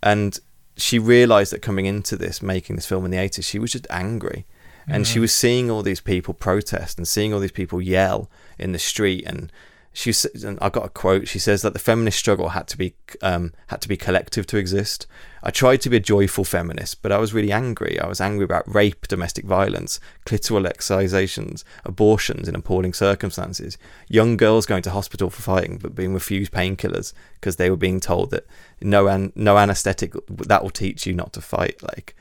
and 0.02 0.40
she 0.78 0.98
realized 0.98 1.52
that 1.52 1.62
coming 1.62 1.86
into 1.86 2.16
this, 2.16 2.42
making 2.42 2.78
this 2.78 2.86
film 2.86 3.04
in 3.04 3.12
the 3.12 3.18
80s, 3.18 3.44
she 3.44 3.60
was 3.60 3.74
just 3.74 3.86
angry. 3.90 4.46
And 4.90 5.06
she 5.06 5.20
was 5.20 5.34
seeing 5.34 5.70
all 5.70 5.84
these 5.84 6.02
people 6.02 6.34
protest 6.34 6.98
and 6.98 7.08
seeing 7.08 7.34
all 7.34 7.40
these 7.40 7.52
people 7.52 7.82
yell 7.82 8.30
in 8.58 8.72
the 8.72 8.80
street 8.80 9.24
and 9.26 9.52
she 9.92 10.14
and 10.46 10.58
I 10.62 10.70
got 10.70 10.86
a 10.86 10.90
quote. 10.90 11.28
She 11.28 11.40
says 11.40 11.62
that 11.64 11.74
the 11.74 11.80
feminist 11.80 12.18
struggle 12.18 12.50
had 12.50 12.68
to 12.68 12.78
be 12.78 12.94
um, 13.22 13.54
had 13.68 13.82
to 13.82 13.88
be 13.88 13.98
collective 13.98 14.46
to 14.48 14.58
exist. 14.58 15.08
I 15.42 15.52
tried 15.52 15.82
to 15.82 15.90
be 15.90 15.98
a 15.98 16.02
joyful 16.02 16.44
feminist, 16.44 17.02
but 17.02 17.12
I 17.12 17.18
was 17.18 17.34
really 17.34 17.52
angry. 17.52 18.00
I 18.00 18.08
was 18.08 18.22
angry 18.22 18.44
about 18.46 18.74
rape, 18.74 19.08
domestic 19.08 19.46
violence, 19.46 20.00
clitoral 20.26 20.66
excisations, 20.66 21.66
abortions 21.86 22.48
in 22.48 22.56
appalling 22.56 22.94
circumstances, 22.94 23.78
young 24.08 24.38
girls 24.38 24.66
going 24.66 24.84
to 24.84 24.92
hospital 24.92 25.30
for 25.30 25.42
fighting 25.42 25.78
but 25.78 25.96
being 25.96 26.14
refused 26.14 26.52
painkillers 26.52 27.14
because 27.36 27.56
they 27.56 27.70
were 27.70 27.78
being 27.78 28.00
told 28.00 28.32
that 28.32 28.46
no 28.82 29.08
an- 29.08 29.34
no 29.36 29.58
anesthetic 29.58 30.14
that 30.28 30.62
will 30.62 30.70
teach 30.70 31.08
you 31.08 31.14
not 31.14 31.34
to 31.34 31.42
fight. 31.42 31.82
Like 31.82 32.16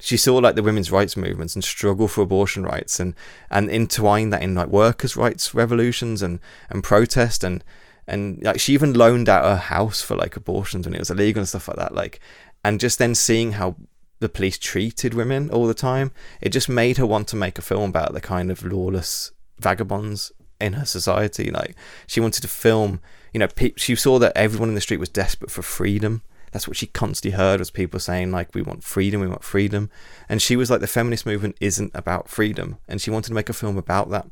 she 0.00 0.16
saw 0.16 0.36
like 0.36 0.54
the 0.54 0.62
women's 0.62 0.92
rights 0.92 1.16
movements 1.16 1.54
and 1.54 1.64
struggle 1.64 2.08
for 2.08 2.22
abortion 2.22 2.62
rights 2.62 3.00
and 3.00 3.14
and 3.50 3.70
entwine 3.70 4.30
that 4.30 4.42
in 4.42 4.54
like 4.54 4.68
workers' 4.68 5.16
rights 5.16 5.54
revolutions 5.54 6.22
and 6.22 6.38
and 6.68 6.84
protest 6.84 7.42
and 7.42 7.64
and 8.06 8.42
like 8.42 8.60
she 8.60 8.72
even 8.74 8.92
loaned 8.92 9.28
out 9.28 9.44
her 9.44 9.56
house 9.56 10.02
for 10.02 10.16
like 10.16 10.36
abortions 10.36 10.86
when 10.86 10.94
it 10.94 10.98
was 10.98 11.10
illegal 11.10 11.40
and 11.40 11.48
stuff 11.48 11.68
like 11.68 11.78
that 11.78 11.94
like 11.94 12.20
and 12.64 12.80
just 12.80 12.98
then 12.98 13.14
seeing 13.14 13.52
how 13.52 13.74
the 14.20 14.28
police 14.28 14.58
treated 14.58 15.14
women 15.14 15.50
all 15.50 15.66
the 15.66 15.74
time 15.74 16.10
it 16.40 16.50
just 16.50 16.68
made 16.68 16.96
her 16.98 17.06
want 17.06 17.28
to 17.28 17.36
make 17.36 17.58
a 17.58 17.62
film 17.62 17.90
about 17.90 18.12
the 18.12 18.20
kind 18.20 18.50
of 18.50 18.64
lawless 18.64 19.32
vagabonds 19.58 20.32
in 20.60 20.74
her 20.74 20.84
society 20.84 21.50
like 21.50 21.74
she 22.06 22.20
wanted 22.20 22.40
to 22.40 22.48
film 22.48 23.00
you 23.32 23.40
know 23.40 23.48
pe- 23.48 23.72
she 23.76 23.94
saw 23.94 24.18
that 24.18 24.32
everyone 24.36 24.68
in 24.68 24.74
the 24.74 24.80
street 24.80 25.00
was 25.00 25.08
desperate 25.08 25.50
for 25.50 25.62
freedom 25.62 26.22
that's 26.56 26.66
what 26.66 26.76
she 26.76 26.86
constantly 26.86 27.36
heard 27.36 27.60
was 27.60 27.70
people 27.70 28.00
saying 28.00 28.32
like 28.32 28.54
we 28.54 28.62
want 28.62 28.82
freedom 28.82 29.20
we 29.20 29.28
want 29.28 29.44
freedom. 29.44 29.90
And 30.28 30.40
she 30.40 30.56
was 30.56 30.70
like 30.70 30.80
the 30.80 30.86
feminist 30.86 31.26
movement 31.26 31.56
isn't 31.60 31.92
about 31.94 32.28
freedom. 32.28 32.78
And 32.88 33.00
she 33.00 33.10
wanted 33.10 33.28
to 33.28 33.34
make 33.34 33.50
a 33.50 33.52
film 33.52 33.76
about 33.76 34.08
that. 34.10 34.26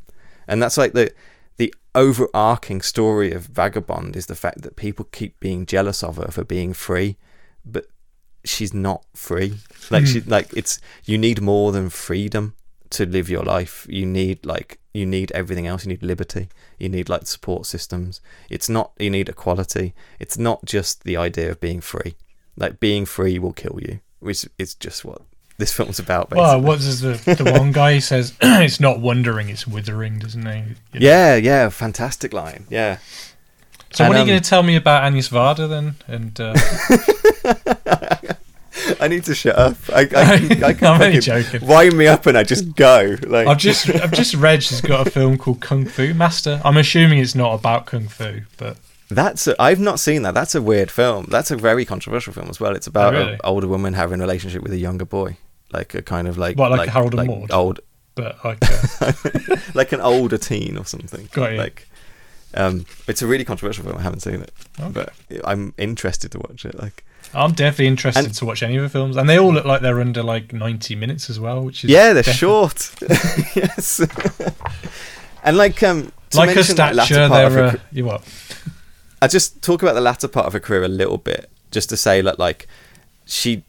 And 0.49 0.63
that's 0.63 0.79
like 0.79 0.95
the 0.95 1.13
the 1.59 1.73
overarching 1.95 2.81
story 2.81 3.31
of 3.33 3.47
vagabond 3.47 4.17
is 4.17 4.27
the 4.27 4.35
fact 4.35 4.63
that 4.63 4.75
people 4.75 5.05
keep 5.13 5.39
being 5.39 5.67
jealous 5.67 6.03
of 6.03 6.17
her 6.17 6.31
for 6.33 6.43
being 6.43 6.73
free 6.73 7.17
but 7.65 7.87
she's 8.45 8.75
not 8.75 9.05
free. 9.15 9.59
Like 9.91 10.07
she 10.07 10.21
hmm. 10.21 10.31
like 10.31 10.53
it's 10.55 10.81
you 11.05 11.19
need 11.19 11.41
more 11.41 11.73
than 11.73 11.91
freedom 11.91 12.55
to 12.95 13.07
live 13.07 13.29
your 13.29 13.43
life 13.43 13.87
you 13.91 14.07
need 14.07 14.45
like 14.47 14.79
you 14.93 15.05
need 15.05 15.33
everything 15.33 15.67
else 15.67 15.85
you 15.85 15.91
need 15.91 16.03
liberty 16.03 16.49
you 16.79 16.89
need 16.89 17.09
like 17.09 17.27
support 17.27 17.67
systems 17.67 18.21
it's 18.49 18.69
not 18.69 18.93
you 18.99 19.11
need 19.11 19.29
equality 19.29 19.93
it's 20.19 20.39
not 20.39 20.65
just 20.65 21.05
the 21.05 21.17
idea 21.17 21.51
of 21.51 21.61
being 21.61 21.81
free 21.81 22.15
like 22.57 22.81
being 22.81 23.05
free 23.05 23.39
will 23.39 23.53
kill 23.53 23.79
you 23.83 24.01
which 24.21 24.47
is 24.59 24.75
just 24.75 25.05
what 25.05 25.23
this 25.59 25.73
film's 25.73 25.99
about 25.99 26.31
basically. 26.31 26.43
Well, 26.43 26.61
what 26.61 26.79
does 26.81 27.01
the 27.01 27.13
the 27.43 27.53
one 27.53 27.71
guy 27.73 28.01
says? 28.01 28.33
it's 28.41 28.81
not 28.81 29.01
wondering, 29.01 29.49
it's 29.49 29.67
withering, 29.67 30.19
doesn't 30.19 30.45
he? 30.45 30.59
You 30.59 30.65
know? 30.65 30.75
yeah 30.95 31.37
yeah 31.37 31.69
fantastic 31.69 32.33
line 32.33 32.67
yeah 32.71 32.99
So 33.93 34.05
And, 34.05 34.09
what 34.09 34.17
are 34.17 34.19
you 34.19 34.23
um, 34.23 34.29
going 34.29 34.43
to 34.43 34.49
tell 34.49 34.63
me 34.63 34.77
about 34.77 35.05
Agnes 35.05 35.29
Varda 35.29 35.69
then? 35.69 35.95
And 36.09 36.41
uh, 36.41 36.55
I 39.01 39.09
need 39.09 39.25
to 39.25 39.35
shut 39.35 39.57
up. 39.59 39.77
I, 39.93 40.01
I, 40.01 40.07
can- 40.39 40.65
I 40.65 40.73
can 40.73 40.87
I'm 40.87 41.03
only 41.03 41.21
joking. 41.21 41.67
Wind 41.67 41.97
me 41.97 42.07
up 42.07 42.27
and 42.27 42.37
I 42.39 42.43
just 42.43 42.75
go. 42.75 43.17
Like 43.27 43.47
I've 43.47 43.59
just 43.59 43.89
I've 43.91 44.13
just 44.13 44.35
read 44.35 44.63
she's 44.63 44.81
got 44.81 45.07
a 45.07 45.11
film 45.11 45.39
called 45.39 45.61
Kung 45.61 45.85
Fu 45.87 46.15
Master. 46.15 46.61
I'm 46.65 46.77
assuming 46.77 47.19
it's 47.19 47.35
not 47.35 47.55
about 47.55 47.87
kung 47.87 48.09
fu, 48.09 48.41
but 48.57 48.77
that's. 49.11 49.47
A, 49.47 49.61
I've 49.61 49.81
not 49.81 50.01
seen 50.01 50.23
that. 50.23 50.35
That's 50.35 50.55
a 50.55 50.63
weird 50.63 50.91
film. 50.91 51.27
That's 51.29 51.51
a 51.51 51.57
very 51.57 51.85
controversial 51.85 52.33
film 52.33 52.49
as 52.49 52.59
well. 52.61 52.75
It's 52.75 52.87
about 52.87 53.15
Oh, 53.15 53.19
really? 53.19 53.33
an 53.35 53.41
older 53.45 53.69
woman 53.69 53.95
having 53.95 54.21
a 54.21 54.25
relationship 54.25 54.63
with 54.63 54.73
a 54.73 54.79
younger 54.79 55.05
boy, 55.05 55.37
like 55.73 55.95
a 55.95 56.03
kind 56.03 56.27
of 56.29 56.39
like 56.39 56.57
What, 56.59 56.71
like 56.71 56.89
Harold 56.89 57.15
and 57.15 57.19
like 57.19 57.29
Maude? 57.29 57.53
old, 57.53 57.81
but 58.15 58.43
like 58.45 58.59
uh, 59.03 59.13
like 59.75 59.93
an 59.93 60.01
older 60.01 60.39
teen 60.39 60.77
or 60.79 60.85
something. 60.87 61.29
Got 61.33 61.53
you. 61.53 61.59
Like, 61.59 61.87
Um, 62.55 62.87
it's 63.09 63.21
a 63.23 63.27
really 63.27 63.45
controversial 63.45 63.85
film. 63.85 63.99
I 63.99 64.03
haven't 64.03 64.21
seen 64.21 64.41
it, 64.41 64.53
Okay. 64.81 64.93
but 64.93 65.13
I'm 65.45 65.75
interested 65.77 66.31
to 66.33 66.39
watch 66.39 66.65
it. 66.65 66.79
Like, 66.81 67.05
I'm 67.35 67.53
definitely 67.53 67.89
interested 67.89 68.27
And- 68.27 68.35
to 68.35 68.45
watch 68.45 68.63
any 68.63 68.77
of 68.77 68.83
the 68.83 68.89
films, 68.89 69.17
and 69.17 69.29
they 69.29 69.39
all 69.39 69.53
look 69.53 69.65
like 69.65 69.81
they're 69.83 70.01
under 70.01 70.23
like 70.23 70.53
90 70.53 70.95
minutes 70.97 71.29
as 71.31 71.39
well, 71.41 71.63
which 71.65 71.85
is 71.85 71.91
yeah, 71.91 72.13
they're 72.13 72.23
short. 72.23 72.91
yes, 73.55 74.01
and 75.43 75.57
like 75.57 75.83
um, 75.83 76.13
to 76.31 76.37
Like 76.39 76.51
a 76.53 76.55
mention 76.55 76.77
that 76.77 76.95
latter 76.95 77.15
stature, 77.15 77.29
part 77.29 77.45
of 77.47 77.53
they're 77.53 77.65
uh, 77.67 77.77
you 77.93 78.05
what? 78.05 78.23
I 79.23 79.27
just 79.27 79.63
talk 79.63 79.83
about 79.83 79.95
the 79.95 80.01
latter 80.01 80.29
part 80.29 80.47
of 80.47 80.53
her 80.53 80.61
career 80.61 80.85
a 80.85 80.89
little 80.89 81.19
bit, 81.19 81.51
just 81.71 81.89
to 81.91 81.97
say 81.97 82.21
that 82.21 82.39
like 82.39 82.67
she 83.27 83.65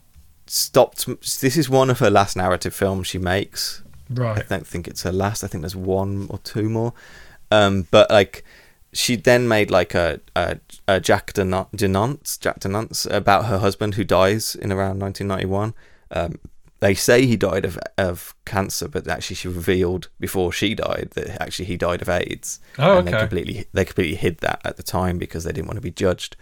stopped. 0.48 1.06
This 1.42 1.58
is 1.58 1.70
one 1.70 1.90
of 1.90 2.00
her 2.00 2.10
last 2.10 2.36
narrative 2.36 2.74
films 2.74 3.08
she 3.08 3.18
makes. 3.18 3.82
Right. 4.10 4.38
I 4.38 4.42
don't 4.48 4.68
think 4.68 4.88
it's 4.88 5.04
her 5.04 5.12
last. 5.12 5.44
I 5.44 5.48
think 5.48 5.62
there's 5.62 5.76
one 5.76 6.28
or 6.30 6.38
two 6.40 6.70
more. 6.70 6.94
Um, 7.52 7.88
but 7.92 8.10
like 8.10 8.44
she 8.96 9.18
then 9.18 9.48
made 9.48 9.70
like 9.70 9.94
a, 9.94 10.22
a, 10.36 10.58
a 10.88 11.00
Jacquot 11.00 11.34
de 11.76 11.88
Nantes, 11.88 12.38
Jack 12.38 12.62
Denance 12.62 13.06
about 13.12 13.46
her 13.46 13.60
husband 13.60 13.96
who 13.96 14.06
dies 14.06 14.56
in 14.56 14.72
around 14.72 15.00
1991. 15.00 15.74
Um, 16.12 16.40
they 16.80 16.94
say 16.94 17.26
he 17.26 17.36
died 17.36 17.66
of 17.66 17.80
of 17.98 18.36
cancer, 18.46 18.88
but 18.88 19.08
actually 19.08 19.36
she 19.36 19.48
revealed 19.48 20.10
before 20.20 20.52
she 20.52 20.76
died 20.76 21.10
that 21.16 21.42
actually 21.42 21.66
he 21.66 21.78
died 21.78 22.02
of 22.02 22.10
AIDS. 22.10 22.60
Oh, 22.78 23.00
and 23.00 23.08
they 23.08 23.12
completely 23.12 23.66
they 23.74 23.86
completely 23.86 24.16
hid 24.16 24.38
that 24.40 24.62
at 24.64 24.78
the 24.78 24.84
time 24.84 25.18
because 25.18 25.44
they 25.44 25.52
didn't 25.52 25.68
want 25.68 25.78
to 25.78 25.82
be 25.82 25.92
judged. 25.92 26.36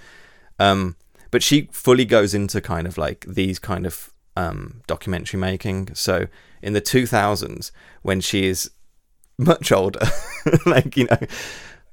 Um, 0.60 0.96
but 1.32 1.42
she 1.42 1.70
fully 1.72 2.06
goes 2.06 2.34
into 2.34 2.62
kind 2.62 2.86
of 2.86 2.98
like 2.98 3.26
these 3.28 3.58
kind 3.58 3.86
of 3.86 4.12
um, 4.36 4.82
documentary 4.86 5.40
making. 5.40 5.96
So 5.96 6.28
in 6.62 6.74
the 6.74 6.82
2000s, 6.82 7.72
when 8.02 8.22
she 8.22 8.46
is 8.46 8.70
much 9.38 9.72
older, 9.72 10.06
like 10.66 10.98
you 10.98 11.06
know, 11.06 11.18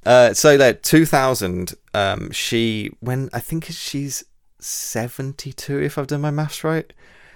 uh, 0.07 0.33
so 0.35 0.57
like 0.57 0.83
2000, 0.83 1.75
um, 1.95 2.31
she 2.31 2.91
when 3.01 3.29
I 3.33 3.41
think 3.41 3.65
she's 3.67 4.25
72, 4.59 5.79
if 5.83 5.99
I've 5.99 6.07
done 6.07 6.21
my 6.21 6.31
maths 6.31 6.63
right, 6.65 6.93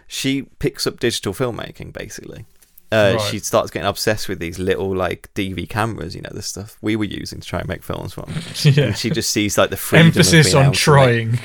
she 0.06 0.42
picks 0.58 0.86
up 0.86 1.00
digital 1.00 1.32
filmmaking 1.32 1.92
basically. 1.92 2.44
Uh, 2.92 3.14
Right. 3.18 3.20
She 3.30 3.38
starts 3.40 3.70
getting 3.72 3.88
obsessed 3.88 4.28
with 4.28 4.38
these 4.38 4.58
little 4.58 4.94
like 4.94 5.28
DV 5.34 5.68
cameras, 5.68 6.14
you 6.14 6.20
know, 6.22 6.30
the 6.32 6.42
stuff 6.42 6.76
we 6.80 6.94
were 6.96 7.04
using 7.06 7.40
to 7.40 7.46
try 7.48 7.58
and 7.60 7.68
make 7.68 7.82
films 7.82 8.12
from. 8.14 8.30
Yeah. 8.62 8.84
And 8.84 8.96
she 8.96 9.10
just 9.10 9.30
sees 9.30 9.58
like 9.58 9.70
the 9.70 9.76
freedom. 9.76 10.08
Emphasis 10.08 10.54
on 10.54 10.62
able 10.64 10.64
to 10.64 10.70
make- 10.70 10.78
trying. 10.78 11.38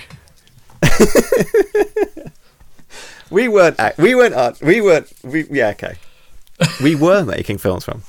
We 3.31 3.47
weren't. 3.47 3.79
We 3.99 4.15
weren't. 4.15 4.59
We 4.61 4.81
weren't. 4.81 5.11
We, 5.23 5.45
yeah. 5.51 5.69
Okay. 5.69 5.95
We 6.81 6.95
were 6.95 7.23
making 7.23 7.59
films 7.59 7.85
from. 7.85 8.01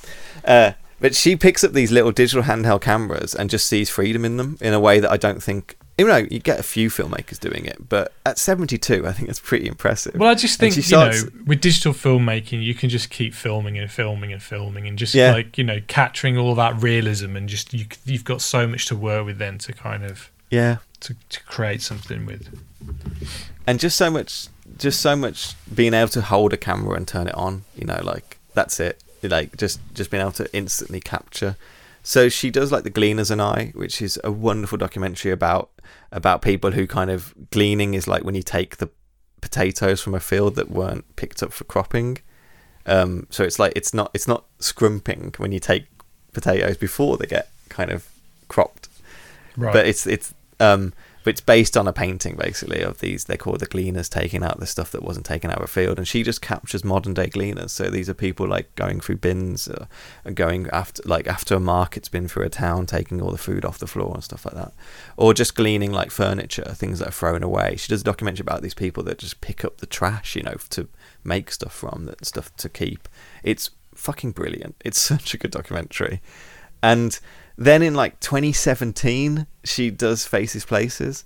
Uh, 0.44 0.72
but 1.00 1.14
she 1.14 1.36
picks 1.36 1.64
up 1.64 1.72
these 1.72 1.90
little 1.90 2.12
digital 2.12 2.44
handheld 2.44 2.80
cameras 2.82 3.34
and 3.34 3.50
just 3.50 3.66
sees 3.66 3.90
freedom 3.90 4.24
in 4.24 4.36
them 4.36 4.58
in 4.60 4.72
a 4.74 4.80
way 4.80 5.00
that 5.00 5.10
I 5.10 5.16
don't 5.16 5.42
think. 5.42 5.76
You 5.98 6.06
know, 6.06 6.26
you 6.30 6.38
get 6.38 6.58
a 6.58 6.62
few 6.62 6.88
filmmakers 6.88 7.38
doing 7.38 7.66
it, 7.66 7.90
but 7.90 8.14
at 8.24 8.38
72, 8.38 9.06
I 9.06 9.12
think 9.12 9.28
it's 9.28 9.38
pretty 9.38 9.66
impressive. 9.66 10.14
Well, 10.14 10.30
I 10.30 10.34
just 10.34 10.58
think 10.58 10.74
you 10.76 10.96
know, 10.96 11.12
with 11.44 11.60
digital 11.60 11.92
filmmaking, 11.92 12.62
you 12.62 12.72
can 12.74 12.88
just 12.88 13.10
keep 13.10 13.34
filming 13.34 13.76
and 13.76 13.90
filming 13.90 14.32
and 14.32 14.42
filming 14.42 14.86
and 14.86 14.96
just 14.98 15.14
Yeah. 15.14 15.32
like 15.32 15.58
you 15.58 15.64
know, 15.64 15.80
capturing 15.88 16.38
all 16.38 16.54
that 16.54 16.80
realism 16.82 17.36
and 17.36 17.50
just 17.50 17.74
you, 17.74 17.84
you've 18.06 18.24
got 18.24 18.40
so 18.40 18.66
much 18.66 18.86
to 18.86 18.96
work 18.96 19.26
with 19.26 19.36
then 19.36 19.58
to 19.58 19.74
kind 19.74 20.02
of 20.02 20.30
Yeah. 20.48 20.76
to, 21.00 21.14
to 21.28 21.42
create 21.44 21.82
something 21.82 22.24
with. 22.24 22.48
and 23.66 23.78
just 23.78 23.98
so 23.98 24.10
much 24.10 24.48
just 24.78 25.00
so 25.00 25.14
much 25.16 25.54
being 25.74 25.92
able 25.92 26.08
to 26.08 26.22
hold 26.22 26.54
a 26.54 26.56
camera 26.56 26.94
and 26.96 27.06
turn 27.06 27.26
it 27.26 27.34
on 27.34 27.64
you 27.76 27.84
know 27.84 28.00
like 28.02 28.38
that's 28.54 28.80
it 28.80 29.02
like 29.28 29.56
just 29.56 29.80
just 29.94 30.10
being 30.10 30.20
able 30.20 30.32
to 30.32 30.54
instantly 30.54 31.00
capture. 31.00 31.56
So 32.02 32.28
she 32.28 32.50
does 32.50 32.72
like 32.72 32.84
the 32.84 32.90
gleaners 32.90 33.30
and 33.30 33.42
i 33.42 33.72
which 33.74 34.00
is 34.00 34.18
a 34.24 34.32
wonderful 34.32 34.78
documentary 34.78 35.30
about 35.32 35.70
about 36.10 36.40
people 36.40 36.70
who 36.70 36.86
kind 36.86 37.10
of 37.10 37.34
gleaning 37.50 37.94
is 37.94 38.08
like 38.08 38.24
when 38.24 38.34
you 38.34 38.42
take 38.42 38.78
the 38.78 38.88
potatoes 39.40 40.00
from 40.00 40.14
a 40.14 40.20
field 40.20 40.54
that 40.56 40.70
weren't 40.70 41.04
picked 41.16 41.42
up 41.42 41.52
for 41.52 41.64
cropping. 41.64 42.18
Um 42.86 43.26
so 43.30 43.44
it's 43.44 43.58
like 43.58 43.72
it's 43.76 43.92
not 43.92 44.10
it's 44.14 44.26
not 44.26 44.44
scrumping 44.58 45.38
when 45.38 45.52
you 45.52 45.60
take 45.60 45.86
potatoes 46.32 46.76
before 46.76 47.16
they 47.16 47.26
get 47.26 47.50
kind 47.68 47.90
of 47.90 48.08
cropped. 48.48 48.88
Right. 49.56 49.72
but 49.72 49.86
it's 49.86 50.06
it's 50.06 50.32
um 50.58 50.92
but 51.22 51.32
it's 51.32 51.40
based 51.40 51.76
on 51.76 51.86
a 51.86 51.92
painting 51.92 52.36
basically 52.36 52.80
of 52.82 53.00
these 53.00 53.24
they're 53.24 53.36
called 53.36 53.60
the 53.60 53.66
gleaners 53.66 54.08
taking 54.08 54.42
out 54.42 54.58
the 54.58 54.66
stuff 54.66 54.90
that 54.92 55.02
wasn't 55.02 55.26
taken 55.26 55.50
out 55.50 55.58
of 55.58 55.64
a 55.64 55.66
field. 55.66 55.98
And 55.98 56.08
she 56.08 56.22
just 56.22 56.40
captures 56.40 56.84
modern 56.84 57.14
day 57.14 57.28
gleaners. 57.28 57.70
So 57.70 57.90
these 57.90 58.08
are 58.08 58.14
people 58.14 58.48
like 58.48 58.74
going 58.74 59.00
through 59.00 59.16
bins 59.16 59.68
uh, 59.68 59.86
and 60.24 60.34
going 60.34 60.68
after 60.72 61.02
like 61.04 61.26
after 61.26 61.54
a 61.54 61.60
market's 61.60 62.08
been 62.08 62.28
through 62.28 62.46
a 62.46 62.50
town 62.50 62.86
taking 62.86 63.20
all 63.20 63.30
the 63.30 63.38
food 63.38 63.64
off 63.64 63.78
the 63.78 63.86
floor 63.86 64.12
and 64.14 64.24
stuff 64.24 64.44
like 64.44 64.54
that. 64.54 64.72
Or 65.16 65.34
just 65.34 65.54
gleaning 65.54 65.92
like 65.92 66.10
furniture 66.10 66.72
things 66.74 67.00
that 67.00 67.08
are 67.08 67.12
thrown 67.12 67.42
away. 67.42 67.76
She 67.76 67.88
does 67.88 68.00
a 68.00 68.04
documentary 68.04 68.42
about 68.42 68.62
these 68.62 68.74
people 68.74 69.02
that 69.04 69.18
just 69.18 69.40
pick 69.40 69.64
up 69.64 69.78
the 69.78 69.86
trash 69.86 70.36
you 70.36 70.42
know 70.42 70.56
to 70.70 70.88
make 71.22 71.50
stuff 71.52 71.74
from 71.74 72.06
that 72.06 72.24
stuff 72.24 72.54
to 72.56 72.68
keep. 72.68 73.08
It's 73.42 73.70
fucking 73.94 74.32
brilliant. 74.32 74.76
It's 74.84 74.98
such 75.12 75.34
a 75.34 75.38
good 75.38 75.50
documentary. 75.50 76.20
And 76.82 77.18
then 77.60 77.82
in 77.82 77.94
like 77.94 78.18
2017 78.20 79.46
she 79.62 79.90
does 79.90 80.26
faces 80.26 80.64
places 80.64 81.24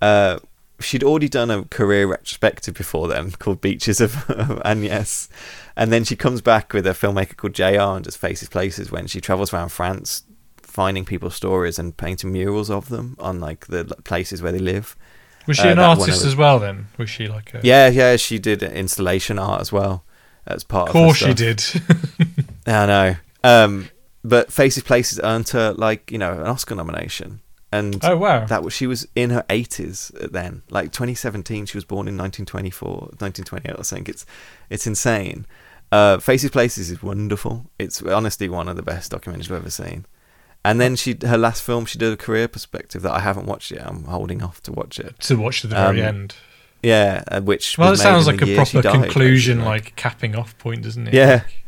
uh 0.00 0.38
she'd 0.80 1.04
already 1.04 1.28
done 1.28 1.50
a 1.50 1.64
career 1.64 2.06
retrospective 2.06 2.74
before 2.74 3.08
then 3.08 3.30
called 3.32 3.60
beaches 3.60 4.00
of, 4.00 4.30
agnes 4.64 5.28
and 5.76 5.92
then 5.92 6.04
she 6.04 6.16
comes 6.16 6.40
back 6.40 6.72
with 6.72 6.86
a 6.86 6.90
filmmaker 6.90 7.36
called 7.36 7.54
jr 7.54 7.96
and 7.96 8.04
does 8.04 8.16
faces 8.16 8.48
places 8.48 8.90
when 8.90 9.06
she 9.06 9.20
travels 9.20 9.52
around 9.52 9.68
france 9.68 10.22
finding 10.62 11.04
people's 11.04 11.34
stories 11.34 11.78
and 11.78 11.96
painting 11.96 12.32
murals 12.32 12.70
of 12.70 12.88
them 12.88 13.16
on 13.18 13.40
like 13.40 13.66
the 13.66 13.84
places 14.04 14.40
where 14.40 14.52
they 14.52 14.58
live 14.58 14.96
was 15.46 15.56
she 15.56 15.68
uh, 15.68 15.72
an 15.72 15.78
artist 15.78 16.24
as 16.24 16.36
well? 16.36 16.58
Then 16.58 16.86
was 16.96 17.10
she 17.10 17.28
like 17.28 17.52
a? 17.54 17.60
yeah 17.62 17.88
yeah 17.88 18.16
she 18.16 18.38
did 18.38 18.62
installation 18.62 19.38
art 19.38 19.60
as 19.60 19.70
well 19.70 20.04
as 20.46 20.64
part 20.64 20.88
Of 20.88 20.96
of 20.96 21.02
course 21.02 21.16
she 21.18 21.34
did. 21.34 21.62
I 22.66 22.86
know. 22.86 23.16
Um, 23.42 23.88
but 24.24 24.50
Faces 24.50 24.82
Places 24.82 25.20
earned 25.22 25.48
her 25.50 25.74
like 25.74 26.10
you 26.10 26.18
know 26.18 26.32
an 26.32 26.46
Oscar 26.46 26.74
nomination, 26.74 27.40
and 27.70 28.02
oh 28.02 28.16
wow. 28.16 28.46
that 28.46 28.64
was 28.64 28.72
she 28.72 28.86
was 28.86 29.06
in 29.14 29.30
her 29.30 29.44
eighties 29.50 30.10
then. 30.14 30.62
Like 30.70 30.92
2017, 30.92 31.66
she 31.66 31.76
was 31.76 31.84
born 31.84 32.08
in 32.08 32.16
1924, 32.16 32.88
1928. 33.18 33.78
I 33.78 33.82
think 33.82 34.08
it's 34.08 34.24
it's 34.70 34.86
insane. 34.86 35.46
Uh, 35.92 36.18
Faces 36.18 36.50
Places 36.50 36.90
is 36.90 37.02
wonderful. 37.02 37.70
It's 37.78 38.02
honestly 38.02 38.48
one 38.48 38.68
of 38.68 38.76
the 38.76 38.82
best 38.82 39.12
documentaries 39.12 39.44
I've 39.44 39.52
ever 39.52 39.70
seen. 39.70 40.06
And 40.64 40.80
then 40.80 40.96
she 40.96 41.16
her 41.26 41.36
last 41.36 41.62
film 41.62 41.84
she 41.84 41.98
did 41.98 42.10
a 42.10 42.16
career 42.16 42.48
perspective 42.48 43.02
that 43.02 43.12
I 43.12 43.20
haven't 43.20 43.46
watched 43.46 43.70
yet. 43.70 43.86
I'm 43.86 44.04
holding 44.04 44.42
off 44.42 44.62
to 44.62 44.72
watch 44.72 44.98
it. 44.98 45.20
to 45.20 45.36
watch 45.36 45.60
to 45.60 45.66
the 45.66 45.76
very 45.76 46.02
um, 46.02 46.08
end. 46.08 46.36
Yeah, 46.82 47.22
uh, 47.28 47.40
which 47.40 47.78
Well, 47.78 47.92
it 47.92 47.96
sounds 47.96 48.26
like 48.26 48.42
a 48.42 48.54
proper 48.54 48.82
conclusion, 48.82 49.58
basically. 49.58 49.70
like 49.70 49.96
capping 49.96 50.36
off 50.36 50.56
point, 50.58 50.82
doesn't 50.82 51.08
it? 51.08 51.14
Yeah. 51.14 51.42
Like- 51.44 51.63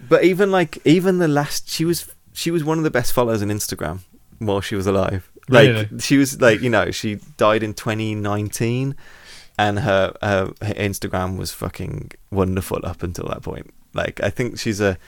But 0.00 0.24
even 0.24 0.50
like 0.50 0.78
even 0.84 1.18
the 1.18 1.28
last 1.28 1.68
she 1.68 1.84
was 1.84 2.12
she 2.32 2.50
was 2.50 2.62
one 2.64 2.78
of 2.78 2.84
the 2.84 2.90
best 2.90 3.12
followers 3.12 3.42
on 3.42 3.48
Instagram 3.48 4.00
while 4.38 4.60
she 4.60 4.74
was 4.74 4.86
alive. 4.86 5.30
Like 5.48 5.68
Really? 5.68 5.98
she 6.00 6.16
was 6.18 6.40
like 6.40 6.60
you 6.60 6.70
know 6.70 6.90
she 6.90 7.16
died 7.36 7.62
in 7.62 7.72
2019, 7.74 8.94
and 9.58 9.78
her, 9.80 10.12
her 10.22 10.52
her 10.62 10.74
Instagram 10.74 11.36
was 11.38 11.52
fucking 11.52 12.12
wonderful 12.30 12.80
up 12.84 13.02
until 13.02 13.26
that 13.28 13.42
point. 13.42 13.72
Like 13.94 14.22
I 14.22 14.30
think 14.30 14.58
she's 14.58 14.80
a. 14.80 14.98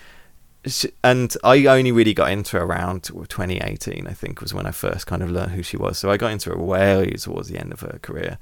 She, 0.66 0.90
and 1.04 1.34
I 1.44 1.66
only 1.66 1.92
really 1.92 2.14
got 2.14 2.30
into 2.32 2.58
her 2.58 2.64
around 2.64 3.04
2018. 3.04 4.06
I 4.06 4.12
think 4.12 4.40
was 4.40 4.52
when 4.52 4.66
I 4.66 4.72
first 4.72 5.06
kind 5.06 5.22
of 5.22 5.30
learned 5.30 5.52
who 5.52 5.62
she 5.62 5.76
was. 5.76 5.98
So 5.98 6.10
I 6.10 6.16
got 6.16 6.32
into 6.32 6.50
her 6.50 6.58
way 6.58 7.10
towards 7.12 7.48
the 7.48 7.58
end 7.58 7.72
of 7.72 7.80
her 7.80 7.98
career, 8.02 8.38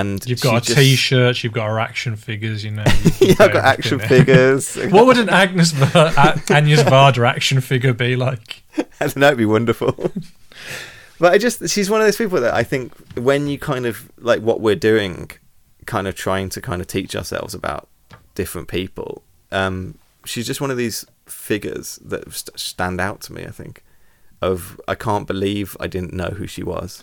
and 0.00 0.26
You've 0.26 0.40
got 0.40 0.68
a 0.68 0.74
just- 0.74 0.98
shirt 1.00 1.44
you've 1.44 1.52
got 1.52 1.66
her 1.68 1.78
action 1.78 2.16
figures, 2.16 2.64
you 2.64 2.72
know. 2.72 2.84
yeah, 3.20 3.34
I've 3.38 3.52
got 3.52 3.64
action 3.64 3.98
figures. 3.98 4.74
what 4.90 5.06
would 5.06 5.18
an 5.18 5.28
Agnes 5.28 5.70
Ver- 5.72 6.12
Agnes 6.50 6.82
Varda 6.82 7.28
action 7.28 7.60
figure 7.60 7.92
be 7.92 8.16
like? 8.16 8.62
I 8.78 8.84
don't 9.06 9.16
know, 9.18 9.26
it'd 9.28 9.38
be 9.38 9.46
wonderful. 9.46 9.92
but 11.20 11.32
I 11.32 11.38
just, 11.38 11.68
she's 11.68 11.88
one 11.90 12.00
of 12.00 12.06
those 12.06 12.16
people 12.16 12.40
that 12.40 12.54
I 12.54 12.64
think 12.64 12.92
when 13.16 13.46
you 13.46 13.58
kind 13.58 13.86
of 13.86 14.10
like 14.18 14.40
what 14.40 14.60
we're 14.60 14.74
doing, 14.74 15.30
kind 15.86 16.08
of 16.08 16.14
trying 16.16 16.48
to 16.50 16.60
kind 16.60 16.80
of 16.80 16.88
teach 16.88 17.14
ourselves 17.14 17.54
about 17.54 17.88
different 18.34 18.66
people, 18.68 19.22
um, 19.52 19.96
she's 20.24 20.46
just 20.46 20.60
one 20.60 20.70
of 20.72 20.76
these 20.76 21.04
figures 21.26 21.98
that 22.04 22.32
st- 22.32 22.58
stand 22.58 23.00
out 23.00 23.20
to 23.22 23.32
me, 23.32 23.44
I 23.44 23.50
think. 23.50 23.82
Of, 24.42 24.78
I 24.88 24.94
can't 24.94 25.26
believe 25.26 25.76
I 25.80 25.86
didn't 25.86 26.12
know 26.12 26.30
who 26.36 26.46
she 26.46 26.62
was 26.62 27.02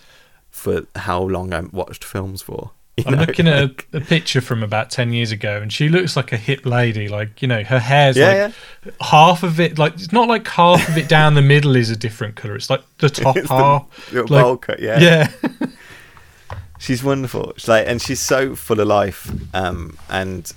for 0.50 0.82
how 0.94 1.22
long 1.22 1.52
I 1.54 1.62
watched 1.62 2.04
films 2.04 2.42
for. 2.42 2.70
You 2.96 3.04
I'm 3.06 3.14
know? 3.14 3.20
looking 3.20 3.48
at 3.48 3.58
a, 3.62 3.74
a 3.96 4.00
picture 4.00 4.40
from 4.40 4.62
about 4.62 4.90
10 4.90 5.12
years 5.12 5.32
ago 5.32 5.60
and 5.62 5.72
she 5.72 5.88
looks 5.88 6.14
like 6.16 6.30
a 6.32 6.36
hip 6.36 6.66
lady. 6.66 7.08
Like, 7.08 7.40
you 7.42 7.48
know, 7.48 7.62
her 7.62 7.78
hair's 7.78 8.16
Yeah, 8.16 8.52
like 8.84 8.94
half 9.00 9.42
of 9.42 9.58
it, 9.60 9.78
like, 9.78 9.94
it's 9.94 10.12
not 10.12 10.28
like 10.28 10.46
half 10.48 10.88
of 10.88 10.98
it 10.98 11.08
down 11.08 11.34
the 11.34 11.42
middle 11.42 11.74
is 11.76 11.88
a 11.90 11.96
different 11.96 12.36
colour. 12.36 12.54
It's 12.56 12.68
like 12.70 12.82
the 12.98 13.08
top 13.08 13.36
It's 13.38 13.48
the 13.48 13.54
half. 13.54 14.12
little 14.12 14.34
like- 14.36 14.44
bowl 14.44 14.56
cut, 14.58 14.80
yeah. 14.80 15.00
Yeah. 15.00 15.30
she's 16.78 17.02
wonderful. 17.02 17.52
She's 17.56 17.68
like, 17.68 17.86
and 17.86 18.00
she's 18.00 18.20
so 18.20 18.54
full 18.54 18.80
of 18.80 18.88
life, 18.88 19.30
um, 19.54 19.96
and 20.10 20.50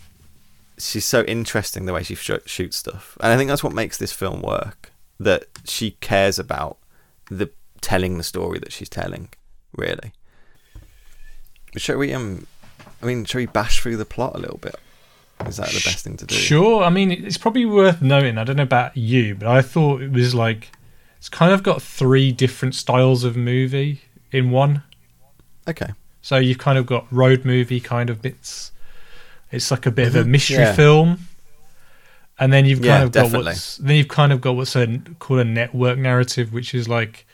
she's 0.77 1.05
so 1.05 1.23
interesting 1.23 1.85
the 1.85 1.93
way 1.93 2.03
she 2.03 2.15
sh- 2.15 2.31
shoots 2.45 2.77
stuff. 2.77 3.17
And 3.21 3.31
I 3.31 3.37
think 3.37 3.49
that's 3.49 3.63
what 3.63 3.73
makes 3.73 3.97
this 3.97 4.11
film 4.11 4.41
work. 4.41 4.91
That 5.19 5.45
she 5.65 5.91
cares 6.01 6.37
about 6.37 6.77
the 7.31 7.49
telling 7.79 8.17
the 8.17 8.23
story 8.23 8.59
that 8.59 8.73
she's 8.73 8.89
telling, 8.89 9.29
really. 9.77 10.11
Shall 11.77 11.97
we 11.97 12.13
um 12.13 12.47
I 13.01 13.05
mean, 13.05 13.25
shall 13.25 13.39
we 13.39 13.45
bash 13.45 13.81
through 13.81 13.97
the 13.97 14.05
plot 14.05 14.35
a 14.35 14.39
little 14.39 14.57
bit? 14.57 14.75
Is 15.45 15.57
that 15.57 15.67
the 15.67 15.73
best 15.83 16.03
thing 16.05 16.17
to 16.17 16.25
do? 16.25 16.33
Sure. 16.35 16.83
I 16.83 16.89
mean, 16.89 17.11
it's 17.11 17.37
probably 17.37 17.65
worth 17.65 18.01
noting. 18.01 18.37
I 18.37 18.43
don't 18.45 18.55
know 18.55 18.63
about 18.63 18.95
you, 18.95 19.35
but 19.35 19.47
I 19.47 19.61
thought 19.61 20.01
it 20.01 20.11
was 20.11 20.33
like 20.33 20.71
it's 21.17 21.29
kind 21.29 21.51
of 21.51 21.61
got 21.63 21.81
three 21.81 22.31
different 22.31 22.73
styles 22.75 23.23
of 23.23 23.35
movie 23.35 24.01
in 24.31 24.51
one. 24.51 24.83
Okay. 25.67 25.89
So 26.21 26.37
you've 26.37 26.57
kind 26.57 26.77
of 26.77 26.85
got 26.85 27.11
road 27.11 27.45
movie 27.45 27.79
kind 27.79 28.09
of 28.09 28.21
bits. 28.21 28.71
It's 29.51 29.69
like 29.69 29.85
a 29.85 29.91
bit 29.91 30.07
of 30.07 30.15
a 30.15 30.23
Mhm, 30.23 30.27
mystery 30.29 30.55
yeah. 30.57 30.73
film, 30.73 31.27
and 32.39 32.51
then 32.51 32.65
you've 32.65 32.79
kind 32.79 32.87
Yeah, 32.99 33.03
of 33.03 33.11
got 33.11 33.23
definitely. 33.23 33.53
what's 33.53 33.77
then 33.77 33.95
you've 33.95 34.07
kind 34.07 34.31
of 34.33 34.41
got 34.41 34.55
what's 34.55 34.75
a, 34.75 34.99
called 35.19 35.41
a 35.41 35.45
network 35.45 35.97
narrative, 35.99 36.51
which 36.53 36.73
is 36.73 36.87
like 36.89 37.25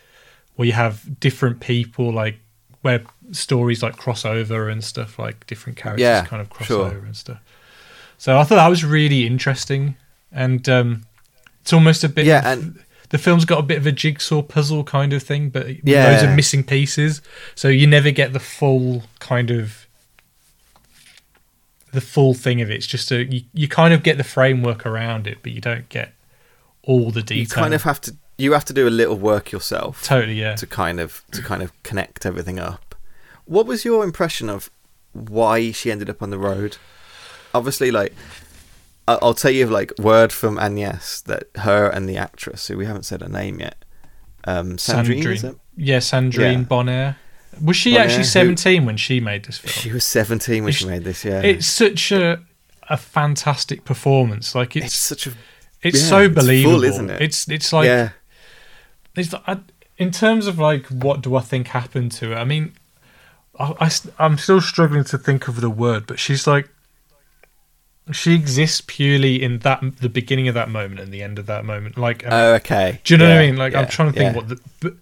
where 0.56 0.66
you 0.66 0.74
have 0.74 1.20
different 1.20 1.60
people, 1.62 2.12
like 2.12 2.40
where 2.82 3.04
stories 3.32 3.82
like 3.84 3.96
cross 3.98 4.26
over 4.26 4.70
and 4.70 4.84
stuff, 4.84 5.20
like 5.20 5.46
different 5.48 5.78
characters 5.78 6.02
Yeah, 6.02 6.26
kind 6.26 6.42
of 6.42 6.50
cross 6.50 6.68
sure. 6.68 6.88
over 6.88 7.06
and 7.06 7.16
stuff. 7.16 7.40
So 8.18 8.38
I 8.38 8.44
thought 8.44 8.56
that 8.56 8.68
was 8.68 8.84
really 8.86 9.26
interesting, 9.26 9.96
and 10.32 10.68
um, 10.70 11.04
it's 11.62 11.74
almost 11.74 12.04
a 12.04 12.10
bit. 12.10 12.26
Yeah, 12.26 12.42
and- 12.52 12.80
the 13.10 13.18
film's 13.18 13.44
got 13.44 13.60
a 13.60 13.64
bit 13.64 13.78
of 13.78 13.86
a 13.86 13.92
jigsaw 13.92 14.42
puzzle 14.42 14.86
kind 14.86 15.12
of 15.12 15.22
thing, 15.22 15.50
but 15.50 15.66
loads 15.68 15.80
Yeah. 15.84 16.30
of 16.30 16.34
missing 16.36 16.64
pieces, 16.64 17.22
so 17.56 17.68
you 17.68 17.86
never 17.86 18.10
get 18.10 18.32
the 18.32 18.40
full 18.40 19.04
kind 19.20 19.52
of 19.52 19.86
the 21.92 22.02
full 22.02 22.34
thing 22.34 22.62
of 22.62 22.72
it. 22.72 22.76
It's 22.76 22.88
just 22.88 23.12
a 23.12 23.26
you, 23.26 23.44
you 23.54 23.68
kind 23.68 23.94
of 23.94 24.02
get 24.04 24.18
the 24.18 24.24
framework 24.24 24.86
around 24.86 25.28
it, 25.28 25.40
but 25.44 25.52
you 25.52 25.60
don't 25.62 25.90
get 25.90 26.14
all 26.84 27.12
the 27.12 27.22
detail. 27.22 27.38
You 27.38 27.48
kind 27.48 27.74
of 27.74 27.84
have 27.84 28.00
to 28.02 28.16
you 28.42 28.54
have 28.54 28.66
to 28.66 28.74
do 28.74 28.88
a 28.88 28.90
little 29.02 29.18
work 29.18 29.52
yourself. 29.52 30.04
Totally, 30.04 30.40
yeah. 30.40 30.56
To 30.56 30.66
kind 30.68 31.00
of 31.00 31.24
to 31.32 31.42
kind 31.42 31.62
of 31.62 31.72
connect 31.84 32.26
everything 32.26 32.60
up. 32.60 32.96
What 33.46 33.66
was 33.66 33.86
your 33.86 34.04
impression 34.04 34.50
of 34.50 34.70
why 35.14 35.72
she 35.72 35.92
ended 35.92 36.10
up 36.10 36.22
on 36.22 36.30
the 36.30 36.38
road? 36.40 36.78
Obviously, 37.54 37.92
like 37.92 38.14
I'll 39.08 39.34
tell 39.34 39.52
you 39.52 39.66
like 39.68 39.92
word 40.00 40.32
from 40.32 40.58
Agnes 40.58 41.22
that 41.22 41.44
her 41.56 41.88
and 41.90 42.08
the 42.08 42.18
actress 42.18 42.68
who 42.68 42.78
we 42.78 42.86
haven't 42.86 43.04
said 43.04 43.22
her 43.22 43.28
name 43.30 43.60
yet, 43.60 43.84
um, 44.46 44.78
Sandrine, 44.78 45.26
is 45.26 45.44
it? 45.44 45.56
Yeah, 45.76 45.98
Sandrine 45.98 46.60
Yeah. 46.60 46.64
Bonnaire. 46.64 47.16
Was 47.62 47.76
she 47.76 47.92
Bonnaire, 47.92 48.04
actually 48.06 48.18
who- 48.20 48.24
seventeen 48.40 48.86
when 48.86 48.98
she 48.98 49.20
made 49.20 49.44
this 49.46 49.58
film? 49.58 49.74
She 49.74 49.92
was 49.92 50.06
seventeen 50.06 50.64
when 50.64 50.70
It's- 50.70 50.82
she 50.82 50.88
made 50.88 51.04
this. 51.04 51.26
Yeah, 51.26 51.42
It's 51.42 51.68
such 51.68 52.12
a 52.12 52.40
a 52.90 52.98
fantastic 52.98 53.84
performance. 53.86 54.56
Like 54.56 54.76
it's, 54.76 54.86
It's 54.88 54.96
such 54.96 55.28
a 55.28 55.32
it's 55.82 56.02
yeah, 56.02 56.10
so 56.10 56.20
it's 56.22 56.34
full, 56.34 56.44
believable, 56.44 56.84
isn't 56.84 57.10
it? 57.10 57.22
It's 57.22 57.48
it's 57.50 57.74
like 57.74 57.86
yeah, 57.88 58.10
it's 59.16 59.34
I, 59.34 59.60
in 59.98 60.12
terms 60.12 60.48
of 60.48 60.60
like 60.60 60.88
what 60.88 61.22
do 61.22 61.36
I 61.36 61.42
think 61.42 61.68
happened 61.68 62.12
to 62.14 62.30
her? 62.30 62.36
I 62.36 62.44
mean, 62.44 62.74
I, 63.60 63.92
I 64.20 64.26
am 64.26 64.38
still 64.38 64.62
struggling 64.62 65.04
to 65.06 65.18
think 65.18 65.48
of 65.48 65.62
the 65.62 65.70
word, 65.70 66.08
but 66.08 66.20
she's 66.20 66.48
like 66.48 66.70
she 68.12 68.34
exists 68.34 68.82
purely 68.86 69.42
in 69.42 69.60
that 69.60 69.82
the 70.00 70.10
beginning 70.10 70.48
of 70.48 70.54
that 70.56 70.70
moment 70.70 71.00
and 71.00 71.14
the 71.14 71.22
end 71.22 71.40
of 71.40 71.46
that 71.46 71.66
moment. 71.66 71.98
Like, 71.98 72.26
um, 72.26 72.34
Oh, 72.34 72.54
okay. 72.56 73.00
do 73.04 73.14
you 73.14 73.18
know 73.18 73.30
what 73.30 73.38
I 73.38 73.46
mean? 73.46 73.58
Like, 73.58 73.76
I'm 73.76 73.88
trying 73.88 74.12
to 74.12 74.20
think 74.20 74.34
yeah. 74.34 74.36
what 74.36 74.50
the 74.50 74.60
but, 74.80 74.94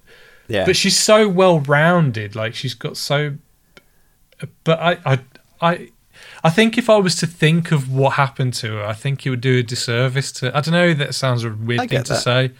yeah. 0.47 0.65
but 0.65 0.75
she's 0.75 0.97
so 0.97 1.27
well 1.27 1.59
rounded. 1.61 2.35
Like, 2.35 2.55
she's 2.55 2.73
got 2.73 2.97
so. 2.97 3.35
But 4.63 4.79
I 4.79 4.97
I 5.05 5.19
I. 5.61 5.89
I 6.41 6.49
think 6.49 6.77
if 6.77 6.89
I 6.89 6.97
was 6.97 7.15
to 7.17 7.27
think 7.27 7.71
of 7.71 7.91
what 7.91 8.13
happened 8.13 8.53
to 8.55 8.73
her, 8.73 8.85
I 8.85 8.93
think 8.93 9.25
it 9.25 9.29
would 9.29 9.41
do 9.41 9.59
a 9.59 9.63
disservice 9.63 10.31
to. 10.33 10.55
I 10.55 10.61
don't 10.61 10.73
know. 10.73 10.93
That 10.93 11.15
sounds 11.15 11.43
a 11.43 11.49
weird 11.49 11.81
I 11.81 11.87
thing 11.87 12.03
to 12.03 12.15
say, 12.15 12.51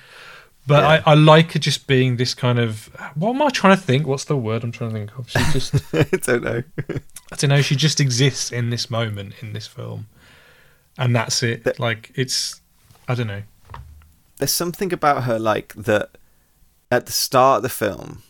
but 0.68 0.82
Yeah. 0.84 1.02
I, 1.06 1.12
I 1.12 1.14
like 1.16 1.54
her 1.54 1.60
just 1.60 1.88
being 1.88 2.18
this 2.18 2.34
kind 2.34 2.60
of. 2.60 2.90
What 3.16 3.36
am 3.36 3.42
I 3.42 3.50
trying 3.50 3.76
to 3.76 3.82
think? 3.82 4.06
What's 4.08 4.26
the 4.26 4.38
word 4.38 4.64
I'm 4.64 4.72
trying 4.72 4.92
to 4.92 4.96
think 4.98 5.18
of? 5.18 5.30
She 5.30 5.40
just. 5.52 5.76
I 5.94 6.04
don't 6.18 6.44
know. 6.44 6.64
I 7.32 7.36
don't 7.36 7.50
know. 7.50 7.62
She 7.62 7.76
just 7.76 8.00
exists 8.00 8.52
in 8.52 8.70
this 8.70 8.90
moment 8.90 9.34
in 9.42 9.54
this 9.54 9.68
film, 9.68 10.08
and 10.98 11.16
that's 11.16 11.42
it. 11.44 11.80
Like 11.80 12.12
it's. 12.16 12.62
I 13.08 13.16
don't 13.16 13.28
know. 13.28 13.42
there's 14.38 14.52
something 14.52 14.94
about 14.94 15.24
her 15.24 15.40
like 15.40 15.74
that 15.74 16.18
at 16.92 17.08
the 17.08 17.12
start 17.12 17.58
of 17.58 17.64
the 17.64 17.70
film 17.70 18.22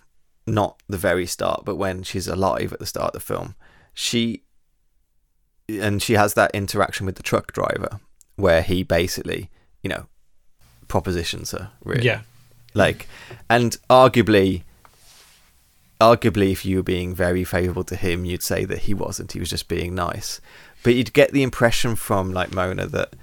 not 0.47 0.81
the 0.87 0.97
very 0.97 1.25
start 1.25 1.63
but 1.65 1.75
when 1.75 2.01
she's 2.01 2.27
alive 2.27 2.73
at 2.73 2.79
the 2.79 2.85
start 2.85 3.07
of 3.07 3.13
the 3.13 3.19
film 3.33 3.55
she 3.93 4.41
and 5.67 6.01
she 6.01 6.13
has 6.13 6.33
that 6.33 6.49
interaction 6.55 7.05
with 7.05 7.15
the 7.15 7.23
truck 7.23 7.51
driver 7.53 7.99
where 8.37 8.61
he 8.61 8.83
basically 8.83 9.49
you 9.83 9.89
know 9.89 10.07
propositions 10.89 11.51
her 11.51 11.71
really. 11.85 12.03
Yeah. 12.03 12.21
like 12.73 13.07
and 13.49 13.77
arguably 13.89 14.63
arguably 16.01 16.51
if 16.51 16.65
you 16.65 16.77
were 16.77 16.83
being 16.83 17.15
very 17.15 17.45
favorable 17.45 17.85
to 17.85 17.95
him 17.95 18.25
you'd 18.25 18.43
say 18.43 18.65
that 18.65 18.79
he 18.79 18.93
wasn't. 18.93 19.31
He 19.31 19.39
was 19.39 19.49
just 19.49 19.69
being 19.69 19.95
nice. 19.95 20.41
But 20.83 20.95
you'd 20.95 21.13
get 21.13 21.31
the 21.31 21.43
impression 21.43 21.95
from 21.95 22.33
like 22.33 22.53
mona 22.53 22.87
that 22.87 23.13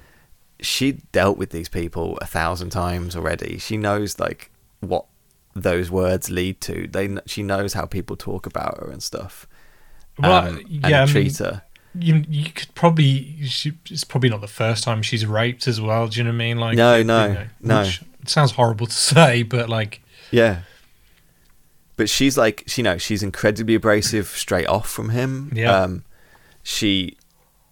she 0.60 0.92
dealt 1.12 1.38
with 1.38 1.50
these 1.50 1.68
people 1.68 2.18
a 2.18 2.26
thousand 2.26 2.70
times 2.70 3.16
already. 3.16 3.58
She 3.58 3.76
knows 3.76 4.18
like 4.18 4.50
what 4.80 5.06
those 5.54 5.90
words 5.90 6.30
lead 6.30 6.60
to. 6.62 6.86
They 6.86 7.16
she 7.26 7.42
knows 7.42 7.72
how 7.72 7.86
people 7.86 8.16
talk 8.16 8.46
about 8.46 8.78
her 8.78 8.90
and 8.90 9.02
stuff. 9.02 9.46
Well, 10.18 10.32
um, 10.32 10.56
and 10.58 10.68
yeah, 10.68 11.02
I 11.02 11.04
mean, 11.04 11.12
treat 11.12 11.38
her 11.38 11.62
You 11.98 12.24
you 12.28 12.50
could 12.50 12.74
probably. 12.74 13.36
She, 13.46 13.72
it's 13.90 14.04
probably 14.04 14.28
not 14.30 14.40
the 14.40 14.48
first 14.48 14.84
time 14.84 15.02
she's 15.02 15.24
raped 15.26 15.66
as 15.68 15.80
well. 15.80 16.08
Do 16.08 16.18
you 16.18 16.24
know 16.24 16.30
what 16.30 16.34
I 16.34 16.38
mean? 16.38 16.58
Like 16.58 16.76
No, 16.76 16.96
you 16.96 17.04
no, 17.04 17.32
know, 17.32 17.46
no. 17.60 17.90
sounds 18.26 18.52
horrible 18.52 18.86
to 18.86 18.92
say, 19.14 19.42
but 19.42 19.68
like 19.68 20.00
Yeah. 20.30 20.60
But 21.96 22.10
she's 22.10 22.36
like, 22.36 22.64
she, 22.66 22.82
you 22.82 22.84
know, 22.84 22.98
she's 22.98 23.22
incredibly 23.22 23.74
abrasive 23.74 24.26
straight 24.28 24.66
off 24.66 24.88
from 24.90 25.10
him. 25.10 25.50
Yeah. 25.54 25.74
Um, 25.74 26.04
she 26.62 27.16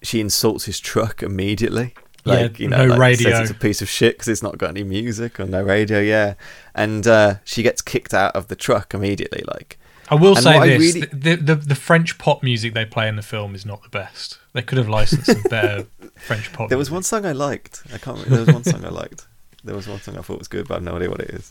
she 0.03 0.21
insults 0.21 0.65
his 0.65 0.81
truck 0.81 1.23
immediately. 1.23 1.95
Yeah, 2.25 2.35
Like, 2.35 2.59
you 2.59 2.69
know, 2.69 2.87
no 2.87 2.95
like, 2.97 3.17
says 3.19 3.25
radio. 3.27 3.41
it's 3.43 3.51
a 3.51 3.55
piece 3.55 3.83
of 3.83 3.89
shit 3.89 4.15
because 4.15 4.29
it's 4.29 4.43
not 4.43 4.57
got 4.57 4.71
any 4.71 4.83
music 4.83 5.39
or 5.39 5.45
no 5.45 5.63
radio. 5.63 6.01
Yeah. 6.01 6.35
And 6.75 7.07
uh, 7.07 7.35
she 7.45 7.63
gets 7.63 7.83
kicked 7.83 8.15
out 8.15 8.35
of 8.35 8.49
the 8.49 8.57
truck 8.57 8.95
immediately. 8.95 9.43
Like, 9.47 9.79
I 10.10 10.14
will 10.16 10.35
And 10.36 10.43
say 10.44 10.76
this: 10.78 10.94
really- 10.94 11.06
the, 11.06 11.36
the 11.36 11.55
the 11.55 11.74
French 11.74 12.18
pop 12.18 12.43
music 12.43 12.74
they 12.74 12.85
play 12.85 13.09
in 13.09 13.16
the 13.16 13.22
film 13.22 13.55
is 13.55 13.64
not 13.64 13.82
the 13.82 13.89
best. 13.89 14.39
They 14.52 14.62
could 14.62 14.78
have 14.78 14.89
licensed 14.89 15.26
some 15.26 15.43
better 15.51 15.86
French 16.16 16.52
pop. 16.52 16.68
there 16.68 16.78
was 16.78 16.89
music. 16.90 16.94
one 16.94 17.02
song 17.02 17.26
I 17.26 17.32
liked. 17.32 17.82
I 17.93 17.98
can't 17.98 18.18
remember. 18.18 18.31
There 18.36 18.44
was 18.47 18.55
one 18.55 18.64
song 18.64 18.85
I 18.85 18.89
liked. 18.90 19.26
There 19.64 19.74
was 19.74 19.89
one 19.89 20.01
song 20.01 20.18
I 20.18 20.20
thought 20.22 20.39
was 20.39 20.48
good, 20.48 20.68
but 20.68 20.74
I 20.74 20.76
have 20.76 20.82
no 20.85 20.97
idea 20.97 21.10
what 21.10 21.20
it 21.20 21.31
is. 21.31 21.51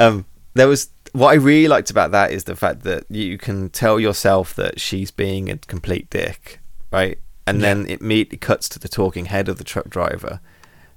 Um, 0.00 0.24
there 0.54 0.66
was 0.68 0.90
what 1.12 1.28
I 1.28 1.34
really 1.34 1.68
liked 1.68 1.90
about 1.90 2.10
that 2.10 2.32
is 2.32 2.44
the 2.44 2.56
fact 2.56 2.82
that 2.82 3.04
you 3.10 3.38
can 3.38 3.68
tell 3.70 4.00
yourself 4.00 4.54
that 4.56 4.80
she's 4.80 5.10
being 5.10 5.50
a 5.50 5.56
complete 5.58 6.10
dick, 6.10 6.58
right? 6.90 7.18
And 7.46 7.60
Yeah. 7.60 7.74
then 7.74 7.86
it 7.88 8.00
immediately 8.00 8.38
cuts 8.38 8.68
to 8.70 8.78
the 8.78 8.88
talking 8.88 9.26
head 9.26 9.48
of 9.48 9.58
the 9.58 9.64
truck 9.64 9.88
driver, 9.88 10.40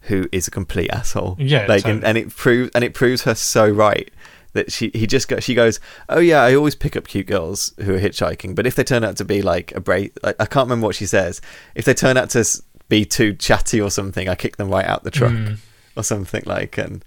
who 0.02 0.28
is 0.32 0.48
a 0.48 0.52
complete 0.52 0.90
asshole. 0.92 1.36
Yeah, 1.40 1.66
like 1.68 1.86
and, 1.86 2.04
and 2.04 2.18
it 2.18 2.30
proves 2.36 2.72
and 2.74 2.84
it 2.84 2.94
proves 2.94 3.24
her 3.24 3.36
so 3.36 3.68
right 3.70 4.10
that 4.56 4.72
she 4.72 4.90
he 4.94 5.06
just 5.08 5.28
go, 5.28 5.40
she 5.40 5.54
goes, 5.54 5.80
oh 6.10 6.20
yeah, 6.20 6.42
I 6.42 6.56
always 6.56 6.76
pick 6.76 6.96
up 6.98 7.08
cute 7.08 7.28
girls 7.28 7.74
who 7.84 7.94
are 7.96 8.00
hitchhiking, 8.00 8.56
but 8.56 8.66
if 8.66 8.74
they 8.76 8.84
turn 8.84 9.04
out 9.04 9.16
to 9.18 9.26
be 9.26 9.42
like 9.42 9.72
a 9.74 9.80
bra 9.80 10.06
like, 10.24 10.36
I 10.40 10.46
can't 10.46 10.66
remember 10.68 10.88
what 10.88 10.96
she 10.96 11.06
says. 11.06 11.40
If 11.76 11.86
they 11.86 11.94
turn 11.94 12.18
out 12.18 12.32
to 12.32 12.44
be 12.90 13.06
too 13.06 13.34
chatty 13.36 13.80
or 13.80 13.90
something, 13.92 14.28
I 14.28 14.36
kick 14.36 14.58
them 14.58 14.70
right 14.70 14.86
out 14.86 15.04
the 15.04 15.12
truck 15.12 15.32
Mm. 15.34 15.58
or 15.96 16.04
something 16.04 16.44
like 16.46 16.78
and 16.78 17.06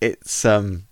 it's 0.00 0.44
um 0.44 0.84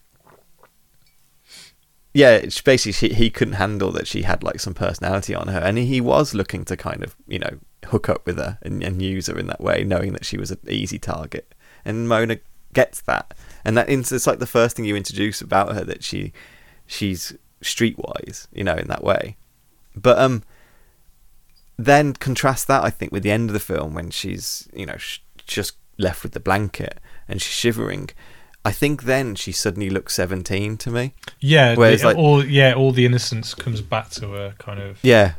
yeah 2.13 2.31
it's 2.37 2.61
basically 2.61 2.93
she, 2.93 3.13
he 3.15 3.29
couldn't 3.31 3.55
handle 3.55 3.91
that 3.93 4.07
she 4.07 4.23
had 4.23 4.43
like 4.43 4.61
some 4.61 4.75
personality 4.75 5.35
on 5.35 5.49
her 5.49 5.59
and 5.59 5.77
he 5.79 6.01
was 6.01 6.35
looking 6.35 6.65
to 6.65 6.77
kind 6.77 7.03
of 7.03 7.15
you 7.27 7.39
know 7.39 7.59
hook 7.87 8.09
up 8.09 8.25
with 8.27 8.39
her 8.39 8.59
and, 8.63 8.83
and 8.83 9.03
use 9.03 9.27
her 9.27 9.39
in 9.39 9.47
that 9.47 9.61
way 9.61 9.85
knowing 9.85 10.13
that 10.13 10.25
she 10.25 10.39
was 10.39 10.51
an 10.51 10.59
easy 10.69 10.99
target 10.99 11.55
and 11.85 12.09
mona 12.09 12.39
gets 12.73 13.01
that 13.03 13.35
and 13.65 13.77
that 13.77 13.89
it's 13.89 14.27
like 14.27 14.39
the 14.39 14.47
first 14.47 14.77
thing 14.77 14.85
you 14.85 14.97
introduce 14.97 15.41
about 15.41 15.75
her 15.75 15.85
that 15.85 16.03
she 16.05 16.33
she's 16.87 17.35
streetwise 17.63 18.47
you 18.53 18.63
know 18.63 18.75
in 18.75 18.89
that 18.89 19.03
way 19.03 19.37
but 19.97 20.19
um 20.19 20.43
then 21.77 22.13
contrast 22.13 22.69
that 22.69 22.85
I 22.85 22.91
think 22.91 23.13
with 23.13 23.23
the 23.23 23.31
end 23.31 23.51
of 23.51 23.55
the 23.55 23.61
film 23.61 23.95
when 23.95 24.11
she's 24.11 24.69
you 24.73 24.87
know 24.87 24.97
sh- 24.97 25.19
just 25.47 25.75
left 25.99 26.23
with 26.23 26.33
the 26.33 26.41
blanket 26.41 27.01
and 27.29 27.41
she's 27.41 27.53
shivering. 27.53 28.11
I 28.67 28.73
think 28.73 29.03
then 29.03 29.35
she 29.35 29.53
suddenly 29.53 29.91
looks 29.91 30.15
seventeen 30.15 30.77
to 30.79 30.91
me. 30.91 31.15
Yeah, 31.41 31.75
Whereas, 31.75 32.01
the, 32.01 32.09
like- 32.09 32.17
all 32.17 32.45
yeah, 32.45 32.73
all 32.75 32.93
the 32.93 33.05
innocence 33.05 33.55
comes 33.55 33.81
back 33.81 34.11
to 34.11 34.29
her, 34.31 34.55
kind 34.59 34.81
of. 34.81 34.99
Yeah, 35.03 35.35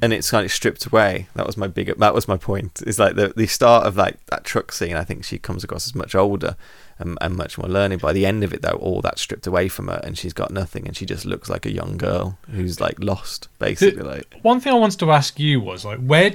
and 0.00 0.12
it's 0.12 0.30
kind 0.30 0.44
of 0.44 0.52
stripped 0.52 0.86
away. 0.86 1.28
That 1.34 1.46
was 1.46 1.56
my 1.56 1.66
big. 1.66 1.92
That 1.98 2.14
was 2.14 2.28
my 2.28 2.36
point. 2.36 2.82
Is 2.86 2.98
like 2.98 3.16
the 3.16 3.32
the 3.34 3.46
start 3.46 3.86
of 3.86 3.96
like 3.96 4.24
that 4.26 4.44
truck 4.44 4.70
scene. 4.72 4.94
I 4.94 5.04
think 5.04 5.24
she 5.24 5.38
comes 5.38 5.64
across 5.64 5.86
as 5.86 5.94
much 5.94 6.14
older 6.14 6.56
and, 7.02 7.18
and 7.20 7.36
much 7.36 7.58
more 7.58 7.68
learning. 7.68 7.98
By 7.98 8.12
the 8.14 8.24
end 8.24 8.42
of 8.44 8.52
it, 8.54 8.62
though, 8.62 8.78
all 8.80 9.00
that's 9.02 9.20
stripped 9.20 9.46
away 9.46 9.68
from 9.68 9.88
her, 9.88 10.00
and 10.02 10.16
she's 10.16 10.32
got 10.32 10.50
nothing, 10.50 10.86
and 10.86 10.96
she 10.96 11.04
just 11.04 11.24
looks 11.26 11.50
like 11.50 11.66
a 11.66 11.72
young 11.72 11.98
girl 11.98 12.38
who's 12.50 12.80
like 12.80 12.96
lost, 12.98 13.48
basically. 13.58 14.02
Like 14.02 14.34
One 14.42 14.60
thing 14.60 14.72
I 14.72 14.76
wanted 14.76 14.98
to 15.00 15.10
ask 15.12 15.38
you 15.38 15.60
was 15.60 15.84
like, 15.84 15.98
where, 15.98 16.32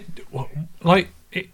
like, 0.83 1.09
it, 1.31 1.47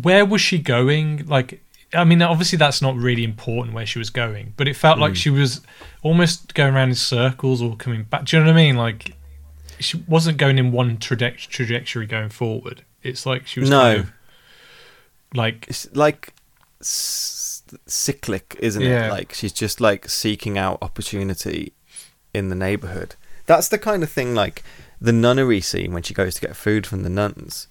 where 0.00 0.24
was 0.24 0.40
she 0.40 0.58
going? 0.58 1.26
Like, 1.26 1.60
I 1.94 2.04
mean, 2.04 2.20
obviously 2.22 2.58
that's 2.58 2.82
not 2.82 2.96
really 2.96 3.24
important 3.24 3.74
where 3.74 3.86
she 3.86 3.98
was 3.98 4.10
going, 4.10 4.52
but 4.56 4.68
it 4.68 4.74
felt 4.76 4.98
like 4.98 5.12
Mm. 5.12 5.16
she 5.16 5.30
was 5.30 5.60
almost 6.02 6.52
going 6.54 6.74
around 6.74 6.90
in 6.90 6.94
circles 6.96 7.62
or 7.62 7.76
coming 7.76 8.02
back. 8.04 8.24
Do 8.24 8.36
you 8.36 8.42
know 8.42 8.50
what 8.50 8.58
I 8.58 8.62
mean? 8.62 8.76
Like 8.76 9.14
she 9.78 10.02
wasn't 10.08 10.36
going 10.38 10.58
in 10.58 10.72
one 10.72 10.96
traje- 10.98 11.48
trajectory 11.48 12.06
going 12.06 12.28
forward. 12.30 12.82
It's 13.02 13.24
like 13.24 13.46
she 13.46 13.60
was 13.60 13.70
No. 13.70 13.80
kind 13.80 14.00
of 14.00 14.12
like 15.34 15.66
It's 15.68 15.88
like 15.94 16.32
s- 16.80 17.35
cyclic, 17.86 18.56
isn't 18.60 18.82
Yeah. 18.82 19.06
it? 19.06 19.10
Like 19.10 19.32
she's 19.34 19.52
just 19.52 19.80
like 19.80 20.08
seeking 20.08 20.58
out 20.58 20.78
opportunity 20.82 21.72
in 22.34 22.48
the 22.48 22.54
neighborhood. 22.54 23.14
That's 23.46 23.68
the 23.68 23.78
kind 23.78 24.02
of 24.02 24.10
thing 24.10 24.34
like 24.34 24.62
the 25.00 25.12
nunnery 25.12 25.60
scene 25.60 25.92
when 25.92 26.02
she 26.02 26.14
goes 26.14 26.34
to 26.36 26.40
get 26.40 26.56
food 26.56 26.86
from 26.86 27.02
the 27.02 27.10
nuns. 27.10 27.68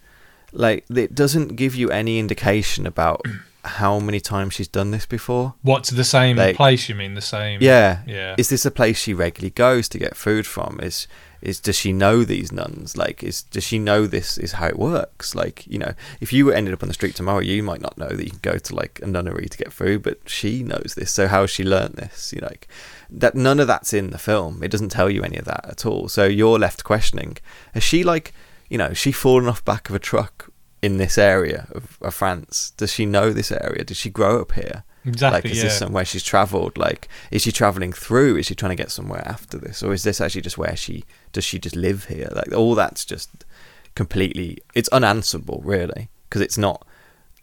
Like 0.52 0.86
it 0.94 1.14
doesn't 1.16 1.56
give 1.56 1.76
you 1.76 1.90
any 1.92 2.20
indication 2.20 2.86
about 2.88 3.22
how 3.66 4.00
many 4.00 4.20
times 4.20 4.54
she's 4.54 4.68
done 4.68 4.92
this 4.92 5.06
before. 5.06 5.56
What's 5.64 5.90
the 5.90 6.04
same 6.04 6.38
Like- 6.38 6.56
place? 6.56 6.88
You 6.88 6.96
mean 6.96 7.16
the 7.16 7.22
same? 7.22 7.60
Yeah. 7.62 8.02
yeah. 8.06 8.36
Is 8.38 8.50
this 8.50 8.66
a 8.66 8.72
place 8.72 8.98
she 8.98 9.14
regularly 9.14 9.50
goes 9.52 9.90
to 9.90 9.98
get 9.98 10.16
food 10.16 10.46
from? 10.46 10.80
Is 10.82 11.08
is 11.42 11.60
does 11.60 11.78
she 11.78 11.94
know 11.94 12.24
these 12.24 12.52
nuns? 12.52 12.98
Like 12.98 13.24
is 13.24 13.44
does 13.44 13.64
she 13.64 13.80
know 13.80 14.08
this 14.08 14.38
is 14.38 14.54
how 14.54 14.68
it 14.68 14.80
works? 14.80 15.36
Like, 15.36 15.66
you 15.68 15.80
know, 15.80 15.94
if 16.20 16.34
you 16.34 16.52
ended 16.52 16.74
up 16.74 16.84
on 16.84 16.88
the 16.88 16.94
street 16.94 17.16
tomorrow, 17.16 17.40
you 17.40 17.64
might 17.64 17.82
not 17.82 17.98
know 17.98 18.10
that 18.10 18.24
you 18.24 18.32
can 18.32 18.40
go 18.42 18.58
to 18.58 18.76
like 18.76 19.00
a 19.02 19.08
nunnery 19.08 19.48
to 19.48 19.58
get 19.58 19.74
food, 19.74 20.04
but 20.04 20.20
she 20.26 20.64
knows 20.64 20.94
this. 20.96 21.12
So 21.12 21.28
how 21.28 21.42
has 21.42 21.50
she 21.50 21.64
learnt 21.64 21.96
this? 21.96 22.34
You 22.34 22.42
know, 22.42 22.48
like 22.48 22.68
that 23.10 23.36
none 23.36 23.60
of 23.60 23.68
that's 23.68 23.94
in 23.94 24.12
the 24.12 24.18
film. 24.18 24.64
It 24.64 24.72
doesn't 24.72 24.90
tell 24.90 25.10
you 25.10 25.24
any 25.24 25.38
of 25.38 25.46
that 25.46 25.66
at 25.66 25.86
all. 25.86 26.08
So 26.08 26.26
you're 26.26 26.60
left 26.60 26.84
questioning. 26.84 27.38
Has 27.74 27.84
she 27.84 28.04
like 28.04 28.34
you 28.70 28.78
know, 28.78 28.94
she 28.94 29.12
fallen 29.12 29.48
off 29.48 29.64
back 29.64 29.90
of 29.90 29.96
a 29.96 30.00
truck 30.00 30.50
in 30.82 30.98
this 30.98 31.18
area 31.18 31.68
of, 31.72 31.98
of 32.02 32.14
France? 32.14 32.74
Does 32.78 32.92
she 32.92 33.06
know 33.06 33.32
this 33.32 33.52
area? 33.52 33.84
Did 33.84 33.98
she 33.98 34.10
grow 34.10 34.42
up 34.42 34.54
here? 34.54 34.84
Exactly, 35.06 35.38
Like, 35.38 35.46
is 35.52 35.58
yeah. 35.58 35.64
this 35.66 35.78
somewhere 35.78 36.04
she's 36.06 36.24
travelled? 36.24 36.78
Like, 36.78 37.08
is 37.32 37.44
she 37.44 37.52
travelling 37.52 37.94
through? 37.94 38.38
Is 38.38 38.48
she 38.48 38.56
trying 38.56 38.72
to 38.72 38.76
get 38.76 38.92
somewhere 38.92 39.22
after 39.26 39.58
this, 39.58 39.84
or 39.84 39.94
is 39.94 40.04
this 40.04 40.20
actually 40.20 40.42
just 40.42 40.58
where 40.58 40.76
she 40.76 41.04
does 41.32 41.44
she 41.44 41.60
just 41.60 41.76
live 41.76 42.06
here? 42.06 42.30
Like, 42.36 42.52
all 42.54 42.74
that's 42.76 43.06
just 43.06 43.46
completely 43.94 44.58
it's 44.74 44.90
unanswerable, 44.90 45.62
really, 45.64 46.10
because 46.28 46.42
it's 46.42 46.58
not 46.58 46.86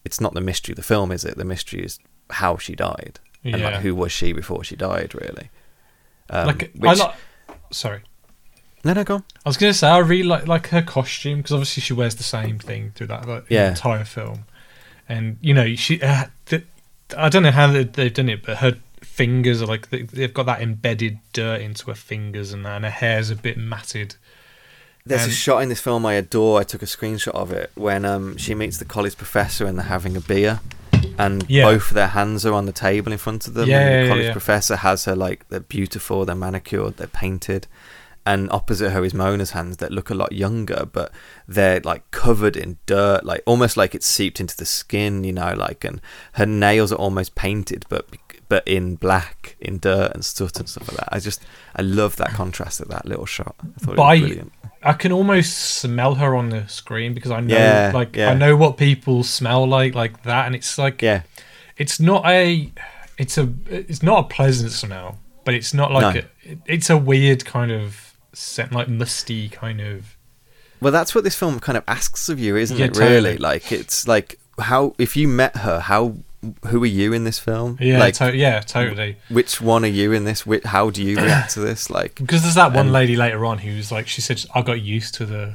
it's 0.05 0.21
not 0.21 0.35
the 0.35 0.41
mystery 0.41 0.73
of 0.73 0.77
the 0.77 0.83
film, 0.83 1.13
is 1.13 1.25
it? 1.25 1.37
The 1.37 1.45
mystery 1.45 1.85
is 1.85 1.99
how 2.31 2.57
she 2.57 2.75
died 2.75 3.21
and 3.45 3.61
like 3.63 3.77
who 3.77 3.95
was 3.95 4.11
she 4.13 4.33
before 4.33 4.65
she 4.65 4.77
died, 4.77 5.15
really. 5.15 5.51
Um, 6.31 6.47
like 6.49 6.63
I 6.65 6.91
which- 6.91 6.99
like. 6.99 7.15
Sorry. 7.71 8.03
no, 8.85 8.93
no, 8.93 9.03
go 9.05 9.15
on. 9.17 9.25
I 9.47 9.49
was 9.49 9.57
gonna 9.57 9.73
say 9.73 9.89
I 9.89 9.99
really 9.99 10.25
like 10.25 10.47
like 10.47 10.67
her 10.69 10.83
costume 10.83 11.39
because 11.39 11.53
obviously 11.53 11.81
she 11.81 11.93
wears 11.95 12.17
the 12.17 12.23
same 12.23 12.59
thing 12.59 12.93
through 12.95 13.07
that 13.09 13.27
like, 13.27 13.47
the 13.49 13.55
Yeah. 13.55 13.69
entire 13.71 14.05
film, 14.05 14.45
and 15.09 15.39
you 15.41 15.55
know 15.55 15.75
she. 15.77 16.03
Uh, 16.03 16.25
I 17.17 17.29
don't 17.29 17.43
know 17.43 17.51
how 17.51 17.67
they- 17.69 17.85
they've 17.85 18.13
done 18.13 18.29
it, 18.29 18.43
but 18.45 18.59
her 18.59 18.77
fingers 19.01 19.61
are 19.63 19.67
like 19.67 19.91
they- 19.91 20.03
they've 20.03 20.33
got 20.33 20.47
that 20.47 20.61
embedded 20.63 21.19
dirt 21.33 21.61
into 21.61 21.87
her 21.87 21.95
fingers, 21.95 22.53
and, 22.53 22.67
and 22.67 22.85
her 22.85 22.91
hair's 22.91 23.31
a 23.31 23.37
bit 23.37 23.57
matted. 23.59 24.17
There's 25.05 25.25
Um, 25.25 25.31
a 25.31 25.33
shot 25.33 25.59
in 25.63 25.69
this 25.69 25.81
film 25.81 26.07
I 26.07 26.15
adore. 26.15 26.61
I 26.61 26.65
took 26.65 26.83
a 26.83 26.87
screenshot 26.87 27.35
of 27.35 27.51
it 27.51 27.71
when 27.75 28.05
um, 28.05 28.37
she 28.37 28.55
meets 28.55 28.79
the 28.79 28.85
college 28.85 29.17
professor 29.17 29.67
and 29.67 29.77
they're 29.77 29.87
having 29.87 30.17
a 30.17 30.21
beer, 30.21 30.61
and 31.19 31.45
Yeah. 31.49 31.65
both 31.65 31.89
of 31.89 31.95
their 31.95 32.09
hands 32.09 32.47
are 32.47 32.53
on 32.55 32.67
the 32.67 32.73
table 32.73 33.11
in 33.11 33.19
front 33.19 33.49
of 33.49 33.55
them. 33.55 33.69
Yeah, 33.69 33.81
and 33.81 33.89
the 33.95 34.03
yeah, 34.05 34.09
college 34.09 34.25
yeah. 34.27 34.33
professor 34.33 34.77
has 34.77 35.05
her 35.07 35.17
like 35.17 35.49
they're 35.49 35.59
beautiful, 35.61 36.25
they're 36.25 36.37
manicured, 36.37 36.97
they're 36.99 37.07
painted, 37.09 37.67
and 38.25 38.51
opposite 38.53 38.91
her 38.91 39.05
is 39.05 39.13
Mona's 39.15 39.51
hands 39.51 39.79
that 39.79 39.91
look 39.93 40.09
a 40.11 40.15
lot 40.15 40.33
younger, 40.33 40.87
but 40.91 41.11
they're 41.49 41.81
like 41.81 42.09
covered 42.11 42.57
in 42.57 42.79
dirt, 42.87 43.25
like 43.25 43.43
almost 43.47 43.77
like 43.77 43.95
it's 43.95 44.07
seeped 44.07 44.41
into 44.41 44.57
the 44.57 44.65
skin, 44.67 45.25
you 45.25 45.33
know, 45.33 45.55
like 45.55 45.85
and 45.85 46.01
her 46.35 46.47
nails 46.47 46.93
are 46.93 46.97
almost 46.97 47.35
painted, 47.35 47.85
but 47.89 48.07
but 48.49 48.67
in 48.69 48.97
black, 48.97 49.57
in 49.61 49.79
dirt 49.79 50.13
and 50.13 50.25
soot 50.25 50.59
and 50.61 50.69
stuff 50.69 50.87
like 50.89 50.99
that. 50.99 51.09
I 51.11 51.19
just 51.21 51.43
I 51.75 51.83
love 51.83 52.17
that 52.17 52.31
contrast 52.35 52.81
of 52.81 52.89
that 52.89 53.07
little 53.07 53.27
shot. 53.27 53.55
I 53.61 53.81
thought 53.85 53.97
But 53.97 54.03
it 54.03 54.21
was 54.21 54.21
brilliant. 54.21 54.53
I 54.85 54.93
can 54.95 55.13
almost 55.13 55.57
smell 55.77 56.17
her 56.17 56.35
on 56.35 56.51
the 56.51 56.67
screen 56.69 57.15
because 57.15 57.31
I 57.31 57.41
know 57.41 57.57
Yeah, 57.57 57.93
like 57.95 58.15
yeah. 58.17 58.31
I 58.31 58.35
know 58.35 58.57
what 58.57 58.77
people 58.77 59.23
smell 59.25 59.67
like 59.67 59.95
like 59.95 60.23
that, 60.25 60.47
and 60.47 60.55
it's 60.55 60.77
like 60.79 61.01
Yeah. 61.03 61.23
it's 61.77 61.99
not 61.99 62.27
a 62.27 62.71
it's 63.19 63.37
a 63.39 63.53
it's 63.69 64.03
not 64.03 64.25
a 64.27 64.29
pleasant 64.29 64.71
smell, 64.73 65.19
but 65.45 65.55
it's 65.55 65.73
not 65.73 65.91
like 65.91 66.15
No. 66.17 66.21
a, 66.51 66.59
it's 66.67 66.91
a 66.91 66.97
weird 66.97 67.45
kind 67.45 67.71
of 67.73 68.12
scent, 68.33 68.73
like 68.73 68.89
musty 68.89 69.49
kind 69.49 69.81
of. 69.81 70.17
Well, 70.81 70.93
that's 70.93 71.15
what 71.15 71.23
this 71.25 71.35
film 71.37 71.61
kind 71.61 71.79
of 71.79 71.85
asks 71.87 72.29
of 72.29 72.39
you, 72.41 72.57
isn't 72.57 72.77
Yeah, 72.79 72.87
it? 72.87 72.97
Really, 72.97 73.37
like 73.39 73.71
it's 73.73 74.09
like 74.09 74.39
how 74.59 74.95
if 74.99 75.17
you 75.17 75.29
met 75.29 75.57
her, 75.59 75.81
how 75.81 76.17
who 76.67 76.83
are 76.83 76.87
you 76.87 77.13
in 77.13 77.23
this 77.23 77.39
film? 77.39 77.77
Yeah, 77.81 78.01
like 78.01 78.15
to- 78.15 78.37
yeah, 78.37 78.61
totally. 78.61 79.17
which 79.29 79.61
one 79.61 79.85
are 79.85 79.89
you 79.89 80.11
in 80.13 80.25
this? 80.25 80.45
Whi- 80.45 80.61
How 80.65 80.91
do 80.91 81.01
you 81.03 81.17
react 81.17 81.53
to 81.55 81.61
this? 81.61 81.89
Like, 81.89 82.17
Because 82.17 82.43
there's 82.43 82.57
that 82.57 82.73
one 82.73 82.87
and- 82.87 82.93
lady 82.93 83.15
later 83.15 83.45
on 83.47 83.59
who's 83.59 83.93
like, 83.93 84.09
she 84.09 84.21
said, 84.21 84.45
I 84.53 84.63
got 84.63 84.81
used 84.83 85.15
to 85.15 85.25
the, 85.25 85.55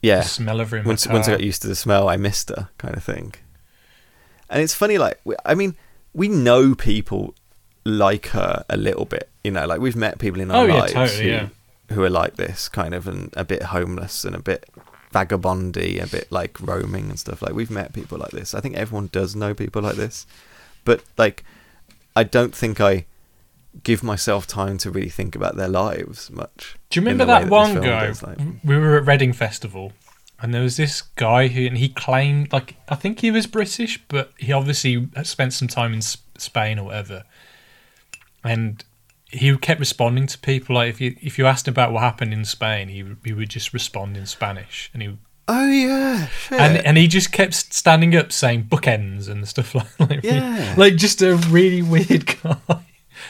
yeah, 0.00 0.18
the 0.20 0.24
smell 0.28 0.60
of 0.60 0.70
her 0.70 0.80
once 0.84 1.08
once 1.08 1.26
I 1.26 1.32
got 1.32 1.40
used 1.42 1.62
to 1.62 1.68
the 1.68 1.74
smell, 1.74 2.08
I 2.08 2.16
missed 2.16 2.50
her, 2.50 2.68
kind 2.78 2.96
of 2.96 3.02
thing. 3.02 3.34
And 4.48 4.62
it's 4.62 4.74
funny, 4.74 4.96
like 4.98 5.20
I 5.44 5.54
mean, 5.56 5.74
we 6.14 6.28
know 6.28 6.76
people 6.76 7.34
like 7.84 8.26
her 8.28 8.64
a 8.68 8.76
little 8.76 9.06
bit, 9.06 9.28
you 9.44 9.50
know, 9.50 9.66
like 9.66 9.80
we've 9.80 9.96
met 9.96 10.18
people 10.18 10.40
in 10.40 10.50
our 10.50 10.64
Oh, 10.64 10.66
yeah, 10.66 10.74
lives 10.80 10.92
totally, 10.92 11.24
who, 11.24 11.28
yeah. 11.30 11.48
who 11.90 12.02
are 12.04 12.10
like 12.10 12.36
this, 12.36 12.68
kind 12.68 12.94
of, 12.94 13.06
and 13.08 13.32
a 13.36 13.44
bit 13.44 13.62
homeless 13.64 14.24
and 14.24 14.34
a 14.36 14.40
bit 14.40 14.68
vagabondy, 15.12 16.02
a 16.02 16.06
bit 16.06 16.30
like 16.30 16.58
roaming 16.60 17.10
and 17.10 17.18
stuff. 17.18 17.42
Like 17.42 17.52
we've 17.54 17.70
met 17.70 17.92
people 17.92 18.18
like 18.18 18.30
this. 18.30 18.54
I 18.54 18.60
think 18.60 18.76
everyone 18.76 19.08
does 19.12 19.34
know 19.36 19.52
people 19.54 19.82
like 19.82 19.96
this, 19.96 20.26
but 20.84 21.02
like, 21.18 21.44
I 22.16 22.24
don't 22.24 22.54
think 22.54 22.80
I 22.80 23.04
give 23.84 24.02
myself 24.02 24.46
time 24.46 24.76
to 24.78 24.90
really 24.90 25.08
think 25.08 25.34
about 25.34 25.56
their 25.56 25.68
lives 25.68 26.30
much. 26.30 26.76
Do 26.90 27.00
you 27.00 27.06
remember 27.06 27.24
the 27.24 27.32
way 27.32 27.40
that 27.42 27.50
one 27.50 27.74
guy? 27.80 28.06
does, 28.06 28.22
like- 28.22 28.38
We 28.64 28.76
were 28.76 28.96
at 28.98 29.06
Reading 29.06 29.32
Festival, 29.32 29.92
and 30.40 30.52
there 30.52 30.62
was 30.62 30.76
this 30.76 31.00
guy 31.02 31.48
who, 31.48 31.64
and 31.66 31.78
he 31.78 31.88
claimed, 31.88 32.52
like, 32.52 32.76
I 32.88 32.94
think 32.96 33.20
he 33.20 33.30
was 33.30 33.46
British, 33.46 33.98
but 34.08 34.32
he 34.38 34.52
obviously 34.52 35.08
spent 35.22 35.52
some 35.54 35.68
time 35.68 35.94
in 35.94 36.02
Spain 36.02 36.78
or 36.78 36.84
whatever. 36.86 37.24
And 38.44 38.84
he 39.32 39.56
kept 39.56 39.80
responding 39.80 40.26
to 40.28 40.38
people 40.38 40.74
like 40.76 40.90
if 40.90 41.00
you 41.00 41.16
if 41.22 41.38
you 41.38 41.46
asked 41.46 41.66
about 41.66 41.92
what 41.92 42.02
happened 42.02 42.32
in 42.32 42.44
Spain, 42.44 42.88
he 42.88 43.02
would- 43.02 43.18
he 43.24 43.32
would 43.32 43.48
just 43.48 43.72
respond 43.72 44.16
in 44.16 44.26
Spanish, 44.26 44.90
and 44.92 45.02
he 45.02 45.16
Oh 45.48 45.68
yeah, 45.68 46.26
shit. 46.28 46.60
and 46.60 46.76
and 46.86 46.96
he 46.96 47.08
just 47.08 47.32
kept 47.32 47.54
standing 47.54 48.14
up 48.14 48.30
saying 48.30 48.64
bookends 48.64 49.28
and 49.28 49.46
stuff 49.48 49.74
like 49.74 49.98
like, 49.98 50.22
Yeah. 50.22 50.74
like 50.76 50.96
just 50.96 51.20
a 51.22 51.34
really 51.36 51.82
weird 51.82 52.26
guy. 52.42 52.56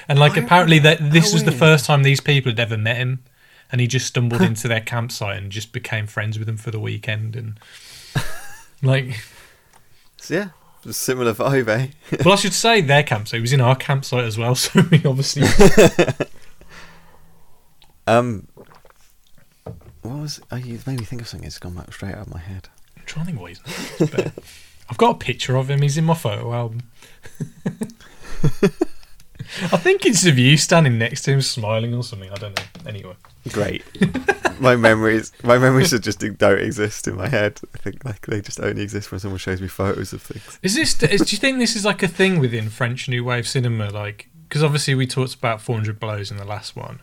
And 0.08 0.18
like 0.18 0.36
Why- 0.36 0.42
apparently 0.42 0.78
that 0.80 0.98
this 1.12 1.28
how 1.30 1.34
was 1.36 1.44
the 1.44 1.52
first 1.52 1.86
time 1.86 2.02
these 2.02 2.20
people 2.20 2.50
had 2.52 2.60
ever 2.60 2.76
met 2.76 2.96
him, 2.96 3.22
and 3.70 3.80
he 3.80 3.86
just 3.86 4.06
stumbled 4.06 4.42
into 4.42 4.68
their 4.68 4.80
campsite 4.80 5.38
and 5.38 5.50
just 5.50 5.72
became 5.72 6.06
friends 6.06 6.38
with 6.38 6.46
them 6.46 6.56
for 6.58 6.70
the 6.70 6.80
weekend 6.80 7.34
and 7.36 7.58
like. 8.82 9.22
So, 10.18 10.34
yeah, 10.34 10.48
similar 10.90 11.32
vibe, 11.32 11.68
eh? 11.68 11.88
Well, 12.24 12.34
I 12.34 12.36
should 12.36 12.54
say 12.54 12.80
their 12.80 13.02
campsite 13.02 13.38
it 13.38 13.40
was 13.42 13.52
in 13.52 13.60
our 13.60 13.76
campsite 13.76 14.24
as 14.24 14.36
well, 14.36 14.54
so 14.56 14.82
we 14.90 15.02
obviously. 15.04 15.46
Um, 18.06 18.48
what 20.02 20.14
was? 20.14 20.40
Oh, 20.50 20.56
you 20.56 20.78
made 20.86 20.98
me 20.98 21.04
think 21.04 21.22
of 21.22 21.28
something. 21.28 21.46
It's 21.46 21.58
gone 21.58 21.74
back 21.74 21.92
straight 21.92 22.14
out 22.14 22.26
of 22.26 22.32
my 22.32 22.40
head. 22.40 22.68
I'm 22.96 23.04
trying 23.04 23.26
to 23.26 23.32
think 23.32 23.40
what 23.40 23.50
his 23.50 23.64
name 23.66 23.76
is, 24.00 24.10
but 24.10 24.32
I've 24.90 24.98
got 24.98 25.16
a 25.16 25.18
picture 25.18 25.56
of 25.56 25.70
him. 25.70 25.82
He's 25.82 25.96
in 25.96 26.04
my 26.04 26.14
photo 26.14 26.52
album. 26.52 26.82
I 29.60 29.76
think 29.76 30.06
it's 30.06 30.24
of 30.26 30.38
you 30.38 30.56
standing 30.56 30.98
next 30.98 31.22
to 31.22 31.32
him, 31.32 31.42
smiling 31.42 31.94
or 31.94 32.02
something. 32.02 32.30
I 32.30 32.36
don't 32.36 32.56
know. 32.56 32.64
Anyway, 32.86 33.14
Great. 33.50 33.84
my 34.60 34.76
memories, 34.76 35.32
my 35.42 35.58
memories 35.58 35.92
are 35.92 35.98
just 35.98 36.20
don't 36.20 36.60
exist 36.60 37.08
in 37.08 37.16
my 37.16 37.28
head. 37.28 37.60
I 37.74 37.78
think 37.78 38.04
like 38.04 38.26
they 38.26 38.40
just 38.40 38.60
only 38.60 38.82
exist 38.82 39.10
when 39.10 39.18
someone 39.18 39.38
shows 39.38 39.60
me 39.60 39.68
photos 39.68 40.12
of 40.12 40.22
things. 40.22 40.58
is 40.62 40.74
this? 40.74 41.02
Is, 41.02 41.22
do 41.22 41.34
you 41.34 41.40
think 41.40 41.58
this 41.58 41.74
is 41.74 41.84
like 41.84 42.02
a 42.02 42.08
thing 42.08 42.38
within 42.38 42.70
French 42.70 43.08
New 43.08 43.24
Wave 43.24 43.48
cinema? 43.48 43.90
Like, 43.90 44.28
because 44.48 44.62
obviously 44.62 44.94
we 44.94 45.06
talked 45.06 45.34
about 45.34 45.60
400 45.60 45.98
Blows 45.98 46.30
in 46.30 46.36
the 46.36 46.44
last 46.44 46.76
one, 46.76 47.00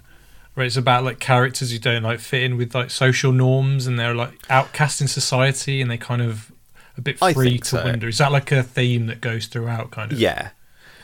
where 0.53 0.65
it's 0.65 0.77
about 0.77 1.03
like 1.03 1.19
characters 1.19 1.71
who 1.71 1.80
don't 1.80 2.03
like 2.03 2.19
fit 2.19 2.43
in 2.43 2.55
with 2.55 2.73
like 2.73 2.89
social 2.89 3.34
norms 3.34 3.85
and 3.85 3.99
they're 3.99 4.15
like 4.15 4.34
outcast 4.49 5.01
in 5.01 5.07
society 5.09 5.81
and 5.81 5.91
they 5.91 5.97
kind 5.97 6.21
of 6.21 6.53
a 6.97 7.01
bit 7.01 7.19
free 7.19 7.57
to 7.59 7.65
so. 7.65 7.84
wander. 7.84 8.07
Is 8.07 8.19
that 8.19 8.31
like 8.31 8.51
a 8.53 8.63
theme 8.63 9.07
that 9.07 9.19
goes 9.19 9.47
throughout? 9.47 9.91
Kind 9.91 10.13
of. 10.13 10.19
Yeah, 10.19 10.51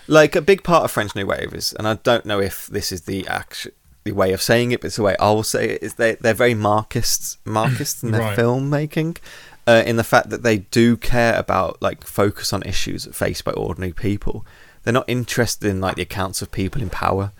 like 0.07 0.35
a 0.35 0.41
big 0.41 0.63
part 0.63 0.83
of 0.83 0.91
French 0.91 1.15
New 1.15 1.25
Wave 1.25 1.53
is, 1.53 1.73
and 1.73 1.87
I 1.87 1.95
don't 1.95 2.25
know 2.25 2.39
if 2.39 2.67
this 2.67 2.91
is 2.91 3.01
the 3.03 3.27
action, 3.27 3.71
the 4.03 4.11
way 4.11 4.33
of 4.33 4.41
saying 4.41 4.71
it, 4.71 4.81
but 4.81 4.87
it's 4.87 4.95
the 4.97 5.03
way 5.03 5.15
I 5.19 5.31
will 5.31 5.43
say 5.43 5.69
it. 5.71 5.83
Is 5.83 5.95
they 5.95 6.15
they're 6.15 6.33
very 6.33 6.53
Marxists, 6.53 7.37
Marxists 7.45 8.03
in 8.03 8.11
their 8.11 8.21
Right. 8.21 8.37
filmmaking, 8.37 9.17
uh, 9.67 9.83
in 9.85 9.95
the 9.97 10.03
fact 10.03 10.29
that 10.29 10.43
they 10.43 10.57
do 10.59 10.95
care 10.97 11.37
about 11.37 11.81
like 11.81 12.03
focus 12.05 12.53
on 12.53 12.63
issues 12.63 13.05
faced 13.15 13.43
by 13.45 13.51
ordinary 13.53 13.93
people. 13.93 14.45
They're 14.83 14.93
not 14.93 15.09
interested 15.09 15.67
in 15.67 15.81
like 15.81 15.95
the 15.95 16.03
accounts 16.03 16.41
of 16.43 16.51
people 16.51 16.81
in 16.81 16.89
power. 16.91 17.31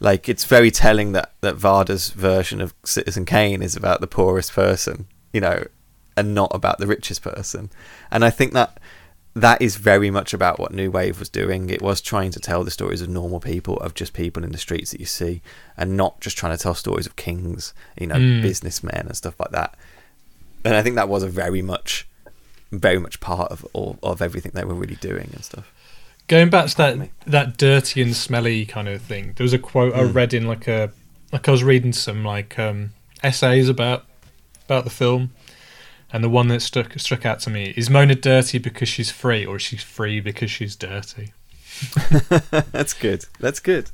Like 0.00 0.28
it's 0.28 0.44
very 0.44 0.70
telling 0.72 1.12
that 1.12 1.32
that 1.40 1.56
Varda's 1.56 2.10
version 2.10 2.60
of 2.60 2.74
Citizen 2.84 3.24
Kane 3.24 3.62
is 3.62 3.76
about 3.76 4.00
the 4.00 4.06
poorest 4.08 4.52
person, 4.52 5.06
you 5.32 5.40
know, 5.40 5.64
and 6.16 6.34
not 6.34 6.50
about 6.52 6.78
the 6.78 6.86
richest 6.88 7.22
person. 7.22 7.70
And 8.10 8.24
I 8.24 8.30
think 8.30 8.52
that 8.54 8.78
that 9.40 9.60
is 9.62 9.76
very 9.76 10.10
much 10.10 10.32
about 10.34 10.58
what 10.58 10.72
New 10.72 10.90
Wave 10.90 11.18
was 11.18 11.28
doing. 11.28 11.70
It 11.70 11.82
was 11.82 12.00
trying 12.00 12.30
to 12.32 12.40
tell 12.40 12.64
the 12.64 12.70
stories 12.70 13.00
of 13.00 13.08
normal 13.08 13.40
people, 13.40 13.76
of 13.78 13.94
just 13.94 14.12
people 14.12 14.44
in 14.44 14.52
the 14.52 14.58
streets 14.58 14.90
that 14.92 15.00
you 15.00 15.06
see, 15.06 15.42
and 15.76 15.96
not 15.96 16.20
just 16.20 16.36
trying 16.38 16.56
to 16.56 16.62
tell 16.62 16.74
stories 16.74 17.06
of 17.06 17.16
kings, 17.16 17.74
you 17.98 18.06
know, 18.06 18.16
Mm. 18.16 18.42
businessmen 18.42 19.06
and 19.06 19.16
stuff 19.16 19.38
like 19.40 19.50
that. 19.50 19.74
And 20.64 20.74
I 20.74 20.82
think 20.82 20.96
that 20.96 21.08
was 21.08 21.22
a 21.22 21.28
very 21.28 21.62
much, 21.62 22.06
very 22.72 22.98
much 22.98 23.20
part 23.20 23.50
of 23.52 23.66
all, 23.72 23.98
of 24.02 24.20
everything 24.20 24.52
they 24.54 24.64
were 24.64 24.74
really 24.74 24.96
doing 24.96 25.30
and 25.32 25.44
stuff. 25.44 25.72
Going 26.26 26.50
back 26.50 26.68
to 26.70 26.76
that 26.76 27.08
that 27.26 27.56
dirty 27.56 28.02
and 28.02 28.14
smelly 28.14 28.66
kind 28.66 28.88
of 28.88 29.00
thing, 29.00 29.32
there 29.36 29.44
was 29.44 29.54
a 29.54 29.58
quote 29.58 29.94
I 29.94 30.00
Mm. 30.02 30.14
read 30.14 30.34
in 30.34 30.46
like 30.46 30.68
a 30.68 30.90
like 31.32 31.48
I 31.48 31.50
was 31.52 31.62
reading 31.64 31.92
some 31.92 32.24
like 32.24 32.58
um, 32.58 32.90
essays 33.22 33.68
about 33.68 34.04
about 34.66 34.84
the 34.84 34.90
film, 34.90 35.30
and 36.12 36.24
the 36.24 36.28
one 36.28 36.48
that 36.48 36.62
struck 36.62 36.98
struck 36.98 37.26
out 37.26 37.40
to 37.40 37.50
me 37.50 37.74
is 37.76 37.90
Mona 37.90 38.14
dirty 38.14 38.58
because 38.58 38.88
she's 38.88 39.10
free, 39.10 39.44
or 39.44 39.56
is 39.56 39.62
she 39.62 39.76
free 39.76 40.20
because 40.20 40.50
she's 40.50 40.76
dirty? 40.76 41.32
that's 42.72 42.94
good. 42.94 43.26
That's 43.38 43.60
good. 43.60 43.90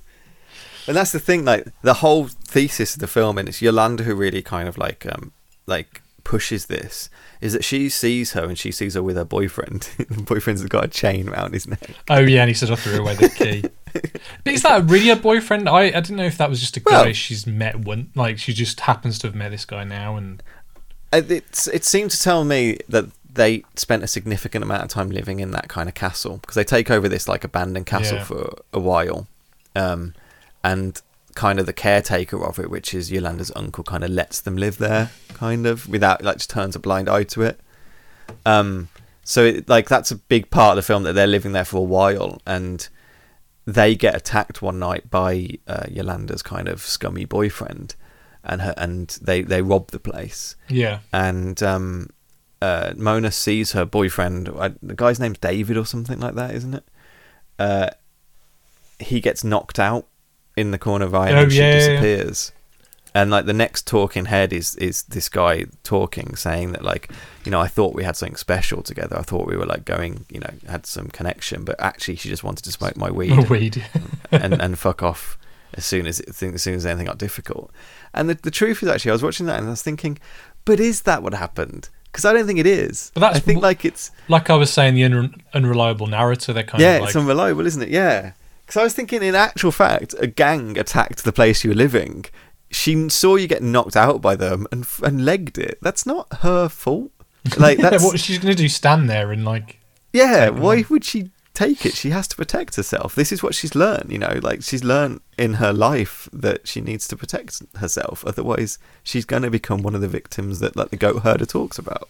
And 0.87 0.97
that's 0.97 1.13
the 1.13 1.21
thing, 1.21 1.45
like 1.45 1.67
the 1.83 1.95
whole 1.95 2.27
thesis 2.27 2.95
of 2.95 3.01
the 3.01 3.07
film, 3.07 3.39
and 3.39 3.49
it's 3.49 3.63
Yolanda 3.63 4.05
who 4.05 4.15
really 4.15 4.43
kind 4.43 4.69
of 4.69 4.77
like, 4.77 5.07
um, 5.07 5.33
like 5.67 6.03
pushes 6.25 6.67
this, 6.67 7.09
is 7.41 7.53
that 7.55 7.65
she 7.65 7.89
sees 7.89 8.33
her 8.33 8.45
and 8.45 8.59
she 8.59 8.71
sees 8.71 8.95
her 8.95 9.03
with 9.03 9.17
her 9.17 9.25
boyfriend. 9.25 9.83
the 9.99 10.23
boyfriend's 10.23 10.65
got 10.67 10.85
a 10.85 10.89
chain 10.89 11.29
around 11.29 11.55
his 11.55 11.67
neck. 11.67 11.91
Oh 12.11 12.21
yeah, 12.21 12.43
and 12.43 12.49
he 12.49 12.55
says 12.55 12.71
I 12.71 12.77
threw 12.77 13.01
away 13.01 13.15
the 13.15 13.29
key. 13.31 13.65
but 14.45 14.53
is 14.53 14.63
that 14.63 14.89
really 14.91 15.11
a 15.11 15.17
boyfriend? 15.17 15.69
I, 15.69 15.85
I 15.85 15.91
didn't 15.91 16.17
know 16.17 16.25
if 16.25 16.39
that 16.39 16.51
was 16.51 16.61
just 16.61 16.77
a 16.77 16.81
guy 16.81 17.05
Well- 17.05 17.13
she's 17.13 17.47
met 17.47 17.77
one, 17.77 18.11
like 18.15 18.39
she 18.39 18.53
just 18.53 18.81
happens 18.81 19.19
to 19.21 19.27
have 19.27 19.35
met 19.35 19.51
this 19.51 19.65
guy 19.65 19.85
now, 19.85 20.17
and 20.17 20.43
It's 21.19 21.67
it 21.69 21.85
seemed 21.85 22.11
to 22.13 22.21
tell 22.21 22.45
me 22.45 22.79
that 22.89 23.07
they 23.33 23.65
spent 23.75 24.03
a 24.05 24.07
significant 24.07 24.63
amount 24.65 24.83
of 24.85 24.89
time 24.89 25.11
living 25.11 25.41
in 25.41 25.51
that 25.53 25.69
kind 25.69 25.89
of 25.89 25.95
castle 25.95 26.39
because 26.39 26.55
they 26.55 26.65
take 26.65 26.91
over 26.91 27.09
this 27.09 27.27
like 27.29 27.43
abandoned 27.45 27.87
castle 27.87 28.19
Yeah. 28.19 28.25
for 28.25 28.59
a 28.73 28.79
while, 28.79 29.27
um, 29.75 30.15
and 30.63 31.01
kind 31.35 31.59
of 31.59 31.67
the 31.67 31.73
caretaker 31.73 32.45
of 32.45 32.61
it, 32.61 32.71
which 32.71 32.95
is 32.95 33.11
Yolanda's 33.11 33.51
uncle, 33.57 33.83
kind 33.83 34.05
of 34.05 34.11
lets 34.11 34.41
them 34.41 34.57
live 34.57 34.79
there, 34.79 35.11
kind 35.35 35.67
of 35.67 35.89
without 35.89 36.23
like 36.23 36.37
just 36.37 36.51
turns 36.51 36.77
a 36.77 36.79
blind 36.79 37.09
eye 37.09 37.25
to 37.25 37.43
it. 37.43 37.59
Um, 38.47 38.89
so 39.25 39.45
it, 39.45 39.69
like 39.69 39.89
that's 39.89 40.11
a 40.13 40.17
big 40.17 40.51
part 40.51 40.71
of 40.73 40.77
the 40.77 40.83
film 40.87 41.03
that 41.05 41.15
they're 41.15 41.27
living 41.27 41.53
there 41.53 41.65
for 41.65 41.79
a 41.79 41.83
while, 41.83 42.41
and 42.47 42.89
they 43.67 43.95
get 43.97 44.15
attacked 44.15 44.63
one 44.63 44.79
night 44.79 45.11
by 45.11 45.49
uh, 45.67 45.85
Yolanda's 45.91 46.43
kind 46.43 46.69
of 46.69 46.83
scummy 46.83 47.25
boyfriend, 47.25 47.95
and 48.45 48.61
her 48.63 48.75
and 48.77 49.19
they 49.23 49.43
they 49.43 49.63
rob 49.63 49.91
the 49.91 49.99
place 49.99 50.55
yeah, 50.69 51.01
and 51.13 51.63
um, 51.63 52.11
uh, 52.63 52.93
Mona 52.97 53.31
sees 53.31 53.73
her 53.73 53.85
boyfriend. 53.85 54.49
I, 54.59 54.69
the 54.83 54.95
guy's 54.95 55.19
name's 55.21 55.39
David 55.39 55.77
or 55.77 55.85
something 55.87 56.21
like 56.21 56.35
that, 56.35 56.55
isn't 56.55 56.75
it? 56.75 56.85
Uh, 57.59 57.91
he 58.99 59.21
gets 59.21 59.45
knocked 59.45 59.79
out 59.79 60.07
in 60.57 60.71
the 60.71 60.79
corner 60.79 61.05
of 61.05 61.15
eye 61.15 61.29
and 61.31 61.39
Oh, 61.39 61.41
then 61.43 61.51
she 61.51 61.57
yeah, 61.59 61.65
yeah, 61.71 61.75
yeah. 61.75 61.89
disappears. 62.01 62.53
And 63.17 63.31
like 63.31 63.47
the 63.47 63.53
next 63.53 63.87
talking 63.87 64.25
head 64.25 64.53
is 64.53 64.75
is 64.77 65.03
this 65.05 65.29
guy 65.29 65.67
talking, 65.85 66.35
saying 66.35 66.73
that 66.73 66.83
like 66.83 67.11
you 67.45 67.51
know 67.53 67.61
I 67.61 67.69
thought 67.69 67.95
we 67.95 68.03
had 68.03 68.17
something 68.17 68.35
special 68.37 68.83
together. 68.83 69.17
I 69.19 69.23
thought 69.23 69.47
we 69.47 69.57
were 69.57 69.67
like 69.67 69.85
going, 69.85 70.25
you 70.29 70.41
know, 70.41 70.51
had 70.69 70.85
some 70.85 71.09
connection, 71.09 71.65
but 71.65 71.77
actually 71.79 72.17
she 72.17 72.29
just 72.29 72.43
wanted 72.43 72.65
to 72.65 72.73
smoke 72.73 72.97
my 72.97 73.11
weed 73.13 73.49
weed. 73.51 73.85
and 74.33 74.61
and 74.61 74.77
fuck 74.79 75.03
off 75.03 75.39
as 75.75 75.85
soon 75.85 76.07
as 76.09 76.19
it, 76.21 76.43
as 76.43 76.63
soon 76.63 76.75
as 76.75 76.85
anything 76.87 77.07
got 77.07 77.19
difficult. 77.19 77.71
And 78.15 78.29
the 78.29 78.35
the 78.35 78.51
truth 78.51 78.83
is 78.83 78.89
actually, 78.89 79.11
I 79.11 79.15
was 79.15 79.23
watching 79.23 79.47
that 79.47 79.59
and 79.59 79.67
I 79.67 79.71
was 79.71 79.83
thinking, 79.83 80.19
but 80.65 80.81
is 80.81 81.03
that 81.03 81.23
what 81.23 81.35
happened? 81.35 81.89
Because 82.07 82.25
I 82.25 82.33
don't 82.33 82.47
think 82.47 82.61
it 82.61 82.67
is. 82.67 83.11
But 83.15 83.21
that's 83.21 83.37
I 83.37 83.41
think 83.41 83.63
like 83.63 83.85
it's 83.85 84.11
like 84.29 84.49
I 84.49 84.55
was 84.55 84.73
saying, 84.73 84.95
the 84.95 85.03
unre- 85.03 85.41
unreliable 85.53 86.07
narrator. 86.07 86.53
They're 86.53 86.63
kind 86.63 86.81
yeah, 86.81 86.95
of 86.97 87.01
like 87.03 87.09
it's 87.09 87.17
unreliable, 87.17 87.67
isn't 87.67 87.83
it? 87.83 87.89
Yeah. 87.89 88.33
Because 88.65 88.77
I 88.81 88.85
was 88.85 88.95
thinking, 88.95 89.23
in 89.23 89.35
actual 89.35 89.73
fact, 89.73 90.15
a 90.19 90.27
gang 90.27 90.79
attacked 90.79 91.25
the 91.25 91.33
place 91.33 91.65
you 91.65 91.71
were 91.71 91.77
living. 91.77 92.25
She 92.71 93.09
saw 93.11 93.37
you 93.37 93.47
get 93.47 93.63
knocked 93.63 93.97
out 93.97 94.23
by 94.23 94.37
them 94.37 94.67
and 94.73 94.85
f- 94.85 95.03
and 95.03 95.25
legged 95.25 95.59
it. 95.59 95.79
That's 95.83 96.07
not 96.07 96.33
her 96.41 96.69
fault. 96.69 97.11
Like 97.59 97.79
Yeah, 97.81 97.91
that's 97.91 98.05
what 98.05 98.19
she's 98.21 98.39
gonna 98.39 98.55
do? 98.55 98.69
Stand 98.69 99.11
there 99.11 99.33
and 99.33 99.45
like 99.45 99.81
Yeah, 100.13 100.47
them 100.47 100.61
why 100.61 100.85
would 100.89 101.05
she 101.05 101.31
take 101.55 101.87
it? 101.87 101.95
She 101.95 102.11
has 102.11 102.27
to 102.29 102.37
protect 102.37 102.77
herself. 102.77 103.15
This 103.15 103.33
is 103.33 103.43
what 103.43 103.55
she's 103.55 103.75
learned, 103.75 104.11
you 104.13 104.19
know, 104.19 104.39
like 104.43 104.63
she's 104.63 104.85
learned 104.85 105.21
in 105.39 105.55
her 105.55 105.73
life 105.73 106.29
that 106.33 106.67
she 106.69 106.81
needs 106.81 107.07
to 107.09 107.17
protect 107.17 107.63
herself. 107.77 108.25
Otherwise, 108.27 108.79
she's 109.03 109.25
going 109.25 109.43
to 109.43 109.51
become 109.51 109.83
one 109.83 109.95
of 109.95 110.01
the 110.01 110.09
victims 110.09 110.61
that 110.61 110.77
like 110.77 110.91
the 110.91 110.97
goat 110.97 111.23
herder 111.23 111.47
talks 111.47 111.79
about. 111.79 112.09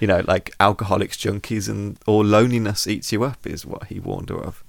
You 0.00 0.08
know, 0.08 0.24
like 0.26 0.54
alcoholics, 0.58 1.16
junkies, 1.16 1.68
and 1.68 1.98
or 2.06 2.24
loneliness 2.24 2.86
eats 2.86 3.12
you 3.12 3.22
up 3.22 3.46
is 3.46 3.64
what 3.64 3.86
he 3.86 4.00
warned 4.00 4.28
her 4.30 4.38
of. 4.40 4.64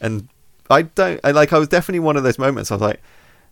And 0.00 0.28
I 0.70 0.82
don't, 0.82 1.20
I 1.22 1.30
like, 1.32 1.52
I 1.52 1.58
was 1.58 1.68
definitely 1.68 2.00
one 2.00 2.16
of 2.16 2.22
those 2.22 2.38
moments. 2.38 2.70
I 2.70 2.74
was 2.74 2.82
like, 2.82 3.02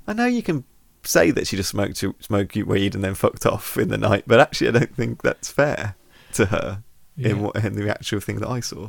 I 0.07 0.13
know 0.15 0.27
you 0.27 0.43
can 0.43 0.65
say 1.03 1.31
that 1.31 1.47
she 1.47 1.57
just 1.57 1.69
smoked 1.71 2.03
you, 2.03 2.15
smoked 2.21 2.57
weed 2.57 2.95
and 2.95 3.05
then 3.05 3.15
fucked 3.15 3.45
off 3.47 3.77
in 3.77 3.89
the 3.89 3.99
night, 3.99 4.25
but 4.27 4.41
actually, 4.41 4.69
I 4.69 4.73
don't 4.73 4.97
think 4.97 5.23
that's 5.23 5.51
fair 5.51 5.95
to 6.33 6.47
her 6.47 6.83
Yeah. 7.17 7.29
in 7.29 7.43
what 7.43 7.57
in 7.57 7.75
the 7.75 7.89
actual 7.91 8.21
thing 8.21 8.41
that 8.41 8.49
I 8.49 8.61
saw. 8.61 8.89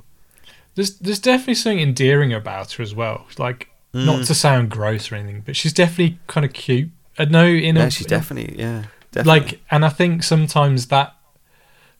There's 0.76 0.97
there's 0.99 1.19
definitely 1.19 1.56
something 1.56 1.80
endearing 1.80 2.34
about 2.34 2.73
her 2.73 2.84
as 2.84 2.93
well. 2.95 3.26
Like 3.38 3.69
not 3.93 4.19
Mm. 4.22 4.27
to 4.27 4.35
sound 4.35 4.69
gross 4.69 5.11
or 5.11 5.15
anything, 5.15 5.41
but 5.45 5.56
she's 5.56 5.72
definitely 5.73 6.19
kind 6.27 6.45
of 6.45 6.52
cute. 6.53 6.89
I 7.18 7.26
know 7.26 7.45
in 7.45 7.76
Yeah, 7.77 7.85
a 7.85 7.91
she's 7.91 8.07
definitely 8.07 8.60
yeah, 8.60 8.84
definitely. 9.11 9.39
like, 9.52 9.61
and 9.72 9.85
I 9.85 9.89
think 9.89 10.22
sometimes 10.23 10.88
that 10.88 11.15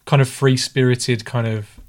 kind 0.06 0.22
of 0.22 0.28
free 0.30 0.58
spirited 0.58 1.24
kind 1.26 1.48
of 1.48 1.80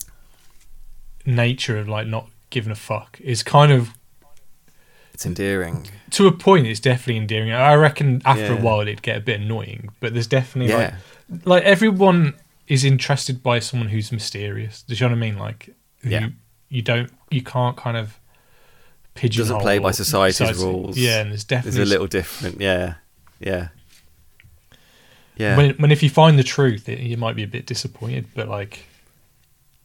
nature 1.25 1.79
of 1.79 1.89
like 1.89 2.07
not 2.07 2.29
giving 2.51 2.71
a 2.71 2.77
fuck 2.77 3.19
is 3.21 3.43
kind 3.43 3.73
of 3.73 3.91
it's 5.13 5.27
endearing. 5.27 5.89
to 6.11 6.27
a 6.27 6.33
point. 6.33 6.67
It's 6.67 6.79
definitely 6.81 7.17
endearing. 7.17 7.51
I 7.53 7.75
reckon 7.75 8.21
after 8.25 8.53
a 8.53 8.57
while 8.57 8.81
it'd 8.83 9.03
get 9.03 9.17
a 9.17 9.21
bit 9.21 9.41
annoying, 9.41 9.89
but 10.01 10.13
there's 10.13 10.27
definitely 10.27 10.73
Yeah, 10.73 10.97
like 11.31 11.47
like 11.47 11.63
everyone 11.65 12.35
is 12.69 12.85
interested 12.85 13.43
by 13.43 13.59
someone 13.61 13.89
who's 13.89 14.13
mysterious. 14.13 14.83
Do 14.83 14.95
you 14.95 15.01
know 15.01 15.09
what 15.09 15.17
I 15.17 15.21
mean? 15.21 15.39
Like 15.39 15.75
Yeah. 16.05 16.29
You 16.69 16.83
don't 16.83 17.11
you 17.31 17.43
can't 17.43 17.77
kind 17.77 17.97
of 17.97 18.19
pigeonhole 19.15 19.57
doesn't 19.59 19.63
play 19.63 19.79
by 19.79 19.91
society's 19.93 20.37
society- 20.37 20.63
rules. 20.65 20.97
Yeah, 20.99 21.21
and 21.21 21.31
there's 21.31 21.41
it's 21.43 21.45
definitely 21.45 21.83
a 21.83 21.85
little 21.87 22.07
different. 22.07 22.61
Yeah, 22.61 22.95
yeah, 23.41 23.69
yeah. 25.37 25.57
when 25.57 25.71
when 25.77 25.91
if 25.91 26.03
you 26.03 26.11
find 26.11 26.39
the 26.39 26.43
truth, 26.45 26.89
it, 26.89 27.01
you 27.01 27.17
might 27.17 27.37
be 27.37 27.43
a 27.43 27.47
bit 27.49 27.67
disappointed. 27.67 28.27
But 28.35 28.49
like, 28.49 28.85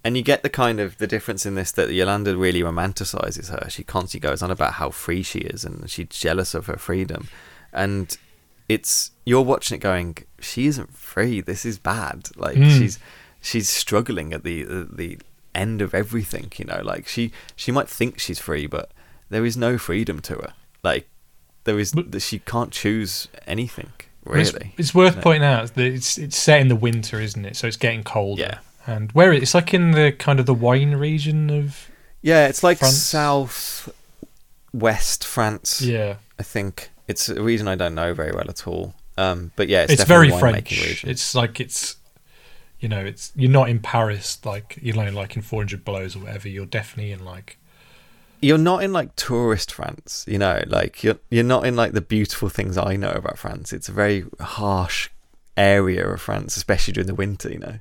and 0.03 0.15
you 0.17 0.23
get 0.23 0.43
the 0.43 0.49
kind 0.49 0.79
of 0.79 0.97
the 0.97 1.07
difference 1.07 1.45
in 1.45 1.55
this 1.55 1.71
that 1.73 1.91
Yolanda 1.91 2.35
really 2.37 2.61
romanticizes 2.61 3.49
her. 3.49 3.69
She 3.69 3.83
constantly 3.83 4.27
goes 4.27 4.41
on 4.41 4.51
about 4.51 4.73
how 4.73 4.89
free 4.89 5.23
she 5.23 5.39
is, 5.39 5.63
and 5.65 5.89
she's 5.89 6.07
jealous 6.07 6.53
of 6.53 6.67
her 6.67 6.77
freedom. 6.77 7.27
And 7.73 8.17
it's 8.69 9.11
you're 9.25 9.41
watching 9.41 9.75
it 9.75 9.81
going, 9.81 10.17
she 10.39 10.65
isn't 10.67 10.93
free. 10.95 11.41
This 11.41 11.65
is 11.65 11.77
bad. 11.77 12.29
Like 12.35 12.55
Mm. 12.57 12.77
she's 12.77 12.99
she's 13.41 13.69
struggling 13.69 14.33
at 14.33 14.43
the 14.43 14.63
the, 14.63 14.87
the 14.91 15.19
end 15.55 15.81
of 15.81 15.93
everything. 15.93 16.51
You 16.57 16.65
know, 16.65 16.81
like 16.83 17.07
she 17.07 17.31
she 17.55 17.71
might 17.71 17.89
think 17.89 18.19
she's 18.19 18.39
free, 18.39 18.67
but 18.67 18.91
there 19.29 19.45
is 19.45 19.55
no 19.57 19.77
freedom 19.77 20.19
to 20.21 20.35
her. 20.35 20.53
Like 20.83 21.07
there 21.63 21.79
is 21.79 21.91
that 21.91 22.19
she 22.21 22.39
can't 22.39 22.71
choose 22.71 23.27
anything 23.45 23.91
it's, 24.25 24.53
really. 24.53 24.73
it's 24.77 24.93
worth 24.95 25.17
No. 25.17 25.21
pointing 25.21 25.43
out 25.43 25.75
that 25.75 25.85
it's 25.85 26.17
it's 26.17 26.37
set 26.37 26.61
in 26.61 26.67
the 26.67 26.75
winter, 26.75 27.19
isn't 27.19 27.45
it? 27.45 27.55
So 27.55 27.67
it's 27.67 27.77
getting 27.77 28.03
colder. 28.03 28.41
Yeah. 28.41 28.57
And 28.87 29.11
where 29.11 29.31
it's 29.31 29.53
like 29.53 29.73
in 29.73 29.91
the 29.91 30.11
kind 30.11 30.39
of 30.39 30.45
the 30.47 30.53
wine 30.55 30.95
region 30.95 31.49
of 31.49 31.87
Yeah, 32.21 32.47
it's 32.47 32.63
like 32.63 32.79
France. 32.79 32.97
south 32.97 33.89
west 34.73 35.25
France. 35.25 35.81
yeah. 35.81 36.15
I 36.39 36.43
think 36.43 36.89
it's 37.07 37.29
a 37.29 37.41
region 37.41 37.67
I 37.67 37.75
don't 37.75 37.93
know 37.95 38.13
very 38.13 38.31
well 38.31 38.49
at 38.49 38.67
all. 38.67 38.95
Um, 39.17 39.51
but 39.55 39.67
yeah, 39.67 39.83
it's, 39.83 39.93
It's, 39.93 40.01
definitely 40.03 40.29
very 40.29 40.39
French. 40.39 40.71
Region. 40.71 41.09
It's 41.09 41.35
like 41.35 41.59
it's 41.59 41.97
you 42.81 42.89
know 42.89 42.99
it's 42.99 43.31
you're 43.35 43.49
not 43.49 43.69
in 43.69 43.79
Paris 43.79 44.43
like 44.45 44.77
you 44.81 44.91
know 44.93 45.09
like 45.11 45.35
in 45.37 45.41
400 45.41 45.85
blows 45.85 46.15
or 46.15 46.19
whatever. 46.19 46.49
You're 46.49 46.65
definitely 46.65 47.13
in 47.13 47.23
like 47.23 47.57
You're 48.41 48.57
not 48.57 48.83
in 48.83 48.91
like 48.91 49.15
tourist 49.15 49.71
France, 49.71 50.25
you 50.27 50.37
know, 50.39 50.63
like 50.67 51.03
you're 51.03 51.19
you're 51.29 51.43
not 51.45 51.65
in 51.65 51.75
like 51.75 51.93
the 51.93 52.01
beautiful 52.01 52.49
things 52.49 52.77
I 52.77 52.95
know 52.97 53.11
about 53.11 53.37
France. 53.37 53.71
It's 53.71 53.87
a 53.87 53.93
very 53.93 54.25
harsh 54.39 55.09
area 55.55 56.07
of 56.07 56.19
France, 56.21 56.57
especially 56.57 56.93
during 56.93 57.07
the 57.07 57.15
winter. 57.15 57.49
You 57.51 57.59
know, 57.59 57.79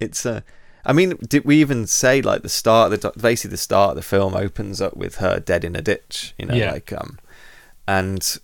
it's 0.00 0.26
a. 0.26 0.44
I 0.84 0.92
mean, 0.92 1.16
did 1.28 1.44
we 1.44 1.56
even 1.60 1.86
say 1.86 2.22
like 2.22 2.42
the 2.42 2.48
start? 2.48 2.90
The 2.92 3.12
basically 3.20 3.50
the 3.52 3.56
start 3.56 3.90
of 3.90 3.96
the 3.96 4.02
film 4.02 4.34
opens 4.36 4.80
up 4.80 4.96
with 4.96 5.16
her 5.16 5.40
dead 5.40 5.64
in 5.64 5.74
a 5.74 5.82
ditch. 5.82 6.34
You 6.38 6.46
know, 6.46 6.54
Yeah. 6.54 6.72
like 6.72 6.92
um, 6.92 7.18
and 7.88 8.38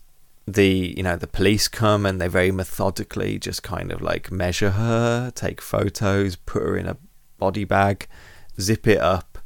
the 0.47 0.95
you 0.97 1.03
know 1.03 1.17
the 1.17 1.27
police 1.27 1.69
come 1.69 2.05
and 2.05 2.21
they 2.21 2.29
very 2.29 2.51
methodically 2.51 3.39
just 3.39 3.63
kind 3.63 3.93
of 3.93 4.03
like 4.03 4.31
measure 4.31 4.71
her, 4.71 5.31
take 5.35 5.61
photos, 5.61 6.37
put 6.37 6.63
her 6.63 6.77
in 6.77 6.87
a 6.87 6.97
body 7.39 7.65
bag, 7.65 8.09
zip 8.61 8.87
it 8.87 9.01
up, 9.01 9.39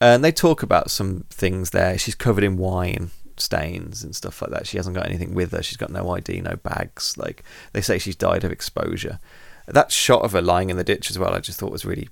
and 0.00 0.24
they 0.24 0.32
talk 0.32 0.62
about 0.62 0.90
some 0.90 1.24
things 1.30 1.70
there. 1.70 1.98
She's 1.98 2.14
covered 2.14 2.44
in 2.44 2.56
wine 2.56 3.10
stains 3.36 4.02
and 4.02 4.14
stuff 4.14 4.42
like 4.42 4.50
that. 4.50 4.66
She 4.66 4.76
hasn't 4.76 4.96
got 4.96 5.06
anything 5.06 5.34
with 5.34 5.52
her. 5.52 5.62
She's 5.62 5.76
got 5.76 5.90
no 5.90 6.10
ID, 6.10 6.40
no 6.40 6.56
bags. 6.56 7.16
Like 7.16 7.42
they 7.72 7.80
say, 7.80 7.98
she's 7.98 8.16
died 8.16 8.44
of 8.44 8.52
exposure. 8.52 9.18
That 9.66 9.92
shot 9.92 10.22
of 10.22 10.32
her 10.32 10.42
lying 10.42 10.70
in 10.70 10.76
the 10.76 10.84
ditch 10.84 11.10
as 11.10 11.18
well, 11.18 11.34
I 11.34 11.40
just 11.40 11.58
thought 11.58 11.72
was 11.72 11.84
really 11.84 12.08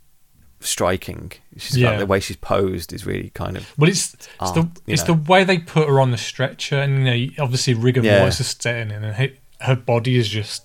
striking. 0.60 1.32
She's 1.56 1.76
Yeah. 1.76 1.90
like, 1.90 1.98
the 2.00 2.06
way 2.06 2.20
she's 2.20 2.36
posed 2.36 2.92
is 2.92 3.04
really 3.06 3.30
kind 3.34 3.56
of 3.56 3.72
Well, 3.78 3.88
it's 3.90 4.14
it's 4.14 4.28
art, 4.40 4.54
the 4.54 4.68
it's 4.92 5.02
know. 5.06 5.14
the 5.14 5.30
way 5.30 5.44
they 5.44 5.58
put 5.58 5.88
her 5.88 6.00
on 6.00 6.10
the 6.10 6.18
stretcher, 6.18 6.80
and 6.80 7.06
you 7.06 7.28
know, 7.36 7.44
obviously 7.44 7.74
rigor 7.74 8.00
Yeah. 8.02 8.18
mortis 8.20 8.40
is 8.40 8.56
setting 8.58 8.90
in, 8.90 9.04
and 9.04 9.14
her, 9.16 9.28
her 9.60 9.76
body 9.76 10.16
is 10.18 10.28
just 10.28 10.64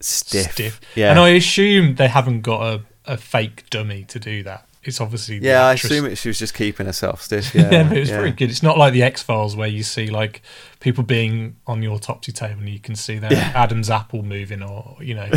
stiff. 0.00 0.52
stiff. 0.52 0.80
Yeah, 0.94 1.10
And 1.10 1.18
I 1.18 1.30
assume 1.30 1.96
they 1.96 2.08
haven't 2.08 2.42
got 2.42 2.62
a, 2.62 2.80
a 3.12 3.16
fake 3.16 3.68
dummy 3.70 4.04
to 4.04 4.18
do 4.18 4.42
that. 4.44 4.66
It's 4.82 5.00
obviously 5.00 5.38
yeah. 5.38 5.64
I 5.64 5.72
assume 5.72 6.04
it, 6.04 6.16
she 6.18 6.28
was 6.28 6.38
just 6.38 6.52
keeping 6.52 6.84
herself 6.84 7.22
stiff. 7.22 7.54
Yeah, 7.54 7.70
Yeah, 7.70 7.82
but 7.88 7.96
it's 7.96 8.10
yeah. 8.10 8.18
very 8.18 8.32
good. 8.32 8.50
It's 8.50 8.62
not 8.62 8.76
like 8.76 8.92
the 8.92 9.02
X 9.02 9.22
Files 9.22 9.56
where 9.56 9.66
you 9.68 9.82
see 9.82 10.08
like 10.08 10.42
people 10.80 11.02
being 11.04 11.56
on 11.66 11.80
the 11.80 11.88
autopsy 11.88 12.32
table 12.32 12.60
and 12.60 12.68
you 12.68 12.78
can 12.80 12.94
see 12.94 13.18
their. 13.18 13.32
Adam's 13.32 13.88
apple 13.88 14.22
moving, 14.22 14.62
or 14.62 14.98
you 15.00 15.14
know, 15.14 15.30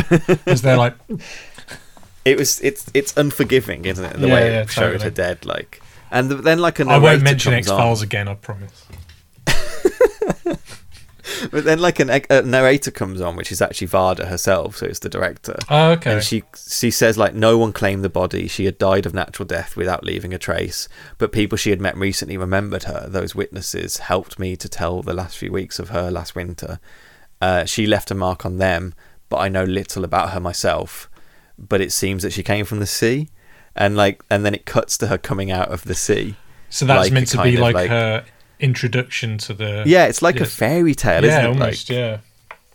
as 0.44 0.60
they're 0.60 0.76
like, 0.86 0.94
It 2.28 2.38
was 2.38 2.60
it's 2.60 2.90
it's 2.94 3.16
unforgiving, 3.16 3.84
isn't 3.84 4.04
it? 4.04 4.18
The 4.18 4.28
Yeah, 4.28 4.34
way 4.34 4.50
yeah, 4.52 4.62
it 4.62 4.70
showed 4.70 5.02
her 5.02 5.10
dead, 5.10 5.44
like, 5.44 5.80
and 6.10 6.30
then 6.30 6.58
like 6.58 6.80
a 6.80 6.84
I 6.86 6.98
won't 6.98 7.22
mention 7.22 7.52
X 7.54 7.68
Files 7.68 8.02
again. 8.02 8.28
I 8.28 8.34
promise. 8.34 8.86
But 11.50 11.64
then, 11.64 11.78
like, 11.78 12.00
an, 12.00 12.10
a 12.30 12.42
narrator 12.42 12.90
comes 12.90 13.20
on, 13.20 13.36
which 13.36 13.52
is 13.52 13.62
actually 13.62 13.88
Varda 13.88 14.26
herself, 14.26 14.76
so 14.76 14.86
it's 14.86 14.98
the 14.98 15.08
director. 15.08 15.56
Oh, 15.68 15.90
okay. 15.92 16.14
And 16.14 16.22
she 16.22 16.42
she 16.68 16.90
says 16.90 17.16
like 17.16 17.34
no 17.34 17.56
one 17.58 17.72
claimed 17.72 18.02
the 18.02 18.08
body. 18.08 18.48
She 18.48 18.64
had 18.64 18.78
died 18.78 19.06
of 19.06 19.14
natural 19.14 19.46
death 19.46 19.76
without 19.76 20.04
leaving 20.04 20.34
a 20.34 20.38
trace. 20.38 20.88
But 21.16 21.30
people 21.30 21.56
she 21.56 21.70
had 21.70 21.80
met 21.80 21.96
recently 21.96 22.36
remembered 22.36 22.84
her. 22.84 23.06
Those 23.08 23.34
witnesses 23.34 23.98
helped 23.98 24.38
me 24.38 24.56
to 24.56 24.68
tell 24.68 25.02
the 25.02 25.14
last 25.14 25.36
few 25.38 25.52
weeks 25.52 25.78
of 25.78 25.90
her 25.90 26.10
last 26.10 26.34
winter. 26.34 26.80
Uh, 27.40 27.64
she 27.64 27.86
left 27.86 28.10
a 28.10 28.14
mark 28.14 28.44
on 28.44 28.56
them, 28.58 28.94
but 29.28 29.36
I 29.36 29.48
know 29.48 29.64
little 29.64 30.04
about 30.04 30.30
her 30.30 30.40
myself. 30.40 31.08
But 31.58 31.80
it 31.80 31.92
seems 31.92 32.22
that 32.22 32.32
she 32.32 32.42
came 32.42 32.64
from 32.64 32.78
the 32.78 32.86
sea, 32.86 33.28
and 33.74 33.96
like 33.96 34.22
and 34.30 34.44
then 34.46 34.54
it 34.54 34.64
cuts 34.66 34.96
to 34.98 35.08
her 35.08 35.18
coming 35.18 35.50
out 35.50 35.68
of 35.70 35.82
the 35.84 35.94
sea. 35.94 36.36
so 36.70 36.84
that's 36.86 37.04
like 37.06 37.12
meant 37.12 37.28
to 37.28 37.42
be 37.42 37.56
like, 37.56 37.74
like- 37.74 37.90
her 37.90 38.24
introduction 38.60 39.38
to 39.38 39.54
the. 39.54 39.82
Yeah, 39.86 40.06
it's 40.06 40.22
like 40.22 40.36
yeah. 40.36 40.42
a 40.42 40.46
fairy 40.46 40.94
tale, 40.94 41.24
yeah, 41.24 41.30
isn't 41.30 41.44
it? 41.44 41.48
almost. 41.48 41.90
like, 41.90 41.96
yeah, 41.98 42.18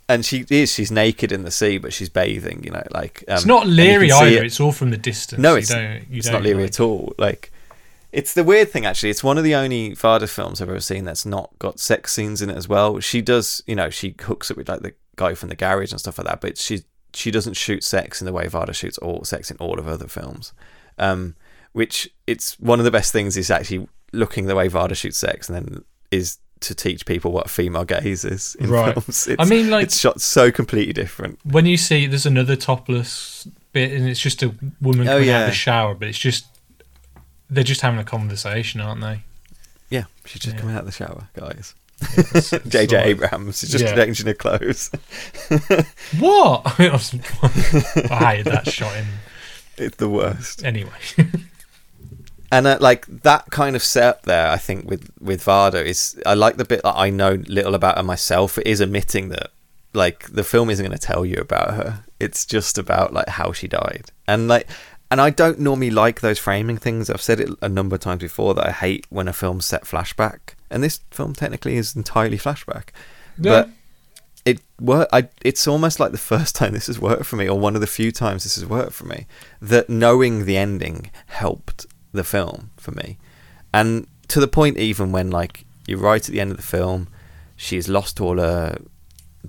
and 0.10 0.26
she 0.26 0.46
is 0.50 0.72
she's 0.72 0.92
naked 0.92 1.32
in 1.32 1.44
the 1.44 1.52
sea, 1.52 1.78
but 1.78 1.94
she's 1.94 2.10
bathing. 2.10 2.64
You 2.64 2.72
know, 2.72 2.84
like 2.92 3.24
um, 3.28 3.36
it's 3.36 3.46
not 3.46 3.64
and 3.64 3.72
you 3.72 3.78
can 3.78 3.86
Leary 3.88 4.10
see 4.10 4.16
either. 4.16 4.38
it- 4.44 4.46
It's 4.48 4.60
all 4.60 4.72
from 4.72 4.90
the 4.92 4.98
distance. 4.98 5.42
No, 5.42 5.52
You 5.54 5.58
it's 5.60 5.70
don't- 5.70 5.94
you 6.10 6.18
it's 6.18 6.28
don't, 6.30 6.44
not 6.44 6.54
like- 6.56 6.66
at 6.66 6.80
all. 6.80 7.14
Like, 7.18 7.52
it's 8.12 8.34
the 8.34 8.44
weird 8.44 8.70
thing 8.70 8.86
actually. 8.86 9.10
It's 9.12 9.24
one 9.24 9.38
of 9.38 9.44
the 9.44 9.56
only 9.56 9.92
Varda 9.96 10.30
films 10.30 10.62
I've 10.62 10.70
ever 10.70 10.80
seen 10.80 11.06
that's 11.06 11.26
not 11.26 11.52
got 11.60 11.80
sex 11.80 12.14
scenes 12.14 12.42
in 12.42 12.50
it 12.50 12.58
as 12.58 12.68
well. 12.68 13.00
She 13.00 13.22
does, 13.22 13.64
you 13.66 13.76
know, 13.76 13.90
she 13.90 14.16
hooks 14.22 14.52
it 14.52 14.58
with 14.58 14.68
like 14.70 14.82
the 14.82 14.94
guy 15.16 15.34
from 15.36 15.50
the 15.50 15.56
garage 15.56 15.92
and 15.92 16.00
stuff 16.00 16.18
like 16.18 16.28
that. 16.28 16.42
But 16.42 16.58
she 16.58 16.82
she 17.14 17.32
doesn't 17.32 17.54
shoot 17.56 17.84
sex 17.84 18.22
in 18.22 18.26
the 18.26 18.34
way 18.34 18.46
Varda 18.48 18.74
shoots 18.74 18.98
all 18.98 19.24
sex 19.24 19.52
in 19.52 19.58
all 19.58 19.78
of 19.80 19.86
her 19.86 19.92
other 19.92 20.08
films. 20.08 20.54
Um, 20.98 21.36
which 21.74 22.10
it's 22.28 22.60
one 22.60 22.80
of 22.80 22.86
the 22.86 22.92
best 22.92 23.12
things 23.12 23.36
is 23.38 23.50
actually 23.50 23.88
looking 24.12 24.46
the 24.46 24.56
way 24.56 24.70
Varda 24.70 24.96
shoots 24.96 25.18
sex, 25.18 25.50
and 25.50 25.56
then 25.56 25.84
is 26.12 26.38
to 26.60 26.74
teach 26.76 27.06
people 27.06 27.32
what 27.32 27.50
female 27.50 27.84
gaze 27.84 28.24
is 28.24 28.56
in 28.56 28.70
Right. 28.70 28.94
films. 28.94 29.28
I 29.40 29.46
mean, 29.46 29.70
like- 29.70 29.86
it's 29.86 30.00
shot 30.00 30.22
so 30.22 30.52
completely 30.52 30.94
different. 30.94 31.40
when 31.44 31.66
you 31.66 31.78
see 31.78 32.06
there's 32.08 32.26
another 32.26 32.56
topless 32.56 33.48
bit 33.74 33.92
and 33.92 34.08
it's 34.08 34.20
just 34.20 34.44
a 34.44 34.54
woman 34.80 35.08
Oh, 35.08 35.14
coming 35.16 35.30
out 35.32 35.42
of 35.44 35.48
the 35.50 35.56
shower, 35.56 35.96
but 35.96 36.08
it's 36.08 36.18
just 36.20 36.46
they're 37.50 37.64
just 37.64 37.82
having 37.82 38.00
a 38.00 38.04
conversation, 38.04 38.80
aren't 38.82 39.02
they? 39.02 39.22
Yeah, 39.90 40.06
she's 40.26 40.42
just 40.42 40.56
Yeah. 40.56 40.60
coming 40.62 40.76
out 40.76 40.82
of 40.82 40.86
the 40.86 40.92
shower, 40.92 41.28
guys. 41.36 41.74
JJ 42.04 42.92
like- 42.94 43.06
Abrams 43.06 43.64
is 43.64 43.70
just 43.72 43.84
Yeah. 43.86 43.96
changing 43.96 44.28
her 44.28 44.34
clothes. 44.34 44.92
What? 46.20 46.62
I, 46.80 46.90
was- 46.92 47.14
I 48.12 48.36
hated 48.36 48.46
that 48.54 48.68
shot 48.72 48.96
in 48.98 49.06
It's 49.78 49.98
the 49.98 50.10
worst. 50.10 50.64
anyway. 50.64 50.92
And 52.52 52.68
uh, 52.68 52.78
like 52.80 53.08
that 53.24 53.50
kind 53.50 53.76
of 53.76 53.82
setup 53.82 54.24
there, 54.24 54.48
I 54.50 54.58
think 54.58 54.88
with 54.90 55.10
with 55.20 55.44
Varda 55.44 55.84
is 55.84 56.22
I 56.26 56.36
like 56.36 56.58
the 56.58 56.66
bit 56.66 56.84
that 56.84 56.96
I 56.96 57.10
know 57.10 57.42
little 57.48 57.74
about 57.74 57.98
her 57.98 58.04
myself. 58.04 58.58
It 58.60 58.68
is 58.68 58.80
admitting 58.80 59.30
that 59.30 59.50
like 59.94 60.30
the 60.32 60.44
film 60.44 60.70
isn't 60.70 60.86
going 60.86 60.96
to 60.98 61.04
tell 61.08 61.26
you 61.26 61.38
about 61.38 61.74
her. 61.74 62.04
It's 62.20 62.46
just 62.46 62.78
about 62.78 63.12
like 63.12 63.28
how 63.28 63.54
she 63.54 63.68
died. 63.68 64.12
And 64.28 64.48
like 64.48 64.68
and 65.10 65.20
I 65.20 65.32
don't 65.32 65.60
normally 65.60 65.90
like 65.90 66.22
those 66.22 66.38
framing 66.38 66.78
things. 66.78 67.10
I've 67.10 67.22
said 67.22 67.40
it 67.40 67.50
a 67.62 67.70
number 67.70 67.96
of 67.96 68.02
times 68.02 68.22
before 68.22 68.54
that 68.54 68.68
I 68.68 68.72
hate 68.72 69.08
when 69.10 69.28
a 69.28 69.34
film's 69.34 69.66
set 69.66 69.84
flashback. 69.86 70.54
And 70.74 70.84
this 70.84 71.00
film 71.12 71.34
technically 71.34 71.78
is 71.78 71.96
entirely 71.96 72.38
flashback. 72.38 72.90
But 73.38 73.70
it 74.46 74.60
work. 74.80 75.08
I. 75.14 75.30
It's 75.44 75.68
almost 75.68 76.00
like 76.00 76.12
the 76.12 76.18
first 76.18 76.56
time 76.60 76.74
this 76.74 76.88
has 76.88 77.00
worked 77.00 77.26
for 77.26 77.36
me, 77.36 77.48
or 77.48 77.60
one 77.60 77.76
of 77.76 77.82
the 77.82 77.88
few 77.88 78.12
times 78.12 78.44
this 78.44 78.56
has 78.56 78.66
worked 78.66 78.94
for 78.94 79.06
me. 79.06 79.28
That 79.62 79.90
knowing 79.90 80.46
the 80.46 80.58
ending 80.58 81.12
helped 81.28 81.86
the 82.12 82.24
film 82.24 82.72
for 82.78 82.92
me, 82.92 83.18
and 83.74 84.08
to 84.28 84.40
the 84.40 84.48
point 84.48 84.78
even 84.78 85.12
when 85.12 85.30
like 85.32 85.66
you're 85.88 86.00
right 86.00 86.28
at 86.28 86.32
the 86.32 86.42
end 86.42 86.52
of 86.52 86.58
the 86.58 86.64
film, 86.64 87.08
she's 87.56 87.88
lost 87.88 88.20
all 88.20 88.38
her 88.38 88.78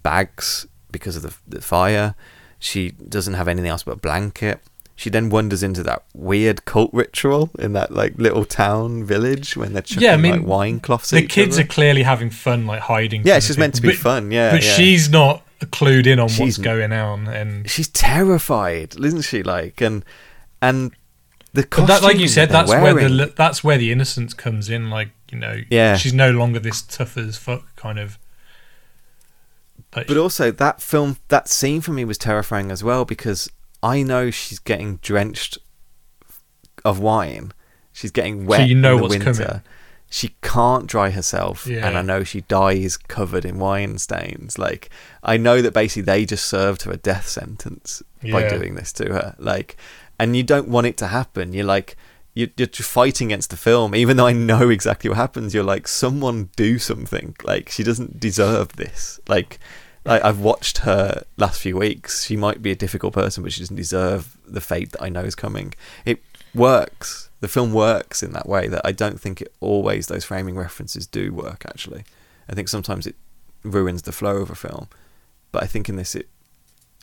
bags 0.02 0.66
because 0.90 1.16
of 1.16 1.22
the, 1.22 1.34
the 1.46 1.60
fire. 1.60 2.14
She 2.58 2.90
doesn't 2.92 3.34
have 3.34 3.48
anything 3.48 3.70
else 3.70 3.82
but 3.82 3.92
a 3.92 3.96
blanket. 3.96 4.60
She 4.96 5.10
then 5.10 5.28
wanders 5.28 5.62
into 5.64 5.82
that 5.82 6.04
weird 6.14 6.64
cult 6.66 6.90
ritual 6.92 7.50
in 7.58 7.72
that 7.72 7.90
like 7.92 8.14
little 8.16 8.44
town 8.44 9.04
village 9.04 9.56
when 9.56 9.72
they're 9.72 9.82
chucking 9.82 10.04
Yeah, 10.04 10.12
I 10.14 10.16
mean, 10.16 10.38
like 10.40 10.46
wine 10.46 10.80
cloths. 10.80 11.10
the 11.10 11.22
kids 11.26 11.56
other. 11.56 11.64
are 11.64 11.68
clearly 11.68 12.04
having 12.04 12.30
fun, 12.30 12.66
like 12.66 12.80
hiding. 12.82 13.22
Yeah, 13.26 13.36
it's 13.36 13.48
just 13.48 13.58
meant 13.58 13.74
to 13.74 13.82
be 13.82 13.88
But- 13.88 13.96
fun. 13.96 14.30
Yeah, 14.30 14.52
but 14.52 14.62
yeah. 14.64 14.72
she's 14.74 15.08
not 15.10 15.42
clued 15.72 16.06
in 16.06 16.18
on 16.20 16.30
what's 16.32 16.58
going 16.58 16.92
on, 16.92 17.26
and 17.26 17.68
she's 17.68 17.88
terrified, 17.88 18.94
isn't 19.02 19.22
she? 19.22 19.42
Like, 19.42 19.80
and 19.80 20.04
and 20.62 20.92
the 21.54 21.64
costume 21.64 21.86
that, 21.88 22.02
like 22.02 22.18
you 22.18 22.28
said, 22.28 22.50
that's 22.50 22.70
where 22.70 22.94
the 22.94 23.32
that's 23.34 23.64
where 23.64 23.78
the 23.78 23.90
innocence 23.90 24.32
comes 24.34 24.70
in. 24.70 24.90
Like 24.90 25.08
you 25.32 25.38
know, 25.38 25.60
Yeah. 25.70 25.96
she's 25.96 26.12
no 26.14 26.30
longer 26.30 26.60
this 26.60 26.82
tough 26.82 27.16
as 27.16 27.36
fuck 27.36 27.74
kind 27.74 27.98
of. 27.98 28.18
Like, 29.96 30.06
But 30.06 30.16
also 30.16 30.50
that 30.50 30.80
film, 30.82 31.18
that 31.28 31.48
scene 31.48 31.80
for 31.80 31.92
me 31.92 32.04
was 32.04 32.18
terrifying 32.18 32.70
as 32.70 32.82
well 32.84 33.04
because 33.04 33.48
I 33.84 34.02
know 34.02 34.30
she's 34.30 34.58
getting 34.58 34.96
drenched 34.96 35.58
of 36.84 36.98
wine. 37.00 37.52
She's 37.92 38.10
getting 38.10 38.46
wet 38.46 38.68
you 38.68 38.74
know 38.74 38.92
in 38.92 38.96
the 38.96 39.02
what's 39.02 39.14
winter. 39.24 39.44
coming. 39.44 39.62
She 40.10 40.34
can't 40.42 40.86
dry 40.86 41.10
herself, 41.10 41.66
Yeah. 41.66 41.86
and 41.86 41.96
I 41.98 42.02
know 42.02 42.22
she 42.24 42.42
dies 42.42 42.96
covered 42.96 43.44
in 43.44 43.58
wine 43.58 43.98
stains. 43.98 44.58
Like 44.58 44.90
I 45.22 45.36
know 45.36 45.60
that 45.62 45.72
basically 45.72 46.02
they 46.02 46.24
just 46.24 46.46
served 46.46 46.82
her 46.82 46.92
a 46.92 46.96
death 46.96 47.26
sentence 47.28 48.02
by 48.22 48.48
doing 48.48 48.74
this 48.74 48.92
to 48.94 49.12
her. 49.12 49.34
Like, 49.38 49.76
and 50.18 50.36
you 50.36 50.42
don't 50.42 50.68
want 50.68 50.86
it 50.86 50.96
to 50.98 51.08
happen. 51.08 51.52
You're 51.52 51.64
like, 51.66 51.96
you're, 52.32 52.48
you're 52.56 52.68
fighting 52.68 53.28
against 53.28 53.50
the 53.50 53.56
film, 53.56 53.94
even 53.94 54.16
though 54.16 54.26
I 54.26 54.32
know 54.32 54.70
exactly 54.70 55.08
what 55.10 55.16
happens. 55.16 55.52
You're 55.52 55.62
like, 55.64 55.86
someone 55.88 56.48
do 56.56 56.78
something. 56.78 57.36
Like, 57.44 57.68
she 57.68 57.82
doesn't 57.82 58.18
deserve 58.20 58.74
this. 58.76 59.20
Like, 59.28 59.58
like 60.04 60.24
I've 60.24 60.40
watched 60.40 60.78
her 60.78 61.24
last 61.36 61.60
few 61.60 61.76
weeks. 61.76 62.24
She 62.24 62.36
might 62.36 62.62
be 62.62 62.70
a 62.70 62.76
difficult 62.76 63.14
person, 63.14 63.42
but 63.42 63.52
she 63.52 63.60
doesn't 63.60 63.76
deserve 63.76 64.36
the 64.46 64.60
fate 64.60 64.92
that 64.92 65.02
I 65.02 65.08
know 65.08 65.22
is 65.22 65.34
coming. 65.34 65.74
It 66.04 66.22
works. 66.54 67.30
The 67.40 67.48
film 67.48 67.72
works 67.72 68.22
in 68.22 68.32
that 68.32 68.48
way 68.48 68.68
that 68.68 68.82
I 68.84 68.92
don't 68.92 69.20
think 69.20 69.40
it 69.40 69.52
always 69.60 70.06
those 70.06 70.24
framing 70.24 70.56
references 70.56 71.06
do 71.06 71.32
work. 71.32 71.64
Actually, 71.66 72.04
I 72.48 72.54
think 72.54 72.68
sometimes 72.68 73.06
it 73.06 73.16
ruins 73.62 74.02
the 74.02 74.12
flow 74.12 74.36
of 74.36 74.50
a 74.50 74.54
film, 74.54 74.88
but 75.52 75.62
I 75.62 75.66
think 75.66 75.88
in 75.88 75.96
this 75.96 76.14
it 76.14 76.28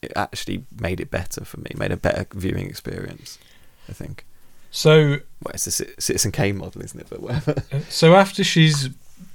it 0.02 0.12
actually 0.16 0.66
made 0.80 1.00
it 1.00 1.12
better 1.12 1.46
for 1.46 1.60
me, 1.60 1.72
made 1.76 1.92
a 1.92 1.98
better 1.98 2.26
viewing 2.34 2.68
experience. 2.68 3.38
I 3.90 3.94
think. 3.94 4.26
so 4.70 5.18
Well, 5.44 5.54
it's 5.54 5.66
the 5.66 5.72
Citizen 6.00 6.32
Kane 6.32 6.58
model, 6.58 6.82
isn't 6.82 7.00
it? 7.00 7.08
But 7.10 7.22
whatever. 7.22 7.64
Uh, 7.72 7.80
so 7.90 8.16
after 8.16 8.44
she's 8.44 8.90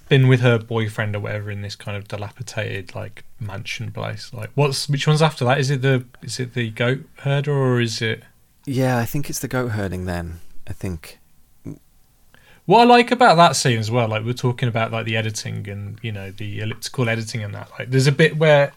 been 0.09 0.29
with 0.29 0.41
her 0.41 0.59
boyfriend 0.59 1.17
or 1.17 1.21
whatever 1.21 1.51
in 1.51 1.63
this 1.63 1.77
kind 1.77 1.97
of 1.97 2.07
dilapidated 2.09 2.95
like 2.95 3.25
mansion 3.41 3.91
place, 3.91 4.33
like 4.33 4.51
what's 4.55 4.89
which 4.89 5.07
one's 5.07 5.23
after 5.23 5.45
that? 5.45 5.59
Is 5.59 5.71
it 5.71 5.83
the 5.83 6.05
is 6.23 6.39
it 6.41 6.55
the 6.55 6.71
goat 6.71 7.01
herder 7.19 7.53
or 7.53 7.81
is 7.81 8.01
it? 8.01 8.23
yeah, 8.67 8.99
I 8.99 9.05
think 9.05 9.31
it's 9.31 9.39
the 9.39 9.49
goat 9.49 9.69
herding. 9.69 10.05
Then 10.05 10.41
I 10.67 10.73
think. 10.73 11.19
What 12.67 12.81
I 12.81 12.85
like 12.85 13.13
about 13.13 13.37
that 13.37 13.55
scene 13.55 13.79
as 13.79 13.93
well, 13.93 14.09
like 14.09 14.25
we're 14.25 14.33
talking 14.33 14.69
about 14.69 14.91
like 14.91 15.07
the 15.07 15.17
editing 15.17 15.69
and 15.69 16.01
you 16.03 16.11
know 16.11 16.33
the 16.33 16.61
elliptical 16.61 17.09
editing 17.09 17.45
and 17.45 17.55
that. 17.55 17.71
Like 17.79 17.91
there's 17.91 18.09
a 18.09 18.13
bit 18.13 18.37
where, 18.39 18.73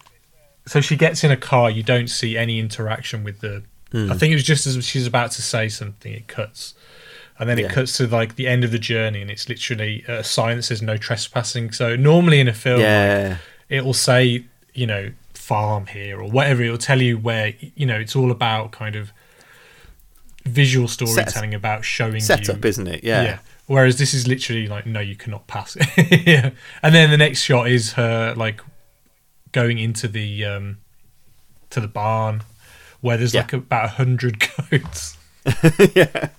so 0.67 0.79
she 0.79 0.95
gets 0.95 1.23
in 1.23 1.31
a 1.31 1.37
car, 1.37 1.71
you 1.71 1.81
don't 1.81 2.07
see 2.07 2.37
any 2.37 2.59
interaction 2.59 3.23
with 3.23 3.39
the. 3.39 3.63
Hmm. 3.91 4.11
I 4.11 4.15
think 4.15 4.31
it 4.31 4.35
was 4.35 4.43
just 4.43 4.67
as 4.67 4.85
she's 4.85 5.07
about 5.07 5.31
to 5.31 5.41
say 5.41 5.69
something, 5.69 6.13
it 6.13 6.27
cuts. 6.27 6.75
And 7.39 7.49
then 7.49 7.57
Yeah. 7.57 7.67
it 7.67 7.71
cuts 7.71 7.95
to 7.97 8.07
like 8.07 8.35
the 8.35 8.47
end 8.47 8.63
of 8.65 8.71
the 8.71 8.79
journey, 8.79 9.21
and 9.21 9.31
it's 9.31 9.47
literally 9.47 10.03
a 10.07 10.23
sign 10.23 10.57
that 10.57 10.63
says 10.63 10.81
no 10.81 10.97
trespassing. 10.97 11.71
So 11.71 11.95
normally 11.95 12.39
in 12.41 12.47
a 12.49 12.53
film, 12.53 12.77
like, 12.79 12.83
Yeah. 12.85 13.37
it 13.69 13.85
will 13.85 13.93
say 13.93 14.43
you 14.73 14.85
know 14.85 15.11
farm 15.33 15.87
here 15.87 16.19
or 16.19 16.29
whatever 16.29 16.61
it 16.63 16.69
will 16.69 16.77
tell 16.77 17.01
you 17.01 17.17
where 17.17 17.53
you 17.75 17.85
know 17.85 17.95
it's 17.99 18.15
all 18.15 18.29
about 18.29 18.71
kind 18.71 18.95
of 18.95 19.11
visual 20.45 20.87
storytelling 20.87 21.53
about 21.55 21.83
showing 21.83 22.19
Setup, 22.21 22.63
you 22.63 22.69
isn't 22.69 22.87
it? 22.87 23.03
Yeah. 23.03 23.39
whereas 23.65 23.97
this 23.97 24.13
is 24.13 24.27
literally 24.27 24.67
like 24.67 24.85
no 24.85 24.99
you 24.99 25.15
cannot 25.15 25.47
pass 25.47 25.75
it 25.79 26.25
yeah 26.27 26.51
and 26.83 26.93
then 26.95 27.09
the 27.09 27.17
next 27.17 27.41
shot 27.41 27.67
is 27.67 27.93
her 27.93 28.33
like 28.35 28.61
going 29.51 29.77
into 29.79 30.07
the 30.07 30.45
um 30.45 30.77
to 31.71 31.79
the 31.79 31.87
barn 31.87 32.41
where 33.01 33.17
there's 33.17 33.33
Yeah. 33.33 33.41
like 33.41 33.53
about 33.53 33.85
a 33.85 33.89
hundred 33.89 34.39
goats 34.71 35.17
yeah. 35.95 36.29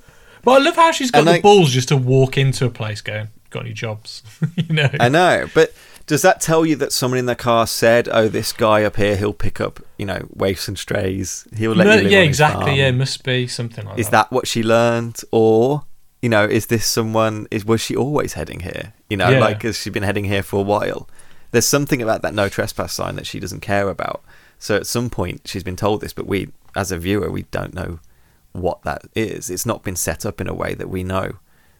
But 0.42 0.52
I 0.52 0.64
love 0.64 0.76
how 0.76 0.92
she's 0.92 1.10
got 1.10 1.20
And 1.20 1.28
the 1.28 1.32
I- 1.34 1.40
balls 1.40 1.70
just 1.70 1.88
to 1.88 1.96
walk 1.96 2.36
into 2.38 2.64
a 2.64 2.70
place 2.70 3.00
going, 3.00 3.28
"Got 3.50 3.64
any 3.66 3.72
jobs?" 3.74 4.22
you 4.56 4.74
know. 4.74 4.88
I 4.98 5.08
know, 5.08 5.46
but 5.54 5.72
does 6.06 6.22
that 6.22 6.40
tell 6.40 6.66
you 6.66 6.74
that 6.76 6.92
someone 6.92 7.18
in 7.18 7.26
the 7.26 7.34
car 7.36 7.66
said, 7.66 8.08
"Oh, 8.10 8.28
this 8.28 8.52
guy 8.52 8.82
up 8.84 8.96
here, 8.96 9.16
he'll 9.16 9.32
pick 9.32 9.60
up, 9.60 9.80
you 9.98 10.06
know, 10.06 10.26
waifs 10.34 10.66
and 10.68 10.78
strays. 10.78 11.46
He'll 11.56 11.72
let 11.72 11.86
No, 11.86 11.94
you 11.94 12.02
live 12.02 12.12
yeah, 12.12 12.18
on 12.18 12.24
his 12.24 12.28
exactly. 12.30 12.64
farm." 12.66 12.76
Yeah, 12.76 12.88
it 12.88 12.92
must 12.92 13.22
be 13.22 13.46
something 13.46 13.84
like 13.86 13.98
Is 13.98 14.06
that. 14.06 14.30
that 14.30 14.32
what 14.32 14.46
she 14.48 14.62
learned, 14.62 15.20
or 15.30 15.84
you 16.22 16.28
know, 16.28 16.44
is 16.44 16.66
this 16.66 16.84
someone? 16.86 17.46
Is 17.50 17.64
was 17.64 17.80
she 17.80 17.94
always 17.96 18.32
heading 18.34 18.60
here? 18.60 18.92
You 19.08 19.16
know, 19.16 19.28
Yeah. 19.30 19.40
like 19.40 19.62
has 19.62 19.78
she 19.78 19.90
been 19.90 20.02
heading 20.02 20.24
here 20.24 20.42
for 20.42 20.60
a 20.60 20.64
while? 20.64 21.08
There's 21.52 21.66
something 21.66 22.00
about 22.00 22.22
that 22.22 22.32
no 22.34 22.48
trespass 22.48 22.92
sign 22.92 23.16
that 23.16 23.26
she 23.26 23.40
doesn't 23.40 23.60
care 23.60 23.88
about. 23.88 24.22
So 24.58 24.76
at 24.76 24.86
some 24.86 25.10
point 25.10 25.42
she's 25.46 25.62
been 25.64 25.74
told 25.76 26.00
this, 26.00 26.12
but 26.12 26.26
we, 26.26 26.48
as 26.76 26.92
a 26.92 26.98
viewer, 26.98 27.30
we 27.30 27.42
don't 27.50 27.74
know 27.74 27.98
what 28.52 28.82
that 28.82 29.02
is. 29.14 29.51
It's 29.51 29.66
not 29.66 29.82
been 29.82 29.97
set 29.97 30.24
up 30.27 30.40
in 30.40 30.48
a 30.48 30.55
way 30.55 30.74
that 30.74 30.89
we 30.89 31.02
know 31.05 31.32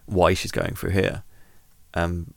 why 0.05 0.33
she's 0.33 0.51
going 0.51 0.75
through 0.75 0.91
here. 0.91 1.23
Um, 1.93 2.33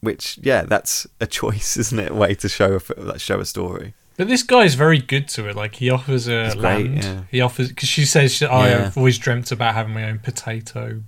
which 0.00 0.38
yeah, 0.42 0.62
that's 0.62 1.06
a 1.20 1.26
choice, 1.40 1.76
isn't 1.76 1.98
it? 1.98 2.10
A 2.12 2.14
way 2.14 2.34
to 2.34 2.48
show 2.48 2.78
a 2.96 3.18
show 3.18 3.40
a 3.40 3.44
story. 3.44 3.94
But 4.16 4.26
this 4.28 4.42
guy's 4.42 4.74
very 4.74 4.98
good 4.98 5.28
to 5.28 5.44
her. 5.44 5.52
Like 5.54 5.76
he 5.76 5.90
offers 5.90 6.26
her 6.26 6.50
great, 6.54 6.60
land. 6.90 7.04
yeah. 7.04 7.20
He 7.30 7.40
offers 7.40 7.68
because 7.68 7.88
she 7.88 8.04
says, 8.04 8.42
"I 8.42 8.68
Yeah. 8.68 8.78
have 8.84 8.96
always 8.98 9.16
dreamt 9.18 9.50
about 9.52 9.74
having 9.74 9.94
my 9.94 10.04
own 10.08 10.18
potato." 10.18 11.02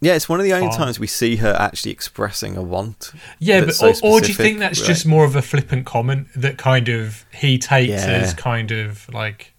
Yeah, 0.00 0.14
it's 0.14 0.28
one 0.28 0.38
of 0.38 0.44
the 0.44 0.52
only 0.52 0.66
Farm. 0.66 0.78
times 0.82 0.98
we 1.00 1.06
see 1.06 1.36
her 1.36 1.56
actually 1.58 1.92
expressing 1.92 2.56
a 2.58 2.62
want. 2.62 3.12
Yeah, 3.38 3.60
but 3.60 3.78
that's 3.78 4.02
or, 4.02 4.16
or 4.16 4.20
do 4.20 4.28
you 4.28 4.34
think 4.34 4.58
that's 4.58 4.80
right? 4.80 4.86
just 4.86 5.06
more 5.06 5.24
of 5.24 5.34
a 5.34 5.40
flippant 5.42 5.86
comment 5.86 6.26
that 6.36 6.58
kind 6.58 6.88
of 6.90 7.24
he 7.32 7.56
takes 7.56 7.90
Yeah. 7.90 8.06
as 8.08 8.34
kind 8.34 8.70
of 8.70 9.08
like 9.14 9.53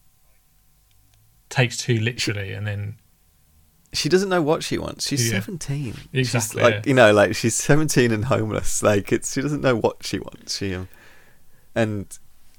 takes 1.56 1.78
too 1.78 2.00
literally, 2.00 2.52
and 2.54 2.66
then 2.68 2.98
she 3.94 4.10
doesn't 4.10 4.30
know 4.30 4.42
what 4.42 4.64
she 4.64 4.78
wants. 4.78 5.08
She's 5.08 5.26
Yeah. 5.32 5.40
17. 5.40 5.94
Exactly, 6.14 6.24
She's 6.24 6.56
like, 6.56 6.74
yeah. 6.74 6.82
you 6.86 6.94
know, 6.94 7.14
like 7.14 7.36
she's 7.36 7.56
17 7.56 8.12
and 8.12 8.26
homeless. 8.26 8.84
Like 8.84 9.12
it's 9.12 9.34
she 9.34 9.42
doesn't 9.42 9.62
know 9.62 9.76
what 9.76 10.06
she 10.06 10.20
wants. 10.20 10.58
She 10.58 10.74
um, 10.76 10.88
and 11.74 12.06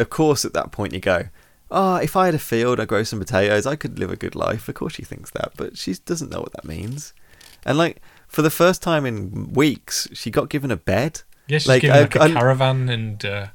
of 0.01 0.09
course 0.10 0.44
at 0.44 0.52
that 0.55 0.73
point 0.73 0.93
you 0.94 1.01
go, 1.01 1.24
"Oh, 1.70 1.97
if 1.97 2.16
I 2.16 2.27
had 2.27 2.35
a 2.35 2.39
field, 2.39 2.81
I 2.81 2.85
grow 2.86 3.02
some 3.02 3.18
potatoes, 3.18 3.66
I 3.66 3.77
could 3.77 3.98
live 3.98 4.10
a 4.10 4.16
good 4.16 4.35
life." 4.35 4.68
Of 4.68 4.74
course 4.77 4.94
she 4.94 5.02
thinks 5.05 5.31
that, 5.32 5.52
but 5.56 5.77
she 5.77 5.94
doesn't 6.05 6.31
know 6.31 6.40
what 6.40 6.52
that 6.52 6.64
means. 6.64 7.12
And 7.64 7.77
like 7.78 8.01
for 8.28 8.43
the 8.43 8.51
first 8.51 8.82
time 8.82 9.05
in 9.06 9.52
weeks, 9.52 10.09
she 10.12 10.31
got 10.31 10.48
given 10.48 10.70
a 10.70 10.77
bed. 10.77 11.23
yeah, 11.48 11.59
she's 11.59 11.68
Like, 11.68 11.82
given 11.82 11.97
I- 11.97 12.01
like 12.02 12.16
a 12.16 12.23
I- 12.23 12.32
caravan 12.32 12.89
and 12.89 13.24
uh, 13.24 13.47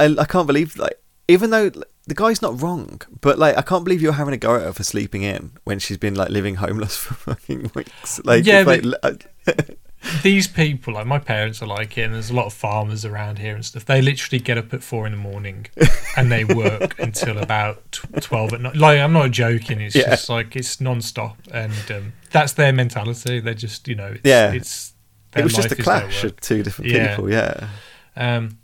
I, 0.00 0.14
I 0.18 0.24
can't 0.24 0.46
believe 0.46 0.76
like 0.76 1.00
even 1.26 1.50
though 1.50 1.70
the 2.08 2.14
guy's 2.14 2.42
not 2.42 2.60
wrong, 2.60 3.00
but 3.20 3.38
like 3.38 3.56
I 3.56 3.62
can't 3.62 3.84
believe 3.84 4.02
you're 4.02 4.12
having 4.14 4.34
a 4.34 4.38
go 4.38 4.56
at 4.56 4.62
her 4.62 4.72
for 4.72 4.82
sleeping 4.82 5.22
in 5.22 5.52
when 5.64 5.78
she's 5.78 5.98
been 5.98 6.14
like 6.14 6.30
living 6.30 6.56
homeless 6.56 6.96
for 7.04 7.14
fucking 7.14 7.70
weeks. 7.74 8.20
Like 8.24 8.44
Yeah, 8.44 8.64
but- 8.64 8.84
like, 8.84 9.26
these 10.22 10.46
people, 10.46 10.94
like 10.94 11.06
my 11.06 11.18
parents 11.18 11.60
are 11.62 11.66
like 11.66 11.98
it, 11.98 12.02
and 12.02 12.14
there's 12.14 12.30
a 12.30 12.34
lot 12.34 12.46
of 12.46 12.52
farmers 12.52 13.04
around 13.04 13.38
here 13.38 13.54
and 13.54 13.64
stuff. 13.64 13.84
They 13.84 14.00
literally 14.00 14.38
get 14.40 14.56
up 14.56 14.72
at 14.72 14.82
four 14.82 15.06
in 15.06 15.12
the 15.12 15.18
morning 15.18 15.66
and 16.16 16.30
they 16.30 16.44
work 16.44 16.98
until 16.98 17.38
about 17.38 17.90
tw- 17.92 18.22
twelve 18.22 18.52
at 18.52 18.60
night. 18.60 18.76
Like 18.76 19.00
I'm 19.00 19.12
not 19.12 19.30
joking. 19.32 19.80
It's 19.80 19.94
Yeah. 19.96 20.10
just 20.10 20.28
like 20.28 20.54
it's 20.56 20.80
non-stop, 20.80 21.36
and 21.52 21.72
um, 21.90 22.12
that's 22.30 22.52
their 22.54 22.72
mentality. 22.72 23.40
They're 23.40 23.54
just 23.54 23.86
you 23.88 23.96
know, 23.96 24.12
it's, 24.12 24.20
Yeah. 24.24 24.52
it's 24.52 24.92
it 25.36 25.42
was 25.44 25.52
just 25.54 25.66
a 25.66 25.70
life 25.70 25.78
is 25.80 25.84
their 25.86 26.00
clash 26.00 26.24
of 26.24 26.40
two 26.40 26.62
different 26.62 26.90
Yeah. 26.90 27.08
people. 27.16 27.30
Yeah, 27.30 27.68
Um, 28.16 28.58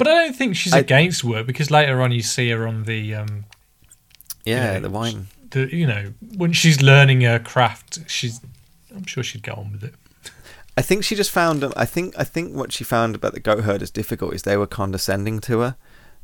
but 0.00 0.08
I 0.08 0.14
don't 0.24 0.34
think 0.36 0.56
she's 0.56 0.72
I- 0.72 0.78
against 0.80 1.22
work 1.22 1.46
because 1.46 1.70
later 1.70 2.00
on 2.02 2.10
you 2.10 2.22
see 2.22 2.50
her 2.50 2.66
on 2.66 2.84
the 2.84 3.14
um, 3.14 3.44
yeah, 4.44 4.72
Yeah, 4.74 4.78
the 4.80 4.90
wine. 4.90 5.26
the 5.50 5.74
you 5.74 5.86
know 5.86 6.12
when 6.36 6.52
she's 6.52 6.82
learning 6.82 7.20
her 7.20 7.38
craft. 7.38 7.98
She's 8.08 8.40
I'm 8.96 9.04
sure 9.06 9.22
she'd 9.22 9.42
get 9.44 9.56
on 9.56 9.70
with 9.72 9.84
it. 9.84 9.94
I 10.76 10.82
think 10.82 11.04
she 11.04 11.14
just 11.14 11.30
found. 11.30 11.62
I 11.76 11.84
think 11.84 12.14
I 12.18 12.24
think 12.24 12.54
what 12.56 12.72
she 12.72 12.84
found 12.84 13.14
about 13.14 13.34
the 13.34 13.40
goat 13.40 13.64
herders 13.64 13.90
difficult 13.90 14.34
is 14.34 14.42
they 14.42 14.56
were 14.56 14.66
condescending 14.66 15.38
to 15.40 15.60
her. 15.60 15.76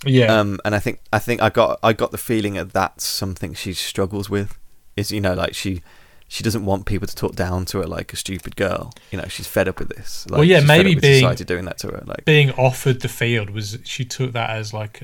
Yeah. 0.05 0.27
Um, 0.41 0.59
and 0.65 0.75
I 0.75 0.79
think 0.79 1.01
I 1.13 1.19
think 1.19 1.43
I 1.43 1.51
got 1.51 1.79
I 1.83 1.93
got 1.93 2.11
the 2.11 2.19
feeling 2.19 2.55
that 2.55 2.73
that's 2.73 3.05
something 3.05 3.55
she 3.55 3.73
struggles 3.75 4.31
with. 4.31 4.59
Is 4.97 5.11
you 5.13 5.21
know 5.21 5.35
like 5.35 5.55
she 5.55 5.83
she 6.29 6.43
doesn't 6.43 6.65
want 6.65 6.87
people 6.87 7.07
to 7.07 7.15
talk 7.15 7.35
down 7.37 7.65
to 7.67 7.79
her 7.79 7.87
like 7.87 8.13
a 8.13 8.17
stupid 8.17 8.57
girl. 8.57 8.93
You 9.11 9.19
know 9.19 9.27
she's 9.29 9.47
fed 9.47 9.69
up 9.69 9.79
with 9.79 9.89
this. 9.91 10.27
Like, 10.29 10.39
Well, 10.39 10.45
yeah, 10.45 10.61
maybe 10.61 10.95
being- 10.95 11.21
society 11.23 11.45
doing 11.45 11.65
that 11.67 11.79
to 11.79 11.89
her. 11.89 12.03
Like 12.07 12.25
being 12.25 12.51
offered 12.53 13.01
the 13.01 13.09
field 13.09 13.51
was 13.51 13.79
she 13.85 14.05
took 14.05 14.33
that 14.33 14.51
as 14.51 14.73
like 14.75 15.03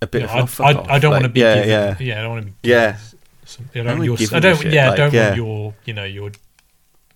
a 0.00 0.06
bit 0.06 0.22
you 0.22 0.26
know, 0.28 0.42
of 0.42 0.60
I, 0.60 0.70
I. 0.70 0.94
I 0.94 0.98
don't 0.98 1.10
like, 1.10 1.22
want 1.22 1.24
to 1.24 1.28
be 1.30 1.40
yeah, 1.40 1.54
given, 1.56 1.68
yeah 1.70 1.96
yeah 2.00 2.18
I 2.18 2.22
don't 2.22 2.30
want 2.30 2.46
to 2.46 2.52
be 2.52 2.68
Yeah. 2.68 2.92
given 2.92 3.00
some, 3.44 3.64
I 3.74 3.78
I 3.78 3.82
don't, 3.82 3.96
don't 3.98 4.04
your, 4.04 4.16
I 4.36 4.40
don't 4.40 4.62
yeah 4.72 4.84
I 4.84 4.88
like, 4.90 4.96
don't 4.96 5.12
yeah. 5.14 5.24
want 5.26 5.36
your 5.36 5.74
you 5.86 5.94
know 5.94 6.04
your 6.04 6.30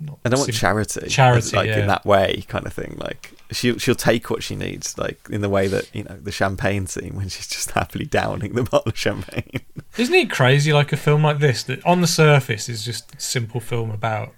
not 0.06 0.18
I 0.24 0.28
don't 0.28 0.40
want 0.40 0.52
charity, 0.52 1.08
Charity, 1.08 1.56
like 1.56 1.68
yeah. 1.68 1.80
in 1.80 1.86
that 1.86 2.04
way, 2.04 2.44
kind 2.48 2.66
of 2.66 2.72
thing. 2.72 2.96
Like 2.98 3.32
she'll 3.50 3.78
she'll 3.78 3.94
take 3.94 4.30
what 4.30 4.42
she 4.42 4.56
needs, 4.56 4.96
like 4.98 5.18
in 5.30 5.40
the 5.40 5.48
way 5.48 5.68
that 5.68 5.94
you 5.94 6.04
know 6.04 6.16
the 6.16 6.32
champagne 6.32 6.86
scene 6.86 7.14
when 7.14 7.28
she's 7.28 7.46
just 7.46 7.70
happily 7.72 8.04
downing 8.04 8.54
the 8.54 8.62
bottle 8.64 8.90
of 8.90 8.98
champagne. 8.98 9.60
Isn't 9.98 10.14
it 10.14 10.30
crazy 10.30 10.72
like 10.72 10.92
a 10.92 10.96
film 10.96 11.22
like 11.22 11.38
this 11.38 11.62
that 11.64 11.84
on 11.86 12.00
the 12.00 12.06
surface 12.06 12.68
is 12.68 12.84
just 12.84 13.14
a 13.14 13.20
simple 13.20 13.60
film 13.60 13.90
about 13.90 14.32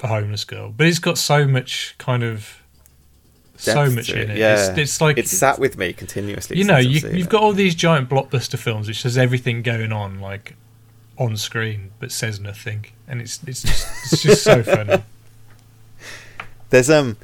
a 0.00 0.08
homeless 0.08 0.44
girl, 0.44 0.72
but 0.76 0.86
it's 0.86 0.98
got 0.98 1.18
so 1.18 1.46
much 1.46 1.94
kind 1.98 2.22
of 2.22 2.62
so 3.56 3.90
much 3.90 4.10
in 4.10 4.30
it. 4.30 4.36
Yeah, 4.36 4.68
It's, 4.70 4.78
it's 4.78 5.00
like 5.00 5.16
it's 5.16 5.30
sat 5.30 5.58
with 5.58 5.78
me 5.78 5.92
continuously. 5.94 6.58
you 6.58 6.64
know 6.64 6.76
you, 6.76 7.00
you've 7.00 7.26
it. 7.26 7.28
got 7.30 7.42
all 7.42 7.52
these 7.54 7.74
giant 7.74 8.08
blockbuster 8.10 8.58
films 8.58 8.86
which 8.88 9.02
has 9.04 9.16
everything 9.16 9.62
going 9.62 9.92
on 9.92 10.20
like 10.20 10.56
on 11.18 11.36
screen 11.36 11.92
but 11.98 12.12
says 12.12 12.40
nothing, 12.40 12.86
and 13.08 13.20
it's 13.20 13.42
it's 13.46 13.62
just 13.62 14.12
it's 14.12 14.22
just 14.22 14.42
so 14.42 14.62
funny. 14.74 15.02
There's 16.70 16.90
um, 16.90 17.16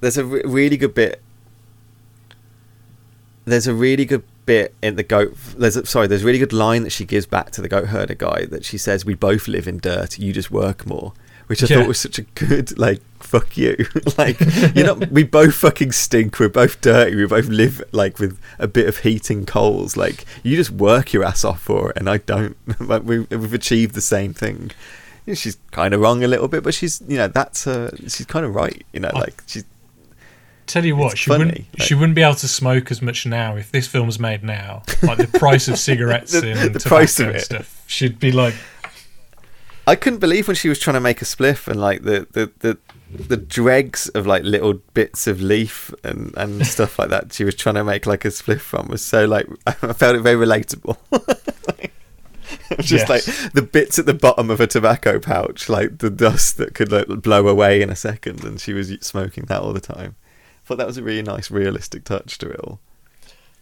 there's 0.00 0.18
a 0.18 0.24
re- 0.24 0.42
really 0.44 0.76
good 0.76 0.94
bit. 0.94 1.22
There's 3.44 3.66
a 3.66 3.74
really 3.74 4.04
good 4.04 4.22
bit 4.46 4.74
in 4.82 4.96
the 4.96 5.02
goat. 5.02 5.36
There's 5.56 5.76
a, 5.76 5.86
sorry, 5.86 6.06
there's 6.06 6.22
a 6.22 6.26
really 6.26 6.38
good 6.38 6.52
line 6.52 6.82
that 6.82 6.90
she 6.90 7.04
gives 7.04 7.26
back 7.26 7.50
to 7.52 7.62
the 7.62 7.68
goat 7.68 7.88
herder 7.88 8.14
guy 8.14 8.46
that 8.46 8.64
she 8.64 8.78
says, 8.78 9.04
"We 9.04 9.14
both 9.14 9.48
live 9.48 9.68
in 9.68 9.78
dirt. 9.78 10.18
You 10.18 10.32
just 10.32 10.50
work 10.50 10.86
more," 10.86 11.12
which 11.46 11.62
I 11.62 11.66
Yeah. 11.66 11.78
thought 11.80 11.88
was 11.88 12.00
such 12.00 12.18
a 12.18 12.22
good 12.22 12.78
like. 12.78 13.00
Fuck 13.20 13.56
you! 13.56 13.74
like 14.18 14.38
you 14.76 14.84
know, 14.84 14.94
we 15.10 15.24
both 15.24 15.54
fucking 15.56 15.90
stink. 15.92 16.38
We're 16.38 16.48
both 16.50 16.80
dirty. 16.80 17.16
We 17.16 17.26
both 17.26 17.46
live 17.48 17.82
like 17.90 18.18
with 18.20 18.38
a 18.60 18.68
bit 18.68 18.86
of 18.86 18.98
heating 18.98 19.44
coals. 19.44 19.96
Like 19.96 20.24
you 20.44 20.54
just 20.56 20.70
work 20.70 21.12
your 21.12 21.24
ass 21.24 21.42
off 21.44 21.60
for 21.60 21.90
it, 21.90 21.96
and 21.96 22.08
I 22.08 22.18
don't. 22.18 22.56
like 22.80 23.02
we, 23.02 23.20
we've 23.20 23.54
achieved 23.54 23.94
the 23.94 24.00
same 24.02 24.34
thing. 24.34 24.70
You 25.26 25.30
know, 25.32 25.34
she's 25.34 25.56
kind 25.72 25.94
of 25.94 26.00
wrong 26.00 26.22
a 26.22 26.28
little 26.28 26.46
bit, 26.48 26.62
but 26.62 26.74
she's 26.74 27.02
you 27.08 27.16
know 27.16 27.26
that's 27.26 27.66
uh, 27.66 27.96
she's 28.02 28.26
kind 28.26 28.44
of 28.46 28.54
right. 28.54 28.84
You 28.92 29.00
know, 29.00 29.10
I- 29.12 29.18
like 29.20 29.42
she's 29.46 29.64
Tell 30.66 30.84
you 30.84 30.96
what, 30.96 31.18
she 31.18 31.28
funny, 31.28 31.44
wouldn't 31.46 31.58
like- 31.78 31.86
she 31.88 31.94
wouldn't 31.94 32.14
be 32.14 32.22
able 32.22 32.36
to 32.36 32.48
smoke 32.48 32.90
as 32.90 33.02
much 33.02 33.26
now 33.26 33.56
if 33.56 33.70
this 33.72 33.86
film's 33.86 34.18
made 34.20 34.42
now. 34.44 34.82
Like 35.02 35.18
the 35.18 35.38
price 35.38 35.66
of 35.68 35.78
cigarettes 35.78 36.32
The- 36.32 36.52
and 36.52 36.74
the 36.74 36.80
price 36.80 37.18
of 37.20 37.28
it. 37.34 37.40
stuff. 37.40 37.82
She'd 37.86 38.18
be 38.18 38.32
like, 38.32 38.54
I 39.86 39.96
couldn't 39.96 40.18
believe 40.20 40.48
when 40.48 40.56
she 40.56 40.68
was 40.68 40.78
trying 40.78 40.94
to 40.94 41.00
make 41.00 41.20
a 41.20 41.24
spliff 41.26 41.68
and 41.68 41.80
like 41.80 42.02
the 42.02 42.26
the 42.32 42.50
the, 42.60 42.78
the 43.28 43.36
dregs 43.36 44.08
of 44.10 44.26
like 44.26 44.42
little 44.42 44.74
bits 44.94 45.26
of 45.26 45.40
leaf 45.42 45.92
and 46.02 46.32
and 46.36 46.66
stuff 46.74 46.98
like 46.98 47.10
that. 47.10 47.32
She 47.32 47.44
was 47.44 47.54
trying 47.54 47.74
to 47.76 47.84
make 47.84 48.06
like 48.06 48.24
a 48.24 48.28
spliff 48.28 48.60
from 48.60 48.88
was 48.88 49.02
so 49.02 49.24
like 49.26 49.46
I 49.66 49.72
found 49.72 50.16
it 50.16 50.20
very 50.20 50.36
relatable. 50.46 50.96
Was 52.76 52.86
just 52.86 53.08
Yes. 53.08 53.28
like 53.44 53.52
the 53.52 53.62
bits 53.62 53.98
at 53.98 54.06
the 54.06 54.14
bottom 54.14 54.48
of 54.50 54.60
a 54.60 54.66
tobacco 54.66 55.18
pouch, 55.18 55.68
like 55.68 55.98
the 55.98 56.10
dust 56.10 56.56
that 56.58 56.74
could 56.74 56.90
like 56.92 57.06
blow 57.22 57.46
away 57.48 57.82
in 57.82 57.90
a 57.90 57.96
second, 57.96 58.42
and 58.44 58.60
she 58.60 58.72
was 58.72 58.88
smoking 59.00 59.44
that 59.46 59.60
all 59.60 59.72
the 59.72 59.80
time. 59.80 60.14
thought 60.64 60.78
that 60.78 60.86
was 60.86 60.96
a 60.96 61.02
really 61.02 61.22
nice, 61.22 61.50
realistic 61.50 62.04
touch 62.04 62.38
to 62.38 62.48
it 62.50 62.60
all. 62.60 62.80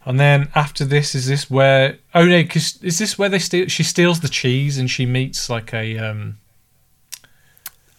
And 0.04 0.18
then 0.18 0.48
after 0.54 0.84
this, 0.84 1.14
is 1.14 1.26
this 1.26 1.50
where? 1.50 1.98
Oh 2.14 2.24
no, 2.24 2.42
because 2.42 2.82
is 2.82 2.98
this 2.98 3.18
where 3.18 3.28
they 3.28 3.38
steal? 3.38 3.68
She 3.68 3.82
steals 3.82 4.20
the 4.20 4.28
cheese 4.28 4.78
and 4.78 4.90
she 4.90 5.06
meets 5.06 5.48
like 5.48 5.72
a 5.72 5.98
um. 5.98 6.38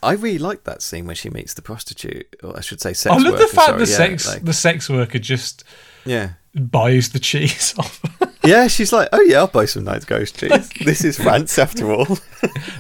I 0.02 0.14
really 0.14 0.38
like 0.38 0.66
that 0.66 0.82
scene 0.82 1.06
when 1.08 1.16
she 1.16 1.30
meets 1.30 1.54
the 1.54 1.62
prostitute, 1.62 2.36
or 2.44 2.58
I 2.58 2.62
should 2.62 2.82
say, 2.82 2.92
sex 2.92 3.14
I 3.14 3.18
love 3.18 3.24
the 3.24 3.32
worker, 3.32 3.48
fact 3.48 3.68
sorry, 3.68 3.86
the 3.86 3.92
yeah, 3.92 3.98
sex 3.98 4.28
like- 4.28 4.44
the 4.44 4.54
sex 4.54 4.90
worker 4.90 5.18
just 5.20 5.64
yeah. 6.06 6.32
buys 6.54 7.10
the 7.10 7.20
cheese 7.20 7.74
off. 7.80 8.02
Yeah, 8.44 8.68
she's 8.68 8.92
like, 8.92 9.08
oh 9.14 9.22
yeah, 9.22 9.38
I'll 9.38 9.48
buy 9.48 9.64
some 9.64 9.86
nice 9.86 10.04
ghost 10.04 10.38
cheese. 10.38 10.70
this 10.84 11.06
is 11.06 11.18
France 11.18 11.58
after 11.58 11.90
all. 11.94 12.18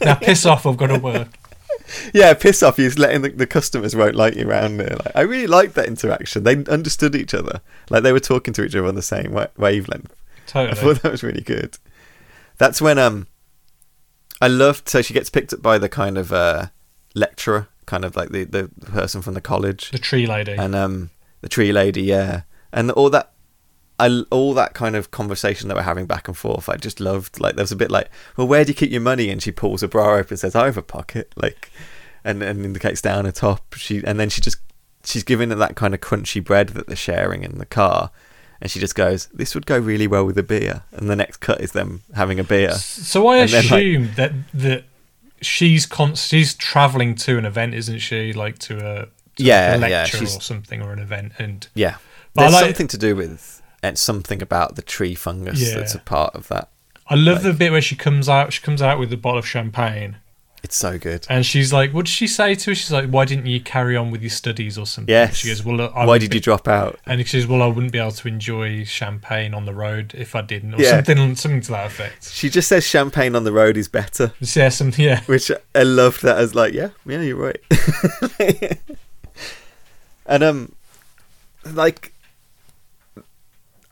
now 0.01 0.15
piss 0.15 0.45
off! 0.45 0.65
I've 0.65 0.75
got 0.75 0.87
to 0.87 0.99
work. 0.99 1.29
Yeah, 2.13 2.33
piss 2.33 2.63
off. 2.63 2.77
He's 2.77 2.97
letting 2.99 3.21
the, 3.21 3.29
the 3.29 3.47
customers 3.47 3.95
won't 3.95 4.15
like 4.15 4.35
you 4.35 4.47
around 4.47 4.77
there. 4.77 4.95
Like, 5.03 5.15
I 5.15 5.21
really 5.21 5.47
liked 5.47 5.75
that 5.75 5.87
interaction. 5.87 6.43
They 6.43 6.63
understood 6.65 7.15
each 7.15 7.33
other. 7.33 7.61
Like 7.89 8.03
they 8.03 8.11
were 8.11 8.19
talking 8.19 8.53
to 8.55 8.63
each 8.63 8.75
other 8.75 8.87
on 8.87 8.95
the 8.95 9.01
same 9.01 9.31
wa- 9.31 9.47
wavelength. 9.57 10.13
I 10.71 10.73
thought 10.73 11.01
that 11.01 11.11
was 11.11 11.23
really 11.23 11.41
good. 11.41 11.77
That's 12.57 12.81
when 12.81 12.97
um, 12.99 13.27
I 14.41 14.47
loved. 14.47 14.89
So 14.89 15.01
she 15.01 15.13
gets 15.13 15.29
picked 15.29 15.53
up 15.53 15.61
by 15.61 15.77
the 15.77 15.89
kind 15.89 16.17
of 16.17 16.31
uh 16.31 16.67
lecturer, 17.15 17.67
kind 17.85 18.05
of 18.05 18.15
like 18.15 18.29
the 18.29 18.43
the 18.45 18.69
person 18.85 19.21
from 19.21 19.33
the 19.33 19.41
college. 19.41 19.91
The 19.91 19.99
tree 19.99 20.25
lady. 20.27 20.53
and 20.53 20.75
um 20.75 21.09
the 21.41 21.49
tree 21.49 21.73
lady 21.73 22.01
yeah 22.03 22.43
and 22.71 22.89
all 22.91 23.09
that 23.09 23.32
I 23.99 24.23
all 24.31 24.53
that 24.55 24.73
kind 24.73 24.95
of 24.95 25.11
conversation 25.11 25.67
that 25.69 25.75
we're 25.75 25.83
having 25.83 26.05
back 26.05 26.27
and 26.27 26.35
forth. 26.35 26.67
I 26.69 26.75
just 26.77 26.99
loved 26.99 27.39
like 27.39 27.55
there 27.55 27.63
was 27.63 27.71
a 27.71 27.75
bit 27.75 27.91
like, 27.91 28.09
well, 28.37 28.47
where 28.47 28.65
do 28.65 28.69
you 28.69 28.75
keep 28.75 28.91
your 28.91 29.01
money? 29.01 29.29
And 29.29 29.41
she 29.41 29.51
pulls 29.51 29.81
her 29.81 29.87
bra 29.87 30.15
open 30.15 30.27
and 30.33 30.39
says, 30.39 30.55
I 30.55 30.65
have 30.65 30.77
a 30.77 30.81
pocket, 30.81 31.31
like, 31.35 31.71
and 32.23 32.41
and 32.41 32.65
indicates 32.65 33.01
down 33.01 33.25
her 33.25 33.31
top. 33.31 33.73
She 33.75 34.01
and 34.05 34.19
then 34.19 34.29
she 34.29 34.41
just 34.41 34.57
she's 35.03 35.23
giving 35.23 35.49
her 35.49 35.55
that 35.55 35.75
kind 35.75 35.93
of 35.93 36.01
crunchy 36.01 36.43
bread 36.43 36.69
that 36.69 36.87
they're 36.87 36.95
sharing 36.95 37.43
in 37.43 37.57
the 37.59 37.65
car. 37.65 38.09
And 38.61 38.71
she 38.71 38.79
just 38.79 38.95
goes, 38.95 39.27
"This 39.33 39.53
would 39.55 39.65
go 39.65 39.77
really 39.77 40.07
well 40.07 40.25
with 40.25 40.37
a 40.37 40.43
beer." 40.43 40.83
And 40.93 41.09
the 41.09 41.15
next 41.17 41.37
cut 41.37 41.59
is 41.61 41.73
them 41.73 42.01
having 42.15 42.39
a 42.39 42.43
beer. 42.45 42.71
So 42.75 43.27
I 43.27 43.37
And 43.39 43.49
then, 43.49 43.63
like- 43.63 43.71
assume 43.71 44.09
that 44.15 44.31
that 44.53 44.83
she's 45.41 45.85
con- 45.85 46.15
she's 46.15 46.53
traveling 46.53 47.15
to 47.15 47.37
an 47.37 47.45
event, 47.45 47.73
isn't 47.73 47.99
she? 47.99 48.31
Like 48.33 48.59
to 48.59 48.75
a 48.77 49.05
to 49.05 49.43
Yeah, 49.43 49.75
a 49.75 49.79
yeah, 49.79 49.87
lecture 50.01 50.17
she's- 50.17 50.37
or 50.37 50.41
something 50.41 50.81
or 50.81 50.93
an 50.93 50.99
event, 50.99 51.33
and 51.37 51.67
Yeah, 51.73 51.95
there's 52.35 52.53
like- 52.53 52.63
something 52.65 52.87
to 52.89 52.97
do 52.97 53.15
with 53.15 53.61
and 53.84 53.99
something 53.99 54.41
about 54.41 54.76
the 54.76 54.81
tree 54.81 55.14
fungus 55.14 55.61
Yeah. 55.61 55.76
that's 55.77 55.93
a 55.93 55.99
part 55.99 56.34
of 56.34 56.47
that. 56.47 56.69
I 57.07 57.15
love 57.15 57.43
the 57.43 57.53
bit 57.53 57.72
where 57.72 57.81
she 57.81 57.95
comes 57.97 58.27
out. 58.30 58.53
She 58.53 58.61
comes 58.61 58.81
out 58.81 58.97
with 58.97 59.11
a 59.14 59.18
bottle 59.18 59.38
of 59.39 59.45
champagne, 59.45 60.15
It's 60.64 60.77
so 60.77 60.97
good. 60.97 61.27
and 61.30 61.45
she's 61.45 61.73
like, 61.73 61.93
"What 61.93 62.05
did 62.05 62.11
she 62.14 62.26
say 62.27 62.55
to 62.55 62.72
her?" 62.72 62.76
She's 62.76 62.93
like, 62.93 63.10
"Why 63.10 63.26
didn't 63.26 63.45
you 63.47 63.60
carry 63.60 63.97
on 63.97 64.10
with 64.10 64.22
your 64.22 64.30
studies 64.30 64.77
or 64.77 64.85
something?" 64.88 65.11
Yes. 65.11 65.35
She 65.35 65.49
goes, 65.49 65.65
"Well, 65.65 65.89
Why 65.91 66.18
did 66.18 66.30
be-" 66.31 66.38
you 66.38 66.41
drop 66.41 66.65
out? 66.69 66.97
And 67.05 67.19
she 67.19 67.27
says, 67.27 67.45
"Well, 67.45 67.61
I 67.61 67.68
wouldn't 67.68 67.91
be 67.91 67.99
able 67.99 68.11
to 68.14 68.27
enjoy 68.30 68.85
champagne 68.85 69.53
on 69.53 69.65
the 69.65 69.73
road 69.73 70.14
if 70.18 70.34
I 70.34 70.41
didn't, 70.41 70.76
or 70.76 70.81
Yeah. 70.81 71.03
something, 71.03 71.35
something 71.35 71.60
to 71.61 71.72
that 71.72 71.88
effect." 71.88 72.31
She 72.31 72.49
just 72.49 72.69
says 72.69 72.88
champagne 72.88 73.35
on 73.35 73.43
the 73.43 73.51
road 73.51 73.76
is 73.76 73.89
better, 73.89 74.31
Yeah, 74.39 74.69
some 74.69 74.93
yeah. 74.95 75.19
which 75.26 75.51
I 75.76 75.84
loved 75.84 76.22
that 76.23 76.38
as 76.38 76.55
like, 76.55 76.73
yeah, 76.73 76.89
yeah, 77.05 77.19
you're 77.19 77.35
right. 77.35 77.61
and 80.26 80.43
um, 80.43 80.72
like, 81.65 82.12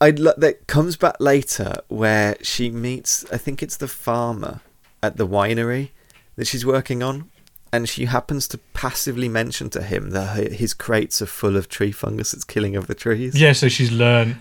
I 0.01 0.09
lo- 0.09 0.33
that 0.37 0.67
comes 0.67 0.97
back 0.97 1.15
later 1.19 1.75
where 1.87 2.35
she 2.41 2.69
meets. 2.71 3.23
I 3.31 3.37
think 3.37 3.61
it's 3.63 3.77
the 3.77 3.87
farmer 3.87 4.59
at 5.03 5.15
the 5.17 5.27
winery 5.27 5.89
that 6.35 6.47
she's 6.47 6.65
working 6.65 7.01
on, 7.03 7.29
and 7.71 7.87
she 7.87 8.05
happens 8.05 8.47
to 8.49 8.57
passively 8.73 9.29
mention 9.29 9.69
to 9.69 9.81
him 9.81 10.09
that 10.09 10.35
her- 10.35 10.53
his 10.53 10.73
crates 10.73 11.21
are 11.21 11.25
full 11.27 11.55
of 11.55 11.69
tree 11.69 11.91
fungus 11.91 12.31
that's 12.31 12.43
killing 12.43 12.75
of 12.75 12.87
the 12.87 12.95
trees. 12.95 13.39
Yeah, 13.39 13.53
so 13.53 13.69
she's 13.69 13.91
learned. 13.91 14.37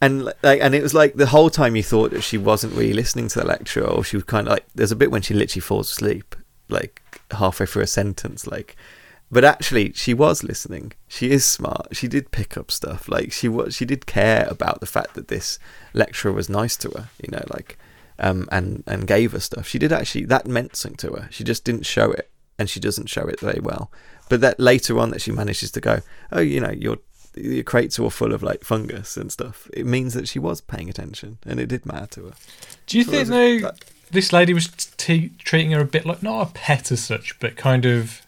and 0.00 0.24
like 0.42 0.60
and 0.60 0.74
it 0.74 0.82
was 0.82 0.92
like 0.94 1.14
the 1.14 1.26
whole 1.26 1.48
time 1.50 1.74
you 1.76 1.82
thought 1.82 2.10
that 2.10 2.22
she 2.22 2.36
wasn't 2.38 2.72
really 2.74 2.92
listening 2.92 3.28
to 3.28 3.38
the 3.40 3.46
lecture 3.46 3.82
or 3.84 4.04
she 4.04 4.16
was 4.16 4.24
kind 4.24 4.46
of 4.46 4.50
like 4.52 4.64
there's 4.74 4.92
a 4.92 4.96
bit 4.96 5.10
when 5.10 5.22
she 5.22 5.32
literally 5.32 5.60
falls 5.62 5.90
asleep 5.90 6.36
like 6.68 7.00
halfway 7.30 7.64
through 7.64 7.82
a 7.82 7.86
sentence 7.86 8.46
like 8.46 8.76
but 9.30 9.44
actually 9.44 9.92
she 9.92 10.14
was 10.14 10.44
listening. 10.44 10.92
She 11.08 11.30
is 11.30 11.44
smart. 11.44 11.88
She 11.92 12.08
did 12.08 12.30
pick 12.30 12.56
up 12.56 12.70
stuff. 12.70 13.08
Like 13.08 13.32
she 13.32 13.48
was 13.48 13.74
she 13.74 13.84
did 13.84 14.06
care 14.06 14.46
about 14.48 14.80
the 14.80 14.86
fact 14.86 15.14
that 15.14 15.28
this 15.28 15.58
lecturer 15.92 16.32
was 16.32 16.48
nice 16.48 16.76
to 16.76 16.90
her 16.90 17.08
you 17.22 17.30
know 17.32 17.44
like 17.48 17.78
um 18.18 18.48
and 18.52 18.84
and 18.86 19.06
gave 19.06 19.32
her 19.32 19.40
stuff. 19.40 19.66
She 19.66 19.78
did 19.78 19.92
actually 19.92 20.24
that 20.26 20.46
meant 20.46 20.76
something 20.76 20.96
to 20.98 21.12
her. 21.16 21.28
She 21.30 21.44
just 21.44 21.64
didn't 21.64 21.86
show 21.86 22.12
it 22.12 22.30
and 22.58 22.70
she 22.70 22.80
doesn't 22.80 23.08
show 23.08 23.26
it 23.26 23.40
very 23.40 23.60
well. 23.60 23.90
But 24.28 24.40
that 24.40 24.60
later 24.60 24.98
on 24.98 25.10
that 25.10 25.20
she 25.20 25.32
manages 25.32 25.70
to 25.72 25.80
go 25.80 26.00
oh 26.32 26.40
you 26.40 26.60
know 26.60 26.70
your 26.70 26.98
your 27.34 27.64
crates 27.64 27.98
are 27.98 28.04
all 28.04 28.10
full 28.10 28.32
of 28.32 28.42
like 28.42 28.64
fungus 28.64 29.16
and 29.16 29.30
stuff. 29.30 29.68
It 29.74 29.86
means 29.86 30.14
that 30.14 30.28
she 30.28 30.38
was 30.38 30.60
paying 30.60 30.88
attention 30.88 31.38
and 31.44 31.60
it 31.60 31.66
did 31.66 31.84
matter 31.84 32.06
to 32.06 32.26
her. 32.26 32.32
Do 32.86 32.96
you 32.96 33.04
So 33.04 33.10
think 33.10 33.28
though 33.28 33.70
this 34.10 34.32
lady 34.32 34.54
was 34.54 34.68
t- 34.68 35.32
treating 35.38 35.72
her 35.72 35.80
a 35.80 35.84
bit 35.84 36.06
like 36.06 36.22
not 36.22 36.48
a 36.48 36.52
pet 36.52 36.92
as 36.92 37.04
such, 37.04 37.38
but 37.40 37.56
kind 37.56 37.84
of 37.84 38.25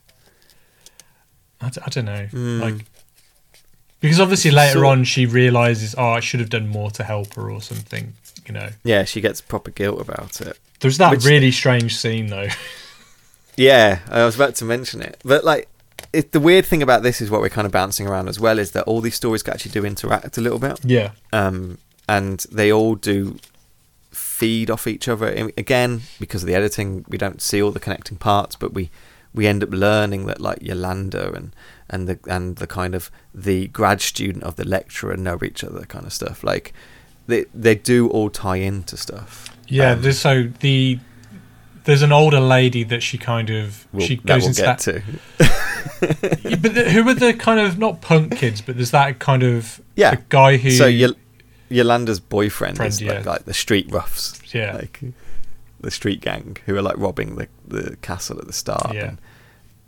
I, 1.61 1.69
d- 1.71 1.81
I 1.85 1.89
don't 1.91 2.05
know, 2.05 2.29
like 2.65 2.85
because 4.01 4.21
obviously 4.21 4.51
later. 4.51 4.81
So- 4.81 4.87
on 4.87 5.05
she 5.05 5.27
realizes, 5.27 5.95
oh, 5.99 6.11
I 6.11 6.21
should 6.21 6.41
have 6.41 6.51
done 6.51 6.69
more 6.69 6.91
to 6.93 7.05
help 7.05 7.35
her 7.35 7.51
or 7.51 7.61
something. 7.61 8.15
You 8.47 8.55
know, 8.55 8.71
yeah 8.83 9.05
she 9.05 9.21
gets 9.21 9.43
proper 9.43 9.71
guilt 9.71 10.01
about 10.01 10.41
it 10.41 10.59
there's 10.81 10.97
that 10.99 11.11
Which- 11.11 11.25
really 11.25 11.51
strange 11.51 11.97
scene 11.97 12.29
though. 12.29 12.49
Yeah, 13.57 13.99
I 14.09 14.25
was 14.25 14.37
about 14.37 14.55
to 14.57 14.65
mention 14.65 15.03
it, 15.03 15.21
but 15.25 15.43
like, 15.43 15.69
it, 16.13 16.31
the 16.31 16.39
weird 16.39 16.65
thing 16.65 16.81
about 16.81 17.03
this 17.03 17.21
is 17.21 17.29
what 17.29 17.41
we're 17.41 17.49
kind 17.49 17.67
of 17.67 17.73
bouncing 17.73 18.07
around 18.07 18.29
as 18.29 18.39
well 18.39 18.57
is 18.57 18.71
that 18.71 18.85
all 18.85 19.01
these 19.01 19.17
stories 19.17 19.47
actually 19.49 19.73
do 19.73 19.85
interact 19.85 20.39
a 20.39 20.41
little 20.41 20.61
bit, 20.61 20.79
yeah, 20.85 21.11
um, 21.33 21.79
and 22.09 22.47
they 22.53 22.71
all 22.73 22.95
do 22.95 23.37
feed 24.13 24.71
off 24.71 24.87
each 24.87 25.09
other. 25.09 25.51
Again, 25.57 26.03
because 26.21 26.45
of 26.45 26.47
the 26.47 26.55
editing, 26.55 27.05
we 27.09 27.19
don't 27.19 27.43
see 27.43 27.61
all 27.61 27.73
the 27.73 27.81
connecting 27.81 28.17
parts, 28.17 28.55
but 28.55 28.73
we 28.73 28.91
we 29.35 29.47
end 29.47 29.63
up 29.63 29.71
learning 29.71 30.27
that 30.27 30.41
like 30.41 30.59
Yolanda 30.63 31.33
and 31.33 31.55
and 31.91 32.09
the 32.09 32.19
and 32.29 32.57
the 32.57 32.67
kind 32.67 32.95
of 32.95 33.11
the 33.35 33.69
grad 33.69 34.01
student 34.01 34.45
of 34.45 34.57
the 34.57 34.65
lecturer 34.65 35.17
know 35.17 35.39
each 35.45 35.63
other, 35.65 35.83
kind 35.87 36.07
of 36.07 36.13
stuff. 36.13 36.43
Like 36.45 36.73
they 37.27 37.45
they 37.55 37.75
do 37.75 38.09
all 38.09 38.31
tie 38.31 38.57
into 38.57 38.97
stuff. 38.97 39.57
yeah. 39.69 39.93
Um, 39.93 40.13
so 40.13 40.49
the 40.61 40.99
there's 41.85 42.03
an 42.03 42.13
older 42.13 42.41
lady 42.41 42.85
that 42.85 43.03
she 43.03 43.17
kind 43.17 43.49
of 43.49 43.87
we'll, 43.93 44.07
she 44.07 44.17
goes 44.17 44.43
we'll 44.43 44.49
into 44.49 44.63
that. 44.63 44.79
to. 44.81 45.03
Yeah, 46.49 46.57
but 46.57 46.75
the, 46.75 46.91
who 46.91 47.09
are 47.09 47.15
the 47.15 47.35
kind 47.35 47.59
of 47.61 47.79
not 47.79 48.01
punk 48.01 48.37
kids, 48.37 48.61
but 48.61 48.77
there's 48.77 48.91
that 48.93 49.19
kind 49.19 49.43
of 49.43 49.81
Yeah. 49.97 50.13
the 50.17 50.23
guy 50.29 50.57
who 50.57 50.71
So 50.71 50.87
Yol- 50.87 51.17
Yolanda's 51.71 52.21
boyfriend 52.21 52.77
Friend, 52.77 52.89
is 52.93 53.01
yeah. 53.01 53.15
like, 53.15 53.27
like 53.27 53.45
the 53.47 53.55
street 53.55 53.91
roughs, 53.91 54.41
yeah 54.53 54.75
like 54.77 55.01
the 55.81 55.91
street 55.91 56.21
gang 56.21 56.57
who 56.67 56.77
are 56.77 56.83
like 56.83 56.97
robbing 56.99 57.37
the, 57.37 57.49
the 57.67 57.97
castle 58.03 58.39
at 58.39 58.47
the 58.47 58.53
start. 58.53 58.95
Yeah. 58.95 59.09
and 59.11 59.19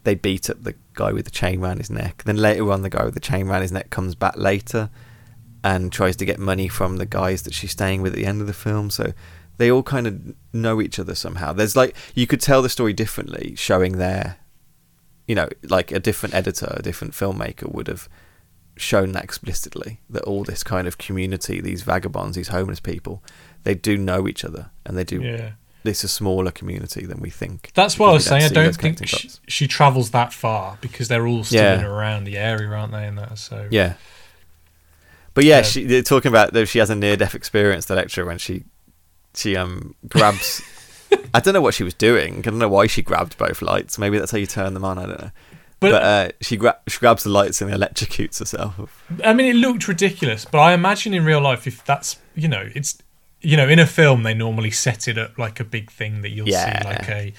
they 0.04 0.14
beat 0.14 0.48
up 0.48 0.62
the 0.62 0.74
guy 0.94 1.12
with 1.12 1.26
the 1.26 1.30
chain 1.30 1.60
around 1.62 1.78
his 1.78 1.90
neck. 1.90 2.22
Then 2.24 2.36
later 2.36 2.70
on, 2.72 2.82
the 2.82 2.90
guy 2.90 3.04
with 3.04 3.14
the 3.14 3.20
chain 3.20 3.48
around 3.48 3.62
his 3.62 3.72
neck 3.72 3.90
comes 3.90 4.14
back 4.14 4.36
later 4.36 4.88
and 5.62 5.92
tries 5.92 6.16
to 6.16 6.24
get 6.24 6.38
money 6.38 6.68
from 6.68 6.96
the 6.96 7.04
guys 7.06 7.42
that 7.42 7.52
she's 7.52 7.72
staying 7.72 8.00
with 8.00 8.14
at 8.14 8.16
the 8.16 8.24
end 8.24 8.40
of 8.40 8.46
the 8.46 8.54
film. 8.54 8.88
So 8.88 9.12
they 9.58 9.70
all 9.70 9.82
kind 9.82 10.06
of 10.06 10.34
know 10.54 10.80
each 10.80 10.98
other 10.98 11.14
somehow. 11.14 11.52
There's 11.52 11.76
like 11.76 11.94
you 12.14 12.26
could 12.26 12.40
tell 12.40 12.62
the 12.62 12.70
story 12.70 12.94
differently, 12.94 13.54
showing 13.56 13.98
their, 13.98 14.38
you 15.28 15.34
know, 15.34 15.50
like 15.64 15.92
a 15.92 16.00
different 16.00 16.34
editor, 16.34 16.72
a 16.78 16.82
different 16.82 17.12
filmmaker 17.12 17.70
would 17.70 17.86
have 17.88 18.08
shown 18.76 19.12
that 19.12 19.22
explicitly 19.24 20.00
that 20.08 20.22
all 20.22 20.44
this 20.44 20.64
kind 20.64 20.88
of 20.88 20.96
community, 20.96 21.60
these 21.60 21.82
vagabonds, 21.82 22.36
these 22.36 22.48
homeless 22.48 22.80
people, 22.80 23.22
they 23.64 23.74
do 23.74 23.98
know 23.98 24.26
each 24.26 24.46
other 24.46 24.70
and 24.86 24.96
they 24.96 25.04
do. 25.04 25.20
yeah. 25.20 25.50
It's 25.84 26.04
a 26.04 26.08
smaller 26.08 26.50
community 26.50 27.06
than 27.06 27.20
we 27.20 27.30
think. 27.30 27.70
That's 27.74 27.98
what 27.98 28.10
I 28.10 28.12
was 28.12 28.26
saying. 28.26 28.42
I 28.44 28.48
don't 28.48 28.76
think 28.76 29.06
she, 29.06 29.30
she 29.48 29.66
travels 29.66 30.10
that 30.10 30.32
far 30.32 30.76
because 30.80 31.08
they're 31.08 31.26
all 31.26 31.42
still 31.44 31.62
Yeah. 31.62 31.82
around 31.84 32.24
the 32.24 32.36
area, 32.36 32.68
aren't 32.68 32.92
they? 32.92 33.06
And 33.06 33.16
that 33.18 33.38
so 33.38 33.66
Yeah. 33.70 33.94
But 35.34 35.44
yeah, 35.44 35.58
Yeah. 35.58 35.62
she 35.62 35.84
they're 35.84 36.02
talking 36.02 36.28
about 36.30 36.52
that 36.52 36.66
she 36.66 36.78
has 36.80 36.90
a 36.90 36.94
near 36.94 37.16
death 37.16 37.34
experience. 37.34 37.86
The 37.86 37.94
lecturer 37.94 38.24
when 38.26 38.38
she 38.38 38.64
she 39.34 39.56
um 39.56 39.94
grabs. 40.08 40.62
I 41.34 41.40
don't 41.40 41.54
know 41.54 41.60
what 41.60 41.74
she 41.74 41.82
was 41.84 41.94
doing. 41.94 42.38
I 42.38 42.40
don't 42.42 42.58
know 42.58 42.68
why 42.68 42.86
she 42.86 43.02
grabbed 43.02 43.36
both 43.38 43.62
lights. 43.62 43.98
Maybe 43.98 44.18
that's 44.18 44.30
how 44.32 44.38
you 44.38 44.46
turn 44.46 44.74
them 44.74 44.84
on. 44.84 44.98
I 44.98 45.06
don't 45.06 45.20
know. 45.20 45.30
But, 45.80 45.92
But, 45.92 46.02
uh, 46.02 46.28
she, 46.42 46.56
gra- 46.58 46.78
she 46.88 46.98
grabs 46.98 47.22
the 47.24 47.30
lights 47.30 47.62
and 47.62 47.72
electrocutes 47.72 48.38
herself. 48.38 49.02
I 49.24 49.32
mean, 49.32 49.46
it 49.46 49.58
looked 49.58 49.88
ridiculous. 49.88 50.44
But 50.44 50.58
I 50.58 50.74
imagine 50.74 51.14
in 51.14 51.24
real 51.24 51.40
life, 51.40 51.66
if 51.66 51.82
that's 51.84 52.18
you 52.34 52.48
know, 52.48 52.68
it's 52.74 52.98
you 53.42 53.56
know, 53.56 53.68
in 53.68 53.78
a 53.78 53.86
film 53.86 54.22
they 54.22 54.34
normally 54.34 54.70
set 54.70 55.08
it 55.08 55.16
up 55.18 55.38
like 55.38 55.60
a 55.60 55.64
big 55.64 55.90
thing 55.90 56.22
that 56.22 56.30
you'll 56.30 56.48
Yeah. 56.48 56.82
see 56.82 56.88
like 56.88 57.08
a 57.08 57.32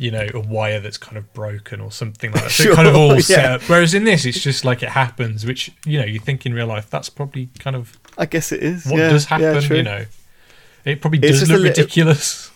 you 0.00 0.12
know 0.12 0.28
a 0.32 0.38
wire 0.38 0.78
that's 0.78 0.96
kind 0.98 1.16
of 1.16 1.32
broken 1.34 1.80
or 1.80 1.90
something 1.90 2.30
like 2.30 2.44
that. 2.44 2.50
So 2.52 2.62
Sure, 2.64 2.72
it 2.72 2.76
kind 2.80 2.86
of 2.88 2.94
all 2.94 3.18
set 3.20 3.44
up. 3.44 3.62
Whereas 3.62 3.94
in 3.94 4.04
this, 4.04 4.24
it's 4.24 4.40
just 4.40 4.64
like 4.64 4.82
it 4.84 4.90
happens, 4.90 5.44
which 5.44 5.72
you 5.84 5.98
know 5.98 6.04
you 6.06 6.20
think 6.20 6.46
in 6.46 6.54
real 6.54 6.68
life 6.68 6.88
that's 6.88 7.08
probably 7.08 7.48
kind 7.58 7.74
of 7.74 7.98
I 8.16 8.26
guess 8.26 8.52
it 8.52 8.62
is. 8.62 8.86
what 8.86 8.98
yeah, 8.98 9.10
does 9.10 9.24
happen. 9.24 9.62
you 9.76 9.82
know, 9.82 10.04
it 10.84 11.00
probably 11.00 11.18
It's 11.20 11.40
does 11.40 11.48
look 11.50 11.58
little- 11.60 11.64
ridiculous. 11.70 12.50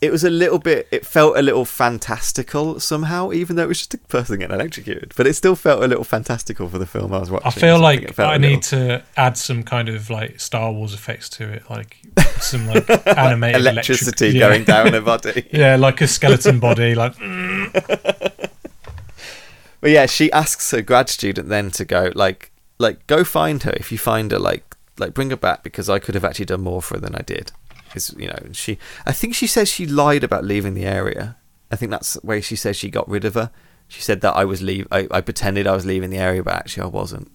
It 0.00 0.12
was 0.12 0.22
a 0.22 0.30
little 0.30 0.60
bit. 0.60 0.86
It 0.92 1.04
felt 1.04 1.36
a 1.36 1.42
little 1.42 1.64
fantastical 1.64 2.78
somehow, 2.78 3.32
even 3.32 3.56
though 3.56 3.64
it 3.64 3.68
was 3.68 3.78
just 3.78 3.94
a 3.94 3.98
person 3.98 4.38
getting 4.38 4.54
electrocuted. 4.54 5.12
But 5.16 5.26
it 5.26 5.34
still 5.34 5.56
felt 5.56 5.82
a 5.82 5.88
little 5.88 6.04
fantastical 6.04 6.68
for 6.68 6.78
the 6.78 6.86
film 6.86 7.12
I 7.12 7.18
was 7.18 7.32
watching. 7.32 7.48
I 7.48 7.50
feel 7.50 7.80
like 7.80 8.00
i 8.00 8.02
it 8.04 8.14
felt 8.14 8.30
I 8.30 8.36
a 8.36 8.38
need 8.38 8.56
little- 8.72 8.78
to 8.78 9.04
add 9.16 9.36
some 9.36 9.64
kind 9.64 9.88
of 9.88 10.08
like 10.08 10.38
Star 10.38 10.70
Wars 10.70 10.94
effects 10.94 11.28
to 11.30 11.48
it, 11.52 11.68
like 11.68 11.96
some 12.40 12.68
like 12.68 12.88
animated 13.18 13.60
electricity 13.60 14.38
electric- 14.38 14.66
going 14.66 14.78
yeah. 14.78 14.84
down 14.84 14.94
a 14.94 15.00
body. 15.12 15.48
Yeah, 15.52 15.74
like 15.74 16.00
a 16.00 16.06
skeleton 16.06 16.60
body, 16.60 16.94
like 16.94 17.14
mm. 17.16 18.48
But 19.80 19.90
yeah, 19.90 20.06
she 20.06 20.30
asks 20.32 20.70
her 20.72 20.82
grad 20.82 21.08
student 21.08 21.48
then 21.48 21.70
to 21.72 21.84
go 21.84 22.12
like 22.14 22.50
like 22.78 23.04
go 23.06 23.24
find 23.24 23.62
her. 23.64 23.72
If 23.72 23.90
you 23.92 23.98
find 23.98 24.30
her, 24.32 24.38
like 24.38 24.76
like 24.98 25.14
bring 25.14 25.30
her 25.30 25.36
back 25.36 25.62
because 25.62 25.88
I 25.88 25.98
could 25.98 26.14
have 26.14 26.24
actually 26.24 26.46
done 26.46 26.62
more 26.62 26.82
for 26.82 26.94
her 26.94 27.00
than 27.00 27.14
I 27.14 27.22
did. 27.22 27.52
Is 27.94 28.14
you 28.18 28.28
know 28.28 28.38
she 28.52 28.78
I 29.06 29.12
think 29.12 29.34
she 29.34 29.46
says 29.46 29.68
she 29.68 29.86
lied 29.86 30.24
about 30.24 30.44
leaving 30.44 30.74
the 30.74 30.84
area. 30.84 31.36
I 31.70 31.76
think 31.76 31.90
that's 31.90 32.14
the 32.14 32.26
way 32.26 32.40
she 32.40 32.56
says 32.56 32.76
she 32.76 32.90
got 32.90 33.08
rid 33.08 33.24
of 33.24 33.34
her. 33.34 33.50
She 33.88 34.02
said 34.02 34.20
that 34.20 34.34
I 34.34 34.44
was 34.44 34.62
leave 34.62 34.86
I, 34.90 35.06
I 35.10 35.20
pretended 35.20 35.66
I 35.66 35.74
was 35.74 35.86
leaving 35.86 36.10
the 36.10 36.18
area, 36.18 36.42
but 36.42 36.54
actually 36.54 36.84
I 36.84 36.86
wasn't. 36.86 37.30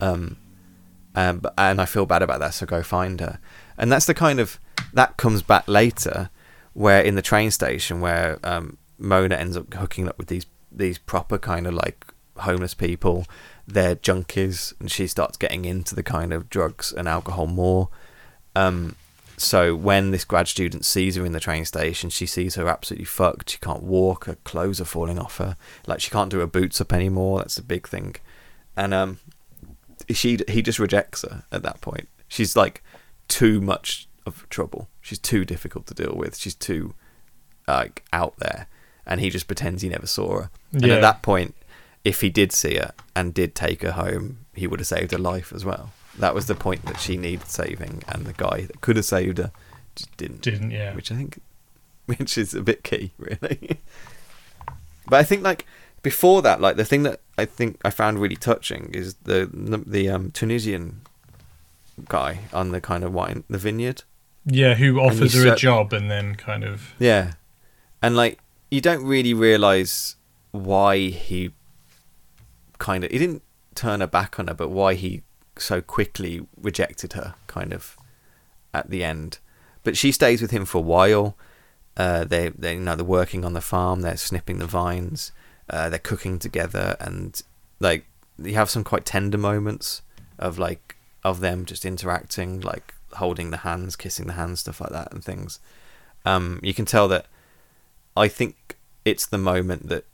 Um, 0.00 0.36
um, 1.14 1.42
and 1.56 1.80
I 1.80 1.84
feel 1.84 2.06
bad 2.06 2.22
about 2.22 2.40
that, 2.40 2.54
so 2.54 2.66
go 2.66 2.82
find 2.82 3.20
her. 3.20 3.38
And 3.78 3.90
that's 3.90 4.06
the 4.06 4.14
kind 4.14 4.40
of 4.40 4.58
that 4.92 5.16
comes 5.16 5.42
back 5.42 5.66
later, 5.68 6.30
where 6.72 7.00
in 7.00 7.14
the 7.14 7.22
train 7.22 7.50
station 7.50 8.00
where 8.00 8.38
um, 8.42 8.78
Mona 8.98 9.36
ends 9.36 9.56
up 9.56 9.72
hooking 9.74 10.08
up 10.08 10.18
with 10.18 10.28
these 10.28 10.46
these 10.70 10.98
proper 10.98 11.38
kind 11.38 11.66
of 11.66 11.74
like 11.74 12.04
homeless 12.38 12.74
people, 12.74 13.26
they're 13.66 13.96
junkies, 13.96 14.74
and 14.80 14.90
she 14.90 15.06
starts 15.06 15.36
getting 15.36 15.64
into 15.64 15.94
the 15.94 16.02
kind 16.02 16.32
of 16.32 16.50
drugs 16.50 16.92
and 16.92 17.08
alcohol 17.08 17.46
more. 17.46 17.88
Um, 18.56 18.96
so 19.36 19.74
when 19.74 20.10
this 20.10 20.24
grad 20.24 20.48
student 20.48 20.84
sees 20.84 21.16
her 21.16 21.24
in 21.26 21.32
the 21.32 21.40
train 21.40 21.64
station, 21.64 22.10
she 22.10 22.26
sees 22.26 22.54
her 22.54 22.68
absolutely 22.68 23.04
fucked. 23.06 23.50
She 23.50 23.58
can't 23.58 23.82
walk. 23.82 24.24
Her 24.26 24.36
clothes 24.44 24.80
are 24.80 24.84
falling 24.84 25.18
off 25.18 25.38
her. 25.38 25.56
Like 25.86 26.00
she 26.00 26.10
can't 26.10 26.30
do 26.30 26.38
her 26.40 26.46
boots 26.46 26.80
up 26.80 26.92
anymore. 26.92 27.38
That's 27.38 27.58
a 27.58 27.62
big 27.62 27.88
thing. 27.88 28.16
And 28.76 28.92
um, 28.94 29.18
she 30.10 30.38
he 30.48 30.62
just 30.62 30.78
rejects 30.78 31.22
her 31.22 31.44
at 31.52 31.62
that 31.62 31.80
point. 31.80 32.08
She's 32.28 32.56
like 32.56 32.82
too 33.28 33.60
much 33.60 34.08
of 34.26 34.48
trouble. 34.48 34.88
She's 35.00 35.18
too 35.18 35.44
difficult 35.44 35.86
to 35.88 35.94
deal 35.94 36.14
with. 36.16 36.36
She's 36.36 36.54
too 36.54 36.94
like 37.68 38.04
out 38.12 38.36
there, 38.38 38.66
and 39.06 39.20
he 39.20 39.30
just 39.30 39.46
pretends 39.46 39.82
he 39.82 39.88
never 39.88 40.06
saw 40.06 40.40
her. 40.42 40.50
And 40.72 40.86
Yeah. 40.86 40.94
at 40.94 41.00
that 41.02 41.22
point, 41.22 41.54
if 42.04 42.20
he 42.20 42.30
did 42.30 42.52
see 42.52 42.76
her 42.76 42.92
and 43.16 43.32
did 43.32 43.54
take 43.54 43.82
her 43.82 43.92
home, 43.92 44.46
he 44.54 44.66
would 44.66 44.80
have 44.80 44.86
saved 44.86 45.12
her 45.12 45.18
life 45.18 45.52
as 45.54 45.64
well. 45.64 45.92
That 46.18 46.34
was 46.34 46.46
the 46.46 46.54
point 46.54 46.84
that 46.86 47.00
she 47.00 47.16
needed 47.16 47.48
saving, 47.48 48.02
and 48.08 48.24
the 48.24 48.32
guy 48.32 48.62
that 48.62 48.80
could 48.80 48.96
have 48.96 49.04
saved 49.04 49.38
her 49.38 49.50
just 49.96 50.16
didn't. 50.16 50.42
Didn't, 50.42 50.70
yeah. 50.70 50.94
Which 50.94 51.10
I 51.10 51.16
think, 51.16 51.40
which 52.06 52.38
is 52.38 52.54
a 52.54 52.62
bit 52.62 52.84
key, 52.84 53.12
really. 53.18 53.80
but 55.08 55.16
I 55.16 55.22
think 55.24 55.42
like 55.42 55.66
before 56.02 56.42
that, 56.42 56.60
like 56.60 56.76
the 56.76 56.84
thing 56.84 57.02
that 57.04 57.20
I 57.36 57.44
think 57.44 57.80
I 57.84 57.90
found 57.90 58.20
really 58.20 58.36
touching 58.36 58.90
is 58.92 59.14
the 59.24 59.50
the 59.86 60.08
um, 60.08 60.30
Tunisian 60.30 61.00
guy 62.08 62.40
on 62.52 62.70
the 62.70 62.80
kind 62.80 63.04
of 63.04 63.12
wine 63.12 63.44
the 63.48 63.58
vineyard. 63.58 64.02
Yeah, 64.46 64.74
who 64.74 65.00
offers 65.00 65.34
her 65.34 65.54
a 65.54 65.56
job 65.56 65.92
and 65.92 66.10
then 66.10 66.34
kind 66.34 66.64
of 66.64 66.92
Yeah, 66.98 67.32
and 68.02 68.14
like 68.14 68.38
you 68.70 68.80
don't 68.80 69.04
really 69.04 69.32
realize 69.32 70.16
why 70.52 70.98
he 71.08 71.52
kind 72.78 73.04
of 73.04 73.10
he 73.10 73.18
didn't 73.18 73.42
turn 73.74 74.00
her 74.00 74.06
back 74.06 74.38
on 74.38 74.48
her, 74.48 74.54
but 74.54 74.68
why 74.68 74.94
he 74.94 75.22
so 75.58 75.80
quickly 75.80 76.46
rejected 76.60 77.14
her, 77.14 77.34
kind 77.46 77.72
of 77.72 77.96
at 78.72 78.90
the 78.90 79.04
end. 79.04 79.38
But 79.82 79.96
she 79.96 80.12
stays 80.12 80.42
with 80.42 80.50
him 80.50 80.64
for 80.64 80.78
a 80.78 80.82
while. 80.82 81.36
Uh, 81.96 82.24
they 82.24 82.48
they 82.48 82.74
you 82.74 82.80
know 82.80 82.96
they're 82.96 83.04
working 83.04 83.44
on 83.44 83.52
the 83.52 83.60
farm. 83.60 84.00
They're 84.00 84.16
snipping 84.16 84.58
the 84.58 84.66
vines. 84.66 85.32
Uh, 85.70 85.88
they're 85.88 85.98
cooking 85.98 86.38
together, 86.38 86.96
and 87.00 87.40
like 87.80 88.04
you 88.42 88.54
have 88.54 88.70
some 88.70 88.84
quite 88.84 89.04
tender 89.04 89.38
moments 89.38 90.02
of 90.38 90.58
like 90.58 90.96
of 91.22 91.40
them 91.40 91.64
just 91.64 91.84
interacting, 91.84 92.60
like 92.60 92.94
holding 93.14 93.50
the 93.50 93.58
hands, 93.58 93.96
kissing 93.96 94.26
the 94.26 94.32
hands, 94.34 94.60
stuff 94.60 94.80
like 94.80 94.90
that, 94.90 95.12
and 95.12 95.22
things. 95.22 95.60
Um, 96.24 96.60
you 96.62 96.74
can 96.74 96.84
tell 96.84 97.08
that. 97.08 97.26
I 98.16 98.28
think 98.28 98.76
it's 99.04 99.26
the 99.26 99.38
moment 99.38 99.88
that. 99.88 100.04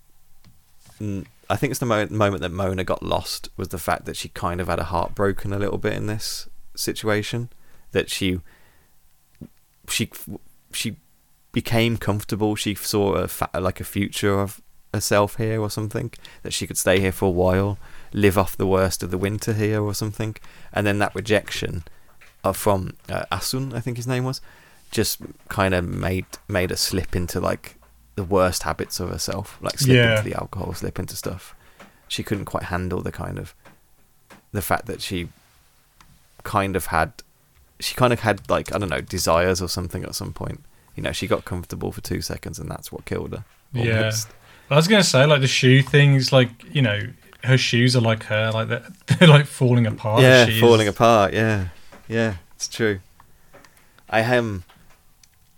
I 1.51 1.57
think 1.57 1.73
it's 1.73 1.81
the 1.81 1.87
mo- 1.87 2.07
moment 2.07 2.43
that 2.43 2.53
Mona 2.53 2.85
got 2.85 3.03
lost 3.03 3.49
was 3.57 3.69
the 3.69 3.79
fact 3.79 4.05
that 4.05 4.17
she 4.17 4.29
kind 4.29 4.61
of 4.61 4.69
had 4.69 4.79
her 4.79 4.85
heart 4.85 5.15
broken 5.15 5.53
a 5.53 5.59
little 5.59 5.79
bit 5.79 5.95
in 5.95 6.07
this 6.07 6.49
situation. 6.77 7.51
That 7.91 8.09
she, 8.09 8.41
she, 9.89 10.11
she 10.73 10.97
became 11.51 11.97
comfortable. 11.97 12.55
She 12.55 12.77
saw 12.77 13.15
a 13.15 13.27
fa- 13.27 13.51
like 13.59 13.81
a 13.81 13.85
future 13.85 14.39
of 14.41 14.63
herself 14.95 15.37
here 15.37 15.61
or 15.61 15.71
something. 15.71 16.13
That 16.45 16.53
she 16.53 16.69
could 16.69 16.79
stay 16.79 17.01
here 17.01 17.13
for 17.13 17.27
a 17.27 17.31
while, 17.31 17.79
live 18.13 18.39
off 18.39 18.57
the 18.57 18.67
worst 18.67 19.03
of 19.03 19.11
the 19.11 19.19
winter 19.19 19.53
here 19.53 19.83
or 19.83 19.93
something. 19.93 20.37
And 20.73 20.87
then 20.87 21.01
that 21.01 21.15
rejection, 21.17 21.83
uh, 22.45 22.53
from 22.53 22.95
uh, 23.09 23.25
Assoun, 23.33 23.75
I 23.75 23.81
think 23.81 23.97
his 23.97 24.07
name 24.07 24.23
was, 24.25 24.41
just 24.93 25.21
kind 25.49 25.75
of 25.75 25.85
made 25.85 26.27
made 26.49 26.71
her 26.71 26.77
slip 26.77 27.15
into 27.15 27.41
like 27.41 27.77
the 28.17 28.25
worst 28.25 28.65
habits 28.65 29.01
of 29.01 29.09
herself, 29.11 29.59
like 29.61 29.79
slip 29.79 29.97
Yeah. 29.97 30.19
into 30.19 30.31
the 30.31 30.37
alcohol, 30.39 30.75
slip 30.75 30.99
into 30.99 31.17
stuff. 31.17 31.55
She 32.09 32.23
couldn't 32.23 32.45
quite 32.47 32.65
handle 32.65 33.01
the 33.03 33.13
kind 33.13 33.39
of 33.39 33.55
the 34.53 34.63
fact 34.63 34.87
that 34.87 35.01
she 35.01 35.29
kind 36.43 36.75
of 36.77 36.87
had 36.87 37.13
she 37.79 37.95
kind 37.95 38.13
of 38.13 38.21
had 38.21 38.49
like 38.51 38.75
I 38.75 38.79
don't 38.79 38.91
know 38.91 39.01
desires 39.01 39.63
or 39.63 39.69
something 39.69 40.05
at 40.05 40.15
some 40.15 40.33
point. 40.33 40.65
You 40.97 41.03
know, 41.03 41.13
she 41.13 41.27
got 41.27 41.45
comfortable 41.45 41.93
for 41.93 42.01
two 42.01 42.21
seconds, 42.21 42.59
and 42.59 42.69
that's 42.71 42.91
what 42.93 43.05
killed 43.05 43.33
her. 43.33 43.45
Yeah. 43.73 44.11
I 44.71 44.77
was 44.77 44.87
gonna 44.89 45.03
say 45.05 45.25
like 45.27 45.41
the 45.41 45.47
shoe 45.47 45.83
things, 45.83 46.33
like 46.33 46.51
you 46.75 46.83
know, 46.83 47.01
her 47.45 47.57
shoes 47.57 47.97
are 47.97 48.01
like 48.01 48.25
her, 48.25 48.51
like 48.53 48.69
they're, 48.69 48.87
they're 49.19 49.29
like 49.29 49.47
falling 49.47 49.87
apart. 49.87 50.23
yeah, 50.23 50.47
is- 50.47 50.61
falling 50.61 50.89
apart. 50.89 51.33
Yeah, 51.33 51.69
yeah, 52.09 52.35
it's 52.57 52.69
true. 52.69 53.01
I 54.09 54.21
am 54.23 54.65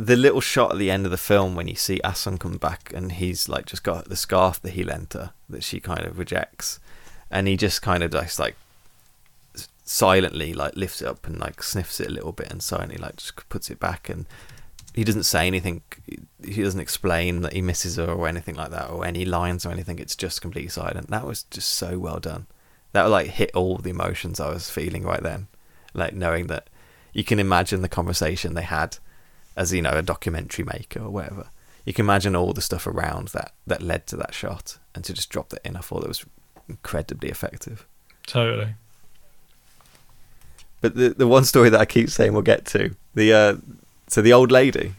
the 0.04 0.16
little 0.16 0.40
shot 0.40 0.72
at 0.72 0.78
the 0.78 0.90
end 0.90 1.04
of 1.04 1.12
the 1.12 1.16
film 1.16 1.54
when 1.54 1.68
you 1.68 1.76
see 1.76 2.00
Assoun 2.02 2.38
come 2.38 2.56
back 2.56 2.92
and 2.92 3.12
he's 3.12 3.48
like 3.48 3.66
just 3.66 3.84
got 3.84 4.08
the 4.08 4.16
scarf 4.16 4.60
that 4.62 4.72
he 4.72 4.82
lent 4.82 5.12
her 5.12 5.32
that 5.48 5.62
she 5.62 5.78
kind 5.78 6.04
of 6.04 6.18
rejects, 6.18 6.80
and 7.30 7.46
he 7.46 7.56
just 7.56 7.82
kind 7.82 8.02
of 8.02 8.10
just 8.10 8.40
like 8.40 8.56
silently 9.84 10.54
like 10.54 10.74
lifts 10.74 11.02
it 11.02 11.08
up 11.08 11.26
and 11.26 11.38
like 11.38 11.62
sniffs 11.62 12.00
it 12.00 12.08
a 12.08 12.12
little 12.12 12.32
bit 12.32 12.50
and 12.50 12.62
silently 12.62 12.96
like 12.96 13.16
just 13.16 13.48
puts 13.48 13.70
it 13.70 13.78
back. 13.78 14.08
And 14.08 14.26
he 14.92 15.04
doesn't 15.04 15.22
say 15.22 15.46
anything 15.46 15.82
he 16.44 16.62
doesn't 16.62 16.80
explain 16.80 17.42
that 17.42 17.52
he 17.52 17.62
misses 17.62 17.96
her 17.96 18.10
or 18.10 18.26
anything 18.26 18.56
like 18.56 18.72
that 18.72 18.90
or 18.90 19.04
any 19.06 19.24
lines 19.24 19.64
or 19.64 19.70
anything. 19.70 20.00
It's 20.00 20.16
just 20.16 20.42
completely 20.42 20.70
silent. 20.70 21.10
That 21.10 21.26
was 21.26 21.44
just 21.44 21.68
so 21.68 22.00
well 22.00 22.18
done. 22.18 22.46
That 22.90 23.04
like 23.04 23.28
hit 23.28 23.52
all 23.54 23.78
the 23.78 23.90
emotions 23.90 24.40
i 24.40 24.50
was 24.50 24.68
feeling 24.68 25.04
right 25.04 25.22
then. 25.22 25.46
Like 25.94 26.12
knowing 26.12 26.48
that 26.48 26.68
you 27.12 27.22
can 27.22 27.38
imagine 27.38 27.82
the 27.82 27.88
conversation 27.88 28.54
they 28.54 28.62
had 28.62 28.98
as 29.56 29.72
you 29.72 29.82
know 29.82 29.90
a 29.90 30.02
documentary 30.02 30.64
maker 30.64 31.00
or 31.00 31.10
whatever 31.10 31.48
you 31.84 31.92
can 31.92 32.04
imagine 32.06 32.36
all 32.36 32.52
the 32.52 32.60
stuff 32.62 32.86
around 32.86 33.28
that 33.28 33.52
that 33.66 33.82
led 33.82 34.06
to 34.06 34.16
that 34.16 34.32
shot 34.34 34.78
and 34.94 35.04
to 35.04 35.12
just 35.12 35.30
drop 35.30 35.48
that 35.50 35.60
in 35.64 35.76
i 35.76 35.80
thought 35.80 36.02
it 36.04 36.08
was 36.08 36.24
incredibly 36.68 37.28
effective 37.28 37.86
Totally. 38.26 38.74
but 40.80 40.94
the 40.94 41.10
the 41.10 41.26
one 41.26 41.44
story 41.44 41.70
that 41.70 41.80
I 41.80 41.84
keep 41.84 42.08
saying 42.08 42.32
we'll 42.32 42.42
get 42.42 42.64
to 42.66 42.94
the 43.14 43.32
uh, 43.32 43.56
so 44.06 44.22
the 44.22 44.32
old 44.32 44.52
lady. 44.52 44.94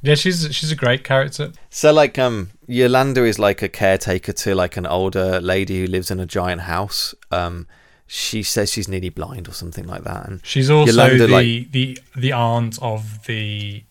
Yeah, 0.00 0.14
she's 0.14 0.48
she's 0.54 0.70
a 0.70 0.76
great 0.76 1.02
character. 1.02 1.52
so 1.70 1.92
like 1.92 2.18
um 2.18 2.50
Yolanda 2.68 3.24
is 3.24 3.38
like 3.38 3.62
a 3.62 3.68
caretaker 3.68 4.32
to 4.32 4.54
like 4.54 4.76
an 4.76 4.86
older 4.86 5.40
lady 5.40 5.80
who 5.80 5.86
lives 5.86 6.10
in 6.10 6.20
a 6.20 6.26
giant 6.26 6.62
house. 6.62 7.14
Um, 7.32 7.66
she 8.10 8.42
says 8.42 8.72
she's 8.72 8.88
nearly 8.88 9.10
blind 9.10 9.46
or 9.48 9.52
something 9.52 9.86
like 9.86 10.02
that, 10.04 10.26
and 10.26 10.40
She's 10.44 10.70
also 10.70 10.90
Yolanda, 10.90 11.26
the, 11.26 11.32
like- 11.32 11.70
the 11.72 11.98
the 12.16 12.32
aunt 12.32 12.78
of 12.82 13.24
the 13.26 13.84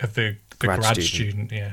of 0.00 0.14
the 0.14 0.36
the 0.60 0.66
Grad 0.68 0.80
grad, 0.80 0.94
student. 1.02 1.08
student. 1.48 1.52
yeah, 1.52 1.72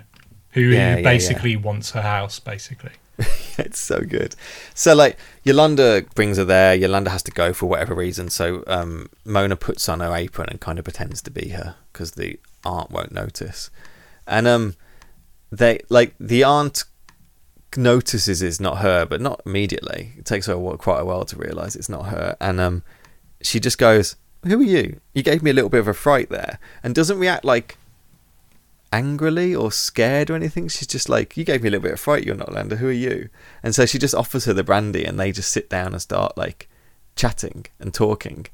who, 0.52 0.62
Yeah, 0.62 0.78
yeah, 0.78 0.96
who 0.96 1.02
yeah. 1.02 1.04
basically 1.04 1.56
wants 1.58 1.92
her 1.92 2.02
house, 2.02 2.40
basically. 2.40 2.92
it's 3.58 3.78
so 3.80 4.00
good. 4.00 4.34
So 4.74 4.96
like 4.96 5.18
Yolanda 5.44 6.06
brings 6.16 6.38
her 6.38 6.46
there. 6.46 6.74
Yolanda 6.74 7.10
has 7.10 7.22
to 7.24 7.32
go 7.32 7.52
for 7.52 7.66
whatever 7.66 7.94
reason. 7.94 8.30
So 8.30 8.64
um, 8.66 9.10
Mona 9.26 9.58
puts 9.58 9.90
on 9.90 10.00
her 10.00 10.16
apron 10.16 10.48
and 10.50 10.60
kind 10.62 10.80
of 10.80 10.86
pretends 10.86 11.22
to 11.24 11.30
be 11.32 11.50
her 11.50 11.76
because 11.92 12.12
the 12.14 12.40
aunt 12.64 12.90
won't 12.92 13.12
notice. 13.12 13.70
And 14.26 14.48
um, 14.48 14.76
they 15.52 15.82
like 15.90 16.16
the 16.20 16.44
aunt 16.46 16.86
notices 17.78 18.42
it's 18.42 18.60
not 18.60 18.80
her, 18.80 19.06
but 19.06 19.22
not 19.22 19.42
immediately. 19.46 20.14
It 20.18 20.26
takes 20.26 20.48
her 20.48 20.56
quite 20.78 21.00
a 21.02 21.06
while 21.06 21.26
to 21.26 21.36
realize 21.36 21.76
it's 21.76 21.90
not 21.90 22.08
her. 22.08 22.36
And 22.40 22.60
um, 22.60 22.84
she 23.42 23.60
just 23.60 23.78
goes, 23.78 24.16
"Who 24.44 24.60
are 24.60 24.64
you? 24.64 25.00
You 25.14 25.24
gave 25.24 25.44
me 25.44 25.52
a 25.52 25.54
little 25.54 25.70
bit 25.70 25.80
of 25.80 25.88
a 25.88 25.94
fright 25.94 26.30
there," 26.30 26.60
and 26.84 26.96
doesn't 26.96 27.20
react 27.20 27.46
like 27.46 27.78
angrily 28.92 29.54
or 29.54 29.72
scared 29.72 30.30
or 30.30 30.36
anything. 30.36 30.68
She's 30.68 30.88
just 30.88 31.10
like, 31.10 31.38
"You 31.38 31.44
gave 31.44 31.62
me 31.62 31.68
a 31.68 31.72
little 31.72 31.84
bit 31.84 31.94
of 31.94 32.00
fright. 32.00 32.26
You're 32.26 32.36
not 32.36 32.52
Landa. 32.52 32.78
Who 32.78 32.88
are 32.88 32.92
you?" 32.92 33.30
And 33.62 33.76
so 33.76 33.86
she 33.86 34.00
just 34.00 34.16
offers 34.16 34.46
her 34.46 34.54
the 34.54 34.64
brandy, 34.64 35.06
and 35.06 35.20
they 35.20 35.32
just 35.32 35.52
sit 35.52 35.70
down 35.70 35.94
and 35.94 36.02
start 36.02 36.38
like 36.38 36.70
chatting 37.16 37.66
and 37.80 37.94
talking. 37.94 38.48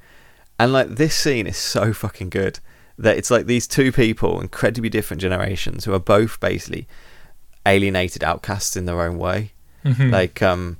And 0.59 0.71
like 0.73 0.95
this 0.95 1.15
scene 1.15 1.47
is 1.47 1.57
so 1.57 1.93
fucking 1.93 2.29
good 2.29 2.59
that 2.97 3.17
it's 3.17 3.29
like 3.29 3.45
these 3.45 3.67
two 3.67 3.91
people, 3.91 4.39
incredibly 4.39 4.89
different 4.89 5.21
generations, 5.21 5.85
who 5.85 5.93
are 5.93 5.99
both 5.99 6.39
basically 6.39 6.87
alienated 7.65 8.23
outcasts 8.23 8.75
in 8.75 8.85
their 8.85 9.01
own 9.01 9.17
way. 9.17 9.51
Mhm. 9.83 10.11
Like 10.11 10.41
um, 10.41 10.77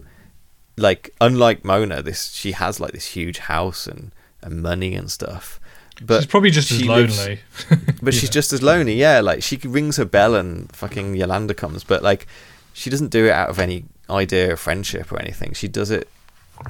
like 0.77 1.13
unlike 1.21 1.63
Mona, 1.63 2.01
this 2.01 2.31
she 2.31 2.51
has 2.53 2.79
like 2.79 2.91
this 2.91 3.07
huge 3.07 3.39
house 3.39 3.87
and, 3.87 4.11
and 4.41 4.61
money 4.61 4.95
and 4.95 5.09
stuff. 5.11 5.59
But 6.01 6.17
she's 6.21 6.27
probably 6.27 6.51
just 6.51 6.71
as 6.71 6.79
she 6.79 6.87
lives- 6.87 7.19
lonely. 7.19 7.39
but 8.01 8.13
she's 8.13 8.29
just 8.29 8.51
as 8.51 8.61
lonely, 8.61 8.95
yeah. 8.95 9.21
Like 9.21 9.43
she 9.43 9.57
rings 9.57 9.97
her 9.97 10.05
bell 10.05 10.35
and 10.35 10.73
fucking 10.75 11.15
Yolanda 11.15 11.53
comes, 11.53 11.83
but 11.83 12.03
like 12.03 12.27
she 12.73 12.89
doesn't 12.89 13.09
do 13.11 13.25
it 13.27 13.31
out 13.31 13.49
of 13.49 13.59
any 13.59 13.85
idea 14.09 14.51
of 14.53 14.59
friendship 14.59 15.11
or 15.11 15.19
anything. 15.19 15.53
She 15.53 15.67
does 15.67 15.91
it, 15.91 16.09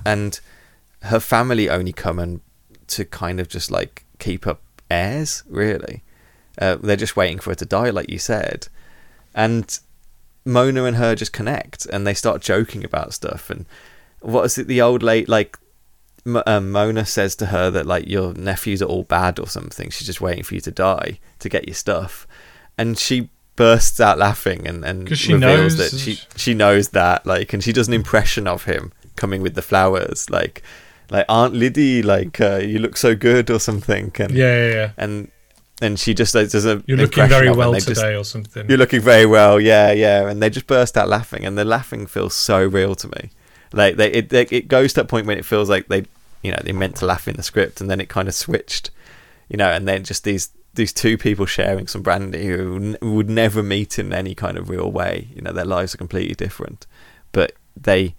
and 0.05 0.39
her 1.03 1.19
family 1.19 1.69
only 1.69 1.93
come 1.93 2.19
and 2.19 2.41
to 2.87 3.03
kind 3.05 3.39
of 3.39 3.47
just 3.47 3.71
like 3.71 4.05
keep 4.19 4.45
up 4.45 4.61
airs. 4.91 5.43
Really, 5.47 6.03
uh, 6.61 6.75
they're 6.75 6.95
just 6.95 7.15
waiting 7.15 7.39
for 7.39 7.49
her 7.51 7.55
to 7.55 7.65
die, 7.65 7.89
like 7.89 8.09
you 8.11 8.19
said, 8.19 8.67
and 9.33 9.79
Mona 10.45 10.83
and 10.85 10.97
her 10.97 11.15
just 11.15 11.33
connect 11.33 11.85
and 11.87 12.05
they 12.05 12.13
start 12.13 12.41
joking 12.41 12.83
about 12.85 13.13
stuff. 13.13 13.49
And 13.49 13.65
what 14.21 14.43
is 14.45 14.57
it? 14.57 14.67
The 14.67 14.81
old 14.81 15.01
late 15.03 15.27
like 15.27 15.57
M- 16.25 16.41
um, 16.45 16.71
Mona 16.71 17.05
says 17.05 17.35
to 17.37 17.47
her 17.47 17.69
that 17.71 17.85
like 17.85 18.07
your 18.07 18.33
nephews 18.33 18.81
are 18.81 18.85
all 18.85 19.03
bad 19.03 19.39
or 19.39 19.47
something. 19.47 19.89
She's 19.89 20.07
just 20.07 20.21
waiting 20.21 20.43
for 20.43 20.55
you 20.55 20.61
to 20.61 20.71
die 20.71 21.19
to 21.39 21.49
get 21.49 21.67
your 21.67 21.75
stuff, 21.75 22.25
and 22.77 22.97
she 22.97 23.29
bursts 23.55 23.99
out 24.01 24.17
laughing 24.17 24.67
and 24.67 24.83
and 24.83 25.17
she 25.17 25.33
reveals 25.33 25.77
knows- 25.77 25.91
that 25.91 25.97
she 25.97 26.19
she 26.35 26.53
knows 26.53 26.89
that 26.89 27.25
like 27.25 27.53
and 27.53 27.63
she 27.63 27.71
does 27.71 27.87
an 27.87 27.93
impression 27.93 28.47
of 28.47 28.65
him 28.65 28.91
coming 29.15 29.41
with 29.41 29.55
the 29.55 29.61
flowers 29.61 30.29
like 30.29 30.61
like 31.09 31.25
Aunt 31.29 31.53
Lydie 31.53 32.01
like 32.03 32.41
uh, 32.41 32.57
you 32.57 32.79
look 32.79 32.97
so 32.97 33.15
good 33.15 33.49
or 33.49 33.59
something 33.59 34.11
and 34.19 34.31
Yeah, 34.31 34.67
yeah, 34.67 34.73
yeah. 34.73 34.91
and 34.97 35.31
and 35.81 35.99
she 35.99 36.13
just 36.13 36.33
like, 36.35 36.49
does 36.49 36.65
a 36.65 36.81
You're 36.85 36.97
looking 36.97 37.27
very 37.27 37.51
well 37.51 37.73
today, 37.73 37.85
just- 37.93 38.03
or 38.03 38.23
something. 38.23 38.67
you're 38.69 38.77
looking 38.77 39.01
very 39.01 39.25
well, 39.25 39.59
yeah, 39.59 39.91
yeah. 39.91 40.27
And 40.29 40.41
they 40.41 40.49
just 40.49 40.67
burst 40.67 40.97
out 40.97 41.09
laughing, 41.09 41.45
and 41.45 41.57
the 41.57 41.65
laughing 41.65 42.05
feels 42.07 42.33
so 42.33 42.65
real 42.65 42.95
to 42.95 43.07
me. 43.09 43.29
Like 43.73 43.97
they, 43.97 44.11
it, 44.11 44.29
they, 44.29 44.43
it 44.51 44.67
goes 44.67 44.93
to 44.93 45.01
that 45.01 45.07
point 45.09 45.27
when 45.27 45.37
it 45.37 45.45
feels 45.45 45.69
like 45.69 45.87
they, 45.87 46.05
you 46.43 46.51
know, 46.51 46.59
they 46.63 46.71
meant 46.71 46.95
to 46.97 47.05
laugh 47.05 47.27
in 47.27 47.35
the 47.35 47.43
script, 47.43 47.81
and 47.81 47.89
then 47.89 47.99
it 47.99 48.07
kind 48.09 48.27
of 48.27 48.33
switched, 48.33 48.89
you 49.49 49.57
know, 49.57 49.69
and 49.69 49.87
then 49.87 50.03
just 50.03 50.23
these 50.23 50.49
these 50.75 50.91
two 50.93 51.17
people 51.17 51.45
sharing 51.45 51.87
some 51.87 52.01
brandy 52.01 52.47
who 52.47 52.75
n- 52.75 52.97
would 53.01 53.29
never 53.29 53.63
meet 53.63 53.97
in 53.97 54.11
any 54.13 54.35
kind 54.35 54.57
of 54.57 54.69
real 54.69 54.91
way. 54.91 55.29
You 55.35 55.41
know, 55.41 55.51
their 55.53 55.65
lives 55.65 55.93
are 55.93 55.97
completely 55.97 56.35
different, 56.35 56.85
but 57.31 57.53
they 57.75 58.15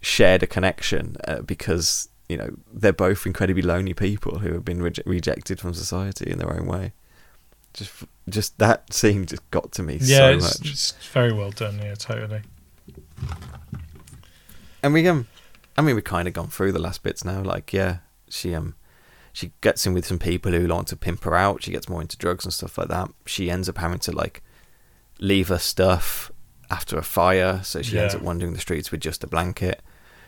shared 0.00 0.42
a 0.42 0.46
connection 0.48 1.16
uh, 1.28 1.40
because 1.42 2.08
you 2.28 2.36
know 2.36 2.50
they're 2.72 2.92
both 2.92 3.26
incredibly 3.26 3.62
lonely 3.62 3.94
people 3.94 4.38
who 4.38 4.52
have 4.52 4.64
been 4.64 4.78
reje- 4.78 5.02
rejected 5.06 5.60
from 5.60 5.74
society 5.74 6.30
in 6.30 6.38
their 6.38 6.52
own 6.52 6.66
way. 6.66 6.92
Just, 7.74 8.04
just 8.28 8.58
that 8.58 8.92
scene 8.92 9.24
just 9.24 9.48
got 9.50 9.72
to 9.72 9.82
me 9.82 9.98
yeah, 10.00 10.16
so 10.18 10.32
it's, 10.32 10.60
much. 10.60 10.70
it's 10.70 10.92
very 11.12 11.32
well 11.32 11.50
done. 11.50 11.78
Yeah, 11.82 11.94
totally. 11.94 12.42
And 14.82 14.92
we 14.92 15.06
um, 15.08 15.26
I 15.76 15.82
mean, 15.82 15.94
we've 15.94 16.04
kind 16.04 16.28
of 16.28 16.34
gone 16.34 16.48
through 16.48 16.72
the 16.72 16.78
last 16.78 17.02
bits 17.02 17.24
now. 17.24 17.42
Like, 17.42 17.72
yeah, 17.72 17.98
she 18.28 18.54
um, 18.54 18.74
she 19.32 19.52
gets 19.60 19.86
in 19.86 19.94
with 19.94 20.06
some 20.06 20.18
people 20.18 20.52
who 20.52 20.66
want 20.66 20.88
to 20.88 20.96
pimp 20.96 21.24
her 21.24 21.34
out. 21.34 21.62
She 21.62 21.70
gets 21.70 21.88
more 21.88 22.02
into 22.02 22.18
drugs 22.18 22.44
and 22.44 22.52
stuff 22.52 22.76
like 22.76 22.88
that. 22.88 23.10
She 23.26 23.50
ends 23.50 23.68
up 23.68 23.78
having 23.78 23.98
to 24.00 24.12
like 24.12 24.42
leave 25.18 25.48
her 25.48 25.58
stuff 25.58 26.30
after 26.70 26.98
a 26.98 27.02
fire, 27.02 27.60
so 27.62 27.82
she 27.82 27.98
ends 27.98 28.14
up 28.14 28.22
wandering 28.22 28.52
the 28.52 28.60
streets 28.60 28.90
with 28.90 29.00
just 29.00 29.24
a 29.24 29.26
blanket. 29.26 29.82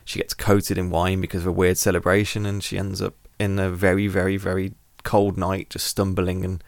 She 0.05 0.19
gets 0.19 0.35
coated 0.35 0.77
in 0.79 0.91
wine 0.91 1.21
because 1.21 1.43
of 1.43 1.47
a 1.49 1.53
weird 1.53 1.79
celebration, 1.79 2.45
and 2.47 2.63
she 2.63 2.79
ends 2.79 3.01
up 3.01 3.15
in 3.39 3.59
a 3.59 3.71
very, 3.71 4.07
very, 4.07 4.37
very 4.37 4.73
cold 5.03 5.37
night, 5.39 5.71
just 5.71 5.87
stumbling. 5.87 6.45
And 6.45 6.63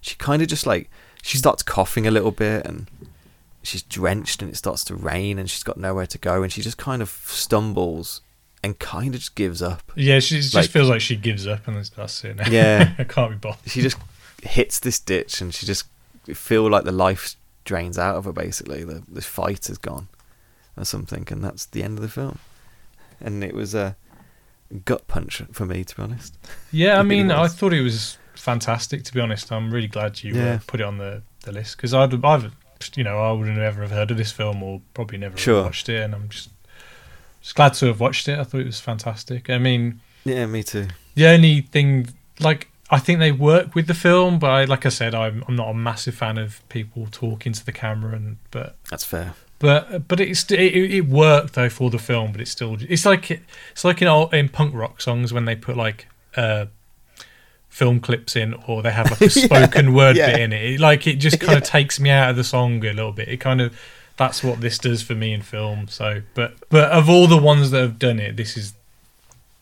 she 0.00 0.16
kind 0.16 0.42
of 0.42 0.48
just 0.48 0.66
like 0.66 0.90
she 1.22 1.36
starts 1.38 1.62
coughing 1.62 2.06
a 2.06 2.10
little 2.10 2.30
bit, 2.32 2.66
and 2.66 2.88
she's 3.62 3.82
drenched, 3.82 4.42
and 4.42 4.50
it 4.50 4.56
starts 4.56 4.84
to 4.86 4.94
rain, 4.96 5.38
and 5.38 5.48
she's 5.48 5.62
got 5.62 5.76
nowhere 5.76 6.06
to 6.06 6.18
go, 6.18 6.42
and 6.42 6.52
she 6.52 6.62
just 6.62 6.78
kind 6.78 7.00
of 7.02 7.08
stumbles 7.26 8.22
and 8.62 8.78
kind 8.78 9.14
of 9.14 9.20
just 9.20 9.34
gives 9.36 9.62
up. 9.62 9.90
Yeah, 9.96 10.18
she 10.20 10.36
just 10.40 10.54
Like- 10.54 10.68
feels 10.70 10.88
like 10.88 11.00
she 11.00 11.16
gives 11.16 11.46
up, 11.46 11.66
and 11.66 11.76
that's- 11.76 11.90
that's 11.90 12.24
it. 12.24 12.36
Now. 12.36 12.50
Yeah. 12.50 12.94
I 12.98 13.04
can't 13.04 13.30
be 13.30 13.36
bothered. 13.36 13.70
She 13.70 13.80
just 13.82 13.96
hits 14.42 14.78
this 14.78 14.98
ditch, 14.98 15.40
and 15.40 15.54
she 15.54 15.64
just 15.66 15.84
feel 16.34 16.68
like 16.68 16.84
the 16.84 16.92
life 16.92 17.36
drains 17.64 17.98
out 17.98 18.16
of 18.16 18.24
her. 18.24 18.32
Basically, 18.32 18.82
the 18.84 19.02
the 19.08 19.22
fight 19.22 19.70
is 19.70 19.78
gone, 19.78 20.08
or 20.76 20.84
something, 20.84 21.26
and 21.30 21.42
that's 21.44 21.66
the 21.66 21.82
end 21.82 21.98
of 21.98 22.02
the 22.02 22.08
film. 22.10 22.38
And 23.20 23.44
it 23.44 23.54
was 23.54 23.74
a 23.74 23.96
gut 24.84 25.06
punch 25.08 25.42
for 25.52 25.66
me, 25.66 25.84
to 25.84 25.96
be 25.96 26.02
honest. 26.02 26.36
Yeah, 26.72 26.98
I 26.98 27.02
mean, 27.02 27.30
I 27.30 27.48
thought 27.48 27.72
it 27.72 27.82
was 27.82 28.18
fantastic. 28.34 29.04
To 29.04 29.12
be 29.14 29.20
honest, 29.20 29.50
I'm 29.52 29.70
really 29.72 29.88
glad 29.88 30.22
you 30.22 30.38
uh, 30.38 30.58
put 30.66 30.80
it 30.80 30.84
on 30.84 30.98
the, 30.98 31.22
the 31.42 31.52
list 31.52 31.76
because 31.76 31.92
I'd, 31.94 32.24
I've, 32.24 32.54
you 32.94 33.04
know, 33.04 33.18
I 33.18 33.32
would 33.32 33.46
have 33.48 33.56
never 33.56 33.82
have 33.82 33.90
heard 33.90 34.10
of 34.10 34.16
this 34.16 34.32
film 34.32 34.62
or 34.62 34.80
probably 34.94 35.18
never 35.18 35.36
Sure. 35.36 35.64
watched 35.64 35.88
it, 35.88 36.02
and 36.02 36.14
I'm 36.14 36.28
just 36.28 36.50
just 37.42 37.54
glad 37.54 37.72
to 37.74 37.86
have 37.86 38.00
watched 38.00 38.28
it. 38.28 38.38
I 38.38 38.44
thought 38.44 38.60
it 38.60 38.66
was 38.66 38.80
fantastic. 38.80 39.48
I 39.50 39.58
mean, 39.58 40.00
Yeah, 40.24 40.44
me 40.46 40.62
too. 40.62 40.88
the 41.14 41.26
only 41.26 41.62
thing, 41.62 42.08
like, 42.38 42.68
I 42.90 42.98
think 42.98 43.18
they 43.18 43.32
work 43.32 43.74
with 43.74 43.86
the 43.86 43.94
film, 43.94 44.38
but 44.38 44.50
I, 44.50 44.64
like 44.64 44.84
I 44.84 44.88
said, 44.90 45.14
I'm 45.14 45.44
I'm 45.48 45.56
not 45.56 45.68
a 45.70 45.74
massive 45.74 46.14
fan 46.14 46.38
of 46.38 46.66
people 46.68 47.06
talking 47.10 47.52
to 47.52 47.64
the 47.64 47.72
camera, 47.72 48.14
and 48.16 48.36
but 48.50 48.76
That's 48.90 49.04
fair. 49.04 49.34
But 49.60 50.08
but 50.08 50.18
it's 50.18 50.50
it, 50.50 50.58
it 50.74 51.06
worked 51.06 51.54
though 51.54 51.68
for 51.68 51.88
the 51.90 51.98
film, 51.98 52.32
but 52.32 52.40
it's 52.40 52.50
still 52.50 52.76
it's 52.80 53.06
like 53.06 53.30
it's 53.30 53.84
like 53.84 54.02
in 54.02 54.08
old, 54.08 54.34
in 54.34 54.48
punk 54.48 54.74
rock 54.74 55.00
songs 55.00 55.32
when 55.32 55.44
they 55.44 55.54
put 55.54 55.76
like 55.76 56.08
uh 56.36 56.66
film 57.68 58.00
clips 58.00 58.34
in 58.34 58.54
or 58.66 58.82
they 58.82 58.90
have 58.90 59.08
like 59.10 59.20
a 59.20 59.24
Yeah, 59.40 59.44
spoken 59.46 59.94
word 59.94 60.16
yeah. 60.16 60.32
bit 60.32 60.40
in 60.40 60.52
it. 60.52 60.62
It- 60.74 60.80
Like 60.80 61.06
it 61.06 61.16
just 61.16 61.38
kind 61.38 61.52
Yeah. 61.52 61.58
of 61.58 61.62
takes 61.64 62.00
me 62.00 62.10
out 62.10 62.30
of 62.30 62.36
the 62.36 62.42
song 62.44 62.84
a 62.84 62.92
little 62.92 63.12
bit. 63.12 63.28
It 63.28 63.36
kind 63.38 63.60
of 63.60 63.78
that's 64.16 64.42
what 64.42 64.60
this 64.60 64.76
does 64.76 65.02
for 65.02 65.14
me 65.14 65.32
in 65.32 65.42
film. 65.42 65.86
So 65.88 66.22
but 66.34 66.54
but 66.68 66.90
of 66.90 67.08
all 67.08 67.26
the 67.28 67.38
ones 67.38 67.70
that 67.70 67.80
have 67.80 67.98
done 67.98 68.18
it, 68.18 68.36
this 68.36 68.56
is 68.56 68.74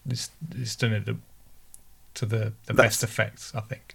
this 0.06 0.30
it's 0.56 0.74
done 0.76 0.92
it 0.94 1.04
to 2.14 2.26
the 2.26 2.52
the 2.66 2.72
That's- 2.72 2.76
best 2.76 3.02
effects, 3.04 3.52
I 3.54 3.60
think. 3.60 3.94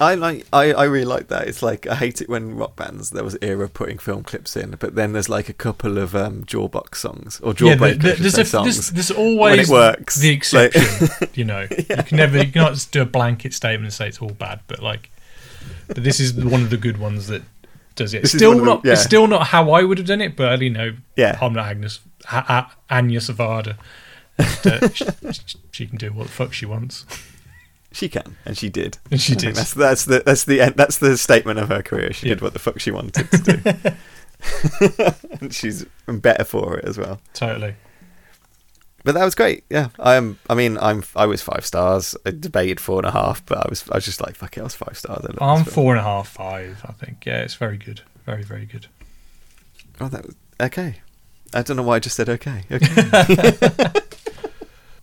I 0.00 0.14
like. 0.16 0.46
I, 0.52 0.72
I 0.72 0.84
really 0.84 1.04
like 1.04 1.28
that. 1.28 1.46
It's 1.46 1.62
like 1.62 1.86
I 1.86 1.94
hate 1.94 2.20
it 2.20 2.28
when 2.28 2.56
rock 2.56 2.74
bands 2.74 3.10
there 3.10 3.22
was 3.22 3.36
era 3.40 3.68
putting 3.68 3.98
film 3.98 4.24
clips 4.24 4.56
in, 4.56 4.72
but 4.80 4.94
then 4.96 5.12
there's 5.12 5.28
like 5.28 5.48
a 5.48 5.52
couple 5.52 5.98
of 5.98 6.16
um, 6.16 6.44
Jawbox 6.44 6.96
songs 6.96 7.40
or 7.40 7.50
Yeah, 7.52 7.76
Jawbreaker 7.76 8.02
the- 8.02 8.12
there's, 8.22 8.38
a, 8.38 8.44
songs. 8.44 8.74
there's, 8.74 8.90
there's 8.90 9.10
always 9.12 9.68
it 9.70 9.72
works. 9.72 10.16
the 10.16 10.30
Like- 10.30 10.36
exception. 10.36 11.28
you 11.34 11.44
know, 11.44 11.66
you 11.70 11.84
can 12.02 12.16
never 12.16 12.38
you 12.42 12.50
cannot 12.50 12.74
just 12.74 12.90
do 12.92 13.02
a 13.02 13.06
blanket 13.06 13.54
statement 13.54 13.84
and 13.84 13.92
say 13.92 14.08
it's 14.08 14.20
all 14.20 14.30
bad. 14.30 14.60
But 14.66 14.80
like, 14.82 15.10
but 15.86 16.02
this 16.02 16.18
is 16.18 16.34
one 16.34 16.62
of 16.62 16.70
the 16.70 16.76
good 16.76 16.98
ones 16.98 17.28
that 17.28 17.42
does 17.94 18.14
it. 18.14 18.22
This 18.22 18.32
still 18.32 18.52
of 18.52 18.58
the- 18.58 18.64
not. 18.64 18.84
yeah. 18.84 18.92
It's 18.94 19.02
still 19.04 19.28
not 19.28 19.46
how 19.46 19.70
I 19.70 19.84
would 19.84 19.98
have 19.98 20.06
done 20.08 20.20
it. 20.20 20.34
But 20.34 20.60
you 20.60 20.70
know, 20.70 20.94
Yeah. 21.16 21.38
I'm 21.40 21.52
not 21.52 21.66
Agnes 21.66 22.00
Anya 22.90 23.20
Savada. 23.20 23.76
Uh, 24.38 24.88
she, 24.92 25.04
she 25.70 25.86
can 25.86 25.98
do 25.98 26.12
what 26.12 26.26
the 26.26 26.32
fuck 26.32 26.52
she 26.52 26.66
wants. 26.66 27.04
She 27.94 28.08
can, 28.08 28.36
and 28.44 28.58
she 28.58 28.68
did. 28.68 28.98
And 29.10 29.20
she 29.20 29.34
did. 29.34 29.54
That's 29.54 29.72
that's 29.72 30.04
the 30.04 30.22
that's 30.26 30.44
the 30.44 30.60
end, 30.60 30.74
that's 30.74 30.98
the 30.98 31.16
statement 31.16 31.58
of 31.60 31.68
her 31.70 31.80
career. 31.80 32.12
She 32.12 32.26
Yeah. 32.26 32.34
did 32.34 32.42
what 32.42 32.52
the 32.52 32.58
fuck 32.58 32.78
she 32.80 32.90
wanted 32.90 33.30
to 33.30 33.38
do, 33.38 33.94
and 35.40 35.54
she's 35.54 35.86
better 36.08 36.44
for 36.44 36.76
it 36.78 36.84
as 36.84 36.98
well. 36.98 37.20
Totally. 37.32 37.76
But 39.04 39.14
that 39.14 39.24
was 39.24 39.34
great. 39.34 39.64
Yeah, 39.70 39.88
I'm. 39.98 40.38
I 40.50 40.54
mean, 40.54 40.76
I'm. 40.78 41.04
I 41.14 41.26
was 41.26 41.40
five 41.42 41.64
stars. 41.64 42.16
I 42.26 42.30
debated 42.30 42.80
four 42.80 42.98
and 42.98 43.06
a 43.06 43.10
half, 43.12 43.44
but 43.46 43.58
I 43.58 43.66
was. 43.68 43.88
I 43.90 43.96
was 43.96 44.04
just 44.06 44.20
like, 44.20 44.34
fuck 44.34 44.56
it. 44.56 44.60
I 44.60 44.64
was 44.64 44.74
five 44.74 44.96
stars. 44.98 45.24
I 45.24 45.28
love 45.28 45.38
I'm 45.40 45.64
this 45.64 45.72
film. 45.72 45.84
four 45.84 45.92
and 45.94 46.00
a 46.00 46.02
half, 46.04 46.28
five. 46.28 46.80
I 46.88 46.92
think. 46.92 47.24
Yeah, 47.26 47.42
it's 47.42 47.54
very 47.54 47.76
good. 47.76 48.00
Very, 48.26 48.42
very 48.42 48.64
good. 48.64 48.86
Oh, 50.00 50.08
that 50.08 50.24
was 50.26 50.34
okay. 50.60 51.00
I 51.52 51.62
don't 51.62 51.76
know 51.76 51.82
why 51.84 51.96
I 51.96 51.98
just 52.00 52.16
said 52.16 52.28
okay. 52.30 52.64
Okay. 52.72 53.90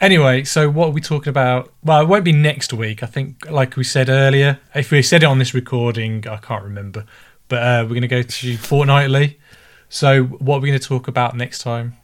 Anyway, 0.02 0.44
so 0.44 0.70
what 0.70 0.88
are 0.88 0.92
we 0.92 1.00
talking 1.00 1.30
about? 1.30 1.72
Well, 1.84 2.02
it 2.02 2.08
won't 2.08 2.26
be 2.26 2.34
next 2.34 2.74
week. 2.74 3.04
I 3.04 3.06
think, 3.06 3.50
like 3.50 3.78
we 3.78 3.84
said 3.84 4.10
earlier, 4.10 4.60
if 4.76 4.92
we 4.92 5.02
said 5.02 5.24
it 5.24 5.28
on 5.28 5.40
this 5.40 5.54
recording, 5.54 6.28
I 6.28 6.38
can't 6.38 6.64
remember. 6.64 7.06
But 7.48 7.64
uh, 7.64 7.84
we're 7.84 7.90
going 7.90 8.02
to 8.02 8.08
go 8.08 8.24
to 8.24 8.58
fortnightly. 8.58 9.40
So, 9.88 10.24
what 10.24 10.58
are 10.58 10.60
we 10.60 10.70
going 10.70 10.80
to 10.80 10.88
talk 10.88 11.08
about 11.08 11.38
next 11.38 11.60
time? 11.60 11.98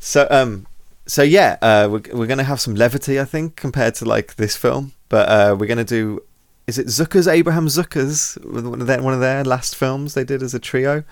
So 0.00 0.26
um, 0.30 0.66
so 1.06 1.22
yeah, 1.22 1.58
uh, 1.60 1.88
we're 1.90 2.02
we're 2.12 2.26
gonna 2.26 2.44
have 2.44 2.60
some 2.60 2.74
levity, 2.74 3.20
I 3.20 3.24
think, 3.24 3.54
compared 3.54 3.94
to 3.96 4.06
like 4.06 4.36
this 4.36 4.56
film. 4.56 4.92
But 5.08 5.28
uh, 5.28 5.56
we're 5.56 5.66
gonna 5.66 5.84
do. 5.84 6.20
Is 6.66 6.78
it 6.78 6.86
Zuckers 6.86 7.30
Abraham 7.30 7.66
Zuckers? 7.66 8.42
One 8.44 8.80
of 8.80 8.86
their 8.86 9.02
one 9.02 9.14
of 9.14 9.20
their 9.20 9.44
last 9.44 9.76
films 9.76 10.14
they 10.14 10.24
did 10.24 10.42
as 10.42 10.54
a 10.54 10.58
trio, 10.58 11.04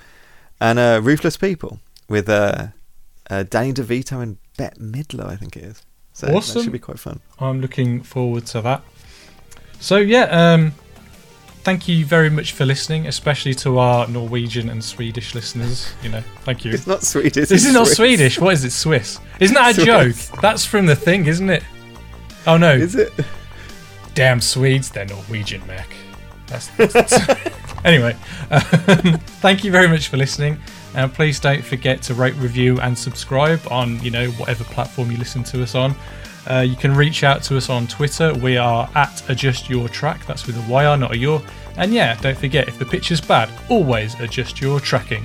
and 0.60 0.78
uh, 0.78 1.00
Ruthless 1.02 1.36
People 1.36 1.80
with 2.08 2.28
uh, 2.28 2.68
uh, 3.28 3.42
Danny 3.42 3.74
DeVito 3.74 4.22
and 4.22 4.38
Bette 4.56 4.80
Midler, 4.80 5.26
I 5.26 5.36
think 5.36 5.56
it 5.56 5.64
is. 5.64 5.82
So 6.18 6.26
Awesome. 6.34 6.54
that 6.58 6.64
should 6.64 6.72
be 6.72 6.80
quite 6.80 6.98
fun. 6.98 7.20
I'm 7.38 7.60
looking 7.60 8.02
forward 8.02 8.44
to 8.46 8.60
that. 8.62 8.82
So, 9.78 9.98
yeah, 9.98 10.24
um, 10.24 10.72
thank 11.62 11.86
you 11.86 12.04
very 12.04 12.28
much 12.28 12.50
for 12.54 12.64
listening, 12.66 13.06
especially 13.06 13.54
to 13.54 13.78
our 13.78 14.08
Norwegian 14.08 14.68
and 14.68 14.82
Swedish 14.82 15.36
listeners. 15.36 15.92
You 16.02 16.08
know, 16.08 16.20
thank 16.42 16.64
you. 16.64 16.72
It's 16.72 16.88
not 16.88 17.04
Swedish. 17.04 17.46
This 17.48 17.64
is 17.64 17.72
not 17.72 17.86
Swedish. 17.86 18.40
What 18.40 18.54
is 18.54 18.64
it? 18.64 18.72
Swiss. 18.72 19.20
Isn't 19.38 19.54
that 19.54 19.70
a 19.70 19.74
Swiss. 19.74 20.30
joke? 20.30 20.40
That's 20.40 20.64
from 20.64 20.86
the 20.86 20.96
thing, 20.96 21.26
isn't 21.26 21.48
it? 21.50 21.62
Oh 22.48 22.56
no! 22.56 22.72
Is 22.72 22.96
it? 22.96 23.12
Damn 24.14 24.40
Swedes, 24.40 24.90
they're 24.90 25.04
Norwegian, 25.06 25.64
Mac. 25.68 25.88
That's, 26.48 26.66
that's- 26.76 27.38
anyway. 27.84 28.16
Um, 28.50 29.18
thank 29.40 29.62
you 29.62 29.70
very 29.70 29.86
much 29.86 30.08
for 30.08 30.16
listening, 30.16 30.58
and 30.98 31.14
please 31.14 31.38
don't 31.38 31.64
forget 31.64 32.02
to 32.02 32.14
rate, 32.14 32.34
review, 32.34 32.78
and 32.80 32.98
subscribe 32.98 33.60
on 33.70 34.02
you 34.02 34.10
know 34.10 34.30
whatever 34.32 34.64
platform 34.64 35.10
you 35.12 35.16
listen 35.16 35.44
to 35.44 35.62
us 35.62 35.76
on. 35.76 35.94
Uh, 36.50 36.60
you 36.60 36.74
can 36.74 36.94
reach 36.94 37.22
out 37.22 37.42
to 37.44 37.56
us 37.56 37.70
on 37.70 37.86
Twitter. 37.86 38.34
We 38.34 38.56
are 38.56 38.90
at 38.96 39.22
Adjust 39.30 39.70
Your 39.70 39.88
Track. 39.88 40.26
That's 40.26 40.46
with 40.46 40.56
a 40.56 40.62
YR, 40.68 40.96
not 40.96 41.12
a 41.12 41.16
your. 41.16 41.40
And 41.76 41.94
yeah, 41.94 42.16
don't 42.20 42.36
forget 42.36 42.66
if 42.66 42.78
the 42.80 42.84
pitch 42.84 43.12
is 43.12 43.20
bad, 43.20 43.48
always 43.68 44.18
adjust 44.18 44.60
your 44.60 44.80
tracking. 44.80 45.24